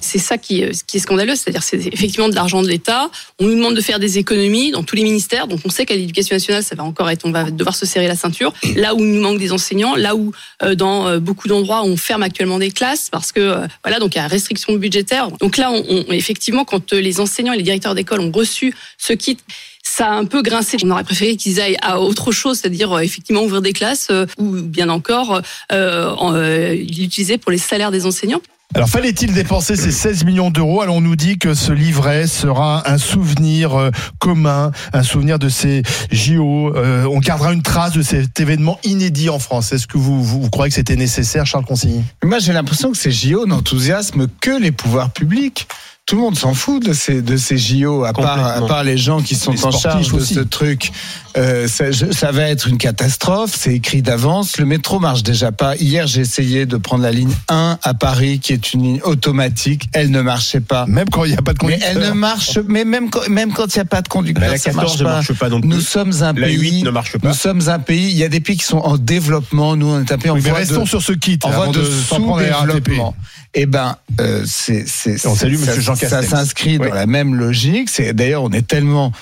C'est 0.00 0.18
ça 0.18 0.38
qui, 0.38 0.62
euh, 0.64 0.70
qui 0.86 0.96
est 0.96 1.00
scandaleux, 1.00 1.34
c'est-à-dire 1.34 1.62
c'est 1.62 1.76
effectivement 1.76 2.28
de 2.28 2.34
l'argent 2.34 2.62
de 2.62 2.68
l'État. 2.68 3.10
On 3.38 3.44
nous 3.46 3.54
demande 3.56 3.74
de 3.74 3.80
faire 3.80 3.98
des 3.98 4.18
économies 4.18 4.70
dans 4.70 4.82
tous 4.84 4.94
les 4.96 5.02
ministères, 5.02 5.46
donc 5.48 5.60
on 5.64 5.68
sait 5.68 5.84
qu'à 5.84 5.94
l'éducation 5.96 6.36
nationale, 6.36 6.62
ça 6.62 6.74
va 6.76 6.84
encore 6.84 7.10
être, 7.10 7.26
on 7.26 7.32
va 7.32 7.50
devoir 7.50 7.74
se 7.74 7.86
serrer 7.86 8.06
la 8.06 8.14
ceinture. 8.14 8.52
Là 8.76 8.94
où 8.94 9.00
il 9.00 9.10
nous 9.12 9.20
manque 9.20 9.38
des 9.38 9.52
enseignants, 9.52 9.96
là 9.96 10.14
où 10.14 10.32
euh, 10.62 10.74
dans 10.76 11.06
euh, 11.08 11.18
beaucoup 11.18 11.48
d'endroits 11.48 11.82
on 11.82 11.96
ferme 11.96 12.22
actuellement 12.22 12.58
des 12.58 12.70
classes 12.70 13.08
parce 13.10 13.32
que 13.32 13.40
euh, 13.40 13.66
voilà, 13.84 13.98
donc 13.98 14.14
il 14.14 14.18
y 14.18 14.20
a 14.20 14.28
restriction 14.28 14.72
budgétaire. 14.74 15.30
Donc 15.32 15.56
là, 15.56 15.70
on, 15.72 15.84
on- 15.88 16.12
effectivement, 16.12 16.64
quand 16.64 16.92
euh, 16.92 17.00
les 17.00 17.18
enseignants 17.20 17.52
et 17.52 17.56
les 17.58 17.62
directeurs 17.64 17.94
d'école 17.96 18.20
ont 18.20 18.30
reçu 18.32 18.74
ce 18.96 19.12
kit. 19.12 19.38
Ça 19.82 20.06
a 20.06 20.12
un 20.12 20.24
peu 20.26 20.42
grincé. 20.42 20.76
On 20.84 20.90
aurait 20.90 21.04
préféré 21.04 21.36
qu'ils 21.36 21.58
aillent 21.60 21.78
à 21.82 22.00
autre 22.00 22.32
chose, 22.32 22.58
c'est-à-dire 22.60 22.96
effectivement 23.00 23.42
ouvrir 23.42 23.60
des 23.62 23.72
classes 23.72 24.08
ou 24.38 24.52
bien 24.62 24.88
encore 24.90 25.40
en, 25.70 26.34
euh, 26.34 26.74
l'utiliser 26.74 27.38
pour 27.38 27.50
les 27.50 27.58
salaires 27.58 27.90
des 27.90 28.04
enseignants. 28.06 28.42
Alors 28.74 28.88
fallait-il 28.88 29.32
dépenser 29.32 29.74
ces 29.74 29.90
16 29.90 30.24
millions 30.24 30.50
d'euros? 30.50 30.80
Alors 30.80 30.94
on 30.96 31.00
nous 31.00 31.16
dit 31.16 31.38
que 31.38 31.54
ce 31.54 31.72
livret 31.72 32.28
sera 32.28 32.88
un 32.88 32.98
souvenir 32.98 33.74
euh, 33.76 33.90
commun, 34.20 34.70
un 34.92 35.02
souvenir 35.02 35.40
de 35.40 35.48
ces 35.48 35.82
JO. 36.12 36.72
Euh, 36.76 37.04
on 37.10 37.18
gardera 37.18 37.52
une 37.52 37.62
trace 37.62 37.92
de 37.94 38.02
cet 38.02 38.38
événement 38.38 38.78
inédit 38.84 39.28
en 39.28 39.40
France. 39.40 39.72
Est-ce 39.72 39.88
que 39.88 39.98
vous, 39.98 40.22
vous, 40.22 40.42
vous 40.42 40.50
croyez 40.50 40.68
que 40.70 40.76
c'était 40.76 40.94
nécessaire, 40.96 41.46
Charles 41.46 41.64
Consigny? 41.64 42.04
Moi, 42.22 42.38
j'ai 42.38 42.52
l'impression 42.52 42.92
que 42.92 42.96
ces 42.98 43.10
JO 43.10 43.44
n'enthousiasment 43.44 44.26
que 44.40 44.60
les 44.60 44.70
pouvoirs 44.70 45.10
publics. 45.10 45.66
Tout 46.06 46.16
le 46.16 46.22
monde 46.22 46.36
s'en 46.38 46.54
fout 46.54 46.82
de 46.84 46.92
ces, 46.92 47.22
de 47.22 47.36
ces 47.36 47.56
JO, 47.58 48.04
à 48.04 48.12
part, 48.12 48.32
à 48.32 48.36
Complètement. 48.44 48.66
part 48.68 48.84
les 48.84 48.96
gens 48.98 49.20
qui 49.20 49.34
sont 49.36 49.52
Les 49.52 49.64
en 49.64 49.70
charge 49.70 50.08
de 50.10 50.14
aussi. 50.16 50.34
ce 50.34 50.40
truc. 50.40 50.90
Euh, 51.36 51.68
ça, 51.68 51.92
je- 51.92 52.10
ça 52.12 52.32
va 52.32 52.42
être 52.48 52.66
une 52.66 52.76
catastrophe, 52.78 53.52
c'est 53.56 53.74
écrit 53.74 54.02
d'avance. 54.02 54.58
Le 54.58 54.64
métro 54.64 54.98
marche 54.98 55.22
déjà 55.22 55.52
pas. 55.52 55.76
Hier, 55.76 56.06
j'ai 56.08 56.22
essayé 56.22 56.66
de 56.66 56.76
prendre 56.76 57.04
la 57.04 57.12
ligne 57.12 57.32
1 57.48 57.78
à 57.82 57.94
Paris, 57.94 58.40
qui 58.40 58.52
est 58.52 58.72
une 58.72 58.82
ligne 58.82 59.00
automatique. 59.02 59.88
Elle 59.92 60.10
ne 60.10 60.22
marchait 60.22 60.60
pas. 60.60 60.86
Même 60.86 61.08
quand 61.08 61.24
il 61.24 61.30
n'y 61.30 61.36
a 61.36 61.42
pas 61.42 61.52
de 61.52 61.58
Mais 61.64 61.74
conducteur. 61.74 61.88
elle 61.92 62.08
ne 62.08 62.12
marche, 62.14 62.58
mais 62.66 62.84
même 62.84 63.10
quand, 63.10 63.28
même 63.28 63.52
quand 63.52 63.66
il 63.74 63.78
n'y 63.78 63.82
a 63.82 63.84
pas 63.84 64.02
de 64.02 64.08
conducteur, 64.08 64.44
Bah, 64.46 64.52
la 64.52 64.58
ça 64.58 64.70
14 64.72 64.98
ne 64.98 65.04
marche 65.04 65.28
marche 65.28 65.38
pas 65.38 65.48
non 65.48 65.60
plus. 65.60 65.68
Nous 65.70 65.80
sommes 65.80 66.12
un 66.22 66.32
La 66.32 66.46
pays. 66.48 66.58
8 66.58 66.82
ne 66.82 66.90
marche 66.90 67.16
pas. 67.16 67.28
Nous 67.28 67.34
sommes 67.34 67.68
un 67.68 67.78
pays. 67.78 68.10
Il 68.10 68.16
y 68.16 68.24
a 68.24 68.28
des 68.28 68.40
pays 68.40 68.56
qui 68.56 68.64
sont 68.64 68.78
en 68.78 68.96
développement. 68.98 69.76
Nous, 69.76 69.86
on 69.86 70.00
est 70.00 70.10
un 70.12 70.18
pays 70.18 70.30
en 70.30 70.34
Oui, 70.34 70.40
mais 70.42 70.50
voie 70.50 70.58
restons 70.58 70.82
de, 70.82 70.88
sur 70.88 71.00
ce 71.02 71.12
kit 71.12 71.38
en 71.44 71.50
voie 71.50 71.68
de, 71.68 71.84
sous-développement. 71.84 73.14
Eh 73.54 73.66
ben, 73.66 73.96
euh, 74.20 74.42
c'est, 74.46 74.84
c'est, 74.86 75.24
On 75.26 75.34
salue 75.34 75.54
ça- 75.56 75.66
Monsieur 75.66 75.80
Jean 75.82 75.94
Ça 75.96 76.08
Castex. 76.08 76.30
s'inscrit 76.30 76.78
Oui. 76.78 76.88
dans 76.88 76.94
la 76.94 77.06
même 77.06 77.34
logique. 77.34 77.88
C'est 77.90 78.12
d'ailleurs, 78.14 78.42
on 78.44 78.50
est 78.50 78.66
tellement 78.66 79.12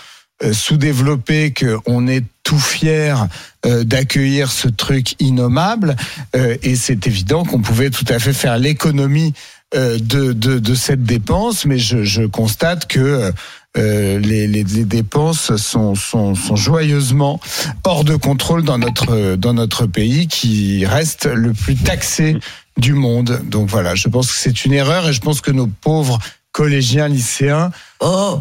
sous-développé 0.53 1.53
qu'on 1.53 2.07
est 2.07 2.25
tout 2.45 2.59
fier 2.59 3.27
euh, 3.67 3.85
d'accueillir 3.85 4.51
ce 4.51 4.69
truc 4.69 5.15
innommable. 5.21 5.97
Euh, 6.35 6.57
et 6.63 6.77
c'est 6.77 7.07
évident 7.07 7.45
qu'on 7.45 7.61
pouvait 7.61 7.91
tout 7.91 8.07
à 8.09 8.19
fait 8.19 8.33
faire 8.33 8.57
l'économie 8.57 9.35
euh, 9.75 9.99
de, 9.99 10.33
de, 10.33 10.59
de 10.59 10.75
cette 10.75 11.03
dépense, 11.03 11.67
mais 11.67 11.79
je, 11.79 12.05
je 12.05 12.23
constate 12.23 12.87
que 12.87 13.33
euh, 13.77 14.19
les, 14.19 14.47
les, 14.47 14.65
les 14.65 14.85
dépenses 14.85 15.57
sont, 15.57 15.95
sont, 15.95 16.35
sont 16.35 16.57
joyeusement 16.57 17.39
hors 17.85 18.05
de 18.05 18.17
contrôle 18.17 18.63
dans 18.63 18.79
notre, 18.79 19.37
dans 19.37 19.53
notre 19.53 19.87
pays 19.87 20.27
qui 20.27 20.87
reste 20.87 21.27
le 21.27 21.53
plus 21.53 21.77
taxé 21.77 22.39
du 22.79 22.95
monde. 22.95 23.43
Donc 23.45 23.69
voilà, 23.69 23.95
je 23.95 24.09
pense 24.09 24.33
que 24.33 24.39
c'est 24.39 24.65
une 24.65 24.73
erreur 24.73 25.07
et 25.09 25.13
je 25.13 25.21
pense 25.21 25.43
que 25.43 25.51
nos 25.51 25.67
pauvres 25.67 26.19
collégiens, 26.63 27.07
lycéens 27.07 27.71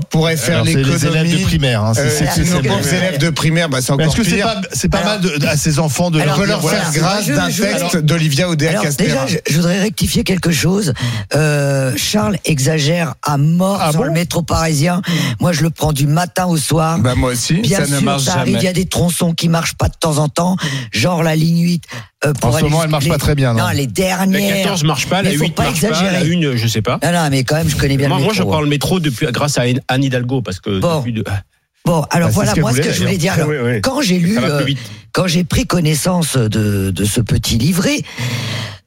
pourraient 0.09 0.37
faire 0.37 0.63
les 0.63 0.71
élèves 0.73 1.31
de 1.39 1.43
primaire, 1.43 1.83
hein, 1.83 1.93
c'est- 1.93 2.01
Euh, 2.23 2.61
nos 2.63 2.81
élèves 2.81 3.17
de 3.19 3.29
primaire, 3.29 3.69
bah, 3.69 3.79
c'est 3.81 3.91
encore 3.91 4.05
Est-ce 4.07 4.15
que 4.15 4.23
c'est 4.23 4.37
pas, 4.37 4.61
c'est 4.73 4.89
pas 4.89 5.03
mal 5.03 5.21
de, 5.21 5.45
à 5.47 5.55
ces 5.57 5.77
enfants 5.79 6.09
de 6.11 6.19
Alors, 6.19 6.43
leur 6.45 6.67
faire 6.67 6.91
grâce 6.93 7.27
d'un 7.27 7.47
texte 7.49 7.97
d'Olivia 7.97 8.49
Odea 8.49 8.69
Alors 8.69 8.83
Castera. 8.83 9.05
déjà, 9.07 9.27
je, 9.27 9.37
je 9.49 9.55
voudrais 9.55 9.79
rectifier 9.81 10.23
quelque 10.23 10.51
chose. 10.51 10.93
Euh, 11.35 11.93
Charles 11.95 12.37
exagère 12.45 13.15
à 13.23 13.37
mort 13.37 13.79
Ah 13.81 13.91
sur 13.91 14.03
le 14.03 14.11
métro 14.11 14.41
parisien. 14.41 15.01
Moi, 15.39 15.53
je 15.53 15.61
le 15.61 15.69
prends 15.69 15.93
du 15.93 16.07
matin 16.07 16.45
au 16.45 16.57
soir. 16.57 16.97
Bah, 16.99 17.13
moi 17.15 17.31
aussi, 17.31 17.55
Bien 17.55 17.79
ça 17.79 17.85
sûr, 17.87 17.95
ne 17.97 18.01
marche 18.01 18.23
ça 18.23 18.33
arrive. 18.33 18.53
jamais. 18.53 18.63
Il 18.63 18.65
y 18.65 18.69
a 18.69 18.73
des 18.73 18.85
tronçons 18.85 19.33
qui 19.33 19.47
marchent 19.49 19.75
pas 19.75 19.89
de 19.89 19.95
temps 19.99 20.17
en 20.19 20.27
temps, 20.29 20.55
genre 20.91 21.21
la 21.23 21.35
ligne 21.35 21.61
8. 21.63 21.83
euh, 22.25 22.33
pour 22.33 22.49
En 22.53 22.57
ce 22.57 22.63
moment, 22.63 22.83
elle 22.83 22.89
marche 22.89 23.03
les- 23.05 23.11
pas 23.11 23.19
très 23.19 23.35
bien, 23.35 23.53
non 23.53 23.59
Non, 23.65 23.69
les 23.69 23.85
La 23.85 23.91
dernières. 23.91 24.63
14 24.63 24.83
marche 24.83 25.05
pas, 25.07 25.21
la 25.21 25.29
Mais 25.29 25.35
faut 25.35 25.43
8 25.43 25.57
marche 25.59 25.81
pas, 25.81 26.11
la 26.11 26.19
1, 26.23 26.55
je 26.57 26.67
sais 26.67 26.81
pas. 26.81 26.99
Non, 27.03 27.11
non, 27.11 27.27
mais 27.29 27.43
quand 27.43 27.55
même, 27.55 27.69
je 27.69 27.75
connais 27.75 27.95
bien 27.97 28.06
Moi, 28.09 28.17
le 28.17 28.23
moi, 28.23 28.33
métro. 28.33 28.45
je 28.45 28.49
prends 28.49 28.61
le 28.61 28.67
métro 28.67 28.99
depuis, 28.99 29.27
grâce 29.31 29.57
à 29.57 29.63
Anne 29.87 30.03
Hidalgo, 30.03 30.41
parce 30.41 30.59
que 30.59 30.79
Bon. 30.79 30.97
depuis 30.99 31.13
de- 31.13 31.23
Bon, 31.85 32.01
alors 32.09 32.27
Bah, 32.29 32.33
voilà, 32.35 32.53
ce 32.55 32.59
moi, 32.59 32.73
ce 32.73 32.81
que 32.81 32.91
je 32.91 32.99
voulais 33.03 33.17
dire. 33.17 33.33
d'ailleurs. 33.35 33.49
alors, 33.51 33.65
Oui, 33.65 33.71
oui. 33.75 33.81
Quand 33.81 34.01
j'ai 34.01 34.19
lu, 34.19 34.37
euh, 34.37 34.65
quand 35.13 35.27
j'ai 35.27 35.43
pris 35.45 35.65
connaissance 35.65 36.35
de, 36.35 36.91
de 36.91 37.05
ce 37.05 37.21
petit 37.21 37.57
livret, 37.57 38.01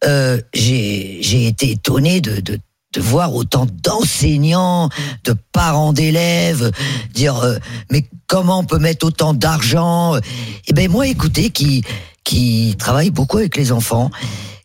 euh, 0.04 0.38
j'ai 0.54 1.18
j'ai 1.22 1.46
été 1.46 1.70
étonné 1.72 2.20
de, 2.20 2.40
de, 2.40 2.58
de 2.92 3.00
voir 3.00 3.34
autant 3.34 3.66
d'enseignants, 3.82 4.90
de 5.24 5.34
parents 5.52 5.92
d'élèves 5.92 6.70
dire 7.14 7.36
euh, 7.38 7.56
mais 7.90 8.04
comment 8.26 8.58
on 8.60 8.64
peut 8.64 8.78
mettre 8.78 9.06
autant 9.06 9.32
d'argent? 9.34 10.16
Eh 10.68 10.72
ben 10.72 10.90
moi, 10.90 11.06
écoutez, 11.06 11.50
qui 11.50 11.82
qui 12.24 12.74
travaille 12.78 13.10
beaucoup 13.10 13.38
avec 13.38 13.56
les 13.56 13.72
enfants. 13.72 14.10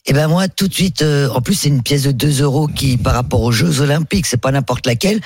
Et 0.08 0.14
ben 0.14 0.28
moi 0.28 0.48
tout 0.48 0.68
de 0.68 0.74
suite, 0.74 1.02
euh, 1.02 1.30
en 1.30 1.42
plus 1.42 1.56
c'est 1.56 1.70
une 1.70 1.82
pièce 1.82 2.04
de 2.04 2.12
2 2.12 2.42
euros 2.44 2.68
qui 2.68 2.96
par 2.98 3.14
rapport 3.16 3.42
aux 3.42 3.52
Jeux 3.52 3.82
Olympiques, 3.82 4.28
c'est 4.28 4.38
pas 4.40 4.52
n'importe 4.52 4.86
laquelle. 4.86 5.20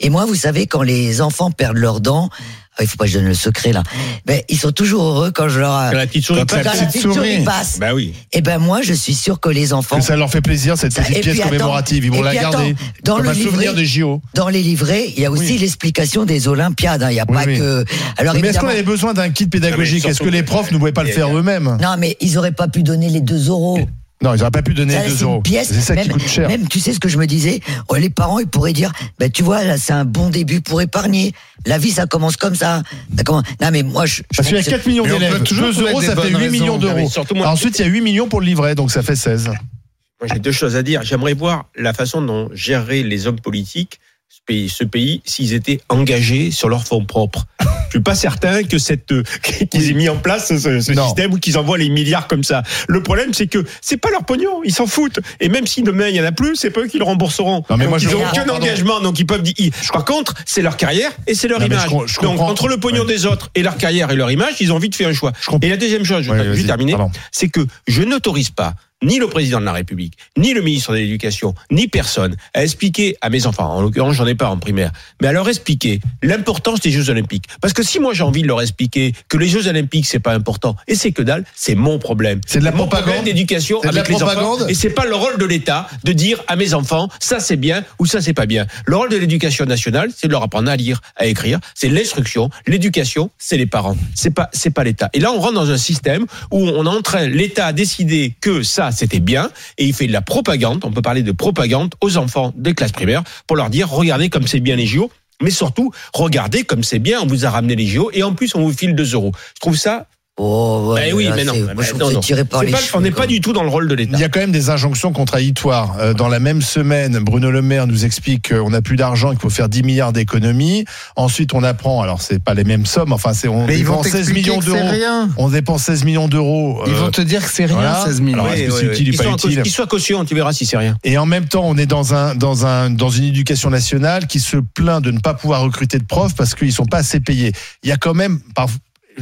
Et 0.00 0.08
moi 0.08 0.24
vous 0.24 0.34
savez 0.34 0.66
quand 0.66 0.82
les 0.82 1.20
enfants 1.20 1.50
perdent 1.50 1.76
leurs 1.76 2.00
dents, 2.00 2.30
ah, 2.78 2.82
il 2.82 2.86
faut 2.86 2.96
pas 2.96 3.04
que 3.04 3.10
je 3.10 3.18
donne 3.18 3.28
le 3.28 3.34
secret 3.34 3.72
là, 3.72 3.82
mais 4.26 4.46
ils 4.48 4.56
sont 4.58 4.72
toujours 4.72 5.02
heureux 5.04 5.32
quand 5.34 5.50
je 5.50 5.60
leur 5.60 5.90
Quand 5.90 5.98
la 5.98 6.06
petite 6.06 6.24
souris 6.24 6.40
quand 6.40 6.46
passe. 6.62 6.80
la 6.80 6.86
petite 6.86 7.02
souris 7.02 7.44
passe. 7.44 7.78
Bah 7.78 7.92
oui. 7.94 8.14
Et 8.32 8.40
ben 8.40 8.56
moi 8.58 8.80
je 8.80 8.94
suis 8.94 9.12
sûr 9.12 9.38
que 9.38 9.50
les 9.50 9.74
enfants 9.74 9.96
Que 9.98 10.02
ça 10.02 10.16
leur 10.16 10.30
fait 10.30 10.40
plaisir 10.40 10.78
cette 10.78 10.94
petite 10.94 11.14
et 11.18 11.20
pièce 11.20 11.38
attends, 11.38 11.48
commémorative. 11.50 12.02
Ils 12.06 12.10
vont 12.12 12.22
la 12.22 12.34
garder 12.34 12.70
attends, 12.70 12.74
dans 13.04 13.16
comme 13.16 13.24
le 13.24 13.30
un 13.32 13.34
souvenir 13.34 13.74
des 13.74 13.84
JO. 13.84 14.22
dans 14.32 14.48
les 14.48 14.62
livrets, 14.62 15.12
il 15.14 15.20
y 15.22 15.26
a 15.26 15.30
aussi 15.30 15.58
l'explication 15.58 16.24
des 16.24 16.48
Olympiades. 16.48 17.02
hein. 17.02 17.10
Il 17.10 17.14
n'y 17.14 17.20
a 17.20 17.26
Oui, 17.28 17.34
pas 17.36 17.44
oui. 17.44 17.58
que. 17.58 17.84
Alors 18.16 18.34
mais 18.40 18.48
est-ce 18.48 18.60
qu'on 18.60 18.68
avait 18.68 18.82
besoin 18.82 19.12
d'un 19.12 19.28
kit 19.28 19.46
pédagogique? 19.46 20.06
Est-ce 20.06 20.22
que 20.22 20.30
les 20.30 20.42
profs 20.42 20.72
ne 20.72 20.78
pouvaient 20.78 20.92
pas 20.92 21.04
le 21.04 21.10
faire 21.10 21.36
eux-mêmes? 21.36 21.76
Non, 21.82 21.96
mais 21.98 22.16
ils 22.22 22.38
auraient 22.38 22.52
pas 22.52 22.68
pu 22.68 22.82
donner 22.82 23.10
les 23.10 23.20
2 23.20 23.50
euros. 23.50 23.78
Non, 24.22 24.34
ils 24.34 24.38
n'auraient 24.38 24.50
pas 24.52 24.62
pu 24.62 24.72
donner 24.74 24.94
Ça, 24.94 25.02
2 25.04 25.08
c'est 25.10 25.20
une 25.22 25.30
euros. 25.30 25.40
pièce. 25.42 25.68
C'est 25.68 25.80
ça 25.80 25.94
même, 25.94 26.04
qui 26.04 26.10
coûte 26.10 26.28
cher. 26.28 26.48
Même, 26.48 26.68
tu 26.68 26.78
sais 26.80 26.92
ce 26.92 27.00
que 27.00 27.08
je 27.08 27.18
me 27.18 27.26
disais? 27.26 27.60
Oh, 27.88 27.96
Les 27.96 28.08
parents, 28.10 28.38
ils 28.38 28.46
pourraient 28.46 28.72
dire 28.72 28.92
bah, 29.18 29.28
Tu 29.28 29.42
vois, 29.42 29.64
là, 29.64 29.76
c'est 29.78 29.92
un 29.92 30.04
bon 30.04 30.30
début 30.30 30.60
pour 30.60 30.80
épargner. 30.80 31.32
La 31.66 31.78
vie, 31.78 31.90
ça 31.90 32.06
commence 32.06 32.36
comme 32.36 32.54
ça. 32.54 32.82
Ça 33.16 33.24
commence- 33.24 33.44
Non, 33.60 33.70
mais 33.72 33.82
moi, 33.82 34.06
je. 34.06 34.16
je 34.16 34.22
Parce 34.36 34.48
qu'il 34.48 34.56
y 34.56 34.60
a 34.60 34.62
trouve 34.62 34.72
que 34.74 34.78
4 34.78 34.86
millions 34.86 35.04
d'élèves. 35.04 35.42
toujours 35.42 35.66
2 35.66 35.72
trouver 35.72 35.90
euros, 35.90 36.02
ça 36.02 36.08
fait 36.16 36.30
bonnes 36.30 36.40
8 36.42 36.50
millions 36.50 36.78
raisons. 36.78 36.94
D'euros. 36.96 37.08
surtout 37.10 37.34
moi- 37.34 37.48
Ensuite, 37.48 37.78
il 37.78 37.82
y 37.82 37.84
a 37.84 37.88
8 37.88 38.00
millions 38.00 38.28
pour 38.28 38.40
le 38.40 38.46
livret, 38.46 38.74
donc 38.74 38.90
ça 38.92 39.02
fait 39.02 39.16
16. 39.16 39.46
Moi, 39.48 40.28
j'ai 40.32 40.38
deux 40.38 40.52
choses 40.52 40.76
à 40.76 40.82
dire. 40.84 41.02
J'aimerais 41.02 41.34
voir 41.34 41.66
la 41.76 41.92
façon 41.92 42.22
dont 42.22 42.48
géreraient 42.52 43.02
les 43.02 43.26
hommes 43.26 43.40
politiques 43.40 43.98
ce 44.28 44.38
pays, 44.46 44.68
ce 44.68 44.84
pays 44.84 45.20
s'ils 45.24 45.52
étaient 45.52 45.80
engagés 45.88 46.50
sur 46.52 46.68
leurs 46.68 46.84
fonds 46.86 47.04
propres. 47.04 47.44
Suis 47.92 48.00
pas 48.00 48.14
certain 48.14 48.62
que 48.64 48.78
cette 48.78 49.12
euh, 49.12 49.22
qu'ils 49.70 49.90
aient 49.90 49.94
mis 49.94 50.08
en 50.08 50.16
place 50.16 50.48
ce, 50.48 50.80
ce 50.80 50.92
système 50.94 51.32
ou 51.32 51.38
qu'ils 51.38 51.58
envoient 51.58 51.78
les 51.78 51.88
milliards 51.88 52.26
comme 52.28 52.44
ça. 52.44 52.62
Le 52.88 53.02
problème, 53.02 53.32
c'est 53.34 53.46
que 53.46 53.64
c'est 53.80 53.96
pas 53.96 54.10
leur 54.10 54.24
pognon, 54.24 54.62
ils 54.64 54.74
s'en 54.74 54.86
foutent. 54.86 55.20
Et 55.40 55.48
même 55.48 55.66
si 55.66 55.82
demain 55.82 56.08
il 56.08 56.16
y 56.16 56.20
en 56.20 56.24
a 56.24 56.32
plus, 56.32 56.56
c'est 56.56 56.70
pas 56.70 56.80
eux 56.82 56.86
qui 56.88 56.98
le 56.98 57.04
rembourseront. 57.04 57.64
Non, 57.70 57.76
mais 57.76 57.86
moi, 57.86 57.98
Donc, 57.98 58.08
je 58.08 58.08
ils 58.08 58.18
n'ont 58.20 58.26
aucun 58.28 58.44
pardon. 58.44 58.54
engagement, 58.54 59.00
donc 59.00 59.18
ils 59.18 59.26
peuvent 59.26 59.42
dire. 59.42 59.54
ils- 59.58 59.72
Par 59.92 60.04
contre, 60.04 60.34
c'est 60.46 60.62
leur 60.62 60.76
carrière 60.76 61.12
et 61.26 61.34
c'est 61.34 61.48
leur 61.48 61.60
Non, 61.60 61.66
image. 61.66 61.88
je 62.06 62.14
je 62.14 62.20
donc 62.20 62.40
entre 62.40 62.68
le 62.68 62.76
pognon 62.78 63.04
des 63.04 63.26
autres 63.26 63.50
et 63.54 63.62
leur 63.62 63.76
carrière 63.76 64.10
et 64.10 64.16
leur 64.16 64.30
image, 64.30 64.54
ils 64.60 64.72
ont 64.72 64.76
envie 64.76 64.88
de 64.88 64.94
faire 64.94 65.08
un 65.08 65.12
choix. 65.12 65.32
Et 65.62 65.68
la 65.68 65.76
deuxième 65.76 66.04
chose, 66.04 66.22
je 66.24 66.32
vais 66.32 66.62
terminer, 66.64 66.96
c'est 67.30 67.48
que 67.48 67.60
je 67.88 68.02
n'autorise 68.02 68.50
pas 68.50 68.74
ni 69.02 69.18
le 69.18 69.26
président 69.28 69.60
de 69.60 69.64
la 69.64 69.72
République, 69.72 70.14
ni 70.36 70.54
le 70.54 70.62
ministre 70.62 70.92
de 70.92 70.98
l'Éducation, 70.98 71.54
ni 71.70 71.88
personne 71.88 72.36
à 72.54 72.62
expliquer 72.62 73.16
à 73.20 73.30
mes 73.30 73.46
enfants, 73.46 73.70
en 73.74 73.82
l'occurrence 73.82 74.14
j'en 74.14 74.26
ai 74.26 74.34
pas 74.34 74.48
en 74.48 74.58
primaire, 74.58 74.92
mais 75.20 75.28
à 75.28 75.32
leur 75.32 75.48
expliquer 75.48 76.00
l'importance 76.22 76.80
des 76.80 76.90
Jeux 76.90 77.10
Olympiques. 77.10 77.46
Parce 77.60 77.74
que 77.74 77.82
si 77.82 77.98
moi 77.98 78.14
j'ai 78.14 78.22
envie 78.22 78.42
de 78.42 78.46
leur 78.46 78.60
expliquer 78.60 79.12
que 79.28 79.36
les 79.36 79.48
Jeux 79.48 79.66
Olympiques 79.68 80.06
c'est 80.06 80.20
pas 80.20 80.34
important 80.34 80.76
et 80.86 80.94
c'est 80.94 81.12
que 81.12 81.22
dalle, 81.22 81.44
c'est 81.54 81.74
mon 81.74 81.98
problème. 81.98 82.40
C'est 82.46 82.60
de 82.60 82.64
la 82.64 82.70
mon 82.70 82.86
propagande 82.86 83.24
d'éducation 83.24 83.80
avec 83.80 83.94
la 83.94 84.02
les 84.02 84.22
enfants. 84.22 84.26
propagande 84.26 84.70
Et 84.70 84.74
c'est 84.74 84.90
pas 84.90 85.04
le 85.04 85.14
rôle 85.14 85.38
de 85.38 85.44
l'État 85.44 85.88
de 86.04 86.12
dire 86.12 86.42
à 86.46 86.56
mes 86.56 86.74
enfants 86.74 87.08
ça 87.20 87.40
c'est 87.40 87.56
bien 87.56 87.84
ou 87.98 88.06
ça 88.06 88.20
c'est 88.20 88.32
pas 88.32 88.46
bien. 88.46 88.66
Le 88.86 88.96
rôle 88.96 89.10
de 89.10 89.16
l'éducation 89.16 89.64
nationale, 89.64 90.10
c'est 90.16 90.28
de 90.28 90.32
leur 90.32 90.42
apprendre 90.42 90.70
à 90.70 90.76
lire, 90.76 91.00
à 91.16 91.26
écrire, 91.26 91.58
c'est 91.74 91.88
l'instruction. 91.88 92.50
L'éducation, 92.66 93.30
c'est 93.38 93.56
les 93.56 93.66
parents. 93.66 93.96
C'est 94.14 94.30
pas 94.30 94.48
c'est 94.52 94.70
pas 94.70 94.84
l'État. 94.84 95.10
Et 95.12 95.20
là 95.20 95.32
on 95.32 95.40
rentre 95.40 95.54
dans 95.54 95.70
un 95.70 95.78
système 95.78 96.26
où 96.50 96.58
on 96.60 96.84
est 96.84 96.88
en 96.88 97.02
train 97.02 97.26
l'État 97.26 97.66
a 97.66 97.72
décidé 97.72 98.34
que 98.40 98.62
ça 98.62 98.91
c'était 98.92 99.20
bien 99.20 99.50
et 99.78 99.86
il 99.86 99.94
fait 99.94 100.06
de 100.06 100.12
la 100.12 100.22
propagande, 100.22 100.84
on 100.84 100.92
peut 100.92 101.02
parler 101.02 101.22
de 101.22 101.32
propagande 101.32 101.94
aux 102.00 102.16
enfants 102.16 102.52
des 102.56 102.74
classes 102.74 102.92
primaires 102.92 103.22
pour 103.46 103.56
leur 103.56 103.70
dire 103.70 103.88
regardez 103.90 104.28
comme 104.28 104.46
c'est 104.46 104.60
bien 104.60 104.76
les 104.76 104.86
JO. 104.86 105.10
Mais 105.40 105.50
surtout, 105.50 105.90
regardez 106.14 106.62
comme 106.62 106.84
c'est 106.84 107.00
bien, 107.00 107.20
on 107.20 107.26
vous 107.26 107.44
a 107.44 107.50
ramené 107.50 107.74
les 107.74 107.86
JO 107.86 108.10
et 108.12 108.22
en 108.22 108.32
plus 108.32 108.54
on 108.54 108.62
vous 108.62 108.72
file 108.72 108.94
2 108.94 109.14
euros. 109.14 109.32
Je 109.54 109.60
trouve 109.60 109.76
ça 109.76 110.06
Oh, 110.38 110.94
ouais, 110.94 111.10
ben 111.10 111.14
oui, 111.14 111.24
là, 111.24 111.36
mais 111.36 111.44
non. 111.44 111.52
moi, 111.74 111.84
je 111.84 111.92
non, 111.92 112.10
non. 112.10 112.20
par 112.48 112.62
les 112.62 112.70
pas- 112.70 112.78
cheveux, 112.78 112.96
on 112.96 113.00
n'est 113.02 113.10
pas 113.10 113.26
du 113.26 113.42
tout 113.42 113.52
dans 113.52 113.62
le 113.62 113.68
rôle 113.68 113.86
de 113.86 113.94
l'État. 113.94 114.12
Il 114.16 114.20
y 114.20 114.24
a 114.24 114.30
quand 114.30 114.40
même 114.40 114.50
des 114.50 114.70
injonctions 114.70 115.12
contradictoires. 115.12 115.96
Euh, 116.00 116.14
Dans 116.14 116.28
la 116.28 116.40
même 116.40 116.62
semaine, 116.62 117.18
Bruno 117.18 117.50
Le 117.50 117.60
Maire 117.60 117.86
nous 117.86 118.06
explique 118.06 118.48
qu'on 118.48 118.70
n'a 118.70 118.80
plus 118.80 118.96
d'argent, 118.96 119.30
qu'il 119.32 119.40
faut 119.40 119.50
faire 119.50 119.68
10 119.68 119.82
milliards 119.82 120.14
d'économies. 120.14 120.86
Ensuite, 121.16 121.52
on 121.52 121.62
apprend, 121.62 122.00
alors 122.00 122.22
c'est 122.22 122.42
pas 122.42 122.54
les 122.54 122.64
mêmes 122.64 122.86
sommes, 122.86 123.12
enfin 123.12 123.34
c'est 123.34 123.46
on 123.48 123.66
Mais 123.66 123.78
ils 123.78 123.84
vont 123.84 123.96
dépense 124.00 124.06
16 124.06 124.12
t'expliquer 124.14 124.50
millions 124.50 124.60
que 124.60 124.64
c'est 124.64 124.72
d'euros. 124.72 124.90
rien. 124.90 125.28
On 125.36 125.48
dépense 125.50 125.82
16 125.82 126.04
millions 126.04 126.28
d'euros. 126.28 126.82
Ils 126.86 126.92
euh, 126.94 126.96
vont 126.96 127.10
te 127.10 127.20
dire 127.20 127.44
que 127.44 127.50
c'est 127.52 127.66
rien, 127.66 127.74
voilà. 127.74 128.02
16 128.06 128.20
millions. 128.22 128.42
Alors, 128.44 128.54
est-ce 128.54 128.62
que 128.62 128.72
Oui, 128.72 128.78
c'est 128.80 128.86
oui, 128.86 128.92
utile 128.92 129.08
oui. 129.10 129.14
ou 129.14 129.18
pas 129.18 129.24
Qu'ils 129.24 129.38
soient 129.40 129.50
utile 129.50 129.62
qu'ils 129.64 129.72
soient 129.72 129.86
caution, 129.86 130.24
tu 130.24 130.34
verras 130.34 130.54
si 130.54 130.64
c'est 130.64 130.78
rien. 130.78 130.96
Et 131.04 131.18
en 131.18 131.26
même 131.26 131.44
temps, 131.46 131.64
on 131.66 131.76
est 131.76 131.84
dans 131.86 132.14
un 132.14 132.34
dans 132.34 132.64
un 132.64 132.88
dans 132.88 133.10
une 133.10 133.24
éducation 133.24 133.68
nationale 133.68 134.26
qui 134.26 134.40
se 134.40 134.56
plaint 134.56 135.04
de 135.04 135.10
ne 135.10 135.18
pas 135.20 135.34
pouvoir 135.34 135.60
recruter 135.60 135.98
de 135.98 136.04
profs 136.04 136.34
parce 136.34 136.54
qu'ils 136.54 136.72
sont 136.72 136.86
pas 136.86 136.98
assez 136.98 137.20
payés. 137.20 137.52
Il 137.82 137.90
y 137.90 137.92
a 137.92 137.98
quand 137.98 138.14
même 138.14 138.40
par- 138.54 138.68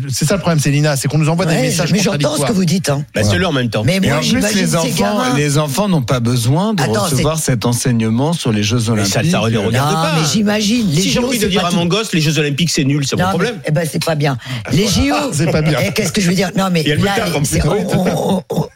c'est 0.08 0.24
ça 0.24 0.34
le 0.34 0.40
problème, 0.40 0.58
Célina, 0.60 0.96
c'est 0.96 1.08
qu'on 1.08 1.18
nous 1.18 1.28
envoie 1.28 1.46
des 1.46 1.54
Ouais, 1.54 1.62
messages 1.62 1.92
mais 1.92 1.98
j'entends 1.98 2.36
ce 2.36 2.44
que 2.44 2.52
vous 2.52 2.64
dites. 2.64 2.88
Hein. 2.88 3.04
Bah, 3.14 3.22
c'est 3.24 3.38
leur 3.38 3.50
en 3.50 3.52
même 3.52 3.70
temps. 3.70 3.82
Mais 3.84 4.00
moi, 4.00 4.14
en 4.16 4.18
plus, 4.18 4.28
j'imagine 4.28 4.58
les 4.58 4.76
enfants, 4.76 4.88
gamins. 4.98 5.36
les 5.36 5.58
enfants 5.58 5.88
n'ont 5.88 6.02
pas 6.02 6.20
besoin 6.20 6.74
de 6.74 6.82
Attends, 6.82 7.02
recevoir 7.04 7.38
cet 7.38 7.66
enseignement 7.66 8.32
sur 8.32 8.52
les 8.52 8.62
Jeux 8.62 8.88
Olympiques. 8.90 9.12
ça, 9.12 9.20
ça 9.20 9.40
ne 9.40 9.48
les 9.48 9.56
regarde 9.58 9.72
Non, 9.74 9.80
pas. 10.02 10.12
mais 10.20 10.26
j'imagine. 10.32 10.88
Les 10.90 11.02
Si 11.02 11.10
j'ai 11.10 11.18
envie 11.18 11.38
de 11.38 11.44
c'est 11.44 11.48
dire 11.50 11.64
à 11.66 11.70
mon 11.72 11.86
gosse, 11.86 12.12
les 12.12 12.20
Jeux 12.20 12.38
Olympiques 12.38 12.70
c'est 12.70 12.84
nul, 12.84 13.04
c'est 13.06 13.16
mon 13.16 13.28
problème. 13.28 13.54
mais- 13.58 13.62
Eh 13.68 13.72
ben, 13.72 13.88
c'est 13.90 14.04
pas 14.04 14.14
bien. 14.14 14.38
Les 14.72 14.86
JO. 14.86 15.14
C'est 15.32 15.50
pas 15.50 15.62
bien. 15.62 15.78
Eh, 15.84 15.92
Qu'est-ce 15.92 16.12
que 16.12 16.20
je 16.20 16.28
veux 16.28 16.34
dire? 16.34 16.50
Non, 16.56 16.68
mais 16.70 16.84
c'est- 17.44 17.60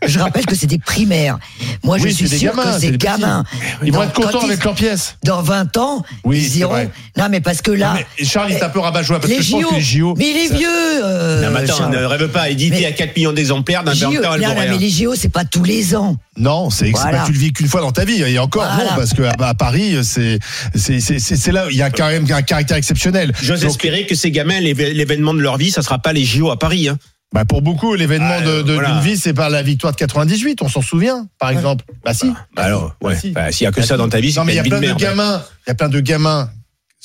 je 0.07 0.19
rappelle 0.19 0.47
que 0.47 0.55
c'est 0.55 0.67
des 0.67 0.79
primaires. 0.79 1.39
Moi, 1.83 1.99
je 1.99 2.09
suis 2.09 2.27
c'est 2.29 2.35
des 2.35 2.39
sûr 2.39 2.51
gamins, 2.57 2.73
que 2.75 2.81
c'est 2.81 2.97
gamins. 2.97 3.45
Ils 3.85 3.93
vont 3.93 4.03
être 4.03 4.13
contents 4.13 4.41
avec 4.45 4.63
leurs 4.65 4.75
pièces. 4.75 5.17
Dans 5.25 5.43
20 5.43 5.77
ans, 5.77 6.03
ils 6.31 6.43
c'est 6.49 6.59
iront. 6.59 6.73
vrai. 6.73 6.91
Non, 7.17 7.27
mais 7.31 7.41
parce 7.41 7.63
que 7.63 7.71
là. 7.71 7.95
Charles, 8.23 8.49
il 8.51 8.57
est 8.57 8.63
un 8.63 8.69
peu 8.69 8.81
rabat-joie 8.81 9.21
parce 9.21 9.31
les 9.31 9.37
que 9.39 9.43
je 9.43 9.51
pense 9.53 9.63
JO, 9.63 9.69
que 9.71 9.75
les 9.77 9.81
JO. 9.81 10.15
Mais 10.17 10.31
il 10.31 10.37
est 10.37 10.55
vieux. 10.57 11.04
Euh, 11.05 11.43
Non, 11.43 11.51
mais 11.53 11.61
attends, 11.65 11.77
Charles. 11.79 11.93
ne 11.97 12.05
rêve 12.05 12.29
pas, 12.29 12.49
édité 12.51 12.81
Mais- 12.81 12.87
à 12.87 12.93
4 12.93 13.17
millions 13.17 13.33
d'exemplaires, 13.33 13.85
d'un 13.85 13.95
temps, 13.95 14.11
rien. 14.11 14.55
mais 14.57 14.79
les 14.79 14.91
JO, 14.91 15.15
c'est 15.15 15.29
pas 15.29 15.45
tous 15.45 15.63
les 15.65 15.95
ans. 15.95 16.17
Non, 16.37 16.71
c'est 16.71 16.91
Voilà. 16.91 17.19
pas 17.21 17.27
tu 17.27 17.33
le 17.33 17.39
vis 17.39 17.53
qu'une 17.53 17.69
fois 17.69 17.81
dans 17.81 17.93
ta 17.93 18.05
vie. 18.05 18.23
Et 18.23 18.39
encore 18.39 18.65
Voilà. 18.65 18.91
non, 18.91 18.97
parce 18.97 19.13
que 19.15 19.23
à, 19.23 19.33
à 19.39 19.55
Paris, 19.55 19.97
c'est 20.03 20.39
c'est 20.75 21.53
là, 21.53 21.67
il 21.71 21.77
y 21.77 21.83
a 21.83 21.91
quand 21.91 22.09
même 22.09 22.27
un 22.31 22.43
caractère 22.43 22.77
exceptionnel. 22.77 23.33
J'ose 23.43 23.65
espérer 23.65 24.07
que 24.07 24.15
ces 24.15 24.31
gamins, 24.31 24.61
l'événement 24.61 25.35
de 25.35 25.41
leur 25.41 25.57
vie, 25.57 25.71
ça 25.71 25.83
sera 25.83 25.99
pas 25.99 26.13
les 26.13 26.25
JO 26.25 26.51
à 26.51 26.59
Paris. 26.59 26.89
Hein. 26.89 26.99
bah, 27.33 27.45
pour 27.45 27.63
beaucoup, 27.63 27.95
l'événement 27.97 28.37
Ah, 28.39 28.41
de, 28.43 28.63
de- 28.63 28.73
voilà. 28.75 28.93
d'une 28.93 29.01
vie, 29.01 29.17
c'est 29.17 29.35
par 29.35 29.51
la 29.51 29.61
victoire 29.63 29.93
de 29.93 29.99
98. 29.99 30.63
On 30.63 30.69
s'en 30.69 30.83
souvient, 30.83 31.27
par 31.41 31.51
exemple. 31.51 31.85
Bah 32.05 32.15
si. 32.15 32.29
Bah 32.55 32.63
alors, 32.63 32.95
ouais. 33.03 33.15
Bah, 33.15 33.19
si. 33.21 33.31
Bah, 33.31 33.51
S'il 33.53 33.65
y 33.65 33.67
a 33.67 33.73
que 33.73 33.81
Bah, 33.81 33.87
ça 33.87 33.95
si. 33.95 33.99
dans 33.99 34.09
ta 34.09 34.21
vie, 34.21 34.31
c'est 34.33 34.39
Non, 34.39 34.45
mais 34.47 34.53
il 34.53 34.57
y 34.57 34.59
a 34.59 34.61
une 34.61 34.65
vie 34.65 34.71
plein 34.71 34.81
de 34.81 34.87
merde. 34.87 34.99
gamins. 35.01 35.43
Il 35.67 35.71
y 35.71 35.73
a 35.73 35.75
plein 35.75 35.89
de 35.89 35.99
gamins, 35.99 36.49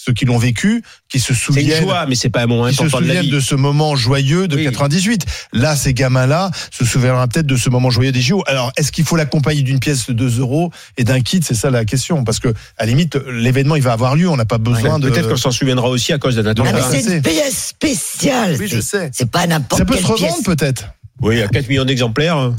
ceux 0.09 0.13
qui 0.13 0.25
l'ont 0.25 0.37
vécu, 0.39 0.83
qui 1.07 1.19
se 1.19 1.27
C'est 1.27 1.33
une 1.33 1.39
souviennent. 1.39 1.83
joie, 1.83 2.05
mais 2.07 2.15
c'est 2.15 2.29
pas 2.31 2.41
un 2.41 2.47
moment 2.47 2.67
qui 2.67 2.75
se 2.75 2.81
important 2.81 2.97
de 3.01 3.03
la 3.03 3.13
souviennent 3.15 3.25
vie. 3.25 3.31
de 3.31 3.39
ce 3.39 3.53
moment 3.55 3.95
joyeux 3.95 4.47
de 4.47 4.55
Oui. 4.55 4.63
98. 4.63 5.23
Là, 5.53 5.75
ces 5.75 5.93
gamins-là 5.93 6.49
se 6.71 6.83
souviendront 6.83 7.27
peut-être 7.27 7.45
de 7.45 7.55
ce 7.55 7.69
moment 7.69 7.91
joyeux 7.91 8.11
des 8.11 8.21
JO. 8.21 8.43
Alors, 8.47 8.71
est-ce 8.75 8.91
qu'il 8.91 9.05
faut 9.05 9.15
l'accompagner 9.15 9.61
d'une 9.61 9.79
pièce 9.79 10.07
de 10.07 10.13
2 10.13 10.39
euros 10.39 10.71
et 10.97 11.03
d'un 11.03 11.21
kit? 11.21 11.41
C'est 11.43 11.53
ça 11.53 11.69
la 11.69 11.85
question. 11.85 12.23
Parce 12.23 12.39
que, 12.39 12.47
à 12.49 12.53
la 12.79 12.85
limite, 12.87 13.17
l'événement, 13.31 13.75
il 13.75 13.83
va 13.83 13.91
avoir 13.93 14.15
lieu. 14.15 14.27
On 14.29 14.35
n'a 14.37 14.45
pas 14.45 14.57
besoin 14.57 14.97
de. 14.97 15.09
Peut-être 15.09 15.29
qu'on 15.29 15.37
s'en 15.37 15.51
souviendra 15.51 15.87
aussi 15.89 16.11
à 16.11 16.17
cause 16.17 16.35
d'un 16.37 16.45
Ah, 16.47 16.49
attentat. 16.51 16.71
mais 16.73 16.79
bah, 16.79 16.87
c'est 16.89 17.01
c'est- 17.03 17.15
une 17.17 17.21
pièce 17.21 17.67
spéciale. 17.67 18.55
Oui, 18.59 18.67
je 18.67 18.79
sais. 18.81 19.11
C'est 19.13 19.29
pas 19.29 19.45
n'importe 19.45 19.79
Ça 19.79 19.85
peut 19.85 19.93
quelle 19.93 20.03
se 20.05 20.11
revendre, 20.11 20.43
peut-être. 20.43 20.85
Oui, 21.21 21.39
à 21.41 21.47
4 21.49 21.69
millions 21.69 21.85
d'exemplaires. 21.85 22.51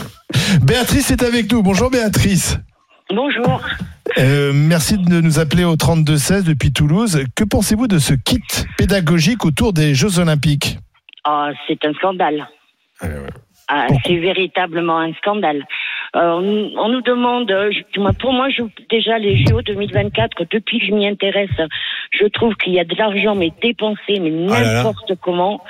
Béatrice 0.62 1.10
est 1.10 1.22
avec 1.22 1.50
nous. 1.50 1.62
Bonjour, 1.62 1.90
Béatrice. 1.90 2.56
Bonjour. 3.12 3.60
Euh, 4.18 4.52
merci 4.54 4.98
de 4.98 5.20
nous 5.20 5.38
appeler 5.38 5.64
au 5.64 5.74
32-16 5.76 6.44
depuis 6.44 6.72
Toulouse. 6.72 7.24
Que 7.36 7.44
pensez-vous 7.44 7.86
de 7.86 7.98
ce 7.98 8.14
kit 8.14 8.40
pédagogique 8.78 9.44
autour 9.44 9.72
des 9.72 9.94
Jeux 9.94 10.18
Olympiques 10.18 10.78
Ah, 11.24 11.50
c'est 11.66 11.84
un 11.84 11.92
scandale. 11.94 12.48
Ah, 13.68 13.86
c'est 14.04 14.16
véritablement 14.16 14.98
un 15.00 15.12
scandale. 15.14 15.64
Euh, 16.14 16.20
on, 16.32 16.72
on 16.78 16.88
nous 16.90 17.00
demande, 17.00 17.50
euh, 17.50 17.70
je- 17.72 18.12
pour 18.20 18.32
moi, 18.34 18.50
je, 18.50 18.62
déjà 18.90 19.18
les 19.18 19.36
JO 19.46 19.62
2024, 19.62 20.44
depuis 20.50 20.78
que 20.78 20.86
je 20.86 20.92
m'y 20.92 21.06
intéresse, 21.06 21.48
je 22.10 22.26
trouve 22.26 22.54
qu'il 22.56 22.74
y 22.74 22.80
a 22.80 22.84
de 22.84 22.94
l'argent 22.96 23.34
mais 23.34 23.50
dépensé, 23.62 24.20
mais 24.20 24.30
Ah 24.50 24.62
n'importe 24.74 25.12
comment. 25.22 25.62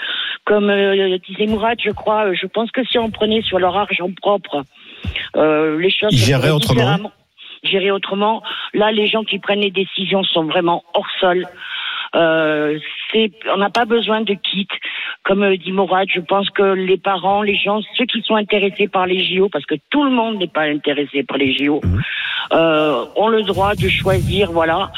Comme 0.44 0.68
euh, 0.70 1.16
disait 1.28 1.46
Mourad, 1.46 1.78
je 1.84 1.90
crois, 1.90 2.34
je 2.34 2.46
pense 2.46 2.72
que 2.72 2.82
si 2.84 2.98
on 2.98 3.10
prenait 3.10 3.42
sur 3.42 3.60
leur 3.60 3.76
argent 3.76 4.10
propre, 4.20 4.64
euh, 5.36 5.78
les 5.78 5.90
choses 5.90 6.10
Ils 6.10 6.18
géreraient 6.18 6.50
autrement. 6.50 7.12
Gérer 7.62 7.90
autrement. 7.92 8.42
Là, 8.74 8.90
les 8.90 9.06
gens 9.06 9.22
qui 9.22 9.38
prennent 9.38 9.60
les 9.60 9.70
décisions 9.70 10.24
sont 10.24 10.44
vraiment 10.44 10.82
hors 10.94 11.06
sol. 11.20 11.46
Euh, 12.14 12.78
on 13.54 13.56
n'a 13.56 13.70
pas 13.70 13.84
besoin 13.84 14.20
de 14.22 14.34
kit. 14.34 14.66
Comme 15.24 15.44
euh, 15.44 15.56
dit 15.56 15.70
Mourad, 15.70 16.08
je 16.12 16.20
pense 16.20 16.50
que 16.50 16.62
les 16.74 16.96
parents, 16.98 17.42
les 17.42 17.54
gens, 17.56 17.80
ceux 17.96 18.04
qui 18.06 18.20
sont 18.22 18.34
intéressés 18.34 18.88
par 18.88 19.06
les 19.06 19.24
JO, 19.24 19.48
parce 19.48 19.64
que 19.64 19.76
tout 19.90 20.02
le 20.04 20.10
monde 20.10 20.38
n'est 20.38 20.48
pas 20.48 20.62
intéressé 20.62 21.22
par 21.22 21.38
les 21.38 21.54
JO, 21.56 21.80
Mhm. 21.84 22.02
euh, 22.52 23.04
ont 23.16 23.28
le 23.28 23.42
droit 23.44 23.74
de 23.76 23.88
choisir, 23.88 24.50
voilà. 24.50 24.90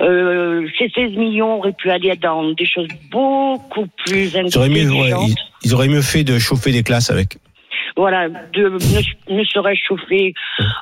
Euh, 0.00 0.66
ces 0.78 0.88
16 0.90 1.12
millions 1.12 1.58
auraient 1.58 1.72
pu 1.74 1.90
aller 1.90 2.16
dans 2.16 2.50
des 2.52 2.66
choses 2.66 2.88
beaucoup 3.10 3.86
plus 4.04 4.34
Ils 4.34 4.58
auraient, 4.58 4.68
mieux, 4.68 4.90
ouais, 4.90 5.12
intelligentes. 5.12 5.28
ils, 5.28 5.68
ils 5.68 5.74
auraient 5.74 5.88
mieux 5.88 6.02
fait 6.02 6.24
de 6.24 6.38
chauffer 6.38 6.72
des 6.72 6.82
classes 6.82 7.10
avec. 7.10 7.36
Voilà, 8.00 8.28
de 8.30 8.62
ne, 8.70 9.36
ne 9.36 9.44
serait-ce 9.44 9.80
chauffer, 9.86 10.32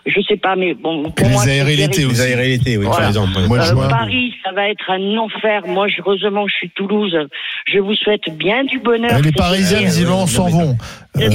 je 0.06 0.20
sais 0.28 0.36
pas, 0.36 0.54
mais 0.54 0.74
bon, 0.74 1.10
pour 1.10 1.26
les 1.26 1.32
moi. 1.32 1.44
Les 1.44 1.50
aérer 1.50 1.76
l'été, 1.76 2.76
oui, 2.76 2.84
Voilà. 2.84 2.98
par 3.00 3.08
exemple. 3.08 3.32
Mois 3.48 3.58
de 3.58 3.62
Euh, 3.64 3.66
juin. 3.66 3.88
Paris, 3.88 4.32
ça 4.44 4.52
va 4.52 4.68
être 4.68 4.88
un 4.88 5.16
enfer. 5.18 5.62
Moi, 5.66 5.88
je- 5.88 6.00
heureusement, 6.00 6.46
je 6.46 6.54
suis 6.54 6.70
Toulouse. 6.70 7.16
Je 7.66 7.78
vous 7.80 7.94
souhaite 7.96 8.28
bien 8.36 8.62
du 8.64 8.78
bonheur. 8.78 9.20
Les 9.20 9.32
Parisiens, 9.32 9.78
été. 9.78 9.86
visiblement, 9.86 10.26
s'en 10.28 10.46
vont. 10.48 10.76
Euh, 11.16 11.22
Euh, 11.22 11.30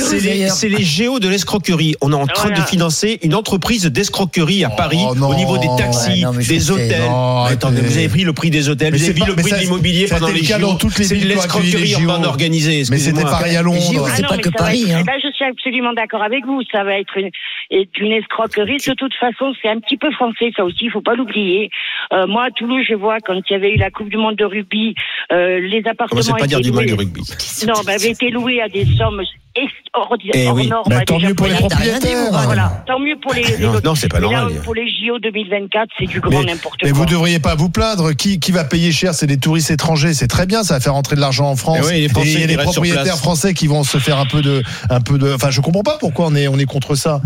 C'est 0.00 0.16
les, 0.18 0.28
d'ailleurs. 0.28 0.50
c'est 0.52 0.68
les 0.68 0.82
géos 0.82 1.20
de 1.20 1.28
l'escroquerie. 1.28 1.94
On 2.00 2.10
est 2.12 2.14
en 2.16 2.26
train 2.26 2.48
Voilà. 2.48 2.62
de 2.62 2.66
financer 2.68 3.20
une 3.22 3.34
entreprise 3.34 3.84
d'escroquerie 3.86 4.64
à 4.64 4.70
Paris 4.70 4.98
Oh 5.08 5.14
non. 5.14 5.28
au 5.28 5.34
niveau 5.34 5.58
des 5.58 5.68
taxis, 5.78 6.10
Ouais, 6.10 6.20
non, 6.22 6.32
des 6.32 6.70
hôtels. 6.70 7.02
Non, 7.02 7.44
attendez, 7.44 7.82
vous 7.82 7.96
avez 7.98 8.08
pris 8.08 8.24
le 8.24 8.32
prix 8.32 8.50
des 8.50 8.68
hôtels, 8.68 8.90
Mais 8.92 8.98
vous 8.98 9.04
avez 9.04 9.12
vu 9.12 9.22
le 9.26 9.34
prix 9.36 9.50
ça- 9.50 9.56
de 9.58 9.60
l'immobilier 9.62 10.06
pendant 10.08 10.26
les 10.28 10.42
JO. 10.42 10.58
dans 10.58 10.74
toutes 10.76 10.98
les 10.98 11.04
C'est 11.04 11.16
de 11.18 11.26
l'escroquerie 11.28 11.94
bande 12.04 12.24
organisée. 12.26 12.82
Mais 12.90 12.98
c'était 12.98 13.22
pareil 13.22 13.54
à 13.56 13.62
Londres. 13.62 13.78
Ah 14.06 14.12
c'est 14.16 14.26
pas 14.26 14.38
que 14.38 14.48
Paris. 14.48 14.84
être- 14.88 14.90
Hein. 14.96 14.98
eh 15.02 15.04
ben, 15.04 15.12
je 15.22 15.30
suis 15.32 15.44
absolument 15.44 15.92
d'accord 15.92 16.22
avec 16.22 16.44
vous. 16.44 16.60
Ça 16.72 16.82
va 16.82 16.98
être 16.98 17.16
une, 17.16 18.12
escroquerie. 18.12 18.78
De 18.78 18.94
toute 18.94 19.14
façon, 19.14 19.52
c'est 19.62 19.68
un 19.68 19.78
petit 19.78 19.96
peu 19.98 20.10
français, 20.12 20.50
ça 20.56 20.64
aussi. 20.64 20.78
Il 20.86 20.90
faut 20.90 21.00
pas 21.00 21.14
l'oublier. 21.14 21.70
Euh, 22.12 22.26
moi, 22.26 22.44
à 22.46 22.50
Toulouse, 22.50 22.84
je 22.88 22.94
vois 22.94 23.18
quand 23.20 23.34
il 23.48 23.52
y 23.52 23.56
avait 23.56 23.72
eu 23.74 23.76
la 23.76 23.90
Coupe 23.90 24.08
du 24.08 24.16
Monde 24.16 24.36
de 24.36 24.44
rugby, 24.44 24.94
euh, 25.32 25.60
les 25.60 25.78
appartements 25.86 26.20
Commencez 26.22 26.32
pas 26.32 26.44
à 26.44 26.46
dire 26.46 26.58
étaient 26.58 26.70
du 26.70 26.72
mal 26.74 26.84
loués- 26.86 26.96
du 26.96 26.98
rugby. 26.98 27.20
Non, 27.68 27.74
bah, 27.86 27.92
avaient 27.92 28.10
été 28.10 28.30
loués 28.30 28.60
à 28.60 28.68
des 28.68 28.84
sommes 29.02 29.20
extraordinaires. 29.54 30.32
Eh 30.34 30.48
hors 30.48 30.54
oui. 30.54 30.68
normes, 30.68 30.84
Bah, 30.88 31.04
tant 31.04 31.18
mieux 31.18 31.34
pour 31.34 31.46
les 31.46 31.54
propriétaires. 31.54 32.30
Voilà, 32.44 32.82
tant 32.86 32.98
mieux 32.98 33.16
pour 33.20 33.34
les. 33.34 33.42
les 33.42 33.66
Non, 33.84 33.94
c'est 33.94 34.08
pas 34.08 34.20
Mais 34.20 34.28
là, 34.30 34.40
normal. 34.42 34.60
pour 34.62 34.74
les 34.74 34.86
JO 34.88 35.18
2024, 35.18 35.88
c'est 35.98 36.06
du 36.06 36.20
grand 36.20 36.30
Mais, 36.40 36.44
n'importe 36.52 36.78
mais 36.82 36.90
quoi. 36.90 36.98
vous 36.98 37.06
devriez 37.06 37.38
pas 37.38 37.54
vous 37.54 37.68
plaindre. 37.68 38.12
Qui, 38.12 38.40
qui 38.40 38.52
va 38.52 38.64
payer 38.64 38.92
cher? 38.92 39.14
C'est 39.14 39.26
des 39.26 39.36
touristes 39.38 39.70
étrangers. 39.70 40.14
C'est 40.14 40.28
très 40.28 40.46
bien. 40.46 40.62
Ça 40.62 40.74
va 40.74 40.80
faire 40.80 40.94
rentrer 40.94 41.16
de 41.16 41.20
l'argent 41.20 41.50
en 41.50 41.56
France. 41.56 41.78
Eh 41.82 41.86
oui, 41.86 42.00
les 42.00 42.08
Français 42.08 42.28
et 42.28 42.32
il 42.34 42.40
y 42.40 42.44
a 42.44 42.46
des 42.46 42.56
propriétaires 42.56 43.18
français 43.18 43.54
qui 43.54 43.66
vont 43.66 43.84
se 43.84 43.98
faire 43.98 44.18
un 44.18 44.26
peu 44.26 44.40
de, 44.42 44.62
un 44.90 45.00
peu 45.00 45.18
de. 45.18 45.32
Enfin, 45.34 45.50
je 45.50 45.60
comprends 45.60 45.82
pas 45.82 45.98
pourquoi 46.00 46.26
on 46.28 46.34
est, 46.34 46.48
on 46.48 46.58
est 46.58 46.64
contre 46.64 46.94
ça. 46.94 47.20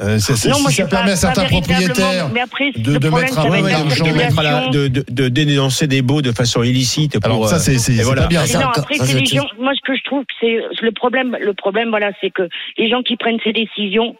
Euh, 0.00 0.18
c'est- 0.18 0.36
c'est- 0.36 0.50
Non, 0.50 0.60
moi, 0.60 0.70
si 0.70 0.76
ça 0.76 0.84
pas- 0.84 0.96
permet 0.96 1.12
à 1.12 1.16
certains 1.16 1.44
propriétaires 1.44 2.28
mais 2.32 2.40
après, 2.40 2.70
de, 2.72 2.92
le 2.92 2.98
de 2.98 3.08
problème, 3.08 3.28
mettre 3.30 3.38
un 3.38 3.50
peu 3.50 3.62
d'argent. 3.70 4.04
de, 4.04 4.10
mettre 4.12 4.42
la- 4.42 4.68
de, 4.68 4.88
de, 4.88 5.04
de 5.08 5.28
dénoncer 5.28 5.86
des 5.86 6.02
baux 6.02 6.20
de 6.22 6.32
façon 6.32 6.62
illicite. 6.62 7.18
Pour, 7.18 7.24
Alors 7.24 7.48
ça, 7.48 7.58
c'est- 7.58 7.76
euh, 7.76 7.78
c'est- 7.78 8.02
voilà. 8.02 8.22
pas 8.22 8.28
bien, 8.28 8.42
Mais 8.42 8.46
ça. 8.48 8.58
non, 8.60 8.66
après, 8.74 8.96
ça, 8.96 9.04
les 9.18 9.24
gens. 9.24 9.46
Moi, 9.58 9.72
ce 9.74 9.80
que 9.80 9.96
je 9.96 10.02
trouve, 10.04 10.24
c'est 10.40 10.58
le 10.82 10.92
problème. 10.92 11.36
Le 11.40 11.54
problème, 11.54 11.88
voilà, 11.88 12.10
c'est 12.20 12.30
que 12.30 12.48
les 12.76 12.88
gens 12.90 13.02
qui 13.02 13.16
prennent 13.16 13.38
ces 13.42 13.52
décisions 13.52 14.16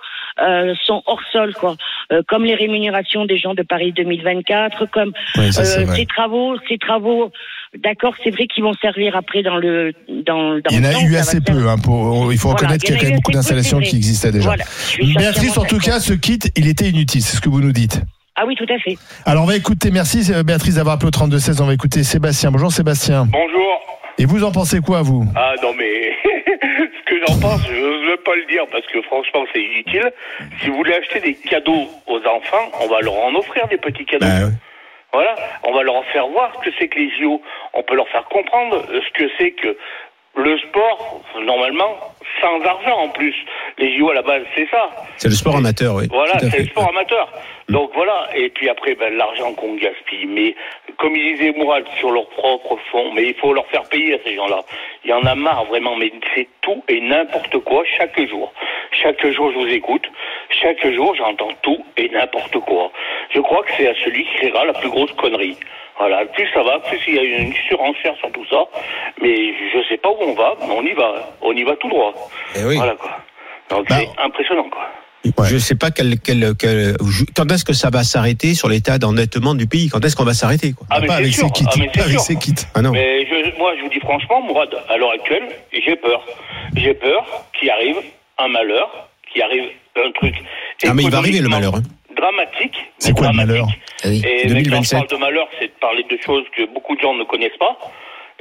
euh, 0.46 0.74
sont 0.84 1.02
hors 1.06 1.20
sol, 1.32 1.54
quoi. 1.54 1.76
Euh, 2.12 2.20
comme 2.28 2.44
les 2.44 2.54
rémunérations 2.54 3.24
des 3.24 3.38
gens 3.38 3.54
de 3.54 3.62
Paris 3.62 3.92
2024, 3.92 4.84
comme 4.92 5.12
Oui, 5.38 5.50
ça, 5.50 5.62
euh, 5.62 5.86
ces 5.94 6.04
travaux, 6.04 6.56
ces 6.68 6.76
travaux. 6.76 7.32
D'accord, 7.82 8.14
c'est 8.22 8.30
vrai 8.30 8.46
qu'ils 8.46 8.64
vont 8.64 8.74
servir 8.74 9.16
après 9.16 9.42
dans 9.42 9.56
le 9.56 9.92
dans. 10.08 10.54
dans 10.58 10.70
Il 10.70 10.76
y 10.76 10.78
en 10.78 10.80
le 10.82 10.86
a 10.88 10.92
temps, 10.92 11.00
eu 11.06 11.16
assez 11.16 11.40
peu. 11.40 11.68
hein, 11.68 11.76
pour, 11.78 12.32
il 12.32 12.38
faut 12.38 12.48
Voilà, 12.48 12.62
reconnaître 12.62 12.84
qu'il 12.84 12.94
y 12.94 12.98
a 12.98 13.00
quand 13.00 13.06
même 13.08 13.16
beaucoup 13.16 13.32
d'installations 13.32 13.80
qui 13.80 13.96
existaient 13.96 14.32
déjà. 14.32 14.44
Voilà, 14.50 14.64
Béatrice, 15.18 15.56
en 15.58 15.64
tout 15.64 15.78
cas, 15.78 16.00
ce 16.00 16.12
kit, 16.14 16.38
il 16.56 16.68
était 16.68 16.88
inutile. 16.88 17.22
C'est 17.22 17.36
ce 17.36 17.40
que 17.40 17.48
vous 17.48 17.60
nous 17.60 17.72
dites. 17.72 18.00
Ah 18.36 18.44
oui, 18.46 18.54
tout 18.54 18.66
à 18.68 18.78
fait. 18.78 18.96
Alors 19.24 19.44
on 19.44 19.46
va 19.46 19.56
écouter, 19.56 19.90
merci 19.90 20.30
euh, 20.32 20.42
Béatrice 20.42 20.74
d'avoir 20.74 20.96
appelé 20.96 21.08
au 21.08 21.10
32-16, 21.26 21.62
on 21.62 21.66
va 21.66 21.72
écouter 21.74 22.02
Sébastien. 22.04 22.50
Bonjour 22.50 22.70
Sébastien. 22.70 23.26
Bonjour. 23.32 23.80
Et 24.18 24.26
vous 24.26 24.44
en 24.44 24.52
pensez 24.52 24.80
quoi 24.80 25.00
vous? 25.02 25.24
Ah 25.34 25.54
non 25.62 25.72
mais 25.78 26.12
ce 26.24 27.04
que 27.06 27.16
j'en 27.26 27.38
pense, 27.38 27.62
je 27.66 27.74
n'ose 27.74 28.18
pas 28.24 28.34
le 28.34 28.46
dire 28.52 28.64
parce 28.70 28.84
que 28.92 29.00
franchement 29.02 29.44
c'est 29.54 29.62
inutile. 29.62 30.10
Si 30.60 30.68
vous 30.68 30.76
voulez 30.76 30.94
acheter 30.94 31.20
des 31.20 31.34
cadeaux 31.34 31.88
aux 32.06 32.18
enfants, 32.18 32.70
on 32.82 32.88
va 32.88 33.00
leur 33.00 33.14
en 33.14 33.34
offrir 33.34 33.66
des 33.68 33.78
petits 33.78 34.04
cadeaux. 34.04 34.26
Bah 34.26 34.48
Voilà, 35.16 35.34
on 35.64 35.72
va 35.72 35.82
leur 35.82 36.04
faire 36.12 36.26
voir 36.26 36.52
ce 36.56 36.68
que 36.68 36.76
c'est 36.78 36.88
que 36.88 36.98
les 36.98 37.08
JO. 37.18 37.40
On 37.72 37.82
peut 37.82 37.96
leur 37.96 38.06
faire 38.10 38.26
comprendre 38.26 38.84
euh, 38.90 39.00
ce 39.00 39.10
que 39.18 39.30
c'est 39.38 39.52
que 39.52 39.74
le 40.36 40.58
sport, 40.58 41.22
normalement, 41.42 41.96
sans 42.42 42.60
argent 42.60 42.98
en 42.98 43.08
plus. 43.08 43.34
Les 43.78 43.96
JO 43.96 44.10
à 44.10 44.14
la 44.14 44.20
base, 44.20 44.42
c'est 44.54 44.68
ça. 44.68 44.90
C'est 45.16 45.28
le 45.28 45.34
sport 45.34 45.56
amateur, 45.56 45.94
oui. 45.94 46.06
Voilà, 46.10 46.38
c'est 46.38 46.58
le 46.58 46.66
sport 46.66 46.90
amateur. 46.90 47.32
Donc 47.68 47.90
voilà, 47.94 48.28
et 48.34 48.48
puis 48.50 48.68
après, 48.68 48.94
ben, 48.94 49.12
l'argent 49.16 49.52
qu'on 49.54 49.74
gaspille. 49.74 50.26
Mais 50.26 50.54
comme 50.98 51.16
il 51.16 51.34
disait 51.34 51.52
Mourad, 51.52 51.84
sur 51.98 52.12
leur 52.12 52.28
propre 52.28 52.78
fonds, 52.92 53.12
mais 53.12 53.24
il 53.24 53.34
faut 53.34 53.52
leur 53.52 53.66
faire 53.66 53.82
payer 53.88 54.14
à 54.14 54.18
ces 54.24 54.34
gens-là. 54.36 54.60
Il 55.04 55.10
y 55.10 55.12
en 55.12 55.24
a 55.24 55.34
marre 55.34 55.64
vraiment, 55.64 55.96
mais 55.96 56.12
c'est 56.34 56.46
tout 56.60 56.84
et 56.88 57.00
n'importe 57.00 57.58
quoi 57.58 57.82
chaque 57.98 58.20
jour. 58.28 58.52
Chaque 58.92 59.26
jour, 59.26 59.50
je 59.52 59.58
vous 59.58 59.68
écoute. 59.68 60.06
Chaque 60.62 60.86
jour, 60.92 61.14
j'entends 61.16 61.50
tout 61.62 61.84
et 61.96 62.08
n'importe 62.08 62.58
quoi. 62.60 62.92
Je 63.34 63.40
crois 63.40 63.64
que 63.64 63.72
c'est 63.76 63.88
à 63.88 63.94
celui 64.04 64.24
qui 64.24 64.34
créera 64.36 64.64
la 64.64 64.72
plus 64.72 64.88
grosse 64.88 65.12
connerie. 65.12 65.56
Voilà, 65.98 66.24
plus 66.26 66.46
ça 66.52 66.62
va, 66.62 66.78
plus 66.80 67.00
il 67.08 67.14
y 67.14 67.18
a 67.18 67.22
une 67.22 67.52
surenchère 67.68 68.14
sur 68.18 68.30
tout 68.30 68.44
ça. 68.46 68.64
Mais 69.20 69.34
je 69.72 69.82
sais 69.88 69.96
pas 69.96 70.10
où 70.10 70.18
on 70.20 70.34
va, 70.34 70.54
mais 70.60 70.72
on 70.72 70.82
y 70.82 70.92
va. 70.92 71.14
On 71.42 71.52
y 71.52 71.64
va 71.64 71.74
tout 71.76 71.88
droit. 71.88 72.12
Eh 72.54 72.64
oui. 72.64 72.76
Voilà 72.76 72.94
quoi. 72.94 73.10
Donc 73.70 73.88
Bah, 73.88 73.96
c'est 73.98 74.22
impressionnant 74.22 74.68
quoi. 74.70 74.88
Je 75.48 75.54
ne 75.54 75.58
sais 75.58 75.74
pas 75.74 75.90
quel, 75.90 76.18
quel, 76.20 76.54
quel- 76.58 76.96
quand 77.34 77.50
est-ce 77.52 77.64
que 77.64 77.72
ça 77.72 77.90
va 77.90 78.02
s'arrêter 78.04 78.54
sur 78.54 78.68
l'état 78.68 78.98
d'endettement 78.98 79.54
du 79.54 79.66
pays? 79.66 79.88
Quand 79.88 80.04
est-ce 80.04 80.16
qu'on 80.16 80.24
va 80.24 80.34
s'arrêter 80.34 80.72
quoi? 80.72 80.86
Ah, 80.90 81.00
mais 81.00 81.08
c'est 81.08 81.30
sûr. 81.32 81.46
Ah, 81.46 81.70
mais 81.78 81.90
c'est 81.94 82.08
sûr. 82.10 82.20
Ah 82.74 82.82
non. 82.82 82.90
Mais 82.92 83.26
je- 83.26 83.58
moi, 83.58 83.72
je 83.78 83.82
vous 83.82 83.88
dis 83.90 84.00
franchement, 84.00 84.42
Mourad, 84.42 84.68
à 84.88 84.96
l'heure 84.96 85.12
actuelle, 85.12 85.48
j'ai 85.72 85.96
peur. 85.96 86.24
J'ai 86.74 86.94
peur 86.94 87.24
qu'il 87.58 87.70
arrive 87.70 87.96
un 88.38 88.48
malheur, 88.48 88.88
qu'il 89.32 89.42
arrive 89.42 89.64
un 89.96 90.10
truc. 90.12 90.34
Ah 90.86 90.94
mais 90.94 91.04
il 91.04 91.10
va 91.10 91.18
arriver 91.18 91.40
le 91.40 91.48
malheur. 91.48 91.74
hein. 91.76 91.82
Dramatique. 92.16 92.74
C'est 92.98 93.12
quoi 93.12 93.28
le 93.28 93.34
malheur? 93.34 93.66
Et 94.04 94.08
mais 94.08 94.20
quand 94.20 94.28
je 94.42 94.48
2027. 94.48 94.98
parle 94.98 95.10
de 95.10 95.16
malheur, 95.16 95.48
c'est 95.58 95.66
de 95.66 95.72
parler 95.80 96.04
de 96.10 96.16
choses 96.24 96.44
que 96.56 96.64
beaucoup 96.72 96.96
de 96.96 97.00
gens 97.00 97.14
ne 97.14 97.24
connaissent 97.24 97.58
pas. 97.58 97.76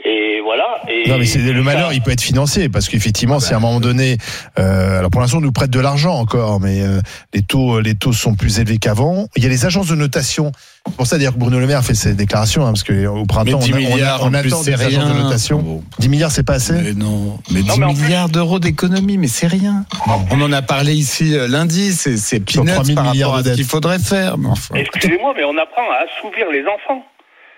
Et 0.08 0.40
voilà. 0.44 0.64
Et 0.88 1.10
Non 1.10 1.18
mais 1.18 1.26
c'est 1.26 1.40
le 1.40 1.64
malheur, 1.64 1.92
il 1.92 2.02
peut 2.02 2.12
être 2.12 2.22
financier 2.22 2.70
parce 2.70 2.88
qu'effectivement, 2.90 3.40
si 3.40 3.54
à 3.54 3.58
un 3.58 3.60
moment 3.60 3.80
donné, 3.80 4.18
euh, 4.60 5.00
alors 5.00 5.10
pour 5.10 5.20
l'instant, 5.20 5.40
on 5.40 5.42
nous 5.42 5.52
prête 5.52 5.72
de 5.72 5.80
l'argent 5.80 6.14
encore, 6.14 6.60
mais 6.60 6.82
euh, 6.84 7.00
les 7.34 7.42
taux, 7.42 7.80
les 7.80 7.96
taux 7.96 8.14
sont 8.14 8.36
plus 8.36 8.60
élevés 8.60 8.78
qu'avant. 8.78 9.28
Il 9.36 9.44
y 9.44 9.48
a 9.48 9.50
les 9.50 9.66
agences 9.66 9.88
de 9.88 9.96
notation. 9.96 10.52
C'est 10.88 10.96
pour 10.96 11.08
ça 11.08 11.18
d'ailleurs 11.18 11.34
que 11.34 11.40
Bruno 11.40 11.60
Le 11.60 11.66
Maire 11.66 11.84
fait 11.84 11.96
ses 11.96 12.14
déclarations, 12.14 12.62
hein, 12.64 12.68
parce 12.72 12.84
que 12.84 13.08
au 13.08 13.26
printemps, 13.26 13.60
Mais 13.62 13.66
10 13.66 13.74
on, 13.74 14.04
a- 14.04 14.20
on 14.22 14.28
on 14.30 14.34
attend 14.36 14.62
c'est 14.62 14.76
des 14.76 14.84
agences 14.84 15.06
de 15.08 15.12
rien. 15.14 15.24
notation. 15.24 15.84
10 15.98 16.10
milliards, 16.10 16.30
c'est 16.32 16.44
pas 16.44 16.54
assez. 16.54 16.74
Mais 16.74 16.94
non, 16.94 17.40
mais 17.50 17.64
10 17.64 17.80
milliards 17.80 18.30
d'euros 18.30 18.60
d'économie, 18.60 19.18
mais 19.18 19.28
c'est 19.28 19.48
rien. 19.48 19.86
On 20.30 20.40
en 20.40 20.52
a 20.52 20.62
parlé 20.62 20.94
ici 20.94 21.36
euh, 21.36 21.48
lundi, 21.48 21.94
c'est 21.94 22.18
c'est 22.18 22.40
peanuts 22.42 22.68
3000 22.72 22.94
par 22.96 23.12
milliards 23.12 23.32
rapport 23.32 23.48
à 23.48 23.52
ce 23.52 23.56
qu'il 23.56 23.66
faudrait 23.66 23.98
faire. 24.00 24.36
Enfin. 24.46 24.76
Excusez-moi, 24.76 25.34
mais 25.36 25.44
on 25.46 25.58
apprend 25.58 25.82
à 25.92 26.06
assouvir 26.06 26.46
les 26.52 26.62
enfants. 26.62 27.04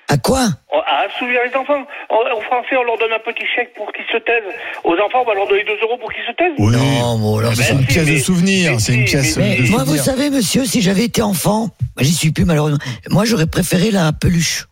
À 0.09 0.17
quoi 0.17 0.47
À 0.71 1.05
assouvir 1.07 1.39
les 1.45 1.53
enfants. 1.55 1.84
Aux 2.09 2.41
Français, 2.41 2.77
on 2.79 2.84
leur 2.84 2.97
donne 2.97 3.11
un 3.11 3.19
petit 3.19 3.45
chèque 3.55 3.73
pour 3.75 3.91
qu'ils 3.91 4.05
se 4.11 4.17
taisent. 4.23 4.53
Aux 4.84 4.93
enfants, 4.93 5.21
on 5.21 5.25
va 5.25 5.34
leur 5.34 5.47
donner 5.47 5.63
2 5.65 5.71
euros 5.84 5.97
pour 5.97 6.11
qu'ils 6.13 6.23
se 6.23 6.31
taisent. 6.31 6.53
Oui. 6.57 6.71
Non, 6.75 7.17
bon, 7.19 7.39
alors, 7.39 7.53
c'est 7.55 7.73
une 7.73 7.79
si, 7.81 7.85
pièce 7.88 8.05
de 8.05 8.11
mais- 8.13 8.19
souvenir. 8.19 8.79
C'est 8.79 8.93
une 8.93 9.05
pièce 9.05 9.38
Mais 9.38 9.57
de 9.57 9.61
moi, 9.69 9.79
vous 9.84 9.95
souvenir. 9.97 10.03
savez, 10.03 10.29
monsieur, 10.29 10.65
si 10.65 10.81
j'avais 10.81 11.03
été 11.03 11.21
enfant, 11.21 11.69
bah, 11.95 12.03
j'y 12.03 12.13
suis 12.13 12.31
plus 12.31 12.45
malheureusement. 12.45 12.79
Moi, 13.09 13.25
j'aurais 13.25 13.47
préféré 13.47 13.91
la 13.91 14.13
peluche. 14.13 14.65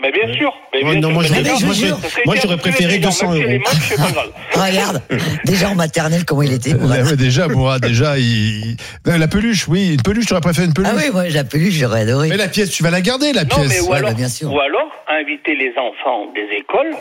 Mais 0.00 0.12
bien 0.12 0.32
sûr. 0.34 0.52
Mais 0.72 0.84
Ouais, 0.84 0.90
bien 0.92 1.00
non, 1.00 1.08
sûr. 1.08 1.14
moi, 1.14 1.22
j'aurais- 1.24 1.42
moi, 2.24 2.36
moi, 2.46 2.56
préféré 2.58 2.94
gens, 3.00 3.08
200 3.08 3.30
même 3.30 3.36
si 3.36 3.42
elle 3.42 3.50
est 3.52 3.58
euros. 3.98 4.32
Regarde, 4.54 5.02
déjà 5.44 5.70
en 5.70 5.74
maternelle, 5.74 6.24
comment 6.24 6.42
il 6.42 6.52
était. 6.52 6.74
Mourad. 6.74 7.04
ouais, 7.04 7.16
déjà, 7.16 7.48
Mourad, 7.48 7.82
déjà, 7.82 8.16
il... 8.18 8.76
La 9.04 9.26
peluche, 9.28 9.66
oui, 9.68 9.94
une 9.94 10.02
peluche, 10.02 10.26
tu 10.26 10.32
aurais 10.34 10.40
préféré 10.40 10.66
une 10.68 10.72
peluche. 10.74 10.90
Ah 10.92 10.96
oui, 10.96 11.10
moi, 11.12 11.28
la 11.28 11.44
peluche, 11.44 11.74
j'aurais 11.74 12.02
adoré. 12.02 12.28
Mais 12.28 12.36
la 12.36 12.48
pièce, 12.48 12.70
tu 12.70 12.82
vas 12.84 12.90
la 12.90 13.00
garder, 13.00 13.32
la 13.32 13.42
Non, 13.44 13.56
pièce. 13.56 13.68
mais 13.68 13.80
ou 13.80 13.90
Ouais, 13.90 13.96
alors, 13.98 14.10
bah, 14.10 14.16
bien 14.16 14.28
sûr. 14.28 14.52
ou 14.52 14.60
alors 14.60 14.88
inviter 15.08 15.54
les 15.56 15.70
enfants 15.76 16.32
des 16.34 16.56
écoles 16.58 16.94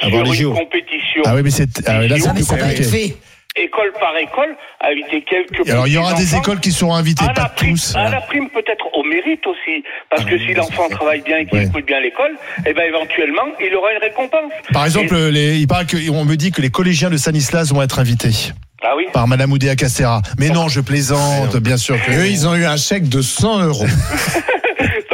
Avoir 0.00 0.24
sur 0.26 0.32
les 0.32 0.40
une 0.42 0.54
compétition, 0.54 1.22
Ah 1.26 1.34
oui, 1.34 1.42
mais 1.44 1.50
c'est 1.50 1.68
ah, 1.86 1.98
oui, 2.00 2.08
là, 2.08 2.14
Ah, 2.16 2.20
c'est 2.22 2.28
Ah, 2.28 2.32
mais 2.34 2.42
ça 2.42 2.56
va 2.56 2.62
compliqué. 2.62 3.16
École 3.64 3.92
par 4.00 4.16
école, 4.16 4.56
inviter 4.80 5.22
quelques. 5.22 5.66
Et 5.66 5.70
Alors, 5.70 5.86
il 5.86 5.94
y 5.94 5.98
aura 5.98 6.14
des 6.14 6.34
écoles 6.36 6.60
qui 6.60 6.72
seront 6.72 6.94
invitées, 6.94 7.24
à 7.24 7.28
la 7.28 7.32
pas 7.34 7.48
prime, 7.48 7.72
tous. 7.74 7.94
À 7.96 8.08
la 8.10 8.20
prime, 8.20 8.48
peut-être 8.50 8.86
au 8.94 9.02
mérite 9.04 9.46
aussi, 9.46 9.82
parce 10.10 10.24
que 10.24 10.38
si 10.38 10.54
l'enfant 10.54 10.88
travaille 10.88 11.20
bien 11.22 11.38
et 11.38 11.46
qu'il 11.46 11.58
Ouais. 11.58 11.66
écoute 11.66 11.86
bien 11.86 12.00
l'école, 12.00 12.32
eh 12.66 12.72
ben 12.72 12.84
éventuellement, 12.86 13.42
il 13.60 13.74
aura 13.74 13.92
une 13.92 14.00
récompense. 14.02 14.52
Par 14.72 14.84
exemple, 14.84 15.14
Et- 15.14 15.30
les, 15.32 15.56
il 15.58 15.66
paraît 15.66 15.86
que, 15.86 15.96
on 16.10 16.24
me 16.24 16.36
dit 16.36 16.50
que 16.52 16.60
les 16.62 16.70
collégiens 16.70 17.10
de 17.10 17.16
Stanislas 17.16 17.72
vont 17.72 17.82
être 17.82 17.98
invités 17.98 18.52
ah 18.82 18.94
oui. 18.96 19.06
par 19.12 19.26
Madame 19.26 19.52
Oudéa 19.52 19.74
Castera. 19.76 20.22
Mais 20.38 20.50
non, 20.50 20.68
je 20.68 20.80
plaisante, 20.80 21.56
bien 21.56 21.76
sûr 21.76 21.96
que. 22.04 22.12
Eux, 22.12 22.26
ils 22.28 22.46
ont 22.46 22.54
eu 22.54 22.64
un 22.64 22.76
chèque 22.76 23.08
de 23.08 23.20
100 23.22 23.64
euros. 23.64 23.86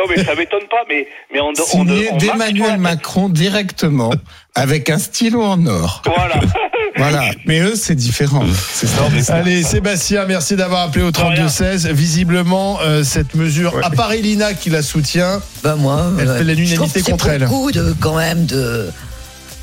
Non, 0.07 0.15
mais 0.17 0.25
ça 0.25 0.35
m'étonne 0.35 0.67
pas, 0.71 0.83
mais 0.89 1.07
mais 1.33 1.41
on, 1.41 1.55
Signé 1.55 2.09
on 2.13 2.17
d'Emmanuel 2.19 2.79
Macron 2.79 3.29
directement, 3.29 4.11
avec 4.55 4.91
un 4.91 4.99
stylo 4.99 5.43
en 5.43 5.65
or. 5.67 6.03
Voilà. 6.05 6.41
Voilà. 6.97 7.25
Mais 7.45 7.59
eux, 7.59 7.75
c'est 7.75 7.97
différent. 7.97 8.45
C'est 8.73 8.87
ça. 8.87 9.35
Allez, 9.35 9.65
Sébastien, 9.65 10.27
merci 10.27 10.55
d'avoir 10.55 10.83
appelé 10.83 11.05
au 11.05 11.11
32-16. 11.11 11.91
Visiblement, 11.91 12.79
euh, 12.83 13.03
cette 13.03 13.35
mesure, 13.35 13.75
à 13.85 13.91
part 13.91 14.13
Elina 14.13 14.55
qui 14.55 14.71
la 14.71 14.81
soutient, 14.81 15.41
Bah, 15.65 15.75
moi. 15.75 16.13
Elle 16.21 16.29
ouais. 16.29 16.39
fait 16.39 16.45
l'unanimité 16.45 17.03
contre 17.03 17.29
elle. 17.31 17.47
Beaucoup 17.47 17.73
de, 17.73 17.93
quand 17.99 18.15
même, 18.17 18.47
de. 18.47 18.89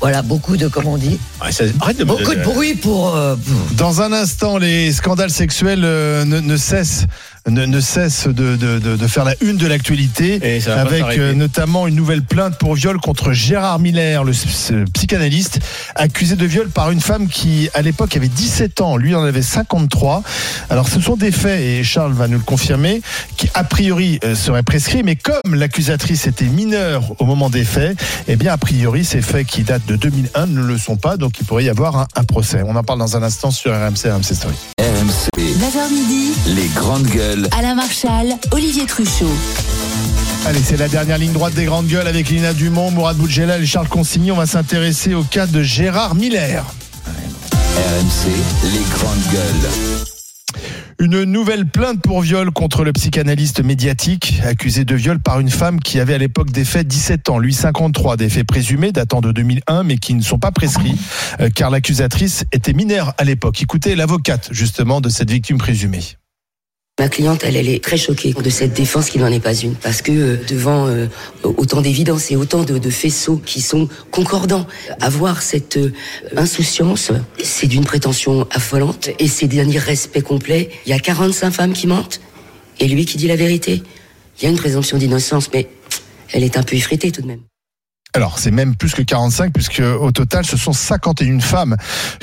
Voilà, 0.00 0.20
beaucoup 0.20 0.58
de, 0.58 0.68
comment 0.68 0.92
on 0.94 0.98
dit 0.98 1.18
Ouais, 1.42 1.52
ça- 1.52 1.64
arrête 1.80 1.96
de 1.96 2.04
Beaucoup 2.04 2.34
de 2.34 2.42
bruit 2.42 2.74
pour. 2.74 3.16
euh, 3.16 3.34
pour- 3.36 3.76
dans 3.76 4.02
un 4.02 4.12
instant, 4.12 4.58
les 4.58 4.92
scandales 4.92 5.30
sexuels 5.30 5.84
euh, 5.84 6.26
ne, 6.26 6.38
ne 6.40 6.56
cessent. 6.58 7.06
Ne, 7.48 7.66
ne 7.66 7.80
cessent 7.80 8.28
de, 8.28 8.54
de, 8.54 8.78
de, 8.78 8.94
de 8.96 9.06
faire 9.08 9.24
la 9.24 9.34
une 9.40 9.56
de 9.56 9.66
l'actualité 9.66 10.38
avec 10.78 11.02
euh, 11.18 11.32
notamment 11.34 11.88
une 11.88 11.96
nouvelle 11.96 12.22
plainte 12.22 12.56
pour 12.56 12.76
viol 12.76 13.00
contre 13.00 13.32
Gérard 13.32 13.80
Miller, 13.80 14.22
le 14.22 14.30
s- 14.30 14.70
psychanalyste 14.94 15.58
accusé 15.96 16.36
de 16.36 16.46
viol 16.46 16.68
par 16.68 16.92
une 16.92 17.00
femme 17.00 17.26
qui 17.26 17.68
à 17.74 17.82
l'époque 17.82 18.16
avait 18.16 18.28
17 18.28 18.80
ans, 18.80 18.96
lui 18.96 19.16
en 19.16 19.24
avait 19.24 19.42
53. 19.42 20.22
Alors 20.70 20.88
ce 20.88 21.00
sont 21.00 21.16
des 21.16 21.32
faits 21.32 21.60
et 21.60 21.82
Charles 21.82 22.12
va 22.12 22.28
nous 22.28 22.38
le 22.38 22.44
confirmer 22.44 23.02
qui 23.36 23.48
a 23.54 23.64
priori 23.64 24.20
euh, 24.22 24.36
seraient 24.36 24.62
prescrits 24.62 25.02
mais 25.02 25.16
comme 25.16 25.56
l'accusatrice 25.56 26.28
était 26.28 26.44
mineure 26.44 27.02
au 27.18 27.24
moment 27.24 27.50
des 27.50 27.64
faits, 27.64 27.98
eh 28.28 28.36
bien 28.36 28.52
a 28.52 28.56
priori 28.56 29.04
ces 29.04 29.20
faits 29.20 29.48
qui 29.48 29.62
datent 29.64 29.86
de 29.86 29.96
2001 29.96 30.46
ne 30.46 30.62
le 30.62 30.78
sont 30.78 30.96
pas 30.96 31.16
donc 31.16 31.40
il 31.40 31.44
pourrait 31.46 31.64
y 31.64 31.68
avoir 31.70 31.96
un, 31.96 32.06
un 32.14 32.22
procès. 32.24 32.62
On 32.64 32.76
en 32.76 32.84
parle 32.84 33.00
dans 33.00 33.16
un 33.16 33.22
instant 33.24 33.50
sur 33.50 33.72
RMC 33.72 34.06
RMC 34.12 34.32
Story. 34.34 34.54
RMC, 34.78 35.28
9h 35.36 35.92
midi, 35.92 36.30
les 36.54 36.68
grandes 36.76 37.06
gueules. 37.08 37.31
Alain 37.56 37.74
Marchal, 37.74 38.26
Olivier 38.50 38.84
Truchot. 38.84 39.30
Allez, 40.44 40.60
c'est 40.62 40.76
la 40.76 40.88
dernière 40.88 41.16
ligne 41.16 41.32
droite 41.32 41.54
des 41.54 41.64
grandes 41.64 41.86
gueules 41.86 42.06
avec 42.06 42.28
Lina 42.28 42.52
Dumont, 42.52 42.90
Mourad 42.90 43.16
Boudjelal 43.16 43.62
et 43.62 43.66
Charles 43.66 43.88
Consigny. 43.88 44.30
On 44.30 44.36
va 44.36 44.44
s'intéresser 44.44 45.14
au 45.14 45.22
cas 45.22 45.46
de 45.46 45.62
Gérard 45.62 46.14
Miller. 46.14 46.64
RMC, 47.06 48.28
les 48.64 48.94
grandes 48.94 49.32
gueules. 49.32 49.70
Une 50.98 51.24
nouvelle 51.24 51.66
plainte 51.66 52.02
pour 52.02 52.20
viol 52.20 52.50
contre 52.50 52.84
le 52.84 52.92
psychanalyste 52.92 53.64
médiatique, 53.64 54.40
accusé 54.44 54.84
de 54.84 54.94
viol 54.94 55.18
par 55.18 55.40
une 55.40 55.50
femme 55.50 55.80
qui 55.80 56.00
avait 56.00 56.14
à 56.14 56.18
l'époque 56.18 56.50
des 56.50 56.66
faits 56.66 56.86
17 56.86 57.30
ans, 57.30 57.38
lui 57.38 57.54
53, 57.54 58.18
des 58.18 58.28
faits 58.28 58.46
présumés 58.46 58.92
datant 58.92 59.22
de 59.22 59.32
2001 59.32 59.84
mais 59.84 59.96
qui 59.96 60.12
ne 60.12 60.22
sont 60.22 60.38
pas 60.38 60.50
prescrits 60.50 60.98
euh, 61.40 61.48
car 61.48 61.70
l'accusatrice 61.70 62.44
était 62.52 62.74
mineure 62.74 63.14
à 63.16 63.24
l'époque. 63.24 63.62
Écoutez 63.62 63.96
l'avocate 63.96 64.50
justement 64.52 65.00
de 65.00 65.08
cette 65.08 65.30
victime 65.30 65.56
présumée. 65.56 66.02
Ma 67.02 67.08
cliente, 67.08 67.42
elle, 67.42 67.56
elle 67.56 67.68
est 67.68 67.82
très 67.82 67.96
choquée 67.96 68.32
de 68.32 68.48
cette 68.48 68.74
défense 68.74 69.10
qui 69.10 69.18
n'en 69.18 69.26
est 69.26 69.40
pas 69.40 69.54
une. 69.54 69.74
Parce 69.74 70.02
que 70.02 70.12
euh, 70.12 70.36
devant 70.48 70.86
euh, 70.86 71.08
autant 71.42 71.80
d'évidence 71.80 72.30
et 72.30 72.36
autant 72.36 72.62
de, 72.62 72.78
de 72.78 72.90
faisceaux 72.90 73.38
qui 73.44 73.60
sont 73.60 73.88
concordants, 74.12 74.68
avoir 75.00 75.42
cette 75.42 75.78
euh, 75.78 75.92
insouciance, 76.36 77.10
c'est 77.42 77.66
d'une 77.66 77.84
prétention 77.84 78.46
affolante 78.52 79.10
et 79.18 79.26
c'est 79.26 79.48
d'un 79.48 79.68
irrespect 79.68 80.22
complet. 80.22 80.70
Il 80.86 80.90
y 80.90 80.92
a 80.92 81.00
45 81.00 81.50
femmes 81.50 81.72
qui 81.72 81.88
mentent 81.88 82.20
et 82.78 82.86
lui 82.86 83.04
qui 83.04 83.16
dit 83.16 83.26
la 83.26 83.34
vérité. 83.34 83.82
Il 84.38 84.44
y 84.44 84.46
a 84.46 84.50
une 84.50 84.56
présomption 84.56 84.96
d'innocence, 84.96 85.50
mais 85.52 85.70
elle 86.32 86.44
est 86.44 86.56
un 86.56 86.62
peu 86.62 86.76
effritée 86.76 87.10
tout 87.10 87.22
de 87.22 87.26
même. 87.26 87.40
Alors, 88.14 88.38
c'est 88.38 88.50
même 88.50 88.76
plus 88.76 88.92
que 88.92 89.00
45, 89.00 89.54
puisque 89.54 89.80
au 89.80 90.12
total, 90.12 90.44
ce 90.44 90.58
sont 90.58 90.74
51 90.74 91.40
femmes 91.40 91.76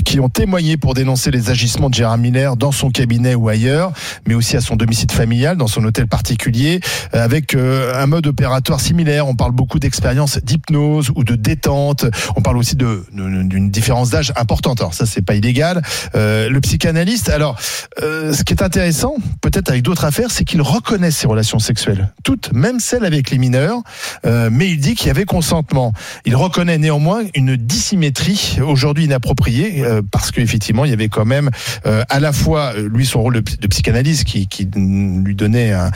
qui 0.06 0.20
ont 0.20 0.30
témoigné 0.30 0.78
pour 0.78 0.94
dénoncer 0.94 1.32
les 1.32 1.50
agissements 1.50 1.90
de 1.90 1.96
Gérard 1.96 2.20
Miller 2.20 2.56
dans 2.58 2.72
son 2.72 2.92
cabinet 2.92 3.34
ou 3.34 3.50
ailleurs, 3.50 3.92
mais 4.28 4.36
aussi 4.36 4.56
à 4.56 4.62
son 4.62 4.76
domicile 4.76 5.12
familial, 5.12 5.58
dans 5.58 5.66
son 5.66 5.84
hôtel 5.84 6.06
particulier, 6.08 6.80
euh, 7.16 7.24
avec 7.24 7.56
euh, 7.56 8.00
un 8.00 8.06
mode 8.06 8.28
opératoire 8.28 8.80
similaire. 8.82 9.28
On 9.28 9.36
parle 9.36 9.52
beaucoup 9.52 9.80
d'expériences 9.80 10.38
d'hypnose 10.38 11.12
ou 11.16 11.24
de 11.24 11.36
détente. 11.36 12.06
On 12.36 12.42
parle 12.42 12.58
aussi 12.58 12.76
de- 12.76 13.04
d'une 13.12 13.72
différence 13.72 14.12
d'âge 14.12 14.32
importante. 14.36 14.82
Alors 14.82 14.94
ça, 14.94 15.08
c'est 15.08 15.24
pas 15.24 15.34
illégal. 15.34 15.82
Euh, 16.14 16.50
le 16.50 16.62
psychanalyste, 16.62 17.30
alors, 17.30 17.58
euh, 18.04 18.32
ce 18.32 18.44
qui 18.44 18.54
est 18.54 18.62
intéressant, 18.62 19.16
peut-être 19.42 19.70
avec 19.72 19.82
d'autres 19.82 20.06
affaires, 20.06 20.30
c'est 20.30 20.46
qu'il 20.46 20.62
reconnaît 20.62 21.10
ces 21.10 21.26
relations 21.26 21.58
sexuelles, 21.58 22.14
toutes, 22.24 22.54
même 22.54 22.80
celles 22.80 23.06
avec 23.06 23.32
les 23.32 23.40
mineurs, 23.40 23.80
euh, 24.28 24.50
mais 24.52 24.70
il 24.70 24.80
dit 24.80 24.94
qu'il 24.94 25.08
y 25.08 25.10
avait 25.12 25.26
consentement. 25.26 25.79
Il 26.26 26.36
reconnaît 26.36 26.78
néanmoins 26.78 27.24
une 27.36 27.56
dissymétrie 27.56 28.58
aujourd'hui 28.66 29.06
inappropriée 29.06 29.84
euh, 29.84 30.02
parce 30.12 30.32
qu'effectivement 30.32 30.86
il 30.86 30.92
y 30.92 30.94
avait 30.94 31.10
quand 31.10 31.26
même 31.26 31.50
euh, 31.86 32.04
à 32.10 32.20
la 32.20 32.32
fois 32.34 32.74
euh, 32.76 32.88
lui 32.90 33.06
son 33.06 33.22
rôle 33.22 33.36
de, 33.36 33.44
de 33.60 33.68
psychanalyste 33.68 34.24
qui, 34.26 34.48
qui 34.48 34.66
lui 34.74 35.36
donnait 35.36 35.72
un, 35.72 35.88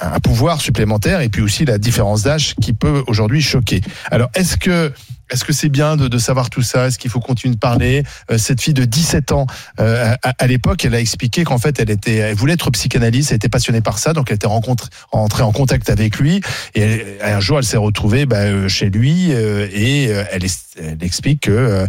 un- 0.00 0.12
un 0.16 0.20
pouvoir 0.20 0.60
supplémentaire 0.60 1.20
et 1.20 1.28
puis 1.28 1.42
aussi 1.42 1.64
la 1.64 1.78
différence 1.78 2.22
d'âge 2.22 2.54
qui 2.60 2.72
peut 2.72 3.02
aujourd'hui 3.06 3.42
choquer. 3.42 3.80
Alors 4.10 4.28
est-ce 4.34 4.56
que 4.56 4.92
est-ce 5.32 5.44
que 5.44 5.52
c'est 5.52 5.68
bien 5.68 5.96
de, 5.96 6.08
de 6.08 6.18
savoir 6.18 6.50
tout 6.50 6.62
ça? 6.62 6.86
Est-ce 6.86 6.98
qu'il 6.98 7.10
faut 7.10 7.20
continuer 7.20 7.54
de 7.54 7.58
parler? 7.60 8.02
Euh, 8.30 8.38
Cette 8.38 8.60
fille 8.60 8.74
de 8.74 8.84
17 8.84 9.32
ans, 9.32 9.46
euh, 9.80 10.14
à, 10.22 10.32
à 10.38 10.46
l'époque, 10.46 10.84
elle 10.84 10.94
a 10.94 11.00
expliqué 11.00 11.44
qu'en 11.44 11.58
fait, 11.58 11.80
elle 11.80 11.90
était, 11.90 12.16
elle 12.16 12.34
voulait 12.36 12.52
être 12.54 12.70
psychanalyste, 12.70 13.30
elle 13.30 13.36
était 13.36 13.48
passionnée 13.48 13.80
par 13.80 13.98
ça, 13.98 14.12
donc 14.12 14.30
elle 14.30 14.36
était 14.36 14.46
rentrée 14.46 15.42
en 15.42 15.52
contact 15.52 15.90
avec 15.90 16.18
lui. 16.18 16.40
Et 16.74 16.80
elle- 16.82 17.06
un 17.34 17.40
jour, 17.40 17.58
elle 17.58 17.64
s'est 17.64 17.76
retrouvée 17.76 18.26
bah, 18.26 18.36
euh, 18.38 18.68
chez 18.68 18.90
lui 18.90 19.32
euh, 19.32 19.66
et 19.72 20.04
elle, 20.04 20.42
elle 20.76 21.02
explique 21.02 21.40
que 21.42 21.50
euh, 21.50 21.86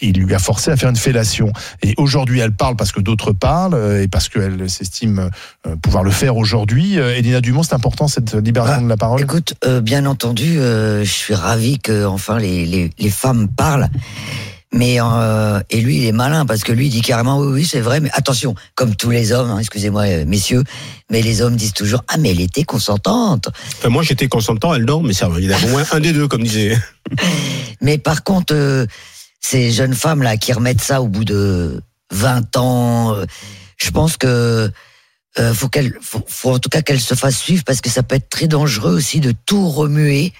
il 0.00 0.18
lui 0.18 0.34
a 0.34 0.38
forcé 0.38 0.70
à 0.70 0.76
faire 0.76 0.90
une 0.90 0.96
fellation. 0.96 1.52
Et 1.82 1.94
aujourd'hui, 1.96 2.40
elle 2.40 2.52
parle 2.52 2.76
parce 2.76 2.92
que 2.92 3.00
d'autres 3.00 3.32
parlent 3.32 4.00
et 4.02 4.08
parce 4.08 4.28
qu'elle 4.28 4.68
s'estime 4.70 5.30
pouvoir 5.82 6.04
le 6.04 6.10
faire 6.10 6.36
aujourd'hui. 6.36 6.96
Elina 6.96 7.40
Dumont, 7.40 7.62
c'est 7.62 7.74
important 7.74 8.08
cette 8.08 8.34
libération 8.34 8.82
de 8.82 8.88
la 8.88 8.96
parole? 8.96 9.20
Écoute, 9.20 9.54
euh, 9.64 9.80
bien 9.80 10.06
entendu, 10.06 10.58
euh, 10.58 11.04
je 11.04 11.10
suis 11.10 11.34
ravi 11.34 11.78
que 11.78 12.04
enfin 12.04 12.38
les, 12.38 12.66
les, 12.66 12.83
les 12.98 13.10
femmes 13.10 13.48
parlent. 13.48 13.88
Mais 14.74 14.96
euh, 15.00 15.60
et 15.70 15.80
lui, 15.80 15.98
il 15.98 16.04
est 16.06 16.12
malin 16.12 16.46
parce 16.46 16.64
que 16.64 16.72
lui 16.72 16.86
il 16.86 16.90
dit 16.90 17.00
carrément 17.00 17.38
oui, 17.38 17.46
oui, 17.46 17.64
c'est 17.64 17.80
vrai. 17.80 18.00
Mais 18.00 18.10
attention, 18.12 18.56
comme 18.74 18.96
tous 18.96 19.10
les 19.10 19.30
hommes, 19.30 19.50
hein, 19.50 19.58
excusez-moi, 19.60 20.02
euh, 20.02 20.24
messieurs, 20.26 20.64
mais 21.10 21.22
les 21.22 21.42
hommes 21.42 21.54
disent 21.54 21.74
toujours 21.74 22.02
ah 22.08 22.16
mais 22.18 22.32
elle 22.32 22.40
était 22.40 22.64
consentante. 22.64 23.50
Enfin, 23.78 23.88
moi, 23.88 24.02
j'étais 24.02 24.26
consentant, 24.26 24.74
elle 24.74 24.84
non, 24.84 25.00
mais 25.00 25.12
ça, 25.12 25.30
il 25.38 25.44
y 25.44 25.52
a 25.52 25.56
au 25.64 25.68
moins 25.68 25.84
un 25.92 26.00
des 26.00 26.12
deux, 26.12 26.26
comme 26.26 26.42
disait. 26.42 26.76
Mais 27.80 27.98
par 27.98 28.24
contre, 28.24 28.54
euh, 28.54 28.86
ces 29.40 29.70
jeunes 29.70 29.94
femmes 29.94 30.22
là 30.22 30.36
qui 30.38 30.52
remettent 30.52 30.80
ça 30.80 31.02
au 31.02 31.08
bout 31.08 31.24
de 31.24 31.82
20 32.12 32.56
ans, 32.56 33.14
euh, 33.14 33.26
je 33.76 33.90
pense 33.90 34.16
que 34.16 34.70
faut 35.52 35.68
qu'elles, 35.68 35.92
faut, 36.00 36.24
faut 36.28 36.52
en 36.52 36.58
tout 36.60 36.68
cas 36.68 36.80
qu'elles 36.80 37.00
se 37.00 37.14
fassent 37.14 37.38
suivre 37.38 37.64
parce 37.64 37.80
que 37.80 37.90
ça 37.90 38.04
peut 38.04 38.14
être 38.14 38.28
très 38.28 38.46
dangereux 38.46 38.94
aussi 38.94 39.18
de 39.18 39.34
tout 39.46 39.68
remuer 39.68 40.32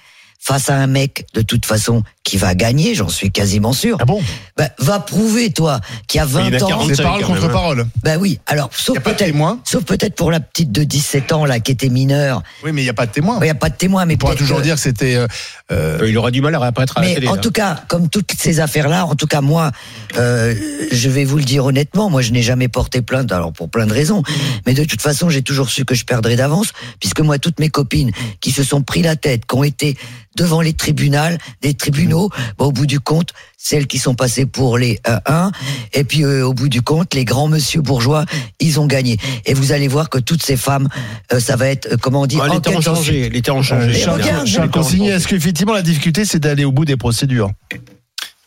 face 0.47 0.69
à 0.69 0.77
un 0.77 0.87
mec 0.87 1.27
de 1.33 1.41
toute 1.41 1.65
façon 1.65 2.03
qui 2.23 2.37
va 2.37 2.55
gagner, 2.55 2.95
j'en 2.95 3.09
suis 3.09 3.31
quasiment 3.31 3.73
sûr. 3.73 3.97
Ah 4.01 4.05
bon 4.05 4.21
ben, 4.59 4.69
Va 4.79 4.99
prouver 5.01 5.51
toi 5.51 5.81
qu'il 6.07 6.19
y 6.19 6.21
a 6.23 6.27
20 6.27 6.49
Il 6.49 6.55
a 6.57 6.65
ans. 6.65 6.69
45 6.69 6.95
C'est 6.97 7.03
parole 7.03 7.23
contre 7.25 7.49
parole. 7.51 7.87
Ben 8.03 8.19
oui, 8.21 8.41
alors 8.47 8.69
sauf 8.73 8.99
pas 9.01 9.13
de 9.13 9.17
peut-être 9.17 9.59
sauf 9.65 9.85
peut-être 9.85 10.15
pour 10.15 10.31
la 10.31 10.41
petite 10.41 10.71
de 10.71 10.85
17 10.85 11.33
ans 11.33 11.47
là 11.47 11.61
qui 11.61 11.73
était 11.73 11.89
mineure. 11.89 12.43
Oui, 12.63 12.73
mais 12.73 12.83
il 12.83 12.85
n'y 12.85 12.91
a 12.91 12.95
pas 12.95 13.07
de 13.07 13.13
témoin. 13.13 13.39
Il 13.41 13.45
n'y 13.45 13.51
a 13.51 13.55
pas 13.55 13.71
de 13.71 13.75
témoin, 13.77 14.05
mais 14.05 14.15
On 14.15 14.19
pourra 14.19 14.35
toujours 14.35 14.59
que- 14.59 14.63
dire 14.65 14.75
que 14.75 14.81
c'était. 14.83 15.17
euh, 15.17 15.27
euh, 15.73 16.05
Il 16.07 16.17
aura 16.19 16.31
du 16.31 16.43
mal 16.43 16.55
à 16.55 16.59
réapparaître 16.59 16.99
à 16.99 17.01
la 17.01 17.09
mais 17.09 17.15
télé. 17.15 17.27
en 17.29 17.37
là. 17.37 17.41
tout 17.41 17.51
cas, 17.51 17.83
comme 17.89 18.11
toutes 18.11 18.33
ces 18.39 18.61
affaires-là, 18.61 19.07
en 19.07 19.15
tout 19.15 19.27
cas 19.27 19.41
moi, 19.41 19.71
euh, 20.19 20.55
je 20.93 21.09
vais 21.09 21.25
vous 21.25 21.39
le 21.39 21.45
dire 21.45 21.65
honnêtement, 21.65 22.11
moi 22.11 22.21
je 22.21 22.33
n'ai 22.33 22.43
jamais 22.43 22.69
porté 22.69 23.01
plainte, 23.01 23.33
alors 23.33 23.53
pour 23.53 23.71
plein 23.71 23.87
de 23.87 23.93
raisons, 23.95 24.23
mais 24.67 24.75
de 24.75 24.85
toute 24.85 25.01
façon 25.01 25.31
j'ai 25.31 25.43
toujours 25.43 25.71
su 25.71 25.85
que 25.87 25.95
je 25.95 26.05
perdrais 26.05 26.37
d'avance, 26.37 26.73
puisque 27.01 27.21
moi 27.21 27.39
toutes 27.39 27.61
mes 27.61 27.71
copines 27.71 28.11
qui 28.41 28.51
se 28.51 28.63
sont 28.63 28.83
pris 28.83 29.01
la 29.03 29.17
tête, 29.17 29.47
qui 29.47 29.55
ont 29.57 29.65
été 29.65 29.97
devant 30.37 30.61
les 30.61 30.73
tribunaux, 30.73 31.37
des 31.63 31.75
tribunaux, 31.75 32.31
au 32.59 32.73
bout 32.73 32.87
du 32.87 33.01
compte, 33.01 33.31
celles 33.57 33.87
qui 33.87 33.99
sont 33.99 34.15
passées 34.15 34.47
pour 34.47 34.79
les 34.79 35.01
1 35.27 35.51
et 35.93 36.05
puis 36.05 36.23
euh, 36.25 36.47
au 36.47 36.53
bout 36.53 36.69
du 36.69 36.83
compte, 36.83 37.15
les 37.15 37.25
grands 37.25 37.49
monsieur 37.49 37.81
bourgeois, 37.81 38.25
ils 38.61 38.79
ont 38.79 38.87
gagné. 38.87 39.17
Et 39.47 39.55
vous 39.55 39.73
allez 39.73 39.89
voir 39.89 40.11
que 40.11 40.19
toutes 40.19 40.43
ces 40.43 40.57
femmes, 40.57 40.89
euh, 41.33 41.41
ça 41.41 41.57
va 41.57 41.69
être, 41.69 41.93
euh, 41.93 41.97
comment 42.01 42.23
on 42.23 42.27
dit, 42.27 42.39
Ah, 42.43 42.49
les 42.49 42.61
temps 42.61 42.77
ont 42.77 42.81
changé, 42.81 43.31
les 43.31 43.43
temps 43.43 43.57
ont 43.57 43.61
euh, 43.61 43.93
changé. 43.93 45.05
Est-ce 45.07 45.29
qu'effectivement 45.29 45.73
la 45.73 45.83
difficulté 45.83 46.25
c'est 46.25 46.41
d'aller 46.41 46.65
au 46.65 46.73
bout 46.73 46.85
des 46.85 46.97
procédures? 46.97 47.51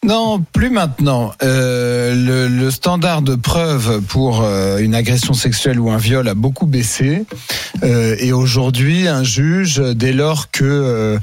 Non, 0.04 0.44
plus 0.54 0.70
maintenant. 0.70 1.34
Euh, 1.42 2.14
le, 2.16 2.48
le 2.48 2.72
standard 2.72 3.22
de 3.22 3.36
preuve 3.36 4.02
pour 4.02 4.42
euh, 4.42 4.78
une 4.78 4.96
agression 4.96 5.34
sexuelle 5.34 5.80
ou 5.80 5.90
un 5.90 5.98
viol 5.98 6.28
a 6.28 6.34
beaucoup 6.34 6.66
baissé. 6.66 7.26
Euh, 7.84 8.16
et 8.20 8.32
aujourd'hui, 8.32 9.08
un 9.08 9.24
juge, 9.24 9.82
dès 9.96 10.14
lors 10.14 10.52
que... 10.52 11.20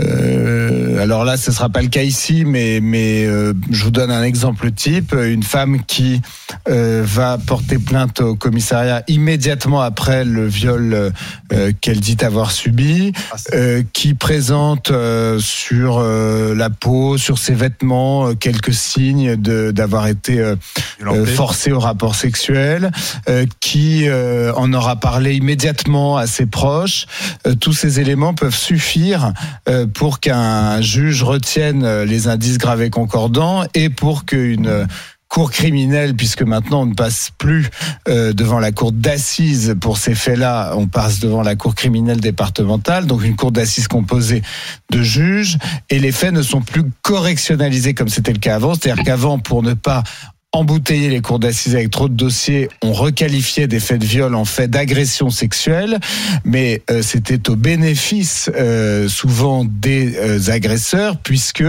euh, 0.00 1.02
alors 1.02 1.24
là, 1.24 1.36
ce 1.36 1.52
sera 1.52 1.68
pas 1.68 1.82
le 1.82 1.88
cas 1.88 2.02
ici, 2.02 2.44
mais 2.44 2.80
mais 2.82 3.24
euh, 3.24 3.52
je 3.70 3.84
vous 3.84 3.90
donne 3.90 4.10
un 4.10 4.22
exemple 4.22 4.70
type 4.70 5.14
une 5.14 5.42
femme 5.42 5.84
qui 5.84 6.20
euh, 6.68 7.02
va 7.04 7.38
porter 7.38 7.78
plainte 7.78 8.20
au 8.20 8.34
commissariat 8.34 9.02
immédiatement 9.08 9.80
après 9.80 10.24
le 10.24 10.46
viol 10.46 11.12
euh, 11.52 11.72
qu'elle 11.80 12.00
dit 12.00 12.16
avoir 12.20 12.50
subi, 12.50 13.12
euh, 13.54 13.82
qui 13.92 14.14
présente 14.14 14.90
euh, 14.90 15.38
sur 15.38 15.98
euh, 15.98 16.54
la 16.54 16.70
peau, 16.70 17.16
sur 17.18 17.38
ses 17.38 17.54
vêtements, 17.54 18.28
euh, 18.28 18.34
quelques 18.34 18.74
signes 18.74 19.36
de 19.36 19.70
d'avoir 19.70 20.06
été 20.06 20.54
forcée 21.34 21.72
au 21.72 21.78
rapport 21.78 22.14
sexuel, 22.14 22.90
euh, 23.28 23.46
qui 23.60 24.08
euh, 24.08 24.52
en 24.54 24.72
aura 24.72 24.96
parlé 24.96 25.34
immédiatement 25.34 26.16
à 26.16 26.26
ses 26.26 26.46
proches. 26.46 27.06
Tous 27.60 27.72
ces 27.72 28.00
éléments 28.00 28.34
peuvent 28.34 28.54
suffire 28.54 29.32
pour 29.94 30.20
qu'un 30.20 30.80
juge 30.80 31.22
retienne 31.22 31.84
euh, 31.84 32.04
les 32.04 32.28
indices 32.28 32.58
gravés 32.58 32.90
concordants 32.90 33.64
et 33.74 33.90
pour 33.90 34.24
qu'une 34.24 34.66
euh, 34.66 34.86
cour 35.28 35.50
criminelle, 35.50 36.14
puisque 36.14 36.42
maintenant 36.42 36.82
on 36.82 36.86
ne 36.86 36.94
passe 36.94 37.30
plus 37.36 37.68
euh, 38.08 38.32
devant 38.32 38.58
la 38.58 38.72
cour 38.72 38.92
d'assises 38.92 39.76
pour 39.80 39.98
ces 39.98 40.14
faits-là, 40.14 40.72
on 40.76 40.86
passe 40.86 41.20
devant 41.20 41.42
la 41.42 41.54
cour 41.54 41.74
criminelle 41.74 42.20
départementale, 42.20 43.06
donc 43.06 43.24
une 43.24 43.36
cour 43.36 43.52
d'assises 43.52 43.88
composée 43.88 44.42
de 44.90 45.02
juges, 45.02 45.58
et 45.90 45.98
les 45.98 46.12
faits 46.12 46.32
ne 46.32 46.42
sont 46.42 46.62
plus 46.62 46.84
correctionnalisés 47.02 47.94
comme 47.94 48.08
c'était 48.08 48.32
le 48.32 48.38
cas 48.38 48.56
avant, 48.56 48.74
c'est-à-dire 48.74 49.04
qu'avant, 49.04 49.38
pour 49.38 49.62
ne 49.62 49.74
pas 49.74 50.02
embouteiller 50.52 51.10
les 51.10 51.20
cours 51.20 51.38
d'assises 51.38 51.74
avec 51.74 51.90
trop 51.90 52.08
de 52.08 52.14
dossiers, 52.14 52.68
on 52.82 52.92
requalifiait 52.92 53.66
des 53.66 53.80
faits 53.80 54.00
de 54.00 54.06
viol 54.06 54.34
en 54.34 54.44
faits 54.44 54.70
d'agression 54.70 55.28
sexuelle, 55.28 55.98
mais 56.44 56.82
euh, 56.90 57.02
c'était 57.02 57.50
au 57.50 57.56
bénéfice 57.56 58.50
euh, 58.56 59.08
souvent 59.08 59.66
des 59.66 60.16
euh, 60.16 60.50
agresseurs 60.50 61.18
puisque 61.18 61.64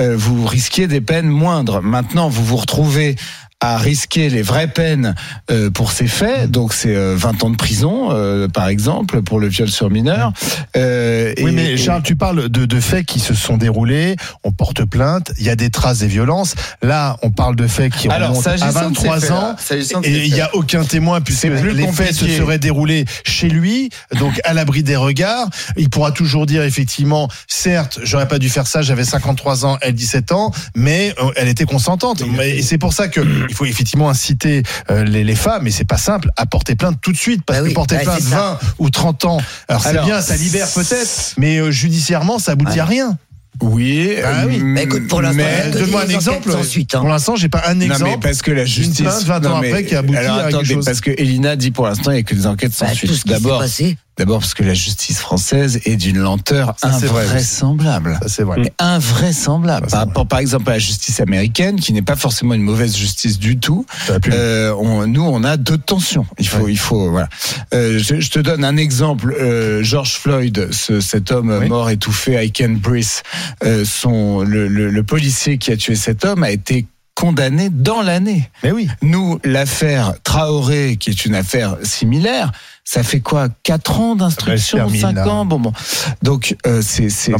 vous 0.00 0.46
risquiez 0.46 0.86
des 0.86 1.00
peines 1.00 1.28
moindres. 1.28 1.82
Maintenant, 1.82 2.28
vous 2.28 2.44
vous 2.44 2.56
retrouvez 2.56 3.16
à 3.60 3.76
risquer 3.76 4.28
les 4.30 4.42
vraies 4.42 4.68
peines 4.68 5.16
euh, 5.50 5.68
pour 5.70 5.90
ces 5.90 6.06
faits, 6.06 6.48
donc 6.48 6.72
c'est 6.72 6.94
euh, 6.94 7.16
20 7.16 7.42
ans 7.42 7.50
de 7.50 7.56
prison, 7.56 8.10
euh, 8.12 8.46
par 8.46 8.68
exemple, 8.68 9.20
pour 9.22 9.40
le 9.40 9.48
viol 9.48 9.68
sur 9.68 9.90
mineur. 9.90 10.32
Euh, 10.76 11.32
Oui, 11.38 11.50
et- 11.50 11.54
mais 11.54 11.72
et- 11.72 11.76
Charles, 11.76 12.04
tu 12.04 12.14
parles 12.14 12.48
de, 12.48 12.66
de 12.66 12.80
faits 12.80 13.04
qui 13.04 13.18
se 13.18 13.34
sont 13.34 13.56
déroulés, 13.56 14.14
on 14.44 14.52
porte 14.52 14.84
plainte, 14.84 15.32
il 15.38 15.44
y 15.44 15.50
a 15.50 15.56
des 15.56 15.70
traces 15.70 15.98
des 15.98 16.06
violences. 16.06 16.54
Là, 16.82 17.16
on 17.22 17.30
parle 17.30 17.56
de 17.56 17.66
faits 17.66 17.92
qui 17.92 18.08
Alors, 18.08 18.30
remontent 18.30 18.48
à 18.50 18.58
s'agissant 18.58 18.90
de 18.90 18.96
ces 18.96 19.08
23 19.08 19.20
faits-là, 19.20 19.96
ans, 19.98 20.02
et 20.04 20.26
il 20.26 20.32
n'y 20.32 20.40
a 20.40 20.54
aucun 20.54 20.84
témoin 20.84 21.20
puisque 21.20 21.44
les 21.44 21.88
faits 21.88 22.14
se 22.14 22.28
seraient 22.28 22.58
déroulés 22.60 23.06
chez 23.24 23.48
lui, 23.48 23.90
donc 24.20 24.40
à 24.44 24.54
l'abri 24.54 24.84
des 24.84 24.94
regards. 24.96 25.48
Il 25.76 25.90
pourra 25.90 26.12
toujours 26.12 26.46
dire 26.46 26.62
effectivement, 26.62 27.28
certes, 27.48 27.98
j'aurais 28.04 28.28
pas 28.28 28.38
dû 28.38 28.48
faire 28.50 28.68
ça, 28.68 28.82
j'avais 28.82 29.04
53 29.04 29.66
ans, 29.66 29.78
elle 29.80 29.94
17 29.94 30.30
ans, 30.30 30.52
mais 30.76 31.12
euh, 31.20 31.30
elle 31.34 31.48
était 31.48 31.64
consentante. 31.64 32.22
Et 32.44 32.62
c'est 32.62 32.78
pour 32.78 32.92
ça 32.92 33.08
que 33.08 33.20
il 33.48 33.54
faut 33.54 33.64
effectivement 33.66 34.08
inciter 34.10 34.62
euh, 34.90 35.04
les, 35.04 35.24
les 35.24 35.34
femmes, 35.34 35.66
et 35.66 35.70
c'est 35.70 35.84
pas 35.84 35.96
simple, 35.98 36.30
à 36.36 36.46
porter 36.46 36.74
plainte 36.76 36.98
tout 37.00 37.12
de 37.12 37.16
suite, 37.16 37.42
parce 37.46 37.60
que 37.66 37.72
porter 37.74 37.96
bah, 37.96 38.02
plainte 38.02 38.20
c'est 38.20 38.30
ça. 38.30 38.58
20 38.62 38.68
ou 38.78 38.90
30 38.90 39.24
ans, 39.24 39.38
alors 39.68 39.82
c'est 39.82 39.92
bien, 40.04 40.20
ça 40.20 40.36
libère 40.36 40.68
peut-être, 40.72 41.34
mais 41.36 41.58
euh, 41.58 41.70
judiciairement, 41.70 42.38
ça 42.38 42.52
aboutit 42.52 42.80
à 42.80 42.84
rien. 42.84 43.18
Oui, 43.60 44.10
Ah 44.24 44.44
oui. 44.46 44.60
euh, 44.62 44.74
Bah, 44.74 44.82
écoute, 44.82 45.08
pour 45.08 45.20
l'instant, 45.20 45.42
y 45.42 45.70
Donne-moi 45.72 46.02
un 46.02 46.08
exemple. 46.08 46.48
enquêtes 46.48 46.52
sans 46.52 46.62
suite, 46.62 46.94
hein. 46.94 47.00
Pour 47.00 47.08
l'instant, 47.08 47.34
j'ai 47.34 47.48
pas 47.48 47.64
un 47.66 47.74
Non, 47.74 47.80
exemple. 47.80 48.04
mais 48.12 48.16
parce 48.22 48.40
que 48.40 48.52
la 48.52 48.64
justice. 48.64 49.00
plainte 49.00 49.24
20 49.24 49.46
ans 49.46 49.50
non, 49.56 49.60
mais- 49.60 49.68
après 49.70 49.84
qui 49.84 49.96
aboutit 49.96 50.16
alors, 50.18 50.36
à 50.38 50.50
quelque 50.52 50.64
chose. 50.64 50.84
parce 50.84 51.00
que 51.00 51.10
Elina 51.10 51.56
dit 51.56 51.72
pour 51.72 51.86
l'instant, 51.86 52.12
il 52.12 52.14
n'y 52.14 52.20
a 52.20 52.22
que 52.22 52.36
des 52.36 52.46
enquêtes 52.46 52.72
sans 52.72 52.86
Bah, 52.86 52.94
suite. 52.94 53.26
D'abord, 53.26 53.58
passé. 53.58 53.96
D'abord 54.18 54.40
parce 54.40 54.52
que 54.54 54.62
la 54.64 54.74
justice 54.74 55.18
française 55.20 55.80
est 55.84 55.96
d'une 55.96 56.18
lenteur 56.18 56.74
Ça, 56.82 56.92
c'est 56.92 57.06
vrai. 57.06 57.24
invraisemblable. 57.24 58.18
Ça, 58.22 58.28
c'est 58.28 58.42
vrai. 58.42 58.58
Mais 58.60 58.72
invraisemblable. 58.78 59.88
Ça, 59.88 59.96
Par 59.96 60.00
vrai. 60.04 60.08
rapport, 60.10 60.26
par 60.26 60.38
exemple, 60.40 60.68
à 60.68 60.72
la 60.74 60.78
justice 60.78 61.20
américaine, 61.20 61.80
qui 61.80 61.92
n'est 61.92 62.02
pas 62.02 62.16
forcément 62.16 62.54
une 62.54 62.62
mauvaise 62.62 62.96
justice 62.96 63.38
du 63.38 63.58
tout. 63.58 63.86
Euh, 64.32 64.74
on- 64.78 65.06
nous, 65.06 65.22
on 65.22 65.44
a 65.44 65.56
deux 65.56 65.78
tensions. 65.78 66.26
Il 66.38 66.48
faut, 66.48 66.68
il 66.68 66.78
faut, 66.78 67.10
voilà. 67.10 67.28
Euh, 67.72 67.98
je, 67.98 68.20
je 68.20 68.30
te 68.30 68.38
donne 68.38 68.64
un 68.64 68.76
exemple. 68.76 69.34
Euh, 69.40 69.82
George 69.82 70.14
Floyd, 70.18 70.68
ce- 70.72 71.00
cet 71.00 71.30
homme 71.32 71.56
Oui. 71.60 71.68
mort 71.68 71.88
étouffé 71.90 72.36
à 72.36 72.42
Aiken 72.42 72.76
Brice, 72.76 73.22
euh, 73.64 73.84
son, 73.84 74.40
le, 74.42 74.68
le- 74.68 74.90
le 74.90 75.02
policier 75.02 75.58
qui 75.58 75.70
a 75.72 75.76
tué 75.76 75.94
cet 75.94 76.24
homme 76.24 76.42
a 76.42 76.50
été 76.50 76.86
condamné 77.14 77.68
dans 77.70 78.00
l'année. 78.02 78.48
Mais 78.62 78.70
oui. 78.70 78.88
Nous, 79.02 79.40
l'affaire 79.42 80.14
Traoré, 80.22 80.96
qui 81.00 81.10
est 81.10 81.24
une 81.24 81.34
affaire 81.34 81.76
similaire, 81.82 82.52
ça 82.90 83.02
fait 83.02 83.20
quoi 83.20 83.48
Quatre 83.64 84.00
ans 84.00 84.16
d'instruction, 84.16 84.78
Bah, 84.78 84.84
elle 84.86 84.90
se 84.94 84.96
termine, 85.00 85.00
cinq 85.02 85.26
là. 85.26 85.28
ans? 85.28 85.44
Bon, 85.44 85.60
bon. 85.60 85.74
Donc, 86.22 86.56
euh, 86.66 86.80
c'est, 86.82 87.08
bah, 87.30 87.36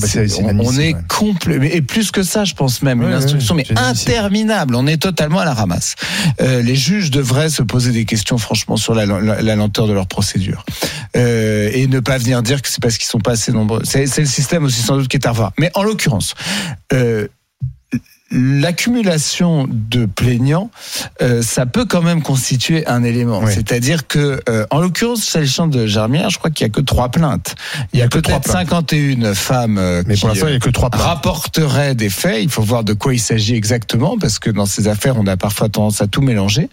on, 0.59 0.73
est 0.79 0.93
ouais. 0.93 1.01
complet, 1.09 1.71
et 1.75 1.81
plus 1.81 2.11
que 2.11 2.23
ça, 2.23 2.45
je 2.45 2.53
pense 2.53 2.83
même, 2.83 3.01
Ouais, 3.01 3.07
une 3.07 3.15
instruction, 3.15 3.55
ouais, 3.55 3.65
mais 3.71 3.79
interminable. 3.81 4.75
On 4.75 4.87
est 4.87 5.01
totalement 5.01 5.39
à 5.39 5.47
la 5.47 5.55
ramasse. 5.55 5.95
Euh, 6.43 6.61
les 6.61 6.77
juges 6.77 7.11
devraient 7.11 7.49
se 7.49 7.63
poser 7.63 7.93
des 7.93 8.05
questions, 8.05 8.37
franchement, 8.37 8.77
sur 8.77 8.95
la, 8.95 9.07
la- 9.07 9.41
la 9.41 9.57
lenteur 9.57 9.87
de 9.87 9.95
leur 9.95 10.07
procédure 10.07 10.67
euh, 11.17 11.71
et 11.73 11.87
ne 11.87 12.01
pas 12.01 12.19
venir 12.19 12.43
dire 12.43 12.61
que 12.61 12.69
c'est 12.69 12.83
parce 12.83 12.99
qu'ils 12.99 13.09
sont 13.09 13.21
pas 13.21 13.31
assez 13.33 13.51
nombreux. 13.51 13.81
C'est, 13.85 14.07
c'est 14.07 14.21
le 14.21 14.27
système 14.27 14.65
aussi 14.65 14.83
sans 14.83 14.99
doute 14.99 15.09
qui 15.09 15.17
est 15.17 15.27
à 15.27 15.31
revoir. 15.31 15.53
Mais 15.59 15.71
en 15.75 15.83
l'occurrence. 15.83 16.35
Euh, 16.93 17.27
L'accumulation 18.31 19.67
de 19.71 20.05
plaignants, 20.05 20.71
euh, 21.23 21.41
ça 21.43 21.65
peut 21.65 21.87
quand 21.87 22.03
même 22.03 22.23
constituer 22.23 22.87
un 22.87 23.03
élément. 23.03 23.41
Oui. 23.43 23.53
C'est-à-dire 23.55 24.07
que, 24.07 24.41
euh, 24.49 24.67
en 24.71 24.81
l'occurrence, 24.81 25.25
s'agissant 25.25 25.67
de 25.67 25.87
Germière, 25.87 26.29
je 26.29 26.39
crois 26.39 26.51
qu'il 26.51 26.67
y 26.67 26.71
a 26.71 26.73
que 26.73 26.81
trois 26.83 27.09
plaintes. 27.11 27.55
Il 27.95 27.99
y 27.99 28.03
a 28.03 28.09
que 28.09 28.19
trois 28.19 28.39
peut-être 28.41 28.53
plaintes. 28.53 28.69
51 28.69 29.35
femmes 29.35 29.79
euh, 29.79 30.03
Mais 30.07 30.15
qui 30.15 30.21
pour 30.21 30.29
l'instant, 30.29 30.47
il 30.49 30.53
y 30.53 30.57
a 30.57 30.59
que 30.59 30.69
trois 30.71 30.91
plaintes. 30.91 31.03
rapporteraient 31.03 31.95
des 31.95 32.11
faits. 32.11 32.43
Il 32.43 32.51
faut 32.51 32.63
voir 32.63 32.85
de 32.85 32.93
quoi 32.93 33.15
il 33.15 33.19
s'agit 33.21 33.55
exactement, 33.55 34.19
parce 34.19 34.39
que 34.39 34.51
dans 34.51 34.67
ces 34.67 34.89
affaires, 34.89 35.17
on 35.19 35.27
a 35.27 35.37
parfois 35.39 35.69
tendance 35.71 36.03
à 36.03 36.07
tout 36.07 36.21
mélanger. 36.21 36.69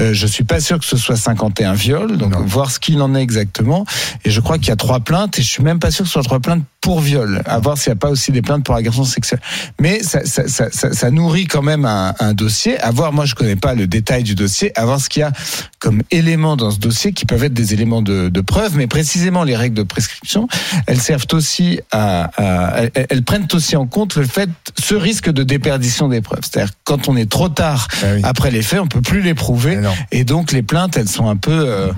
Euh, 0.00 0.12
je 0.12 0.26
suis 0.26 0.44
pas 0.44 0.60
sûr 0.60 0.78
que 0.78 0.84
ce 0.84 0.96
soit 0.98 1.16
51 1.16 1.72
viols, 1.72 2.18
donc 2.18 2.32
Non. 2.32 2.44
voir 2.44 2.70
ce 2.70 2.78
qu'il 2.78 3.00
en 3.00 3.14
est 3.14 3.22
exactement. 3.22 3.86
Et 4.24 4.30
je 4.30 4.40
crois 4.40 4.58
qu'il 4.58 4.68
y 4.68 4.72
a 4.72 4.76
trois 4.76 5.00
plaintes, 5.00 5.38
et 5.38 5.42
je 5.42 5.48
suis 5.48 5.62
même 5.62 5.78
pas 5.78 5.90
sûr 5.90 6.02
que 6.04 6.08
ce 6.08 6.12
soit 6.12 6.22
trois 6.22 6.40
plaintes 6.40 6.64
pour 6.80 7.00
viol. 7.00 7.42
À 7.46 7.58
voir 7.58 7.76
s'il 7.76 7.90
n'y 7.92 7.96
a 7.96 8.00
pas 8.00 8.10
aussi 8.10 8.30
des 8.30 8.42
plaintes 8.42 8.62
pour 8.64 8.74
agression 8.74 9.04
sexuelle. 9.04 9.40
Mais 9.80 10.02
ça, 10.02 10.24
ça, 10.24 10.46
ça, 10.46 10.70
ça, 10.70 10.94
ça 10.98 11.10
nourrit 11.10 11.46
quand 11.46 11.62
même 11.62 11.84
un, 11.84 12.14
un 12.18 12.32
dossier. 12.34 12.78
À 12.80 12.90
voir, 12.90 13.12
moi 13.12 13.24
je 13.24 13.34
connais 13.34 13.56
pas 13.56 13.74
le 13.74 13.86
détail 13.86 14.22
du 14.24 14.34
dossier, 14.34 14.76
à 14.78 14.84
voir 14.84 15.00
ce 15.00 15.08
qu'il 15.08 15.20
y 15.20 15.22
a 15.22 15.32
comme 15.78 16.02
éléments 16.10 16.56
dans 16.56 16.70
ce 16.72 16.78
dossier 16.78 17.12
qui 17.12 17.24
peuvent 17.24 17.44
être 17.44 17.54
des 17.54 17.72
éléments 17.72 18.02
de, 18.02 18.28
de 18.28 18.40
preuve, 18.40 18.76
mais 18.76 18.86
précisément 18.88 19.44
les 19.44 19.54
règles 19.56 19.76
de 19.76 19.84
prescription, 19.84 20.48
elles 20.86 21.00
servent 21.00 21.26
aussi 21.32 21.80
à, 21.92 22.30
à- 22.36 22.82
elles, 22.94 23.06
elles 23.10 23.22
prennent 23.22 23.46
aussi 23.52 23.76
en 23.76 23.86
compte 23.86 24.16
le 24.16 24.26
fait, 24.26 24.50
ce 24.78 24.94
risque 24.94 25.30
de 25.30 25.42
déperdition 25.44 26.08
des 26.08 26.20
preuves. 26.20 26.40
C'est-à-dire 26.42 26.72
quand 26.84 27.08
on 27.08 27.16
est 27.16 27.30
trop 27.30 27.48
tard 27.48 27.86
Ah 28.02 28.06
oui. 28.16 28.20
après 28.24 28.50
les 28.50 28.62
faits, 28.62 28.80
on 28.80 28.88
peut 28.88 29.00
plus 29.02 29.22
les 29.22 29.34
prouver, 29.34 29.80
et 30.10 30.24
donc 30.24 30.52
les 30.52 30.62
plaintes, 30.62 30.96
elles 30.96 31.08
sont 31.08 31.28
un 31.28 31.36
peu 31.36 31.52
euh, 31.52 31.92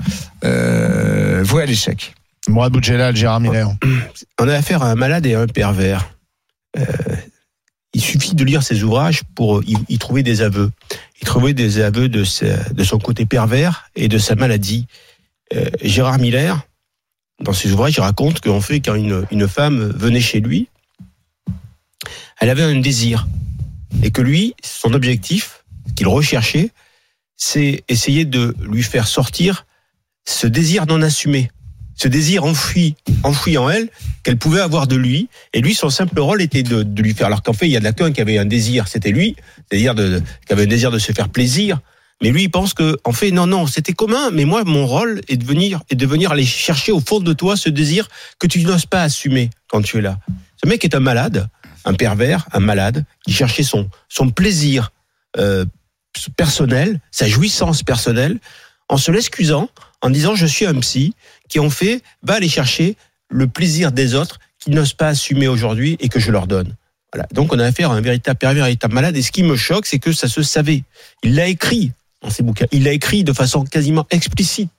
euh, 0.44 1.40
vouées 1.43 1.62
à 1.62 1.66
l'échec. 1.66 2.14
Mourad 2.48 2.72
Boudjelal, 2.72 3.14
Gérard 3.16 3.40
Miller. 3.40 3.70
On 4.40 4.48
a 4.48 4.55
affaire 4.55 4.82
à 4.82 4.90
un 4.90 4.94
malade 4.94 5.27
et 5.27 5.35
à 5.35 5.40
un 5.40 5.47
pervers. 5.47 6.10
Euh, 6.78 6.82
il 7.93 8.01
suffit 8.01 8.35
de 8.35 8.45
lire 8.45 8.62
ses 8.62 8.83
ouvrages 8.85 9.23
pour 9.35 9.62
y, 9.65 9.99
trouver 9.99 10.23
des 10.23 10.43
aveux. 10.43 10.71
Il 11.21 11.27
trouvait 11.27 11.55
des 11.55 11.81
aveux 11.81 12.09
de, 12.09 12.25
de 12.73 12.85
son 12.85 12.99
côté 12.99 13.27
pervers 13.27 13.91
et 13.97 14.09
de 14.09 14.19
sa 14.19 14.37
maladie. 14.37 14.87
Euh, 15.55 15.69
Gérard 15.83 16.19
Miller, 16.19 16.61
dans 17.41 17.53
ses 17.53 17.73
ouvrages, 17.73 17.95
il 17.97 18.01
raconte 18.01 18.41
qu'en 18.41 18.61
fait, 18.61 18.81
quand 18.81 18.95
une, 18.95 19.27
une 19.33 19.49
femme 19.49 19.91
venait 19.91 20.21
chez 20.21 20.41
lui, 20.41 20.69
elle 22.41 22.51
avait 22.51 22.62
un 22.62 22.79
désir. 22.79 23.27
Et 24.03 24.12
que 24.12 24.23
lui, 24.23 24.55
son 24.62 24.95
objectif, 24.95 25.65
qu'il 25.97 26.07
recherchait, 26.07 26.71
c'est 27.37 27.83
essayer 27.89 28.25
de 28.25 28.55
lui 28.61 28.83
faire 28.83 29.09
sortir 29.09 29.67
ce 30.27 30.47
désir 30.47 30.87
non 30.87 31.03
assumé 31.03 31.51
ce 32.01 32.09
désir 32.09 32.44
enfoui, 32.44 32.94
enfoui 33.24 33.59
en 33.59 33.68
elle, 33.68 33.90
qu'elle 34.22 34.39
pouvait 34.39 34.62
avoir 34.62 34.86
de 34.86 34.97
lui. 34.97 35.28
Et 35.52 35.60
lui, 35.60 35.74
son 35.74 35.90
simple 35.90 36.18
rôle 36.18 36.40
était 36.40 36.62
de, 36.62 36.82
de 36.82 37.02
lui 37.02 37.12
faire. 37.12 37.27
Alors 37.27 37.43
qu'en 37.43 37.52
fait, 37.52 37.66
il 37.66 37.72
y 37.72 37.77
a 37.77 37.93
qu'un 37.93 38.10
qui 38.10 38.22
avait 38.22 38.39
un 38.39 38.47
désir, 38.47 38.89
c'était 38.89 39.10
lui, 39.10 39.36
c'est-à-dire 39.68 39.94
de- 39.94 40.22
qui 40.47 40.52
avait 40.55 40.62
un 40.62 40.66
désir 40.66 40.90
de 40.90 40.98
se 40.98 41.12
faire 41.12 41.28
plaisir. 41.28 41.78
Mais 42.22 42.31
lui, 42.31 42.44
il 42.44 42.51
pense 42.51 42.72
que, 42.72 42.97
en 43.05 43.12
fait, 43.12 43.31
non, 43.32 43.47
non, 43.47 43.66
c'était 43.66 43.93
commun. 43.93 44.31
Mais 44.32 44.47
moi, 44.47 44.64
mon 44.64 44.86
rôle 44.86 45.20
est 45.28 45.36
de 45.36 45.44
venir, 45.44 45.82
est 45.90 45.94
de 45.94 46.06
venir 46.06 46.32
aller 46.32 46.47
chercher 46.47 46.90
au 46.90 47.01
fond 47.01 47.20
de 47.20 47.32
toi 47.35 47.55
ce 47.55 47.68
désir 47.68 48.09
que 48.39 48.47
tu 48.47 48.62
n'oses 48.62 48.86
pas 48.86 49.02
assumer 49.02 49.51
quand 49.68 49.82
tu 49.82 49.98
es 49.98 50.01
là. 50.01 50.18
Ce 50.62 50.66
mec 50.66 50.82
est 50.86 50.94
un 50.94 51.01
malade, 51.01 51.48
un 51.85 51.93
pervers, 51.93 52.47
un 52.52 52.60
malade, 52.60 53.05
qui 53.27 53.35
cherchait 53.35 53.62
son, 53.62 53.90
son 54.09 54.31
plaisir 54.31 54.90
euh, 55.36 55.66
personnel, 56.36 56.98
sa 57.10 57.28
jouissance 57.28 57.82
personnelle, 57.82 58.39
en 58.89 58.97
se 58.97 59.10
l'excusant, 59.10 59.68
en 60.02 60.09
disant 60.10 60.35
je 60.35 60.47
suis 60.47 60.66
un 60.66 60.78
psy, 60.81 61.14
qui 61.51 61.60
ont 61.60 61.68
fait 61.68 62.02
va 62.22 62.35
aller 62.35 62.48
chercher 62.48 62.97
le 63.28 63.47
plaisir 63.47 63.93
des 63.93 64.14
autres 64.14 64.39
qui 64.59 64.70
n'osent 64.70 64.94
pas 64.94 65.09
assumer 65.09 65.48
aujourd'hui 65.48 65.97
et 66.01 66.09
que 66.09 66.18
je 66.18 66.31
leur 66.31 66.47
donne. 66.47 66.74
Voilà. 67.12 67.27
Donc 67.32 67.52
on 67.52 67.59
a 67.59 67.64
affaire 67.64 67.90
à 67.90 67.94
un 67.94 68.01
véritable 68.01 68.39
pervers, 68.39 68.64
un 68.64 68.68
véritable 68.68 68.94
malade. 68.94 69.16
Et 69.16 69.22
ce 69.22 69.32
qui 69.32 69.43
me 69.43 69.56
choque, 69.56 69.86
c'est 69.86 69.98
que 69.98 70.12
ça 70.12 70.28
se 70.28 70.43
savait. 70.43 70.85
Il 71.22 71.35
l'a 71.35 71.48
écrit 71.48 71.93
dans 72.22 72.31
ses 72.31 72.43
bouquins. 72.43 72.66
Il 72.72 72.85
l'a 72.85 72.93
écrit 72.93 73.24
de 73.24 73.32
façon 73.32 73.64
quasiment 73.64 74.06
explicite. 74.10 74.70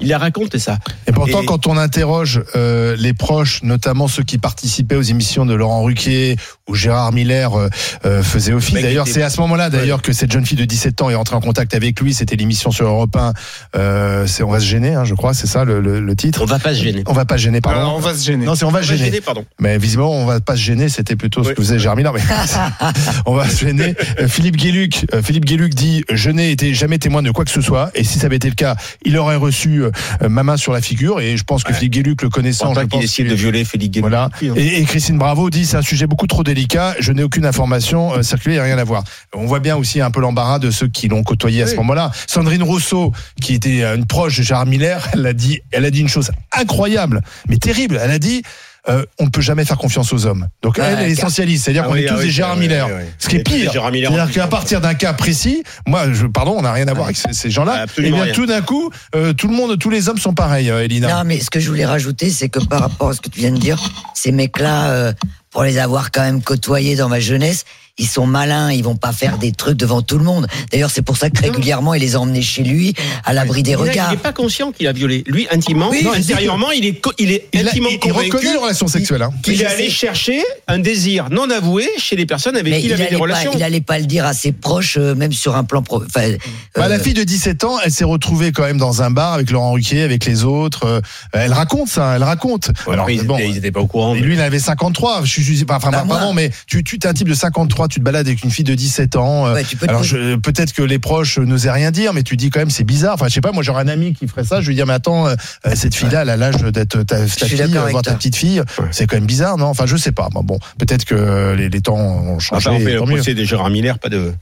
Il 0.00 0.12
a 0.12 0.18
raconté 0.18 0.58
ça. 0.58 0.78
Et 1.06 1.12
pourtant, 1.12 1.42
Et- 1.42 1.46
quand 1.46 1.66
on 1.66 1.76
interroge 1.76 2.42
euh, 2.54 2.96
les 2.98 3.12
proches, 3.12 3.62
notamment 3.62 4.08
ceux 4.08 4.22
qui 4.22 4.38
participaient 4.38 4.96
aux 4.96 5.02
émissions 5.02 5.46
de 5.46 5.54
Laurent 5.54 5.82
Ruquier 5.82 6.36
ou 6.68 6.74
Gérard 6.74 7.12
Miller 7.12 7.54
euh, 7.54 7.68
euh, 8.04 8.22
faisait 8.22 8.52
office. 8.52 8.74
mec 8.74 8.82
D'ailleurs, 8.82 9.06
c'est 9.06 9.22
à 9.22 9.30
ce 9.30 9.40
moment-là, 9.42 9.70
d'ailleurs, 9.70 10.02
que 10.02 10.12
cette 10.12 10.32
jeune 10.32 10.44
fille 10.46 10.56
de 10.58 10.64
17 10.64 11.02
ans 11.02 11.10
est 11.10 11.14
entrée 11.14 11.36
en 11.36 11.40
contact 11.40 11.74
avec 11.74 12.00
lui. 12.00 12.14
C'était 12.14 12.36
l'émission 12.36 12.70
sur 12.70 12.86
Europe 12.86 13.14
1. 13.16 13.32
Euh, 13.76 14.26
c'est 14.26 14.42
on 14.42 14.50
va 14.50 14.60
se 14.60 14.64
gêner, 14.66 14.94
hein, 14.94 15.04
je 15.04 15.14
crois. 15.14 15.34
C'est 15.34 15.46
ça 15.46 15.64
le, 15.64 15.80
le- 15.80 16.00
le 16.00 16.16
titre. 16.16 16.40
On 16.42 16.46
va 16.46 16.58
pas 16.58 16.74
se 16.74 16.82
gêner. 16.82 17.02
On 17.06 17.12
va 17.12 17.24
pas 17.24 17.36
se 17.38 17.42
gêner, 17.42 17.60
pardon. 17.60 17.80
Alors, 17.80 17.96
on 17.96 18.00
va 18.00 18.14
se 18.14 18.24
gêner. 18.24 18.44
Non, 18.46 18.54
c'est 18.54 18.64
on 18.64 18.70
va 18.70 18.82
se 18.82 18.86
On 18.86 18.88
va 18.90 18.92
se 18.94 18.98
gêner. 18.98 19.10
gêner, 19.10 19.20
pardon. 19.20 19.44
Mais 19.60 19.78
visiblement, 19.78 20.12
on 20.12 20.26
va 20.26 20.40
pas 20.40 20.56
se 20.56 20.60
gêner. 20.62 20.88
C'était 20.88 21.16
plutôt 21.16 21.44
ce 21.44 21.50
que 21.50 21.62
faisait 21.62 21.78
Gérard 21.78 21.96
Miller. 21.96 22.12
Mais 22.12 22.20
on 23.26 23.34
va 23.34 23.48
se 23.48 23.64
gêner. 23.64 23.94
Euh, 24.20 24.28
Philippe 24.28 24.56
Guéluc, 24.56 25.06
euh, 25.14 25.22
Philippe 25.22 25.44
Guéluc 25.44 25.74
dit 25.74 26.04
je 26.12 26.30
n'ai 26.30 26.50
été 26.50 26.74
jamais 26.74 26.98
témoin 26.98 27.22
de 27.22 27.30
quoi 27.30 27.44
que 27.44 27.50
ce 27.50 27.60
soit. 27.60 27.90
Et 27.94 28.04
si 28.04 28.18
ça 28.18 28.26
avait 28.26 28.36
été 28.36 28.48
le 28.48 28.54
cas, 28.54 28.76
il 29.04 29.16
aurait 29.18 29.36
reçu 29.36 29.65
euh, 29.66 29.90
ma 30.28 30.42
main 30.42 30.56
sur 30.56 30.72
la 30.72 30.80
figure. 30.80 31.20
Et 31.20 31.36
je 31.36 31.44
pense 31.44 31.64
que 31.64 31.72
Philippe 31.72 31.92
Guéluc, 31.92 32.22
le 32.22 32.28
connaissant, 32.28 32.74
je 32.74 32.80
pense 32.80 33.18
de 33.18 33.34
violer 33.34 33.64
Félix 33.64 33.90
Guéluc. 33.92 34.08
voilà. 34.08 34.30
Hein. 34.42 34.54
Et, 34.56 34.78
et 34.80 34.84
Christine 34.84 35.18
Bravo 35.18 35.50
dit 35.50 35.66
c'est 35.66 35.76
un 35.76 35.82
sujet 35.82 36.06
beaucoup 36.06 36.26
trop 36.26 36.42
délicat. 36.42 36.94
Je 37.00 37.12
n'ai 37.12 37.22
aucune 37.22 37.46
information 37.46 38.14
euh, 38.14 38.22
circulée, 38.22 38.54
il 38.54 38.58
n'y 38.58 38.62
a 38.62 38.64
rien 38.64 38.78
à 38.78 38.84
voir. 38.84 39.04
On 39.34 39.46
voit 39.46 39.60
bien 39.60 39.76
aussi 39.76 40.00
un 40.00 40.10
peu 40.10 40.20
l'embarras 40.20 40.58
de 40.58 40.70
ceux 40.70 40.88
qui 40.88 41.08
l'ont 41.08 41.22
côtoyé 41.22 41.62
à 41.62 41.66
ce 41.66 41.76
moment-là. 41.76 42.10
Sandrine 42.26 42.62
Rousseau, 42.62 43.12
qui 43.40 43.54
était 43.54 43.82
euh, 43.82 43.96
une 43.96 44.06
proche 44.06 44.38
de 44.38 44.42
Gérard 44.42 44.66
Miller, 44.66 45.06
elle 45.12 45.26
a 45.26 45.32
dit, 45.32 45.60
elle 45.70 45.84
a 45.84 45.90
dit 45.90 46.00
une 46.00 46.08
chose 46.08 46.30
incroyable, 46.52 47.22
mais 47.48 47.56
terrible. 47.56 48.00
Elle 48.02 48.10
a 48.10 48.18
dit. 48.18 48.42
Euh, 48.88 49.04
on 49.18 49.24
ne 49.24 49.30
peut 49.30 49.40
jamais 49.40 49.64
faire 49.64 49.78
confiance 49.78 50.12
aux 50.12 50.26
hommes. 50.26 50.48
Donc 50.62 50.78
Ah, 50.78 50.84
elle, 50.90 50.98
elle 51.00 51.08
est 51.08 51.12
essentialiste, 51.12 51.64
c'est-à-dire 51.64 51.82
Ah 51.84 51.88
qu'on 51.88 51.94
oui, 51.94 52.02
est 52.04 52.08
ah 52.08 52.12
tous 52.14 52.18
oui, 52.20 52.24
des 52.26 52.30
Gérard 52.30 52.56
Miller. 52.56 52.86
oui, 52.88 52.94
oui. 53.00 53.04
Ce 53.18 53.28
qui 53.28 53.36
est 53.36 53.42
pire, 53.42 53.72
Gérard 53.72 53.90
Miller 53.92 54.10
en 54.12 54.14
c'est-à-dire 54.14 54.34
qu'à 54.34 54.46
partir 54.48 54.80
d'un 54.80 54.94
cas 54.94 55.12
précis, 55.12 55.62
moi, 55.86 56.12
je, 56.12 56.26
pardon, 56.26 56.54
on 56.56 56.62
n'a 56.62 56.72
rien 56.72 56.86
à 56.88 56.92
voir 56.94 57.06
avec 57.06 57.16
ces, 57.16 57.32
ces 57.32 57.50
gens-là. 57.50 57.78
Et 57.78 57.80
Absolument 57.82 58.16
bien 58.16 58.24
rien. 58.26 58.32
tout 58.34 58.46
d'un 58.46 58.62
coup, 58.62 58.90
euh, 59.14 59.32
tout 59.32 59.48
le 59.48 59.54
monde, 59.54 59.78
tous 59.78 59.90
les 59.90 60.08
hommes 60.08 60.18
sont 60.18 60.34
pareils, 60.34 60.70
euh, 60.70 60.84
Elina. 60.84 61.08
Non, 61.08 61.24
mais 61.24 61.40
ce 61.40 61.50
que 61.50 61.58
je 61.60 61.68
voulais 61.68 61.86
rajouter, 61.86 62.30
c'est 62.30 62.48
que 62.48 62.60
par 62.60 62.80
rapport 62.80 63.10
à 63.10 63.14
ce 63.14 63.20
que 63.20 63.28
tu 63.28 63.40
viens 63.40 63.50
de 63.52 63.58
dire, 63.58 63.78
ces 64.14 64.32
mecs-là, 64.32 64.90
euh, 64.90 65.12
pour 65.56 65.64
les 65.64 65.78
avoir 65.78 66.10
quand 66.12 66.20
même 66.20 66.42
côtoyés 66.42 66.96
dans 66.96 67.08
ma 67.08 67.18
jeunesse, 67.18 67.64
ils 67.98 68.06
sont 68.06 68.26
malins, 68.26 68.70
ils 68.72 68.84
vont 68.84 68.94
pas 68.96 69.10
faire 69.14 69.38
des 69.38 69.52
trucs 69.52 69.78
devant 69.78 70.02
tout 70.02 70.18
le 70.18 70.24
monde. 70.24 70.46
D'ailleurs, 70.70 70.90
c'est 70.90 71.00
pour 71.00 71.16
ça 71.16 71.30
que 71.30 71.40
régulièrement, 71.40 71.94
il 71.94 72.02
les 72.02 72.14
a 72.14 72.20
emmenés 72.20 72.42
chez 72.42 72.62
lui, 72.62 72.92
à 73.24 73.32
l'abri 73.32 73.62
des 73.62 73.74
regards. 73.74 74.10
Il 74.12 74.16
n'est 74.16 74.22
pas 74.22 74.34
conscient 74.34 74.70
qu'il 74.70 74.86
a 74.86 74.92
violé. 74.92 75.24
Lui, 75.26 75.46
intimement, 75.50 75.88
Oui, 75.88 76.02
non, 76.04 76.12
intérieurement, 76.12 76.72
il 76.72 76.84
est, 76.84 77.00
il 77.18 77.32
est 77.32 77.48
Il, 77.54 77.66
a- 77.66 77.70
intimement 77.70 77.88
il- 77.88 77.94
il 77.94 77.98
convaincu 77.98 78.32
reconnaît 78.32 78.52
les 78.52 78.58
relations 78.58 78.86
sexuelles. 78.86 79.22
Hein. 79.22 79.30
qu'il 79.42 79.62
est 79.62 79.64
allé 79.64 79.88
chercher 79.88 80.42
un 80.68 80.78
désir 80.78 81.28
non 81.30 81.48
avoué 81.48 81.88
chez 81.96 82.16
les 82.16 82.26
personnes 82.26 82.56
avec 82.56 82.70
Mais 82.70 82.80
qui 82.80 82.84
il 82.84 82.90
il 82.90 82.92
avait 82.92 83.06
des 83.06 83.16
pas, 83.16 83.22
relations. 83.22 83.52
il 83.54 83.62
allait 83.62 83.80
pas 83.80 83.98
le 83.98 84.04
dire 84.04 84.26
à 84.26 84.34
ses 84.34 84.52
proches, 84.52 84.98
euh, 84.98 85.14
même 85.14 85.32
sur 85.32 85.56
un 85.56 85.64
plan 85.64 85.80
pro. 85.80 86.02
Enfin, 86.04 86.32
Bah, 86.74 86.88
la 86.88 86.96
euh, 86.96 86.98
fille 86.98 87.14
de 87.14 87.24
17 87.24 87.64
ans, 87.64 87.78
elle 87.82 87.92
s'est 87.92 88.04
retrouvée 88.04 88.52
quand 88.52 88.64
même 88.64 88.76
dans 88.76 89.00
un 89.00 89.10
bar 89.10 89.32
avec 89.32 89.50
Laurent 89.50 89.72
Ruquier, 89.72 90.02
avec 90.02 90.26
les 90.26 90.44
autres. 90.44 90.84
euh, 90.84 91.00
elle 91.32 91.54
raconte 91.54 91.88
ça, 91.88 92.12
elle 92.16 92.24
raconte. 92.24 92.72
Alors, 92.92 93.08
ils, 93.08 93.22
bon, 93.22 93.38
étaient, 93.38 93.48
ils 93.48 93.56
étaient 93.56 93.72
pas 93.72 93.80
au 93.80 93.86
courant. 93.86 94.14
et 94.14 94.20
lui, 94.20 94.34
il 94.34 94.40
avait 94.42 94.58
53. 94.58 95.22
Je 95.24 95.30
suis, 95.30 95.42
je 95.52 95.52
suis- 95.54 95.66
enfin, 95.68 95.90
Bah, 95.90 96.04
pardon, 96.08 96.32
mais 96.34 96.50
tu, 96.66 96.82
tu 96.84 96.96
es 96.96 97.06
un 97.06 97.12
type 97.12 97.28
de 97.28 97.34
53, 97.34 97.74
crois, 97.76 97.88
tu 97.88 98.00
te 98.00 98.04
balades 98.04 98.26
avec 98.26 98.42
une 98.44 98.50
fille 98.50 98.64
de 98.64 98.74
17 98.74 99.16
ans. 99.16 99.46
euh, 99.46 99.62
peux 99.78 99.86
alors, 99.88 100.02
je- 100.02 100.36
peut-être 100.36 100.72
que 100.72 100.82
les 100.82 100.98
proches 100.98 101.38
n'osaient 101.38 101.70
rien 101.70 101.90
dire, 101.90 102.12
mais 102.14 102.22
tu 102.22 102.36
dis 102.36 102.50
quand 102.50 102.60
même, 102.60 102.70
c'est 102.70 102.84
bizarre. 102.84 103.14
Enfin, 103.14 103.26
je 103.28 103.34
sais 103.34 103.40
pas, 103.40 103.52
moi, 103.52 103.62
j'aurais 103.62 103.82
un 103.82 103.88
ami 103.88 104.14
qui 104.14 104.26
ferait 104.28 104.44
ça. 104.44 104.60
Je 104.60 104.68
lui 104.68 104.74
dis, 104.74 104.82
mais 104.86 104.92
attends, 104.94 105.26
euh, 105.28 105.34
euh, 105.66 105.72
cette 105.74 105.94
fille-là, 105.94 106.22
elle 106.22 106.30
a 106.30 106.36
l'âge 106.36 106.56
d'être 106.56 107.02
ta, 107.02 107.18
ta 107.26 107.26
fille, 107.46 107.62
voir 107.90 108.02
ta 108.02 108.14
petite 108.14 108.36
fille. 108.36 108.62
C'est 108.90 109.06
quand 109.06 109.16
même 109.16 109.26
bizarre, 109.26 109.56
non? 109.58 109.66
Enfin, 109.66 109.86
je 109.86 109.96
sais 109.96 110.12
pas. 110.12 110.28
Bon, 110.32 110.42
bon, 110.42 110.58
peut-être 110.78 111.04
que 111.04 111.54
les, 111.56 111.68
les 111.68 111.80
temps 111.80 111.96
ont 111.96 112.38
changé. 112.38 112.68
Enfin, 112.68 112.76
on 112.76 112.84
fait 112.84 112.94
le 112.94 113.02
procès 113.02 113.34
de 113.34 113.44
Gérard 113.44 113.70
Miller, 113.70 113.98
pas 113.98 114.08
de, 114.08 114.32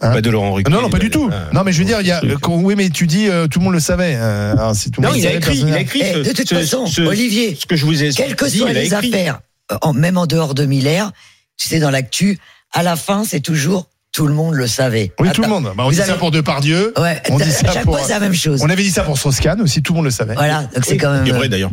Hein? 0.00 0.12
pas 0.12 0.20
de 0.20 0.30
Laurent 0.30 0.52
Ruquier. 0.52 0.72
Non, 0.72 0.80
non, 0.80 0.90
pas 0.90 0.98
du 1.00 1.10
tout. 1.10 1.28
Ah. 1.32 1.48
Non, 1.52 1.62
mais 1.64 1.72
je 1.72 1.78
veux 1.80 1.84
dire, 1.84 2.00
il 2.00 2.06
y 2.06 2.12
a, 2.12 2.20
quand- 2.40 2.54
oui, 2.56 2.74
mais 2.76 2.88
tu 2.90 3.06
dis, 3.08 3.28
euh, 3.28 3.48
tout 3.48 3.58
le 3.58 3.64
monde 3.64 3.74
le 3.74 3.80
savait. 3.80 4.14
euh, 4.16 4.52
alors, 4.52 4.74
tout 4.76 5.00
Non, 5.00 5.08
monde 5.08 5.16
il 5.16 5.26
a 5.26 5.32
écrit, 5.32 5.58
il 5.58 5.72
a 5.74 5.80
écrit. 5.80 6.02
Eh, 6.04 6.22
de 6.22 6.32
toute 6.32 6.48
ce- 6.48 6.54
façon, 6.54 6.86
ce- 6.86 7.00
Olivier, 7.02 7.56
ce 7.60 7.66
que 7.66 7.74
je 7.74 7.84
vous 7.84 8.02
ai 8.02 8.10
quelles 8.10 8.36
que 8.36 8.44
dit, 8.44 8.58
soient 8.58 8.70
il 8.70 8.76
a 8.76 8.80
les 8.80 8.94
écrit. 8.94 9.08
affaires, 9.12 9.40
en- 9.82 9.92
même 9.92 10.18
en 10.18 10.26
dehors 10.26 10.54
de 10.54 10.64
Miller, 10.64 11.12
tu 11.56 11.68
sais, 11.68 11.78
dans 11.78 11.90
l'actu, 11.90 12.38
à 12.72 12.82
la 12.82 12.96
fin, 12.96 13.24
c'est 13.24 13.40
toujours 13.40 13.88
tout 14.12 14.26
le 14.26 14.34
monde 14.34 14.54
le 14.54 14.66
savait. 14.66 15.12
Oui, 15.18 15.30
tout 15.32 15.42
le 15.42 15.48
monde. 15.48 15.72
Bah, 15.74 15.84
on 15.86 15.90
dit 15.90 15.96
ça 15.96 16.14
pour 16.14 16.30
Depardieu. 16.30 16.92
Ouais, 16.98 17.22
on 17.30 17.38
dit 17.38 17.44
à 17.44 17.50
ça 17.50 17.72
chaque 17.72 17.84
pour. 17.84 17.96
fois, 17.96 18.06
c'est 18.06 18.12
la 18.12 18.20
même 18.20 18.34
chose. 18.34 18.60
On 18.62 18.68
avait 18.68 18.82
dit 18.82 18.90
ça 18.90 19.04
pour 19.04 19.16
Strauss-Kahn 19.16 19.60
aussi, 19.62 19.82
tout 19.82 19.92
le 19.92 19.96
monde 19.96 20.04
le 20.04 20.10
savait. 20.10 20.34
Voilà, 20.34 20.64
donc 20.74 20.84
c'est 20.84 20.98
quand 20.98 21.12
même. 21.12 21.24
C'est 21.24 21.32
euh, 21.32 21.36
vrai 21.36 21.48
d'ailleurs. 21.48 21.70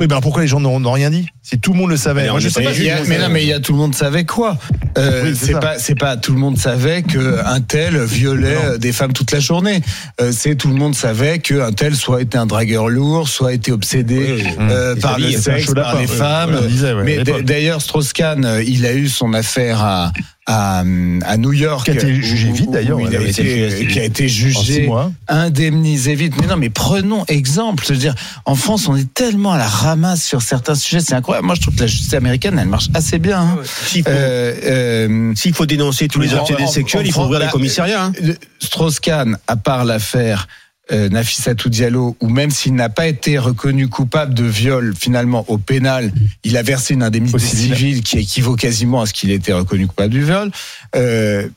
Oui, 0.00 0.06
ben 0.06 0.20
pourquoi 0.22 0.40
les 0.40 0.48
gens 0.48 0.60
n'ont 0.60 0.92
rien 0.92 1.10
dit? 1.10 1.26
Si 1.42 1.58
tout 1.60 1.74
le 1.74 1.78
monde 1.78 1.90
le 1.90 1.98
savait. 1.98 2.22
Mais 2.22 2.28
Moi, 2.28 2.36
on 2.38 2.40
je 2.40 2.48
sais 2.48 2.62
pas- 2.62 2.70
a- 2.70 3.04
mais 3.06 3.18
non, 3.18 3.28
mais 3.28 3.42
il 3.42 3.48
y 3.48 3.52
a 3.52 3.60
tout 3.60 3.72
le 3.72 3.78
monde 3.78 3.94
savait 3.94 4.24
quoi? 4.24 4.56
Euh, 4.96 5.24
Oui, 5.26 5.36
c'est 5.38 5.52
pas, 5.60 5.78
c'est 5.78 5.94
pas 5.94 6.16
tout 6.16 6.32
le 6.32 6.38
monde 6.38 6.56
savait 6.56 7.02
que 7.02 7.38
un 7.44 7.60
tel 7.60 8.02
violait 8.04 8.54
Non. 8.54 8.60
euh, 8.64 8.78
des 8.78 8.92
femmes 8.92 9.12
toute 9.12 9.30
la 9.30 9.40
journée. 9.40 9.82
Euh, 10.22 10.32
c'est 10.34 10.54
tout 10.54 10.68
le 10.68 10.74
monde 10.74 10.94
savait 10.94 11.38
que 11.38 11.60
un 11.60 11.72
tel 11.72 11.94
soit 11.94 12.22
été 12.22 12.38
un 12.38 12.46
dragueur 12.46 12.88
lourd, 12.88 13.28
soit 13.28 13.52
été 13.52 13.72
obsédé 13.72 14.36
Oui, 14.38 14.44
euh, 14.58 14.96
par 14.96 15.18
le 15.18 15.32
sexe, 15.32 15.74
par 15.74 15.98
les 16.00 16.06
femmes. 16.06 16.58
Disait, 16.66 16.94
ouais, 16.94 17.02
mais 17.04 17.42
d'ailleurs, 17.42 17.82
Strauss-Kahn, 17.82 18.44
euh, 18.46 18.62
il 18.62 18.86
a 18.86 18.94
eu 18.94 19.06
son 19.08 19.34
affaire 19.34 19.82
à 19.82 20.12
à, 20.46 20.80
à 20.80 21.36
New 21.36 21.52
York, 21.52 21.84
Qui 21.84 21.90
a 21.92 21.94
été 21.94 22.14
jugé 22.22 22.48
où- 22.48 22.54
vite, 22.54 22.70
d'ailleurs, 22.70 22.98
a 22.98 23.02
été- 23.02 23.66
été- 23.68 23.86
qui 23.86 24.00
a 24.00 24.04
été 24.04 24.28
six 24.28 24.34
jugé 24.34 24.90
indemnisé 25.28 26.14
vite. 26.14 26.34
Mais 26.40 26.46
non, 26.46 26.56
mais 26.56 26.70
prenons 26.70 27.24
exemple. 27.28 27.84
Je 27.86 27.92
veux 27.92 27.98
dire, 27.98 28.14
en 28.46 28.54
France, 28.54 28.88
on 28.88 28.96
est 28.96 29.12
tellement 29.14 29.52
à 29.52 29.58
la 29.58 29.66
ramasse 29.68 30.24
sur 30.24 30.42
certains 30.42 30.74
sujets, 30.74 31.00
c'est 31.00 31.14
incroyable. 31.14 31.46
Moi, 31.46 31.54
je 31.54 31.60
trouve 31.60 31.74
que 31.74 31.80
la 31.80 31.86
justice 31.86 32.14
américaine, 32.14 32.58
elle 32.58 32.68
marche 32.68 32.88
assez 32.94 33.18
bien. 33.18 33.40
hein. 33.40 33.58
S'il 33.86 34.02
faut, 34.02 34.10
Euh, 34.10 34.54
euh, 34.64 35.32
s'il 35.36 35.54
faut 35.54 35.66
dénoncer 35.66 36.08
tous 36.08 36.20
les 36.20 36.34
obsédés 36.34 36.66
sexuels, 36.66 37.06
il 37.06 37.12
faut 37.12 37.22
ouvrir 37.24 37.40
les 37.40 37.48
commissariats. 37.48 38.04
hein. 38.06 38.12
Strauss-Kahn, 38.60 39.38
à 39.46 39.56
part 39.56 39.84
l'affaire 39.84 40.48
euh, 40.92 41.08
Nafissatou 41.08 41.68
Diallo, 41.68 42.16
où 42.20 42.28
même 42.28 42.50
s'il 42.50 42.74
n'a 42.74 42.88
pas 42.88 43.06
été 43.06 43.38
reconnu 43.38 43.88
coupable 43.88 44.34
de 44.34 44.44
viol, 44.44 44.94
finalement, 44.98 45.44
au 45.48 45.58
pénal, 45.58 46.12
il 46.44 46.56
a 46.56 46.62
versé 46.62 46.94
une 46.94 47.02
indemnité 47.02 47.38
civile 47.38 48.02
qui 48.02 48.18
équivaut 48.18 48.56
quasiment 48.56 49.02
à 49.02 49.06
ce 49.06 49.12
qu'il 49.12 49.30
ait 49.30 49.36
été 49.36 49.52
reconnu 49.52 49.86
coupable 49.86 50.10
du 50.10 50.24
viol. 50.24 50.50
Euh, 50.96 51.48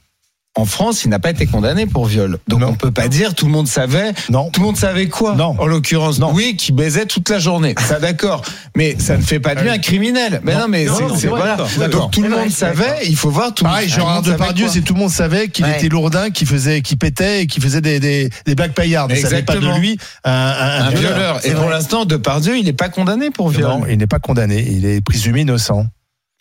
en 0.55 0.65
France, 0.65 1.03
il 1.03 1.09
n'a 1.09 1.17
pas 1.17 1.31
été 1.31 1.47
condamné 1.47 1.87
pour 1.87 2.05
viol. 2.05 2.37
Donc 2.47 2.59
Non. 2.59 2.67
on 2.69 2.73
peut 2.75 2.91
pas 2.91 3.07
dire 3.07 3.33
tout 3.33 3.45
le 3.47 3.51
monde 3.51 3.67
savait. 3.67 4.13
Non. 4.29 4.51
Tout 4.51 4.59
le 4.61 4.67
monde 4.67 4.77
savait 4.77 5.07
quoi 5.07 5.33
Non. 5.33 5.55
En 5.59 5.65
l'occurrence, 5.65 6.19
Non. 6.19 6.31
oui, 6.31 6.55
qui 6.55 6.71
baisait 6.71 7.07
toute 7.07 7.27
la 7.29 7.39
journée. 7.39 7.73
Ça 7.87 7.99
d'accord. 7.99 8.43
Mais 8.75 8.95
ça 8.99 9.17
ne 9.17 9.23
fait 9.23 9.39
pas 9.39 9.55
de 9.55 9.61
lui 9.61 9.69
un 9.69 9.79
criminel. 9.79 10.41
Mais 10.43 10.53
non, 10.53 10.67
mais 10.69 10.85
Non, 10.85 11.15
c'est- 11.15 11.27
voilà. 11.27 11.57
Donc 11.91 12.11
tout 12.11 12.21
le 12.21 12.29
monde 12.29 12.51
savait. 12.51 13.07
Il 13.07 13.15
faut 13.15 13.31
voir 13.31 13.53
tout. 13.55 13.63
Pareil, 13.63 13.89
Gérard 13.89 14.21
Depardieu, 14.21 14.67
c'est 14.67 14.81
tout 14.81 14.93
le 14.93 14.99
monde 14.99 15.09
savait 15.09 15.47
qu'il 15.47 15.65
Ouais. 15.65 15.77
était 15.77 15.89
lourdin, 15.89 16.29
qu'il 16.29 16.47
faisait, 16.47 16.81
qu'il 16.81 16.97
pétait 16.99 17.41
et 17.41 17.47
qu'il 17.47 17.63
faisait 17.63 17.81
des, 17.81 17.99
des, 17.99 18.29
des 18.45 18.53
blagues 18.55 18.73
paillardes. 18.73 19.11
On 19.11 19.19
savait 19.21 19.41
pas 19.41 19.55
de 19.55 19.79
lui 19.79 19.97
un, 20.23 20.31
un- 20.31 20.85
un 20.85 20.89
violeur. 20.91 21.43
Et 21.45 21.51
pour 21.51 21.69
l'instant, 21.69 22.05
Depardieu, 22.05 22.57
il 22.57 22.65
n'est 22.65 22.73
pas 22.73 22.89
condamné 22.89 23.31
pour 23.31 23.49
viol. 23.49 23.63
Non, 23.69 23.81
il 23.89 23.97
n'est 23.97 24.07
pas 24.07 24.19
condamné. 24.19 24.63
Il 24.69 24.85
est 24.85 25.01
présumé 25.01 25.41
innocent. 25.41 25.87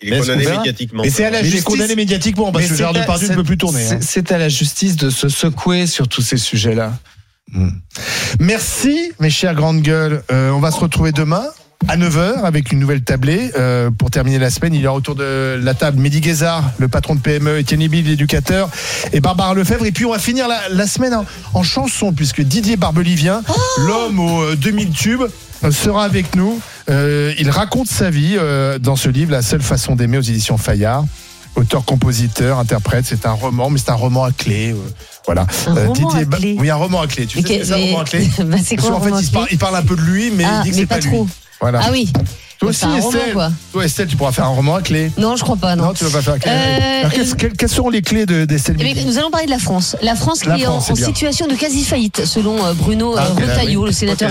Il 0.03 0.11
Mais 0.11 0.16
est 0.16 0.20
condamné 0.20 0.47
médiatiquement. 0.47 1.03
Mais 1.03 1.11
c'est 1.11 1.24
à 1.24 1.31
la 1.31 1.39
Mais 1.43 1.45
il 1.45 1.49
est 1.49 1.51
justice. 1.51 1.65
condamné 1.65 1.95
médiatiquement 1.97 2.53
parce 2.53 2.65
Mais 2.65 2.70
que 2.70 2.77
Gérard 2.77 2.93
Depardieu 2.95 3.29
ne 3.29 3.35
peut 3.35 3.45
plus 3.45 3.59
tourner. 3.59 3.85
hein. 3.87 3.99
c'est- 4.01 4.33
à 4.33 4.39
la 4.39 4.49
justice 4.49 4.97
de 4.97 5.11
se 5.11 5.29
secouer 5.29 5.87
sur 5.87 6.09
tous 6.09 6.23
ces 6.23 6.37
sujets-là. 6.39 6.93
Merci, 8.41 9.12
mes 9.20 9.31
chères 9.31 9.55
grandes 9.55 9.83
gueules. 9.83 10.23
Euh, 10.31 10.51
on 10.51 10.61
va 10.61 10.70
se 10.70 10.79
retrouver 10.81 11.12
demain 11.12 11.45
à 11.89 11.97
9h 11.97 12.45
avec 12.45 12.73
une 12.73 12.79
nouvelle 12.79 13.03
tablée. 13.03 13.51
Euh, 13.59 13.91
pour 13.91 14.11
terminer 14.11 14.39
la 14.39 14.51
semaine, 14.51 14.74
il 14.74 14.81
y 14.81 14.87
aura 14.87 14.97
autour 14.97 15.15
de 15.16 15.59
la 15.62 15.74
table 15.74 16.01
Mehdi 16.01 16.20
Guézard, 16.20 16.70
le 16.79 16.89
patron 16.89 17.15
de 17.16 17.20
PME, 17.20 17.59
Étienne 17.59 17.83
Ibil, 17.83 18.07
l'éducateur, 18.07 18.70
et 19.12 19.20
Barbara 19.20 19.53
Lefebvre. 19.55 19.85
Et 19.87 19.93
puis 19.93 20.05
on 20.05 20.12
va 20.12 20.19
finir 20.19 20.49
la, 20.49 20.69
la 20.70 20.87
semaine 20.87 21.15
en, 21.15 21.27
en 21.55 21.62
chanson, 21.62 22.12
puisque 22.12 22.41
Didier 22.41 22.77
Barbelivien, 22.77 23.43
l'homme 23.87 24.19
aux 24.20 24.43
euh, 24.43 24.57
2000 24.57 24.91
tubes, 24.91 25.23
euh, 25.23 25.29
sera 25.70 26.05
avec 26.05 26.34
nous. 26.34 26.60
Euh, 26.90 27.32
il 27.39 27.48
raconte 27.51 27.86
sa 27.89 28.10
vie 28.10 28.36
euh, 28.39 28.78
dans 28.78 28.97
ce 28.97 29.09
livre, 29.09 29.30
La 29.32 29.43
seule 29.43 29.62
façon 29.62 29.94
d'aimer 29.94 30.18
aux 30.18 30.22
éditions 30.22 30.59
Fayard. 30.59 31.05
Auteur, 31.55 31.84
compositeur, 31.84 32.59
interprète, 32.59 33.05
c'est 33.06 33.26
un 33.26 33.32
roman, 33.32 33.68
mais 33.68 33.78
c'est 33.78 33.90
un 33.90 33.94
roman 33.94 34.24
à 34.24 34.32
clé. 34.32 34.72
euh, 34.72 34.76
voilà. 35.26 35.47
Un 35.66 35.74
roman 35.86 36.10
à 36.14 36.24
Ba- 36.24 36.36
clé 36.39 36.56
Oui, 36.59 36.70
un 36.70 36.76
roman 36.76 37.02
à 37.02 37.06
clé. 37.06 37.26
Tu 37.26 37.36
Mais 37.36 37.43
sais 37.43 37.48
ce 37.48 37.52
que 37.55 37.60
que- 37.60 37.66
c'est 37.66 37.72
un 37.74 37.76
mais- 37.76 37.90
roman 37.90 38.01
à 38.01 38.05
clé 38.05 38.20
Bah, 38.39 38.44
Parce 38.56 38.68
quoi 38.80 39.01
fait, 39.18 39.24
il, 39.26 39.30
parle, 39.30 39.44
clé 39.47 39.52
il 39.52 39.59
parle 39.59 39.76
un 39.76 39.82
peu 39.82 39.97
de 39.97 40.01
lui, 40.01 40.30
mais 40.34 40.44
Ah, 40.47 40.62
il 40.64 40.64
dit 40.64 40.70
que 40.70 40.76
c'est 40.76 40.86
pas 40.86 40.94
pas, 40.97 41.01
trop. 41.02 41.24
lui. 41.24 41.32
Voilà. 41.60 41.80
Ah 41.84 41.89
oui. 41.93 42.10
Toi 42.62 42.70
aussi, 42.70 42.84
un 42.84 42.94
roman, 43.01 43.09
Estelle. 43.10 43.32
quoi. 43.32 43.52
Toi, 43.72 43.84
Estelle, 43.84 44.06
tu 44.06 44.16
pourras 44.16 44.32
faire 44.32 44.44
un 44.44 44.48
roman 44.55 44.76
à 44.76 44.82
clé. 44.82 45.10
Non, 45.18 45.34
je 45.36 45.43
crois 45.43 45.56
pas, 45.56 45.74
non. 45.74 45.86
Non, 45.86 45.93
tu 45.94 46.05
vas 46.05 46.10
pas 46.10 46.22
faire. 46.22 46.36
Euh, 46.47 47.01
Alors, 47.01 47.12
quelles, 47.12 47.36
quelles- 47.36 47.52
quelles 47.55 47.68
seront 47.68 47.90
les 47.90 48.02
clés 48.02 48.24
de- 48.24 48.44
d'Estelle 48.44 48.76
Eh 48.78 48.94
bien, 48.94 49.05
nous 49.05 49.18
allons 49.18 49.30
parler 49.30 49.47
de 49.47 49.51
la 49.51 49.59
France. 49.59 49.97
La 50.01 50.14
France 50.14 50.40
qui 50.40 50.48
La 50.48 50.59
est 50.59 50.66
en, 50.66 50.80
France, 50.80 50.93
c'est 50.98 51.02
en 51.05 51.06
situation 51.06 51.47
de 51.48 51.55
quasi-faillite, 51.55 52.24
selon 52.24 52.64
euh, 52.64 52.72
Bruno 52.74 53.14
Ah, 53.18 53.24
euh, 53.26 53.32
ok, 53.32 53.40
Retailleau, 53.40 53.80
oui. 53.82 53.86
le 53.86 53.93
sénateur 53.93 54.30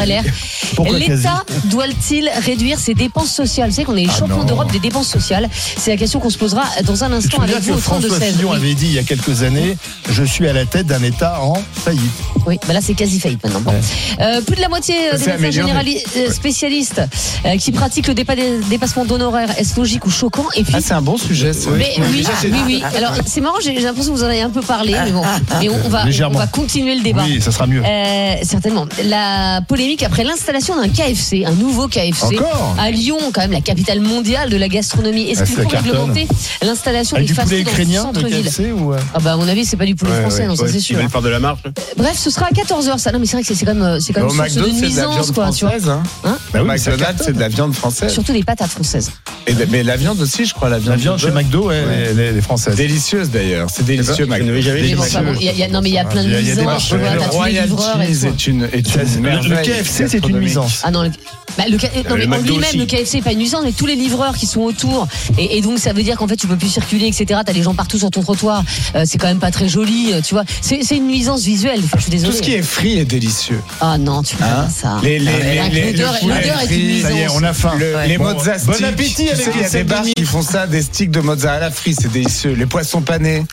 Pourquoi 0.75 0.97
LR. 0.97 1.07
L'État 1.09 1.43
doit-il 1.65 2.29
réduire 2.45 2.79
ses 2.79 2.93
dépenses 2.93 3.31
sociales? 3.33 3.69
Vous 3.69 3.75
savez 3.75 3.85
qu'on 3.85 3.97
est 3.97 4.03
les 4.05 4.09
Ah 4.09 4.17
champions 4.19 4.37
non. 4.37 4.43
d'Europe 4.45 4.71
des 4.71 4.79
dépenses 4.79 5.07
sociales. 5.09 5.49
C'est 5.77 5.91
la 5.91 5.97
question 5.97 6.19
qu'on 6.21 6.29
se 6.29 6.37
posera 6.37 6.63
dans 6.85 7.03
un 7.03 7.11
instant 7.11 7.41
avec 7.41 7.59
vous 7.59 7.73
au 7.73 7.79
32 7.79 8.07
François 8.07 8.25
16. 8.25 8.35
Fillon 8.37 8.51
avait 8.53 8.73
dit 8.73 8.85
il 8.85 8.93
y 8.93 8.99
a 8.99 9.03
quelques 9.03 9.43
années 9.43 9.77
Je 10.09 10.23
suis 10.23 10.47
à 10.47 10.53
la 10.53 10.65
tête 10.65 10.87
d'un 10.87 11.03
État 11.03 11.41
en 11.41 11.61
faillite. 11.83 12.01
Oui, 12.47 12.57
bah 12.67 12.73
là 12.73 12.79
c'est 12.81 12.93
quasi 12.93 13.19
faillite 13.19 13.43
maintenant. 13.43 13.61
Bon. 13.61 13.73
Euh, 14.21 14.41
plus 14.41 14.55
de 14.55 14.61
la 14.61 14.69
moitié 14.69 14.95
euh, 14.95 15.11
des 15.11 15.17
médecins 15.17 15.31
amélioré. 15.33 15.71
générali- 15.73 16.03
euh, 16.17 16.31
spécialistes 16.31 17.01
euh, 17.45 17.57
qui 17.57 17.71
pratiquent 17.71 18.07
le 18.07 18.13
dépa- 18.23 18.69
dépassement 18.69 19.05
d'honoraires, 19.05 19.49
est-ce 19.57 19.75
logique 19.77 20.05
ou 20.05 20.09
choquant 20.09 20.45
Et 20.55 20.63
puis, 20.63 20.73
Ah, 20.75 20.79
c'est 20.81 20.93
un 20.93 21.01
bon 21.01 21.17
sujet. 21.17 21.53
ça. 21.53 21.69
mais 21.77 21.93
oui, 21.97 22.25
oui, 22.45 22.61
oui. 22.65 22.83
Alors 22.95 23.13
c'est 23.25 23.41
marrant, 23.41 23.57
j'ai 23.63 23.73
l'impression 23.79 24.13
que 24.13 24.17
vous 24.17 24.23
en 24.23 24.27
avez 24.27 24.41
un 24.41 24.49
peu 24.49 24.61
parlé, 24.61 24.95
mais 25.05 25.11
bon, 25.11 25.21
mais 25.59 25.69
on, 25.69 25.79
on 25.85 25.89
va, 25.89 26.03
on 26.03 26.05
Légèrement. 26.05 26.39
va 26.39 26.47
continuer 26.47 26.95
le 26.95 27.01
débat. 27.01 27.23
Oui, 27.25 27.41
ça 27.41 27.51
sera 27.51 27.67
mieux. 27.67 27.81
Euh, 27.85 28.35
certainement. 28.43 28.85
La 29.05 29.61
polémique 29.67 30.03
après 30.03 30.23
l'installation 30.23 30.75
d'un 30.79 30.89
KFC, 30.89 31.45
un 31.45 31.51
nouveau 31.53 31.87
KFC 31.87 32.37
Encore 32.37 32.75
à 32.79 32.91
Lyon, 32.91 33.17
quand 33.33 33.41
même 33.41 33.51
la 33.51 33.61
capitale 33.61 33.99
mondiale 34.01 34.49
de 34.49 34.57
la 34.57 34.67
gastronomie. 34.67 35.29
Est-ce 35.29 35.41
Ah, 35.41 35.45
qu'il 35.45 35.55
faut 35.55 35.67
réglementer 35.69 36.27
l'installation 36.61 37.17
des 37.17 37.27
fast-food 37.27 37.49
dans 37.49 37.55
le 37.55 37.61
ukrainien 37.61 38.11
de 38.11 38.21
KFC 38.21 38.71
ou 38.71 38.93
euh 38.93 38.97
Ah 39.13 39.19
bah 39.19 39.33
à 39.33 39.37
mon 39.37 39.47
avis 39.47 39.65
c'est 39.65 39.77
pas 39.77 39.85
du 39.85 39.95
poulet 39.95 40.11
Ouais, 40.11 40.21
français, 40.21 40.41
ouais, 40.41 40.47
non 40.47 40.55
ça 40.55 40.67
c'est 40.67 40.75
Ils 40.77 40.81
sûr. 40.81 40.97
veulent 40.97 41.23
de 41.23 41.29
la 41.29 41.39
marche. 41.39 41.59
Bref, 41.97 42.17
ce 42.17 42.29
sera 42.29 42.47
à 42.47 42.49
14h 42.51 42.97
ça. 42.97 43.11
Non 43.11 43.19
mais 43.19 43.25
c'est 43.25 43.37
vrai 43.37 43.43
que 43.43 43.53
c'est 43.53 43.65
quand 43.65 43.73
même, 43.75 43.99
c'est 43.99 44.13
quand 44.13 44.21
même 44.21 44.29
Au 44.29 44.33
source 44.33 44.53
de 44.55 44.69
nuisance 44.69 45.31
quoi, 45.31 45.51
tu 45.51 45.65
vois. 45.65 45.71
française. 45.71 45.89
Hein 45.89 46.03
Hein? 46.23 46.37
Bah 46.53 46.59
Au 46.61 46.63
oui, 46.63 46.69
McDonald's, 46.69 47.21
c'est 47.25 47.33
de 47.33 47.39
la 47.39 47.47
viande 47.47 47.73
française. 47.73 48.10
Surtout 48.11 48.33
les 48.33 48.43
patates 48.43 48.69
françaises. 48.71 49.11
Et 49.47 49.53
de- 49.53 49.65
mais 49.71 49.83
la 49.83 49.95
viande 49.97 50.19
aussi, 50.21 50.45
je 50.45 50.53
crois, 50.53 50.69
la 50.69 50.77
viande. 50.77 50.91
La 50.91 50.95
viande 51.01 51.15
de 51.17 51.21
chez. 51.21 51.31
McDo, 51.31 51.67
ouais, 51.69 51.81
Ouais. 51.83 52.31
les, 52.33 52.41
françaises. 52.41 52.75
Délicieuse 52.75 53.29
d'ailleurs, 53.29 53.69
c'est 53.73 53.85
délicieux 53.85 54.15
Je 54.19 54.23
McDo. 54.25 54.61
jamais 54.61 54.81
Mais 54.81 54.95
bon, 54.95 55.03
bon, 55.33 55.39
y 55.39 55.49
a- 55.49 55.51
il 55.53 55.57
y 55.59 55.63
a- 55.63 55.67
non 55.69 55.81
mais 55.81 55.89
il 55.89 55.95
y 55.95 55.99
a 55.99 56.05
plein 56.05 56.23
de 56.23 56.29
des 56.29 56.41
nuisances. 56.43 56.93
vois. 56.93 57.13
Le 57.15 57.21
Royal 57.21 57.69
Cheese 57.69 58.25
est 58.25 58.47
une, 58.47 58.63
est 58.65 58.95
Le, 58.95 59.01
une 59.03 59.13
le 59.15 59.19
merveille 59.21 59.65
KFC, 59.65 60.07
c'est 60.07 60.25
une 60.27 60.37
nuisance. 60.39 60.81
Ah 60.83 60.91
non, 60.91 61.03
le, 61.03 61.09
bah, 61.57 61.63
le, 61.69 61.77
K- 61.77 61.89
non, 62.07 62.15
mais 62.17 62.25
le 62.25 62.25
en 62.25 62.29
McDo 62.37 62.53
lui-même, 62.53 62.77
le 62.77 62.85
KFC 62.85 63.17
n'est 63.17 63.23
pas 63.23 63.31
une 63.31 63.39
nuisance, 63.39 63.61
mais 63.63 63.71
tous 63.71 63.85
les 63.85 63.95
livreurs 63.95 64.35
qui 64.35 64.45
sont 64.45 64.61
autour. 64.61 65.07
Et, 65.37 65.57
et 65.57 65.61
donc, 65.61 65.79
ça 65.79 65.93
veut 65.93 66.03
dire 66.03 66.17
qu'en 66.17 66.27
fait, 66.27 66.35
tu 66.37 66.47
peux 66.47 66.55
plus 66.55 66.69
circuler, 66.69 67.07
etc. 67.07 67.39
T'as 67.45 67.53
des 67.53 67.63
gens 67.63 67.73
partout 67.73 67.97
sur 67.97 68.09
ton 68.11 68.21
trottoir. 68.21 68.63
Euh, 68.95 69.03
c'est 69.05 69.17
quand 69.17 69.27
même 69.27 69.39
pas 69.39 69.51
très 69.51 69.67
joli, 69.67 70.11
euh, 70.13 70.21
tu 70.21 70.33
vois. 70.33 70.43
C'est 70.61 70.83
c'est 70.83 70.97
une 70.97 71.07
nuisance 71.07 71.43
visuelle. 71.43 71.79
Enfin, 71.83 71.97
je 71.97 72.03
suis 72.03 72.11
désolée. 72.11 72.31
Tout 72.31 72.37
ce 72.37 72.41
qui 72.43 72.53
est 72.53 72.61
frit 72.61 72.99
est 72.99 73.05
délicieux. 73.05 73.59
Ah 73.81 73.97
non, 73.97 74.23
tu 74.23 74.35
peux 74.35 74.43
Hein 74.43 74.65
pas 74.65 74.69
ça. 74.69 74.99
Les, 75.03 75.17
Ah, 75.27 75.69
l'odeur- 75.69 76.13
l'odeur 76.23 76.61
est 76.61 76.75
une 76.75 76.87
nuisance. 76.87 77.11
Ça 77.11 77.17
y 77.17 77.21
est, 77.21 77.27
on 77.33 77.43
a 77.43 77.53
faim. 77.53 77.73
le- 77.77 77.90
Ouais. 77.95 78.07
les 78.07 78.17
Bon, 78.17 78.33
mozzarella 78.33 78.63
bon 78.65 78.73
sticks. 78.73 78.85
appétit 78.85 79.25
Tu 79.25 79.31
avec 79.31 79.45
sais, 79.45 79.51
Il 79.55 79.61
y 79.61 79.65
a 79.65 79.69
des 79.69 79.83
bars 79.83 80.03
qui 80.03 80.25
font 80.25 80.41
ça, 80.41 80.67
des 80.67 80.81
sticks 80.81 81.11
de 81.11 81.19
mozzarella 81.21 81.71
frit, 81.71 81.95
c'est 81.99 82.11
délicieux. 82.11 82.53
Les 82.53 82.65
poissons 82.65 83.01
panés. 83.01 83.43